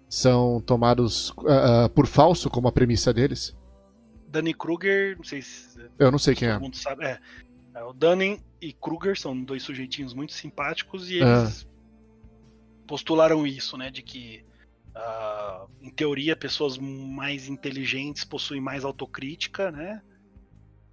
são 0.09 0.59
tomados 0.59 1.29
uh, 1.29 1.85
uh, 1.85 1.89
por 1.89 2.05
falso 2.05 2.49
como 2.49 2.67
a 2.67 2.71
premissa 2.71 3.13
deles? 3.13 3.55
Danny 4.27 4.53
Kruger, 4.53 5.17
não 5.17 5.23
sei 5.23 5.41
se. 5.41 5.79
Eu 5.97 6.11
não 6.11 6.19
sei 6.19 6.35
quem 6.35 6.49
é. 6.49 6.53
Todo 6.53 6.61
mundo 6.63 6.75
sabe. 6.75 7.05
É, 7.05 7.19
é, 7.75 7.83
o 7.83 7.93
Dunning 7.93 8.39
e 8.61 8.73
Kruger 8.73 9.19
são 9.19 9.41
dois 9.41 9.63
sujeitinhos 9.63 10.13
muito 10.13 10.33
simpáticos 10.33 11.09
e 11.09 11.15
eles 11.15 11.63
é. 11.63 12.87
postularam 12.87 13.45
isso, 13.45 13.77
né? 13.77 13.89
De 13.89 14.01
que, 14.01 14.43
uh, 14.95 15.69
em 15.81 15.89
teoria, 15.89 16.35
pessoas 16.35 16.77
mais 16.77 17.47
inteligentes 17.47 18.23
possuem 18.23 18.61
mais 18.61 18.83
autocrítica, 18.83 19.71
né? 19.71 20.01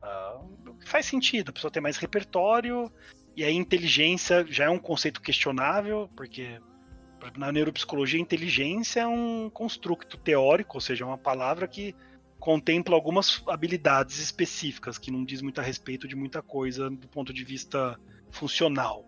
Uh, 0.08 0.76
faz 0.86 1.06
sentido, 1.06 1.50
a 1.50 1.52
pessoa 1.52 1.70
tem 1.70 1.82
mais 1.82 1.96
repertório, 1.96 2.90
e 3.36 3.44
a 3.44 3.50
inteligência 3.50 4.44
já 4.48 4.64
é 4.64 4.70
um 4.70 4.78
conceito 4.78 5.20
questionável, 5.20 6.10
porque 6.16 6.60
na 7.36 7.52
neuropsicologia, 7.52 8.20
inteligência 8.20 9.00
é 9.00 9.06
um 9.06 9.50
construto 9.50 10.16
teórico, 10.16 10.76
ou 10.76 10.80
seja, 10.80 11.04
é 11.04 11.06
uma 11.06 11.18
palavra 11.18 11.68
que 11.68 11.94
contempla 12.38 12.94
algumas 12.94 13.42
habilidades 13.48 14.18
específicas, 14.18 14.98
que 14.98 15.10
não 15.10 15.24
diz 15.24 15.42
muito 15.42 15.60
a 15.60 15.64
respeito 15.64 16.06
de 16.06 16.14
muita 16.14 16.40
coisa 16.40 16.88
do 16.88 17.08
ponto 17.08 17.32
de 17.32 17.44
vista 17.44 17.98
funcional. 18.30 19.04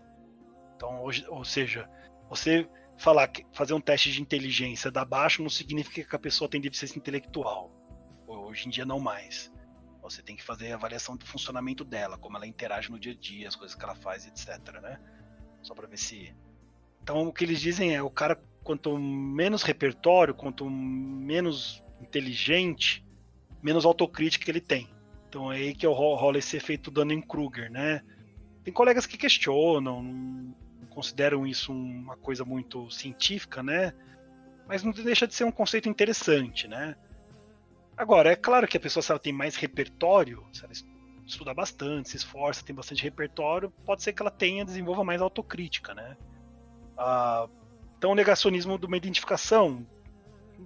Então, 0.75 1.05
ou 1.29 1.45
seja, 1.45 1.89
você 2.29 2.69
falar 2.99 3.31
fazer 3.53 3.75
um 3.75 3.81
teste 3.81 4.13
de 4.13 4.21
inteligência 4.21 4.91
da 4.91 5.05
baixo 5.05 5.43
não 5.43 5.51
significa 5.51 6.09
que 6.09 6.17
a 6.17 6.19
pessoa 6.19 6.49
tem 6.49 6.61
deficiência 6.61 6.99
intelectual. 6.99 7.71
Hoje 8.27 8.67
em 8.67 8.71
dia 8.71 8.85
não 8.85 9.01
mais. 9.01 9.51
Você 10.11 10.23
tem 10.23 10.37
que 10.37 10.43
fazer 10.43 10.73
a 10.73 10.75
avaliação 10.75 11.17
do 11.17 11.25
funcionamento 11.25 11.85
dela, 11.85 12.19
como 12.19 12.37
ela 12.37 12.47
interage 12.47 12.91
no 12.91 12.99
dia 12.99 13.13
a 13.13 13.17
dia, 13.17 13.49
as 13.49 13.57
coisas 13.57 13.77
que 13.77 13.85
ela 13.85 13.95
faz, 13.95 14.27
etc, 14.27 14.81
né? 14.83 15.01
Só 15.63 15.75
para 15.75 15.87
ver 15.87 15.99
se 15.99 16.35
Então, 17.03 17.27
o 17.27 17.33
que 17.33 17.45
eles 17.45 17.61
dizem 17.61 17.95
é, 17.95 18.03
o 18.03 18.11
cara 18.11 18.43
quanto 18.63 18.99
menos 18.99 19.63
repertório, 19.63 20.35
quanto 20.35 20.69
menos 20.69 21.83
inteligente, 22.01 23.05
menos 23.63 23.85
autocrítica 23.85 24.51
ele 24.51 24.61
tem. 24.61 24.93
Então 25.29 25.53
é 25.53 25.57
aí 25.57 25.75
que 25.75 25.87
rola 25.87 26.39
esse 26.39 26.57
efeito 26.57 26.91
Dunning-Kruger, 26.91 27.71
né? 27.71 28.03
tem 28.63 28.73
colegas 28.73 29.07
que 29.07 29.17
questionam, 29.17 30.03
não 30.03 30.55
consideram 30.89 31.47
isso 31.47 31.73
uma 31.73 32.17
coisa 32.17 32.45
muito 32.45 32.91
científica, 32.91 33.63
né? 33.63 33.93
Mas 34.67 34.83
não 34.83 34.93
deixa 34.93 35.27
de 35.27 35.35
ser 35.35 35.45
um 35.45 35.51
conceito 35.51 35.89
interessante, 35.89 36.69
né? 36.69 36.95
Agora, 38.01 38.33
é 38.33 38.35
claro 38.35 38.67
que 38.67 38.79
a 38.79 38.81
pessoa, 38.81 39.03
se 39.03 39.13
ela 39.13 39.19
tem 39.19 39.31
mais 39.31 39.57
repertório, 39.57 40.43
se 40.55 40.65
ela 40.65 40.73
estuda 41.27 41.53
bastante, 41.53 42.09
se 42.09 42.17
esforça, 42.17 42.65
tem 42.65 42.75
bastante 42.75 43.03
repertório, 43.03 43.71
pode 43.85 44.03
ser 44.03 44.15
que 44.15 44.23
ela 44.23 44.31
tenha, 44.31 44.65
desenvolva 44.65 45.05
mais 45.05 45.21
autocrítica, 45.21 45.93
né? 45.93 46.17
Ah, 46.97 47.47
então, 47.99 48.13
o 48.13 48.15
negacionismo 48.15 48.79
de 48.79 48.87
uma 48.87 48.97
identificação, 48.97 49.87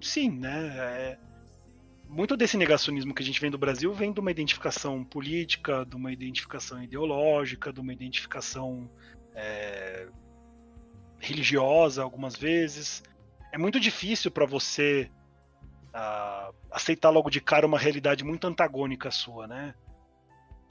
sim, 0.01 0.31
né? 0.31 0.77
É, 0.77 1.17
muito 2.07 2.37
desse 2.37 2.55
negacionismo 2.55 3.13
que 3.13 3.21
a 3.21 3.25
gente 3.25 3.41
vem 3.41 3.51
do 3.51 3.57
Brasil 3.57 3.93
vem 3.93 4.13
de 4.13 4.19
uma 4.21 4.31
identificação 4.31 5.03
política, 5.03 5.85
de 5.85 5.97
uma 5.97 6.13
identificação 6.13 6.81
ideológica, 6.81 7.73
de 7.73 7.81
uma 7.81 7.91
identificação 7.91 8.89
é, 9.33 10.07
religiosa, 11.19 12.01
algumas 12.01 12.37
vezes. 12.37 13.03
É 13.51 13.57
muito 13.57 13.77
difícil 13.77 14.31
para 14.31 14.45
você 14.45 15.11
uh, 15.95 16.53
aceitar 16.69 17.09
logo 17.09 17.29
de 17.29 17.39
cara 17.39 17.65
uma 17.65 17.79
realidade 17.79 18.23
muito 18.23 18.45
antagônica 18.45 19.07
à 19.07 19.11
sua, 19.11 19.47
né? 19.47 19.73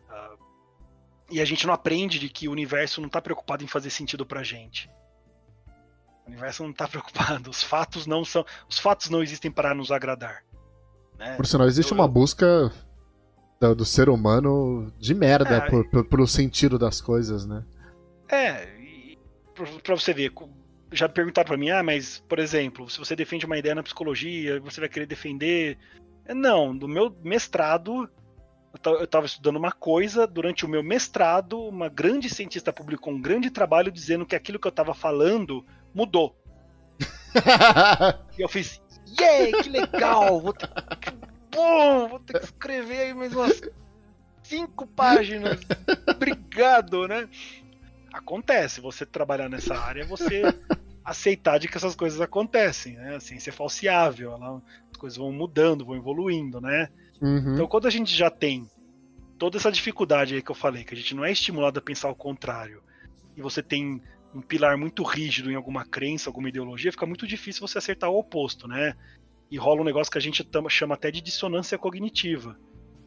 Uh, 0.09 0.39
e 1.31 1.41
a 1.41 1.45
gente 1.45 1.67
não 1.67 1.73
aprende 1.73 2.19
de 2.19 2.29
que 2.29 2.47
o 2.47 2.53
universo 2.53 3.01
não 3.01 3.07
está 3.07 3.21
preocupado 3.21 3.65
em 3.65 3.67
fazer 3.67 3.91
sentido 3.91 4.27
pra 4.27 4.43
gente. 4.43 4.91
O 6.27 6.29
universo 6.31 6.63
não 6.63 6.71
está 6.71 6.87
preocupado. 6.89 7.51
Os 7.51 7.63
fatos 7.63 8.07
não 8.07 8.25
são. 8.25 8.45
Os 8.69 8.79
fatos 8.79 9.09
não 9.09 9.23
existem 9.23 9.51
para 9.51 9.75
nos 9.75 9.91
agradar. 9.91 10.45
Né? 11.19 11.35
Por 11.37 11.47
sinal, 11.47 11.67
existe 11.67 11.93
eu, 11.93 11.99
uma 11.99 12.09
busca 12.09 12.71
do, 13.61 13.75
do, 13.75 13.85
ser 13.85 14.09
humano 14.09 14.93
de 14.99 15.15
merda 15.15 15.57
é, 15.57 15.71
por, 15.71 15.89
por, 15.89 16.05
pelo 16.05 16.27
sentido 16.27 16.79
das 16.79 17.01
coisas, 17.01 17.47
né? 17.47 17.65
É, 18.29 18.69
para 19.83 19.95
você 19.95 20.13
ver, 20.13 20.33
já 20.95 21.09
perguntaram 21.09 21.47
para 21.47 21.57
mim, 21.57 21.71
ah, 21.71 21.83
mas, 21.83 22.23
por 22.29 22.39
exemplo, 22.39 22.89
se 22.89 22.99
você 22.99 23.17
defende 23.17 23.45
uma 23.45 23.59
ideia 23.59 23.75
na 23.75 23.83
psicologia, 23.83 24.61
você 24.61 24.81
vai 24.81 24.89
querer 24.89 25.07
defender. 25.07 25.77
Não, 26.29 26.73
no 26.73 26.89
meu 26.89 27.15
mestrado, 27.23 28.09
eu 28.85 29.05
estava 29.05 29.27
estudando 29.27 29.57
uma 29.57 29.73
coisa, 29.73 30.27
durante 30.27 30.65
o 30.65 30.69
meu 30.69 30.83
mestrado, 30.83 31.61
uma 31.61 31.89
grande 31.89 32.29
cientista 32.29 32.73
publicou 32.73 33.13
um 33.13 33.21
grande 33.21 33.51
trabalho 33.51 33.91
dizendo 33.91 34.27
que 34.27 34.35
aquilo 34.35 34.59
que 34.59 34.67
eu 34.67 34.71
estava 34.71 34.95
falando 34.95 35.65
mudou. 35.95 36.37
e 38.39 38.43
eu 38.43 38.49
fiz, 38.49 38.81
yeah, 39.21 39.63
que 39.63 39.69
legal! 39.69 40.41
Vou 40.41 40.53
ter, 40.53 40.69
que 41.01 41.11
bom! 41.55 42.09
Vou 42.09 42.21
ter 42.21 42.39
que 42.39 42.45
escrever 42.47 42.99
aí 43.01 43.15
mais 43.15 43.35
umas 43.35 43.61
cinco 44.43 44.87
páginas. 44.87 45.61
Obrigado, 46.09 47.09
né? 47.09 47.29
Acontece, 48.13 48.81
você 48.81 49.05
trabalhar 49.05 49.49
nessa 49.49 49.77
área, 49.77 50.05
você 50.07 50.43
aceitar 51.05 51.59
de 51.59 51.69
que 51.69 51.77
essas 51.77 51.95
coisas 51.95 52.21
acontecem, 52.21 52.95
né? 52.95 53.17
A 53.17 53.21
ciência 53.21 53.51
é 53.51 53.53
falseável, 53.53 54.33
ela, 54.33 54.63
as 54.91 54.97
coisas 54.97 55.19
vão 55.19 55.31
mudando, 55.31 55.85
vão 55.85 55.97
evoluindo, 55.97 56.61
né? 56.61 56.89
Uhum. 57.21 57.55
Então, 57.55 57.67
quando 57.67 57.87
a 57.87 57.91
gente 57.91 58.15
já 58.15 58.31
tem 58.31 58.69
toda 59.39 59.59
essa 59.59 59.71
dificuldade 59.71 60.35
aí 60.35 60.43
que 60.43 60.51
eu 60.51 60.55
falei, 60.55 60.85
que 60.85 60.95
a 60.95 60.97
gente 60.97 61.15
não 61.15 61.25
é 61.25 61.31
estimulado 61.31 61.79
a 61.79 61.83
pensar 61.83 62.09
o 62.09 62.15
contrário, 62.15 62.83
e 63.37 63.43
você 63.43 63.63
tem 63.63 64.01
um 64.35 64.41
pilar 64.41 64.77
muito 64.79 65.03
rígido 65.03 65.51
em 65.51 65.55
alguma 65.55 65.85
crença, 65.85 66.29
alguma 66.29 66.49
ideologia, 66.49 66.91
fica 66.91 67.07
muito 67.07 67.27
difícil 67.27 67.67
você 67.67 67.79
acertar 67.79 68.11
o 68.11 68.19
oposto, 68.19 68.67
né? 68.67 68.95
E 69.51 69.59
rola 69.59 69.83
um 69.83 69.85
negócio 69.85 70.11
que 70.11 70.19
a 70.19 70.21
gente 70.21 70.45
chama 70.71 70.95
até 70.95 71.11
de 71.11 71.21
dissonância 71.21 71.79
cognitiva, 71.79 72.59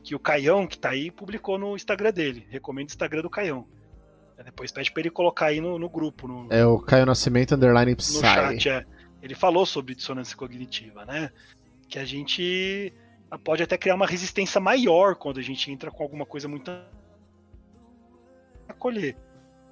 que 0.04 0.16
o 0.16 0.20
Caião, 0.20 0.68
que 0.68 0.78
tá 0.78 0.92
aí, 0.92 1.12
publicou 1.12 1.58
no 1.58 1.76
Instagram 1.76 2.14
dele. 2.14 2.48
Recomendo 2.50 2.88
o 2.88 2.92
Instagram 2.92 3.22
do 3.22 3.30
Caião. 3.30 3.68
Depois 4.44 4.72
pede 4.72 4.92
pra 4.92 5.02
ele 5.02 5.10
colocar 5.10 5.48
aí 5.48 5.60
no, 5.60 5.80
no 5.80 5.90
grupo. 5.90 6.28
No, 6.28 6.48
é 6.52 6.66
o 6.66 6.80
Caio 6.80 7.06
Nascimento 7.06 7.56
Underline 7.56 7.96
Psy. 7.96 8.16
No 8.16 8.22
chat, 8.22 8.70
é. 8.70 8.86
Ele 9.22 9.36
falou 9.36 9.66
sobre 9.66 9.96
dissonância 9.96 10.38
cognitiva, 10.38 11.06
né? 11.06 11.32
Que 11.90 12.00
a 12.00 12.06
gente 12.06 12.94
pode 13.44 13.64
até 13.64 13.78
criar 13.78 13.96
uma 13.96 14.06
resistência 14.06 14.62
maior 14.62 15.16
quando 15.16 15.40
a 15.40 15.44
gente 15.44 15.72
entra 15.72 15.92
com 15.92 16.04
alguma 16.04 16.26
coisa 16.26 16.48
muito 16.48 16.72
acolher. 18.70 19.18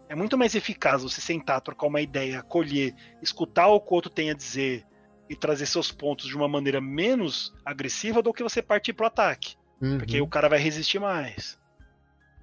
É 0.09 0.15
muito 0.15 0.37
mais 0.37 0.55
eficaz 0.55 1.03
você 1.03 1.21
sentar, 1.21 1.61
trocar 1.61 1.87
uma 1.87 2.01
ideia, 2.01 2.39
acolher, 2.39 2.93
escutar 3.21 3.67
o 3.67 3.79
que 3.79 3.91
o 3.91 3.95
outro 3.95 4.11
tem 4.11 4.29
a 4.29 4.33
dizer 4.33 4.85
e 5.29 5.35
trazer 5.35 5.65
seus 5.65 5.91
pontos 5.91 6.27
de 6.27 6.35
uma 6.35 6.47
maneira 6.47 6.79
menos 6.79 7.53
agressiva 7.63 8.21
do 8.21 8.33
que 8.33 8.43
você 8.43 8.61
partir 8.61 8.93
pro 8.93 9.07
ataque. 9.07 9.55
Uhum. 9.81 9.97
Porque 9.97 10.21
o 10.21 10.27
cara 10.27 10.49
vai 10.49 10.59
resistir 10.59 10.99
mais. 10.99 11.59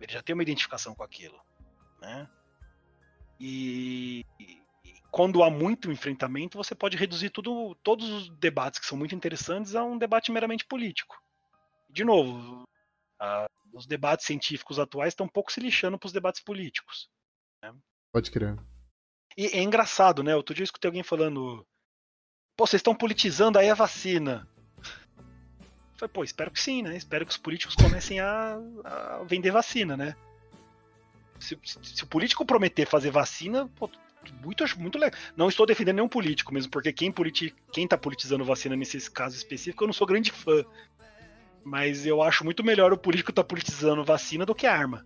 Ele 0.00 0.12
já 0.12 0.22
tem 0.22 0.34
uma 0.34 0.42
identificação 0.42 0.94
com 0.94 1.04
aquilo. 1.04 1.36
Né? 2.02 2.28
E, 3.38 4.26
quando 5.10 5.42
há 5.42 5.50
muito 5.50 5.90
enfrentamento, 5.90 6.58
você 6.58 6.74
pode 6.74 6.96
reduzir 6.96 7.30
tudo, 7.30 7.74
todos 7.76 8.08
os 8.08 8.28
debates 8.38 8.80
que 8.80 8.86
são 8.86 8.98
muito 8.98 9.14
interessantes 9.14 9.74
a 9.74 9.84
um 9.84 9.96
debate 9.96 10.32
meramente 10.32 10.66
político. 10.66 11.16
De 11.88 12.04
novo, 12.04 12.64
os 13.72 13.86
debates 13.86 14.26
científicos 14.26 14.78
atuais 14.78 15.12
estão 15.12 15.26
um 15.26 15.30
pouco 15.30 15.52
se 15.52 15.60
lixando 15.60 15.98
para 15.98 16.06
os 16.06 16.12
debates 16.12 16.42
políticos. 16.42 17.08
Né? 17.62 17.72
Pode 18.12 18.30
crer. 18.30 18.56
E 19.36 19.46
é 19.46 19.62
engraçado, 19.62 20.22
né? 20.22 20.34
Outro 20.34 20.54
dia 20.54 20.62
eu 20.62 20.66
escutei 20.66 20.88
alguém 20.88 21.02
falando: 21.02 21.66
pô, 22.56 22.66
vocês 22.66 22.80
estão 22.80 22.94
politizando 22.94 23.58
aí 23.58 23.70
a 23.70 23.74
vacina. 23.74 24.48
Eu 24.76 25.98
falei, 25.98 26.12
pô, 26.12 26.24
espero 26.24 26.50
que 26.50 26.60
sim, 26.60 26.82
né? 26.82 26.96
Espero 26.96 27.24
que 27.24 27.30
os 27.30 27.38
políticos 27.38 27.76
comecem 27.76 28.18
a, 28.20 28.58
a 28.84 29.22
vender 29.24 29.52
vacina, 29.52 29.96
né? 29.96 30.16
Se, 31.42 31.58
se, 31.62 32.04
o 32.04 32.06
político 32.06 32.44
prometer 32.44 32.86
fazer 32.86 33.10
vacina, 33.10 33.68
pô, 33.76 33.90
muito, 34.42 34.64
muito 34.78 34.98
legal. 34.98 35.18
Não 35.36 35.48
estou 35.48 35.66
defendendo 35.66 35.96
nenhum 35.96 36.08
político 36.08 36.52
mesmo, 36.54 36.70
porque 36.70 36.92
quem, 36.92 37.10
politi 37.10 37.54
quem 37.72 37.86
tá 37.86 37.98
politizando 37.98 38.44
vacina 38.44 38.76
nesse 38.76 39.10
caso 39.10 39.36
específico, 39.36 39.82
eu 39.82 39.88
não 39.88 39.94
sou 39.94 40.06
grande 40.06 40.30
fã. 40.30 40.64
Mas 41.64 42.06
eu 42.06 42.22
acho 42.22 42.44
muito 42.44 42.64
melhor 42.64 42.92
o 42.92 42.98
político 42.98 43.30
estar 43.30 43.42
tá 43.42 43.48
politizando 43.48 44.04
vacina 44.04 44.44
do 44.44 44.54
que 44.54 44.66
arma. 44.66 45.04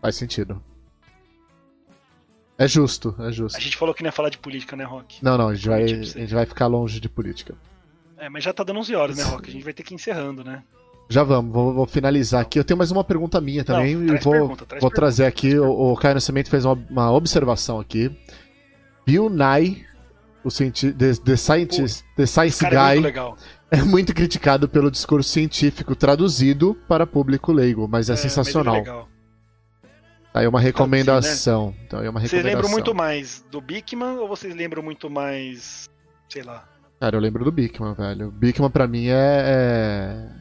Faz 0.00 0.16
sentido. 0.16 0.62
É 2.58 2.68
justo, 2.68 3.14
é 3.20 3.32
justo. 3.32 3.56
A 3.56 3.60
gente 3.60 3.76
falou 3.76 3.94
que 3.94 4.02
não 4.02 4.08
ia 4.08 4.12
falar 4.12 4.28
de 4.28 4.38
política, 4.38 4.76
né, 4.76 4.84
Rock? 4.84 5.24
Não, 5.24 5.38
não, 5.38 5.48
a 5.48 5.54
gente, 5.54 5.68
vai, 5.68 5.82
a 5.84 5.86
gente 5.86 6.34
vai 6.34 6.44
ficar 6.44 6.66
longe 6.66 7.00
de 7.00 7.08
política. 7.08 7.56
É, 8.18 8.28
mas 8.28 8.44
já 8.44 8.52
tá 8.52 8.62
dando 8.62 8.80
11 8.80 8.94
horas, 8.94 9.16
né, 9.16 9.22
Rock? 9.24 9.48
A 9.48 9.52
gente 9.52 9.64
vai 9.64 9.72
ter 9.72 9.82
que 9.82 9.94
ir 9.94 9.96
encerrando, 9.96 10.44
né? 10.44 10.62
Já 11.10 11.24
vamos, 11.24 11.52
vou, 11.52 11.74
vou, 11.74 11.86
finalizar 11.86 12.40
aqui. 12.40 12.56
Eu 12.56 12.62
tenho 12.62 12.78
mais 12.78 12.92
uma 12.92 13.02
pergunta 13.02 13.40
minha 13.40 13.64
também 13.64 13.96
Não, 13.96 14.14
e 14.14 14.18
vou, 14.20 14.32
pergunta, 14.32 14.78
vou 14.80 14.90
trazer 14.90 15.26
aqui. 15.26 15.58
O, 15.58 15.92
o 15.92 15.96
Caio 15.96 16.14
Nascimento 16.14 16.48
fez 16.48 16.64
uma, 16.64 16.78
uma, 16.88 17.10
observação 17.10 17.80
aqui. 17.80 18.16
Bill 19.04 19.28
Nye, 19.28 19.84
o 20.44 20.50
cienti 20.50 20.92
the, 20.92 21.12
the, 21.14 21.36
Scientist, 21.36 22.04
Pô, 22.04 22.08
the 22.18 22.26
Science 22.26 22.64
é 22.64 22.70
Guy, 22.70 23.06
é, 23.72 23.78
é 23.80 23.82
muito 23.82 24.14
criticado 24.14 24.68
pelo 24.68 24.88
discurso 24.88 25.28
científico 25.28 25.96
traduzido 25.96 26.76
para 26.86 27.04
público 27.04 27.50
leigo, 27.50 27.88
mas 27.88 28.08
é, 28.08 28.12
é 28.12 28.16
sensacional. 28.16 28.76
É 28.76 29.10
Tá 30.32 30.38
aí 30.38 30.46
uma 30.46 30.60
recomendação. 30.60 31.70
Assim, 31.70 31.76
né? 31.76 31.84
Então, 31.86 31.98
aí 31.98 32.08
uma 32.08 32.20
recomendação. 32.20 32.28
Vocês 32.28 32.54
lembram 32.54 32.70
muito 32.70 32.94
mais 32.94 33.44
do 33.50 33.60
Bigman 33.60 34.18
ou 34.18 34.28
vocês 34.28 34.54
lembram 34.54 34.80
muito 34.80 35.10
mais. 35.10 35.90
sei 36.28 36.44
lá? 36.44 36.68
Cara, 37.00 37.16
eu 37.16 37.20
lembro 37.20 37.44
do 37.44 37.50
Bigman, 37.50 37.94
velho. 37.94 38.28
O 38.28 38.30
Bigman 38.30 38.70
pra 38.70 38.86
mim 38.86 39.08
é, 39.08 39.10
é 39.16 40.39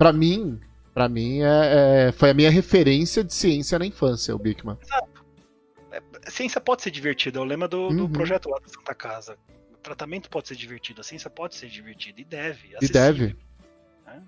para 0.00 0.14
mim, 0.14 0.58
para 0.94 1.10
mim 1.10 1.42
é, 1.42 2.06
é, 2.08 2.12
foi 2.12 2.30
a 2.30 2.34
minha 2.34 2.50
referência 2.50 3.22
de 3.22 3.34
ciência 3.34 3.78
na 3.78 3.84
infância, 3.84 4.34
o 4.34 4.38
Bigman. 4.38 4.78
Exato. 4.80 5.26
É, 5.92 6.30
ciência 6.30 6.58
pode 6.58 6.80
ser 6.80 6.90
divertida, 6.90 7.38
é 7.38 7.42
o 7.42 7.44
lema 7.44 7.68
do, 7.68 7.82
uhum. 7.82 7.96
do, 7.96 8.08
projeto 8.08 8.48
lá 8.48 8.58
da 8.60 8.66
Santa 8.66 8.94
Casa. 8.94 9.36
O 9.74 9.76
tratamento 9.76 10.30
pode 10.30 10.48
ser 10.48 10.56
divertido, 10.56 11.02
a 11.02 11.04
ciência 11.04 11.28
pode 11.28 11.54
ser 11.54 11.68
divertida 11.68 12.18
e 12.18 12.24
deve. 12.24 12.74
E 12.80 12.88
deve. 12.88 13.36
Né? 14.06 14.22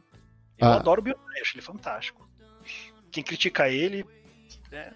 Eu 0.58 0.68
ah. 0.68 0.74
adoro 0.74 1.00
o 1.00 1.04
Nye, 1.04 1.40
acho 1.40 1.54
ele 1.54 1.62
fantástico. 1.62 2.28
Quem 3.10 3.24
critica 3.24 3.70
ele 3.70 4.04
é, 4.70 4.92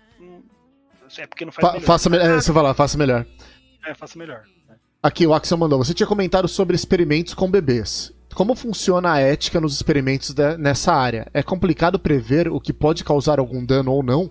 é 1.17 1.27
porque 1.27 1.47
não 1.47 1.53
faz 1.53 1.67
Fa 1.67 1.73
melhor. 1.73 1.87
Faça, 1.87 2.11
me 2.11 2.19
é, 2.19 2.35
você 2.35 2.53
vai 2.53 2.63
lá, 2.63 2.75
faça 2.75 2.99
melhor. 2.99 3.27
É, 3.87 3.95
faça 3.95 4.19
melhor. 4.19 4.45
Né? 4.69 4.77
Aqui, 5.03 5.27
o 5.27 5.33
Axel 5.33 5.57
mandou. 5.57 5.83
Você 5.83 5.95
tinha 5.95 6.07
comentado 6.07 6.47
sobre 6.47 6.77
experimentos 6.77 7.33
com 7.33 7.51
bebês. 7.51 8.15
Como 8.37 8.55
funciona 8.55 9.15
a 9.15 9.19
ética 9.19 9.59
nos 9.59 9.75
experimentos 9.75 10.35
nessa 10.59 10.93
área? 10.93 11.27
É 11.33 11.43
complicado 11.43 11.99
prever 11.99 12.49
o 12.49 12.61
que 12.61 12.71
pode 12.71 13.03
causar 13.03 13.39
algum 13.39 13.65
dano 13.65 13.91
ou 13.91 14.03
não? 14.03 14.31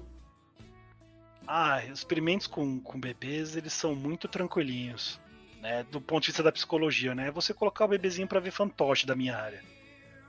Ah, 1.47 1.81
os 1.91 1.97
experimentos 1.97 2.45
com, 2.45 2.79
com 2.79 2.99
bebês, 2.99 3.55
eles 3.55 3.73
são 3.73 3.95
muito 3.95 4.27
tranquilinhos, 4.27 5.19
né? 5.59 5.83
Do 5.89 5.99
ponto 5.99 6.21
de 6.21 6.27
vista 6.27 6.43
da 6.43 6.51
psicologia, 6.51 7.15
né? 7.15 7.29
É 7.29 7.31
você 7.31 7.51
colocar 7.51 7.85
o 7.85 7.87
bebezinho 7.87 8.27
para 8.27 8.39
ver 8.39 8.51
fantoche 8.51 9.07
da 9.07 9.15
minha 9.15 9.35
área, 9.35 9.63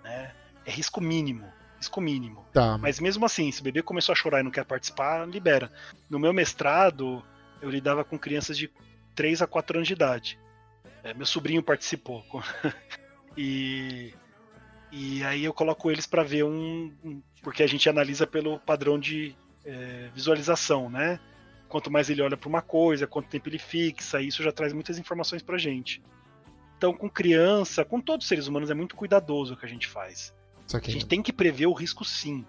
né? 0.02 0.32
É 0.64 0.70
risco 0.70 0.98
mínimo, 0.98 1.46
risco 1.76 2.00
mínimo. 2.00 2.46
Tá. 2.54 2.78
Mas 2.78 2.98
mesmo 2.98 3.26
assim, 3.26 3.52
se 3.52 3.60
o 3.60 3.64
bebê 3.64 3.82
começou 3.82 4.14
a 4.14 4.16
chorar 4.16 4.40
e 4.40 4.42
não 4.42 4.50
quer 4.50 4.64
participar, 4.64 5.28
libera. 5.28 5.70
No 6.08 6.18
meu 6.18 6.32
mestrado, 6.32 7.22
eu 7.60 7.68
lidava 7.68 8.06
com 8.06 8.18
crianças 8.18 8.56
de 8.56 8.70
3 9.14 9.42
a 9.42 9.46
4 9.46 9.76
anos 9.76 9.86
de 9.86 9.92
idade. 9.92 10.38
É, 11.04 11.12
meu 11.12 11.26
sobrinho 11.26 11.62
participou. 11.62 12.24
E, 13.36 14.14
e 14.90 15.22
aí 15.24 15.44
eu 15.44 15.52
coloco 15.52 15.90
eles 15.90 16.06
para 16.06 16.22
ver 16.22 16.44
um, 16.44 16.92
um, 17.04 17.22
Porque 17.42 17.62
a 17.62 17.66
gente 17.66 17.88
analisa 17.88 18.26
pelo 18.26 18.58
padrão 18.60 18.98
de 18.98 19.34
é, 19.64 20.08
visualização, 20.14 20.88
né? 20.88 21.20
Quanto 21.68 21.90
mais 21.90 22.08
ele 22.08 22.22
olha 22.22 22.36
para 22.36 22.48
uma 22.48 22.62
coisa, 22.62 23.06
quanto 23.06 23.28
tempo 23.28 23.48
ele 23.48 23.58
fixa, 23.58 24.20
isso 24.20 24.42
já 24.42 24.52
traz 24.52 24.72
muitas 24.72 24.98
informações 24.98 25.42
para 25.42 25.58
gente. 25.58 26.02
Então, 26.78 26.92
com 26.92 27.08
criança, 27.08 27.84
com 27.84 28.00
todos 28.00 28.24
os 28.24 28.28
seres 28.28 28.46
humanos, 28.46 28.70
é 28.70 28.74
muito 28.74 28.94
cuidadoso 28.94 29.54
o 29.54 29.56
que 29.56 29.66
a 29.66 29.68
gente 29.68 29.88
faz. 29.88 30.32
A 30.88 30.92
gente 30.92 31.06
tem 31.06 31.22
que 31.22 31.32
prever 31.32 31.66
o 31.66 31.72
risco 31.72 32.04
sim. 32.04 32.44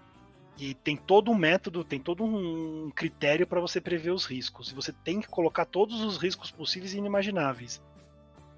E 0.58 0.74
tem 0.74 0.96
todo 0.96 1.30
um 1.30 1.36
método, 1.36 1.84
tem 1.84 2.00
todo 2.00 2.24
um 2.24 2.90
critério 2.90 3.46
para 3.46 3.60
você 3.60 3.80
prever 3.80 4.10
os 4.10 4.26
riscos. 4.26 4.70
E 4.70 4.74
você 4.74 4.92
tem 4.92 5.20
que 5.20 5.28
colocar 5.28 5.64
todos 5.64 6.00
os 6.00 6.18
riscos 6.18 6.50
possíveis 6.50 6.94
e 6.94 6.98
inimagináveis. 6.98 7.80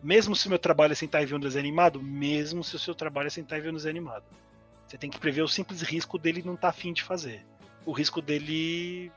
Mesmo 0.02 0.34
se 0.34 0.46
o 0.46 0.50
meu 0.50 0.58
trabalho 0.58 0.92
é 0.92 0.94
sentar 0.94 1.22
e 1.22 1.26
ver 1.26 1.34
um 1.34 1.40
desenho 1.40 1.64
animado, 1.64 2.02
mesmo 2.02 2.64
se 2.64 2.74
o 2.74 2.78
seu 2.78 2.94
trabalho 2.94 3.26
é 3.26 3.30
sentar 3.30 3.58
e 3.58 3.62
ver 3.62 3.70
um 3.70 3.74
desenho 3.74 3.96
animado. 3.96 4.24
Você 4.86 4.96
tem 4.96 5.10
que 5.10 5.20
prever 5.20 5.42
o 5.42 5.48
simples 5.48 5.82
risco 5.82 6.18
dele 6.18 6.42
não 6.44 6.54
estar 6.54 6.68
tá 6.72 6.76
afim 6.76 6.92
de 6.92 7.02
fazer. 7.02 7.44
O 7.84 7.92
risco 7.92 8.20
dele 8.20 9.12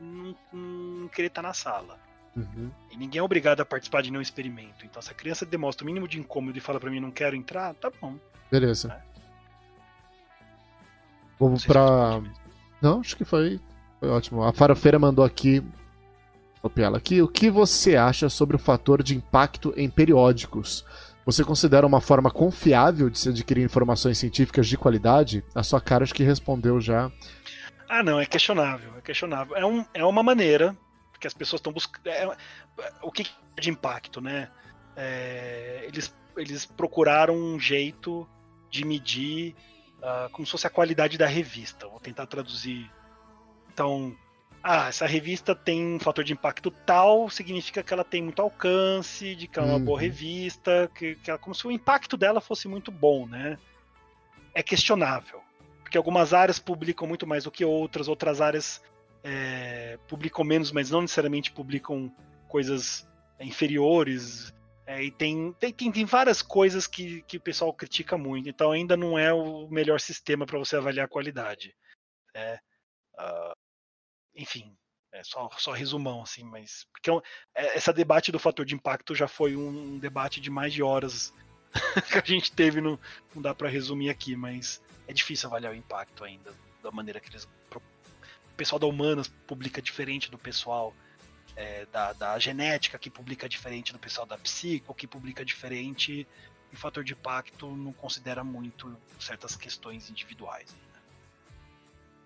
não, 0.00 0.36
não 0.52 1.08
querer 1.08 1.28
estar 1.28 1.42
tá 1.42 1.48
na 1.48 1.54
sala. 1.54 1.98
Uhum. 2.36 2.70
E 2.90 2.96
ninguém 2.96 3.18
é 3.18 3.22
obrigado 3.22 3.60
a 3.60 3.64
participar 3.64 4.02
de 4.02 4.10
nenhum 4.10 4.22
experimento. 4.22 4.84
Então, 4.84 5.00
se 5.00 5.10
a 5.10 5.14
criança 5.14 5.46
demonstra 5.46 5.84
o 5.84 5.86
mínimo 5.86 6.06
de 6.06 6.20
incômodo 6.20 6.56
e 6.56 6.60
fala 6.60 6.78
para 6.78 6.90
mim 6.90 7.00
não 7.00 7.10
quero 7.10 7.34
entrar, 7.34 7.74
tá 7.74 7.90
bom. 8.00 8.16
Beleza. 8.50 8.92
É. 8.92 9.06
Vamos 11.38 11.64
pra. 11.64 12.22
Não, 12.80 13.00
acho 13.00 13.16
que 13.16 13.24
foi, 13.24 13.60
foi 14.00 14.08
ótimo. 14.08 14.42
A 14.44 14.52
Farofeira 14.52 14.98
mandou 14.98 15.24
aqui. 15.24 15.62
Copiar 16.66 16.88
ela 16.88 16.98
aqui. 16.98 17.22
O 17.22 17.28
que 17.28 17.48
você 17.48 17.94
acha 17.94 18.28
sobre 18.28 18.56
o 18.56 18.58
fator 18.58 19.00
de 19.00 19.14
impacto 19.14 19.72
em 19.76 19.88
periódicos? 19.88 20.84
Você 21.24 21.44
considera 21.44 21.86
uma 21.86 22.00
forma 22.00 22.28
confiável 22.28 23.08
de 23.08 23.20
se 23.20 23.28
adquirir 23.28 23.62
informações 23.62 24.18
científicas 24.18 24.66
de 24.66 24.76
qualidade? 24.76 25.44
A 25.54 25.62
sua 25.62 25.80
cara 25.80 26.02
acho 26.02 26.12
que 26.12 26.24
respondeu 26.24 26.80
já. 26.80 27.08
Ah, 27.88 28.02
não, 28.02 28.18
é 28.18 28.26
questionável. 28.26 28.92
É 28.98 29.00
questionável. 29.00 29.56
É, 29.56 29.64
um, 29.64 29.84
é 29.94 30.04
uma 30.04 30.24
maneira 30.24 30.76
que 31.20 31.28
as 31.28 31.34
pessoas 31.34 31.60
estão 31.60 31.72
buscando. 31.72 32.08
É, 32.08 32.36
o 33.00 33.12
que 33.12 33.22
é 33.56 33.60
de 33.60 33.70
impacto, 33.70 34.20
né? 34.20 34.50
É, 34.96 35.84
eles, 35.86 36.12
eles 36.36 36.66
procuraram 36.66 37.36
um 37.36 37.60
jeito 37.60 38.28
de 38.68 38.84
medir 38.84 39.54
uh, 39.98 40.28
como 40.32 40.44
se 40.44 40.50
fosse 40.50 40.66
a 40.66 40.70
qualidade 40.70 41.16
da 41.16 41.28
revista. 41.28 41.86
Vou 41.86 42.00
tentar 42.00 42.26
traduzir. 42.26 42.90
Então, 43.72 44.16
ah, 44.68 44.88
essa 44.88 45.06
revista 45.06 45.54
tem 45.54 45.94
um 45.94 46.00
fator 46.00 46.24
de 46.24 46.32
impacto 46.32 46.72
tal, 46.72 47.30
significa 47.30 47.84
que 47.84 47.94
ela 47.94 48.02
tem 48.02 48.20
muito 48.20 48.42
alcance, 48.42 49.36
de 49.36 49.46
que 49.46 49.60
ela 49.60 49.68
é 49.68 49.70
uma 49.70 49.78
boa 49.78 49.96
uhum. 49.96 50.02
revista, 50.02 50.90
que, 50.92 51.14
que 51.14 51.30
ela, 51.30 51.38
como 51.38 51.54
se 51.54 51.64
o 51.68 51.70
impacto 51.70 52.16
dela 52.16 52.40
fosse 52.40 52.66
muito 52.66 52.90
bom, 52.90 53.28
né? 53.28 53.56
É 54.52 54.64
questionável. 54.64 55.40
Porque 55.82 55.96
algumas 55.96 56.34
áreas 56.34 56.58
publicam 56.58 57.06
muito 57.06 57.28
mais 57.28 57.44
do 57.44 57.50
que 57.52 57.64
outras, 57.64 58.08
outras 58.08 58.40
áreas 58.40 58.82
é, 59.22 60.00
publicam 60.08 60.44
menos, 60.44 60.72
mas 60.72 60.90
não 60.90 61.02
necessariamente 61.02 61.52
publicam 61.52 62.12
coisas 62.48 63.08
inferiores. 63.38 64.52
É, 64.84 65.00
e 65.00 65.12
tem, 65.12 65.52
tem, 65.60 65.72
tem, 65.72 66.04
várias 66.04 66.42
coisas 66.42 66.88
que, 66.88 67.22
que 67.22 67.36
o 67.36 67.40
pessoal 67.40 67.72
critica 67.72 68.18
muito, 68.18 68.48
então 68.48 68.72
ainda 68.72 68.96
não 68.96 69.16
é 69.16 69.32
o 69.32 69.68
melhor 69.68 70.00
sistema 70.00 70.44
para 70.44 70.58
você 70.58 70.74
avaliar 70.74 71.06
a 71.06 71.08
qualidade. 71.08 71.72
É, 72.34 72.58
uh, 73.16 73.65
enfim, 74.36 74.76
é 75.12 75.24
só, 75.24 75.48
só 75.56 75.72
resumão, 75.72 76.22
assim, 76.22 76.44
mas. 76.44 76.86
Porque 76.92 77.10
é, 77.54 77.76
essa 77.76 77.92
debate 77.92 78.30
do 78.30 78.38
fator 78.38 78.64
de 78.64 78.74
impacto 78.74 79.14
já 79.14 79.26
foi 79.26 79.56
um, 79.56 79.98
debate 79.98 80.40
de 80.40 80.50
mais 80.50 80.72
de 80.72 80.82
horas 80.82 81.32
que 82.10 82.18
a 82.18 82.22
gente 82.24 82.52
teve, 82.52 82.80
no, 82.80 83.00
não 83.34 83.42
dá 83.42 83.54
para 83.54 83.68
resumir 83.68 84.10
aqui, 84.10 84.36
mas 84.36 84.82
é 85.08 85.12
difícil 85.12 85.48
avaliar 85.48 85.72
o 85.72 85.76
impacto 85.76 86.22
ainda, 86.22 86.52
da 86.82 86.90
maneira 86.90 87.18
que 87.18 87.30
eles. 87.30 87.48
O 87.74 88.56
pessoal 88.56 88.78
da 88.78 88.86
Humanas 88.86 89.28
publica 89.46 89.82
diferente 89.82 90.30
do 90.30 90.38
pessoal 90.38 90.94
é, 91.54 91.86
da, 91.86 92.12
da, 92.12 92.38
genética, 92.38 92.98
que 92.98 93.10
publica 93.10 93.48
diferente 93.48 93.92
do 93.92 93.98
pessoal 93.98 94.26
da 94.26 94.38
psico, 94.38 94.94
que 94.94 95.06
publica 95.06 95.44
diferente, 95.44 96.26
e 96.72 96.74
o 96.74 96.78
fator 96.78 97.04
de 97.04 97.12
impacto 97.12 97.68
não 97.74 97.92
considera 97.92 98.42
muito 98.42 98.96
certas 99.20 99.56
questões 99.56 100.08
individuais. 100.10 100.72
Né? 100.72 101.00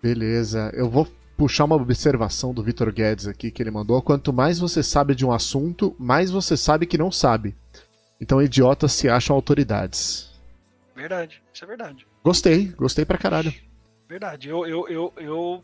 Beleza, 0.01 0.71
eu 0.73 0.89
vou 0.89 1.05
puxar 1.37 1.65
uma 1.65 1.75
observação 1.75 2.53
do 2.53 2.63
Vitor 2.63 2.91
Guedes 2.91 3.27
aqui 3.27 3.51
que 3.51 3.61
ele 3.61 3.71
mandou. 3.71 4.01
Quanto 4.01 4.31
mais 4.31 4.59
você 4.59 4.83
sabe 4.83 5.15
de 5.15 5.25
um 5.25 5.31
assunto, 5.31 5.95
mais 5.99 6.29
você 6.29 6.55
sabe 6.55 6.85
que 6.85 6.97
não 6.97 7.11
sabe. 7.11 7.55
Então 8.19 8.41
idiotas 8.41 8.91
se 8.91 9.09
acham 9.09 9.35
autoridades. 9.35 10.31
Verdade, 10.95 11.41
isso 11.53 11.63
é 11.63 11.67
verdade. 11.67 12.07
Gostei, 12.23 12.67
gostei 12.67 13.05
pra 13.05 13.17
caralho. 13.17 13.53
Verdade, 14.07 14.49
eu, 14.49 14.67
eu, 14.67 14.87
eu, 14.87 15.13
eu, 15.17 15.63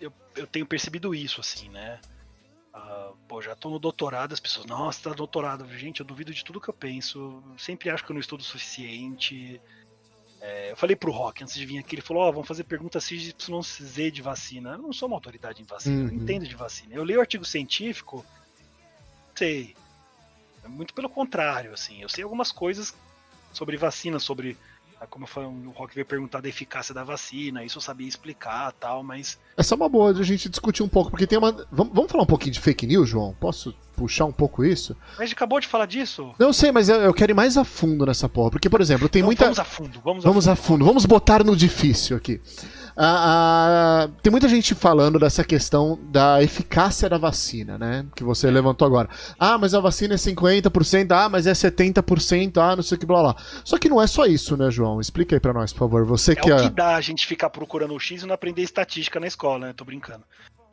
eu, 0.00 0.12
eu 0.34 0.46
tenho 0.46 0.66
percebido 0.66 1.14
isso, 1.14 1.40
assim, 1.40 1.68
né? 1.68 2.00
Uh, 2.74 3.14
pô, 3.28 3.42
já 3.42 3.54
tô 3.54 3.68
no 3.68 3.78
doutorado, 3.78 4.32
as 4.32 4.40
pessoas, 4.40 4.66
nossa, 4.66 5.10
tá 5.10 5.14
doutorado. 5.14 5.68
Gente, 5.76 6.00
eu 6.00 6.06
duvido 6.06 6.32
de 6.32 6.42
tudo 6.42 6.60
que 6.60 6.70
eu 6.70 6.74
penso. 6.74 7.42
Sempre 7.58 7.90
acho 7.90 8.04
que 8.04 8.10
eu 8.10 8.14
não 8.14 8.20
estudo 8.20 8.40
o 8.40 8.44
suficiente. 8.44 9.60
É, 10.44 10.72
eu 10.72 10.76
falei 10.76 10.96
pro 10.96 11.12
Rock 11.12 11.44
antes 11.44 11.54
de 11.54 11.64
vir 11.64 11.78
aqui, 11.78 11.94
ele 11.94 12.02
falou: 12.02 12.24
Ó, 12.24 12.28
oh, 12.28 12.32
vamos 12.32 12.48
fazer 12.48 12.64
pergunta 12.64 13.00
XYZ 13.00 13.32
de 14.12 14.20
vacina. 14.20 14.72
Eu 14.72 14.78
não 14.78 14.92
sou 14.92 15.06
uma 15.06 15.16
autoridade 15.16 15.62
em 15.62 15.64
vacina, 15.64 15.94
uhum. 15.94 16.00
eu 16.02 16.06
não 16.08 16.14
uhum. 16.16 16.22
entendo 16.24 16.48
de 16.48 16.56
vacina. 16.56 16.92
Eu 16.92 17.04
leio 17.04 17.20
artigo 17.20 17.44
científico, 17.44 18.26
sei. 19.36 19.76
Muito 20.66 20.94
pelo 20.94 21.08
contrário, 21.08 21.72
assim. 21.72 22.02
Eu 22.02 22.08
sei 22.08 22.24
algumas 22.24 22.50
coisas 22.50 22.92
sobre 23.52 23.76
vacina, 23.76 24.18
sobre 24.18 24.56
como 25.08 25.24
eu 25.24 25.28
falei, 25.28 25.48
o 25.48 25.70
Rock 25.70 25.94
veio 25.94 26.06
perguntar 26.06 26.40
da 26.40 26.48
eficácia 26.48 26.94
da 26.94 27.04
vacina, 27.04 27.64
isso 27.64 27.78
eu 27.78 27.82
sabia 27.82 28.06
explicar 28.06 28.72
tal, 28.72 29.02
mas. 29.02 29.38
Essa 29.56 29.74
é 29.74 29.76
uma 29.76 29.88
boa 29.88 30.14
de 30.14 30.20
a 30.20 30.24
gente 30.24 30.48
discutir 30.48 30.82
um 30.82 30.88
pouco, 30.88 31.10
porque 31.10 31.26
tem 31.26 31.38
uma. 31.38 31.52
Vamos, 31.70 31.92
vamos 31.92 32.10
falar 32.10 32.24
um 32.24 32.26
pouquinho 32.26 32.52
de 32.52 32.60
fake 32.60 32.86
news, 32.86 33.08
João? 33.08 33.34
Posso 33.38 33.74
puxar 33.96 34.24
um 34.24 34.32
pouco 34.32 34.64
isso? 34.64 34.96
Mas 35.12 35.20
a 35.20 35.24
gente 35.24 35.34
acabou 35.34 35.60
de 35.60 35.66
falar 35.66 35.86
disso. 35.86 36.34
Não 36.38 36.52
sei, 36.52 36.72
mas 36.72 36.88
eu, 36.88 36.96
eu 36.96 37.14
quero 37.14 37.32
ir 37.32 37.34
mais 37.34 37.56
a 37.56 37.64
fundo 37.64 38.06
nessa 38.06 38.28
porra. 38.28 38.50
Porque, 38.50 38.68
por 38.68 38.80
exemplo, 38.80 39.08
tem 39.08 39.20
então, 39.20 39.26
muita. 39.26 39.44
Vamos 39.44 39.58
a 39.58 39.64
fundo, 39.64 40.00
vamos 40.02 40.24
a 40.24 40.28
vamos 40.28 40.44
fundo. 40.44 40.52
a 40.52 40.56
fundo. 40.56 40.84
Vamos 40.84 41.06
botar 41.06 41.44
no 41.44 41.56
difícil 41.56 42.16
aqui. 42.16 42.40
Ah, 42.96 44.04
ah, 44.04 44.10
tem 44.22 44.30
muita 44.30 44.48
gente 44.48 44.74
falando 44.74 45.18
dessa 45.18 45.42
questão 45.42 45.98
da 46.10 46.42
eficácia 46.42 47.08
da 47.08 47.16
vacina, 47.16 47.78
né? 47.78 48.04
Que 48.14 48.22
você 48.22 48.50
levantou 48.50 48.86
agora. 48.86 49.08
Ah, 49.38 49.56
mas 49.56 49.74
a 49.74 49.80
vacina 49.80 50.14
é 50.14 50.16
50%, 50.18 51.10
ah, 51.12 51.28
mas 51.28 51.46
é 51.46 51.52
70%, 51.52 52.58
ah, 52.58 52.76
não 52.76 52.82
sei 52.82 52.96
o 52.96 52.98
que, 52.98 53.06
blá 53.06 53.22
blá. 53.22 53.36
Só 53.64 53.78
que 53.78 53.88
não 53.88 54.00
é 54.00 54.06
só 54.06 54.26
isso, 54.26 54.56
né, 54.56 54.70
João? 54.70 54.91
Explica 55.00 55.36
aí 55.36 55.40
pra 55.40 55.52
nós, 55.52 55.72
por 55.72 55.80
favor. 55.80 56.04
Você 56.04 56.32
é 56.32 56.36
que 56.36 56.50
o 56.50 56.56
é... 56.56 56.62
que 56.62 56.70
dá 56.70 56.96
a 56.96 57.00
gente 57.00 57.26
ficar 57.26 57.50
procurando 57.50 57.94
o 57.94 58.00
X 58.00 58.22
e 58.22 58.26
não 58.26 58.34
aprender 58.34 58.62
estatística 58.62 59.18
na 59.18 59.26
escola, 59.26 59.68
né? 59.68 59.72
Tô 59.76 59.84
brincando. 59.84 60.24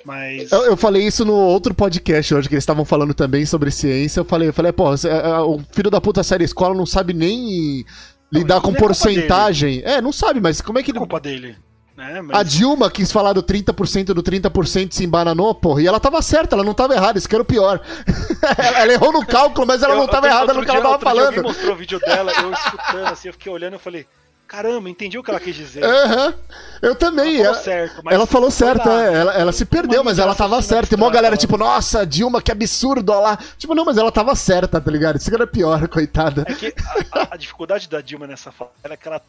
Mas... 0.06 0.52
Eu, 0.52 0.64
eu, 0.64 0.78
falei 0.78 1.06
isso 1.06 1.26
no 1.26 1.34
outro 1.34 1.74
podcast 1.74 2.34
hoje, 2.34 2.48
que 2.48 2.56
eles 2.56 2.64
estavam 2.64 2.86
falando 2.86 3.14
também 3.14 3.46
sobre 3.46 3.70
ciência. 3.70 4.22
Eu 4.22 4.26
falei, 4.26 4.48
eu 4.48 4.54
falei, 4.54 4.72
pô, 4.72 4.86
o 4.94 5.60
filho 5.72 5.90
da 5.90 6.00
puta 6.00 6.24
série 6.24 6.46
escola 6.46 6.74
não 6.74 6.86
sabe 6.86 7.14
nem 7.14 7.86
lidar 8.32 8.56
não, 8.56 8.62
com 8.62 8.72
é 8.72 8.76
porcentagem. 8.76 9.82
É, 9.84 10.02
não 10.02 10.14
sabe, 10.14 10.40
mas 10.40 10.62
como 10.62 10.80
é 10.80 10.84
que. 10.84 10.92
É 10.92 10.94
culpa 10.94 11.20
dele. 11.20 11.58
É, 12.00 12.22
mas... 12.22 12.38
A 12.38 12.44
Dilma 12.44 12.90
quis 12.90 13.12
falar 13.12 13.34
do 13.34 13.44
30% 13.44 14.06
do 14.06 14.24
30% 14.24 14.92
se 14.92 15.04
embananou, 15.04 15.54
porra, 15.54 15.82
e 15.82 15.88
ela 15.88 16.00
tava 16.00 16.22
certa, 16.22 16.56
ela 16.56 16.64
não 16.64 16.74
tava 16.74 16.94
errada, 16.94 17.18
isso 17.18 17.28
que 17.28 17.36
era 17.36 17.42
o 17.42 17.46
pior. 17.46 17.82
ela 18.58 18.92
errou 18.92 19.12
no 19.12 19.26
cálculo, 19.26 19.68
mas 19.68 19.84
ela 19.84 19.94
eu, 19.94 19.98
não 19.98 20.08
tava 20.08 20.28
errada 20.28 20.54
no 20.54 20.64
que 20.64 20.72
ela 20.72 20.82
tava 20.82 21.00
falando. 21.00 21.34
Dia 21.34 21.44
mostrou 21.44 21.74
o 21.74 21.76
vídeo 21.76 22.00
dela, 22.00 22.32
eu 22.42 22.52
escutando 22.54 23.06
assim, 23.08 23.28
eu 23.28 23.34
fiquei 23.34 23.52
olhando 23.52 23.76
e 23.76 23.80
falei, 23.80 24.08
caramba, 24.50 24.90
entendi 24.90 25.18
o 25.18 25.24
que 25.24 25.30
ela 25.30 25.40
quis 25.40 25.56
dizer. 25.56 25.84
Uhum. 25.84 26.34
Eu 26.82 26.96
também. 26.96 27.40
Ela 27.40 27.54
falou 27.54 27.64
certo, 27.64 28.10
ela 28.10 28.28
falou 28.28 28.52
certo 28.52 28.90
é. 28.90 29.14
ela, 29.14 29.34
ela 29.34 29.52
se 29.52 29.64
perdeu, 29.64 30.04
mas 30.04 30.18
ela 30.18 30.34
tava 30.34 30.60
certa. 30.62 30.96
Tem 30.96 30.98
uma 30.98 31.12
galera 31.12 31.38
tipo, 31.38 31.56
nossa, 31.56 32.06
Dilma, 32.06 32.42
que 32.42 32.52
absurdo, 32.52 33.12
olha 33.12 33.22
lá. 33.22 33.40
Tipo, 33.58 33.76
não, 33.76 33.86
mas 33.86 33.98
ela 33.98 34.12
tava 34.12 34.36
certa, 34.36 34.82
tá 34.82 34.92
ligado? 34.92 35.18
Isso 35.18 35.30
que 35.30 35.36
era 35.36 35.46
pior, 35.46 35.86
coitada. 35.88 36.44
É 36.48 36.54
que 36.54 36.74
a, 37.12 37.36
a 37.36 37.38
dificuldade 37.38 37.88
da 37.88 38.02
Dilma 38.02 38.26
nessa 38.26 38.52
fala 38.52 38.72
era 38.84 38.98
que 38.98 39.08
ela 39.08 39.22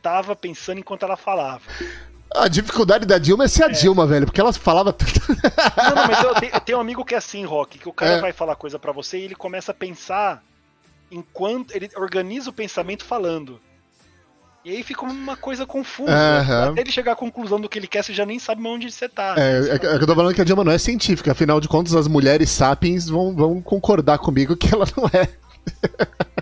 tava 0.00 0.34
pensando 0.34 0.78
enquanto 0.78 1.04
ela 1.04 1.16
falava. 1.16 1.62
A 2.34 2.48
dificuldade 2.48 3.06
da 3.06 3.18
Dilma 3.18 3.44
é 3.44 3.48
ser 3.48 3.64
a 3.64 3.68
é. 3.68 3.70
Dilma, 3.70 4.06
velho, 4.06 4.26
porque 4.26 4.40
ela 4.40 4.52
falava 4.52 4.92
tanto. 4.94 5.20
Não, 5.28 5.94
não, 5.94 6.06
mas 6.06 6.24
eu 6.24 6.34
tenho, 6.34 6.54
eu 6.54 6.60
tenho, 6.60 6.78
um 6.78 6.80
amigo 6.80 7.04
que 7.04 7.14
é 7.14 7.18
assim, 7.18 7.44
Rock, 7.44 7.78
que 7.78 7.88
o 7.88 7.92
cara 7.92 8.12
é. 8.12 8.20
vai 8.20 8.32
falar 8.32 8.56
coisa 8.56 8.78
para 8.78 8.92
você 8.92 9.18
e 9.18 9.24
ele 9.24 9.34
começa 9.34 9.72
a 9.72 9.74
pensar 9.74 10.42
enquanto. 11.10 11.74
Ele 11.74 11.90
organiza 11.96 12.50
o 12.50 12.52
pensamento 12.52 13.04
falando. 13.04 13.60
E 14.64 14.70
aí 14.70 14.82
fica 14.84 15.04
uma 15.04 15.36
coisa 15.36 15.66
confusa. 15.66 16.12
Uhum. 16.12 16.70
Até 16.70 16.82
ele 16.82 16.92
chegar 16.92 17.12
à 17.12 17.16
conclusão 17.16 17.60
do 17.60 17.68
que 17.68 17.78
ele 17.78 17.88
quer, 17.88 18.04
você 18.04 18.14
já 18.14 18.24
nem 18.24 18.38
sabe 18.38 18.64
onde 18.64 18.90
você 18.90 19.08
tá. 19.08 19.34
É, 19.36 19.70
é, 19.70 19.74
é 19.74 19.78
que 19.78 19.86
eu 19.86 20.06
tô 20.06 20.14
falando 20.14 20.34
que 20.34 20.40
a 20.40 20.44
Dilma 20.44 20.62
não 20.62 20.70
é 20.70 20.78
científica, 20.78 21.32
afinal 21.32 21.60
de 21.60 21.66
contas, 21.66 21.94
as 21.96 22.06
mulheres 22.06 22.48
sapiens 22.50 23.08
vão, 23.08 23.34
vão 23.34 23.60
concordar 23.60 24.18
comigo 24.18 24.56
que 24.56 24.72
ela 24.72 24.86
não 24.96 25.06
é. 25.06 25.28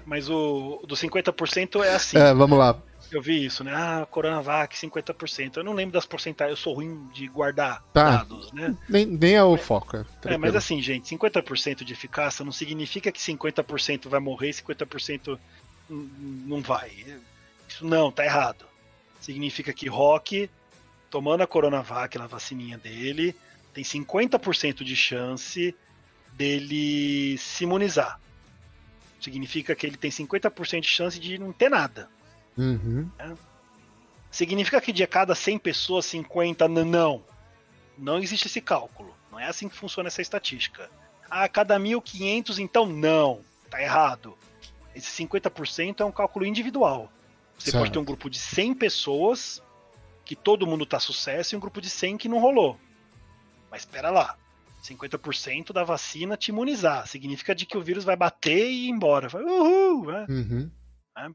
Mas 0.04 0.28
o 0.28 0.82
do 0.86 0.94
50% 0.94 1.82
é 1.82 1.94
assim. 1.94 2.18
É, 2.18 2.34
vamos 2.34 2.58
lá. 2.58 2.76
Eu 3.10 3.20
vi 3.20 3.44
isso, 3.44 3.64
né? 3.64 3.72
Ah, 3.74 4.06
Coronavac, 4.08 4.76
50%. 4.76 5.56
Eu 5.56 5.64
não 5.64 5.72
lembro 5.72 5.92
das 5.92 6.06
porcentagens, 6.06 6.58
eu 6.58 6.62
sou 6.62 6.74
ruim 6.74 7.08
de 7.12 7.26
guardar 7.26 7.82
tá. 7.92 8.18
dados, 8.18 8.52
né? 8.52 8.76
Nem, 8.88 9.06
nem 9.06 9.34
é 9.34 9.42
o 9.42 9.52
mas, 9.52 9.62
foco. 9.62 9.96
É, 9.96 10.04
é, 10.24 10.36
mas 10.36 10.54
assim, 10.54 10.80
gente, 10.80 11.14
50% 11.16 11.82
de 11.82 11.92
eficácia 11.92 12.44
não 12.44 12.52
significa 12.52 13.10
que 13.10 13.20
50% 13.20 14.08
vai 14.08 14.20
morrer 14.20 14.50
e 14.50 14.52
50% 14.52 15.38
não 15.88 16.60
vai. 16.60 16.90
Isso 17.68 17.84
não, 17.84 18.12
tá 18.12 18.24
errado. 18.24 18.64
Significa 19.20 19.72
que 19.72 19.88
rock 19.88 20.48
tomando 21.10 21.42
a 21.42 21.46
Coronavac, 21.46 22.16
a 22.16 22.26
vacininha 22.26 22.78
dele, 22.78 23.34
tem 23.74 23.82
50% 23.82 24.84
de 24.84 24.96
chance 24.96 25.74
dele 26.32 27.36
se 27.36 27.64
imunizar. 27.64 28.20
Significa 29.20 29.74
que 29.74 29.86
ele 29.86 29.96
tem 29.96 30.10
50% 30.10 30.80
de 30.80 30.88
chance 30.88 31.18
de 31.18 31.36
não 31.36 31.52
ter 31.52 31.68
nada. 31.68 32.08
Uhum. 32.56 33.10
Né? 33.18 33.36
Significa 34.30 34.80
que 34.80 34.92
de 34.92 35.06
cada 35.06 35.34
100 35.34 35.58
pessoas, 35.58 36.06
50 36.06 36.68
não. 36.68 37.22
Não 37.98 38.18
existe 38.18 38.46
esse 38.46 38.60
cálculo. 38.60 39.14
Não 39.30 39.38
é 39.38 39.46
assim 39.46 39.68
que 39.68 39.76
funciona 39.76 40.08
essa 40.08 40.22
estatística. 40.22 40.90
A 41.28 41.48
cada 41.48 41.78
1.500, 41.78 42.58
então 42.58 42.86
não. 42.86 43.40
Tá 43.68 43.82
errado. 43.82 44.36
Esse 44.94 45.24
50% 45.24 46.00
é 46.00 46.04
um 46.04 46.12
cálculo 46.12 46.44
individual. 46.44 47.10
Você 47.58 47.70
certo. 47.70 47.82
pode 47.82 47.92
ter 47.92 47.98
um 47.98 48.04
grupo 48.04 48.30
de 48.30 48.38
100 48.38 48.74
pessoas 48.74 49.62
que 50.24 50.34
todo 50.34 50.66
mundo 50.66 50.86
tá 50.86 50.98
sucesso 50.98 51.54
e 51.54 51.56
um 51.56 51.60
grupo 51.60 51.80
de 51.80 51.90
100 51.90 52.16
que 52.16 52.28
não 52.28 52.38
rolou. 52.38 52.78
Mas 53.70 53.82
espera 53.82 54.10
lá. 54.10 54.36
50% 54.82 55.72
da 55.72 55.84
vacina 55.84 56.36
te 56.36 56.48
imunizar. 56.48 57.06
Significa 57.06 57.54
de 57.54 57.66
que 57.66 57.76
o 57.76 57.82
vírus 57.82 58.04
vai 58.04 58.16
bater 58.16 58.66
e 58.70 58.86
ir 58.86 58.90
embora. 58.90 59.28
Vai, 59.28 59.42
uhul, 59.42 60.06
né? 60.06 60.26
Uhum. 60.28 60.70
É. 61.18 61.30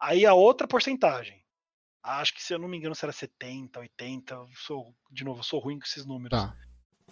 Aí 0.00 0.24
a 0.24 0.34
outra 0.34 0.66
porcentagem. 0.66 1.40
Acho 2.02 2.32
que 2.32 2.42
se 2.42 2.54
eu 2.54 2.58
não 2.58 2.68
me 2.68 2.78
engano 2.78 2.94
será 2.94 3.12
70, 3.12 3.78
80. 3.78 4.46
Sou, 4.54 4.94
de 5.10 5.22
novo, 5.22 5.40
eu 5.40 5.44
sou 5.44 5.60
ruim 5.60 5.78
com 5.78 5.84
esses 5.84 6.06
números. 6.06 6.38
Tá. 6.38 6.56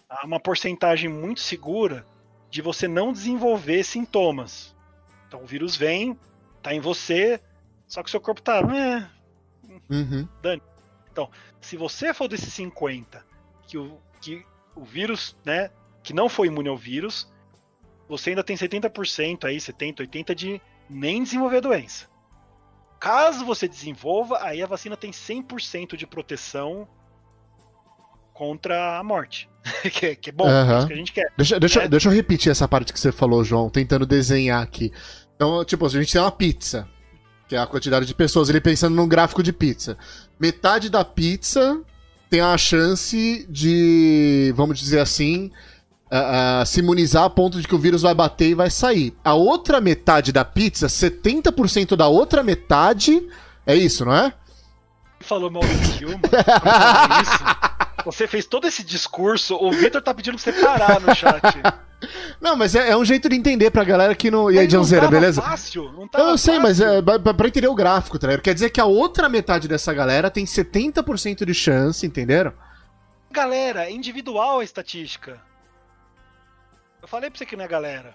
Há 0.08 0.24
uma 0.24 0.40
porcentagem 0.40 1.10
muito 1.10 1.40
segura 1.40 2.06
de 2.50 2.62
você 2.62 2.88
não 2.88 3.12
desenvolver 3.12 3.84
sintomas. 3.84 4.74
Então 5.26 5.42
o 5.42 5.46
vírus 5.46 5.76
vem, 5.76 6.18
tá 6.62 6.72
em 6.72 6.80
você, 6.80 7.40
só 7.86 8.02
que 8.02 8.10
seu 8.10 8.20
corpo 8.20 8.40
tá. 8.40 8.60
É, 8.60 9.10
uhum. 9.90 10.26
Dane. 10.40 10.62
Então, 11.12 11.30
se 11.60 11.76
você 11.76 12.14
for 12.14 12.28
desses 12.28 12.52
50 12.54 13.26
que 13.66 13.76
o, 13.76 14.00
que 14.22 14.46
o 14.74 14.84
vírus, 14.84 15.36
né, 15.44 15.70
que 16.02 16.14
não 16.14 16.28
foi 16.28 16.46
imune 16.46 16.68
ao 16.68 16.76
vírus, 16.76 17.30
você 18.08 18.30
ainda 18.30 18.42
tem 18.42 18.56
70% 18.56 19.44
aí, 19.44 19.60
70, 19.60 20.02
80 20.04 20.34
de 20.34 20.62
nem 20.88 21.22
desenvolver 21.22 21.58
a 21.58 21.60
doença. 21.60 22.08
Caso 22.98 23.44
você 23.44 23.68
desenvolva, 23.68 24.38
aí 24.42 24.62
a 24.62 24.66
vacina 24.66 24.96
tem 24.96 25.10
100% 25.10 25.96
de 25.96 26.06
proteção 26.06 26.88
contra 28.32 28.98
a 28.98 29.02
morte. 29.02 29.48
que, 29.92 30.06
é, 30.06 30.14
que, 30.14 30.30
é 30.30 30.32
bom, 30.32 30.48
uhum. 30.48 30.72
é 30.72 30.78
isso 30.78 30.86
que 30.86 30.92
a 30.92 30.96
gente 30.96 31.12
quer. 31.12 31.32
Deixa, 31.36 31.60
deixa, 31.60 31.82
é. 31.82 31.88
deixa 31.88 32.08
eu 32.08 32.12
repetir 32.12 32.50
essa 32.50 32.66
parte 32.66 32.92
que 32.92 33.00
você 33.00 33.12
falou, 33.12 33.44
João, 33.44 33.68
tentando 33.68 34.06
desenhar 34.06 34.62
aqui. 34.62 34.92
Então, 35.34 35.64
tipo, 35.64 35.86
a 35.86 35.88
gente 35.88 36.12
tem 36.12 36.20
uma 36.20 36.32
pizza, 36.32 36.88
que 37.48 37.54
é 37.54 37.58
a 37.58 37.66
quantidade 37.66 38.06
de 38.06 38.14
pessoas, 38.14 38.48
ele 38.48 38.60
pensando 38.60 38.94
num 38.94 39.08
gráfico 39.08 39.42
de 39.42 39.52
pizza. 39.52 39.96
Metade 40.38 40.90
da 40.90 41.04
pizza 41.04 41.80
tem 42.28 42.40
a 42.40 42.56
chance 42.58 43.46
de, 43.48 44.52
vamos 44.56 44.78
dizer 44.78 45.00
assim, 45.00 45.50
uh, 46.10 46.62
uh, 46.62 46.66
se 46.66 46.80
imunizar 46.80 47.24
a 47.24 47.30
ponto 47.30 47.60
de 47.60 47.66
que 47.66 47.74
o 47.74 47.78
vírus 47.78 48.02
vai 48.02 48.14
bater 48.14 48.50
e 48.50 48.54
vai 48.54 48.70
sair. 48.70 49.14
A 49.24 49.34
outra 49.34 49.80
metade 49.80 50.32
da 50.32 50.44
pizza, 50.44 50.86
70% 50.86 51.96
da 51.96 52.08
outra 52.08 52.42
metade, 52.42 53.26
é 53.66 53.74
isso, 53.74 54.04
não 54.04 54.14
é? 54.14 54.32
Falou 55.20 55.50
mal 55.50 55.62
do 55.62 55.98
Dilma? 55.98 56.20
isso? 57.22 57.78
Você 58.04 58.26
fez 58.26 58.46
todo 58.46 58.66
esse 58.66 58.82
discurso, 58.82 59.56
o 59.56 59.70
Victor 59.70 60.00
tá 60.00 60.14
pedindo 60.14 60.36
pra 60.36 60.42
você 60.42 60.52
parar 60.52 61.00
no 61.00 61.14
chat. 61.14 61.42
Não, 62.40 62.54
mas 62.54 62.76
é, 62.76 62.90
é, 62.90 62.96
um 62.96 63.04
jeito 63.04 63.28
de 63.28 63.34
entender 63.34 63.72
pra 63.72 63.82
galera 63.82 64.14
que 64.14 64.30
não. 64.30 64.48
E 64.48 64.56
aí, 64.56 64.68
Johnzeira, 64.68 65.08
beleza? 65.08 65.42
Fácil, 65.42 65.90
não 65.92 66.06
tava 66.06 66.30
Eu 66.30 66.38
sei, 66.38 66.54
fácil. 66.54 66.62
mas 66.62 66.80
é 66.80 67.02
pra, 67.18 67.34
pra 67.34 67.48
entender 67.48 67.66
o 67.66 67.74
gráfico, 67.74 68.16
tá 68.20 68.28
ligado? 68.28 68.42
Quer 68.42 68.54
dizer 68.54 68.70
que 68.70 68.80
a 68.80 68.84
outra 68.84 69.28
metade 69.28 69.66
dessa 69.66 69.92
galera 69.92 70.30
tem 70.30 70.44
70% 70.44 71.44
de 71.44 71.52
chance, 71.52 72.06
entenderam? 72.06 72.52
Galera, 73.32 73.86
é 73.86 73.90
individual 73.90 74.60
a 74.60 74.64
estatística. 74.64 75.40
Eu 77.00 77.08
falei 77.08 77.30
pra 77.30 77.38
você 77.38 77.46
que 77.46 77.56
não 77.56 77.64
é 77.64 77.68
galera. 77.68 78.14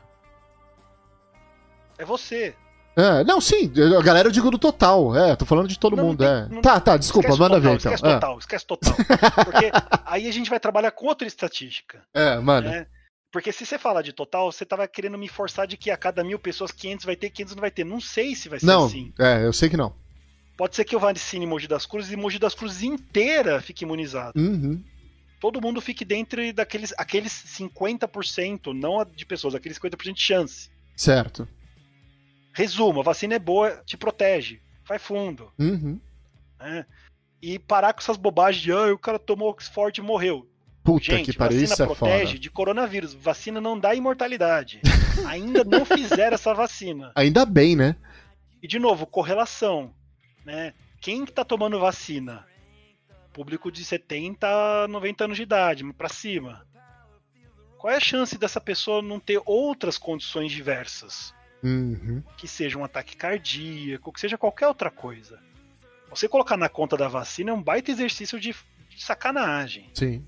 É 1.97 2.05
você. 2.05 2.55
É, 2.95 3.23
não, 3.23 3.41
sim, 3.41 3.71
a 3.97 4.01
galera 4.03 4.27
eu 4.27 4.31
digo 4.31 4.51
do 4.51 4.59
total. 4.59 5.15
É, 5.15 5.35
tô 5.35 5.45
falando 5.45 5.67
de 5.67 5.79
todo 5.79 5.95
não, 5.95 6.05
mundo. 6.05 6.19
Tem, 6.19 6.27
é. 6.27 6.47
Não, 6.47 6.61
tá, 6.61 6.79
tá, 6.79 6.95
desculpa, 6.95 7.29
manda 7.29 7.55
total, 7.55 7.61
ver 7.61 7.75
então. 7.75 7.93
Esquece 7.93 8.05
é. 8.05 8.13
total, 8.13 8.37
esquece 8.37 8.65
total. 8.67 8.93
Porque 9.45 9.71
aí 10.05 10.27
a 10.27 10.31
gente 10.31 10.49
vai 10.49 10.59
trabalhar 10.59 10.91
com 10.91 11.07
outra 11.07 11.27
estatística. 11.27 12.03
É, 12.13 12.37
mano. 12.37 12.69
Né? 12.69 12.85
Porque 13.31 13.51
se 13.51 13.65
você 13.65 13.79
falar 13.79 14.03
de 14.03 14.13
total, 14.13 14.51
você 14.51 14.63
tava 14.63 14.87
querendo 14.87 15.17
me 15.17 15.27
forçar 15.27 15.65
de 15.65 15.75
que 15.75 15.89
a 15.89 15.97
cada 15.97 16.23
mil 16.23 16.37
pessoas 16.37 16.71
500 16.71 17.05
vai 17.05 17.15
ter, 17.15 17.31
500 17.31 17.55
não 17.55 17.61
vai 17.61 17.71
ter. 17.71 17.83
Não 17.83 17.99
sei 17.99 18.35
se 18.35 18.47
vai 18.47 18.59
ser 18.59 18.65
não, 18.67 18.85
assim. 18.85 19.11
É, 19.19 19.43
eu 19.43 19.51
sei 19.51 19.69
que 19.69 19.77
não. 19.77 19.95
Pode 20.55 20.75
ser 20.75 20.85
que 20.85 20.93
eu 20.95 20.99
vacine 20.99 21.47
Mogi 21.47 21.67
das 21.67 21.87
Cruzes 21.87 22.11
e 22.11 22.15
Mogi 22.15 22.37
das 22.37 22.53
Cruzes 22.53 22.83
inteira 22.83 23.59
fique 23.59 23.83
imunizado. 23.83 24.39
Uhum. 24.39 24.83
Todo 25.43 25.59
mundo 25.59 25.81
fique 25.81 26.05
dentro 26.05 26.53
daqueles 26.53 26.93
aqueles 26.97 27.33
50%, 27.33 28.71
não 28.73 29.03
de 29.03 29.25
pessoas, 29.25 29.53
aqueles 29.53 29.77
50% 29.77 30.13
de 30.13 30.21
chance. 30.21 30.69
Certo. 30.95 31.45
Resumo, 32.53 33.01
a 33.01 33.03
vacina 33.03 33.35
é 33.35 33.39
boa, 33.39 33.83
te 33.85 33.97
protege, 33.97 34.61
vai 34.87 34.97
fundo. 34.97 35.51
Uhum. 35.59 35.99
Né? 36.57 36.85
E 37.41 37.59
parar 37.59 37.91
com 37.91 37.99
essas 37.99 38.15
bobagens 38.15 38.63
de 38.63 38.71
ah, 38.71 38.93
o 38.93 38.97
cara 38.97 39.19
tomou 39.19 39.49
Oxford 39.49 39.99
e 39.99 40.01
morreu. 40.01 40.49
Puta 40.81 41.11
Gente, 41.11 41.33
que 41.33 41.37
pariu, 41.37 41.61
isso 41.61 41.83
é 41.83 41.87
protege 41.87 42.39
de 42.39 42.49
coronavírus. 42.49 43.13
Vacina 43.13 43.59
não 43.59 43.77
dá 43.77 43.93
imortalidade. 43.93 44.79
Ainda 45.27 45.65
não 45.65 45.83
fizeram 45.83 46.35
essa 46.35 46.53
vacina. 46.53 47.11
Ainda 47.15 47.45
bem, 47.45 47.75
né? 47.75 47.97
E 48.61 48.67
de 48.67 48.79
novo, 48.79 49.05
correlação, 49.05 49.93
né? 50.45 50.73
Quem 51.01 51.25
que 51.25 51.33
tá 51.33 51.43
tomando 51.43 51.81
vacina? 51.81 52.45
Público 53.33 53.71
de 53.71 53.83
70 53.83 54.47
a 54.47 54.87
90 54.87 55.25
anos 55.25 55.37
de 55.37 55.43
idade, 55.43 55.83
para 55.93 56.07
cima. 56.07 56.65
Qual 57.77 57.91
é 57.91 57.97
a 57.97 57.99
chance 57.99 58.37
dessa 58.37 58.61
pessoa 58.61 59.01
não 59.01 59.19
ter 59.19 59.41
outras 59.45 59.97
condições 59.97 60.51
diversas? 60.51 61.33
Uhum. 61.61 62.23
Que 62.37 62.47
seja 62.47 62.77
um 62.77 62.83
ataque 62.83 63.17
cardíaco, 63.17 64.13
que 64.13 64.19
seja 64.19 64.37
qualquer 64.37 64.67
outra 64.67 64.89
coisa. 64.89 65.39
Você 66.09 66.29
colocar 66.29 66.55
na 66.55 66.69
conta 66.69 66.95
da 66.95 67.07
vacina 67.07 67.51
é 67.51 67.53
um 67.53 67.61
baita 67.61 67.91
exercício 67.91 68.39
de, 68.39 68.55
de 68.89 69.03
sacanagem. 69.03 69.89
Sim. 69.93 70.25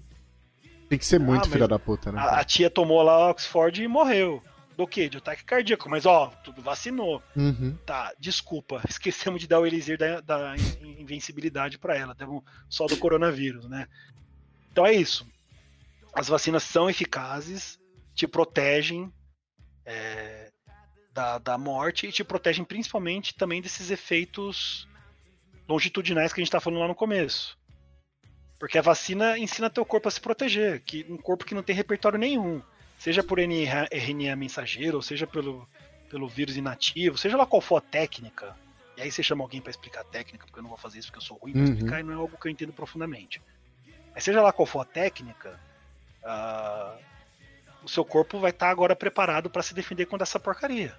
Tem 0.89 0.99
que 0.99 1.05
ser 1.05 1.19
muito 1.19 1.47
ah, 1.47 1.51
filha 1.51 1.67
da 1.67 1.79
puta, 1.79 2.11
né? 2.11 2.19
A, 2.19 2.39
a, 2.39 2.43
tia 2.43 2.69
tomou 2.69 3.01
lá 3.01 3.29
Oxford 3.29 3.83
e 3.83 3.87
morreu. 3.87 4.41
Do 4.75 4.85
quê? 4.85 5.07
De 5.07 5.17
ataque 5.17 5.43
cardíaco. 5.43 5.89
Mas, 5.89 6.05
ó, 6.05 6.27
tudo 6.43 6.61
vacinou. 6.61 7.23
Uhum. 7.35 7.77
Tá, 7.85 8.13
desculpa. 8.19 8.81
Esquecemos 8.87 9.41
de 9.41 9.47
dar 9.47 9.59
o 9.59 9.65
elixir 9.65 9.97
da, 9.97 10.21
da 10.21 10.55
invencibilidade 10.81 11.77
para 11.77 11.95
ela. 11.95 12.13
Demos 12.13 12.43
só 12.69 12.85
do 12.85 12.97
coronavírus, 12.97 13.67
né? 13.67 13.87
Então 14.71 14.85
é 14.85 14.93
isso. 14.93 15.25
As 16.13 16.27
vacinas 16.27 16.63
são 16.63 16.89
eficazes, 16.89 17.79
te 18.13 18.27
protegem 18.27 19.11
é, 19.85 20.51
da, 21.13 21.37
da 21.37 21.57
morte 21.57 22.07
e 22.07 22.11
te 22.11 22.23
protegem 22.23 22.65
principalmente 22.65 23.35
também 23.35 23.61
desses 23.61 23.89
efeitos 23.89 24.87
longitudinais 25.67 26.31
que 26.33 26.41
a 26.41 26.43
gente 26.43 26.51
tá 26.51 26.59
falando 26.59 26.81
lá 26.81 26.87
no 26.87 26.95
começo. 26.95 27.57
Porque 28.59 28.77
a 28.77 28.81
vacina 28.81 29.37
ensina 29.37 29.69
teu 29.69 29.85
corpo 29.85 30.07
a 30.07 30.11
se 30.11 30.21
proteger, 30.21 30.81
que 30.83 31.05
um 31.09 31.17
corpo 31.17 31.45
que 31.45 31.55
não 31.55 31.63
tem 31.63 31.75
repertório 31.75 32.17
nenhum, 32.17 32.61
seja 33.05 33.23
por 33.23 33.37
RNA 33.37 34.35
mensageiro, 34.35 34.97
ou 34.97 35.01
seja 35.03 35.27
pelo, 35.27 35.69
pelo 36.09 36.27
vírus 36.27 36.57
inativo, 36.57 37.19
seja 37.19 37.37
lá 37.37 37.45
qual 37.45 37.61
for 37.61 37.75
a 37.75 37.81
técnica. 37.81 38.57
E 38.97 39.01
aí 39.03 39.11
você 39.11 39.21
chama 39.21 39.43
alguém 39.43 39.61
para 39.61 39.69
explicar 39.69 40.01
a 40.01 40.05
técnica, 40.05 40.43
porque 40.47 40.57
eu 40.57 40.63
não 40.63 40.69
vou 40.69 40.77
fazer 40.79 40.97
isso 40.97 41.09
porque 41.09 41.19
eu 41.19 41.27
sou 41.27 41.37
ruim 41.37 41.51
para 41.51 41.61
uhum. 41.61 41.67
explicar 41.67 41.99
e 41.99 42.03
não 42.03 42.13
é 42.13 42.15
algo 42.15 42.35
que 42.35 42.47
eu 42.47 42.51
entendo 42.51 42.73
profundamente. 42.73 43.39
Mas 44.11 44.23
seja 44.23 44.41
lá 44.41 44.51
qual 44.51 44.65
for 44.65 44.79
a 44.79 44.85
técnica, 44.85 45.59
uh, 46.23 46.99
o 47.83 47.87
seu 47.87 48.03
corpo 48.03 48.39
vai 48.39 48.49
estar 48.49 48.65
tá 48.65 48.71
agora 48.71 48.95
preparado 48.95 49.51
para 49.51 49.61
se 49.61 49.75
defender 49.75 50.07
contra 50.07 50.23
essa 50.23 50.39
porcaria. 50.39 50.97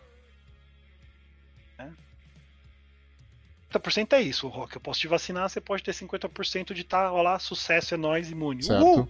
50% 3.73 4.12
é 4.12 4.23
isso, 4.23 4.47
Rock. 4.47 4.77
Eu 4.77 4.81
posso 4.81 5.01
te 5.01 5.09
vacinar, 5.09 5.49
você 5.49 5.61
pode 5.61 5.83
ter 5.83 5.93
50% 5.93 6.73
de 6.73 6.85
tá, 6.85 7.12
ó 7.12 7.20
lá, 7.20 7.37
sucesso 7.41 7.95
é 7.95 7.97
nós, 7.97 8.31
imune. 8.31 8.62
Certo. 8.62 8.81
Uhul! 8.81 9.09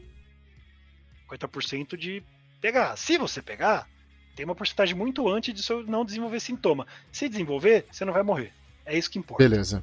50% 1.29 1.95
de 1.95 2.23
pegar. 2.61 2.97
Se 2.97 3.19
você 3.19 3.41
pegar, 3.43 3.89
tem 4.35 4.45
uma 4.45 4.55
porcentagem 4.55 4.95
muito 4.95 5.29
antes 5.29 5.55
de 5.55 5.63
você 5.63 5.75
não 5.87 6.05
desenvolver 6.05 6.41
sintoma. 6.41 6.87
Se 7.11 7.29
desenvolver, 7.29 7.87
você 7.91 8.05
não 8.05 8.13
vai 8.13 8.23
morrer. 8.23 8.53
É 8.85 8.97
isso 8.97 9.11
que 9.11 9.19
importa. 9.19 9.43
Beleza. 9.43 9.83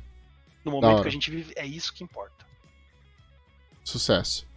No 0.64 0.72
momento 0.72 1.02
que 1.02 1.08
a 1.08 1.12
gente 1.12 1.30
vive, 1.30 1.54
é 1.56 1.66
isso 1.66 1.94
que 1.94 2.04
importa. 2.04 2.46
Sucesso. 3.84 4.48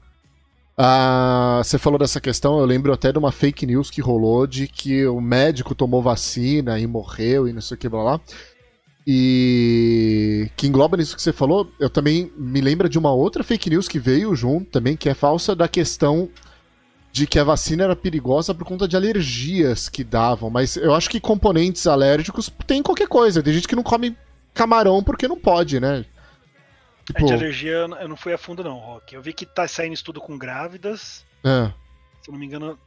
Ah, 0.79 1.63
você 1.65 1.79
falou 1.79 1.99
dessa 1.99 2.21
questão, 2.21 2.59
eu 2.59 2.67
lembro 2.67 2.93
até 2.93 3.11
de 3.11 3.19
uma 3.19 3.33
fake 3.33 3.65
news 3.65 3.91
que 3.91 4.03
rolou 4.03 4.47
de 4.47 4.69
que 4.69 5.07
o 5.07 5.21
médico 5.21 5.75
tomou 5.75 6.03
vacina 6.03 6.79
e 6.79 6.87
morreu 6.87 7.49
e 7.49 7.53
não 7.53 7.63
sei 7.63 7.77
o 7.77 7.79
que, 7.79 7.89
blá 7.89 8.03
blá. 8.03 8.21
E 9.07 10.51
que 10.57 10.67
engloba 10.67 10.97
nisso 10.97 11.17
que 11.17 11.23
você 11.23 11.33
falou, 11.33 11.73
eu 11.81 11.89
também 11.89 12.31
me 12.37 12.61
lembro 12.61 12.89
de 12.89 12.99
uma 12.99 13.13
outra 13.13 13.43
fake 13.43 13.71
news 13.71 13.89
que 13.89 13.99
veio 13.99 14.35
junto 14.37 14.71
também, 14.71 14.97
que 14.97 15.09
é 15.09 15.15
falsa 15.15 15.57
da 15.57 15.67
questão 15.67 16.29
de 17.17 17.27
que 17.27 17.39
a 17.39 17.45
vacina 17.45 17.85
era 17.85 17.97
perigosa 17.97 18.55
por 18.55 18.67
conta 18.67 18.87
de 18.87 18.95
alergias 18.95 19.89
que 19.89 20.05
davam, 20.05 20.51
mas 20.51 20.77
eu 20.77 20.95
acho 20.95 21.09
que 21.09 21.19
componentes 21.19 21.87
alérgicos 21.87 22.53
tem 22.67 22.83
qualquer 22.83 23.09
coisa. 23.09 23.43
Tem 23.43 23.55
gente 23.55 23.67
que 23.67 23.75
não 23.75 23.83
come 23.83 24.15
camarão 24.53 25.03
porque 25.03 25.27
não 25.27 25.39
pode, 25.39 25.81
né? 25.81 26.05
Tipo... 27.07 27.21
É, 27.21 27.25
de 27.25 27.33
alergia 27.33 27.73
eu 27.73 28.09
não 28.09 28.17
fui 28.19 28.35
a 28.35 28.39
fundo, 28.39 28.63
não, 28.63 28.77
Rock. 28.77 29.15
Eu 29.15 29.23
vi 29.23 29.33
que 29.33 29.47
tá 29.47 29.67
saindo 29.67 29.95
estudo 29.95 30.21
com 30.21 30.37
grávidas. 30.37 31.25
É. 31.43 31.73
Se 32.21 32.31
não 32.31 32.39
me 32.39 32.45
engano, 32.45 32.79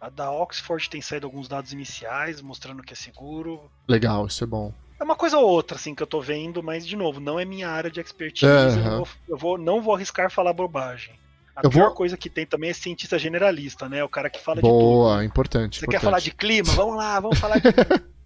a 0.00 0.08
da 0.08 0.32
Oxford 0.32 0.90
tem 0.90 1.00
saído 1.00 1.28
alguns 1.28 1.46
dados 1.46 1.72
iniciais 1.72 2.42
mostrando 2.42 2.82
que 2.82 2.92
é 2.92 2.96
seguro. 2.96 3.70
Legal, 3.86 4.26
isso 4.26 4.42
é 4.42 4.48
bom. 4.48 4.74
É 4.98 5.04
uma 5.04 5.14
coisa 5.14 5.38
ou 5.38 5.48
outra, 5.48 5.76
assim, 5.76 5.94
que 5.94 6.02
eu 6.02 6.08
tô 6.08 6.20
vendo, 6.20 6.60
mas, 6.60 6.84
de 6.84 6.96
novo, 6.96 7.20
não 7.20 7.38
é 7.38 7.44
minha 7.44 7.68
área 7.68 7.90
de 7.90 8.00
expertise. 8.00 8.80
Uhum. 8.80 8.84
Eu, 8.84 8.96
vou, 8.96 9.08
eu 9.28 9.38
vou, 9.38 9.58
não 9.58 9.80
vou 9.80 9.94
arriscar 9.94 10.28
falar 10.28 10.52
bobagem. 10.52 11.14
A 11.56 11.60
eu 11.64 11.70
pior 11.70 11.86
vou... 11.86 11.94
coisa 11.94 12.16
que 12.16 12.30
tem 12.30 12.46
também 12.46 12.70
é 12.70 12.72
cientista 12.72 13.18
generalista, 13.18 13.88
né? 13.88 14.02
O 14.02 14.08
cara 14.08 14.30
que 14.30 14.40
fala 14.40 14.60
Boa, 14.60 14.72
de 14.72 14.78
tudo. 14.78 14.90
Boa, 14.90 15.24
importante. 15.24 15.78
Você 15.78 15.84
importante. 15.84 16.00
quer 16.00 16.04
falar 16.04 16.20
de 16.20 16.30
clima? 16.32 16.72
Vamos 16.72 16.96
lá, 16.96 17.20
vamos 17.20 17.38
falar 17.38 17.58
de 17.58 17.68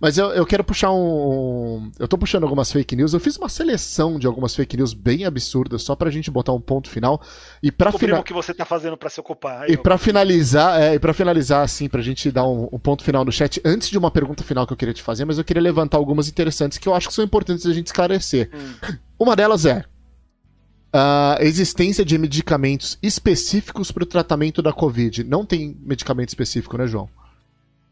Mas 0.00 0.18
eu, 0.18 0.30
eu 0.30 0.44
quero 0.44 0.64
puxar 0.64 0.90
um. 0.90 1.92
Eu 1.96 2.08
tô 2.08 2.18
puxando 2.18 2.42
algumas 2.42 2.72
fake 2.72 2.96
news. 2.96 3.12
Eu 3.12 3.20
fiz 3.20 3.36
uma 3.36 3.48
seleção 3.48 4.18
de 4.18 4.26
algumas 4.26 4.52
fake 4.52 4.76
news 4.76 4.92
bem 4.92 5.24
absurdas, 5.24 5.82
só 5.84 5.94
pra 5.94 6.10
gente 6.10 6.28
botar 6.28 6.52
um 6.52 6.60
ponto 6.60 6.90
final. 6.90 7.22
E 7.62 7.70
pra 7.70 7.92
final. 7.92 8.20
o 8.20 8.24
que 8.24 8.32
você 8.32 8.52
tá 8.52 8.64
fazendo 8.64 8.96
para 8.96 9.08
se 9.08 9.20
ocupar. 9.20 9.62
Aí, 9.62 9.72
e 9.72 9.76
para 9.76 9.96
finalizar, 9.96 10.82
é, 10.82 10.94
e 10.94 10.98
para 10.98 11.14
finalizar, 11.14 11.62
assim, 11.62 11.88
pra 11.88 12.02
gente 12.02 12.32
dar 12.32 12.44
um, 12.44 12.68
um, 12.72 12.78
ponto 12.80 13.04
final 13.04 13.24
no 13.24 13.30
chat, 13.30 13.60
antes 13.64 13.90
de 13.90 13.96
uma 13.96 14.10
pergunta 14.10 14.42
final 14.42 14.66
que 14.66 14.72
eu 14.72 14.76
queria 14.76 14.94
te 14.94 15.02
fazer, 15.02 15.24
mas 15.24 15.38
eu 15.38 15.44
queria 15.44 15.62
levantar 15.62 15.98
algumas 15.98 16.28
interessantes 16.28 16.78
que 16.78 16.88
eu 16.88 16.94
acho 16.94 17.06
que 17.06 17.14
são 17.14 17.24
importantes 17.24 17.64
a 17.64 17.72
gente 17.72 17.86
esclarecer. 17.86 18.50
Hum. 18.52 18.96
Uma 19.20 19.36
delas 19.36 19.66
é. 19.66 19.84
A 20.92 21.38
existência 21.40 22.04
de 22.04 22.18
medicamentos 22.18 22.98
específicos 23.02 23.90
para 23.90 24.02
o 24.02 24.06
tratamento 24.06 24.60
da 24.60 24.72
Covid. 24.72 25.24
Não 25.24 25.44
tem 25.46 25.76
medicamento 25.80 26.28
específico, 26.28 26.76
né, 26.76 26.86
João? 26.86 27.08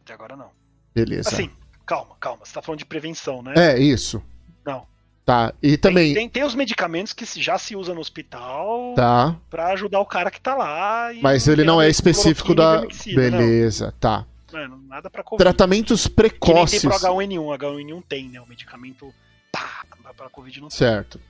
Até 0.04 0.12
agora 0.12 0.36
não. 0.36 0.50
Beleza. 0.94 1.30
Assim, 1.30 1.50
calma, 1.86 2.14
calma. 2.20 2.44
Você 2.44 2.52
tá 2.52 2.60
falando 2.60 2.78
de 2.78 2.84
prevenção, 2.84 3.42
né? 3.42 3.54
É, 3.56 3.78
isso. 3.78 4.22
Não. 4.64 4.86
Tá. 5.24 5.54
E 5.62 5.76
também. 5.76 6.12
Tem, 6.12 6.22
tem, 6.24 6.28
tem 6.28 6.44
os 6.44 6.54
medicamentos 6.54 7.12
que 7.12 7.24
já 7.40 7.56
se 7.56 7.74
usa 7.74 7.94
no 7.94 8.00
hospital 8.00 8.94
tá. 8.94 9.36
pra 9.48 9.68
ajudar 9.68 10.00
o 10.00 10.06
cara 10.06 10.30
que 10.30 10.40
tá 10.40 10.54
lá. 10.54 11.10
Mas 11.22 11.48
ele 11.48 11.64
não 11.64 11.80
é 11.80 11.88
específico 11.88 12.54
da. 12.54 12.84
Beleza, 13.14 13.86
não. 13.86 13.92
tá. 13.92 14.26
Mano, 14.52 14.82
nada 14.88 15.08
pra 15.08 15.22
Covid. 15.22 15.44
Tratamentos 15.44 16.08
precoces. 16.08 16.80
Que 16.80 16.88
nem 16.88 16.98
tem 16.98 17.38
pro 17.38 17.46
H1N1. 17.48 17.58
H1N1 17.58 18.02
tem, 18.08 18.28
né? 18.28 18.40
O 18.40 18.46
medicamento. 18.46 19.14
Pá, 19.52 19.84
pra 20.16 20.28
Covid 20.28 20.60
não 20.60 20.68
tem. 20.68 20.76
Certo. 20.76 21.20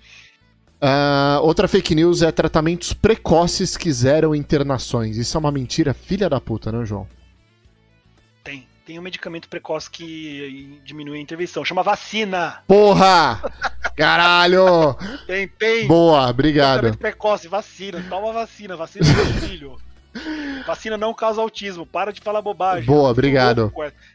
Uh, 0.83 1.43
outra 1.43 1.69
fake 1.69 1.95
news 1.95 2.23
é 2.23 2.33
tratamentos 2.33 2.93
precoces 2.93 3.77
que 3.77 3.93
zeram 3.93 4.35
internações. 4.35 5.17
Isso 5.17 5.37
é 5.37 5.41
uma 5.41 5.53
mentira, 5.53 5.93
filha 5.93 6.29
da 6.29 6.41
puta, 6.41 6.73
né, 6.73 6.85
João? 6.85 7.07
tem 8.91 8.99
um 8.99 9.03
medicamento 9.03 9.49
precoce 9.49 9.89
que 9.89 10.81
diminui 10.85 11.19
a 11.19 11.21
intervenção. 11.21 11.65
Chama 11.65 11.81
vacina. 11.81 12.61
Porra! 12.67 13.41
Caralho! 13.97 14.97
tem, 15.29 15.47
tem. 15.47 15.87
Boa, 15.87 16.29
obrigado. 16.29 16.83
Medicamento 16.83 16.99
precoce, 16.99 17.47
vacina. 17.47 18.05
Toma 18.09 18.33
vacina, 18.33 18.77
vacina 18.77 19.05
do 19.05 19.15
seu 19.15 19.49
filho. 19.49 19.77
Vacina 20.67 20.97
não 20.97 21.15
causa 21.15 21.41
autismo. 21.41 21.87
Para 21.87 22.13
de 22.13 22.21
falar 22.21 22.43
bobagem. 22.43 22.85
Boa, 22.85 23.11
obrigado. 23.11 23.73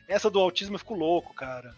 Essa 0.10 0.30
do 0.30 0.42
autismo 0.42 0.76
eu 0.76 0.80
fico 0.80 0.94
louco, 0.94 1.34
cara. 1.34 1.74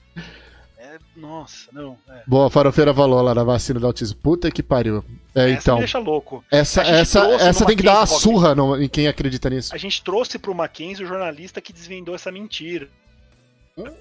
É, 0.87 0.99
nossa, 1.17 1.69
não. 1.73 1.97
É. 2.07 2.21
Boa, 2.25 2.49
Farofeira 2.49 2.93
falou 2.93 3.21
lá 3.21 3.35
na 3.35 3.43
vacina 3.43 3.77
do 3.77 3.85
autismo. 3.85 4.17
Puta 4.21 4.49
que 4.49 4.63
pariu. 4.63 5.03
É, 5.35 5.51
essa 5.51 5.59
então. 5.59 5.75
Me 5.75 5.81
deixa 5.81 5.99
louco. 5.99 6.43
Essa, 6.49 6.81
essa, 6.81 7.19
essa 7.41 7.65
tem 7.65 7.75
que 7.75 7.83
dar 7.83 7.97
uma 7.97 8.05
surra 8.05 8.55
no, 8.55 8.81
em 8.81 8.87
quem 8.87 9.07
acredita 9.07 9.49
nisso. 9.49 9.75
A 9.75 9.77
gente 9.77 10.01
trouxe 10.01 10.39
pro 10.39 10.55
Mackenzie 10.55 11.03
o 11.03 11.07
jornalista 11.07 11.59
que 11.59 11.73
desvendou 11.73 12.15
essa 12.15 12.31
mentira. 12.31 12.87
Hum? 13.77 13.93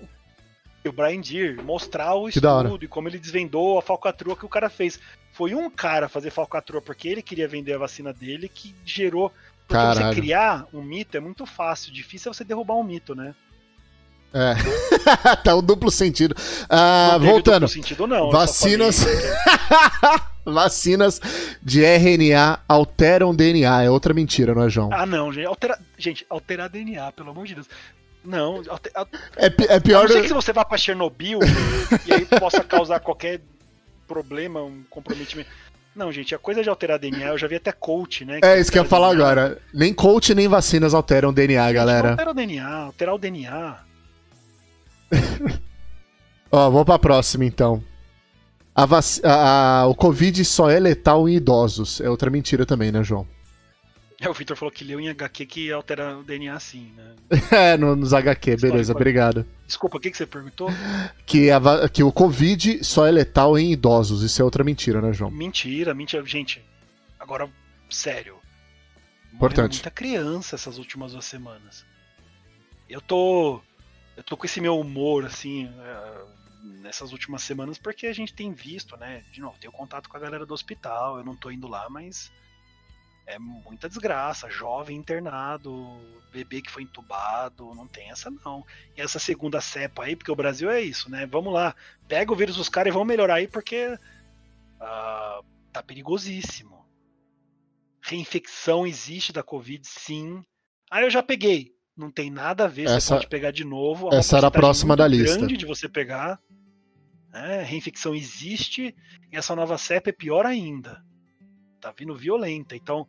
O 0.84 0.92
Brian 0.92 1.20
Deere 1.20 1.60
mostrar 1.60 2.14
o 2.14 2.28
estudo 2.28 2.78
e 2.80 2.86
como 2.86 3.08
ele 3.08 3.18
desvendou 3.18 3.76
a 3.76 3.82
falcatrua 3.82 4.36
que 4.36 4.46
o 4.46 4.48
cara 4.48 4.70
fez. 4.70 5.00
Foi 5.32 5.52
um 5.52 5.68
cara 5.68 6.08
fazer 6.08 6.30
falcatrua 6.30 6.80
porque 6.80 7.08
ele 7.08 7.22
queria 7.22 7.48
vender 7.48 7.74
a 7.74 7.78
vacina 7.78 8.12
dele 8.12 8.48
que 8.48 8.72
gerou. 8.84 9.32
Porque 9.66 9.82
Caralho. 9.82 10.14
você 10.14 10.20
criar 10.20 10.64
um 10.72 10.80
mito 10.80 11.16
é 11.16 11.20
muito 11.20 11.44
fácil, 11.44 11.92
difícil 11.92 12.30
é 12.30 12.34
você 12.34 12.44
derrubar 12.44 12.74
um 12.74 12.84
mito, 12.84 13.16
né? 13.16 13.34
É. 14.36 15.36
tá 15.42 15.54
o 15.54 15.62
duplo 15.62 15.90
sentido. 15.90 16.34
Ah, 16.68 17.16
voltando. 17.18 17.60
Duplo 17.60 17.68
sentido, 17.68 18.06
não. 18.06 18.30
Vacinas. 18.30 19.06
Vacinas 20.44 21.20
de 21.62 21.82
RNA 21.82 22.60
alteram 22.68 23.34
DNA. 23.34 23.84
É 23.84 23.90
outra 23.90 24.12
mentira, 24.12 24.54
não 24.54 24.64
é, 24.64 24.70
João? 24.70 24.90
Ah, 24.92 25.06
não, 25.06 25.32
gente. 25.32 25.46
Altera... 25.46 25.78
Gente, 25.98 26.26
alterar 26.28 26.68
DNA, 26.68 27.10
pelo 27.12 27.30
amor 27.30 27.46
de 27.46 27.54
Deus. 27.54 27.66
Não, 28.24 28.62
alter... 28.68 28.92
é, 29.36 29.46
é 29.46 29.80
pior. 29.80 30.00
A 30.00 30.02
não 30.02 30.08
ser 30.08 30.22
que 30.22 30.28
se 30.28 30.34
você 30.34 30.52
vá 30.52 30.64
pra 30.64 30.76
Chernobyl 30.76 31.40
e 32.06 32.12
aí 32.12 32.24
possa 32.26 32.62
causar 32.62 33.00
qualquer 33.00 33.40
problema, 34.06 34.62
um 34.62 34.82
comprometimento. 34.90 35.48
Não, 35.94 36.12
gente, 36.12 36.34
a 36.34 36.38
coisa 36.38 36.62
de 36.62 36.68
alterar 36.68 36.98
DNA, 36.98 37.28
eu 37.28 37.38
já 37.38 37.46
vi 37.46 37.54
até 37.54 37.72
coach, 37.72 38.24
né? 38.24 38.40
É 38.42 38.60
isso 38.60 38.70
que 38.70 38.78
eu 38.78 38.82
ia 38.82 38.88
falar 38.88 39.10
DNA. 39.10 39.24
agora. 39.24 39.58
Nem 39.72 39.94
coach 39.94 40.34
nem 40.34 40.46
vacinas 40.46 40.92
alteram 40.92 41.32
DNA, 41.32 41.64
gente, 41.66 41.74
galera. 41.74 42.10
Alterar 42.10 42.32
o 42.32 42.34
DNA, 42.34 42.68
alterar 42.68 43.14
o 43.14 43.18
DNA. 43.18 43.85
Ó, 46.50 46.70
vamos 46.70 46.84
pra 46.84 46.98
próxima 46.98 47.44
então. 47.44 47.82
A 48.74 48.84
vac... 48.84 49.04
a, 49.24 49.80
a, 49.80 49.86
o 49.86 49.94
Covid 49.94 50.44
só 50.44 50.70
é 50.70 50.78
letal 50.78 51.28
em 51.28 51.36
idosos. 51.36 52.00
É 52.00 52.10
outra 52.10 52.30
mentira 52.30 52.66
também, 52.66 52.92
né, 52.92 53.02
João? 53.02 53.26
É, 54.18 54.30
o 54.30 54.32
Victor 54.32 54.56
falou 54.56 54.72
que 54.72 54.82
leu 54.82 54.98
em 54.98 55.10
HQ 55.10 55.44
que 55.44 55.70
altera 55.70 56.16
o 56.16 56.22
DNA 56.22 56.58
sim, 56.58 56.90
né? 56.96 57.14
é, 57.52 57.76
no, 57.76 57.94
nos 57.94 58.14
HQ, 58.14 58.56
beleza, 58.56 58.94
obrigado. 58.94 59.44
Desculpa, 59.66 59.98
o 59.98 60.00
que, 60.00 60.10
que 60.10 60.16
você 60.16 60.24
perguntou? 60.24 60.70
Que, 61.26 61.50
a, 61.50 61.60
que 61.86 62.02
o 62.02 62.10
Covid 62.10 62.82
só 62.82 63.06
é 63.06 63.10
letal 63.10 63.58
em 63.58 63.72
idosos. 63.72 64.22
Isso 64.22 64.40
é 64.40 64.44
outra 64.44 64.64
mentira, 64.64 65.02
né, 65.02 65.12
João? 65.12 65.30
Mentira, 65.30 65.92
mentira. 65.92 66.24
Gente, 66.24 66.64
agora, 67.20 67.46
sério. 67.90 68.36
Importante. 69.34 69.74
muita 69.74 69.90
criança 69.90 70.54
essas 70.54 70.78
últimas 70.78 71.12
duas 71.12 71.26
semanas. 71.26 71.84
Eu 72.88 73.02
tô 73.02 73.60
eu 74.16 74.24
tô 74.24 74.36
com 74.36 74.46
esse 74.46 74.60
meu 74.60 74.78
humor, 74.80 75.24
assim, 75.26 75.66
é, 75.66 76.24
nessas 76.62 77.12
últimas 77.12 77.42
semanas, 77.42 77.78
porque 77.78 78.06
a 78.06 78.12
gente 78.12 78.34
tem 78.34 78.52
visto, 78.52 78.96
né? 78.96 79.22
De 79.30 79.40
novo, 79.40 79.58
tenho 79.58 79.72
contato 79.72 80.08
com 80.08 80.16
a 80.16 80.20
galera 80.20 80.46
do 80.46 80.54
hospital, 80.54 81.18
eu 81.18 81.24
não 81.24 81.36
tô 81.36 81.50
indo 81.50 81.68
lá, 81.68 81.88
mas 81.90 82.32
é 83.26 83.38
muita 83.38 83.88
desgraça. 83.88 84.48
Jovem 84.48 84.96
internado, 84.96 86.00
bebê 86.32 86.62
que 86.62 86.70
foi 86.70 86.84
entubado, 86.84 87.74
não 87.74 87.86
tem 87.86 88.10
essa 88.10 88.30
não. 88.30 88.64
E 88.96 89.02
essa 89.02 89.18
segunda 89.18 89.60
cepa 89.60 90.04
aí, 90.04 90.16
porque 90.16 90.30
o 90.32 90.36
Brasil 90.36 90.70
é 90.70 90.80
isso, 90.80 91.10
né? 91.10 91.26
Vamos 91.26 91.52
lá, 91.52 91.74
pega 92.08 92.32
o 92.32 92.36
vírus 92.36 92.56
dos 92.56 92.68
caras 92.68 92.90
e 92.90 92.92
vamos 92.92 93.08
melhorar 93.08 93.34
aí, 93.34 93.48
porque 93.48 93.86
uh, 93.88 95.44
tá 95.72 95.82
perigosíssimo. 95.82 96.86
Reinfecção 98.00 98.86
existe 98.86 99.32
da 99.32 99.42
Covid, 99.42 99.86
sim. 99.86 100.42
Ah, 100.90 101.02
eu 101.02 101.10
já 101.10 101.22
peguei. 101.22 101.75
Não 101.96 102.10
tem 102.10 102.30
nada 102.30 102.64
a 102.64 102.68
ver, 102.68 102.86
essa, 102.86 103.00
você 103.00 103.14
pode 103.14 103.28
pegar 103.28 103.50
de 103.50 103.64
novo. 103.64 104.12
Essa 104.12 104.36
era 104.36 104.48
a 104.48 104.50
próxima 104.50 104.94
da 104.94 105.08
lista. 105.08 105.38
grande 105.38 105.56
de 105.56 105.64
você 105.64 105.88
pegar. 105.88 106.38
É, 107.32 107.62
reinfecção 107.62 108.14
existe 108.14 108.94
e 109.32 109.36
essa 109.36 109.54
nova 109.54 109.78
cepa 109.78 110.10
é 110.10 110.12
pior 110.12 110.44
ainda. 110.44 111.02
Tá 111.80 111.94
vindo 111.96 112.14
violenta. 112.14 112.76
Então, 112.76 113.06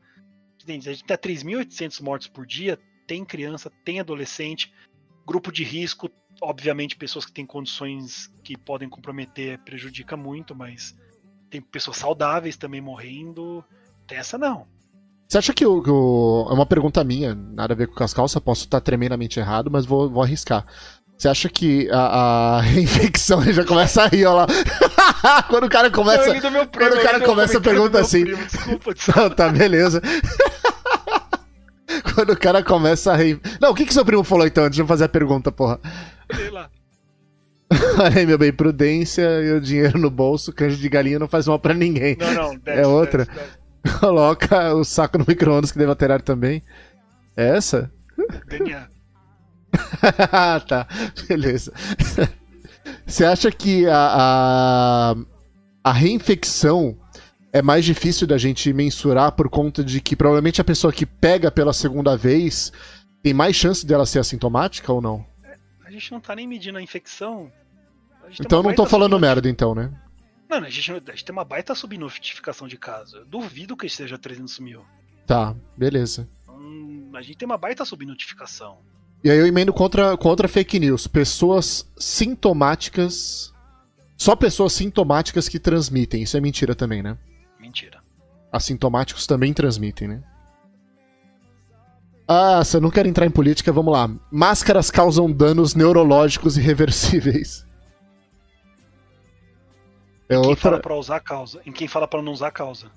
a 0.68 0.72
gente 0.72 1.04
tá 1.04 1.18
3.800 1.18 2.02
mortos 2.02 2.28
por 2.28 2.46
dia, 2.46 2.80
tem 3.06 3.24
criança, 3.24 3.72
tem 3.84 4.00
adolescente, 4.00 4.74
grupo 5.26 5.52
de 5.52 5.64
risco, 5.64 6.10
obviamente 6.42 6.96
pessoas 6.96 7.26
que 7.26 7.32
têm 7.32 7.46
condições 7.46 8.32
que 8.44 8.58
podem 8.58 8.90
comprometer 8.90 9.60
prejudica 9.60 10.16
muito, 10.16 10.56
mas 10.56 10.96
tem 11.50 11.62
pessoas 11.62 11.98
saudáveis 11.98 12.58
também 12.58 12.82
morrendo. 12.82 13.64
Tem 14.06 14.18
essa 14.18 14.38
não. 14.38 14.68
Você 15.28 15.38
acha 15.38 15.54
que 15.54 15.66
o, 15.66 15.84
o, 15.86 16.48
É 16.50 16.54
uma 16.54 16.66
pergunta 16.66 17.04
minha, 17.04 17.36
nada 17.36 17.74
a 17.74 17.78
ver 17.78 17.88
com 17.88 18.04
as 18.04 18.14
calças, 18.14 18.42
posso 18.42 18.64
estar 18.64 18.80
tremendamente 18.80 19.40
errado, 19.40 19.70
mas 19.70 19.86
vou, 19.86 20.10
vou 20.10 20.24
arriscar. 20.24 20.66
Você 21.18 21.28
acha 21.28 21.50
que 21.50 21.90
a, 21.92 22.60
a 22.60 22.68
infecção 22.80 23.42
já 23.42 23.66
começa 23.66 24.04
a 24.04 24.08
rir, 24.08 24.26
ó 24.26 24.36
lá. 24.36 24.48
quando 25.50 25.66
o 25.66 25.70
cara 25.70 25.90
começa. 25.90 26.30
Primo, 26.30 26.68
quando 26.68 26.94
o 26.94 27.02
cara 27.02 27.20
começa 27.22 27.58
a 27.58 27.62
pergunta 27.62 28.00
assim. 28.00 28.22
Primo, 28.24 28.46
desculpa, 28.46 28.94
desculpa. 28.94 29.20
Não, 29.22 29.30
tá, 29.32 29.50
beleza. 29.50 30.02
quando 32.14 32.34
o 32.34 32.38
cara 32.38 32.64
começa 32.64 33.12
a 33.12 33.16
rir. 33.16 33.42
Não, 33.60 33.72
o 33.72 33.76
que, 33.76 33.86
que 33.86 33.94
seu 33.94 34.06
primo 34.06 34.24
falou 34.24 34.46
então, 34.46 34.64
antes 34.64 34.76
de 34.76 34.82
eu 34.82 34.88
fazer 34.88 35.06
a 35.06 35.10
pergunta, 35.10 35.52
porra? 35.52 35.80
Sei 36.34 36.52
lá. 36.52 36.70
Olha 38.00 38.20
aí, 38.20 38.26
meu 38.26 38.38
bem, 38.38 38.54
prudência 38.54 39.24
e 39.42 39.52
o 39.52 39.60
dinheiro 39.60 40.00
no 40.00 40.10
bolso, 40.10 40.54
canja 40.54 40.78
de 40.78 40.88
galinha 40.88 41.20
não 41.20 41.28
faz 41.28 41.48
mal 41.48 41.60
pra 41.60 41.74
ninguém. 41.74 42.16
Não, 42.18 42.34
não, 42.34 42.56
desce, 42.56 42.80
É 42.80 42.88
outra. 42.88 43.26
Desce, 43.26 43.40
desce. 43.40 43.57
Coloca 44.00 44.74
o 44.74 44.84
saco 44.84 45.18
no 45.18 45.26
micro-ondas 45.28 45.72
que 45.72 45.78
deve 45.78 45.90
alterar 45.90 46.22
também. 46.22 46.64
É 47.36 47.56
essa? 47.58 47.92
DNA. 48.48 48.88
tá, 50.68 50.88
beleza. 51.28 51.74
Você 53.06 53.26
acha 53.26 53.52
que 53.52 53.88
a, 53.88 53.96
a, 53.96 55.16
a, 55.84 55.94
reinfecção 55.94 56.98
é 57.52 57.62
mais 57.62 57.84
difícil 57.84 58.26
da 58.26 58.38
gente 58.38 58.72
mensurar 58.72 59.34
por 59.34 59.50
conta 59.50 59.84
de 59.84 60.00
que 60.02 60.16
provavelmente 60.16 60.62
a 60.62 60.64
pessoa 60.64 60.92
que 60.92 61.06
pega 61.06 61.52
pela 61.52 61.74
segunda 61.74 62.16
vez 62.16 62.72
tem 63.22 63.34
mais 63.34 63.56
chance 63.56 63.86
dela 63.86 64.06
ser 64.06 64.20
assintomática 64.20 64.92
ou 64.92 65.02
não? 65.02 65.26
A 65.86 65.92
gente 65.92 66.12
não 66.12 66.20
tá 66.20 66.36
nem 66.36 66.48
medindo 66.48 66.78
a 66.78 66.82
infecção. 66.82 67.52
A 68.24 68.30
então 68.40 68.60
eu 68.60 68.64
não 68.64 68.74
tô 68.74 68.86
falando 68.86 69.20
merda, 69.20 69.50
então, 69.50 69.76
né? 69.76 69.92
Não, 70.50 70.58
a 70.58 70.70
gente, 70.70 70.92
a 70.92 71.12
gente 71.12 71.26
tem 71.26 71.34
uma 71.34 71.44
baita 71.44 71.76
subnotificação 71.76 72.68
de 72.68 72.78
caso. 72.78 73.18
Eu 73.18 73.26
duvido 73.26 73.76
que 73.76 73.86
esteja 73.86 74.18
300 74.18 74.60
mil. 74.60 74.86
Tá, 75.26 75.54
beleza. 75.76 76.28
Hum, 76.48 77.12
a 77.14 77.22
gente 77.22 77.38
tem 77.38 77.46
uma 77.46 77.58
baita 77.58 77.84
subnotificação. 77.84 78.78
E 79.24 79.30
aí 79.30 79.38
eu 79.38 79.46
emendo 79.46 79.74
contra, 79.74 80.16
contra 80.16 80.48
fake 80.48 80.80
news. 80.80 81.06
Pessoas 81.06 81.92
sintomáticas. 81.98 83.54
Só 84.16 84.36
pessoas 84.36 84.74
sintomáticas 84.74 85.50
que 85.50 85.60
transmitem. 85.60 86.24
Isso 86.24 86.38
é 86.38 86.42
mentira 86.42 86.74
também, 86.74 87.04
né? 87.04 87.18
Mentira. 87.60 88.02
Assintomáticos 88.52 89.28
também 89.28 89.54
transmitem, 89.54 90.08
né? 90.08 90.24
Ah, 92.26 92.64
você 92.64 92.80
não 92.80 92.90
quer 92.90 93.06
entrar 93.06 93.26
em 93.26 93.32
política, 93.32 93.72
vamos 93.72 93.94
lá. 93.94 94.10
Máscaras 94.32 94.90
causam 94.90 95.32
danos 95.32 95.76
neurológicos 95.76 96.58
irreversíveis. 96.58 97.67
É 100.30 100.36
em 100.36 100.42
quem 100.42 100.50
outra... 100.50 100.62
fala 100.62 100.80
pra 100.80 100.96
usar 100.96 101.20
causa. 101.20 101.62
Em 101.66 101.72
quem 101.72 101.88
fala 101.88 102.08
pra 102.08 102.22
não 102.22 102.32
usar 102.32 102.52
causa. 102.52 102.88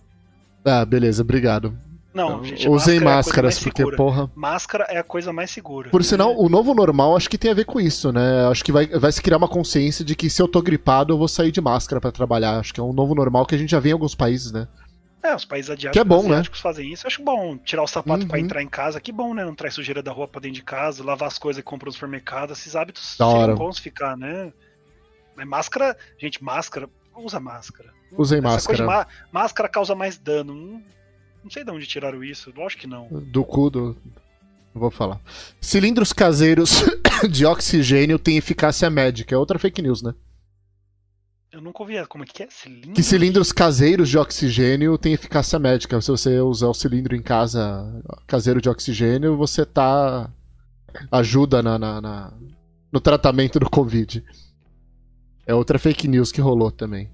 Ah, 0.64 0.84
beleza, 0.84 1.22
obrigado. 1.22 1.76
Não, 2.12 2.42
gente, 2.42 2.68
Usem 2.68 2.98
máscaras, 2.98 3.58
é 3.58 3.62
porque, 3.62 3.96
porra. 3.96 4.28
Máscara 4.34 4.84
é 4.88 4.98
a 4.98 5.04
coisa 5.04 5.32
mais 5.32 5.50
segura. 5.50 5.90
Por 5.90 6.02
sinal, 6.02 6.36
o 6.36 6.48
novo 6.48 6.74
normal 6.74 7.16
acho 7.16 7.30
que 7.30 7.38
tem 7.38 7.50
a 7.50 7.54
ver 7.54 7.64
com 7.64 7.80
isso, 7.80 8.12
né? 8.12 8.46
Acho 8.50 8.64
que 8.64 8.72
vai, 8.72 8.86
vai 8.86 9.12
se 9.12 9.22
criar 9.22 9.36
uma 9.36 9.46
consciência 9.46 10.04
de 10.04 10.16
que 10.16 10.28
se 10.28 10.42
eu 10.42 10.48
tô 10.48 10.60
gripado, 10.60 11.12
eu 11.12 11.18
vou 11.18 11.28
sair 11.28 11.52
de 11.52 11.60
máscara 11.60 12.00
para 12.00 12.10
trabalhar. 12.10 12.58
Acho 12.58 12.74
que 12.74 12.80
é 12.80 12.82
um 12.82 12.92
novo 12.92 13.14
normal 13.14 13.46
que 13.46 13.54
a 13.54 13.58
gente 13.58 13.70
já 13.70 13.78
vê 13.78 13.90
em 13.90 13.92
alguns 13.92 14.16
países, 14.16 14.50
né? 14.50 14.66
É, 15.22 15.34
os 15.36 15.44
países 15.44 15.70
adiáticos, 15.70 15.92
que 15.92 15.98
é 15.98 16.04
bom, 16.04 16.28
né? 16.28 16.42
fazem 16.54 16.92
isso. 16.92 17.06
Eu 17.06 17.08
acho 17.08 17.22
bom 17.22 17.56
tirar 17.58 17.82
o 17.82 17.86
sapato 17.86 18.22
uhum. 18.22 18.28
para 18.28 18.40
entrar 18.40 18.62
em 18.62 18.68
casa. 18.68 19.00
Que 19.00 19.12
bom, 19.12 19.34
né? 19.34 19.44
Não 19.44 19.54
traz 19.54 19.74
sujeira 19.74 20.02
da 20.02 20.10
rua 20.10 20.26
pra 20.26 20.40
dentro 20.40 20.56
de 20.56 20.62
casa, 20.62 21.04
lavar 21.04 21.28
as 21.28 21.38
coisas 21.38 21.62
que 21.62 21.68
compra 21.68 21.86
no 21.86 21.92
supermercado. 21.92 22.52
Esses 22.52 22.74
hábitos 22.74 23.16
seriam 23.16 23.54
bons 23.54 23.78
ficar, 23.78 24.16
né? 24.16 24.52
Mas 25.36 25.46
máscara, 25.46 25.96
gente, 26.18 26.42
máscara, 26.42 26.88
usa 27.24 27.40
máscara. 27.40 27.92
Usem 28.12 28.40
máscara. 28.40 29.06
máscara 29.32 29.68
causa 29.68 29.94
mais 29.94 30.18
dano. 30.18 30.54
Não, 30.54 30.82
não 31.44 31.50
sei 31.50 31.64
de 31.64 31.70
onde 31.70 31.86
tiraram 31.86 32.22
isso. 32.22 32.52
Lógico 32.56 32.82
que 32.82 32.86
não. 32.86 33.08
Do 33.08 33.44
cu 33.44 33.70
do. 33.70 33.96
Não 34.74 34.80
vou 34.80 34.90
falar. 34.90 35.20
Cilindros 35.60 36.12
caseiros 36.12 36.82
de 37.30 37.46
oxigênio 37.46 38.18
têm 38.18 38.36
eficácia 38.36 38.88
médica. 38.88 39.34
É 39.34 39.38
outra 39.38 39.58
fake 39.58 39.82
news, 39.82 40.02
né? 40.02 40.14
Eu 41.52 41.60
nunca 41.60 41.82
ouvi 41.82 41.94
como 42.06 42.22
é 42.22 42.26
que 42.26 42.44
é? 42.44 42.48
Cilindros? 42.48 42.94
Que 42.94 43.02
cilindros 43.02 43.50
caseiros 43.50 44.08
de 44.08 44.16
oxigênio 44.16 44.96
têm 44.96 45.12
eficácia 45.12 45.58
médica. 45.58 46.00
Se 46.00 46.10
você 46.10 46.40
usar 46.40 46.68
o 46.68 46.74
cilindro 46.74 47.16
em 47.16 47.22
casa 47.22 48.02
caseiro 48.26 48.60
de 48.60 48.68
oxigênio, 48.68 49.36
você 49.36 49.66
tá. 49.66 50.30
ajuda 51.10 51.60
na, 51.60 51.76
na, 51.76 52.00
na, 52.00 52.32
no 52.92 53.00
tratamento 53.00 53.58
do 53.58 53.68
Covid. 53.68 54.24
É 55.50 55.54
outra 55.54 55.80
fake 55.80 56.06
news 56.06 56.30
que 56.30 56.40
rolou 56.40 56.70
também. 56.70 57.10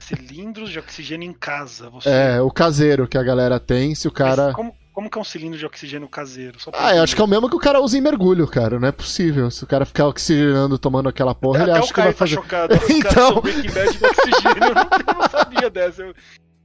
Cilindros 0.00 0.70
de 0.70 0.80
oxigênio 0.80 1.30
em 1.30 1.32
casa. 1.32 1.88
Você... 1.88 2.08
É, 2.08 2.40
o 2.40 2.50
caseiro 2.50 3.06
que 3.06 3.16
a 3.16 3.22
galera 3.22 3.60
tem, 3.60 3.94
se 3.94 4.08
o 4.08 4.10
cara. 4.10 4.46
Mas 4.46 4.56
como, 4.56 4.74
como 4.92 5.08
que 5.08 5.16
é 5.16 5.20
um 5.20 5.24
cilindro 5.24 5.56
de 5.56 5.64
oxigênio 5.64 6.08
caseiro? 6.08 6.58
ah, 6.72 6.96
eu 6.96 7.02
acho 7.04 7.14
que 7.14 7.22
é 7.22 7.24
o 7.24 7.28
mesmo 7.28 7.48
que 7.48 7.54
o 7.54 7.60
cara 7.60 7.80
usa 7.80 7.96
em 7.96 8.00
mergulho, 8.00 8.44
cara. 8.48 8.80
Não 8.80 8.88
é 8.88 8.90
possível. 8.90 9.52
Se 9.52 9.62
o 9.62 9.68
cara 9.68 9.84
ficar 9.84 10.08
oxigenando, 10.08 10.76
tomando 10.80 11.08
aquela 11.08 11.32
porra, 11.32 11.62
Até 11.62 11.70
ele 11.70 11.78
acha 11.78 11.94
que 11.94 12.00
vai 12.00 12.12
tá 12.12 12.18
fazer. 12.18 12.34
Chocado. 12.34 12.74
então. 12.90 13.36
oxigênio. 13.36 14.64
Eu 15.06 15.14
não 15.14 15.28
sabia 15.30 15.70
dessa. 15.70 16.02
Eu... 16.02 16.14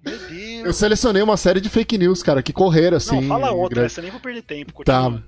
Meu 0.03 0.17
Deus. 0.17 0.65
Eu 0.65 0.73
selecionei 0.73 1.21
uma 1.21 1.37
série 1.37 1.61
de 1.61 1.69
fake 1.69 1.99
news, 1.99 2.23
cara, 2.23 2.41
que 2.41 2.51
correram 2.51 2.97
assim. 2.97 3.21
Não, 3.21 3.27
fala 3.27 3.51
outra, 3.51 3.75
grande... 3.75 3.93
essa 3.93 4.01
nem 4.01 4.09
vou 4.09 4.19
perder 4.19 4.41
tempo. 4.41 4.73
Continua. 4.73 5.19
Tá. 5.19 5.23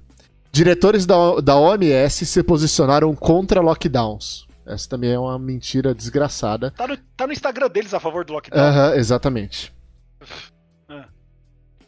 Diretores 0.52 1.06
da, 1.06 1.36
da 1.40 1.56
OMS 1.56 2.26
se 2.26 2.42
posicionaram 2.42 3.14
contra 3.14 3.62
lockdowns. 3.62 4.49
Essa 4.70 4.88
também 4.88 5.12
é 5.12 5.20
uma 5.20 5.40
mentira 5.40 5.94
desgraçada. 5.94 6.72
Tá 6.72 6.88
no, 6.88 6.96
tá 6.96 7.26
no 7.26 7.34
Instagram 7.34 7.70
deles 7.70 7.94
a 7.94 8.00
favor 8.00 8.24
do 8.24 8.34
lockdown. 8.34 8.62
Aham, 8.62 8.96
exatamente. 8.96 9.74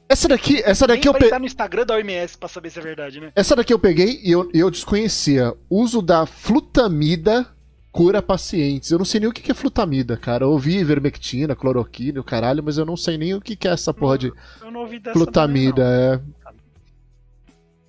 Essa 0.10 0.28
daqui, 0.28 0.62
essa 0.66 0.86
daqui 0.86 1.08
eu 1.08 1.14
peguei. 1.14 1.40
no 1.40 1.45
Instagram 1.45 1.86
da 1.86 1.95
OMS 1.95 2.38
pra 2.38 2.49
saber 2.49 2.70
se 2.70 2.80
é 2.80 2.82
verdade, 2.82 3.22
né? 3.22 3.32
Essa 3.34 3.56
daqui 3.56 3.74
eu 3.74 3.80
peguei 3.80 4.20
e 4.22 4.32
eu, 4.32 4.49
eu 4.53 4.70
desconhecia. 4.70 5.53
Uso 5.70 6.02
da 6.02 6.26
flutamida 6.26 7.48
cura 7.94 8.22
pacientes. 8.22 8.91
Eu 8.91 8.98
não 8.98 9.06
sei 9.06 9.22
nem 9.22 9.30
o 9.30 9.32
que 9.32 9.49
é 9.49 9.56
flutamida, 9.56 10.18
cara. 10.18 10.44
Eu 10.44 10.49
ouvi 10.49 10.78
ivermectina, 10.78 11.56
cloroquina, 11.56 12.20
o 12.20 12.26
caralho, 12.26 12.62
mas 12.62 12.78
eu 12.78 12.86
não 12.86 12.98
sei 12.98 13.18
nem 13.18 13.34
o 13.34 13.40
que 13.40 13.66
é 13.66 13.72
essa 13.72 13.94
porra 13.94 14.18
de 14.18 14.34
eu 14.62 14.72
não 14.72 14.82
ouvi 14.82 14.99
dessa 14.99 15.14
flutamida, 15.14 15.84
é. 15.84 16.52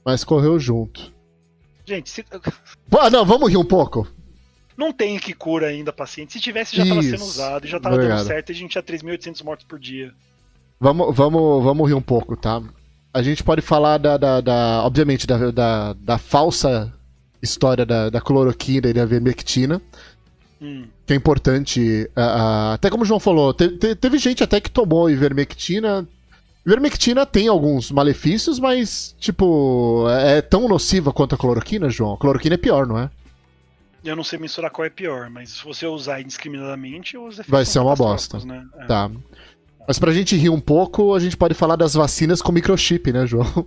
Mas 0.04 0.22
correu 0.22 0.60
junto. 0.60 1.12
Gente, 1.84 2.08
se... 2.08 2.24
Ah, 3.00 3.10
não, 3.10 3.24
vamos 3.24 3.50
rir 3.50 3.56
um 3.56 3.64
pouco. 3.64 4.06
Não 4.76 4.92
tem 4.92 5.18
que 5.18 5.32
cura 5.32 5.66
ainda 5.66 5.92
paciente. 5.92 6.32
Se 6.32 6.40
tivesse, 6.40 6.76
já 6.76 6.82
estava 6.82 7.02
sendo 7.02 7.24
usado, 7.24 7.66
já 7.66 7.76
estava 7.76 7.98
dando 7.98 8.24
certo 8.24 8.50
e 8.50 8.52
a 8.52 8.54
gente 8.54 8.70
tinha 8.70 8.82
3.800 8.82 9.44
mortos 9.44 9.66
por 9.66 9.78
dia. 9.78 10.12
Vamos, 10.80 11.14
vamos, 11.14 11.62
vamos 11.62 11.88
rir 11.88 11.94
um 11.94 12.02
pouco, 12.02 12.36
tá? 12.36 12.60
A 13.14 13.22
gente 13.22 13.44
pode 13.44 13.60
falar 13.60 13.98
da, 13.98 14.16
da, 14.16 14.40
da 14.40 14.82
obviamente, 14.84 15.26
da, 15.26 15.50
da, 15.50 15.92
da, 15.92 16.18
falsa 16.18 16.92
história 17.42 17.84
da, 17.84 18.08
da 18.08 18.20
cloroquina 18.20 18.88
e 18.88 18.92
da 18.92 19.04
vermectina. 19.04 19.80
Hum. 20.60 20.86
Que 21.06 21.12
é 21.12 21.16
importante. 21.16 22.10
Uh, 22.16 22.20
uh, 22.20 22.72
até 22.72 22.88
como 22.88 23.02
o 23.02 23.06
João 23.06 23.20
falou, 23.20 23.52
te, 23.52 23.68
te, 23.68 23.94
teve 23.94 24.18
gente 24.18 24.42
até 24.42 24.60
que 24.60 24.70
tomou 24.70 25.10
ivermectina. 25.10 26.08
Ivermectina 26.64 27.26
tem 27.26 27.48
alguns 27.48 27.90
malefícios, 27.90 28.58
mas, 28.58 29.14
tipo, 29.18 30.06
é, 30.08 30.38
é 30.38 30.42
tão 30.42 30.68
nociva 30.68 31.12
quanto 31.12 31.34
a 31.34 31.38
cloroquina, 31.38 31.90
João? 31.90 32.14
A 32.14 32.18
cloroquina 32.18 32.54
é 32.54 32.58
pior, 32.58 32.86
não 32.86 32.98
é? 32.98 33.10
Eu 34.04 34.16
não 34.16 34.24
sei 34.24 34.38
mensurar 34.38 34.70
qual 34.70 34.84
é 34.84 34.90
pior, 34.90 35.30
mas 35.30 35.50
se 35.50 35.64
você 35.64 35.86
usar 35.86 36.20
indiscriminadamente, 36.20 37.16
os 37.16 37.34
efeitos 37.34 37.50
Vai 37.50 37.64
ser 37.64 37.78
uma 37.78 37.94
bosta. 37.94 38.38
Né? 38.44 38.66
É. 38.78 38.86
Tá. 38.86 39.10
Mas 39.86 39.98
pra 39.98 40.12
gente 40.12 40.36
rir 40.36 40.50
um 40.50 40.60
pouco, 40.60 41.14
a 41.14 41.20
gente 41.20 41.36
pode 41.36 41.54
falar 41.54 41.76
das 41.76 41.94
vacinas 41.94 42.42
com 42.42 42.52
microchip, 42.52 43.12
né, 43.12 43.26
João? 43.26 43.66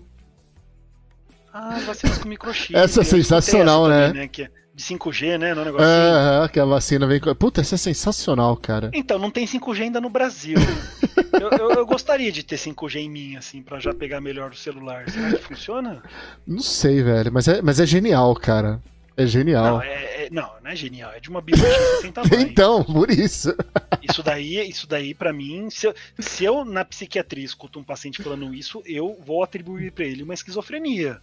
Ah, 1.53 1.79
vacinas 1.85 2.17
com 2.17 2.27
microchip. 2.27 2.75
Essa 2.75 3.01
é 3.01 3.03
sensacional, 3.03 3.89
essa 3.89 4.07
também, 4.07 4.21
né? 4.21 4.29
né? 4.37 4.43
É 4.45 4.65
de 4.75 4.83
5G, 4.83 5.37
né? 5.37 5.53
No 5.53 5.63
negócio 5.63 5.87
é, 5.87 6.43
é, 6.43 6.47
que 6.49 6.59
a 6.59 6.65
vacina 6.65 7.07
vem 7.07 7.19
com. 7.19 7.33
Puta, 7.33 7.61
essa 7.61 7.75
é 7.75 7.77
sensacional, 7.77 8.57
cara. 8.57 8.91
Então, 8.93 9.17
não 9.17 9.31
tem 9.31 9.47
5G 9.47 9.83
ainda 9.83 10.01
no 10.01 10.09
Brasil. 10.09 10.57
eu, 11.31 11.49
eu, 11.57 11.71
eu, 11.71 11.85
gostaria 11.85 12.29
de 12.29 12.43
ter 12.43 12.57
5G 12.57 12.97
em 12.97 13.09
mim, 13.09 13.35
assim, 13.37 13.61
pra 13.61 13.79
já 13.79 13.93
pegar 13.93 14.19
melhor 14.19 14.51
o 14.51 14.55
celular. 14.55 15.09
Será 15.09 15.31
que 15.31 15.37
funciona? 15.37 16.03
Não 16.45 16.59
sei, 16.59 17.01
velho, 17.01 17.31
mas 17.31 17.47
é, 17.47 17.61
mas 17.61 17.79
é 17.79 17.85
genial, 17.85 18.35
cara. 18.35 18.81
É 19.17 19.25
genial. 19.25 19.77
Não, 19.77 19.81
é, 19.81 20.25
é, 20.25 20.29
não, 20.29 20.51
não 20.61 20.71
é 20.71 20.75
genial. 20.75 21.11
É 21.13 21.19
de 21.19 21.29
uma 21.29 21.41
biologia 21.41 22.01
sem 22.01 22.11
tamanho. 22.11 22.41
então, 22.41 22.83
por 22.83 23.09
isso. 23.09 23.55
Isso 24.01 24.21
daí, 24.21 24.69
isso 24.69 24.85
daí 24.87 25.13
para 25.13 25.31
mim, 25.31 25.69
se 25.69 25.87
eu, 25.87 25.95
se 26.19 26.43
eu 26.43 26.65
na 26.65 26.83
psiquiatria 26.83 27.45
escuto 27.45 27.79
um 27.79 27.83
paciente 27.83 28.21
falando 28.21 28.53
isso, 28.53 28.83
eu 28.85 29.17
vou 29.25 29.41
atribuir 29.41 29.91
para 29.91 30.05
ele 30.05 30.23
uma 30.23 30.33
esquizofrenia. 30.33 31.21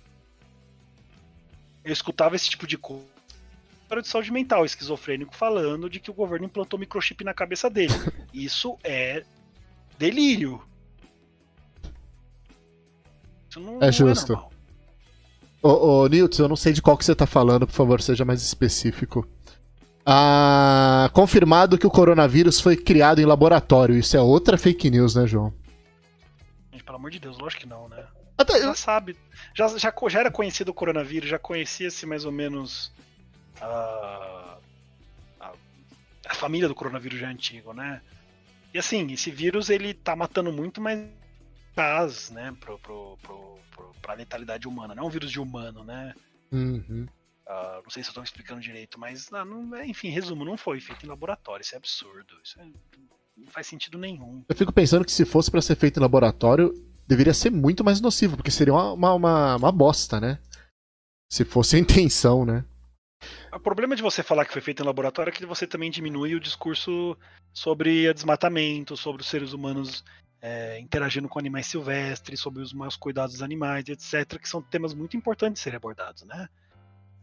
Eu 1.84 1.92
escutava 1.92 2.34
esse 2.36 2.48
tipo 2.48 2.66
de 2.66 2.78
coisa 2.78 3.12
de 4.00 4.08
saúde 4.08 4.32
mental, 4.32 4.64
esquizofrênico 4.64 5.34
falando 5.34 5.90
de 5.90 6.00
que 6.00 6.10
o 6.10 6.14
governo 6.14 6.46
implantou 6.46 6.78
microchip 6.78 7.22
na 7.24 7.34
cabeça 7.34 7.68
dele. 7.68 7.92
Isso 8.32 8.78
é 8.82 9.22
delírio. 9.98 10.62
Isso 13.50 13.60
não, 13.60 13.82
é 13.82 13.92
justo. 13.92 14.32
Não 14.32 14.46
é 14.46 14.51
Ô, 15.62 16.02
ô 16.02 16.06
Nilton, 16.08 16.42
eu 16.42 16.48
não 16.48 16.56
sei 16.56 16.72
de 16.72 16.82
qual 16.82 16.98
que 16.98 17.04
você 17.04 17.14
tá 17.14 17.26
falando, 17.26 17.66
por 17.66 17.72
favor, 17.72 18.02
seja 18.02 18.24
mais 18.24 18.42
específico. 18.42 19.26
Ah, 20.04 21.08
confirmado 21.12 21.78
que 21.78 21.86
o 21.86 21.90
coronavírus 21.90 22.60
foi 22.60 22.76
criado 22.76 23.20
em 23.20 23.24
laboratório. 23.24 23.96
Isso 23.96 24.16
é 24.16 24.20
outra 24.20 24.58
fake 24.58 24.90
news, 24.90 25.14
né, 25.14 25.24
João? 25.26 25.54
Gente, 26.72 26.82
pelo 26.82 26.96
amor 26.96 27.10
de 27.12 27.20
Deus, 27.20 27.38
lógico 27.38 27.62
que 27.62 27.68
não, 27.68 27.88
né? 27.88 28.04
Até... 28.36 28.60
Já 28.60 28.74
sabe. 28.74 29.16
Já, 29.54 29.68
já, 29.78 29.92
já 30.08 30.20
era 30.20 30.30
conhecido 30.32 30.70
o 30.70 30.74
coronavírus, 30.74 31.30
já 31.30 31.38
conhecia-se 31.38 32.04
mais 32.04 32.24
ou 32.24 32.32
menos 32.32 32.92
a, 33.60 34.58
a, 35.40 35.52
a, 36.26 36.34
família 36.34 36.66
do 36.66 36.74
coronavírus 36.74 37.20
já 37.20 37.28
é 37.28 37.30
antigo, 37.30 37.72
né? 37.72 38.00
E 38.74 38.78
assim, 38.78 39.12
esse 39.12 39.30
vírus 39.30 39.70
ele 39.70 39.94
tá 39.94 40.16
matando 40.16 40.52
muito 40.52 40.80
mais 40.80 40.98
eficaz, 41.72 42.30
né, 42.30 42.54
pro, 42.60 42.78
pro, 42.78 43.16
pro, 43.22 43.58
pro, 43.74 43.94
pra 44.00 44.14
letalidade 44.14 44.68
humana. 44.68 44.94
Não 44.94 45.04
é 45.04 45.06
um 45.06 45.10
vírus 45.10 45.30
de 45.30 45.40
humano, 45.40 45.82
né? 45.82 46.14
Uhum. 46.52 47.06
Uh, 47.46 47.82
não 47.82 47.90
sei 47.90 48.02
se 48.02 48.08
eu 48.08 48.12
estou 48.12 48.22
explicando 48.22 48.60
direito, 48.60 49.00
mas 49.00 49.32
ah, 49.32 49.44
não, 49.44 49.74
é, 49.74 49.86
enfim, 49.86 50.10
resumo, 50.10 50.44
não 50.44 50.56
foi 50.56 50.80
feito 50.80 51.04
em 51.04 51.08
laboratório, 51.08 51.62
isso 51.62 51.74
é 51.74 51.78
absurdo, 51.78 52.34
isso 52.44 52.60
é, 52.60 52.64
não 53.36 53.50
faz 53.50 53.66
sentido 53.66 53.98
nenhum. 53.98 54.44
Eu 54.48 54.54
fico 54.54 54.72
pensando 54.72 55.04
que 55.04 55.10
se 55.10 55.24
fosse 55.24 55.50
para 55.50 55.60
ser 55.60 55.74
feito 55.74 55.98
em 55.98 56.02
laboratório, 56.02 56.72
deveria 57.06 57.34
ser 57.34 57.50
muito 57.50 57.82
mais 57.82 58.00
nocivo, 58.00 58.36
porque 58.36 58.50
seria 58.50 58.72
uma, 58.72 58.92
uma, 58.92 59.14
uma, 59.14 59.56
uma 59.56 59.72
bosta, 59.72 60.20
né? 60.20 60.38
Se 61.30 61.44
fosse 61.44 61.76
a 61.76 61.78
intenção, 61.78 62.44
né? 62.44 62.64
O 63.52 63.60
problema 63.60 63.96
de 63.96 64.02
você 64.02 64.22
falar 64.22 64.44
que 64.44 64.52
foi 64.52 64.62
feito 64.62 64.82
em 64.82 64.86
laboratório 64.86 65.30
é 65.30 65.32
que 65.32 65.46
você 65.46 65.66
também 65.66 65.90
diminui 65.90 66.34
o 66.34 66.40
discurso 66.40 67.16
sobre 67.52 68.12
desmatamento, 68.12 68.96
sobre 68.96 69.22
os 69.22 69.28
seres 69.28 69.52
humanos 69.52 70.04
é, 70.42 70.78
interagindo 70.80 71.28
com 71.28 71.38
animais 71.38 71.66
silvestres, 71.66 72.40
sobre 72.40 72.60
os 72.60 72.72
maus 72.72 72.96
cuidados 72.96 73.36
dos 73.36 73.42
animais, 73.42 73.88
etc., 73.88 74.38
que 74.38 74.48
são 74.48 74.60
temas 74.60 74.92
muito 74.92 75.16
importantes 75.16 75.60
de 75.60 75.64
serem 75.64 75.76
abordados, 75.76 76.24
né? 76.24 76.48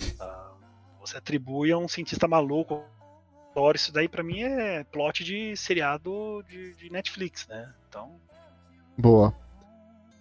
Uh, 0.01 0.57
você 1.01 1.17
atribui 1.17 1.71
a 1.71 1.77
um 1.77 1.87
cientista 1.87 2.27
maluco 2.27 2.81
isso 3.75 3.91
daí 3.91 4.07
para 4.07 4.23
mim 4.23 4.39
é 4.39 4.83
plot 4.85 5.23
de 5.23 5.55
seriado 5.57 6.43
de, 6.47 6.73
de, 6.75 6.89
Netflix, 6.89 7.45
né? 7.47 7.69
Então. 7.87 8.11
Boa. 8.97 9.33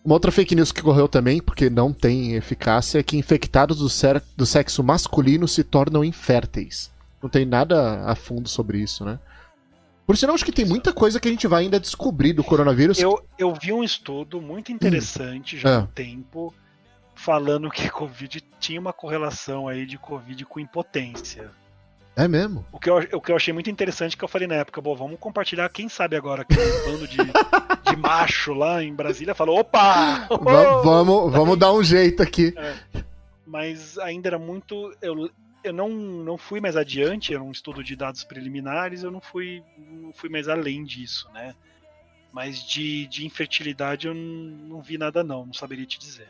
Uma 0.04 0.14
outra 0.14 0.32
fake 0.32 0.54
news 0.54 0.72
que 0.72 0.82
correu 0.82 1.08
também, 1.08 1.40
porque 1.40 1.68
não 1.68 1.92
tem 1.92 2.34
eficácia, 2.34 2.98
é 2.98 3.02
que 3.02 3.16
infectados 3.16 3.78
do, 3.78 3.88
do 4.36 4.46
sexo 4.46 4.82
masculino 4.82 5.46
se 5.46 5.62
tornam 5.62 6.04
inférteis. 6.04 6.90
Não 7.22 7.28
tem 7.28 7.44
nada 7.44 8.04
a 8.04 8.14
fundo 8.14 8.48
sobre 8.48 8.78
isso, 8.78 9.04
né? 9.04 9.18
Por 10.08 10.16
sinal, 10.16 10.34
acho 10.34 10.44
que 10.46 10.50
tem 10.50 10.64
muita 10.64 10.90
coisa 10.90 11.20
que 11.20 11.28
a 11.28 11.30
gente 11.30 11.46
vai 11.46 11.64
ainda 11.64 11.78
descobrir 11.78 12.32
do 12.32 12.42
coronavírus. 12.42 12.98
Eu, 12.98 13.22
eu 13.38 13.52
vi 13.52 13.74
um 13.74 13.84
estudo 13.84 14.40
muito 14.40 14.72
interessante 14.72 15.56
hum. 15.56 15.58
já 15.58 15.76
há 15.76 15.78
um 15.80 15.86
tempo 15.86 16.54
falando 17.14 17.70
que 17.70 17.90
Covid 17.92 18.42
tinha 18.58 18.80
uma 18.80 18.94
correlação 18.94 19.68
aí 19.68 19.84
de 19.84 19.98
Covid 19.98 20.46
com 20.46 20.58
impotência. 20.58 21.50
É 22.16 22.26
mesmo? 22.26 22.64
O 22.72 22.80
que, 22.80 22.88
eu, 22.88 22.96
o 23.12 23.20
que 23.20 23.30
eu 23.30 23.36
achei 23.36 23.52
muito 23.52 23.68
interessante 23.68 24.16
que 24.16 24.24
eu 24.24 24.28
falei 24.28 24.48
na 24.48 24.54
época, 24.54 24.80
bom, 24.80 24.96
vamos 24.96 25.20
compartilhar, 25.20 25.68
quem 25.68 25.90
sabe 25.90 26.16
agora 26.16 26.42
que 26.42 26.54
um 26.58 26.90
bando 26.90 27.06
de, 27.06 27.18
de 27.90 27.96
macho 27.98 28.54
lá 28.54 28.82
em 28.82 28.94
Brasília 28.94 29.34
falou, 29.34 29.58
opa! 29.58 30.26
Oh! 30.30 30.38
vamos, 30.82 31.30
vamos 31.36 31.58
dar 31.58 31.70
um 31.74 31.84
jeito 31.84 32.22
aqui. 32.22 32.54
É, 32.56 33.02
mas 33.46 33.98
ainda 33.98 34.30
era 34.30 34.38
muito. 34.38 34.90
Eu, 35.02 35.28
eu 35.68 35.72
não, 35.72 35.88
não 35.88 36.38
fui 36.38 36.60
mais 36.60 36.76
adiante, 36.76 37.32
era 37.32 37.42
um 37.42 37.50
estudo 37.50 37.82
de 37.82 37.94
dados 37.94 38.24
preliminares, 38.24 39.02
eu 39.02 39.10
não 39.10 39.20
fui, 39.20 39.62
não 39.78 40.12
fui 40.12 40.28
mais 40.28 40.48
além 40.48 40.84
disso, 40.84 41.28
né? 41.32 41.54
Mas 42.32 42.62
de, 42.62 43.06
de 43.06 43.26
infertilidade 43.26 44.06
eu 44.06 44.14
não, 44.14 44.22
não 44.68 44.82
vi 44.82 44.98
nada 44.98 45.22
não, 45.22 45.46
não 45.46 45.52
saberia 45.52 45.86
te 45.86 45.98
dizer. 45.98 46.28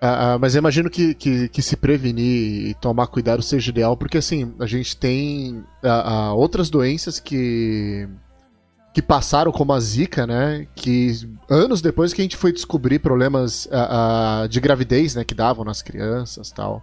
Ah, 0.00 0.32
ah, 0.32 0.38
mas 0.38 0.54
eu 0.54 0.58
imagino 0.58 0.90
que, 0.90 1.14
que, 1.14 1.48
que, 1.48 1.62
se 1.62 1.76
prevenir 1.76 2.66
e 2.70 2.74
tomar 2.74 3.06
cuidado 3.06 3.40
seja 3.40 3.70
ideal, 3.70 3.96
porque 3.96 4.18
assim, 4.18 4.52
a 4.58 4.66
gente 4.66 4.96
tem 4.96 5.64
ah, 5.80 6.12
ah, 6.12 6.34
outras 6.34 6.68
doenças 6.68 7.20
que, 7.20 8.08
que 8.92 9.00
passaram, 9.00 9.52
como 9.52 9.72
a 9.72 9.78
Zika, 9.78 10.26
né? 10.26 10.66
Que 10.74 11.12
anos 11.48 11.80
depois 11.80 12.12
que 12.12 12.20
a 12.20 12.24
gente 12.24 12.36
foi 12.36 12.52
descobrir 12.52 12.98
problemas 12.98 13.68
ah, 13.70 14.46
de 14.50 14.58
gravidez, 14.60 15.14
né? 15.14 15.22
Que 15.22 15.34
davam 15.34 15.64
nas 15.64 15.82
crianças 15.82 16.50
tal. 16.50 16.82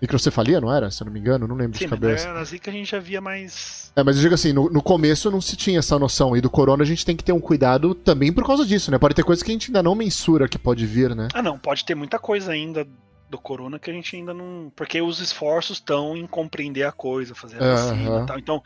Microcefalia, 0.00 0.60
não 0.60 0.74
era? 0.74 0.90
Se 0.90 1.02
eu 1.02 1.04
não 1.04 1.12
me 1.12 1.20
engano, 1.20 1.46
não 1.46 1.54
lembro 1.54 1.76
Sim, 1.76 1.84
de 1.84 1.90
cabeça. 1.90 2.32
Na 2.32 2.42
Zika 2.42 2.70
a 2.70 2.74
gente 2.74 2.90
já 2.90 2.98
via 2.98 3.20
mais. 3.20 3.92
É, 3.94 4.02
mas 4.02 4.16
eu 4.16 4.22
digo 4.22 4.34
assim, 4.34 4.52
no, 4.52 4.70
no, 4.70 4.82
começo 4.82 5.30
não 5.30 5.40
se 5.40 5.56
tinha 5.56 5.78
essa 5.78 5.98
noção. 5.98 6.36
E 6.36 6.40
do 6.40 6.48
corona 6.48 6.82
a 6.82 6.86
gente 6.86 7.04
tem 7.04 7.14
que 7.14 7.22
ter 7.22 7.32
um 7.32 7.40
cuidado 7.40 7.94
também 7.94 8.32
por 8.32 8.46
causa 8.46 8.64
disso, 8.64 8.90
né? 8.90 8.98
Pode 8.98 9.14
ter 9.14 9.24
coisas 9.24 9.42
que 9.42 9.50
a 9.50 9.54
gente 9.54 9.70
ainda 9.70 9.82
não 9.82 9.94
mensura 9.94 10.48
que 10.48 10.58
pode 10.58 10.86
vir, 10.86 11.14
né? 11.14 11.28
Ah, 11.34 11.42
não, 11.42 11.58
pode 11.58 11.84
ter 11.84 11.94
muita 11.94 12.18
coisa 12.18 12.52
ainda 12.52 12.86
do 13.28 13.38
corona 13.38 13.78
que 13.78 13.90
a 13.90 13.92
gente 13.92 14.16
ainda 14.16 14.32
não. 14.32 14.72
Porque 14.74 15.02
os 15.02 15.20
esforços 15.20 15.76
estão 15.76 16.16
em 16.16 16.26
compreender 16.26 16.84
a 16.84 16.92
coisa, 16.92 17.34
fazer 17.34 17.62
a 17.62 17.74
vacina 17.74 18.22
e 18.22 18.26
tal. 18.26 18.38
Então, 18.38 18.62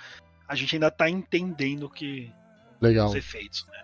a 0.47 0.55
gente 0.55 0.77
ainda 0.77 0.90
tá 0.90 1.11
entendendo 1.11 1.89
que. 1.89 2.31
Legal. 2.81 3.09
Os 3.09 3.15
efeitos, 3.15 3.66
né? 3.66 3.84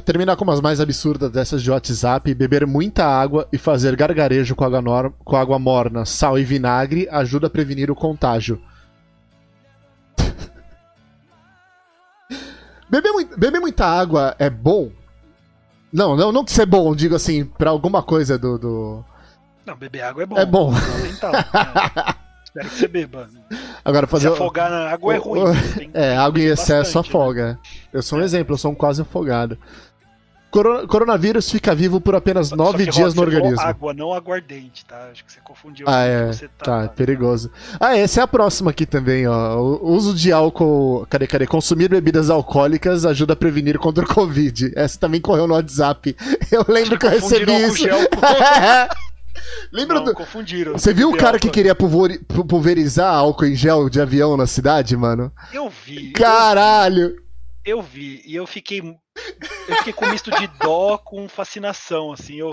Terminar 0.00 0.36
com 0.36 0.44
umas 0.44 0.62
mais 0.62 0.80
absurdas 0.80 1.30
dessas 1.30 1.62
de 1.62 1.70
WhatsApp, 1.70 2.34
beber 2.34 2.66
muita 2.66 3.04
água 3.04 3.46
e 3.52 3.58
fazer 3.58 3.94
gargarejo 3.94 4.54
com 4.54 4.64
água, 4.64 5.12
com 5.22 5.36
água 5.36 5.58
morna, 5.58 6.06
sal 6.06 6.38
e 6.38 6.44
vinagre 6.44 7.06
ajuda 7.10 7.48
a 7.48 7.50
prevenir 7.50 7.90
o 7.90 7.94
contágio. 7.94 8.58
beber, 12.88 13.12
beber 13.36 13.60
muita 13.60 13.84
água 13.84 14.34
é 14.38 14.48
bom? 14.48 14.90
Não, 15.92 16.16
não, 16.16 16.32
não 16.32 16.42
que 16.42 16.52
ser 16.52 16.64
bom, 16.64 16.96
digo 16.96 17.14
assim, 17.14 17.44
pra 17.44 17.68
alguma 17.68 18.02
coisa 18.02 18.38
do. 18.38 18.58
do... 18.58 19.04
Não, 19.66 19.76
beber 19.76 20.00
água 20.00 20.22
é 20.22 20.26
bom. 20.26 20.38
É 20.38 20.46
bom. 20.46 20.72
Então? 21.14 21.32
Espero 22.54 22.68
que 22.68 22.76
você 22.76 22.88
beba. 22.88 23.28
Agora, 23.82 24.06
fazer... 24.06 24.28
Se 24.28 24.34
afogar 24.34 24.70
na 24.70 24.90
água 24.90 25.14
é 25.14 25.16
ruim. 25.16 25.40
é, 25.94 26.14
água 26.16 26.38
em 26.38 26.44
excesso 26.44 26.94
bastante, 26.94 27.08
afoga. 27.08 27.46
Né? 27.46 27.58
Eu 27.92 28.02
sou 28.02 28.18
um 28.18 28.22
é. 28.22 28.24
exemplo, 28.26 28.54
eu 28.54 28.58
sou 28.58 28.72
um 28.72 28.74
quase 28.74 29.00
afogado. 29.00 29.56
coronavírus 30.86 31.50
fica 31.50 31.74
vivo 31.74 31.98
por 31.98 32.14
apenas 32.14 32.50
nove 32.50 32.84
dias 32.84 33.14
no 33.14 33.22
organismo. 33.22 33.58
água, 33.58 33.94
não 33.94 34.12
aguardente, 34.12 34.84
tá? 34.84 35.08
Acho 35.10 35.24
que 35.24 35.32
você 35.32 35.40
confundiu. 35.40 35.86
Ah, 35.88 36.02
é. 36.02 36.26
Você 36.26 36.46
tá, 36.46 36.64
tá, 36.64 36.82
tá, 36.82 36.88
perigoso. 36.88 37.50
Ah, 37.80 37.96
essa 37.96 38.20
é 38.20 38.22
a 38.22 38.28
próxima 38.28 38.70
aqui 38.70 38.84
também, 38.84 39.26
ó. 39.26 39.56
O 39.56 39.90
uso 39.90 40.14
de 40.14 40.30
álcool. 40.30 41.06
Cadê, 41.08 41.26
cadê? 41.26 41.46
Consumir 41.46 41.88
bebidas 41.88 42.28
alcoólicas 42.28 43.06
ajuda 43.06 43.32
a 43.32 43.36
prevenir 43.36 43.78
contra 43.78 44.04
o 44.04 44.08
Covid. 44.08 44.72
Essa 44.76 45.00
também 45.00 45.22
correu 45.22 45.46
no 45.46 45.54
WhatsApp. 45.54 46.14
Eu 46.52 46.66
lembro 46.68 46.98
que 46.98 47.06
eu 47.06 47.10
recebi 47.10 47.50
isso. 47.50 47.86
Lembra 49.72 49.98
não, 49.98 50.04
do. 50.04 50.14
Confundiram. 50.14 50.72
Você 50.72 50.92
viu 50.92 51.10
o 51.10 51.16
cara 51.16 51.38
que 51.38 51.50
queria 51.50 51.74
pulverizar 51.74 53.14
álcool 53.14 53.46
em 53.46 53.54
gel 53.54 53.88
de 53.88 54.00
avião 54.00 54.36
na 54.36 54.46
cidade, 54.46 54.96
mano? 54.96 55.32
Eu 55.52 55.68
vi. 55.68 56.12
Caralho! 56.12 57.22
Eu 57.64 57.80
vi. 57.80 58.22
E 58.26 58.34
eu 58.34 58.46
fiquei. 58.46 58.80
Eu 58.80 59.76
fiquei 59.76 59.92
com 59.92 60.06
misto 60.06 60.30
de 60.30 60.46
dó 60.58 60.98
com 60.98 61.28
fascinação, 61.28 62.12
assim. 62.12 62.36
Eu, 62.36 62.50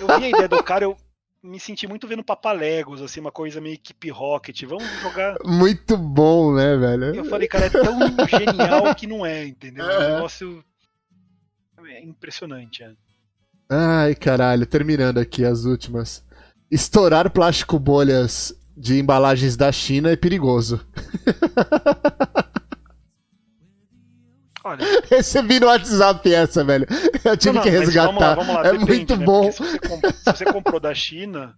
eu 0.00 0.18
vi 0.18 0.26
a 0.26 0.28
ideia 0.28 0.48
do 0.48 0.62
cara, 0.62 0.84
eu 0.84 0.96
me 1.42 1.60
senti 1.60 1.86
muito 1.86 2.06
vendo 2.06 2.24
Papalegos, 2.24 3.00
assim, 3.00 3.20
uma 3.20 3.32
coisa 3.32 3.60
meio 3.60 3.74
equipe 3.74 4.10
Rocket. 4.10 4.62
Vamos 4.64 4.88
jogar. 5.00 5.36
Muito 5.44 5.96
bom, 5.96 6.54
né, 6.54 6.76
velho? 6.76 7.14
Eu 7.14 7.24
falei, 7.24 7.48
cara, 7.48 7.66
é 7.66 7.70
tão 7.70 7.98
genial 8.26 8.94
que 8.94 9.06
não 9.06 9.24
é, 9.24 9.46
entendeu? 9.46 9.88
É 9.88 9.98
um 9.98 10.14
negócio. 10.14 10.64
É 11.88 12.02
impressionante, 12.02 12.82
é. 12.82 12.92
Ai, 13.68 14.14
caralho, 14.14 14.64
terminando 14.64 15.18
aqui 15.18 15.44
as 15.44 15.64
últimas. 15.64 16.24
Estourar 16.70 17.30
plástico 17.30 17.78
bolhas 17.78 18.54
de 18.76 18.98
embalagens 18.98 19.56
da 19.56 19.72
China 19.72 20.10
é 20.10 20.16
perigoso. 20.16 20.80
Olha. 24.62 24.84
Recebi 25.08 25.60
no 25.60 25.66
WhatsApp 25.66 26.32
essa, 26.32 26.64
velho. 26.64 26.86
Eu 27.24 27.36
tive 27.36 27.54
não, 27.54 27.62
não, 27.62 27.62
que 27.62 27.70
resgatar. 27.70 28.06
Vamos 28.06 28.20
lá, 28.20 28.34
vamos 28.34 28.54
lá, 28.54 28.60
é 28.66 28.72
depende, 28.72 28.86
muito 28.86 29.16
né? 29.16 29.24
bom. 29.24 29.52
Se 29.52 29.58
você, 29.60 29.78
comprou, 29.78 30.12
se 30.12 30.24
você, 30.24 30.44
comprou 30.44 30.80
da 30.80 30.92
China, 30.92 31.54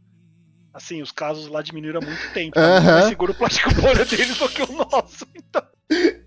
assim, 0.75 1.01
os 1.01 1.11
casos 1.11 1.49
lá 1.49 1.63
diminuíram 1.63 2.01
há 2.03 2.05
muito 2.05 2.33
tempo. 2.35 2.59
Uh 2.59 2.63
-huh. 2.63 2.85
mais 2.85 3.07
seguro 3.07 3.33
o 3.33 3.35
plástico 3.35 3.75
bolha 3.75 4.05
deles 4.05 4.37
do 4.37 4.49
que 4.49 4.63
o 4.63 4.73
nosso. 4.73 5.27
Então. 5.35 5.63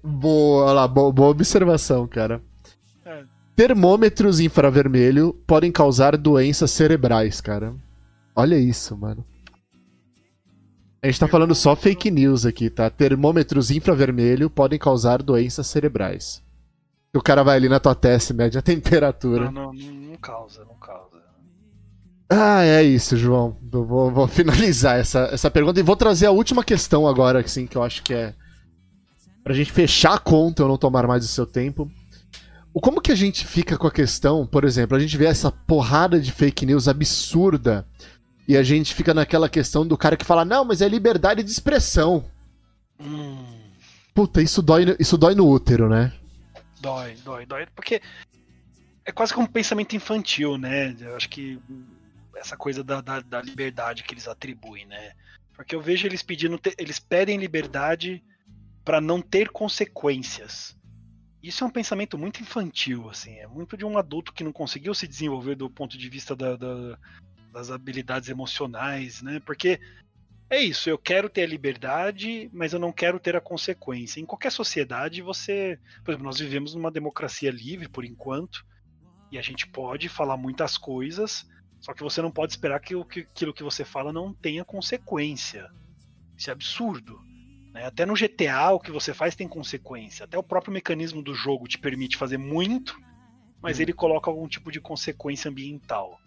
Boa, 0.04 0.74
lá, 0.74 0.88
boa, 0.88 1.12
boa 1.12 1.30
observação, 1.30 2.08
cara. 2.08 2.42
Termômetros 3.56 4.40
infravermelho 4.40 5.34
podem 5.46 5.72
causar 5.72 6.18
doenças 6.18 6.72
cerebrais, 6.72 7.42
cara. 7.42 7.74
Olha 8.36 8.58
isso, 8.58 8.96
mano. 8.98 9.26
A 11.04 11.08
gente 11.08 11.20
tá 11.20 11.28
falando 11.28 11.56
só 11.56 11.76
fake 11.76 12.12
news 12.12 12.46
aqui, 12.46 12.70
tá? 12.70 12.90
Termômetros 12.90 13.72
infravermelho 13.72 14.50
podem 14.50 14.78
causar 14.78 15.22
doenças 15.22 15.68
cerebrais. 15.68 16.44
O 17.14 17.22
cara 17.22 17.44
vai 17.44 17.58
ali 17.58 17.68
na 17.68 17.80
tua 17.80 17.96
testa 17.96 18.32
e 18.32 18.36
mede 18.36 18.58
a 18.58 18.62
temperatura. 18.64 19.52
Não, 19.52 19.74
não, 19.74 19.74
não 19.74 20.16
causa, 20.16 20.64
não 20.64 20.76
causa. 20.76 21.22
Ah, 22.30 22.64
é 22.64 22.82
isso, 22.82 23.18
João. 23.18 23.58
Eu 23.74 23.84
vou, 23.84 24.10
vou 24.10 24.28
finalizar 24.28 24.98
essa, 24.98 25.30
essa 25.34 25.52
pergunta 25.52 25.80
e 25.80 25.84
vou 25.84 25.98
trazer 25.98 26.28
a 26.28 26.32
última 26.32 26.64
questão 26.64 27.06
agora, 27.06 27.42
assim, 27.42 27.68
que 27.68 27.76
eu 27.76 27.84
acho 27.84 28.02
que 28.04 28.14
é. 28.14 28.34
Pra 29.44 29.54
gente 29.54 29.72
fechar 29.72 30.14
a 30.14 30.20
conta, 30.20 30.64
eu 30.64 30.68
não 30.68 30.78
tomar 30.78 31.06
mais 31.08 31.26
o 31.26 31.28
seu 31.28 31.46
tempo. 31.46 31.92
Como 32.74 33.02
que 33.02 33.12
a 33.12 33.16
gente 33.16 33.46
fica 33.46 33.78
com 33.78 33.88
a 33.88 33.92
questão, 33.92 34.48
por 34.48 34.64
exemplo, 34.64 34.96
a 34.96 35.00
gente 35.00 35.18
vê 35.18 35.26
essa 35.26 35.52
porrada 35.52 36.20
de 36.20 36.32
fake 36.32 36.66
news 36.66 36.88
absurda 36.88 37.86
e 38.48 38.56
a 38.56 38.64
gente 38.64 38.94
fica 38.94 39.14
naquela 39.14 39.50
questão 39.50 39.86
do 39.86 39.98
cara 39.98 40.16
que 40.16 40.26
fala, 40.26 40.46
não, 40.46 40.64
mas 40.64 40.82
é 40.82 40.88
liberdade 40.88 41.44
de 41.44 41.52
expressão. 41.52 42.26
Hum. 43.00 43.46
Puta, 44.14 44.42
isso 44.42 44.62
dói, 44.62 44.96
isso 45.00 45.18
dói 45.18 45.36
no 45.36 45.48
útero, 45.48 45.90
né? 45.90 46.14
Dói, 46.80 47.16
dói, 47.24 47.46
dói. 47.46 47.68
Porque 47.76 48.02
é 49.06 49.12
quase 49.12 49.34
como 49.34 49.48
um 49.48 49.52
pensamento 49.52 49.96
infantil, 49.96 50.58
né? 50.58 50.96
Eu 51.00 51.16
acho 51.16 51.30
que 51.30 51.60
essa 52.36 52.58
coisa 52.58 52.84
da, 52.84 53.02
da, 53.02 53.20
da 53.22 53.42
liberdade 53.42 54.04
que 54.04 54.14
eles 54.14 54.28
atribuem, 54.28 54.86
né? 54.86 55.12
Porque 55.56 55.76
eu 55.76 55.82
vejo 55.82 56.08
eles 56.08 56.24
pedindo, 56.24 56.60
eles 56.78 57.00
pedem 57.00 57.38
liberdade 57.38 58.24
para 58.84 59.00
não 59.00 59.22
ter 59.22 59.50
consequências. 59.50 60.76
Isso 61.42 61.64
é 61.64 61.68
um 61.68 61.72
pensamento 61.72 62.18
muito 62.18 62.42
infantil, 62.42 63.10
assim, 63.10 63.34
é 63.40 63.48
muito 63.48 63.76
de 63.76 63.84
um 63.84 63.98
adulto 63.98 64.32
que 64.32 64.44
não 64.44 64.52
conseguiu 64.52 64.94
se 64.94 65.08
desenvolver 65.08 65.56
do 65.56 65.70
ponto 65.70 65.98
de 65.98 66.08
vista 66.08 66.36
da, 66.36 66.56
da, 66.56 66.98
das 67.52 67.72
habilidades 67.72 68.30
emocionais, 68.30 69.24
né? 69.24 69.40
Porque 69.40 69.80
é 70.52 70.60
isso, 70.60 70.90
eu 70.90 70.98
quero 70.98 71.30
ter 71.30 71.44
a 71.44 71.48
liberdade, 71.48 72.50
mas 72.54 72.74
eu 72.74 72.80
não 72.80 72.92
quero 72.92 73.20
ter 73.20 73.36
a 73.36 73.42
consequência. 73.42 74.20
Em 74.20 74.26
qualquer 74.26 74.52
sociedade, 74.52 75.22
você. 75.22 75.80
Por 76.04 76.12
exemplo, 76.12 76.26
nós 76.26 76.40
vivemos 76.40 76.76
numa 76.76 76.92
democracia 76.92 77.50
livre 77.50 77.88
por 77.88 78.04
enquanto, 78.04 78.64
e 79.32 79.38
a 79.38 79.42
gente 79.42 79.66
pode 79.66 80.10
falar 80.10 80.36
muitas 80.36 80.78
coisas, 80.78 81.48
só 81.80 81.94
que 81.94 82.04
você 82.04 82.22
não 82.22 82.30
pode 82.30 82.52
esperar 82.52 82.82
que 82.82 82.94
aquilo 82.94 83.54
que 83.54 83.64
você 83.64 83.86
fala 83.86 84.12
não 84.12 84.34
tenha 84.34 84.66
consequência. 84.66 85.72
Isso 86.38 86.50
é 86.50 86.54
absurdo. 86.54 87.20
Né? 87.74 87.86
Até 87.86 88.06
no 88.06 88.14
GTA 88.14 88.72
o 88.72 88.80
que 88.80 88.92
você 88.92 89.14
faz 89.14 89.36
tem 89.36 89.48
consequência. 89.48 90.26
Até 90.26 90.38
o 90.38 90.44
próprio 90.44 90.74
mecanismo 90.74 91.22
do 91.22 91.34
jogo 91.34 91.68
te 91.68 91.78
permite 91.78 92.18
fazer 92.18 92.38
muito, 92.38 93.00
mas 93.62 93.80
hum. 93.80 93.82
ele 93.82 93.94
coloca 93.94 94.30
algum 94.30 94.48
tipo 94.48 94.72
de 94.72 94.82
consequência 94.82 95.50
ambiental. 95.50 96.20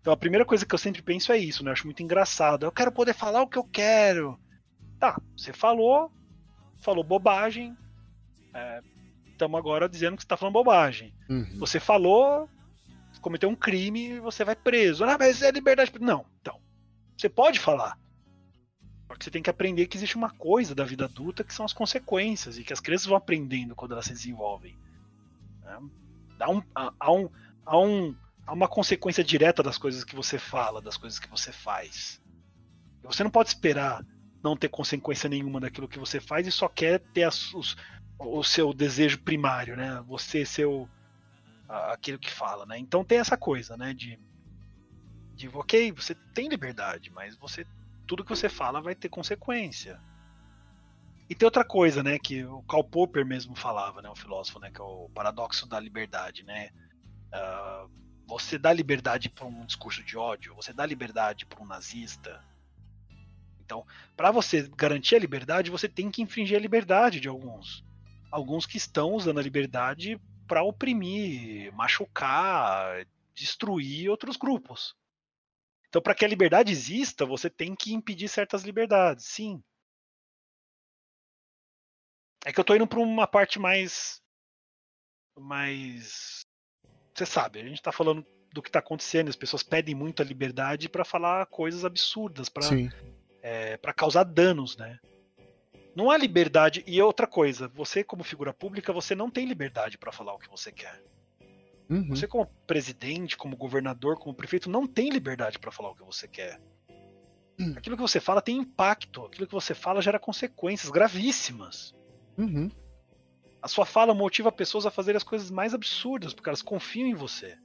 Então 0.00 0.12
a 0.12 0.16
primeira 0.16 0.44
coisa 0.44 0.64
que 0.64 0.74
eu 0.74 0.78
sempre 0.78 1.02
penso 1.02 1.32
é 1.32 1.38
isso, 1.38 1.62
né? 1.62 1.70
Eu 1.70 1.72
acho 1.72 1.86
muito 1.86 2.02
engraçado. 2.02 2.64
Eu 2.64 2.72
quero 2.72 2.90
poder 2.90 3.14
falar 3.14 3.42
o 3.42 3.48
que 3.48 3.58
eu 3.58 3.64
quero. 3.64 4.38
Tá, 4.98 5.20
você 5.36 5.52
falou, 5.52 6.10
falou 6.82 7.04
bobagem, 7.04 7.76
estamos 9.32 9.56
é, 9.56 9.58
agora 9.58 9.88
dizendo 9.88 10.16
que 10.16 10.22
você 10.22 10.26
está 10.26 10.36
falando 10.36 10.54
bobagem. 10.54 11.14
Uhum. 11.28 11.58
Você 11.58 11.80
falou, 11.80 12.48
cometeu 13.20 13.48
um 13.48 13.56
crime, 13.56 14.20
você 14.20 14.44
vai 14.44 14.56
preso. 14.56 15.04
Ah, 15.04 15.16
mas 15.18 15.42
é 15.42 15.50
liberdade. 15.50 15.92
Não, 16.00 16.26
então. 16.40 16.60
Você 17.16 17.28
pode 17.28 17.58
falar. 17.58 17.98
Você 19.20 19.30
tem 19.30 19.42
que 19.42 19.50
aprender 19.50 19.86
que 19.86 19.96
existe 19.98 20.16
uma 20.16 20.30
coisa 20.30 20.74
da 20.74 20.82
vida 20.82 21.04
adulta 21.04 21.44
que 21.44 21.52
são 21.52 21.64
as 21.64 21.74
consequências 21.74 22.56
e 22.56 22.64
que 22.64 22.72
as 22.72 22.80
crianças 22.80 23.06
vão 23.06 23.16
aprendendo 23.16 23.76
quando 23.76 23.92
elas 23.92 24.06
se 24.06 24.12
desenvolvem. 24.12 24.78
É, 25.64 25.78
há, 26.40 26.50
um, 26.50 26.62
há, 26.74 27.12
um, 27.12 27.30
há, 27.66 27.78
um, 27.78 28.16
há 28.46 28.52
uma 28.52 28.66
consequência 28.66 29.22
direta 29.22 29.62
das 29.62 29.76
coisas 29.76 30.04
que 30.04 30.16
você 30.16 30.38
fala, 30.38 30.80
das 30.80 30.96
coisas 30.96 31.18
que 31.18 31.28
você 31.28 31.52
faz. 31.52 32.20
Você 33.02 33.22
não 33.22 33.30
pode 33.30 33.50
esperar 33.50 34.04
não 34.42 34.56
ter 34.56 34.68
consequência 34.68 35.28
nenhuma 35.28 35.60
daquilo 35.60 35.88
que 35.88 35.98
você 35.98 36.18
faz 36.18 36.46
e 36.46 36.52
só 36.52 36.66
quer 36.66 37.00
ter 37.12 37.24
as, 37.24 37.52
os, 37.52 37.76
o 38.18 38.42
seu 38.42 38.72
desejo 38.72 39.18
primário, 39.18 39.76
né? 39.76 40.02
Você 40.06 40.46
ser 40.46 40.64
o, 40.64 40.88
aquilo 41.68 42.18
que 42.18 42.30
fala, 42.30 42.64
né? 42.64 42.78
Então 42.78 43.04
tem 43.04 43.18
essa 43.18 43.36
coisa, 43.36 43.76
né? 43.76 43.92
De, 43.92 44.18
de 45.34 45.46
ok, 45.48 45.92
você 45.92 46.14
tem 46.34 46.48
liberdade, 46.48 47.10
mas 47.10 47.36
você 47.36 47.66
tudo 48.10 48.24
que 48.24 48.34
você 48.34 48.48
fala 48.48 48.80
vai 48.80 48.92
ter 48.92 49.08
consequência. 49.08 50.00
E 51.28 51.34
tem 51.36 51.46
outra 51.46 51.64
coisa, 51.64 52.02
né? 52.02 52.18
Que 52.18 52.44
o 52.44 52.60
Karl 52.64 52.82
Popper 52.82 53.24
mesmo 53.24 53.54
falava, 53.54 54.02
né? 54.02 54.10
O 54.10 54.16
filósofo, 54.16 54.58
né? 54.58 54.68
Que 54.68 54.80
é 54.80 54.84
o 54.84 55.08
paradoxo 55.14 55.64
da 55.64 55.78
liberdade, 55.78 56.42
né? 56.42 56.70
Uh, 57.32 57.88
você 58.26 58.58
dá 58.58 58.72
liberdade 58.72 59.28
para 59.28 59.46
um 59.46 59.64
discurso 59.64 60.02
de 60.02 60.18
ódio, 60.18 60.56
você 60.56 60.72
dá 60.72 60.84
liberdade 60.84 61.46
para 61.46 61.62
um 61.62 61.66
nazista, 61.66 62.42
então, 63.70 63.86
para 64.16 64.32
você 64.32 64.68
garantir 64.76 65.14
a 65.14 65.20
liberdade, 65.20 65.70
você 65.70 65.88
tem 65.88 66.10
que 66.10 66.20
infringir 66.20 66.56
a 66.56 66.60
liberdade 66.60 67.20
de 67.20 67.28
alguns. 67.28 67.84
Alguns 68.32 68.66
que 68.66 68.76
estão 68.76 69.12
usando 69.12 69.38
a 69.38 69.42
liberdade 69.42 70.20
para 70.48 70.64
oprimir, 70.64 71.72
machucar, 71.72 73.06
destruir 73.32 74.10
outros 74.10 74.36
grupos. 74.36 74.96
Então, 75.90 76.00
para 76.00 76.14
que 76.14 76.24
a 76.24 76.28
liberdade 76.28 76.70
exista, 76.70 77.26
você 77.26 77.50
tem 77.50 77.74
que 77.74 77.92
impedir 77.92 78.28
certas 78.28 78.62
liberdades, 78.62 79.26
sim. 79.26 79.60
É 82.44 82.52
que 82.52 82.60
eu 82.60 82.64
tô 82.64 82.74
indo 82.74 82.86
para 82.86 83.00
uma 83.00 83.26
parte 83.26 83.58
mais. 83.58 84.22
mais. 85.36 86.46
Você 87.12 87.26
sabe, 87.26 87.60
a 87.60 87.64
gente 87.64 87.82
tá 87.82 87.90
falando 87.90 88.24
do 88.52 88.62
que 88.62 88.70
tá 88.70 88.78
acontecendo, 88.78 89.28
as 89.28 89.36
pessoas 89.36 89.64
pedem 89.64 89.94
muito 89.94 90.22
a 90.22 90.24
liberdade 90.24 90.88
para 90.88 91.04
falar 91.04 91.44
coisas 91.46 91.84
absurdas, 91.84 92.48
para 92.48 92.70
é, 93.42 93.76
para 93.76 93.92
causar 93.92 94.24
danos, 94.24 94.76
né? 94.76 94.98
Não 95.94 96.08
há 96.08 96.16
liberdade. 96.16 96.84
E 96.86 97.02
outra 97.02 97.26
coisa, 97.26 97.66
você 97.66 98.04
como 98.04 98.22
figura 98.22 98.54
pública, 98.54 98.92
você 98.92 99.14
não 99.14 99.28
tem 99.28 99.44
liberdade 99.44 99.98
para 99.98 100.12
falar 100.12 100.34
o 100.34 100.38
que 100.38 100.48
você 100.48 100.70
quer. 100.70 101.02
Uhum. 101.90 102.08
Você 102.08 102.28
como 102.28 102.46
presidente, 102.66 103.36
como 103.36 103.56
governador, 103.56 104.16
como 104.16 104.34
prefeito, 104.34 104.70
não 104.70 104.86
tem 104.86 105.10
liberdade 105.10 105.58
para 105.58 105.72
falar 105.72 105.90
o 105.90 105.96
que 105.96 106.04
você 106.04 106.28
quer. 106.28 106.60
Uhum. 107.58 107.74
Aquilo 107.76 107.96
que 107.96 108.02
você 108.02 108.20
fala 108.20 108.40
tem 108.40 108.56
impacto. 108.56 109.26
Aquilo 109.26 109.46
que 109.46 109.52
você 109.52 109.74
fala 109.74 110.00
gera 110.00 110.18
consequências 110.18 110.90
gravíssimas. 110.90 111.92
Uhum. 112.38 112.70
A 113.60 113.66
sua 113.66 113.84
fala 113.84 114.14
motiva 114.14 114.52
pessoas 114.52 114.86
a 114.86 114.90
fazer 114.90 115.16
as 115.16 115.24
coisas 115.24 115.50
mais 115.50 115.74
absurdas, 115.74 116.32
porque 116.32 116.48
elas 116.48 116.62
confiam 116.62 117.08
em 117.08 117.14
você. 117.14 117.58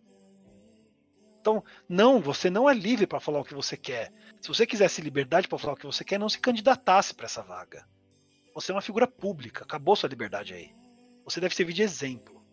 Então, 1.40 1.64
não, 1.88 2.20
você 2.20 2.50
não 2.50 2.68
é 2.68 2.74
livre 2.74 3.06
para 3.06 3.20
falar 3.20 3.40
o 3.40 3.46
que 3.46 3.54
você 3.54 3.78
quer. 3.78 4.12
Se 4.42 4.48
você 4.48 4.66
quisesse 4.66 5.00
liberdade 5.02 5.48
para 5.48 5.60
falar 5.60 5.74
o 5.74 5.78
que 5.78 5.86
você 5.86 6.04
quer, 6.04 6.18
não 6.18 6.28
se 6.28 6.40
candidatasse 6.40 7.14
para 7.14 7.28
essa 7.28 7.44
vaga. 7.44 7.88
Você 8.56 8.72
é 8.72 8.76
uma 8.76 8.82
figura 8.82 9.06
pública, 9.06 9.64
acabou 9.64 9.96
sua 9.96 10.10
liberdade 10.10 10.56
aí. 10.56 10.74
Você 11.24 11.40
deve 11.40 11.54
servir 11.54 11.74
de 11.74 11.84
exemplo. 11.84 12.44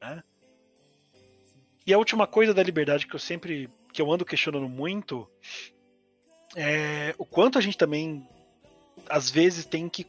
Né? 0.00 0.22
E 1.86 1.92
a 1.92 1.98
última 1.98 2.26
coisa 2.26 2.54
da 2.54 2.62
liberdade 2.62 3.06
que 3.06 3.14
eu 3.14 3.20
sempre, 3.20 3.68
que 3.92 4.00
eu 4.00 4.10
ando 4.10 4.24
questionando 4.24 4.68
muito, 4.68 5.28
é 6.56 7.14
o 7.18 7.24
quanto 7.24 7.58
a 7.58 7.60
gente 7.60 7.76
também 7.76 8.26
às 9.08 9.30
vezes 9.30 9.64
tem 9.64 9.88
que 9.88 10.06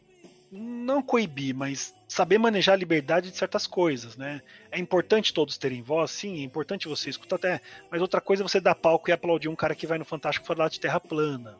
não 0.51 1.01
coibir, 1.01 1.55
mas 1.55 1.95
saber 2.07 2.37
manejar 2.37 2.73
a 2.73 2.77
liberdade 2.77 3.31
de 3.31 3.37
certas 3.37 3.65
coisas, 3.65 4.15
né? 4.15 4.41
É 4.71 4.77
importante 4.77 5.33
todos 5.33 5.57
terem 5.57 5.81
voz, 5.81 6.11
sim, 6.11 6.41
é 6.41 6.43
importante 6.43 6.87
você 6.87 7.09
escutar 7.09 7.37
até, 7.37 7.61
mas 7.89 8.01
outra 8.01 8.21
coisa 8.21 8.43
é 8.43 8.47
você 8.47 8.59
dar 8.59 8.75
palco 8.75 9.09
e 9.09 9.11
aplaudir 9.11 9.49
um 9.49 9.55
cara 9.55 9.73
que 9.73 9.87
vai 9.87 9.97
no 9.97 10.05
Fantástico 10.05 10.45
falar 10.45 10.69
de 10.69 10.79
terra 10.79 10.99
plana. 10.99 11.57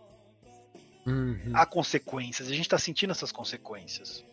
Uhum. 1.08 1.51
Há 1.53 1.66
consequências, 1.66 2.50
a 2.50 2.53
gente 2.53 2.69
tá 2.69 2.77
sentindo 2.77 3.11
essas 3.11 3.32
consequências. 3.32 4.24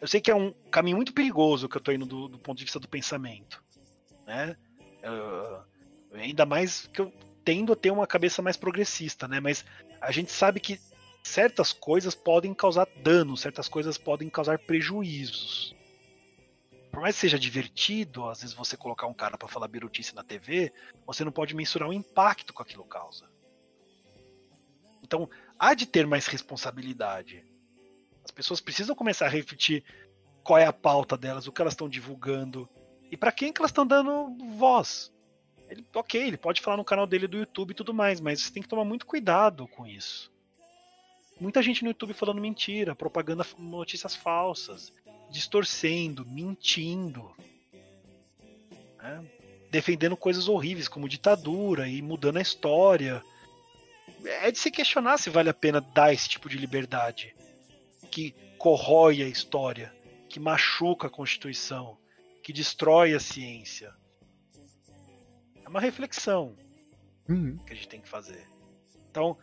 Eu 0.00 0.08
sei 0.08 0.20
que 0.20 0.30
é 0.30 0.34
um 0.34 0.52
caminho 0.70 0.96
muito 0.96 1.12
perigoso 1.12 1.68
que 1.68 1.76
eu 1.76 1.80
tô 1.80 1.92
indo 1.92 2.06
do, 2.06 2.28
do 2.28 2.38
ponto 2.38 2.56
de 2.56 2.64
vista 2.64 2.80
do 2.80 2.88
pensamento, 2.88 3.62
né? 4.26 4.56
Uh, 5.02 5.62
ainda 6.12 6.44
mais 6.44 6.86
que 6.86 7.00
eu 7.00 7.12
tendo 7.44 7.72
a 7.72 7.76
ter 7.76 7.90
uma 7.90 8.06
cabeça 8.06 8.42
mais 8.42 8.56
progressista, 8.56 9.26
né? 9.26 9.40
Mas 9.40 9.64
a 10.00 10.10
gente 10.10 10.30
sabe 10.30 10.60
que 10.60 10.78
certas 11.22 11.72
coisas 11.72 12.14
podem 12.14 12.52
causar 12.52 12.86
dano, 13.02 13.36
certas 13.36 13.68
coisas 13.68 13.96
podem 13.96 14.28
causar 14.28 14.58
prejuízos. 14.58 15.74
Por 16.90 17.00
mais 17.00 17.14
que 17.14 17.22
seja 17.22 17.38
divertido, 17.38 18.28
às 18.28 18.40
vezes 18.40 18.54
você 18.54 18.76
colocar 18.76 19.06
um 19.06 19.14
cara 19.14 19.38
para 19.38 19.48
falar 19.48 19.68
birutice 19.68 20.14
na 20.14 20.24
TV, 20.24 20.72
você 21.06 21.24
não 21.24 21.32
pode 21.32 21.54
mensurar 21.54 21.88
o 21.88 21.92
impacto 21.92 22.52
que 22.52 22.62
aquilo 22.62 22.84
causa. 22.84 23.28
Então, 25.02 25.28
há 25.58 25.74
de 25.74 25.86
ter 25.86 26.06
mais 26.06 26.26
responsabilidade. 26.26 27.44
As 28.24 28.30
pessoas 28.30 28.60
precisam 28.60 28.94
começar 28.94 29.26
a 29.26 29.30
refletir 29.30 29.84
qual 30.42 30.58
é 30.58 30.66
a 30.66 30.72
pauta 30.72 31.16
delas, 31.16 31.46
o 31.46 31.52
que 31.52 31.60
elas 31.62 31.72
estão 31.72 31.88
divulgando 31.88 32.68
e 33.10 33.16
para 33.16 33.32
quem 33.32 33.52
que 33.52 33.60
elas 33.60 33.70
estão 33.70 33.86
dando 33.86 34.36
voz. 34.56 35.12
Ele, 35.68 35.84
ok, 35.94 36.22
ele 36.22 36.36
pode 36.36 36.60
falar 36.60 36.76
no 36.76 36.84
canal 36.84 37.06
dele 37.06 37.26
do 37.26 37.38
YouTube 37.38 37.72
e 37.72 37.74
tudo 37.74 37.92
mais, 37.92 38.20
mas 38.20 38.40
você 38.40 38.52
tem 38.52 38.62
que 38.62 38.68
tomar 38.68 38.84
muito 38.84 39.04
cuidado 39.04 39.66
com 39.68 39.86
isso 39.86 40.30
muita 41.40 41.62
gente 41.62 41.82
no 41.82 41.90
YouTube 41.90 42.12
falando 42.14 42.40
mentira, 42.40 42.94
propaganda 42.94 43.46
notícias 43.58 44.14
falsas, 44.14 44.92
distorcendo, 45.30 46.26
mentindo, 46.26 47.30
né? 48.98 49.24
defendendo 49.70 50.16
coisas 50.16 50.48
horríveis 50.48 50.88
como 50.88 51.08
ditadura 51.08 51.88
e 51.88 52.00
mudando 52.02 52.38
a 52.38 52.42
história. 52.42 53.22
É 54.24 54.50
de 54.50 54.58
se 54.58 54.70
questionar 54.70 55.18
se 55.18 55.30
vale 55.30 55.50
a 55.50 55.54
pena 55.54 55.80
dar 55.80 56.12
esse 56.12 56.28
tipo 56.28 56.48
de 56.48 56.58
liberdade 56.58 57.34
que 58.10 58.34
corrói 58.56 59.22
a 59.22 59.28
história, 59.28 59.94
que 60.28 60.40
machuca 60.40 61.06
a 61.06 61.10
Constituição, 61.10 61.97
que 62.48 62.52
destrói 62.54 63.12
a 63.12 63.20
ciência. 63.20 63.94
É 65.62 65.68
uma 65.68 65.82
reflexão 65.82 66.56
uhum. 67.28 67.58
que 67.58 67.74
a 67.74 67.76
gente 67.76 67.88
tem 67.88 68.00
que 68.00 68.08
fazer. 68.08 68.48
Então, 69.10 69.36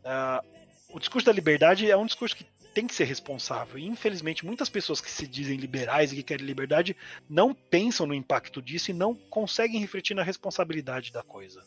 uh, 0.00 0.44
o 0.88 0.98
discurso 0.98 1.24
da 1.24 1.32
liberdade 1.32 1.88
é 1.88 1.96
um 1.96 2.04
discurso 2.04 2.34
que 2.34 2.44
tem 2.74 2.84
que 2.84 2.96
ser 2.96 3.04
responsável. 3.04 3.78
E, 3.78 3.86
infelizmente, 3.86 4.44
muitas 4.44 4.68
pessoas 4.68 5.00
que 5.00 5.08
se 5.08 5.24
dizem 5.24 5.56
liberais 5.56 6.10
e 6.10 6.16
que 6.16 6.22
querem 6.24 6.44
liberdade 6.44 6.96
não 7.30 7.54
pensam 7.54 8.08
no 8.08 8.14
impacto 8.14 8.60
disso 8.60 8.90
e 8.90 8.94
não 8.94 9.14
conseguem 9.14 9.80
refletir 9.80 10.14
na 10.16 10.24
responsabilidade 10.24 11.12
da 11.12 11.22
coisa. 11.22 11.64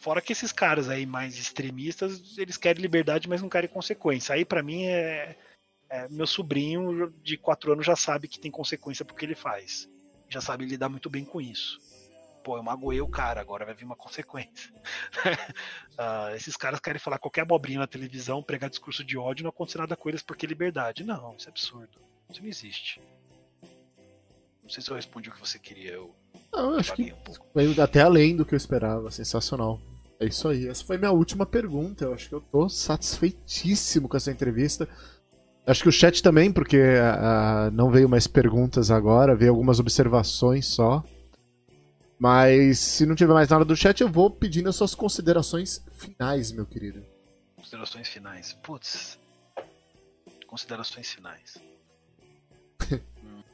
Fora 0.00 0.20
que 0.20 0.32
esses 0.32 0.50
caras 0.50 0.88
aí 0.88 1.06
mais 1.06 1.38
extremistas, 1.38 2.36
eles 2.36 2.56
querem 2.56 2.82
liberdade, 2.82 3.28
mas 3.28 3.40
não 3.40 3.48
querem 3.48 3.70
consequência. 3.70 4.34
Aí, 4.34 4.44
para 4.44 4.60
mim, 4.60 4.86
é, 4.86 5.36
é, 5.92 6.08
meu 6.08 6.26
sobrinho 6.26 7.12
de 7.22 7.36
4 7.36 7.72
anos 7.72 7.86
já 7.86 7.94
sabe 7.94 8.26
que 8.26 8.40
tem 8.40 8.50
consequência 8.50 9.04
porque 9.04 9.24
ele 9.24 9.34
faz. 9.34 9.88
Já 10.28 10.40
sabe 10.40 10.64
lidar 10.64 10.88
muito 10.88 11.10
bem 11.10 11.24
com 11.24 11.40
isso 11.40 11.78
pô, 12.42 12.56
eu 12.56 12.62
magoei 12.62 13.00
o 13.00 13.08
cara, 13.08 13.40
agora 13.40 13.64
vai 13.64 13.74
vir 13.74 13.84
uma 13.84 13.96
consequência. 13.96 14.72
uh, 15.96 16.34
esses 16.34 16.56
caras 16.56 16.80
querem 16.80 16.98
falar 16.98 17.18
qualquer 17.18 17.42
abobrinha 17.42 17.78
na 17.78 17.86
televisão, 17.86 18.42
pregar 18.42 18.68
discurso 18.68 19.04
de 19.04 19.16
ódio, 19.16 19.44
não 19.44 19.50
acontecer 19.50 19.78
nada 19.78 19.96
com 19.96 20.08
eles 20.08 20.22
porque 20.22 20.44
é 20.44 20.48
liberdade. 20.48 21.04
Não, 21.04 21.34
isso 21.36 21.48
é 21.48 21.50
absurdo. 21.50 21.98
Isso 22.30 22.42
não 22.42 22.48
existe. 22.48 23.00
Não 24.62 24.70
sei 24.70 24.82
se 24.82 24.90
eu 24.90 24.96
respondi 24.96 25.28
o 25.28 25.32
que 25.32 25.40
você 25.40 25.58
queria. 25.58 25.92
Eu, 25.92 26.14
não, 26.52 26.72
eu 26.72 26.78
acho 26.78 26.94
que 26.94 27.12
um 27.54 27.82
até 27.82 28.00
além 28.00 28.36
do 28.36 28.44
que 28.44 28.54
eu 28.54 28.56
esperava. 28.56 29.10
Sensacional. 29.10 29.80
É 30.20 30.26
isso 30.26 30.48
aí. 30.48 30.68
Essa 30.68 30.84
foi 30.84 30.98
minha 30.98 31.10
última 31.10 31.44
pergunta. 31.44 32.04
Eu 32.04 32.14
acho 32.14 32.28
que 32.28 32.34
eu 32.34 32.40
tô 32.40 32.68
satisfeitíssimo 32.68 34.08
com 34.08 34.16
essa 34.16 34.30
entrevista. 34.30 34.88
Acho 35.64 35.82
que 35.82 35.88
o 35.88 35.92
chat 35.92 36.22
também, 36.22 36.52
porque 36.52 36.76
uh, 36.76 37.70
não 37.72 37.90
veio 37.90 38.08
mais 38.08 38.26
perguntas 38.26 38.90
agora, 38.90 39.36
veio 39.36 39.52
algumas 39.52 39.78
observações 39.78 40.66
só. 40.66 41.04
Mas 42.18 42.78
se 42.78 43.06
não 43.06 43.14
tiver 43.14 43.32
mais 43.32 43.48
nada 43.48 43.64
do 43.64 43.76
chat, 43.76 44.00
eu 44.00 44.08
vou 44.08 44.30
pedindo 44.30 44.68
as 44.68 44.76
suas 44.76 44.94
considerações 44.94 45.84
finais, 45.92 46.50
meu 46.52 46.66
querido. 46.66 47.04
Considerações 47.56 48.08
finais. 48.08 48.52
Putz. 48.54 49.18
Considerações 50.46 51.10
finais. 51.10 51.56
hum. 52.92 53.42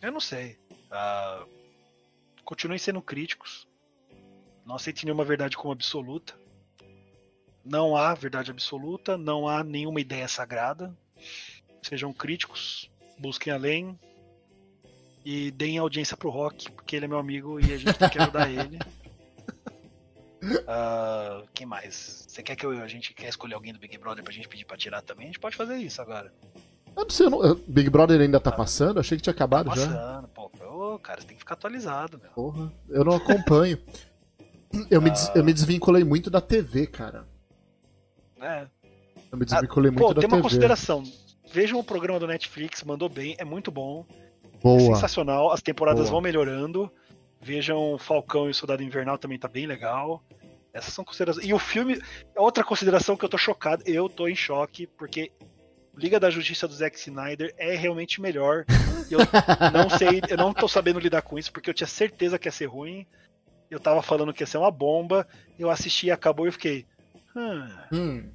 Eu 0.00 0.10
não 0.10 0.20
sei. 0.20 0.58
Uh, 0.90 1.46
continuem 2.44 2.78
sendo 2.78 3.02
críticos. 3.02 3.68
Não 4.64 4.76
aceitem 4.76 5.04
nenhuma 5.04 5.24
verdade 5.24 5.56
como 5.56 5.72
absoluta. 5.72 6.34
Não 7.64 7.96
há 7.96 8.14
verdade 8.14 8.50
absoluta, 8.50 9.18
não 9.18 9.46
há 9.46 9.62
nenhuma 9.62 10.00
ideia 10.00 10.26
sagrada. 10.26 10.94
Sejam 11.82 12.12
críticos, 12.12 12.90
busquem 13.18 13.52
além 13.52 13.98
e 15.24 15.50
deem 15.50 15.78
audiência 15.78 16.16
pro 16.16 16.30
Rock, 16.30 16.70
porque 16.72 16.96
ele 16.96 17.04
é 17.04 17.08
meu 17.08 17.18
amigo 17.18 17.60
e 17.60 17.72
a 17.72 17.76
gente 17.76 17.98
tem 17.98 18.08
que 18.08 18.18
ajudar 18.18 18.48
ele. 18.50 18.78
Uh, 20.42 21.46
quem 21.52 21.66
mais? 21.66 22.24
Você 22.26 22.42
quer 22.42 22.56
que 22.56 22.64
eu, 22.64 22.70
a 22.82 22.88
gente 22.88 23.12
quer 23.12 23.28
escolher 23.28 23.54
alguém 23.54 23.72
do 23.72 23.78
Big 23.78 23.98
Brother 23.98 24.24
pra 24.24 24.32
gente 24.32 24.48
pedir 24.48 24.64
pra 24.64 24.76
tirar 24.76 25.02
também? 25.02 25.24
A 25.24 25.28
gente 25.28 25.40
pode 25.40 25.56
fazer 25.56 25.76
isso 25.76 26.00
agora. 26.00 26.32
Eu 26.96 27.02
não 27.04 27.10
sei, 27.10 27.26
eu 27.26 27.30
não, 27.30 27.54
Big 27.68 27.90
Brother 27.90 28.20
ainda 28.20 28.40
tá 28.40 28.50
passando? 28.50 28.98
Achei 28.98 29.16
que 29.16 29.22
tinha 29.22 29.32
acabado 29.32 29.66
tá 29.66 29.74
passando, 29.74 29.92
já. 29.92 30.24
Pô, 30.34 30.50
ô, 30.64 30.98
cara, 30.98 31.20
você 31.20 31.26
tem 31.26 31.36
que 31.36 31.42
ficar 31.42 31.54
atualizado, 31.54 32.18
meu. 32.18 32.30
Porra, 32.30 32.72
eu 32.88 33.04
não 33.04 33.14
acompanho. 33.14 33.78
eu, 34.90 35.00
me, 35.00 35.10
eu 35.34 35.44
me 35.44 35.52
desvinculei 35.52 36.04
muito 36.04 36.30
da 36.30 36.40
TV, 36.40 36.86
cara. 36.86 37.26
É. 38.40 38.66
Eu 39.30 39.38
me 39.38 39.44
desvinculei 39.44 39.90
ah, 39.90 39.92
muito 39.92 40.06
pô, 40.06 40.14
da 40.14 40.20
TV. 40.20 40.28
Tem 40.28 40.36
uma 40.36 40.42
consideração. 40.42 41.02
Vejam 41.52 41.78
o 41.78 41.84
programa 41.84 42.18
do 42.18 42.26
Netflix, 42.26 42.82
mandou 42.82 43.08
bem, 43.08 43.34
é 43.38 43.44
muito 43.44 43.70
bom. 43.70 44.06
Boa. 44.62 44.80
É 44.80 44.86
sensacional, 44.86 45.50
as 45.52 45.62
temporadas 45.62 46.02
Boa. 46.02 46.12
vão 46.12 46.20
melhorando. 46.20 46.90
Vejam 47.40 47.96
Falcão 47.98 48.46
e 48.46 48.50
o 48.50 48.54
Soldado 48.54 48.82
Invernal 48.82 49.18
também 49.18 49.38
tá 49.38 49.48
bem 49.48 49.66
legal. 49.66 50.22
Essas 50.72 50.92
são 50.92 51.04
considerações. 51.04 51.46
E 51.46 51.52
o 51.52 51.58
filme, 51.58 52.00
outra 52.36 52.62
consideração 52.62 53.16
que 53.16 53.24
eu 53.24 53.28
tô 53.28 53.38
chocado, 53.38 53.82
eu 53.86 54.08
tô 54.08 54.28
em 54.28 54.36
choque, 54.36 54.86
porque 54.86 55.32
Liga 55.96 56.20
da 56.20 56.30
Justiça 56.30 56.68
do 56.68 56.74
Zack 56.74 56.96
Snyder 56.96 57.52
é 57.58 57.74
realmente 57.74 58.20
melhor. 58.20 58.64
Eu 59.10 59.18
não 59.72 59.90
sei, 59.90 60.22
eu 60.28 60.36
não 60.36 60.54
tô 60.54 60.68
sabendo 60.68 61.00
lidar 61.00 61.22
com 61.22 61.38
isso, 61.38 61.52
porque 61.52 61.68
eu 61.68 61.74
tinha 61.74 61.86
certeza 61.86 62.38
que 62.38 62.46
ia 62.46 62.52
ser 62.52 62.66
ruim. 62.66 63.06
Eu 63.68 63.80
tava 63.80 64.02
falando 64.02 64.32
que 64.32 64.42
ia 64.42 64.46
ser 64.46 64.58
uma 64.58 64.70
bomba. 64.70 65.26
Eu 65.58 65.68
assisti 65.70 66.06
e 66.06 66.10
acabou 66.10 66.46
e 66.46 66.48
eu 66.48 66.52
fiquei. 66.52 66.86
Hum. 67.36 67.68
hum. 67.92 68.30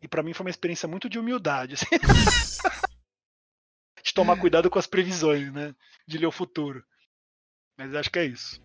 E 0.00 0.08
para 0.08 0.22
mim 0.22 0.32
foi 0.32 0.46
uma 0.46 0.50
experiência 0.50 0.88
muito 0.88 1.08
de 1.08 1.18
humildade. 1.18 1.74
Assim. 1.74 1.86
de 4.02 4.14
tomar 4.14 4.38
cuidado 4.38 4.70
com 4.70 4.78
as 4.78 4.86
previsões, 4.86 5.52
né? 5.52 5.74
De 6.06 6.18
ler 6.18 6.26
o 6.26 6.32
futuro. 6.32 6.82
Mas 7.76 7.94
acho 7.94 8.10
que 8.10 8.18
é 8.18 8.24
isso. 8.24 8.60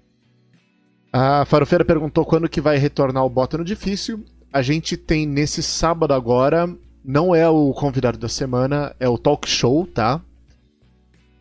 A 1.11 1.45
Farofeira 1.45 1.85
perguntou 1.85 2.25
quando 2.25 2.50
que 2.50 2.61
vai 2.61 2.77
retornar 2.77 3.24
o 3.25 3.30
Bota 3.30 3.58
no 3.58 3.64
Difícil. 3.64 4.25
A 4.51 4.61
gente 4.61 4.98
tem 4.98 5.27
nesse 5.27 5.61
sábado 5.61 6.14
agora, 6.14 6.67
não 7.03 7.35
é 7.35 7.48
o 7.50 7.72
convidado 7.74 8.17
da 8.17 8.30
semana, 8.30 8.95
é 9.00 9.08
o 9.08 9.17
talk 9.17 9.48
show, 9.48 9.85
tá? 9.85 10.22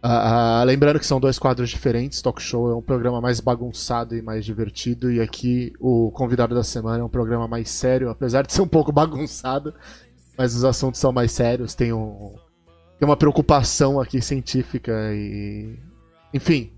Uh, 0.05 0.63
uh, 0.63 0.65
lembrando 0.65 0.99
que 0.99 1.07
são 1.07 1.21
dois 1.21 1.39
quadros 1.39 1.71
diferentes. 1.71 2.21
Talk 2.21 2.43
show 2.43 2.71
é 2.71 2.75
um 2.75 2.83
programa 2.83 3.21
mais 3.21 3.39
bagunçado 3.39 4.17
e 4.17 4.23
mais 4.23 4.45
divertido, 4.45 5.13
e 5.13 5.21
aqui 5.21 5.73
o 5.79 6.11
convidado 6.11 6.55
da 6.55 6.65
semana 6.65 7.01
é 7.01 7.05
um 7.05 7.09
programa 7.09 7.47
mais 7.47 7.71
sério, 7.71 8.11
apesar 8.11 8.43
de 8.45 8.53
ser 8.53 8.63
um 8.63 8.69
pouco 8.69 8.91
bagunçado, 8.93 9.73
mas 10.37 10.55
os 10.55 10.65
assuntos 10.65 11.01
são 11.01 11.13
mais 11.13 11.31
sérios. 11.31 11.75
Tem, 11.75 11.93
um, 11.93 12.35
tem 12.99 13.09
uma 13.09 13.17
preocupação 13.17 14.01
aqui 14.01 14.21
científica 14.21 14.93
e. 15.15 15.79
Enfim. 16.35 16.73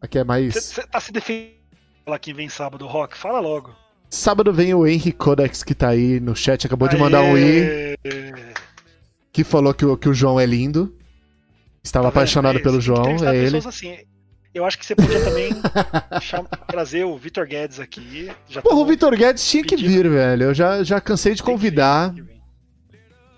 Aqui 0.00 0.18
é 0.18 0.24
mais. 0.24 0.54
Você 0.54 0.86
tá 0.86 1.00
se 1.00 1.12
defendendo 1.12 1.62
Fala 2.04 2.18
quem 2.18 2.34
vem 2.34 2.48
sábado, 2.48 2.86
Rock, 2.86 3.16
fala 3.16 3.38
logo. 3.38 3.74
Sábado 4.10 4.52
vem 4.52 4.74
o 4.74 4.86
Henry 4.86 5.12
Codex 5.12 5.62
que 5.62 5.74
tá 5.74 5.90
aí 5.90 6.18
no 6.18 6.34
chat, 6.34 6.66
acabou 6.66 6.88
Aê! 6.88 6.94
de 6.94 7.00
mandar 7.00 7.22
um 7.22 7.38
i. 7.38 7.96
Que 9.32 9.44
falou 9.44 9.72
que 9.72 9.86
o, 9.86 9.96
que 9.96 10.08
o 10.08 10.14
João 10.14 10.38
é 10.38 10.44
lindo. 10.44 10.94
Estava 11.82 12.04
tá 12.04 12.08
apaixonado 12.10 12.58
é, 12.58 12.62
pelo 12.62 12.80
João, 12.80 13.16
é 13.26 13.36
ele. 13.36 13.58
Assim, 13.58 13.98
eu 14.54 14.64
acho 14.64 14.78
que 14.78 14.86
você 14.86 14.94
podia 14.94 15.22
também 15.24 15.50
trazer 16.68 17.04
o 17.04 17.16
Vitor 17.16 17.46
Guedes 17.46 17.80
aqui. 17.80 18.30
Já 18.48 18.62
Porra, 18.62 18.76
o 18.76 18.86
Vitor 18.86 19.16
Guedes 19.16 19.48
tinha 19.48 19.64
pedindo. 19.64 19.80
que 19.80 19.88
vir, 19.88 20.08
velho. 20.08 20.44
Eu 20.44 20.54
já, 20.54 20.82
já 20.84 21.00
cansei 21.00 21.34
de 21.34 21.42
convidar. 21.42 22.12
Tem 22.14 22.16
que, 22.16 22.22
vir, 22.22 22.42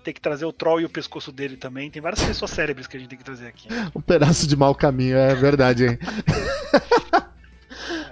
tem 0.03 0.13
que 0.13 0.21
trazer 0.21 0.45
o 0.45 0.53
Troll 0.53 0.81
e 0.81 0.85
o 0.85 0.89
pescoço 0.89 1.31
dele 1.31 1.57
também. 1.57 1.89
Tem 1.89 2.01
várias 2.01 2.23
pessoas 2.23 2.51
cérebres 2.51 2.85
que 2.85 2.97
a 2.97 2.99
gente 2.99 3.09
tem 3.09 3.17
que 3.17 3.23
trazer 3.23 3.47
aqui. 3.47 3.67
Um 3.95 4.01
pedaço 4.01 4.45
de 4.45 4.55
mau 4.55 4.75
caminho, 4.75 5.17
é 5.17 5.33
verdade, 5.33 5.85
hein? 5.85 5.99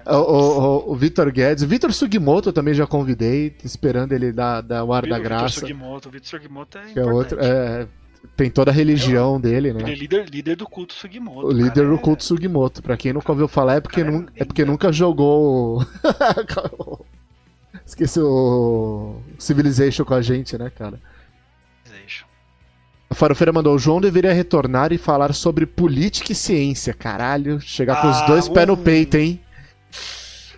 O, 0.06 0.18
o, 0.18 0.92
o 0.92 0.96
Vitor 0.96 1.32
Guedes, 1.32 1.64
o 1.64 1.68
Vitor 1.68 1.94
Sugimoto 1.94 2.52
também 2.52 2.74
já 2.74 2.86
convidei, 2.86 3.56
esperando 3.64 4.12
ele 4.12 4.34
dar, 4.34 4.60
dar 4.60 4.84
o 4.84 4.92
ar 4.92 5.08
da 5.08 5.18
graça. 5.18 5.62
Sugimoto, 5.62 6.10
o 6.10 6.12
Vitor 6.12 6.28
Sugimoto 6.28 6.78
é, 6.78 7.00
é 7.00 7.06
outro, 7.06 7.40
é, 7.40 7.88
tem 8.36 8.50
toda 8.50 8.72
a 8.72 8.74
religião 8.74 9.40
dele, 9.40 9.74
né? 9.74 9.82
Ele 9.82 9.92
é 9.92 9.96
líder, 9.96 10.30
líder 10.30 10.56
do 10.56 10.66
culto 10.66 10.94
Sugimoto. 10.94 11.48
O 11.48 11.52
líder 11.52 11.88
do 11.88 11.96
é... 11.96 11.98
culto 11.98 12.24
Sugimoto. 12.24 12.82
Pra 12.82 12.98
quem 12.98 13.14
nunca 13.14 13.32
ouviu 13.32 13.48
falar, 13.48 13.76
é 13.76 13.82
porque, 13.82 14.02
é, 14.02 14.04
nu, 14.04 14.26
é 14.36 14.44
porque 14.46 14.66
nunca 14.66 14.92
jogou. 14.92 15.86
Esqueci 17.86 18.20
o 18.20 19.18
Civilization 19.38 20.06
com 20.06 20.14
a 20.14 20.22
gente, 20.22 20.58
né, 20.58 20.70
cara? 20.70 21.00
Civilization. 21.84 22.26
A 23.10 23.16
Farofeira 23.16 23.54
mandou: 23.54 23.76
o 23.76 23.80
João 23.80 24.02
deveria 24.02 24.34
retornar 24.34 24.92
e 24.92 24.98
falar 24.98 25.34
sobre 25.34 25.66
política 25.66 26.32
e 26.32 26.36
ciência. 26.36 26.94
Caralho, 26.94 27.60
chegar 27.62 27.98
ah, 27.98 28.02
com 28.02 28.10
os 28.10 28.18
ah, 28.18 28.26
dois 28.26 28.50
pés 28.50 28.68
no 28.68 28.78
peito, 28.78 29.18
hein? 29.18 29.40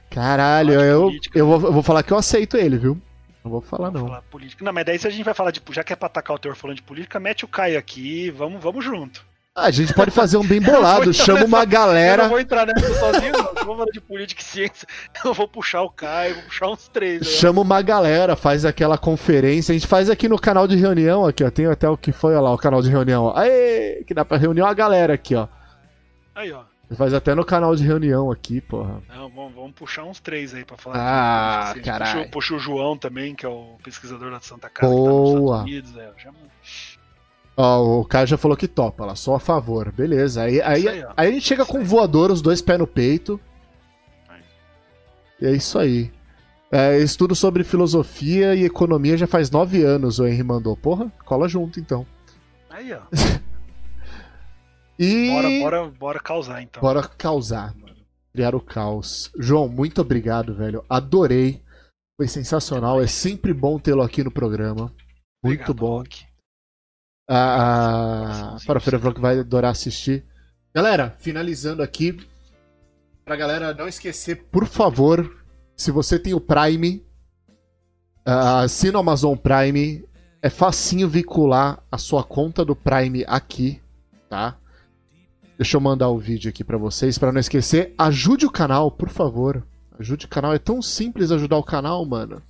Caralho, 0.10 0.74
eu, 0.74 1.12
eu, 1.34 1.46
vou, 1.46 1.62
eu 1.68 1.74
vou 1.74 1.84
falar 1.84 2.04
que 2.04 2.14
eu 2.14 2.18
aceito 2.18 2.56
ele, 2.56 2.78
viu? 2.78 2.98
Não 3.46 3.52
vou 3.52 3.62
falar, 3.62 3.92
não. 3.92 4.08
Falar 4.08 4.24
política. 4.24 4.66
Não, 4.66 4.74
mas 4.74 4.84
daí 4.84 4.98
se 4.98 5.08
a 5.08 5.12
gente 5.12 5.24
vai 5.24 5.36
falar 5.36 5.52
de. 5.52 5.62
Já 5.70 5.84
que 5.84 5.94
é 5.94 5.96
pra 5.96 6.08
atacar 6.08 6.36
o 6.36 6.40
teor 6.40 6.56
falando 6.56 6.78
de 6.78 6.82
política, 6.82 7.20
mete 7.20 7.46
o 7.46 7.48
Caio 7.48 7.78
aqui 7.78 8.32
vamos, 8.32 8.62
vamos 8.62 8.84
junto. 8.84 9.24
Ah, 9.54 9.68
a 9.68 9.72
gente 9.72 9.94
pode 9.94 10.10
fazer 10.10 10.36
um 10.36 10.46
bem 10.46 10.60
bolado, 10.60 11.14
chama 11.14 11.42
nessa, 11.42 11.48
uma 11.48 11.64
galera. 11.64 12.24
Eu 12.24 12.24
não 12.24 12.30
vou 12.32 12.40
entrar 12.40 12.66
nessa 12.66 12.94
sozinho, 12.96 13.32
não. 13.32 13.54
Se 13.54 13.60
eu 13.60 13.66
falar 13.66 13.86
de 13.86 14.02
política 14.02 14.42
e 14.42 14.44
ciência, 14.44 14.88
eu 15.24 15.34
vou 15.34 15.48
puxar 15.48 15.84
o 15.84 15.90
Caio, 15.92 16.34
vou 16.34 16.44
puxar 16.46 16.70
uns 16.70 16.88
três. 16.88 17.22
Né? 17.22 17.28
Chama 17.28 17.62
uma 17.62 17.82
galera, 17.84 18.36
faz 18.36 18.66
aquela 18.66 18.98
conferência. 18.98 19.72
A 19.72 19.78
gente 19.78 19.88
faz 19.88 20.10
aqui 20.10 20.28
no 20.28 20.40
canal 20.40 20.68
de 20.68 20.76
reunião, 20.76 21.26
aqui, 21.26 21.44
ó. 21.44 21.52
Tem 21.52 21.68
até 21.68 21.88
o 21.88 21.96
que 21.96 22.12
foi, 22.12 22.34
olha 22.34 22.42
lá, 22.42 22.54
o 22.54 22.58
canal 22.58 22.82
de 22.82 22.90
reunião. 22.90 23.32
Aê! 23.38 24.04
Que 24.06 24.14
dá 24.14 24.26
pra 24.26 24.38
reunir 24.38 24.62
uma 24.62 24.74
galera 24.74 25.14
aqui, 25.14 25.36
ó. 25.36 25.48
Aí, 26.34 26.52
ó. 26.52 26.64
Faz 26.94 27.14
até 27.14 27.34
no 27.34 27.44
canal 27.44 27.76
de 27.76 27.84
reunião 27.84 28.30
aqui, 28.30 28.62
porra. 28.62 29.02
Não, 29.10 29.30
vamos, 29.30 29.56
vamos 29.56 29.72
puxar 29.72 30.04
uns 30.04 30.20
três 30.20 30.54
aí 30.54 30.64
pra 30.64 30.78
falar. 30.78 30.98
Ah, 30.98 31.72
assim, 31.72 31.82
caralho. 31.82 32.30
Puxa, 32.30 32.56
o 32.56 32.60
João 32.60 32.96
também, 32.96 33.34
que 33.34 33.46
é 33.46 33.50
o 33.50 33.76
pesquisador 33.84 34.30
da 34.30 34.40
Santa 34.40 34.70
Casa 34.70 34.94
Boa. 34.94 35.64
que 35.64 35.82
tá 35.82 35.82
nos 35.82 35.90
Estados 35.90 35.96
Unidos. 35.96 35.98
É. 35.98 37.06
Ó, 37.58 38.02
o 38.02 38.06
Caio 38.06 38.28
já 38.28 38.38
falou 38.38 38.56
que 38.56 38.68
topa 38.68 39.06
lá, 39.06 39.16
só 39.16 39.36
a 39.36 39.40
favor. 39.40 39.92
Beleza. 39.92 40.44
Aí, 40.44 40.62
aí, 40.62 40.88
aí, 40.88 41.06
aí, 41.18 41.30
a 41.30 41.32
gente 41.32 41.48
chega 41.48 41.66
com 41.66 41.84
voador, 41.84 42.30
os 42.30 42.42
dois 42.42 42.62
pés 42.62 42.78
no 42.78 42.86
peito. 42.86 43.40
E 45.42 45.46
é 45.46 45.52
isso 45.52 45.80
aí. 45.80 46.12
É, 46.72 46.98
estudo 47.00 47.36
sobre 47.36 47.64
filosofia 47.64 48.54
e 48.56 48.66
economia 48.66 49.18
já 49.18 49.28
faz 49.28 49.50
nove 49.50 49.84
anos, 49.84 50.20
o 50.20 50.28
Henry 50.28 50.44
mandou. 50.44 50.76
Porra, 50.76 51.12
cola 51.24 51.48
junto 51.48 51.80
então. 51.80 52.06
Aí, 52.70 52.94
ó. 52.94 53.00
E... 54.98 55.30
Bora, 55.30 55.50
bora, 55.60 55.90
bora 55.90 56.20
causar, 56.20 56.62
então. 56.62 56.82
Bora 56.82 57.08
causar. 57.08 57.76
Criar 58.34 58.54
o 58.54 58.62
caos. 58.62 59.32
João, 59.38 59.68
muito 59.68 60.02
obrigado, 60.02 60.54
velho. 60.54 60.84
Adorei. 60.90 61.64
Foi 62.18 62.28
sensacional. 62.28 63.02
É 63.02 63.08
sempre 63.08 63.54
bom 63.54 63.80
tê-lo 63.80 64.02
aqui 64.02 64.24
no 64.24 64.32
programa. 64.32 64.94
Muito 65.44 65.72
obrigado, 65.72 65.74
bom. 65.74 65.98
Rock. 65.98 66.26
A, 67.30 68.56
a 68.56 68.60
Farofeira 68.60 69.00
falou 69.00 69.14
que 69.14 69.22
vai 69.22 69.40
adorar 69.40 69.72
assistir. 69.72 70.24
Galera, 70.74 71.16
finalizando 71.20 71.82
aqui. 71.82 72.18
Pra 73.24 73.36
galera 73.36 73.74
não 73.74 73.88
esquecer, 73.88 74.44
por 74.52 74.68
favor, 74.68 75.44
se 75.76 75.90
você 75.90 76.20
tem 76.20 76.36
o 76.36 76.40
Prime, 76.40 77.04
uh, 78.28 78.64
assina 78.64 79.00
o 79.00 79.02
Amazon 79.02 79.36
Prime. 79.36 80.08
É 80.44 80.50
facinho 80.50 81.10
vincular 81.10 81.82
a 81.92 81.98
sua 81.98 82.24
conta 82.24 82.64
do 82.64 82.76
Prime 82.76 83.26
aqui, 83.28 83.82
tá? 84.30 84.60
Deixa 85.58 85.78
eu 85.78 85.82
mandar 85.82 86.10
o 86.10 86.18
vídeo 86.18 86.50
aqui 86.50 86.64
para 86.64 86.78
vocês, 86.78 87.18
para 87.18 87.32
não 87.32 87.40
esquecer. 87.40 87.94
Ajude 87.98 88.46
o 88.46 88.52
canal, 88.52 88.92
por 88.92 89.10
favor. 89.10 89.66
Ajude 89.98 90.26
o 90.26 90.30
canal. 90.30 90.54
É 90.54 90.60
tão 90.60 90.82
simples 90.82 91.32
ajudar 91.32 91.58
o 91.58 91.64
canal, 91.64 92.06
mano. 92.06 92.42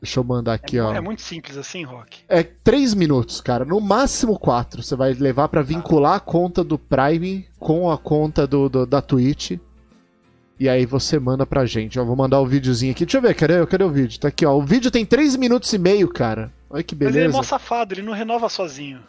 Deixa 0.00 0.18
eu 0.18 0.24
mandar 0.24 0.54
aqui, 0.54 0.78
é, 0.78 0.82
ó. 0.82 0.94
É 0.94 1.00
muito 1.00 1.20
simples 1.20 1.58
assim, 1.58 1.84
Rock. 1.84 2.20
É 2.26 2.42
três 2.42 2.94
minutos, 2.94 3.42
cara. 3.42 3.66
No 3.66 3.78
máximo 3.80 4.38
quatro. 4.38 4.82
Você 4.82 4.96
vai 4.96 5.12
levar 5.12 5.48
para 5.48 5.60
vincular 5.60 6.14
a 6.14 6.20
conta 6.20 6.64
do 6.64 6.78
Prime 6.78 7.46
com 7.58 7.90
a 7.90 7.98
conta 7.98 8.46
do, 8.46 8.68
do, 8.70 8.86
da 8.86 9.02
Twitch. 9.02 9.58
E 10.58 10.68
aí 10.68 10.86
você 10.86 11.18
manda 11.18 11.44
pra 11.44 11.66
gente. 11.66 12.00
Ó, 12.00 12.04
vou 12.04 12.16
mandar 12.16 12.40
o 12.40 12.46
videozinho 12.46 12.92
aqui. 12.92 13.04
Deixa 13.04 13.18
eu 13.18 13.22
ver, 13.22 13.34
cadê, 13.34 13.66
cadê 13.66 13.84
o 13.84 13.90
vídeo? 13.90 14.18
Tá 14.18 14.28
aqui, 14.28 14.46
ó. 14.46 14.56
O 14.56 14.62
vídeo 14.62 14.90
tem 14.90 15.04
três 15.04 15.36
minutos 15.36 15.70
e 15.74 15.78
meio, 15.78 16.08
cara. 16.08 16.50
Olha 16.70 16.82
que 16.82 16.94
beleza. 16.94 17.18
Mas 17.18 17.24
ele 17.24 17.34
é 17.34 17.36
mó 17.36 17.42
safado, 17.42 17.92
ele 17.92 18.02
não 18.02 18.14
renova 18.14 18.48
sozinho. 18.48 19.00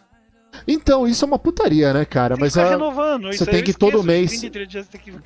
Então, 0.67 1.07
isso 1.07 1.25
é 1.25 1.27
uma 1.27 1.39
putaria, 1.39 1.93
né, 1.93 2.05
cara? 2.05 2.35
Tem 2.35 2.41
Mas 2.41 2.57
a... 2.57 2.69
renovando. 2.69 3.27
Você 3.27 3.45
tem 3.45 3.63
que 3.63 3.73
todo 3.73 4.03
mês. 4.03 4.41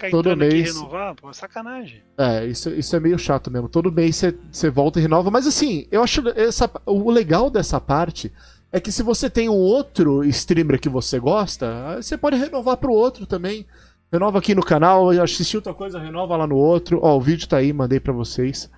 todo 0.09 0.35
mês 0.35 0.75
renovar, 0.75 1.15
pô, 1.15 1.29
é 1.29 1.33
sacanagem. 1.33 2.01
É, 2.17 2.45
isso, 2.45 2.69
isso 2.69 2.95
é 2.95 2.99
meio 2.99 3.17
chato 3.17 3.51
mesmo. 3.51 3.67
Todo 3.67 3.91
mês 3.91 4.15
você, 4.15 4.35
você 4.51 4.69
volta 4.69 4.99
e 4.99 5.01
renova. 5.01 5.29
Mas 5.29 5.47
assim, 5.47 5.87
eu 5.91 6.03
acho 6.03 6.27
essa, 6.29 6.69
o 6.85 7.09
legal 7.11 7.49
dessa 7.49 7.79
parte 7.79 8.31
é 8.71 8.79
que 8.79 8.91
se 8.91 9.03
você 9.03 9.29
tem 9.29 9.49
um 9.49 9.53
outro 9.53 10.23
streamer 10.25 10.79
que 10.79 10.89
você 10.89 11.19
gosta, 11.19 11.97
você 12.01 12.17
pode 12.17 12.37
renovar 12.37 12.77
pro 12.77 12.93
outro 12.93 13.25
também. 13.25 13.65
Renova 14.11 14.39
aqui 14.39 14.53
no 14.53 14.63
canal, 14.63 15.09
assistiu 15.09 15.57
outra 15.57 15.73
coisa, 15.73 15.99
renova 15.99 16.37
lá 16.37 16.47
no 16.47 16.55
outro. 16.55 16.99
Ó, 17.01 17.17
o 17.17 17.21
vídeo 17.21 17.47
tá 17.47 17.57
aí, 17.57 17.73
mandei 17.73 17.99
para 17.99 18.13
vocês. 18.13 18.69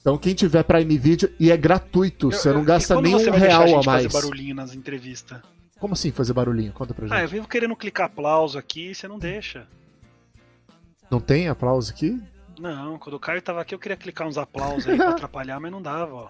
Então 0.00 0.16
quem 0.16 0.34
tiver 0.34 0.62
Prime 0.62 0.98
Video 0.98 1.30
e 1.38 1.50
é 1.50 1.56
gratuito, 1.56 2.28
eu, 2.28 2.32
você 2.32 2.52
não 2.52 2.64
gasta 2.64 3.00
nem 3.00 3.14
um 3.14 3.30
real 3.30 3.76
a, 3.76 3.80
a 3.80 3.82
mais. 3.82 4.06
fazer 4.06 4.08
barulhinho 4.08 4.54
nas 4.54 4.74
entrevistas? 4.74 5.38
Como 5.80 5.94
assim 5.94 6.12
fazer 6.12 6.34
barulhinho? 6.34 6.72
Conta 6.72 6.92
pra 6.92 7.06
gente. 7.06 7.16
Ah, 7.16 7.22
eu 7.22 7.28
vivo 7.28 7.48
querendo 7.48 7.74
clicar 7.74 8.06
aplauso 8.06 8.58
aqui 8.58 8.90
e 8.90 8.94
você 8.94 9.08
não 9.08 9.18
deixa. 9.18 9.66
Não 11.10 11.18
tem 11.18 11.48
aplauso 11.48 11.90
aqui? 11.90 12.20
Não, 12.60 12.98
quando 12.98 13.14
o 13.14 13.20
Caio 13.20 13.40
tava 13.40 13.62
aqui 13.62 13.74
eu 13.74 13.78
queria 13.78 13.96
clicar 13.96 14.28
uns 14.28 14.36
aplausos 14.36 14.86
aí 14.86 14.96
pra 14.96 15.10
atrapalhar, 15.16 15.58
mas 15.58 15.72
não 15.72 15.80
dava, 15.80 16.14
ó. 16.14 16.28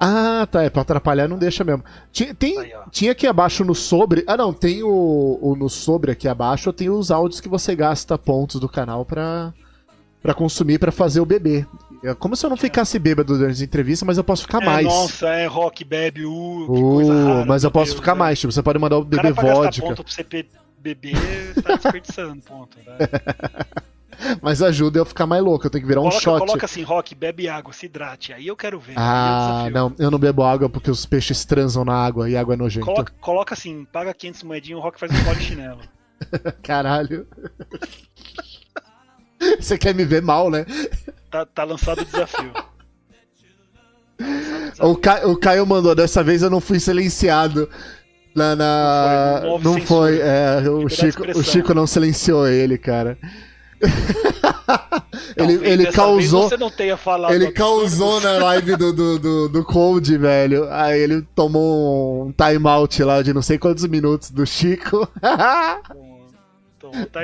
Ah, 0.00 0.48
tá. 0.50 0.62
É 0.62 0.70
pra 0.70 0.80
atrapalhar, 0.80 1.28
não 1.28 1.38
deixa 1.38 1.62
mesmo. 1.62 1.84
Tinha, 2.10 2.34
tem, 2.34 2.58
aí, 2.58 2.72
tinha 2.90 3.12
aqui 3.12 3.26
abaixo 3.26 3.62
no 3.64 3.74
sobre. 3.74 4.24
Ah, 4.26 4.36
não. 4.36 4.50
Tem 4.50 4.82
o, 4.82 5.38
o, 5.40 5.54
no 5.54 5.68
sobre 5.68 6.10
aqui 6.10 6.26
abaixo. 6.26 6.72
Tem 6.72 6.88
os 6.88 7.10
áudios 7.10 7.38
que 7.38 7.50
você 7.50 7.76
gasta 7.76 8.16
pontos 8.16 8.58
do 8.58 8.68
canal 8.68 9.04
pra, 9.04 9.52
pra 10.22 10.34
consumir 10.34 10.78
pra 10.78 10.92
fazer 10.92 11.20
o 11.20 11.26
bebê. 11.26 11.66
É 12.02 12.14
como 12.14 12.34
se 12.34 12.44
eu 12.44 12.50
não 12.50 12.56
ficasse 12.56 12.98
bêbado 12.98 13.36
durante 13.36 13.52
as 13.52 13.60
entrevistas, 13.60 14.06
mas 14.06 14.16
eu 14.16 14.24
posso 14.24 14.42
ficar 14.42 14.62
é, 14.62 14.66
mais. 14.66 14.86
Nossa, 14.86 15.28
é 15.28 15.46
rock, 15.46 15.84
bebe, 15.84 16.24
uh, 16.24 16.66
que 16.66 16.80
uh, 16.80 16.90
coisa 16.92 17.14
rara. 17.14 17.44
Mas 17.46 17.64
eu 17.64 17.70
posso 17.70 17.92
Deus, 17.92 18.00
ficar 18.00 18.14
né? 18.14 18.18
mais. 18.20 18.40
Tipo, 18.40 18.52
você 18.52 18.62
pode 18.62 18.78
mandar 18.78 18.98
o 18.98 19.04
bebê 19.04 19.32
vodka. 19.32 19.82
ponto 19.82 20.04
pra 20.04 20.12
você 20.12 20.24
beber, 20.78 21.14
tá 21.62 21.76
desperdiçando 21.76 22.42
ponto, 22.42 22.78
né? 22.78 22.96
Mas 24.42 24.62
ajuda 24.62 24.98
eu 24.98 25.04
ficar 25.04 25.26
mais 25.26 25.42
louco, 25.42 25.66
eu 25.66 25.70
tenho 25.70 25.82
que 25.82 25.88
virar 25.88 26.00
coloca, 26.00 26.16
um 26.16 26.20
shot. 26.20 26.38
Coloca 26.40 26.66
assim, 26.66 26.82
Rock, 26.82 27.14
bebe 27.14 27.48
água, 27.48 27.72
se 27.72 27.86
hidrate. 27.86 28.32
Aí 28.32 28.46
eu 28.46 28.56
quero 28.56 28.78
ver. 28.78 28.94
Ah, 28.96 29.64
eu 29.66 29.70
não, 29.70 29.94
eu 29.98 30.10
não 30.10 30.18
bebo 30.18 30.42
água 30.42 30.68
porque 30.68 30.90
os 30.90 31.06
peixes 31.06 31.44
transam 31.44 31.84
na 31.84 31.94
água 31.94 32.28
e 32.28 32.36
água 32.36 32.54
é 32.54 32.56
nojento. 32.56 32.84
Coloca, 32.84 33.12
coloca 33.20 33.54
assim, 33.54 33.86
paga 33.90 34.12
500 34.12 34.42
moedinhas, 34.42 34.78
o 34.78 34.82
Rock 34.82 35.00
faz 35.00 35.10
um 35.12 35.24
pó 35.24 35.32
de 35.32 35.42
chinelo. 35.42 35.80
Caralho. 36.62 37.26
Você 39.60 39.78
quer 39.78 39.94
me 39.94 40.04
ver 40.04 40.22
mal, 40.22 40.50
né? 40.50 40.64
Tá, 41.30 41.46
tá 41.46 41.64
lançado 41.64 42.02
o 42.02 42.04
desafio. 42.04 42.52
O, 44.78 44.94
Ca... 44.96 45.26
o 45.26 45.34
Caio 45.34 45.66
mandou, 45.66 45.94
dessa 45.94 46.22
vez 46.22 46.42
eu 46.42 46.50
não 46.50 46.60
fui 46.60 46.78
silenciado. 46.78 47.70
Na, 48.34 48.54
na... 48.54 49.40
Não 49.42 49.58
foi, 49.58 49.62
não 49.62 49.80
foi 49.80 50.18
é, 50.20 50.62
o, 50.68 50.88
Chico, 50.90 51.38
o 51.38 51.42
Chico 51.42 51.72
não 51.72 51.86
silenciou 51.86 52.46
ele, 52.46 52.76
cara. 52.76 53.16
ele, 55.36 55.54
ele 55.66 55.86
causou. 55.86 56.50
Você 56.50 56.56
não 56.58 56.70
tenha 56.70 56.98
falado 56.98 57.32
ele 57.32 57.50
causou 57.50 58.20
na 58.20 58.32
live 58.32 58.76
do, 58.76 58.92
do, 58.92 59.18
do, 59.18 59.48
do 59.48 59.64
Cold, 59.64 60.18
velho. 60.18 60.68
Aí 60.70 61.00
ele 61.00 61.22
tomou 61.34 62.26
um 62.26 62.32
timeout 62.32 63.02
lá 63.02 63.22
de 63.22 63.32
não 63.32 63.42
sei 63.42 63.58
quantos 63.58 63.86
minutos 63.86 64.30
do 64.30 64.46
Chico. 64.46 65.08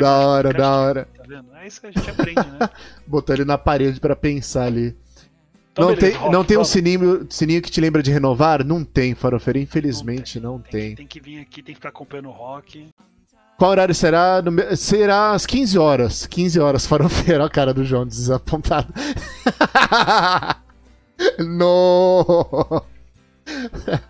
Da 0.01 0.19
hora, 0.19 0.53
da 0.53 0.77
hora. 0.77 1.09
Tá 1.17 1.25
vendo? 1.27 1.55
É 1.55 1.67
isso 1.67 1.81
que 1.81 1.87
a 1.87 1.91
gente 1.91 2.11
aprende, 2.11 2.41
né? 2.41 2.69
Botou 3.07 3.35
ele 3.35 3.45
na 3.45 3.59
parede 3.59 4.01
para 4.01 4.17
pensar 4.17 4.65
ali. 4.65 4.97
Então, 5.73 5.89
não 5.89 5.95
beleza, 5.95 6.01
tem, 6.01 6.21
rock, 6.21 6.33
não 6.33 6.45
tem 6.45 6.57
um 6.57 6.65
sininho, 6.65 7.27
sininho 7.29 7.61
que 7.61 7.71
te 7.71 7.81
lembra 7.81 8.03
de 8.03 8.11
renovar? 8.11 8.65
Não 8.65 8.83
tem, 8.83 9.15
Farofeira. 9.15 9.59
Infelizmente 9.59 10.41
não 10.41 10.59
tem. 10.59 10.61
Não 10.61 10.71
tem. 10.71 10.95
tem. 10.97 11.07
que 11.07 11.21
vir 11.21 11.41
aqui, 11.41 11.63
tem 11.63 11.75
que 11.75 11.75
ficar 11.75 11.91
acompanhando 11.91 12.31
o 12.31 12.33
rock. 12.33 12.89
Qual 13.59 13.71
horário 13.71 13.95
será? 13.95 14.43
Será 14.77 15.33
às 15.33 15.47
15 15.47 15.79
horas. 15.79 16.27
15 16.27 16.61
horas, 16.61 16.85
farofeiro. 16.89 17.41
Olha 17.41 17.47
a 17.47 17.51
cara 17.51 17.73
do 17.73 17.85
João 17.85 18.07
desapontado. 18.07 18.93
no! 21.39 22.85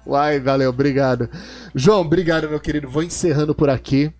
Uai, 0.07 0.41
valeu, 0.41 0.70
obrigado. 0.70 1.28
João, 1.75 2.01
obrigado, 2.01 2.49
meu 2.49 2.59
querido. 2.59 2.89
Vou 2.89 3.02
encerrando 3.02 3.55
por 3.55 3.70
aqui. 3.70 4.12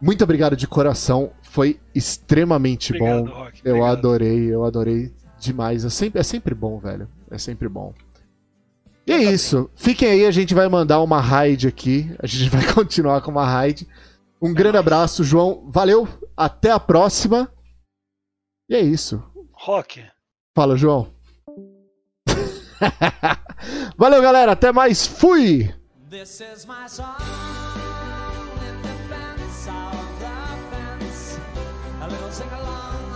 Muito 0.00 0.22
obrigado 0.22 0.56
de 0.56 0.66
coração. 0.66 1.32
Foi 1.42 1.80
extremamente 1.94 2.92
obrigado, 2.92 3.24
bom. 3.24 3.30
Rock, 3.30 3.60
eu 3.64 3.84
adorei, 3.84 4.54
eu 4.54 4.64
adorei 4.64 5.12
demais. 5.40 5.84
É 5.84 5.90
sempre, 5.90 6.20
é 6.20 6.22
sempre 6.22 6.54
bom, 6.54 6.78
velho. 6.78 7.08
É 7.30 7.38
sempre 7.38 7.68
bom. 7.68 7.92
E 9.06 9.12
é 9.12 9.22
isso. 9.22 9.70
Fiquem 9.74 10.10
aí, 10.10 10.26
a 10.26 10.30
gente 10.30 10.54
vai 10.54 10.68
mandar 10.68 11.00
uma 11.00 11.20
raid 11.20 11.66
aqui. 11.66 12.14
A 12.22 12.26
gente 12.26 12.50
vai 12.54 12.72
continuar 12.72 13.22
com 13.22 13.30
uma 13.30 13.46
raid. 13.46 13.88
Um 14.40 14.54
grande 14.54 14.76
abraço, 14.76 15.24
João. 15.24 15.68
Valeu, 15.68 16.06
até 16.36 16.70
a 16.70 16.78
próxima. 16.78 17.50
E 18.68 18.74
é 18.74 18.80
isso. 18.80 19.22
Rock. 19.52 20.04
Fala, 20.54 20.76
João. 20.76 21.12
Valeu, 23.96 24.22
galera. 24.22 24.52
Até 24.52 24.70
mais. 24.70 25.06
Fui! 25.06 25.74
Sing 32.30 32.50
along. 32.52 33.07